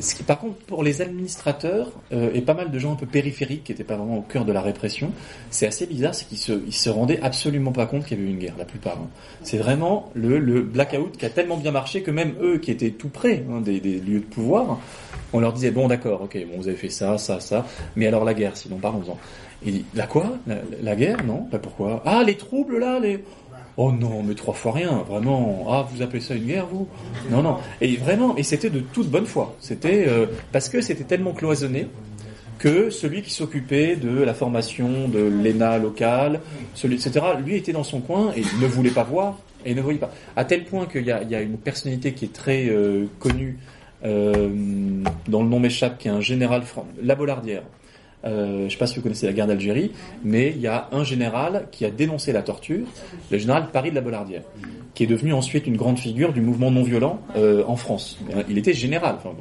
Ce 0.00 0.14
qui, 0.14 0.22
par 0.22 0.38
contre, 0.38 0.54
pour 0.66 0.82
les 0.82 1.02
administrateurs 1.02 1.92
euh, 2.12 2.30
et 2.32 2.40
pas 2.40 2.54
mal 2.54 2.70
de 2.70 2.78
gens 2.78 2.92
un 2.92 2.96
peu 2.96 3.06
périphériques 3.06 3.64
qui 3.64 3.72
n'étaient 3.72 3.84
pas 3.84 3.96
vraiment 3.96 4.18
au 4.18 4.22
cœur 4.22 4.44
de 4.44 4.52
la 4.52 4.62
répression, 4.62 5.12
c'est 5.50 5.66
assez 5.66 5.86
bizarre, 5.86 6.14
c'est 6.14 6.26
qu'ils 6.26 6.38
se, 6.38 6.52
ils 6.66 6.72
se 6.72 6.88
rendaient 6.88 7.20
absolument 7.20 7.72
pas 7.72 7.86
compte 7.86 8.06
qu'il 8.06 8.16
y 8.18 8.20
avait 8.20 8.28
eu 8.30 8.32
une 8.32 8.38
guerre, 8.40 8.54
la 8.58 8.64
plupart. 8.64 8.96
hein. 8.96 9.08
C'est 9.42 9.58
vraiment 9.58 10.10
le, 10.14 10.38
le 10.38 10.62
blackout 10.62 11.16
qui 11.16 11.26
a 11.26 11.30
tellement 11.30 11.56
bien 11.56 11.70
marché 11.70 12.02
que 12.02 12.10
même 12.10 12.32
eux 12.40 12.58
qui 12.58 12.70
étaient 12.70 12.90
tout 12.90 13.10
près 13.10 13.44
hein, 13.50 13.60
des, 13.60 13.80
des 13.80 14.00
lieux 14.00 14.20
de 14.20 14.24
pouvoir, 14.24 14.80
on 15.32 15.40
leur 15.40 15.52
disait 15.52 15.70
bon 15.70 15.88
d'accord, 15.88 16.22
ok, 16.22 16.38
bon 16.50 16.56
vous 16.58 16.68
avez 16.68 16.76
fait 16.76 16.90
ça, 16.90 17.18
ça, 17.18 17.38
ça, 17.38 17.66
mais 17.96 18.06
alors 18.06 18.24
la 18.24 18.34
guerre, 18.34 18.56
sinon 18.56 18.78
parlons-en. 18.78 19.18
Dit 19.64 19.84
la 19.94 20.08
quoi? 20.08 20.38
La, 20.48 20.56
la 20.82 20.96
guerre? 20.96 21.24
Non, 21.24 21.44
pas 21.44 21.60
pourquoi 21.60 22.02
Ah 22.04 22.24
les 22.26 22.36
troubles 22.36 22.78
là, 22.80 22.98
les 22.98 23.22
Oh 23.78 23.90
non, 23.90 24.22
mais 24.22 24.34
trois 24.34 24.52
fois 24.54 24.72
rien, 24.72 25.02
vraiment. 25.08 25.64
Ah, 25.68 25.86
vous 25.90 26.02
appelez 26.02 26.20
ça 26.20 26.34
une 26.34 26.44
guerre, 26.44 26.66
vous? 26.66 26.86
Non, 27.30 27.42
non. 27.42 27.56
Et 27.80 27.96
vraiment, 27.96 28.36
et 28.36 28.42
c'était 28.42 28.68
de 28.70 28.80
toute 28.80 29.08
bonne 29.08 29.24
foi. 29.26 29.54
C'était 29.60 30.04
euh, 30.08 30.26
parce 30.52 30.68
que 30.68 30.80
c'était 30.82 31.04
tellement 31.04 31.32
cloisonné 31.32 31.86
que 32.58 32.90
celui 32.90 33.22
qui 33.22 33.30
s'occupait 33.30 33.96
de 33.96 34.10
la 34.22 34.34
formation 34.34 35.08
de 35.08 35.18
l'ENA 35.20 35.78
locale, 35.78 36.40
etc., 36.84 37.10
lui 37.44 37.56
était 37.56 37.72
dans 37.72 37.82
son 37.82 38.00
coin 38.00 38.32
et 38.36 38.42
ne 38.60 38.66
voulait 38.66 38.90
pas 38.90 39.02
voir 39.04 39.38
et 39.64 39.74
ne 39.74 39.80
voyait 39.80 39.98
pas. 39.98 40.12
À 40.36 40.44
tel 40.44 40.64
point 40.64 40.86
qu'il 40.86 41.02
y 41.02 41.06
y 41.06 41.34
a 41.34 41.40
une 41.40 41.56
personnalité 41.56 42.12
qui 42.12 42.26
est 42.26 42.32
très 42.32 42.66
euh, 42.68 43.06
connue, 43.20 43.58
euh, 44.04 44.48
dont 45.28 45.42
le 45.42 45.48
nom 45.48 45.60
m'échappe, 45.60 45.98
qui 45.98 46.08
est 46.08 46.12
un 46.12 46.20
général, 46.20 46.62
fran- 46.62 46.86
la 47.02 47.14
Bollardière. 47.14 47.62
Euh, 48.24 48.58
je 48.60 48.64
ne 48.64 48.68
sais 48.68 48.76
pas 48.76 48.86
si 48.86 48.96
vous 48.96 49.02
connaissez 49.02 49.26
la 49.26 49.32
guerre 49.32 49.46
d'Algérie, 49.46 49.92
mais 50.24 50.50
il 50.54 50.60
y 50.60 50.66
a 50.66 50.88
un 50.92 51.04
général 51.04 51.66
qui 51.72 51.84
a 51.84 51.90
dénoncé 51.90 52.32
la 52.32 52.42
torture, 52.42 52.86
le 53.30 53.38
général 53.38 53.68
Paris 53.72 53.90
de 53.90 53.94
la 53.96 54.00
Bollardière, 54.00 54.42
qui 54.94 55.04
est 55.04 55.08
devenu 55.08 55.32
ensuite 55.32 55.66
une 55.66 55.76
grande 55.76 55.98
figure 55.98 56.32
du 56.32 56.40
mouvement 56.40 56.70
non 56.70 56.82
violent 56.82 57.20
euh, 57.36 57.64
en 57.66 57.76
France. 57.76 58.18
Il 58.48 58.58
était 58.58 58.74
général, 58.74 59.16
enfin, 59.18 59.34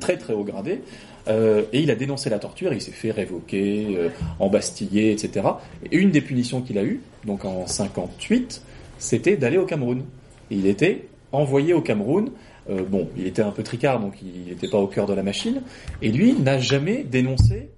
très 0.00 0.16
très 0.16 0.34
haut 0.34 0.44
gradé, 0.44 0.82
euh, 1.28 1.64
et 1.72 1.80
il 1.80 1.90
a 1.90 1.94
dénoncé 1.94 2.30
la 2.30 2.38
torture, 2.38 2.72
il 2.72 2.80
s'est 2.80 2.92
fait 2.92 3.10
révoquer, 3.10 3.96
euh, 3.98 4.08
embastiller, 4.38 5.12
etc. 5.12 5.46
Et 5.90 5.96
une 5.96 6.10
des 6.10 6.20
punitions 6.20 6.60
qu'il 6.60 6.78
a 6.78 6.84
eues, 6.84 7.00
donc 7.24 7.44
en 7.44 7.66
58, 7.66 8.62
c'était 8.98 9.36
d'aller 9.36 9.58
au 9.58 9.66
Cameroun. 9.66 10.04
Et 10.50 10.56
il 10.56 10.66
était 10.66 11.08
envoyé 11.32 11.74
au 11.74 11.80
Cameroun. 11.80 12.30
Euh, 12.70 12.82
bon, 12.84 13.08
il 13.16 13.26
était 13.26 13.42
un 13.42 13.50
peu 13.50 13.62
tricard, 13.62 14.00
donc 14.00 14.14
il 14.22 14.50
n'était 14.50 14.68
pas 14.68 14.78
au 14.78 14.86
cœur 14.86 15.06
de 15.06 15.14
la 15.14 15.22
machine. 15.22 15.62
Et 16.02 16.12
lui 16.12 16.34
n'a 16.34 16.58
jamais 16.58 17.02
dénoncé 17.02 17.70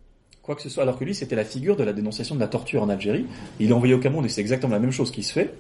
quoi 0.49 0.55
que 0.55 0.63
ce 0.63 0.71
soit, 0.71 0.83
alors 0.83 0.99
que 0.99 1.05
lui 1.05 1.15
c'était 1.15 1.37
la 1.37 1.45
figure 1.45 1.77
de 1.77 1.85
la 1.85 1.93
dénonciation 1.93 2.35
de 2.35 2.41
la 2.41 2.49
torture 2.49 2.83
en 2.83 2.89
Algérie. 2.89 3.27
Il 3.61 3.69
est 3.69 3.73
envoyé 3.75 3.93
au 3.93 3.99
Cameroun 3.99 4.25
et 4.25 4.31
c'est 4.31 4.41
exactement 4.41 4.73
la 4.73 4.81
même 4.81 4.93
chose 4.93 5.11
qui 5.11 5.23
se 5.23 5.31
fait, 5.31 5.53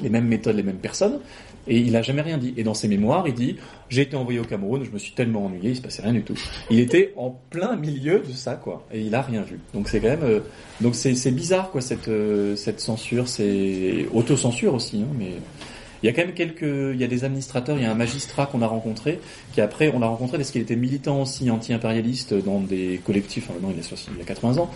les 0.00 0.08
mêmes 0.08 0.28
méthodes, 0.28 0.54
les 0.54 0.62
mêmes 0.62 0.78
personnes, 0.78 1.18
et 1.66 1.78
il 1.78 1.90
n'a 1.90 2.02
jamais 2.02 2.22
rien 2.22 2.38
dit. 2.38 2.54
Et 2.56 2.62
dans 2.62 2.72
ses 2.72 2.86
mémoires, 2.86 3.26
il 3.26 3.34
dit 3.34 3.56
j'ai 3.88 4.02
été 4.02 4.14
envoyé 4.14 4.38
au 4.38 4.44
Cameroun, 4.44 4.84
je 4.84 4.90
me 4.92 4.98
suis 4.98 5.14
tellement 5.14 5.46
ennuyé, 5.46 5.70
il 5.70 5.76
se 5.76 5.82
passait 5.82 6.02
rien 6.02 6.12
du 6.12 6.22
tout. 6.22 6.38
Il 6.70 6.78
était 6.78 7.12
en 7.16 7.36
plein 7.50 7.74
milieu 7.74 8.20
de 8.20 8.32
ça, 8.32 8.54
quoi, 8.54 8.86
et 8.92 9.00
il 9.00 9.12
a 9.16 9.22
rien 9.22 9.42
vu. 9.42 9.58
Donc 9.74 9.88
c'est 9.88 9.98
quand 9.98 10.10
même, 10.10 10.22
euh, 10.22 10.40
donc 10.80 10.94
c'est 10.94 11.16
c'est 11.16 11.32
bizarre, 11.32 11.72
quoi, 11.72 11.80
cette 11.80 12.06
euh, 12.06 12.54
cette 12.54 12.78
censure, 12.78 13.26
c'est 13.26 14.06
autocensure 14.14 14.74
aussi, 14.74 15.02
hein, 15.02 15.12
mais. 15.18 15.32
Il 16.02 16.06
y 16.06 16.08
a 16.08 16.12
quand 16.12 16.22
même 16.22 16.34
quelques, 16.34 16.62
il 16.62 17.00
y 17.00 17.04
a 17.04 17.06
des 17.06 17.24
administrateurs, 17.24 17.76
il 17.76 17.82
y 17.82 17.86
a 17.86 17.90
un 17.90 17.94
magistrat 17.94 18.46
qu'on 18.46 18.62
a 18.62 18.66
rencontré, 18.66 19.20
qui 19.52 19.60
après, 19.60 19.90
on 19.94 19.98
l'a 19.98 20.06
rencontré 20.06 20.38
parce 20.38 20.50
qu'il 20.50 20.62
était 20.62 20.76
militant 20.76 21.22
aussi 21.22 21.50
anti-impérialiste 21.50 22.34
dans 22.34 22.60
des 22.60 23.00
collectifs, 23.04 23.44
enfin 23.44 23.54
maintenant 23.54 23.72
il 23.74 23.78
est 23.78 23.82
60, 23.82 24.14
il 24.16 24.22
a 24.22 24.24
80 24.24 24.58
ans, 24.58 24.70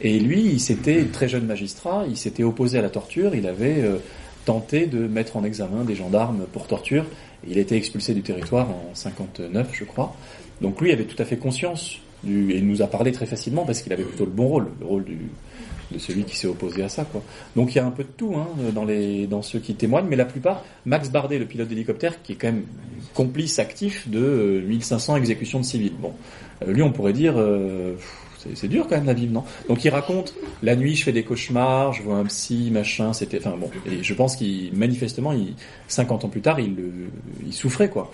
et 0.00 0.18
lui, 0.18 0.40
il 0.40 0.60
s'était, 0.60 1.04
très 1.04 1.28
jeune 1.28 1.46
magistrat, 1.46 2.04
il 2.08 2.16
s'était 2.16 2.42
opposé 2.42 2.78
à 2.78 2.82
la 2.82 2.90
torture, 2.90 3.34
il 3.34 3.46
avait 3.46 3.82
euh, 3.82 3.96
tenté 4.44 4.86
de 4.86 5.06
mettre 5.06 5.36
en 5.36 5.44
examen 5.44 5.84
des 5.84 5.94
gendarmes 5.94 6.44
pour 6.52 6.66
torture, 6.66 7.06
il 7.48 7.56
a 7.56 7.60
été 7.60 7.76
expulsé 7.76 8.12
du 8.12 8.22
territoire 8.22 8.68
en 8.68 8.90
59, 8.94 9.68
je 9.72 9.84
crois. 9.84 10.14
Donc 10.60 10.80
lui 10.80 10.92
avait 10.92 11.04
tout 11.04 11.20
à 11.20 11.24
fait 11.24 11.36
conscience 11.36 11.98
du, 12.24 12.52
et 12.52 12.56
il 12.56 12.66
nous 12.66 12.82
a 12.82 12.86
parlé 12.86 13.12
très 13.12 13.26
facilement 13.26 13.64
parce 13.64 13.82
qu'il 13.82 13.92
avait 13.92 14.04
plutôt 14.04 14.24
le 14.24 14.30
bon 14.30 14.48
rôle, 14.48 14.68
le 14.80 14.86
rôle 14.86 15.04
du, 15.04 15.18
de 15.92 15.98
celui 15.98 16.24
qui 16.24 16.36
s'est 16.36 16.46
opposé 16.48 16.82
à 16.82 16.88
ça. 16.88 17.04
Quoi. 17.04 17.22
Donc 17.54 17.74
il 17.74 17.78
y 17.78 17.80
a 17.80 17.86
un 17.86 17.90
peu 17.90 18.02
de 18.04 18.08
tout 18.08 18.34
hein, 18.36 18.48
dans, 18.72 18.84
les, 18.84 19.26
dans 19.26 19.42
ceux 19.42 19.58
qui 19.58 19.74
témoignent, 19.74 20.08
mais 20.08 20.16
la 20.16 20.24
plupart, 20.24 20.64
Max 20.84 21.10
Bardet, 21.10 21.38
le 21.38 21.46
pilote 21.46 21.68
d'hélicoptère, 21.68 22.22
qui 22.22 22.32
est 22.32 22.36
quand 22.36 22.48
même 22.48 22.64
complice 23.14 23.58
actif 23.58 24.08
de 24.08 24.18
euh, 24.18 24.62
1500 24.66 25.16
exécutions 25.16 25.60
de 25.60 25.64
civils. 25.64 25.94
Bon, 25.98 26.12
Euh, 26.62 26.72
lui 26.72 26.82
on 26.82 26.92
pourrait 26.92 27.12
dire, 27.12 27.34
euh, 27.36 27.94
c'est- 28.54 28.68
dur 28.68 28.86
quand 28.88 28.96
même 28.96 29.06
la 29.06 29.14
ville, 29.14 29.32
non? 29.32 29.44
Donc 29.68 29.84
il 29.84 29.90
raconte, 29.90 30.34
la 30.62 30.76
nuit 30.76 30.94
je 30.96 31.04
fais 31.04 31.12
des 31.12 31.22
cauchemars, 31.24 31.92
je 31.92 32.02
vois 32.02 32.16
un 32.16 32.24
psy, 32.24 32.70
machin, 32.72 33.12
c'était... 33.12 33.38
Enfin 33.38 33.56
bon, 33.56 33.70
et 33.90 34.02
je 34.02 34.14
pense 34.14 34.36
qu'il, 34.36 34.72
manifestement, 34.74 35.32
il, 35.32 35.54
50 35.88 36.24
ans 36.24 36.28
plus 36.28 36.40
tard, 36.40 36.60
il, 36.60 36.74
il 37.46 37.52
souffrait 37.52 37.88
quoi. 37.90 38.12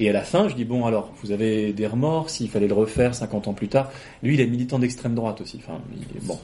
Et 0.00 0.08
à 0.08 0.12
la 0.12 0.22
fin, 0.22 0.48
je 0.48 0.54
dis 0.54 0.64
bon 0.64 0.86
alors, 0.86 1.12
vous 1.22 1.30
avez 1.32 1.72
des 1.72 1.86
remords 1.86 2.30
s'il 2.30 2.48
fallait 2.48 2.66
le 2.66 2.74
refaire 2.74 3.14
50 3.14 3.46
ans 3.48 3.52
plus 3.52 3.68
tard. 3.68 3.92
Lui, 4.22 4.34
il 4.34 4.40
est 4.40 4.46
militant 4.46 4.78
d'extrême 4.78 5.14
droite 5.14 5.40
aussi. 5.42 5.60
Enfin, 5.62 5.78
bon, 6.22 6.38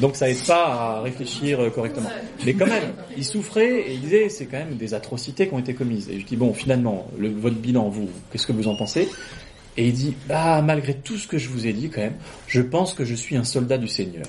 donc 0.00 0.16
ça 0.16 0.30
aide 0.30 0.42
pas 0.46 0.66
à 0.98 1.00
réfléchir 1.02 1.60
euh, 1.60 1.70
correctement. 1.70 2.08
Mais 2.46 2.54
quand 2.54 2.66
même, 2.66 2.92
il 3.16 3.24
souffrait 3.24 3.80
et 3.90 3.94
il 3.94 4.00
disait 4.00 4.28
c'est 4.28 4.46
quand 4.46 4.58
même 4.58 4.76
des 4.76 4.94
atrocités 4.94 5.48
qui 5.48 5.54
ont 5.54 5.58
été 5.58 5.74
commises. 5.74 6.08
Et 6.08 6.20
je 6.20 6.24
dis 6.24 6.36
bon, 6.36 6.54
finalement, 6.54 7.08
le, 7.18 7.30
votre 7.30 7.56
bilan, 7.56 7.88
vous, 7.88 8.08
qu'est-ce 8.30 8.46
que 8.46 8.52
vous 8.52 8.68
en 8.68 8.76
pensez? 8.76 9.08
Et 9.76 9.88
il 9.88 9.94
dit 9.94 10.14
bah 10.28 10.60
malgré 10.60 10.94
tout 10.94 11.16
ce 11.16 11.26
que 11.26 11.38
je 11.38 11.48
vous 11.48 11.66
ai 11.66 11.72
dit 11.72 11.88
quand 11.88 12.02
même, 12.02 12.16
je 12.46 12.60
pense 12.60 12.92
que 12.92 13.04
je 13.04 13.14
suis 13.14 13.36
un 13.36 13.44
soldat 13.44 13.78
du 13.78 13.88
Seigneur. 13.88 14.26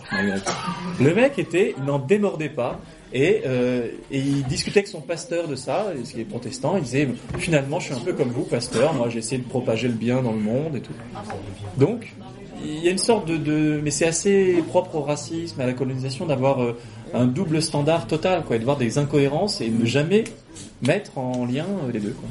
Le 1.01 1.13
mec 1.13 1.37
était, 1.37 1.75
il 1.77 1.83
n'en 1.83 1.99
démordait 1.99 2.49
pas. 2.49 2.79
Et, 3.15 3.43
euh, 3.45 3.89
et 4.09 4.17
il 4.17 4.43
discutait 4.45 4.79
avec 4.79 4.87
son 4.87 5.01
pasteur 5.01 5.47
de 5.47 5.55
ça, 5.55 5.85
ce 6.03 6.13
qui 6.13 6.21
est 6.21 6.25
protestant. 6.25 6.77
Il 6.77 6.83
disait 6.83 7.07
finalement, 7.37 7.79
je 7.79 7.85
suis 7.85 7.93
un 7.93 7.99
peu 7.99 8.13
comme 8.13 8.29
vous, 8.29 8.43
pasteur. 8.43 8.93
Moi, 8.95 9.09
j'ai 9.09 9.19
essayé 9.19 9.39
de 9.39 9.47
propager 9.47 9.87
le 9.87 9.93
bien 9.93 10.23
dans 10.23 10.31
le 10.31 10.39
monde 10.39 10.77
et 10.77 10.81
tout. 10.81 10.93
Donc, 11.77 12.11
il 12.65 12.83
y 12.83 12.87
a 12.87 12.91
une 12.91 12.97
sorte 12.97 13.27
de, 13.27 13.37
de 13.37 13.79
mais 13.83 13.91
c'est 13.91 14.07
assez 14.07 14.63
propre 14.67 14.95
au 14.95 15.01
racisme, 15.01 15.61
à 15.61 15.67
la 15.67 15.73
colonisation, 15.73 16.25
d'avoir 16.25 16.63
euh, 16.63 16.79
un 17.13 17.25
double 17.25 17.61
standard 17.61 18.07
total, 18.07 18.43
quoi, 18.45 18.55
et 18.55 18.59
de 18.59 18.63
voir 18.63 18.77
des 18.77 18.97
incohérences 18.97 19.61
et 19.61 19.69
ne 19.69 19.85
jamais 19.85 20.23
mettre 20.81 21.17
en 21.17 21.45
lien 21.45 21.65
euh, 21.83 21.91
les 21.91 21.99
deux. 21.99 22.15
Quoi. 22.19 22.29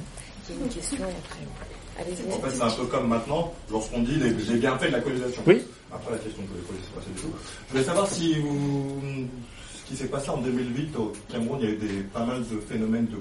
Une 0.65 0.69
question 0.69 0.97
après. 1.05 1.72
En 1.99 2.41
fait, 2.41 2.51
c'est 2.57 2.63
un 2.63 2.71
peu 2.71 2.85
comme 2.87 3.09
maintenant, 3.09 3.53
lorsqu'on 3.71 4.03
dit 4.03 4.17
les- 4.17 4.35
j'ai 4.45 4.57
bien 4.57 4.77
fait 4.79 4.89
de 4.89 4.93
la 4.93 5.01
colonisation. 5.01 5.43
Oui. 5.47 5.63
Après 5.93 6.13
la 6.13 6.19
question 6.19 6.43
que 6.45 6.55
les 6.55 6.63
policiers 6.63 6.89
pas 6.95 7.01
du 7.03 7.21
tout. 7.21 7.29
Je 7.69 7.73
voulais 7.73 7.85
savoir 7.85 8.09
si 8.11 8.39
vous, 8.41 9.01
ce 9.77 9.89
qui 9.91 9.97
s'est 9.97 10.07
passé 10.09 10.31
en 10.31 10.39
2008 10.39 10.97
au 10.97 11.13
Cameroun, 11.31 11.59
il 11.61 11.69
y 11.69 11.71
a 11.71 11.75
eu 11.75 11.77
des, 11.77 12.03
pas 12.05 12.25
mal 12.25 12.41
de 12.49 12.61
phénomènes 12.61 13.07
de 13.07 13.19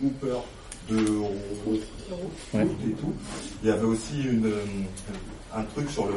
Cooper, 0.00 0.38
de 0.90 0.96
Ouais. 2.54 2.62
et 2.62 2.92
tout. 2.92 3.12
Il 3.62 3.68
y 3.68 3.70
avait 3.72 3.84
aussi 3.84 4.22
une, 4.24 4.46
euh, 4.46 4.64
un 5.54 5.62
truc 5.64 5.90
sur 5.90 6.06
le 6.06 6.14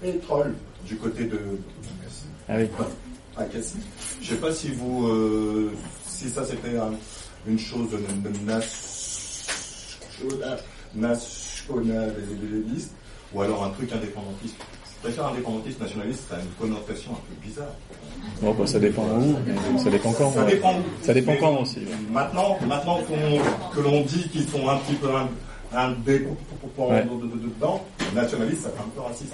pétrole 0.00 0.54
du 0.86 0.96
côté 0.96 1.24
de 1.24 1.38
Ah 2.48 2.54
oui. 2.56 2.66
à 3.36 3.44
Cassis. 3.44 3.76
Je 4.22 4.30
sais 4.30 4.36
pas 4.40 4.52
si 4.52 4.70
vous, 4.70 5.06
euh, 5.08 5.70
si 6.06 6.28
ça 6.30 6.44
c'était 6.44 6.76
un- 6.78 6.94
une 7.46 7.58
chose 7.58 7.90
de, 7.90 7.96
de 7.98 8.36
nationaliste 10.94 12.92
ou 13.32 13.42
alors 13.42 13.64
un 13.64 13.70
truc 13.70 13.92
indépendantiste. 13.92 14.56
Je 15.02 15.06
préfère 15.08 15.26
indépendantiste, 15.28 15.80
nationaliste, 15.80 16.24
ça 16.28 16.36
a 16.36 16.40
une 16.40 16.50
connotation 16.58 17.12
un 17.12 17.14
peu 17.14 17.34
bizarre. 17.46 17.72
Bon, 18.42 18.52
bah, 18.52 18.66
ça 18.66 18.78
dépend 18.78 19.02
où, 19.04 19.34
ça 19.78 19.88
dépend 19.90 20.12
quand. 20.12 20.30
Ça 20.32 20.44
ouais. 20.44 20.50
dépend. 20.50 20.74
Ça 21.02 21.14
dépend 21.14 21.32
Mais 21.32 21.38
quand 21.38 21.56
aussi. 21.62 21.78
ouais. 21.78 21.84
Maintenant, 22.12 22.58
maintenant 22.66 22.98
qu'on- 22.98 23.70
que 23.74 23.80
l'on 23.80 24.02
dit 24.02 24.28
qu'ils 24.28 24.46
sont 24.48 24.68
un 24.68 24.76
petit 24.78 24.94
peu 24.96 25.08
un, 25.14 25.28
un 25.74 25.92
découpant 26.04 26.90
Ouais. 26.90 27.04
dedans, 27.04 27.82
nationaliste, 28.14 28.62
ça 28.64 28.70
fait 28.70 28.80
un 28.80 28.88
peu 28.94 29.00
raciste. 29.00 29.32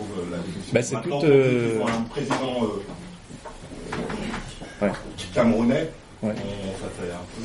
Euh, 0.00 0.04
la. 0.30 0.38
Bah, 0.72 0.82
c'est 0.82 0.94
Maintenant 0.94 1.18
dit 1.20 1.26
euh, 1.28 1.80
un 1.86 2.02
président 2.04 2.62
euh, 2.62 2.82
Ouais. 4.86 4.92
camerounais, 5.34 5.90
on- 6.22 6.28
ça 6.28 6.88
fait 6.98 7.12
un 7.12 7.24
peu. 7.36 7.42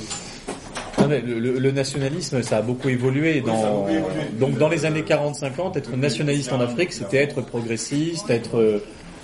Non, 0.97 1.07
mais 1.07 1.21
le, 1.21 1.39
le- 1.39 1.59
le 1.59 1.71
nationalisme, 1.71 2.41
ça 2.41 2.57
a 2.57 2.61
beaucoup 2.61 2.89
évolué. 2.89 3.41
Dans, 3.41 3.53
beaucoup 3.81 3.89
évolué. 3.89 4.21
donc 4.39 4.57
dans 4.57 4.69
les 4.69 4.85
années 4.85 5.03
40-50, 5.03 5.77
être 5.77 5.95
nationaliste 5.95 6.51
en 6.53 6.59
Afrique, 6.61 6.91
c'était 6.93 7.17
être 7.17 7.41
progressiste, 7.41 8.29
être 8.29 8.57
euh, 8.57 8.79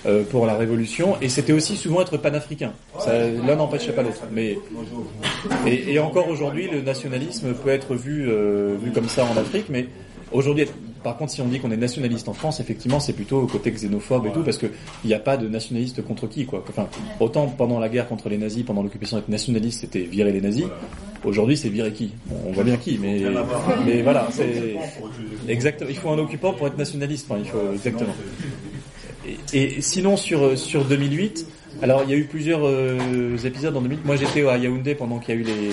euh, 0.06 0.24
pour 0.30 0.46
la 0.46 0.54
révolution, 0.56 1.16
et 1.22 1.30
c'était 1.30 1.54
aussi 1.54 1.76
souvent 1.76 2.02
être 2.02 2.18
panafricain. 2.18 2.74
L'un 3.08 3.56
n'empêchait 3.56 3.92
pas 3.92 4.04
l'autre. 4.04 4.22
Mais 4.32 4.58
et, 5.66 5.94
et 5.94 6.00
encore 6.00 6.28
aujourd'hui, 6.30 6.70
le 6.72 6.82
nationalisme 6.82 7.54
peut 7.54 7.70
être 7.72 7.96
vu 7.96 8.26
euh, 8.30 8.76
vu 8.82 8.92
comme 8.92 9.10
ça 9.10 9.26
en 9.26 9.36
Afrique, 9.38 9.66
mais 9.70 9.88
aujourd'hui. 10.32 10.68
Par 11.06 11.18
contre, 11.18 11.34
si 11.34 11.40
on 11.40 11.46
dit 11.46 11.60
qu'on 11.60 11.70
est 11.70 11.78
nationaliste 11.78 12.28
en 12.30 12.34
France, 12.34 12.60
effectivement, 12.60 13.00
c'est 13.00 13.14
plutôt 13.14 13.38
au 13.38 13.46
côté 13.46 13.70
xénophobe 13.70 14.26
et 14.26 14.32
tout, 14.32 14.42
parce 14.42 14.58
que 14.58 14.66
il 15.04 15.08
n'y 15.08 15.14
a 15.14 15.20
pas 15.20 15.38
de 15.38 15.48
nationaliste 15.48 16.04
contre 16.04 16.26
qui, 16.26 16.48
quoi. 16.48 16.66
Enfin, 16.68 16.88
autant 17.20 17.46
pendant 17.46 17.78
la 17.78 17.90
guerre 17.90 18.08
contre 18.08 18.28
les 18.28 18.40
nazis, 18.40 18.64
pendant 18.64 18.82
l'occupation, 18.82 19.20
être 19.20 19.30
nationaliste, 19.30 19.82
c'était 19.82 20.00
virer 20.02 20.32
les 20.32 20.42
nazis. 20.42 20.66
Aujourd'hui, 21.24 21.58
c'est 21.58 21.70
virer 21.70 21.94
qui? 21.94 22.12
Bon, 22.26 22.38
On 22.48 22.54
voit 22.54 22.64
bien 22.64 22.78
qui, 22.78 22.98
mais 23.00 23.22
mais 23.86 24.02
voilà, 24.02 24.28
c'est 24.32 24.78
exactement. 25.48 25.92
Il 25.92 25.96
faut 25.96 26.10
un 26.10 26.18
occupant 26.18 26.54
pour 26.54 26.66
être 26.66 26.78
nationaliste. 26.80 27.28
Enfin, 27.30 27.40
il 27.40 27.48
faut 27.48 27.72
exactement. 27.72 28.16
Et, 29.54 29.78
et 29.78 29.82
sinon 29.82 30.18
sur 30.18 30.58
sur 30.58 30.86
2008, 30.86 31.46
alors 31.82 32.04
il 32.04 32.10
y 32.10 32.14
a 32.14 32.18
eu 32.18 32.26
plusieurs 32.26 32.62
euh, 32.64 33.38
épisodes 33.44 33.76
en 33.76 33.82
2008. 33.82 34.06
Moi, 34.06 34.16
j'étais 34.16 34.48
à 34.48 34.58
Yaoundé 34.58 34.96
pendant 34.96 35.20
qu'il 35.20 35.36
y 35.36 35.38
a 35.38 35.42
eu 35.42 35.44
les 35.44 35.72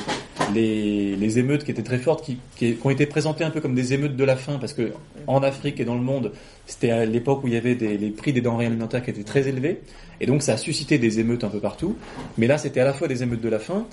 les, 0.54 1.16
les 1.16 1.38
émeutes 1.38 1.64
qui 1.64 1.70
étaient 1.70 1.82
très 1.82 1.98
fortes, 1.98 2.24
qui, 2.24 2.38
qui, 2.56 2.74
qui 2.74 2.86
ont 2.86 2.90
été 2.90 3.06
présentées 3.06 3.44
un 3.44 3.50
peu 3.50 3.60
comme 3.60 3.74
des 3.74 3.94
émeutes 3.94 4.16
de 4.16 4.24
la 4.24 4.36
faim, 4.36 4.58
parce 4.60 4.72
que 4.72 4.92
en 5.26 5.42
Afrique 5.42 5.80
et 5.80 5.84
dans 5.84 5.94
le 5.94 6.00
monde, 6.00 6.32
c'était 6.66 6.90
à 6.90 7.04
l'époque 7.04 7.42
où 7.44 7.48
il 7.48 7.54
y 7.54 7.56
avait 7.56 7.74
des, 7.74 7.96
les 7.96 8.10
prix 8.10 8.32
des 8.32 8.40
denrées 8.40 8.66
alimentaires 8.66 9.02
qui 9.02 9.10
étaient 9.10 9.22
très 9.22 9.48
élevés, 9.48 9.80
et 10.20 10.26
donc 10.26 10.42
ça 10.42 10.54
a 10.54 10.56
suscité 10.56 10.98
des 10.98 11.20
émeutes 11.20 11.44
un 11.44 11.48
peu 11.48 11.60
partout. 11.60 11.96
Mais 12.38 12.46
là, 12.46 12.58
c'était 12.58 12.80
à 12.80 12.84
la 12.84 12.92
fois 12.92 13.08
des 13.08 13.22
émeutes 13.22 13.40
de 13.40 13.48
la 13.48 13.58
faim 13.58 13.86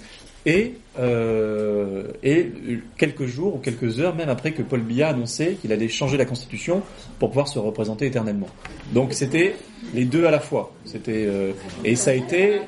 et 0.46 0.74
euh, 1.00 2.08
et 2.24 2.52
quelques 2.98 3.26
jours 3.26 3.56
ou 3.56 3.58
quelques 3.60 4.00
heures 4.00 4.16
même 4.16 4.30
après 4.30 4.52
que 4.52 4.62
Paul 4.62 4.82
Biya 4.82 5.08
a 5.08 5.10
annoncé 5.12 5.58
qu'il 5.62 5.72
allait 5.72 5.88
changer 5.90 6.18
la 6.18 6.26
constitution 6.26 6.82
pour 7.20 7.30
pouvoir 7.30 7.48
se 7.48 7.60
représenter 7.60 8.06
éternellement. 8.08 8.48
Donc 8.94 9.14
c'était 9.14 9.56
les 9.94 10.06
deux 10.06 10.26
à 10.26 10.32
la 10.32 10.40
fois. 10.40 10.72
C'était 10.86 11.26
euh, 11.28 11.52
et 11.84 11.96
ça 11.96 12.12
a 12.12 12.14
été 12.14 12.62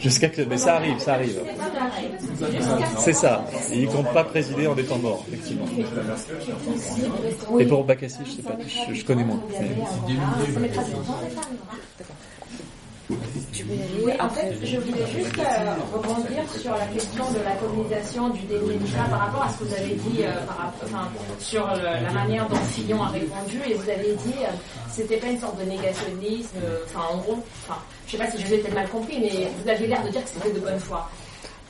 Jusqu'à 0.00 0.28
que, 0.28 0.42
mais 0.42 0.56
ça 0.56 0.76
arrive, 0.76 0.98
ça 0.98 1.14
arrive. 1.14 1.40
C'est 2.98 3.12
ça. 3.12 3.44
Et 3.72 3.80
il 3.80 3.88
compte 3.88 4.10
pas 4.12 4.24
présider 4.24 4.66
en 4.66 4.76
étant 4.76 4.98
mort, 4.98 5.24
effectivement. 5.28 5.66
Et 7.58 7.66
pour 7.66 7.84
Bakassi, 7.84 8.18
je 8.24 8.30
sais 8.30 8.42
pas, 8.42 8.56
je, 8.88 8.94
je 8.94 9.04
connais 9.04 9.24
moins. 9.24 9.42
mais- 9.60 10.20
Tu 13.52 13.64
peux 13.64 13.74
y 13.74 13.82
aller 13.82 14.02
Oui, 14.04 14.12
en 14.20 14.28
fait, 14.30 14.52
je 14.64 14.76
voulais 14.78 15.06
juste 15.06 15.38
euh, 15.38 15.74
rebondir 15.96 16.42
sur 16.60 16.72
la 16.72 16.86
question 16.86 17.24
de 17.30 17.38
la 17.44 17.52
colonisation, 17.52 18.30
du 18.30 18.40
chat 18.90 19.04
par 19.08 19.20
rapport 19.20 19.42
à 19.44 19.48
ce 19.50 19.58
que 19.58 19.64
vous 19.64 19.74
avez 19.74 19.94
dit 19.94 20.24
euh, 20.24 20.32
par 20.46 20.56
rapport- 20.56 20.88
enfin, 20.88 21.08
sur 21.38 21.66
la 21.66 22.10
manière 22.10 22.48
dont 22.48 22.56
Fillon 22.56 23.02
a 23.02 23.08
répondu. 23.08 23.60
Et 23.68 23.74
vous 23.74 23.88
avez 23.88 24.12
dit 24.24 24.34
euh, 24.42 24.48
c'était 24.90 25.18
pas 25.18 25.28
une 25.28 25.38
sorte 25.40 25.58
de 25.58 25.64
négationnisme. 25.70 26.56
euh, 26.64 26.78
Enfin, 26.86 27.14
en 27.14 27.18
gros, 27.18 27.38
enfin, 27.68 27.78
je 28.06 28.12
sais 28.12 28.18
pas 28.18 28.30
si 28.30 28.40
je 28.40 28.46
l'ai 28.48 28.58
peut-être 28.58 28.74
mal 28.74 28.88
compris, 28.88 29.18
mais 29.20 29.48
vous 29.62 29.68
avez 29.70 29.86
l'air 29.86 30.02
de 30.02 30.08
dire 30.08 30.24
que 30.24 30.30
c'était 30.30 30.52
de 30.52 30.58
bonne 30.60 30.80
foi. 30.80 31.08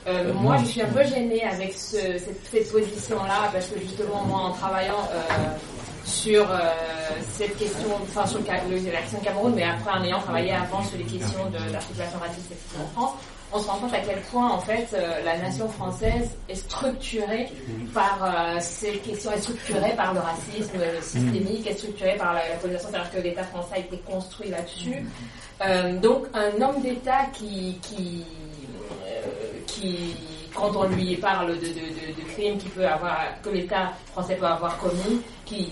Euh, 0.06 0.32
moi, 0.34 0.56
je 0.58 0.66
suis 0.66 0.80
un 0.82 0.86
peu 0.88 1.02
gênée 1.04 1.42
avec 1.44 1.72
ce, 1.74 1.96
cette, 1.98 2.40
cette 2.50 2.70
position-là 2.72 3.50
parce 3.52 3.66
que 3.66 3.80
justement, 3.80 4.22
moi, 4.24 4.40
en 4.40 4.52
travaillant 4.52 5.08
euh, 5.12 5.48
sur 6.06 6.50
euh, 6.50 6.56
cette 7.32 7.56
question, 7.58 7.88
enfin 8.02 8.26
sur 8.26 8.38
le 8.38 8.92
la 8.92 9.00
question 9.00 9.18
Cameroun, 9.20 9.52
mais 9.54 9.64
après 9.64 9.90
en 9.90 10.04
ayant 10.04 10.20
travaillé 10.20 10.52
avant 10.52 10.82
sur 10.84 10.96
les 10.98 11.04
questions 11.04 11.50
de 11.50 11.72
la 11.72 11.80
situation 11.80 12.18
raciste 12.18 12.52
en 12.80 12.86
France, 12.94 13.14
on 13.52 13.58
se 13.60 13.68
rend 13.68 13.78
compte 13.78 13.94
à 13.94 14.00
quel 14.00 14.20
point 14.22 14.50
en 14.50 14.60
fait 14.60 14.88
euh, 14.92 15.22
la 15.24 15.38
nation 15.38 15.68
française 15.68 16.36
est 16.48 16.54
structurée 16.54 17.48
par 17.94 18.18
euh, 18.22 18.56
ces 18.60 18.92
questions, 18.98 19.32
est 19.32 19.40
structurée 19.40 19.94
par 19.96 20.14
le 20.14 20.20
racisme 20.20 20.78
euh, 20.78 21.00
systémique, 21.00 21.66
est 21.66 21.76
structurée 21.76 22.16
par 22.16 22.34
la, 22.34 22.48
la 22.48 22.56
colonisation, 22.56 22.90
c'est-à-dire 22.90 23.12
que 23.12 23.20
l'État 23.20 23.44
français 23.44 23.74
a 23.74 23.78
été 23.78 23.98
construit 23.98 24.48
là-dessus. 24.50 25.04
Euh, 25.62 25.98
donc 25.98 26.26
un 26.34 26.60
homme 26.60 26.82
d'État 26.82 27.26
qui, 27.32 27.78
qui, 27.82 28.24
qui, 29.66 30.16
quand 30.56 30.72
on 30.76 30.88
lui 30.88 31.16
parle 31.16 31.48
de, 31.48 31.54
de, 31.54 31.66
de, 31.68 32.20
de 32.20 32.32
crimes 32.32 32.58
qu'il 32.58 32.70
peut 32.70 32.86
avoir, 32.86 33.18
que 33.42 33.50
l'État 33.50 33.92
français 34.12 34.36
peut 34.36 34.46
avoir 34.46 34.78
commis, 34.78 35.20
qui 35.44 35.68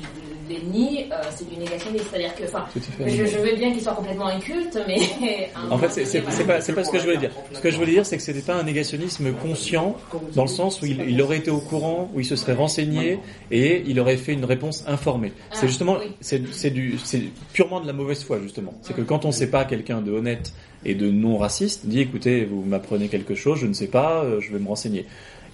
les 0.49 0.61
nie, 0.61 1.07
euh, 1.11 1.17
c'est 1.35 1.49
du 1.49 1.57
négationnisme. 1.57 2.05
C'est-à-dire 2.11 2.35
que, 2.35 2.45
enfin, 2.45 2.65
je, 3.07 3.25
je 3.25 3.39
veux 3.39 3.57
bien 3.57 3.73
qu'il 3.73 3.81
soit 3.81 3.95
complètement 3.95 4.27
inculte, 4.27 4.79
mais 4.87 4.99
En 5.71 5.79
fait, 5.79 6.05
c'est 6.05 6.21
pas, 6.21 6.31
pas 6.31 6.61
ce 6.61 6.91
que 6.91 6.99
je 6.99 7.05
voulais 7.05 7.17
dire. 7.17 7.31
Ce 7.53 7.61
que 7.61 7.71
je 7.71 7.77
voulais 7.77 7.93
dire, 7.93 8.07
c'est 8.07 8.17
que 8.17 8.23
c'était 8.23 8.41
pas 8.43 8.55
un 8.55 8.63
négationnisme 8.63 9.33
conscient, 9.33 9.97
dans 10.35 10.43
le 10.43 10.49
sens 10.49 10.81
où 10.83 10.87
il, 10.87 11.01
il 11.09 11.21
aurait 11.23 11.39
été 11.39 11.51
au 11.51 11.61
courant, 11.61 12.11
où 12.15 12.21
il 12.21 12.27
se 12.27 12.37
serait 12.37 12.53
renseigné 12.55 13.19
et 13.51 13.83
il 13.87 13.99
aurait 13.99 14.17
fait 14.17 14.33
une 14.33 14.45
réponse 14.45 14.85
informée. 14.87 15.33
C'est 15.53 15.65
Ah, 15.65 15.67
justement, 15.67 15.97
c'est 16.21 16.71
du, 16.71 16.99
c'est 17.03 17.23
purement 17.53 17.81
de 17.81 17.87
la 17.87 17.93
mauvaise 17.93 18.23
foi 18.23 18.39
justement. 18.43 18.75
C'est 18.83 18.95
que 18.95 19.03
quand 19.03 19.25
on 19.25 19.33
sait 19.33 19.51
pas 19.51 19.65
quelqu'un 19.65 20.01
de 20.01 20.13
honnête 20.13 20.53
et 20.85 20.95
de 20.95 21.11
non 21.11 21.37
raciste, 21.39 21.87
dit 21.87 22.01
écoutez, 22.01 22.45
vous 22.45 22.63
m'apprenez 22.63 23.09
quelque 23.09 23.35
chose, 23.35 23.59
je 23.61 23.67
ne 23.67 23.73
sais 23.73 23.87
pas, 23.87 24.23
euh, 24.25 24.41
je 24.41 24.53
vais 24.53 24.59
me 24.59 24.69
renseigner. 24.69 25.07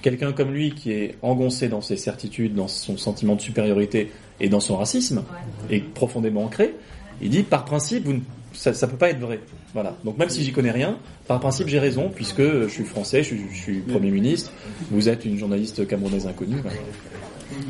Quelqu'un 0.02 0.32
comme 0.32 0.50
lui 0.52 0.72
qui 0.74 0.92
est 0.92 1.14
engoncé 1.22 1.68
dans 1.68 1.82
ses 1.82 1.96
certitudes, 1.96 2.54
dans 2.54 2.68
son 2.68 2.96
sentiment 2.96 3.36
de 3.36 3.40
supériorité 3.42 4.10
et 4.40 4.48
dans 4.48 4.60
son 4.60 4.76
racisme, 4.76 5.22
et 5.68 5.80
profondément 5.80 6.44
ancré, 6.44 6.74
il 7.20 7.28
dit 7.30 7.42
par 7.42 7.64
principe, 7.66 8.04
vous 8.06 8.14
ne- 8.14 8.20
ça, 8.54 8.72
ça 8.72 8.86
peut 8.88 8.96
pas 8.96 9.10
être 9.10 9.20
vrai. 9.20 9.40
Voilà. 9.74 9.94
Donc 10.04 10.16
même 10.18 10.30
si 10.30 10.42
j'y 10.42 10.52
connais 10.52 10.70
rien, 10.70 10.96
par 11.28 11.38
principe 11.38 11.68
j'ai 11.68 11.78
raison 11.78 12.10
puisque 12.14 12.40
je 12.42 12.66
suis 12.68 12.84
français, 12.84 13.22
je 13.22 13.28
suis, 13.34 13.40
je 13.52 13.56
suis 13.60 13.78
premier 13.80 14.10
ministre, 14.10 14.50
vous 14.90 15.08
êtes 15.08 15.24
une 15.26 15.36
journaliste 15.38 15.86
camerounaise 15.86 16.26
inconnue. 16.26 16.56
voilà. 16.62 16.76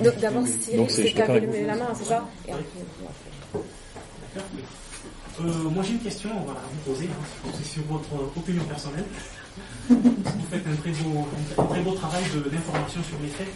Donc 0.05 0.20
d'abord, 0.20 0.44
c'est- 0.47 0.76
lever 1.47 1.60
vous. 1.62 1.66
la 1.66 1.74
main, 1.76 1.89
c'est 1.94 2.05
ça? 2.05 2.28
Et 2.48 2.52
après, 2.52 2.62
Euh, 5.40 5.70
moi 5.70 5.82
j'ai 5.82 5.92
une 5.92 6.00
question 6.00 6.30
à 6.30 6.52
vous 6.52 6.92
poser, 6.92 7.06
hein. 7.06 7.50
c'est 7.56 7.64
sur 7.64 7.82
votre 7.84 8.12
opinion 8.36 8.62
personnelle. 8.64 9.06
Vous 9.88 10.46
faites 10.50 10.66
un 10.66 10.76
très 10.76 11.82
beau, 11.82 11.92
travail 11.92 12.22
d'information 12.52 13.02
sur 13.02 13.18
les 13.22 13.28
faits. 13.28 13.48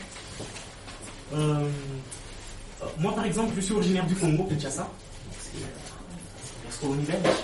Euh, 1.34 1.68
moi 2.98 3.14
par 3.14 3.26
exemple, 3.26 3.52
je 3.56 3.60
suis 3.60 3.74
originaire 3.74 4.06
du 4.06 4.14
Congo, 4.14 4.44
Kinshasa, 4.44 4.88
ex-colonie 6.66 7.04
belge. 7.04 7.36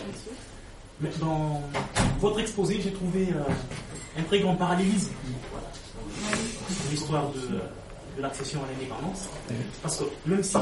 Mais 1.03 1.11
dans 1.21 1.63
votre 2.21 2.41
exposé, 2.41 2.81
j'ai 2.83 2.93
trouvé 2.93 3.29
euh, 3.35 3.43
un 4.19 4.23
très 4.23 4.41
grand 4.41 4.55
parallélisme 4.55 5.11
dans 6.19 6.91
l'histoire 6.91 7.31
de, 7.31 7.41
de 8.17 8.23
l'accession 8.23 8.61
à 8.63 8.73
l'indépendance. 8.73 9.29
Parce 9.83 9.99
que 9.99 10.05
même 10.27 10.43
si 10.43 10.57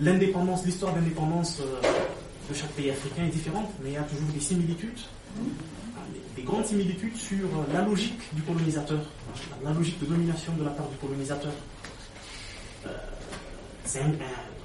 l'indépendance, 0.00 0.64
l'histoire 0.64 0.94
d'indépendance 0.94 1.60
euh, 1.60 1.80
de 2.48 2.54
chaque 2.54 2.70
pays 2.70 2.90
africain 2.90 3.24
est 3.24 3.30
différente, 3.30 3.68
mais 3.82 3.90
il 3.90 3.94
y 3.94 3.96
a 3.96 4.02
toujours 4.02 4.28
des 4.28 4.40
similitudes, 4.40 4.98
des, 5.36 6.40
des 6.40 6.42
grandes 6.42 6.66
similitudes 6.66 7.16
sur 7.16 7.46
euh, 7.46 7.72
la 7.72 7.82
logique 7.82 8.20
du 8.32 8.42
colonisateur, 8.42 9.00
la 9.64 9.72
logique 9.72 10.00
de 10.00 10.06
domination 10.06 10.52
de 10.58 10.64
la 10.64 10.70
part 10.70 10.88
du 10.88 10.96
colonisateur. 10.96 11.52
Euh, 12.86 12.90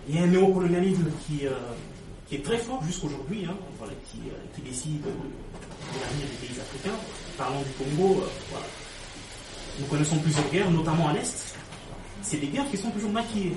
il 0.10 0.16
y 0.16 0.20
a 0.20 0.24
un 0.24 0.28
néocolonialisme 0.28 1.10
qui, 1.26 1.46
est 2.36 2.44
très 2.44 2.58
fort 2.58 2.84
jusqu'aujourd'hui, 2.84 3.46
hein, 3.46 3.56
voilà, 3.78 3.94
qui, 4.12 4.20
décide 4.62 5.02
de, 5.02 5.08
de 5.08 6.02
l'avenir 6.02 6.28
des 6.28 6.48
pays 6.48 6.60
africains. 6.60 6.98
Parlant 7.38 7.62
du 7.62 7.72
Congo, 7.72 8.26
nous 9.80 9.86
connaissons 9.86 10.18
plusieurs 10.18 10.50
guerres, 10.50 10.70
notamment 10.72 11.08
à 11.08 11.14
l'Est. 11.14 11.56
C'est 12.22 12.38
des 12.38 12.48
guerres 12.48 12.70
qui 12.70 12.78
sont 12.78 12.90
toujours 12.92 13.12
maquillées. 13.12 13.56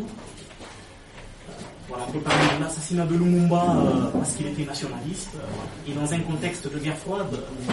Hein, 0.00 1.52
voilà, 1.88 2.06
de 2.06 2.62
l'assassinat 2.62 3.04
de 3.06 3.14
Lumumba 3.16 3.76
euh, 3.76 4.10
parce 4.18 4.34
qu'il 4.34 4.46
était 4.46 4.64
nationaliste. 4.64 5.30
euh, 5.36 5.90
et 5.90 5.92
dans 5.94 6.10
un 6.12 6.20
contexte 6.20 6.72
de 6.72 6.78
guerre 6.78 6.96
froide, 6.98 7.26
euh, 7.34 7.72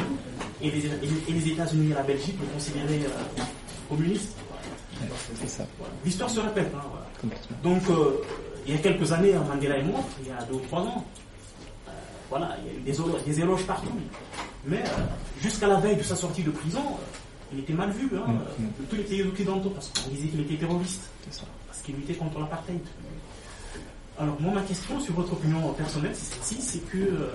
et 0.61 0.71
les, 0.71 0.85
et 0.85 1.31
les 1.31 1.47
États-Unis 1.53 1.91
et 1.91 1.93
la 1.93 2.03
Belgique 2.03 2.35
le 2.41 2.47
considéraient 2.47 2.99
communiste. 3.87 4.35
Ça. 5.47 5.65
L'histoire 6.03 6.29
se 6.29 6.39
répète. 6.41 6.71
hein, 6.75 6.81
voilà. 6.91 7.35
Donc, 7.63 7.83
il 8.67 8.73
y 8.73 8.77
a 8.77 8.79
quelques 8.81 9.09
années, 9.13 9.33
Mandela 9.47 9.77
est 9.77 9.83
mort, 9.83 10.03
il 10.21 10.27
y 10.27 10.31
a 10.31 10.43
deux 10.43 10.55
ou 10.55 10.59
trois 10.59 10.81
ans. 10.81 11.05
Voilà, 12.29 12.57
il 12.61 12.67
y 12.71 12.75
a 12.75 12.77
eu 12.79 12.81
des, 12.81 12.99
éloges- 12.99 13.23
des 13.25 13.39
éloges 13.39 13.63
partout. 13.65 13.89
Mais 14.65 14.83
jusqu'à 15.41 15.67
la 15.67 15.75
veille 15.79 15.95
de 15.95 16.03
sa 16.03 16.15
sortie 16.17 16.43
de 16.43 16.51
prison, 16.51 16.81
il 17.53 17.59
était 17.59 17.73
mal 17.73 17.89
vu 17.91 18.09
hein, 18.15 18.33
de 18.79 18.85
tous 18.85 18.95
les 18.97 19.03
pays 19.03 19.23
occidentaux 19.23 19.69
parce 19.69 19.89
qu'on 19.89 20.09
disait 20.11 20.27
qu'il 20.27 20.41
était 20.41 20.57
terroriste. 20.57 21.09
Parce 21.79 21.85
qu'il 21.85 21.95
luttait 21.95 22.15
contre 22.15 22.39
l'apartheid. 22.39 22.81
Alors, 24.19 24.35
moi, 24.41 24.53
ma 24.53 24.61
question 24.63 24.99
sur 24.99 25.13
votre 25.13 25.31
opinion 25.31 25.71
personnelle, 25.71 26.11
c'est 26.13 26.43
celle-ci 26.43 26.61
c'est 26.61 26.91
que, 26.91 26.97
euh, 26.97 27.29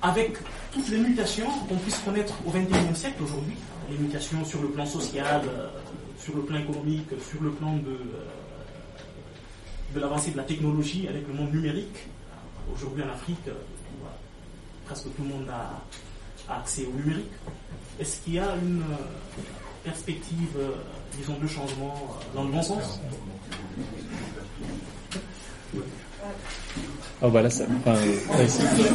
avec 0.00 0.36
toutes 0.70 0.88
les 0.88 0.98
mutations 0.98 1.50
qu'on 1.68 1.74
puisse 1.78 1.98
connaître 1.98 2.34
au 2.46 2.50
XXIe 2.50 2.94
siècle 2.94 3.24
aujourd'hui, 3.24 3.56
les 3.90 3.98
mutations 3.98 4.44
sur 4.44 4.62
le 4.62 4.68
plan 4.68 4.86
social, 4.86 5.42
euh, 5.48 5.68
sur 6.16 6.36
le 6.36 6.42
plan 6.42 6.58
économique, 6.58 7.08
sur 7.28 7.42
le 7.42 7.50
plan 7.50 7.74
de, 7.78 7.90
euh, 7.90 8.26
de 9.92 9.98
l'avancée 9.98 10.30
de 10.30 10.36
la 10.36 10.44
technologie 10.44 11.08
avec 11.08 11.26
le 11.26 11.34
monde 11.34 11.52
numérique. 11.52 12.06
Aujourd'hui 12.72 13.02
en 13.02 13.08
Afrique, 13.08 13.50
presque 14.84 15.06
tout 15.16 15.22
le 15.24 15.28
monde 15.28 15.48
a, 15.50 16.52
a 16.52 16.60
accès 16.60 16.86
au 16.86 16.96
numérique. 16.96 17.32
Est-ce 17.98 18.20
qu'il 18.20 18.34
y 18.34 18.38
a 18.38 18.54
une 18.54 18.84
perspective, 19.82 20.56
disons, 21.16 21.36
de 21.40 21.46
changement 21.46 21.94
euh, 21.94 22.36
dans 22.36 22.44
le 22.44 22.50
bon 22.50 22.62
sens 22.62 23.00
Oh 27.22 27.28
bah 27.28 27.42
là, 27.42 27.50
ça, 27.50 27.64
enfin, 27.78 27.96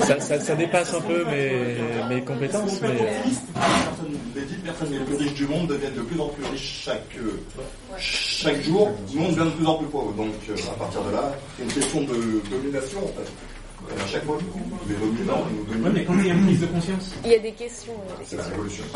ça, 0.02 0.20
ça, 0.20 0.40
ça 0.40 0.56
dépasse 0.56 0.96
un 0.96 1.02
peu 1.02 1.24
mes, 1.26 1.76
mes 2.10 2.24
compétences, 2.24 2.82
mais 2.82 2.98
Les 4.36 4.42
10 4.42 4.56
personnes 4.64 4.92
les 4.94 5.00
plus 5.00 5.16
riches 5.16 5.34
du 5.36 5.46
monde 5.46 5.68
deviennent 5.68 5.94
de 5.94 6.02
plus 6.02 6.20
en 6.20 6.30
plus 6.30 6.44
riches 6.46 6.82
chaque, 6.86 7.04
euh, 7.20 7.40
chaque 8.00 8.64
jour. 8.64 8.90
Le 9.14 9.20
monde 9.20 9.36
devient 9.36 9.46
de 9.46 9.56
plus 9.56 9.68
en 9.68 9.76
plus 9.76 9.88
pauvre. 9.88 10.12
Donc, 10.14 10.34
euh, 10.50 10.56
à 10.72 10.80
partir 10.80 11.04
de 11.04 11.12
là, 11.12 11.32
c'est 11.56 11.64
une 11.66 11.72
question 11.72 12.02
de 12.02 12.42
domination, 12.50 13.00
en 13.04 13.08
fait. 13.10 13.32
Et 13.98 14.02
à 14.02 14.08
chaque 14.08 14.26
fois, 14.26 14.38
les 14.88 14.96
dominants 14.96 15.44
nous 15.52 15.64
dominent. 15.66 15.84
Ouais, 15.86 15.92
mais 15.94 16.04
quand 16.06 16.14
il 16.20 16.28
y 16.28 16.32
a 16.32 16.34
une 16.34 16.46
prise 16.46 16.60
de 16.62 16.66
conscience. 16.68 17.12
Il 17.24 17.32
y 17.32 17.36
a 17.36 17.40
des 17.40 17.52
questions. 17.52 17.94
des 18.20 18.26
C'est 18.26 18.38
la 18.38 18.44
révolution. 18.46 18.84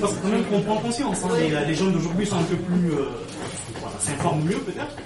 Parce 0.00 0.12
que 0.14 0.18
quand 0.22 0.28
même 0.28 0.44
qu'on 0.44 0.60
prend 0.62 0.76
conscience. 0.76 1.18
hein, 1.24 1.28
les, 1.38 1.50
les 1.66 1.74
jeunes 1.74 1.92
d'aujourd'hui 1.92 2.26
sont 2.26 2.36
un 2.36 2.42
peu 2.44 2.56
plus. 2.56 2.92
euh, 2.92 3.04
voilà, 3.80 3.96
s'informent 3.98 4.44
mieux 4.44 4.58
peut-être 4.58 4.96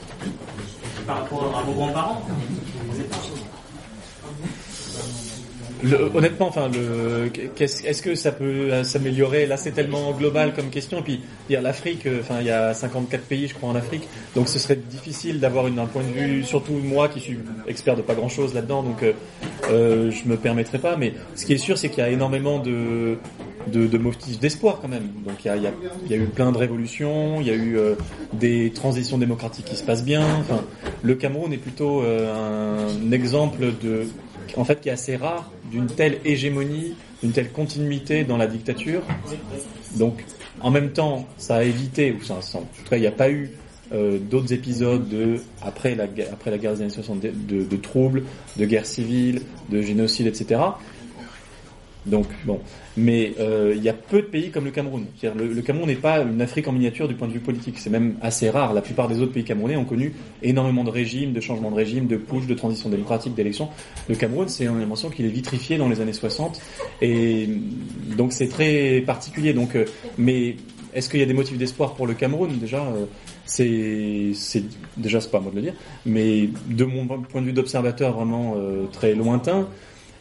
par 1.07 1.17
rapport 1.23 1.59
à 1.59 1.63
vos 1.63 1.73
grands-parents. 1.73 2.23
Honnêtement, 6.15 6.49
enfin, 6.49 6.71
est-ce 7.59 8.03
que 8.03 8.15
ça 8.15 8.33
peut 8.33 8.45
euh, 8.45 8.85
s'améliorer? 8.85 9.47
Là, 9.47 9.57
c'est 9.57 9.73
tellement 9.73 10.13
global 10.13 10.53
comme 10.55 10.71
question. 10.71 10.99
Et 10.99 11.03
puis, 11.03 11.21
il 11.51 11.57
l'Afrique. 11.57 12.07
euh, 12.07 12.21
Enfin, 12.21 12.37
il 12.41 12.47
y 12.47 12.51
a 12.51 12.73
54 12.75 13.25
pays, 13.25 13.49
je 13.49 13.55
crois, 13.55 13.71
en 13.71 13.75
Afrique. 13.75 14.09
Donc, 14.35 14.49
ce 14.49 14.59
serait 14.59 14.77
difficile 14.77 15.41
d'avoir 15.41 15.67
un 15.67 15.87
point 15.87 16.03
de 16.03 16.13
vue, 16.13 16.45
surtout 16.45 16.73
moi 16.73 17.09
qui 17.09 17.21
suis 17.21 17.39
expert 17.67 17.97
de 17.97 18.03
pas 18.03 18.15
grand-chose 18.15 18.55
là-dedans. 18.55 18.83
Donc, 18.83 19.03
euh, 19.03 19.13
euh, 19.71 20.11
je 20.11 20.29
me 20.29 20.37
permettrai 20.37 20.79
pas. 20.79 20.97
Mais 20.97 21.15
ce 21.35 21.45
qui 21.45 21.53
est 21.53 21.59
sûr, 21.59 21.79
c'est 21.79 21.89
qu'il 21.89 21.99
y 21.99 22.07
a 22.07 22.11
énormément 22.11 22.59
de 22.59 23.19
motifs 23.99 24.39
d'espoir 24.39 24.79
quand 24.81 24.89
même. 24.89 25.09
Donc, 25.27 25.45
il 25.45 25.49
y 26.11 26.15
a, 26.15 26.17
eu 26.17 26.27
plein 26.27 26.53
de 26.53 26.59
révolutions. 26.59 27.41
Il 27.41 27.47
y 27.47 27.51
a 27.51 27.55
eu 27.55 27.77
des 28.33 28.71
transitions 28.71 29.19
démocratiques 29.19 29.67
qui 29.67 29.77
se 29.77 29.85
passent 29.85 30.05
bien. 30.05 30.25
Enfin, 30.41 30.63
le 31.03 31.15
Cameroun 31.15 31.53
est 31.53 31.59
plutôt 31.59 32.03
un 32.03 33.13
exemple 33.13 33.73
de 33.83 34.07
en 34.57 34.65
fait 34.65 34.81
qui 34.81 34.89
est 34.89 34.93
assez 34.93 35.17
rare 35.17 35.51
d'une 35.71 35.87
telle 35.87 36.19
hégémonie, 36.25 36.95
d'une 37.23 37.33
telle 37.33 37.51
continuité 37.51 38.25
dans 38.25 38.37
la 38.37 38.47
dictature. 38.47 39.03
Donc 39.97 40.25
en 40.61 40.71
même 40.71 40.93
temps, 40.93 41.27
ça 41.39 41.57
a 41.57 41.63
évité, 41.63 42.13
ou 42.13 42.23
ça, 42.23 42.35
en 42.35 42.61
tout 42.61 42.89
cas 42.89 42.97
il 42.97 43.01
n'y 43.01 43.07
a 43.07 43.13
pas 43.13 43.31
eu 43.31 43.51
euh, 43.93 44.19
d'autres 44.19 44.53
épisodes 44.53 45.09
de 45.09 45.41
après 45.61 45.95
la 45.95 46.05
après 46.33 46.51
la 46.51 46.59
guerre 46.59 46.75
des 46.75 46.83
années 46.83 46.91
60 46.91 47.21
de, 47.21 47.31
de, 47.31 47.65
de 47.65 47.77
troubles, 47.77 48.23
de 48.57 48.65
guerre 48.65 48.87
civile, 48.87 49.43
de 49.71 49.83
génocide, 49.83 50.27
etc. 50.27 50.61
Donc 52.05 52.27
bon, 52.45 52.59
mais 52.97 53.33
euh, 53.39 53.75
il 53.77 53.83
y 53.83 53.89
a 53.89 53.93
peu 53.93 54.23
de 54.23 54.27
pays 54.27 54.51
comme 54.51 54.65
le 54.65 54.73
Cameroun. 54.73 55.07
Le, 55.23 55.61
Cameroun 55.63 55.87
n'est 55.89 55.95
pas 55.95 56.23
une 56.23 56.41
Afrique 56.41 56.67
en 56.67 56.73
miniature 56.73 57.07
du 57.07 57.15
point 57.15 57.29
de 57.29 57.33
vue 57.33 57.41
politique. 57.41 57.79
C'est 57.79 57.91
même 57.91 58.17
assez 58.21 58.51
rare. 58.51 58.75
La 58.75 58.81
plupart 58.81 59.09
des 59.09 59.21
autres 59.21 59.33
pays 59.33 59.45
camerounais 59.45 59.77
ont 59.77 59.85
connu 59.85 60.13
énormément 60.43 60.83
de 60.83 60.91
régimes, 60.91 61.33
de 61.33 61.41
changements 61.41 61.71
de 61.71 61.77
régime, 61.77 62.09
de 62.09 62.17
push, 62.17 62.47
de 62.47 62.55
transition 62.55 62.89
démocratique, 62.89 63.35
d'élections. 63.35 63.69
Le 64.09 64.17
Cameroun, 64.17 64.49
c'est 64.49 64.69
on 64.69 64.77
a 64.77 64.81
l'impression 64.81 65.11
qu'il 65.11 65.27
est 65.27 65.31
vitrifié 65.31 65.79
dans 65.79 65.89
les 65.89 66.01
années 66.01 66.13
60, 66.13 66.61
et 67.03 67.49
donc 68.17 68.33
c'est 68.33 68.49
très 68.49 69.01
particulier. 69.07 69.53
Donc, 69.53 69.77
euh, 69.77 69.85
mais 70.19 70.57
est-ce 70.95 71.09
qu'il 71.09 71.21
y 71.21 71.23
a 71.23 71.27
des 71.27 71.35
motifs 71.35 71.57
d'espoir 71.57 71.95
pour 71.95 72.07
le 72.07 72.15
Cameroun? 72.15 72.59
Déjà 72.59 72.83
euh, 72.83 73.07
C'est, 73.47 74.33
c'est 74.35 74.65
déjà 74.97 75.21
c'est 75.21 75.31
pas 75.31 75.39
à 75.39 75.41
moi 75.41 75.51
de 75.51 75.57
le 75.57 75.63
dire, 75.63 75.75
mais 76.05 76.49
de 76.69 76.85
mon 76.85 77.07
point 77.07 77.41
de 77.41 77.47
vue 77.47 77.53
d'observateur 77.53 78.13
vraiment 78.13 78.55
euh, 78.57 78.87
très 78.93 79.15
lointain. 79.15 79.69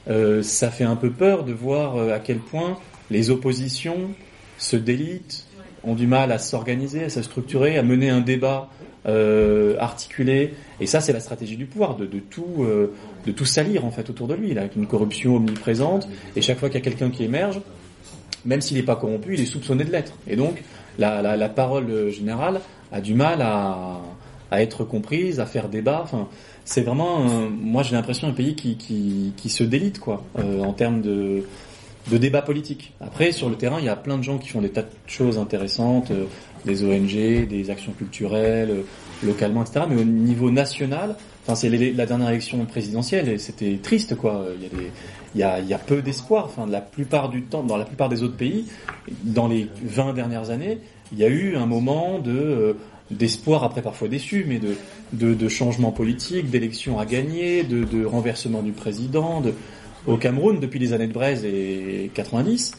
Euh, 0.09 0.41
ça 0.41 0.71
fait 0.71 0.83
un 0.83 0.95
peu 0.95 1.11
peur 1.11 1.43
de 1.43 1.53
voir 1.53 1.97
euh, 1.97 2.13
à 2.13 2.19
quel 2.19 2.39
point 2.39 2.77
les 3.11 3.29
oppositions 3.29 4.11
se 4.57 4.75
délitent, 4.75 5.45
ont 5.83 5.95
du 5.95 6.07
mal 6.07 6.31
à 6.31 6.39
s'organiser, 6.39 7.03
à 7.03 7.09
se 7.09 7.21
structurer, 7.21 7.77
à 7.77 7.83
mener 7.83 8.09
un 8.09 8.21
débat 8.21 8.69
euh, 9.07 9.75
articulé. 9.79 10.53
Et 10.79 10.85
ça, 10.85 11.01
c'est 11.01 11.13
la 11.13 11.19
stratégie 11.19 11.57
du 11.57 11.65
pouvoir, 11.65 11.95
de, 11.95 12.05
tout, 12.05 12.57
euh, 12.59 12.93
de 13.25 13.31
tout 13.31 13.45
salir 13.45 13.83
en 13.83 13.91
fait 13.91 14.09
autour 14.09 14.27
de 14.27 14.35
lui, 14.35 14.53
là, 14.53 14.61
avec 14.61 14.75
une 14.75 14.85
corruption 14.85 15.37
omniprésente. 15.37 16.07
Et 16.35 16.41
chaque 16.41 16.59
fois 16.59 16.69
qu'il 16.69 16.79
y 16.79 16.81
a 16.81 16.83
quelqu'un 16.83 17.09
qui 17.09 17.23
émerge, 17.23 17.61
même 18.45 18.61
s'il 18.61 18.77
n'est 18.77 18.83
pas 18.83 18.95
corrompu, 18.95 19.33
il 19.33 19.41
est 19.41 19.45
soupçonné 19.45 19.83
de 19.83 19.91
l'être. 19.91 20.13
Et 20.27 20.35
donc, 20.35 20.63
la, 20.99 21.49
parole 21.49 22.09
générale 22.11 22.61
a 22.91 23.01
du 23.01 23.15
mal 23.15 23.41
à, 23.41 24.01
à 24.51 24.61
être 24.61 24.83
comprise, 24.83 25.39
à 25.39 25.47
faire 25.47 25.67
débat. 25.67 26.01
Enfin, 26.03 26.27
c'est 26.71 26.83
vraiment, 26.83 27.25
euh, 27.25 27.49
moi 27.49 27.83
j'ai 27.83 27.95
l'impression 27.95 28.29
un 28.29 28.33
pays 28.33 28.55
qui, 28.55 28.77
qui, 29.35 29.49
se 29.49 29.63
délite 29.63 29.99
quoi, 29.99 30.23
euh, 30.39 30.63
en 30.63 30.71
termes 30.71 31.01
de, 31.01 31.43
de 32.09 32.17
débat 32.17 32.41
politique. 32.41 32.93
Après, 33.01 33.33
sur 33.33 33.49
le 33.49 33.55
terrain, 33.55 33.79
il 33.79 33.85
y 33.85 33.89
a 33.89 33.97
plein 33.97 34.17
de 34.17 34.23
gens 34.23 34.37
qui 34.37 34.47
font 34.47 34.61
des 34.61 34.69
tas 34.69 34.83
de 34.83 34.87
choses 35.05 35.37
intéressantes, 35.37 36.11
euh, 36.11 36.27
des 36.63 36.85
ONG, 36.85 37.45
des 37.45 37.69
actions 37.69 37.91
culturelles, 37.91 38.85
localement, 39.21 39.63
etc. 39.63 39.85
Mais 39.89 39.99
au 39.99 40.05
niveau 40.05 40.49
national, 40.49 41.17
enfin 41.43 41.55
c'est 41.55 41.67
la 41.69 42.05
dernière 42.05 42.29
élection 42.29 42.63
présidentielle 42.65 43.27
et 43.27 43.37
c'était 43.37 43.77
triste 43.83 44.15
quoi. 44.15 44.45
Il 44.55 44.63
y 44.63 44.67
a 44.67 44.69
il 45.33 45.39
y 45.39 45.43
a, 45.43 45.59
il 45.59 45.67
y 45.67 45.73
a 45.73 45.77
peu 45.77 46.01
d'espoir. 46.01 46.45
Enfin, 46.45 46.67
la 46.67 46.81
plupart 46.81 47.29
du 47.29 47.43
temps, 47.43 47.63
dans 47.63 47.77
la 47.77 47.85
plupart 47.85 48.09
des 48.09 48.23
autres 48.23 48.37
pays, 48.37 48.65
dans 49.23 49.47
les 49.47 49.67
20 49.83 50.13
dernières 50.13 50.51
années, 50.51 50.79
il 51.11 51.19
y 51.19 51.23
a 51.23 51.27
eu 51.27 51.55
un 51.55 51.65
moment 51.65 52.19
de 52.19 52.75
d'espoir 53.11 53.63
après 53.63 53.81
parfois 53.81 54.07
déçu, 54.07 54.45
mais 54.47 54.59
de 54.59 54.75
de, 55.13 55.33
de 55.33 55.47
changement 55.49 55.91
politique, 55.91 56.49
d'élections 56.49 56.97
à 56.99 57.05
gagner, 57.05 57.63
de, 57.63 57.83
de 57.83 58.05
renversement 58.05 58.61
du 58.61 58.71
président. 58.71 59.41
De, 59.41 59.53
au 60.07 60.17
Cameroun, 60.17 60.59
depuis 60.59 60.79
les 60.79 60.93
années 60.93 61.07
de 61.07 61.13
Braise 61.13 61.45
et 61.45 62.09
90, 62.15 62.71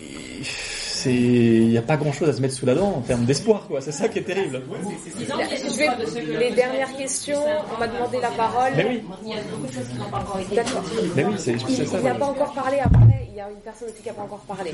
et 0.00 0.04
c'est 0.44 1.12
il 1.12 1.68
n'y 1.68 1.78
a 1.78 1.82
pas 1.82 1.96
grand 1.96 2.12
chose 2.12 2.28
à 2.28 2.32
se 2.32 2.40
mettre 2.40 2.54
sous 2.54 2.66
la 2.66 2.76
dent 2.76 2.94
en 2.98 3.00
termes 3.00 3.24
d'espoir 3.24 3.66
quoi. 3.66 3.80
C'est 3.80 3.90
ça 3.90 4.08
qui 4.08 4.20
est 4.20 4.22
terrible. 4.22 4.62
Je 4.70 5.76
vais- 5.78 6.38
les 6.38 6.50
dernières 6.54 6.96
questions, 6.96 7.40
on 7.74 7.80
m'a 7.80 7.88
demandé 7.88 8.18
la 8.20 8.30
parole. 8.30 8.70
Mais 8.76 8.86
oui. 8.88 9.02
Il 9.24 9.30
y 9.30 9.32
a 9.32 9.36
beaucoup 9.50 9.66
de 9.66 9.72
choses 9.72 9.88
qui 9.92 9.98
n'ont 9.98 10.10
pas 10.10 10.18
encore 10.18 10.38
été 10.38 10.54
D'accord. 10.54 10.84
Mais 11.16 11.24
oui, 11.24 11.32
c'est 11.38 11.58
ça. 11.58 11.98
il 11.98 12.04
n'a 12.04 12.14
pas 12.14 12.26
encore 12.26 12.52
parlé 12.54 12.78
après, 12.78 13.00
il 13.32 13.38
y 13.38 13.40
a 13.40 13.48
une 13.50 13.56
personne 13.60 13.88
aussi 13.88 14.02
qui 14.02 14.08
n'a 14.08 14.14
pas 14.14 14.22
encore 14.22 14.40
parlé. 14.40 14.72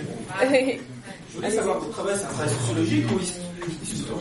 Je 1.31 1.37
voulais 1.37 1.51
savoir, 1.55 1.79
votre 1.79 1.91
travail, 1.93 2.15
c'est 2.19 2.25
un 2.25 2.29
travail 2.29 2.51
sociologique 2.55 3.07
ou 3.13 3.19
histoire- 3.21 4.19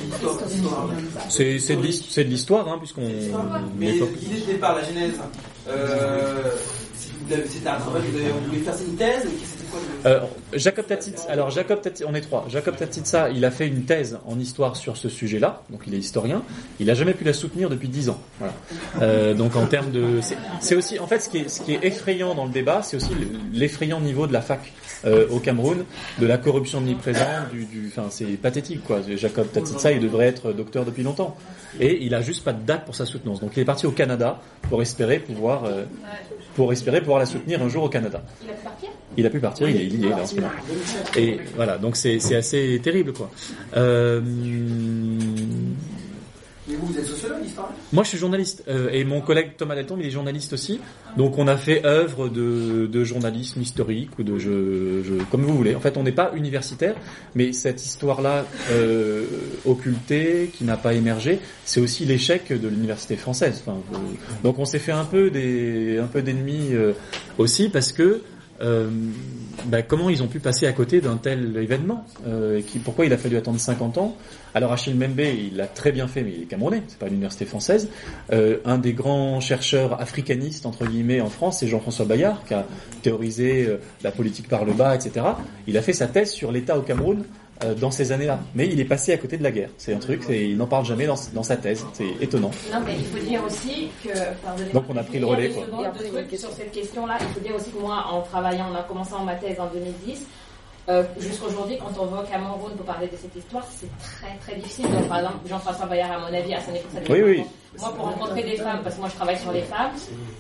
histoire 0.52 0.90
C'est 1.30 1.60
c'est 1.60 1.76
de 1.76 1.82
l'his- 1.82 2.06
c'est 2.10 2.24
de 2.24 2.30
l'histoire, 2.30 2.68
hein, 2.68 2.78
puisqu'on 2.78 3.02
Mais 3.78 3.92
l'idée 3.94 4.42
de 4.42 4.46
départ, 4.54 4.76
la 4.76 4.84
genèse, 4.84 5.14
euh, 5.68 6.52
c'est 6.96 7.44
que 7.44 7.48
C'était 7.50 7.68
un 7.70 7.80
travail, 7.80 8.04
vous 8.12 8.18
avez 8.20 8.32
voulu 8.32 8.60
faire 8.62 8.76
une 8.88 8.96
thèse 8.96 9.24
Euh, 10.06 10.20
Jacob 10.54 10.86
Tatitsa, 10.88 11.30
alors 11.30 11.50
Jacob 11.50 11.82
Tatitsa, 11.82 12.06
on 12.10 12.14
est 12.16 12.22
trois. 12.22 12.46
Jacob 12.50 12.76
Tatitsa, 12.76 13.30
il 13.30 13.44
a 13.46 13.52
fait 13.52 13.68
une 13.68 13.84
thèse 13.84 14.18
en 14.28 14.40
histoire 14.40 14.76
sur 14.76 14.96
ce 14.98 15.10
sujet-là, 15.10 15.64
donc 15.70 15.82
il 15.88 15.94
est 15.94 15.98
historien. 15.98 16.44
Il 16.80 16.90
a 16.90 16.94
jamais 16.94 17.14
pu 17.14 17.24
la 17.24 17.34
soutenir 17.34 17.70
depuis 17.70 17.88
dix 17.90 18.10
ans. 18.10 18.20
Euh, 19.02 19.34
donc 19.34 19.56
en 19.56 19.66
termes 19.66 19.92
de, 19.92 20.20
c'est- 20.62 20.76
aussi, 20.76 21.00
en 21.00 21.08
fait, 21.08 21.20
ce 21.20 21.30
qui 21.30 21.40
est, 21.74 21.84
effrayant 21.84 22.36
dans 22.36 22.46
le 22.46 22.52
débat, 22.52 22.82
c'est 22.84 22.98
aussi 22.98 23.12
l'effrayant 23.54 24.00
niveau 24.00 24.28
de 24.28 24.34
la 24.34 24.42
fac. 24.42 24.72
euh, 25.06 25.28
au 25.30 25.40
Cameroun, 25.40 25.86
de 26.20 26.26
la 26.26 26.40
corruption 26.40 26.80
omniprésente, 26.80 27.52
du, 27.52 27.66
du, 27.66 27.88
enfin 27.88 28.08
c'est 28.10 28.26
pathétique 28.26 28.84
quoi. 28.84 29.00
Jacob 29.16 29.46
Tatitsa, 29.52 29.92
il 29.92 30.00
devrait 30.02 30.26
être 30.26 30.54
docteur 30.54 30.86
depuis 30.86 31.04
longtemps, 31.04 31.38
et 31.80 32.04
il 32.06 32.14
a 32.16 32.22
juste 32.22 32.44
pas 32.44 32.54
de 32.54 32.64
date 32.66 32.86
pour 32.86 32.96
sa 32.96 33.06
soutenance. 33.06 33.40
Donc 33.40 33.52
il 33.56 33.60
est 33.62 33.66
parti 33.66 33.86
au 33.86 33.92
Canada 33.92 34.40
pour 34.70 34.82
espérer 34.82 35.20
pouvoir, 35.20 35.66
euh, 35.66 35.86
pour 36.56 36.72
espérer 36.72 37.00
pouvoir 37.02 37.20
la 37.20 37.26
soutenir 37.26 37.62
un 37.62 37.70
jour 37.70 37.84
au 37.84 37.90
Canada. 37.90 38.24
Il 38.44 38.50
a 38.50 38.54
pu 38.54 38.64
partir? 38.64 38.90
Il 39.18 39.26
a 39.26 39.30
pu 39.30 39.40
partir, 39.40 39.70
il 39.70 39.78
est, 39.78 40.06
est 40.06 40.10
là 40.10 40.22
en 40.22 40.26
ce 40.26 40.36
moment. 40.36 40.50
Et 41.16 41.40
voilà, 41.56 41.78
donc 41.78 41.96
c'est 41.96 42.20
c'est 42.20 42.36
assez 42.36 42.80
terrible 42.84 43.14
quoi. 43.14 43.30
Euh, 43.76 44.22
Mais 46.70 46.76
vous, 46.76 46.88
vous 46.88 46.98
êtes 47.00 47.06
sociologue, 47.06 47.46
historien 47.46 47.72
moi 47.94 48.04
je 48.04 48.10
suis 48.10 48.18
journaliste 48.18 48.64
euh, 48.68 48.90
et 48.92 49.06
mon 49.06 49.22
collègue 49.22 49.52
Thomas 49.58 49.76
Deltombe 49.76 50.00
il 50.02 50.08
est 50.08 50.12
journaliste 50.12 50.52
aussi. 50.54 50.82
Donc 51.16 51.38
on 51.38 51.48
a 51.48 51.56
fait 51.56 51.86
œuvre 51.86 52.28
de, 52.28 52.88
de 52.92 53.04
journalisme 53.06 53.62
historique 53.62 54.10
ou 54.20 54.24
de 54.24 54.38
je, 54.38 55.02
je- 55.04 55.24
comme 55.32 55.44
vous 55.44 55.56
voulez. 55.56 55.76
En 55.76 55.80
fait 55.80 55.96
on 55.96 56.04
n'est 56.04 56.12
pas 56.12 56.32
universitaire, 56.36 56.96
mais 57.36 57.54
cette 57.54 57.84
histoire-là 57.86 58.46
euh, 58.72 59.24
occultée, 59.66 60.50
qui 60.54 60.64
n'a 60.66 60.78
pas 60.78 60.94
émergé, 60.94 61.40
c'est 61.66 61.80
aussi 61.80 62.06
l'échec 62.06 62.48
de 62.50 62.68
l'université 62.68 63.16
française. 63.16 63.64
Enfin, 63.66 63.78
euh, 63.94 63.98
donc 64.44 64.60
on 64.60 64.66
s'est 64.66 64.80
fait 64.80 64.92
un 64.92 65.06
peu 65.06 65.30
des 65.30 65.98
un 66.00 66.08
peu 66.08 66.22
d'ennemis 66.22 66.70
euh, 66.74 66.94
aussi 67.38 67.70
parce 67.70 67.92
que 67.94 68.22
euh, 68.62 68.90
bah, 69.66 69.82
comment 69.82 70.10
ils 70.10 70.24
ont 70.24 70.28
pu 70.28 70.40
passer 70.40 70.66
à 70.68 70.74
côté 70.74 71.02
d'un 71.02 71.18
tel 71.18 71.56
événement 71.58 72.06
euh, 72.28 72.62
qui, 72.62 72.80
Pourquoi 72.80 73.06
il 73.06 73.14
a 73.14 73.18
fallu 73.18 73.38
attendre 73.38 73.60
50 73.60 73.98
ans? 73.98 74.16
Alors 74.54 74.72
Achille 74.72 74.96
Mbembe, 74.96 75.20
il 75.20 75.58
l'a 75.58 75.68
très 75.68 75.92
bien 75.92 76.08
fait, 76.08 76.24
mais 76.24 76.32
il 76.36 76.44
est 76.44 76.46
camerounais, 76.46 76.84
c'est 76.88 76.98
pas 77.00 77.08
l'université 77.08 77.46
française. 77.46 77.90
Euh, 78.32 78.58
un 78.66 78.78
des 78.78 78.94
grands 78.94 79.40
chercheurs 79.40 80.00
africanistes 80.02 80.66
entre 80.66 80.86
guillemets 80.86 81.22
en 81.22 81.30
France, 81.30 81.60
c'est 81.60 81.68
Jean-François 81.68 82.06
Bayard, 82.06 82.44
qui 82.46 82.54
a 82.54 82.66
théorisé 83.02 83.66
euh, 83.68 83.78
la 84.04 84.12
politique 84.12 84.48
par 84.48 84.66
le 84.66 84.74
bas, 84.74 84.96
etc. 84.96 85.26
Il 85.68 85.78
a 85.78 85.82
fait 85.82 85.94
sa 85.94 86.08
thèse 86.08 86.32
sur 86.32 86.52
l'État 86.52 86.78
au 86.78 86.82
Cameroun 86.82 87.24
euh, 87.64 87.74
dans 87.76 87.92
ces 87.92 88.12
années-là, 88.12 88.40
mais 88.56 88.68
il 88.68 88.80
est 88.80 88.86
passé 88.86 89.14
à 89.14 89.18
côté 89.18 89.38
de 89.38 89.44
la 89.44 89.52
guerre. 89.52 89.70
C'est 89.78 89.94
un 89.94 90.00
truc, 90.00 90.24
il 90.30 90.58
n'en 90.58 90.68
parle 90.68 90.86
jamais 90.86 91.06
dans, 91.06 91.16
dans 91.34 91.44
sa 91.44 91.58
thèse. 91.58 91.86
C'est 91.94 92.10
étonnant. 92.22 92.52
Non, 92.72 92.80
mais 92.86 92.96
il 92.98 93.06
faut 93.06 93.26
dire 93.26 93.44
aussi 93.46 93.90
que. 94.04 94.10
pardonnez-moi, 94.44 94.74
Donc, 94.74 94.86
on 94.90 94.98
a 94.98 95.04
pris 95.04 95.20
le 95.20 95.26
relais, 95.26 95.50
quoi. 95.50 95.66
secondes, 95.66 95.86
deux 96.00 96.08
trucs 96.10 96.40
sur 96.40 96.52
cette 96.52 96.72
question-là. 96.72 97.18
Il 97.22 97.28
faut 97.28 97.40
dire 97.40 97.56
aussi 97.56 97.72
que 97.72 97.80
moi, 97.80 98.06
en 98.12 98.22
travaillant, 98.22 98.68
on 98.72 98.76
a 98.76 98.84
commencé 98.84 99.14
en 99.14 99.24
ma 99.24 99.36
thèse 99.36 99.60
en 99.60 99.68
2010. 99.68 100.26
Euh, 100.90 101.04
Jusqu'aujourd'hui, 101.20 101.78
quand 101.78 101.92
on 102.02 102.06
va 102.06 102.22
au 102.22 102.26
Cameroun 102.26 102.72
pour 102.78 102.86
parler 102.86 103.08
de 103.08 103.18
cette 103.18 103.36
histoire, 103.36 103.66
c'est 103.70 103.90
très 104.00 104.38
très 104.40 104.56
difficile. 104.56 104.86
Donc, 104.90 105.08
par 105.10 105.18
exemple, 105.20 105.36
Jean-François 105.50 105.86
Bayard, 105.86 106.12
à 106.14 106.20
mon 106.20 106.34
avis, 106.38 106.54
à 106.54 106.62
son 106.62 106.72
époque, 106.74 106.92
ça 106.94 107.00
Oui, 107.12 107.22
oui. 107.24 107.44
Moi, 107.80 107.94
pour 107.94 108.06
rencontrer 108.06 108.44
des 108.44 108.56
femmes, 108.56 108.80
parce 108.84 108.96
que 108.96 109.02
moi 109.02 109.10
je 109.10 109.16
travaille 109.16 109.38
sur 109.38 109.52
les 109.52 109.62
femmes, 109.64 109.92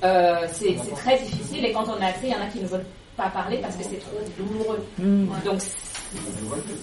euh, 0.03 0.47
c'est 0.53 0.75
très 0.95 1.17
difficile. 1.19 1.65
Et 1.65 1.71
quand 1.73 1.83
on 1.89 2.01
a 2.01 2.05
accès, 2.07 2.27
il 2.27 2.31
y 2.31 2.35
en 2.35 2.41
a 2.41 2.45
qui 2.47 2.59
ne 2.61 2.67
veulent 2.67 2.85
pas 3.17 3.29
parler 3.29 3.57
parce 3.57 3.75
que 3.75 3.83
c'est 3.83 3.99
trop 3.99 4.17
douloureux. 4.37 4.79
Donc, 5.43 5.59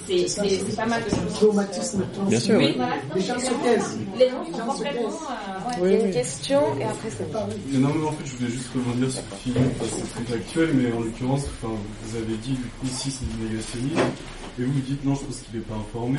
c'est 0.07 0.77
pas 0.77 0.87
mal 0.87 1.03
de 1.05 1.11
choses. 1.11 1.35
Traumatisme 1.35 2.05
Bien 2.29 2.41
sûr, 2.41 2.59
Oui, 2.59 2.75
voilà. 2.77 2.95
Les 3.15 3.21
gens 3.23 3.39
se 3.39 3.47
taisent. 3.63 3.99
Les 4.19 4.29
gens 4.29 4.45
sont 4.45 4.73
complètement. 4.73 5.09
euh. 5.09 5.85
Il 5.85 5.91
y 5.91 5.95
a 5.97 6.07
une 6.07 6.13
question 6.13 6.61
et 6.79 6.85
après 6.85 7.09
c'est 7.11 7.27
Mais 7.73 7.79
non, 7.79 7.91
mais 7.95 8.07
en 8.07 8.13
fait, 8.13 8.25
je 8.27 8.37
voulais 8.37 8.51
juste 8.51 8.69
rebondir 8.75 9.11
sur 9.11 9.23
le 9.31 9.37
film, 9.53 9.65
enfin, 9.81 9.97
c'est 9.97 10.25
très 10.25 10.35
actuel, 10.35 10.71
mais 10.75 10.93
en 10.93 11.01
l'occurrence, 11.01 11.43
enfin, 11.63 11.73
vous 12.05 12.17
avez 12.17 12.37
dit, 12.37 12.53
du 12.53 12.57
coup, 12.81 12.87
si 12.95 13.11
c'est 13.11 13.25
du 13.37 13.45
négationnisme, 13.49 13.99
et 14.59 14.63
vous 14.65 14.73
vous 14.73 14.81
dites, 14.81 15.05
non, 15.05 15.15
je 15.15 15.25
pense 15.25 15.41
qu'il 15.41 15.59
n'est 15.59 15.65
pas 15.67 15.75
informé. 15.75 16.19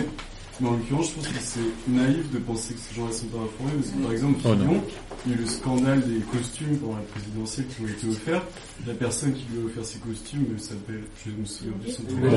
Mais 0.61 0.69
en 0.69 0.72
l'occurrence, 0.72 1.09
je 1.09 1.16
pense 1.16 1.27
que 1.27 1.40
c'est 1.40 1.92
naïf 1.92 2.32
de 2.32 2.38
penser 2.40 2.74
que 2.74 2.80
ces 2.80 2.95
gens-là 2.95 3.11
sont 3.11 3.25
pas 3.27 3.40
informés, 3.40 3.74
parce 3.77 3.92
que 3.92 3.98
par 4.01 4.11
exemple, 4.14 4.40
Oh. 4.45 4.53
Fillon, 4.56 4.84
il 5.25 5.32
y 5.32 5.35
a 5.35 5.38
eu 5.38 5.42
le 5.42 5.48
scandale 5.48 6.01
des 6.08 6.19
costumes 6.32 6.77
pendant 6.77 6.95
la 6.95 7.01
présidentielle 7.01 7.66
qui 7.67 7.82
ont 7.82 7.88
été 7.88 8.08
offerts. 8.08 8.43
La 8.88 8.93
personne 8.93 9.34
qui 9.34 9.43
lui 9.51 9.61
a 9.61 9.66
offert 9.66 9.84
ces 9.85 10.00
costumes 10.00 10.45
s'appelle, 10.58 11.03
je 11.25 11.32
me 11.32 11.45
souviens 11.45 11.74
son 11.90 12.03
prénom. 12.03 12.30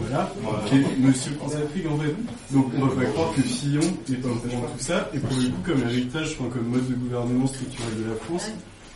Voilà, 0.00 0.32
qui 0.66 0.76
est 0.76 0.98
Monsieur 0.98 1.32
Françafrique 1.32 1.86
en 1.88 1.98
fait. 1.98 2.14
Donc 2.52 2.66
on 2.76 2.86
va 2.86 2.96
pas 2.96 3.10
croire 3.10 3.32
que 3.34 3.42
Fillon 3.42 3.80
est 4.10 4.14
pas 4.16 4.28
au 4.28 4.34
courant 4.34 4.62
de 4.62 4.66
tout 4.66 4.84
ça, 4.84 5.10
et 5.14 5.18
pour 5.18 5.36
le 5.36 5.48
coup, 5.48 5.62
comme 5.64 5.82
héritage, 5.82 6.36
enfin, 6.40 6.48
comme 6.50 6.66
mode 6.68 6.88
de 6.88 6.94
gouvernement 6.94 7.46
structurel 7.46 7.94
de 8.02 8.10
la 8.10 8.16
France, 8.16 8.50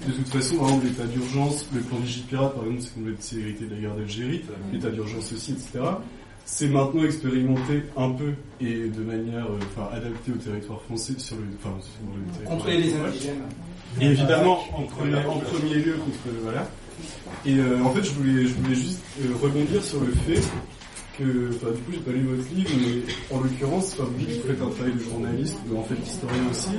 de 0.07 0.13
toute 0.13 0.29
façon, 0.29 0.57
par 0.57 0.69
exemple, 0.69 0.87
l'état 0.87 1.05
d'urgence, 1.07 1.67
le 1.75 1.81
plan 1.81 1.99
Vigipirate, 1.99 2.55
par 2.55 2.65
exemple, 2.65 2.83
c'est 2.83 2.95
qu'on 2.95 3.17
c'est 3.21 3.37
hérité 3.37 3.65
de 3.67 3.75
la 3.75 3.81
guerre 3.81 3.95
d'Algérie, 3.95 4.43
l'état 4.73 4.91
d'urgence 4.91 5.33
aussi, 5.33 5.53
etc. 5.53 5.85
C'est 6.49 6.69
maintenant 6.69 7.05
expérimenté 7.05 7.83
un 7.97 8.11
peu 8.11 8.33
et 8.61 8.87
de 8.89 9.03
manière 9.03 9.47
euh, 9.47 9.59
enfin, 9.73 9.89
adaptée 9.93 10.31
au 10.31 10.37
territoire 10.37 10.81
français 10.83 11.15
sur 11.19 11.35
le, 11.37 11.43
enfin, 11.59 11.77
sur 11.81 11.91
le 12.07 12.47
Contrôler 12.47 12.79
les 12.79 12.95
indigènes. 12.95 13.43
Et 14.01 14.07
évidemment, 14.07 14.61
en 14.73 14.83
premier, 14.83 15.17
en 15.17 15.41
premier 15.41 15.75
lieu 15.75 15.95
contre 15.95 16.37
voilà. 16.45 16.69
Et 17.45 17.59
euh, 17.59 17.83
en 17.83 17.91
fait, 17.91 18.05
je 18.05 18.13
voulais, 18.13 18.47
je 18.47 18.55
voulais 18.55 18.77
juste 18.77 19.03
euh, 19.21 19.35
rebondir 19.43 19.83
sur 19.83 20.01
le 20.01 20.13
fait 20.13 20.41
que, 21.19 21.23
du 21.25 21.59
coup, 21.59 21.93
j'ai 21.93 21.99
pas 21.99 22.13
lu 22.13 22.27
votre 22.27 22.55
livre, 22.55 22.71
mais 22.81 23.37
en 23.37 23.41
l'occurrence, 23.41 23.95
enfin, 23.95 24.05
vous 24.05 24.27
faites 24.27 24.63
un 24.63 24.69
travail 24.69 24.93
de 24.93 24.99
journaliste, 25.01 25.57
mais 25.69 25.79
en 25.79 25.83
fait 25.83 25.95
d'historien 25.95 26.43
aussi. 26.51 26.71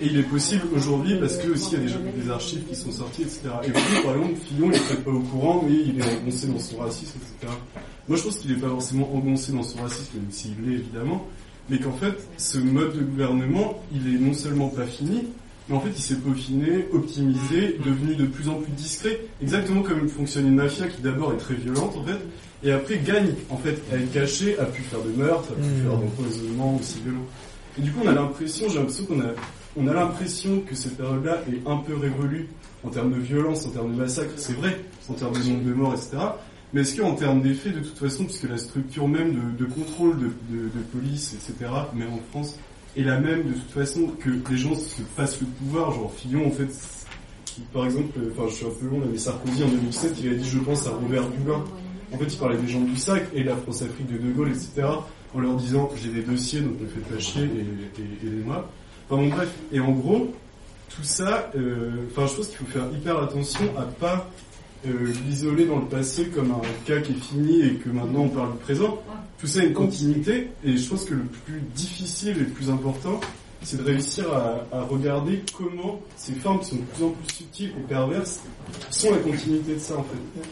Et 0.00 0.06
il 0.06 0.18
est 0.18 0.24
possible 0.24 0.64
aujourd'hui, 0.74 1.16
parce 1.18 1.36
que 1.36 1.50
aussi 1.50 1.74
il 1.74 1.88
y 1.88 1.92
a 1.92 1.96
des, 1.96 2.22
des 2.22 2.30
archives 2.30 2.64
qui 2.68 2.74
sont 2.74 2.90
sorties, 2.90 3.22
etc. 3.22 3.42
Et 3.64 3.70
vous 3.70 4.02
par 4.02 4.16
exemple, 4.16 4.34
Fillon, 4.46 4.70
il 4.70 4.76
est 4.76 4.88
peut-être 4.88 5.04
pas 5.04 5.10
au 5.10 5.20
courant, 5.20 5.64
mais 5.66 5.74
il 5.74 6.00
est 6.00 6.20
engoncé 6.20 6.46
dans 6.48 6.58
son 6.58 6.78
racisme, 6.78 7.18
etc. 7.18 7.52
Moi, 8.08 8.16
je 8.16 8.22
pense 8.24 8.38
qu'il 8.38 8.52
n'est 8.52 8.60
pas 8.60 8.68
forcément 8.68 9.14
engoncé 9.14 9.52
dans 9.52 9.62
son 9.62 9.82
racisme, 9.82 10.16
même 10.16 10.30
s'il 10.30 10.52
l'est 10.64 10.78
évidemment, 10.78 11.26
mais 11.68 11.78
qu'en 11.78 11.92
fait, 11.92 12.14
ce 12.36 12.58
mode 12.58 12.96
de 12.96 13.02
gouvernement, 13.02 13.80
il 13.94 14.14
est 14.14 14.18
non 14.18 14.34
seulement 14.34 14.68
pas 14.68 14.86
fini, 14.86 15.28
mais 15.68 15.76
en 15.76 15.80
fait, 15.80 15.90
il 15.94 16.02
s'est 16.02 16.16
peaufiné, 16.16 16.86
optimisé, 16.92 17.78
devenu 17.84 18.16
de 18.16 18.26
plus 18.26 18.48
en 18.48 18.54
plus 18.54 18.72
discret, 18.72 19.20
exactement 19.40 19.82
comme 19.82 20.08
fonctionne 20.08 20.48
une 20.48 20.56
mafia 20.56 20.88
qui 20.88 21.00
d'abord 21.00 21.32
est 21.32 21.36
très 21.36 21.54
violente, 21.54 21.96
en 21.96 22.02
fait, 22.02 22.18
et 22.62 22.72
après 22.72 22.98
gagne, 22.98 23.34
en 23.48 23.56
fait, 23.56 23.80
à 23.92 23.96
être 23.96 24.12
cachée, 24.12 24.58
a 24.58 24.64
pu 24.66 24.82
faire 24.82 25.00
de 25.02 25.10
meurtres, 25.10 25.50
a 25.52 25.54
pu 25.54 25.62
Mm. 25.68 25.82
faire 25.82 25.96
d'empoisonnements 25.98 26.76
aussi 26.80 27.00
violents. 27.02 27.26
Et 27.78 27.82
du 27.82 27.90
coup, 27.92 28.00
on 28.04 28.08
a 28.08 28.12
l'impression, 28.12 28.68
j'ai 28.68 28.78
l'impression 28.78 29.04
qu'on 29.06 29.20
a, 29.20 29.32
on 29.76 29.86
a 29.86 29.94
l'impression 29.94 30.60
que 30.68 30.74
cette 30.74 30.96
période-là 30.96 31.38
est 31.52 31.66
un 31.68 31.76
peu 31.78 31.96
révolue 31.96 32.48
en 32.84 32.88
termes 32.88 33.12
de 33.12 33.18
violence, 33.20 33.66
en 33.66 33.70
termes 33.70 33.92
de 33.92 33.96
massacre, 33.98 34.32
c'est 34.36 34.54
vrai, 34.54 34.80
en 35.08 35.14
termes 35.14 35.34
de 35.34 35.48
nombre 35.48 35.64
de 35.64 35.72
morts, 35.74 35.94
etc. 35.94 36.18
Mais 36.72 36.82
est-ce 36.82 37.00
qu'en 37.00 37.14
termes 37.14 37.42
d'effet, 37.42 37.70
de 37.70 37.80
toute 37.80 37.98
façon, 37.98 38.24
puisque 38.24 38.48
la 38.48 38.58
structure 38.58 39.08
même 39.08 39.34
de, 39.58 39.64
de 39.64 39.70
contrôle 39.70 40.18
de, 40.18 40.26
de, 40.50 40.62
de 40.64 40.82
police, 40.92 41.34
etc., 41.34 41.70
même 41.94 42.12
en 42.12 42.20
France, 42.30 42.56
est 42.96 43.02
la 43.02 43.18
même 43.20 43.44
de 43.44 43.52
toute 43.52 43.70
façon 43.70 44.08
que 44.18 44.30
les 44.50 44.56
gens 44.58 44.74
se 44.74 45.02
passent 45.16 45.40
le 45.40 45.46
pouvoir, 45.46 45.92
genre 45.92 46.12
Fillon, 46.16 46.46
en 46.46 46.50
fait, 46.50 46.68
par 47.72 47.84
exemple, 47.84 48.18
euh, 48.18 48.30
enfin 48.36 48.48
je 48.48 48.54
suis 48.54 48.66
un 48.66 48.70
peu 48.70 48.86
long 48.86 49.00
là, 49.00 49.06
mais 49.10 49.18
Sarkozy 49.18 49.62
en 49.64 49.68
2007, 49.68 50.14
il 50.22 50.30
a 50.30 50.34
dit 50.34 50.48
je 50.48 50.58
pense 50.58 50.86
à 50.86 50.90
Robert 50.90 51.28
Dubin. 51.28 51.62
En 52.12 52.18
fait, 52.18 52.24
il 52.26 52.38
parlait 52.38 52.56
des 52.58 52.68
gens 52.68 52.80
du 52.80 52.96
sac 52.96 53.24
et 53.34 53.42
la 53.44 53.56
France-Afrique 53.56 54.10
de 54.12 54.18
De 54.18 54.32
Gaulle, 54.32 54.48
etc., 54.50 54.82
en 55.34 55.38
leur 55.40 55.54
disant 55.56 55.88
j'ai 56.02 56.10
des 56.10 56.22
dossiers, 56.22 56.60
donc 56.60 56.80
ne 56.80 56.86
faites 56.86 57.04
pas 57.04 57.18
chier 57.20 57.42
et, 57.44 58.00
et- 58.00 58.26
aidez-moi. 58.26 58.68
Enfin 59.08 59.22
bon, 59.22 59.28
bref, 59.28 59.48
et 59.72 59.78
en 59.80 59.92
gros, 59.92 60.32
tout 60.88 61.02
ça, 61.04 61.50
euh, 61.54 61.90
enfin 62.10 62.26
je 62.26 62.34
pense 62.36 62.48
qu'il 62.48 62.56
faut 62.58 62.64
faire 62.66 62.86
hyper 62.92 63.18
attention 63.18 63.64
à 63.78 63.82
pas 63.82 64.28
euh, 64.88 65.12
l'isoler 65.28 65.66
dans 65.66 65.78
le 65.78 65.86
passé 65.86 66.26
comme 66.34 66.50
un 66.50 66.60
cas 66.84 67.00
qui 67.00 67.12
est 67.12 67.14
fini 67.22 67.60
et 67.62 67.74
que 67.74 67.90
maintenant 67.90 68.22
on 68.22 68.28
parle 68.28 68.52
du 68.52 68.58
présent. 68.58 69.00
Tout 69.38 69.46
ça 69.46 69.60
a 69.60 69.64
une 69.64 69.72
continuité 69.72 70.48
et 70.64 70.76
je 70.76 70.88
pense 70.88 71.04
que 71.04 71.14
le 71.14 71.22
plus 71.46 71.60
difficile 71.74 72.30
et 72.30 72.40
le 72.40 72.46
plus 72.46 72.70
important, 72.70 73.20
c'est 73.62 73.76
de 73.76 73.84
réussir 73.84 74.24
à, 74.32 74.66
à 74.76 74.82
regarder 74.82 75.42
comment 75.56 76.00
ces 76.16 76.32
formes 76.32 76.58
qui 76.60 76.70
sont 76.70 76.76
de 76.76 76.82
plus 76.82 77.04
en 77.04 77.10
plus 77.10 77.34
subtiles 77.34 77.72
et 77.78 77.82
perverses 77.88 78.40
sont 78.90 79.10
la 79.12 79.18
continuité 79.18 79.74
de 79.74 79.78
ça 79.78 79.96
en 79.96 80.02
fait. 80.02 80.42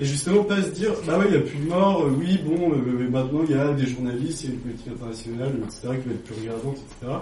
Et 0.00 0.04
justement 0.04 0.42
pas 0.42 0.60
se 0.60 0.70
dire, 0.70 0.90
bah 1.06 1.18
ouais, 1.18 1.26
il 1.28 1.30
n'y 1.32 1.36
a 1.36 1.40
plus 1.40 1.58
de 1.58 1.68
morts, 1.68 2.02
euh, 2.04 2.10
oui, 2.18 2.38
bon, 2.44 2.72
euh, 2.72 2.76
mais 2.98 3.08
maintenant 3.08 3.42
il 3.48 3.50
y 3.54 3.58
a 3.58 3.72
des 3.72 3.86
journalistes, 3.86 4.42
il 4.42 4.48
y 4.48 4.52
a 4.52 4.54
une 4.54 4.60
politique 4.60 4.88
internationale, 4.88 5.52
etc., 5.62 5.80
qui 6.02 6.08
va 6.08 6.14
être 6.14 6.24
plus 6.24 6.34
regardante, 6.40 6.76
etc., 6.78 7.12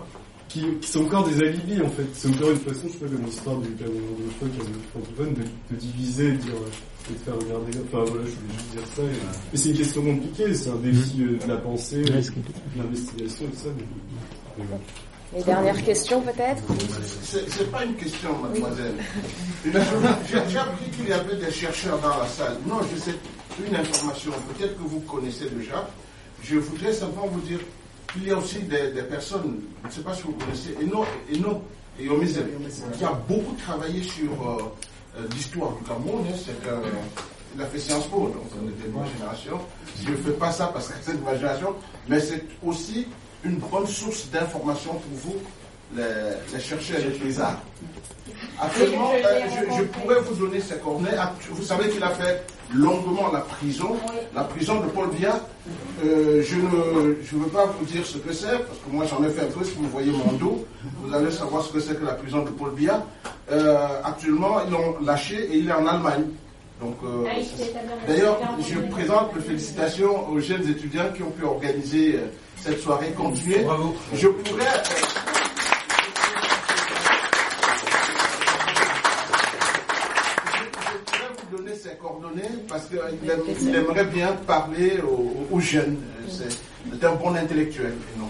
qui, 0.49 0.61
qui 0.81 0.89
sont 0.89 1.03
encore 1.05 1.29
des 1.29 1.43
alibis 1.43 1.83
en 1.83 1.89
fait. 1.91 2.07
C'est 2.15 2.29
encore 2.29 2.51
une 2.51 2.57
façon, 2.57 2.87
je 2.89 2.93
sais 2.93 2.99
pas, 2.99 3.07
comme 3.15 3.25
l'histoire 3.27 3.59
du 3.59 3.69
Cameroun 3.73 4.03
francophone, 4.91 5.35
de, 5.35 5.75
de 5.75 5.81
diviser, 5.81 6.33
de 6.33 6.37
dire, 6.37 6.55
euh, 6.55 7.11
et 7.11 7.13
de 7.15 7.19
faire 7.19 7.35
regarder, 7.35 7.79
enfin 7.93 8.05
voilà, 8.11 8.25
je 8.25 8.37
voulais 8.37 8.55
juste 8.59 8.71
dire 8.73 8.87
ça. 8.97 9.03
Et, 9.03 9.07
mais 9.53 9.59
c'est 9.59 9.69
une 9.71 9.77
question 9.77 10.03
compliquée, 10.05 10.55
c'est 10.55 10.71
un 10.71 10.77
défi 10.77 11.23
euh, 11.25 11.39
de 11.45 11.49
la 11.49 11.57
pensée, 11.59 12.03
de 12.03 12.13
l'investigation 12.79 13.45
et 13.45 13.49
tout 13.51 13.57
ça. 13.57 13.69
mais- 13.77 13.85
mais 14.59 14.65
voilà. 14.69 14.83
Les 15.35 15.43
dernières 15.43 15.83
questions 15.83 16.21
peut-être? 16.21 16.63
C'est 17.23 17.71
pas 17.71 17.85
une 17.85 17.95
question, 17.95 18.37
mademoiselle. 18.39 18.95
Une- 19.65 19.73
J'ai 20.49 20.59
appris 20.59 20.91
qu'il 20.91 21.09
y 21.09 21.13
avait 21.13 21.37
des 21.37 21.51
chercheurs 21.51 21.99
dans 22.01 22.19
la 22.19 22.27
salle. 22.27 22.57
Non, 22.67 22.81
je 22.95 23.01
sais 23.01 23.15
une 23.67 23.75
information, 23.77 24.33
peut-être 24.57 24.77
que 24.77 24.83
vous 24.83 25.01
connaissez 25.01 25.49
déjà. 25.51 25.89
Je 26.43 26.57
voudrais 26.59 26.93
simplement 26.93 27.27
vous 27.29 27.41
dire 27.41 27.61
qu'il 28.13 28.25
y 28.27 28.31
a 28.31 28.37
aussi 28.37 28.59
des, 28.61 28.91
des 28.91 29.03
personnes, 29.03 29.61
je 29.85 29.89
ne 29.89 29.93
sais 29.93 30.01
pas 30.01 30.15
si 30.15 30.23
vous 30.23 30.33
connaissez, 30.33 30.75
et 30.81 30.85
non, 30.85 31.05
et 31.31 31.39
non, 31.39 31.63
et 32.01 32.09
Omizel, 32.09 32.47
qui 32.97 33.05
a 33.05 33.13
beaucoup 33.29 33.55
travaillé 33.57 34.03
sur 34.03 34.31
euh, 34.33 34.63
euh, 35.19 35.27
d'histoire 35.29 35.73
du 35.73 35.85
Cameroun, 35.85 36.25
hein, 36.29 36.35
c'est 36.37 36.59
qu'il 36.63 37.63
a 37.63 37.67
fait 37.67 37.79
Sciences 37.79 38.07
Po, 38.09 38.21
donc 38.29 38.45
on 38.63 38.69
était 38.69 38.89
de 38.89 38.95
ma 38.95 39.05
génération. 39.07 39.59
Je 40.05 40.11
ne 40.11 40.17
fais 40.17 40.33
pas 40.33 40.51
ça 40.51 40.67
parce 40.73 40.89
que 40.89 40.95
c'est 41.03 41.19
de 41.19 41.25
ma 41.25 41.35
génération, 41.37 41.75
mais 42.09 42.21
c'est 42.21 42.45
aussi 42.67 43.07
une 43.45 43.57
bonne 43.57 43.87
source 43.87 44.29
d'information 44.31 44.93
pour 44.93 45.19
vous, 45.25 45.37
les, 45.97 46.03
les 46.55 46.61
chercheurs 46.61 46.99
et 47.01 47.25
les 47.25 47.41
arts. 47.41 47.61
Actuellement, 48.61 49.11
euh, 49.13 49.41
je, 49.71 49.77
je 49.79 49.83
pourrais 49.85 50.21
vous 50.21 50.35
donner 50.35 50.61
ses 50.61 50.77
coordonnées. 50.77 51.17
Actu- 51.17 51.51
Vous 51.53 51.63
savez 51.63 51.89
qu'il 51.91 52.03
a 52.03 52.11
fait 52.11 52.45
longuement 52.75 53.31
la 53.33 53.41
prison, 53.41 53.97
la 54.35 54.45
prison 54.45 54.81
de 54.81 54.87
Paul 54.87 55.11
Biya. 55.11 55.41
Euh, 56.05 56.43
je 56.43 56.57
ne 56.57 57.17
je 57.23 57.37
veux 57.37 57.49
pas 57.49 57.67
vous 57.67 57.85
dire 57.85 58.05
ce 58.07 58.19
que 58.19 58.33
c'est, 58.33 58.47
parce 58.59 58.79
que 58.85 58.91
moi 58.91 59.05
j'en 59.07 59.23
ai 59.25 59.31
fait 59.31 59.43
un 59.43 59.51
peu. 59.51 59.65
Si 59.65 59.75
vous 59.75 59.89
voyez 59.89 60.13
mon 60.13 60.33
dos, 60.33 60.67
vous 61.03 61.15
allez 61.15 61.31
savoir 61.31 61.63
ce 61.65 61.73
que 61.73 61.81
c'est 61.81 61.99
que 61.99 62.05
la 62.05 62.13
prison 62.15 62.43
de 62.43 62.51
Paul 62.51 62.71
Biya. 62.73 63.05
Euh, 63.51 63.87
actuellement, 64.05 64.61
ils 64.65 64.71
l'ont 64.73 64.97
lâché 65.05 65.37
et 65.53 65.59
il 65.59 65.69
est 65.69 65.73
en 65.73 65.87
Allemagne. 65.87 66.25
Donc, 66.83 66.97
euh, 67.05 67.25
Ah, 67.31 68.07
D'ailleurs, 68.09 68.41
je 68.61 68.79
présente 68.91 69.35
mes 69.37 69.41
félicitations 69.43 70.29
aux 70.29 70.41
jeunes 70.41 70.69
étudiants 70.69 71.13
qui 71.15 71.23
ont 71.23 71.31
pu 71.31 71.45
organiser 71.45 72.17
euh, 72.17 72.27
cette 72.57 72.81
soirée. 72.81 73.13
Continuez. 73.17 73.61
Bravo. 73.61 73.95
Je 74.15 74.27
pourrais. 74.29 74.65
Je 80.03 81.13
pourrais 81.13 81.33
vous 81.51 81.57
donner 81.57 81.75
ses 81.75 81.95
coordonnées 81.97 82.43
parce 82.69 82.87
qu'il 82.87 82.99
aime- 82.99 83.43
il 83.61 83.75
aimerait 83.75 84.05
bien 84.05 84.33
parler 84.47 85.01
aux, 85.01 85.47
aux 85.55 85.61
jeunes. 85.61 85.99
C'est 86.29 87.05
un 87.07 87.15
bon 87.15 87.35
intellectuel. 87.35 87.93
et 87.93 88.19
non. 88.19 88.29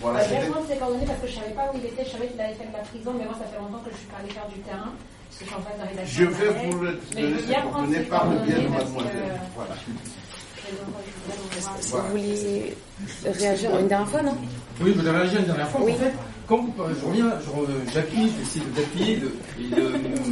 Voilà, 0.00 0.18
Bah, 0.18 0.24
je 0.24 0.30
vais 0.34 0.40
c'était- 0.40 0.50
prendre 0.52 0.66
ses 0.68 0.76
coordonnées 0.76 1.06
parce 1.06 1.20
que 1.20 1.26
je 1.28 1.32
ne 1.36 1.40
savais 1.40 1.54
pas 1.54 1.70
où 1.72 1.76
il 1.78 1.86
était. 1.86 2.04
Je 2.04 2.10
savais 2.10 2.26
qu'il 2.28 2.40
avait 2.40 2.54
fait 2.54 2.66
de 2.66 2.72
la 2.72 2.78
prison, 2.80 3.12
mais 3.16 3.24
moi, 3.24 3.34
ça 3.38 3.44
fait 3.46 3.58
longtemps 3.58 3.82
que 3.84 3.90
je 3.92 3.96
suis 3.96 4.06
pas 4.06 4.16
allée 4.18 4.30
faire 4.32 4.48
du 4.48 4.58
terrain. 4.60 4.92
Parce 5.38 5.50
que 5.50 6.04
je 6.06 6.24
vais 6.24 6.70
vous 6.70 6.78
le 6.80 6.98
donner 7.86 8.00
par 8.08 8.28
le 8.30 8.38
biais 8.40 8.62
de 8.62 8.68
mademoiselle. 8.68 9.40
Voilà. 9.56 9.74
Est-ce 11.58 11.92
que 11.92 11.96
vous 11.96 12.08
vouliez 12.10 12.76
réagir 13.24 13.70
une 13.78 13.88
dernière 13.88 14.08
fois, 14.08 14.22
non? 14.22 14.36
Oui, 14.80 14.92
vous 14.92 15.06
avez 15.06 15.18
réagi 15.18 15.36
une 15.36 15.44
dernière 15.44 15.68
fois. 15.70 15.80
Oui. 15.84 15.92
En 15.92 15.96
fait, 15.96 16.12
quand 16.46 16.56
vous, 16.58 16.72
je 17.00 17.06
reviens, 17.06 17.30
j'appuie, 17.92 18.30
j'essaie 18.38 18.64
d'appuyer 18.76 19.16
de- 19.16 19.32
et 19.60 19.68
de 19.74 19.82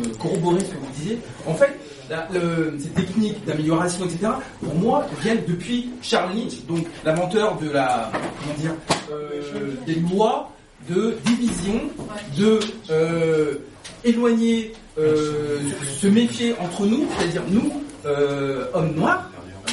me 0.09 0.15
corroborer 0.17 0.61
ce 0.61 0.67
que 0.71 0.77
vous 0.77 0.93
disiez. 0.97 1.19
En 1.47 1.55
fait, 1.55 1.79
la- 2.09 2.29
le- 2.33 2.77
ces 2.79 2.89
techniques 2.91 3.45
d'amélioration, 3.45 4.05
etc., 4.07 4.33
pour 4.63 4.75
moi, 4.75 5.07
viennent 5.23 5.43
depuis 5.47 5.91
Charles 6.03 6.35
Nietzsche, 6.35 6.63
donc 6.69 6.87
l'inventeur 7.05 7.57
de 7.59 7.71
la, 7.71 8.11
comment 8.13 8.55
dire, 8.59 8.75
euh, 9.13 9.75
des 9.87 9.95
lois 9.97 10.51
de 10.89 11.17
division, 11.25 11.81
de 12.39 12.59
euh, 12.91 13.55
éloigner, 14.05 14.73
euh, 14.73 14.90
se 16.01 16.07
méfier 16.07 16.55
entre 16.61 16.87
nous, 16.87 17.07
c'est-à-dire 17.17 17.43
nous, 17.51 17.73
euh, 18.07 18.67
hommes 18.75 18.95
noirs, 18.95 19.31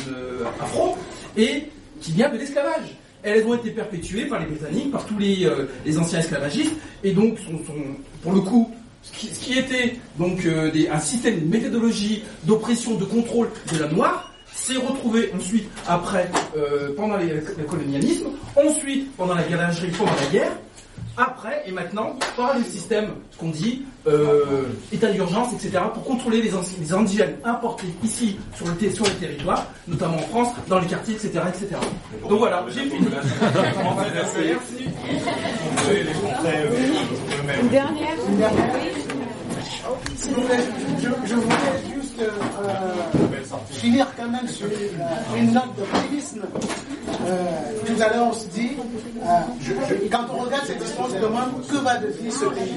euh, 0.10 0.44
afro, 0.62 0.98
et 1.36 1.64
qui 2.02 2.12
vient 2.14 2.30
de 2.30 2.38
l'esclavage. 2.38 2.96
Elles 3.24 3.46
ont 3.46 3.56
été 3.56 3.72
perpétuées 3.72 4.26
par 4.26 4.40
les 4.40 4.46
Britanniques, 4.46 4.92
par 4.92 5.06
tous 5.06 5.18
les, 5.18 5.46
euh, 5.46 5.66
anciens 6.00 6.20
esclavagistes, 6.20 6.76
et 7.04 7.12
donc 7.12 7.38
pour 8.24 8.34
le 8.34 8.42
coup, 8.42 8.72
ce 9.02 9.40
qui, 9.40 9.58
était 9.58 9.96
donc 10.18 10.46
euh, 10.46 10.72
un 10.92 11.00
système, 11.00 11.38
une 11.38 11.50
méthodologie 11.50 12.24
d'oppression, 12.44 12.96
de 12.96 13.06
contrôle 13.06 13.50
de 13.74 13.80
la 13.80 13.88
noire, 13.88 14.34
s'est 14.54 14.76
retrouvé 14.76 15.32
ensuite 15.36 15.68
après, 15.88 16.30
euh, 16.56 16.94
pendant 16.96 17.18
le 17.18 17.64
colonialisme, 17.68 18.28
ensuite 18.56 19.16
pendant 19.16 19.36
la 19.36 19.44
guerre 19.44 19.72
pendant 19.98 20.12
la 20.12 20.32
guerre, 20.32 20.52
après 21.18 21.64
et 21.66 21.72
maintenant 21.72 22.16
par 22.36 22.58
le 22.58 22.64
système, 22.64 23.10
ce 23.32 23.38
qu'on 23.38 23.50
dit, 23.50 23.84
euh, 24.08 24.66
état 24.92 25.12
d'urgence, 25.12 25.54
etc., 25.54 25.84
pour 25.94 26.04
contrôler 26.04 26.42
les, 26.42 26.52
les 26.80 26.94
indigènes 26.94 27.38
importés 27.44 27.88
ici 28.04 28.38
sur 28.56 28.68
le, 28.68 28.90
sur 28.92 29.06
le 29.06 29.12
territoire, 29.12 29.66
notamment 29.88 30.18
en 30.18 30.28
France, 30.28 30.50
dans 30.68 30.80
les 30.80 30.88
quartiers, 30.88 31.16
etc. 31.16 31.42
etc. 31.50 31.68
Donc 32.30 32.40
voilà, 32.40 32.64
j'ai 32.70 32.90
fini. 32.90 33.08
Merci. 33.12 34.40
Une 37.62 37.68
dernière 37.70 38.14
Une 38.30 38.38
dernière. 38.38 38.76
S'il 40.16 40.34
vous 40.34 40.42
plaît, 40.42 40.58
je, 41.00 41.10
je 41.28 41.36
voulais 41.36 41.97
juste 42.18 42.30
euh, 42.64 43.56
finir 43.72 44.08
quand 44.18 44.30
même 44.30 44.48
sur 44.48 44.66
euh, 44.68 45.38
une 45.38 45.52
note 45.54 45.76
d'optimisme. 45.78 46.42
Euh, 47.26 47.46
tout 47.86 48.02
à 48.02 48.10
l'heure, 48.14 48.28
on 48.30 48.34
se 48.34 48.48
dit, 48.48 48.72
euh, 49.22 49.28
je- 49.62 49.74
je- 49.74 50.10
quand 50.10 50.26
on 50.34 50.44
regarde 50.44 50.66
cette 50.66 50.82
histoire, 50.84 51.08
on 51.10 51.14
se 51.14 51.20
demande 51.20 51.68
que 51.68 51.76
va 51.78 51.98
devenir 51.98 52.32
ce 52.34 52.46
pays. 52.46 52.74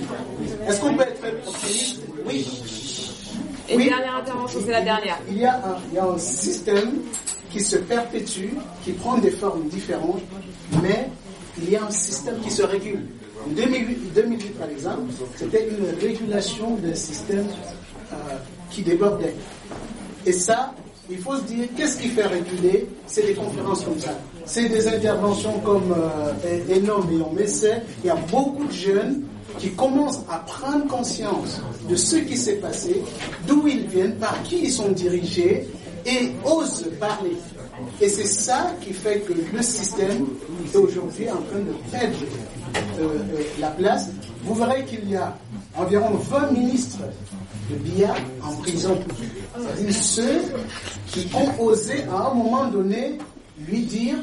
Est-ce 0.69 0.81
qu'on 0.81 0.94
peut 0.94 1.02
être 1.02 1.49
optimiste? 1.49 2.01
Oui. 2.27 2.47
Une 3.70 3.77
Oui. 3.77 3.89
dernière 3.89 4.17
intervention, 4.17 4.60
c'est 4.65 4.73
la 4.73 4.81
dernière. 4.83 5.19
Il 5.31 5.39
y, 5.39 5.44
a 5.44 5.55
un, 5.57 5.77
il 5.91 5.94
y 5.94 5.99
a 5.99 6.05
un 6.05 6.19
système 6.19 6.91
qui 7.52 7.60
se 7.60 7.77
perpétue, 7.77 8.51
qui 8.85 8.93
prend 8.93 9.19
des 9.19 9.31
formes 9.31 9.69
différentes, 9.69 10.23
mais 10.83 11.09
il 11.59 11.70
y 11.70 11.77
a 11.77 11.85
un 11.85 11.91
système 11.91 12.41
qui 12.41 12.51
se 12.51 12.62
régule. 12.62 13.05
En 13.47 13.51
2008, 13.52 14.12
2008, 14.15 14.59
par 14.59 14.69
exemple, 14.69 15.02
c'était 15.36 15.69
une 15.69 15.99
régulation 16.01 16.75
d'un 16.77 16.94
système 16.94 17.47
euh, 18.13 18.17
qui 18.71 18.83
débordait. 18.83 19.35
Et 20.27 20.33
ça, 20.33 20.75
il 21.11 21.19
faut 21.19 21.37
se 21.37 21.43
dire, 21.43 21.67
qu'est-ce 21.77 21.99
qui 21.99 22.09
fait 22.09 22.27
réguler 22.27 22.89
C'est 23.07 23.27
des 23.27 23.35
conférences 23.35 23.85
comme 23.85 23.99
ça. 23.99 24.17
C'est 24.45 24.69
des 24.69 24.87
interventions 24.87 25.59
comme 25.61 25.93
euh, 25.93 26.77
Enom 26.77 27.03
et 27.11 27.21
on 27.21 27.37
essaie. 27.39 27.83
Il 28.05 28.07
y 28.07 28.11
a 28.11 28.17
beaucoup 28.31 28.67
de 28.67 28.73
jeunes 28.73 29.23
qui 29.59 29.71
commencent 29.73 30.25
à 30.31 30.39
prendre 30.39 30.87
conscience 30.87 31.61
de 31.89 31.97
ce 31.97 32.17
qui 32.17 32.37
s'est 32.37 32.57
passé, 32.57 33.03
d'où 33.47 33.67
ils 33.67 33.87
viennent, 33.87 34.17
par 34.17 34.41
qui 34.43 34.65
ils 34.65 34.71
sont 34.71 34.91
dirigés 34.91 35.69
et 36.07 36.31
osent 36.45 36.87
parler. 36.99 37.37
Et 38.01 38.09
c'est 38.09 38.27
ça 38.27 38.75
qui 38.81 38.93
fait 38.93 39.21
que 39.21 39.33
le 39.33 39.63
système 39.63 40.27
est 40.65 40.77
aujourd'hui 40.77 41.29
en 41.31 41.43
train 41.43 41.59
de 41.59 41.91
perdre 41.91 42.17
euh, 42.99 43.03
euh, 43.03 43.43
la 43.59 43.69
place. 43.69 44.11
Vous 44.45 44.55
verrez 44.55 44.85
qu'il 44.85 45.11
y 45.11 45.17
a 45.17 45.37
environ 45.81 46.10
20 46.15 46.52
ministres 46.52 46.99
de 47.70 47.76
BIA 47.76 48.15
en 48.42 48.55
prison. 48.57 48.99
C'est-à-dire 49.57 49.94
ceux 49.94 50.42
qui 51.07 51.28
ont 51.34 51.62
osé 51.62 52.05
à 52.05 52.31
un 52.31 52.34
moment 52.34 52.67
donné 52.67 53.18
lui 53.67 53.83
dire 53.83 54.17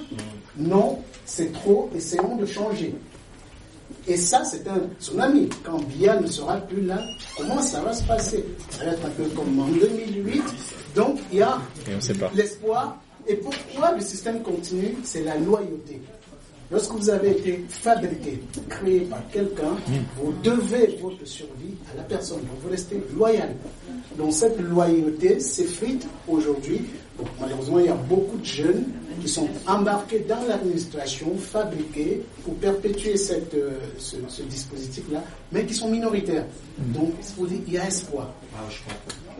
non, 0.57 0.99
c'est 1.25 1.51
trop, 1.53 1.89
essayons 1.95 2.35
de 2.35 2.45
changer. 2.45 2.95
Et 4.07 4.17
ça, 4.17 4.43
c'est 4.43 4.67
un 4.67 4.79
tsunami. 4.99 5.49
Quand 5.63 5.79
Bia 5.83 6.19
ne 6.19 6.27
sera 6.27 6.57
plus 6.57 6.81
là, 6.81 6.99
comment 7.37 7.61
ça 7.61 7.81
va 7.81 7.93
se 7.93 8.03
passer? 8.03 8.43
Ça 8.69 8.85
va 8.85 8.91
être 8.91 9.05
un 9.05 9.09
peu 9.09 9.23
comme 9.35 9.59
en 9.59 9.67
2008. 9.67 10.41
Donc, 10.95 11.19
il 11.31 11.39
y 11.39 11.41
a 11.41 11.57
l'espoir. 12.33 12.97
Et 13.27 13.35
pourquoi 13.35 13.91
le 13.91 14.01
système 14.01 14.41
continue? 14.41 14.95
C'est 15.03 15.23
la 15.23 15.37
loyauté. 15.37 16.01
Lorsque 16.69 16.91
vous 16.93 17.09
avez 17.09 17.31
été 17.31 17.63
fabriqué, 17.69 18.41
créé 18.67 19.01
par 19.01 19.21
quelqu'un, 19.31 19.75
vous 20.21 20.33
devez 20.43 20.97
votre 21.01 21.25
survie 21.25 21.75
à 21.93 21.97
la 21.97 22.03
personne. 22.03 22.39
Donc 22.39 22.57
vous 22.61 22.69
restez 22.69 23.01
loyal. 23.15 23.55
Donc 24.17 24.33
cette 24.33 24.59
loyauté 24.59 25.39
s'effrite 25.39 26.05
aujourd'hui. 26.27 26.81
Donc, 27.17 27.27
malheureusement, 27.41 27.79
il 27.79 27.85
y 27.87 27.89
a 27.89 27.95
beaucoup 27.95 28.37
de 28.37 28.45
jeunes 28.45 28.83
qui 29.21 29.27
sont 29.27 29.47
embarqués 29.65 30.19
dans 30.29 30.39
l'administration, 30.47 31.35
fabriqués 31.35 32.21
pour 32.45 32.53
perpétuer 32.57 33.17
cette, 33.17 33.55
euh, 33.55 33.71
ce, 33.97 34.17
ce 34.27 34.43
dispositif-là, 34.43 35.23
mais 35.51 35.65
qui 35.65 35.73
sont 35.73 35.89
minoritaires. 35.89 36.45
Donc, 36.77 37.13
il 37.67 37.73
y 37.73 37.77
a 37.79 37.87
espoir. 37.87 38.29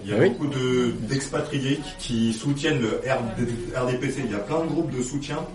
Il 0.04 0.10
y 0.10 0.14
a 0.14 0.28
beaucoup 0.28 0.48
de- 0.48 0.92
d'expatriés 1.08 1.80
qui, 2.00 2.32
qui 2.32 2.34
soutiennent 2.34 2.82
le 2.82 3.00
RD 3.06 3.48
RDPC. 3.76 4.22
Il 4.26 4.32
y 4.32 4.36
a 4.36 4.40
plein 4.40 4.62
de 4.64 4.70
groupes 4.70 4.96
de 4.98 5.04
soutien. 5.04 5.46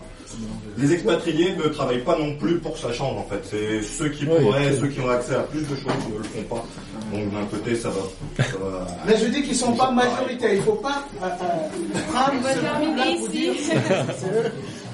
Les 0.78 0.92
expatriés 0.92 1.54
ne 1.56 1.68
travaillent 1.68 2.02
pas 2.04 2.18
non 2.18 2.34
plus 2.36 2.58
pour 2.58 2.72
que 2.74 2.78
ça 2.78 2.92
change 2.92 3.16
en 3.18 3.24
fait. 3.24 3.40
C'est 3.44 3.82
ceux 3.82 4.08
qui 4.08 4.24
Ouais, 4.26 4.40
pourraient, 4.40 4.72
ceux 4.74 4.88
qui 4.88 5.00
ont 5.00 5.08
accès 5.10 5.34
à 5.34 5.40
plus 5.40 5.60
de 5.60 5.74
choses 5.76 5.92
ne 6.10 6.18
le 6.18 6.24
font 6.24 6.42
pas. 6.54 6.64
Donc 7.12 7.30
d'un 7.32 7.44
côté 7.46 7.76
ça 7.76 7.90
va. 7.90 8.42
ça 8.44 8.56
va- 8.58 8.86
Mais 9.06 9.16
je 9.18 9.26
dis 9.26 9.42
qu'ils 9.42 9.52
ne 9.52 9.56
sont 9.56 9.72
pas 9.74 9.90
majoritaires. 9.90 10.52
Il 10.54 10.60
ne 10.60 10.62
faut 10.64 10.72
pas 10.72 11.04
euh, 11.22 11.26
euh, 11.26 11.98
prendre 12.12 12.32
On 12.38 12.40
va 12.40 12.54
terminer 12.54 13.18
ici. 13.18 13.50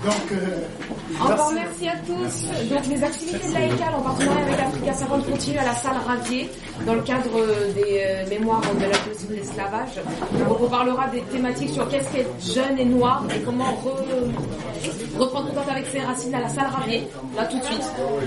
Donc, 0.04 0.14
euh, 0.32 1.20
Encore 1.20 1.52
merci 1.54 1.88
à 1.88 1.96
tous. 2.06 2.44
Donc 2.70 2.86
les 2.88 3.02
activités 3.02 3.48
de 3.48 3.52
l'AECAL 3.54 3.94
en 3.96 4.02
partenariat 4.02 4.44
avec 4.46 4.60
Africa 4.60 4.92
50 4.92 5.30
continuent 5.30 5.58
à 5.58 5.64
la 5.64 5.74
salle 5.74 5.96
Ravier 6.06 6.48
dans 6.86 6.94
le 6.94 7.00
cadre 7.02 7.30
des 7.74 8.02
euh, 8.06 8.28
mémoires 8.30 8.60
de 8.60 8.84
la 8.92 8.96
politique 8.98 9.28
de 9.30 9.34
l'esclavage. 9.34 9.98
On 10.48 10.68
parlera 10.68 11.08
des 11.08 11.22
thématiques 11.22 11.70
sur 11.70 11.88
qu'est-ce 11.88 12.12
qu'être 12.12 12.30
jeune 12.40 12.78
et 12.78 12.84
noir 12.84 13.24
et 13.34 13.40
comment 13.40 13.64
re- 13.84 15.18
reprendre 15.20 15.48
contact 15.48 15.70
avec 15.70 15.86
ses 15.86 16.00
racines 16.00 16.34
à 16.34 16.40
la 16.42 16.48
salle 16.48 16.68
Ravier. 16.72 17.08
Là 17.36 17.44
tout 17.46 17.58
de 17.58 17.64
suite. 17.64 17.82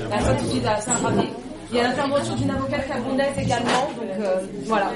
Là 0.10 0.20
ça 0.20 0.34
tout 0.34 0.44
de 0.46 0.50
suite 0.50 0.66
à 0.66 0.72
la 0.74 0.82
salle 0.82 0.98
Ravier. 1.02 1.30
Il 1.72 1.78
y 1.78 1.80
a 1.80 1.84
l'intervention 1.84 2.36
d'une 2.36 2.50
avocate 2.52 2.86
camerounaise 2.86 3.32
également. 3.42 3.88
Donc 3.96 4.10
euh, 4.20 4.42
voilà. 4.66 4.92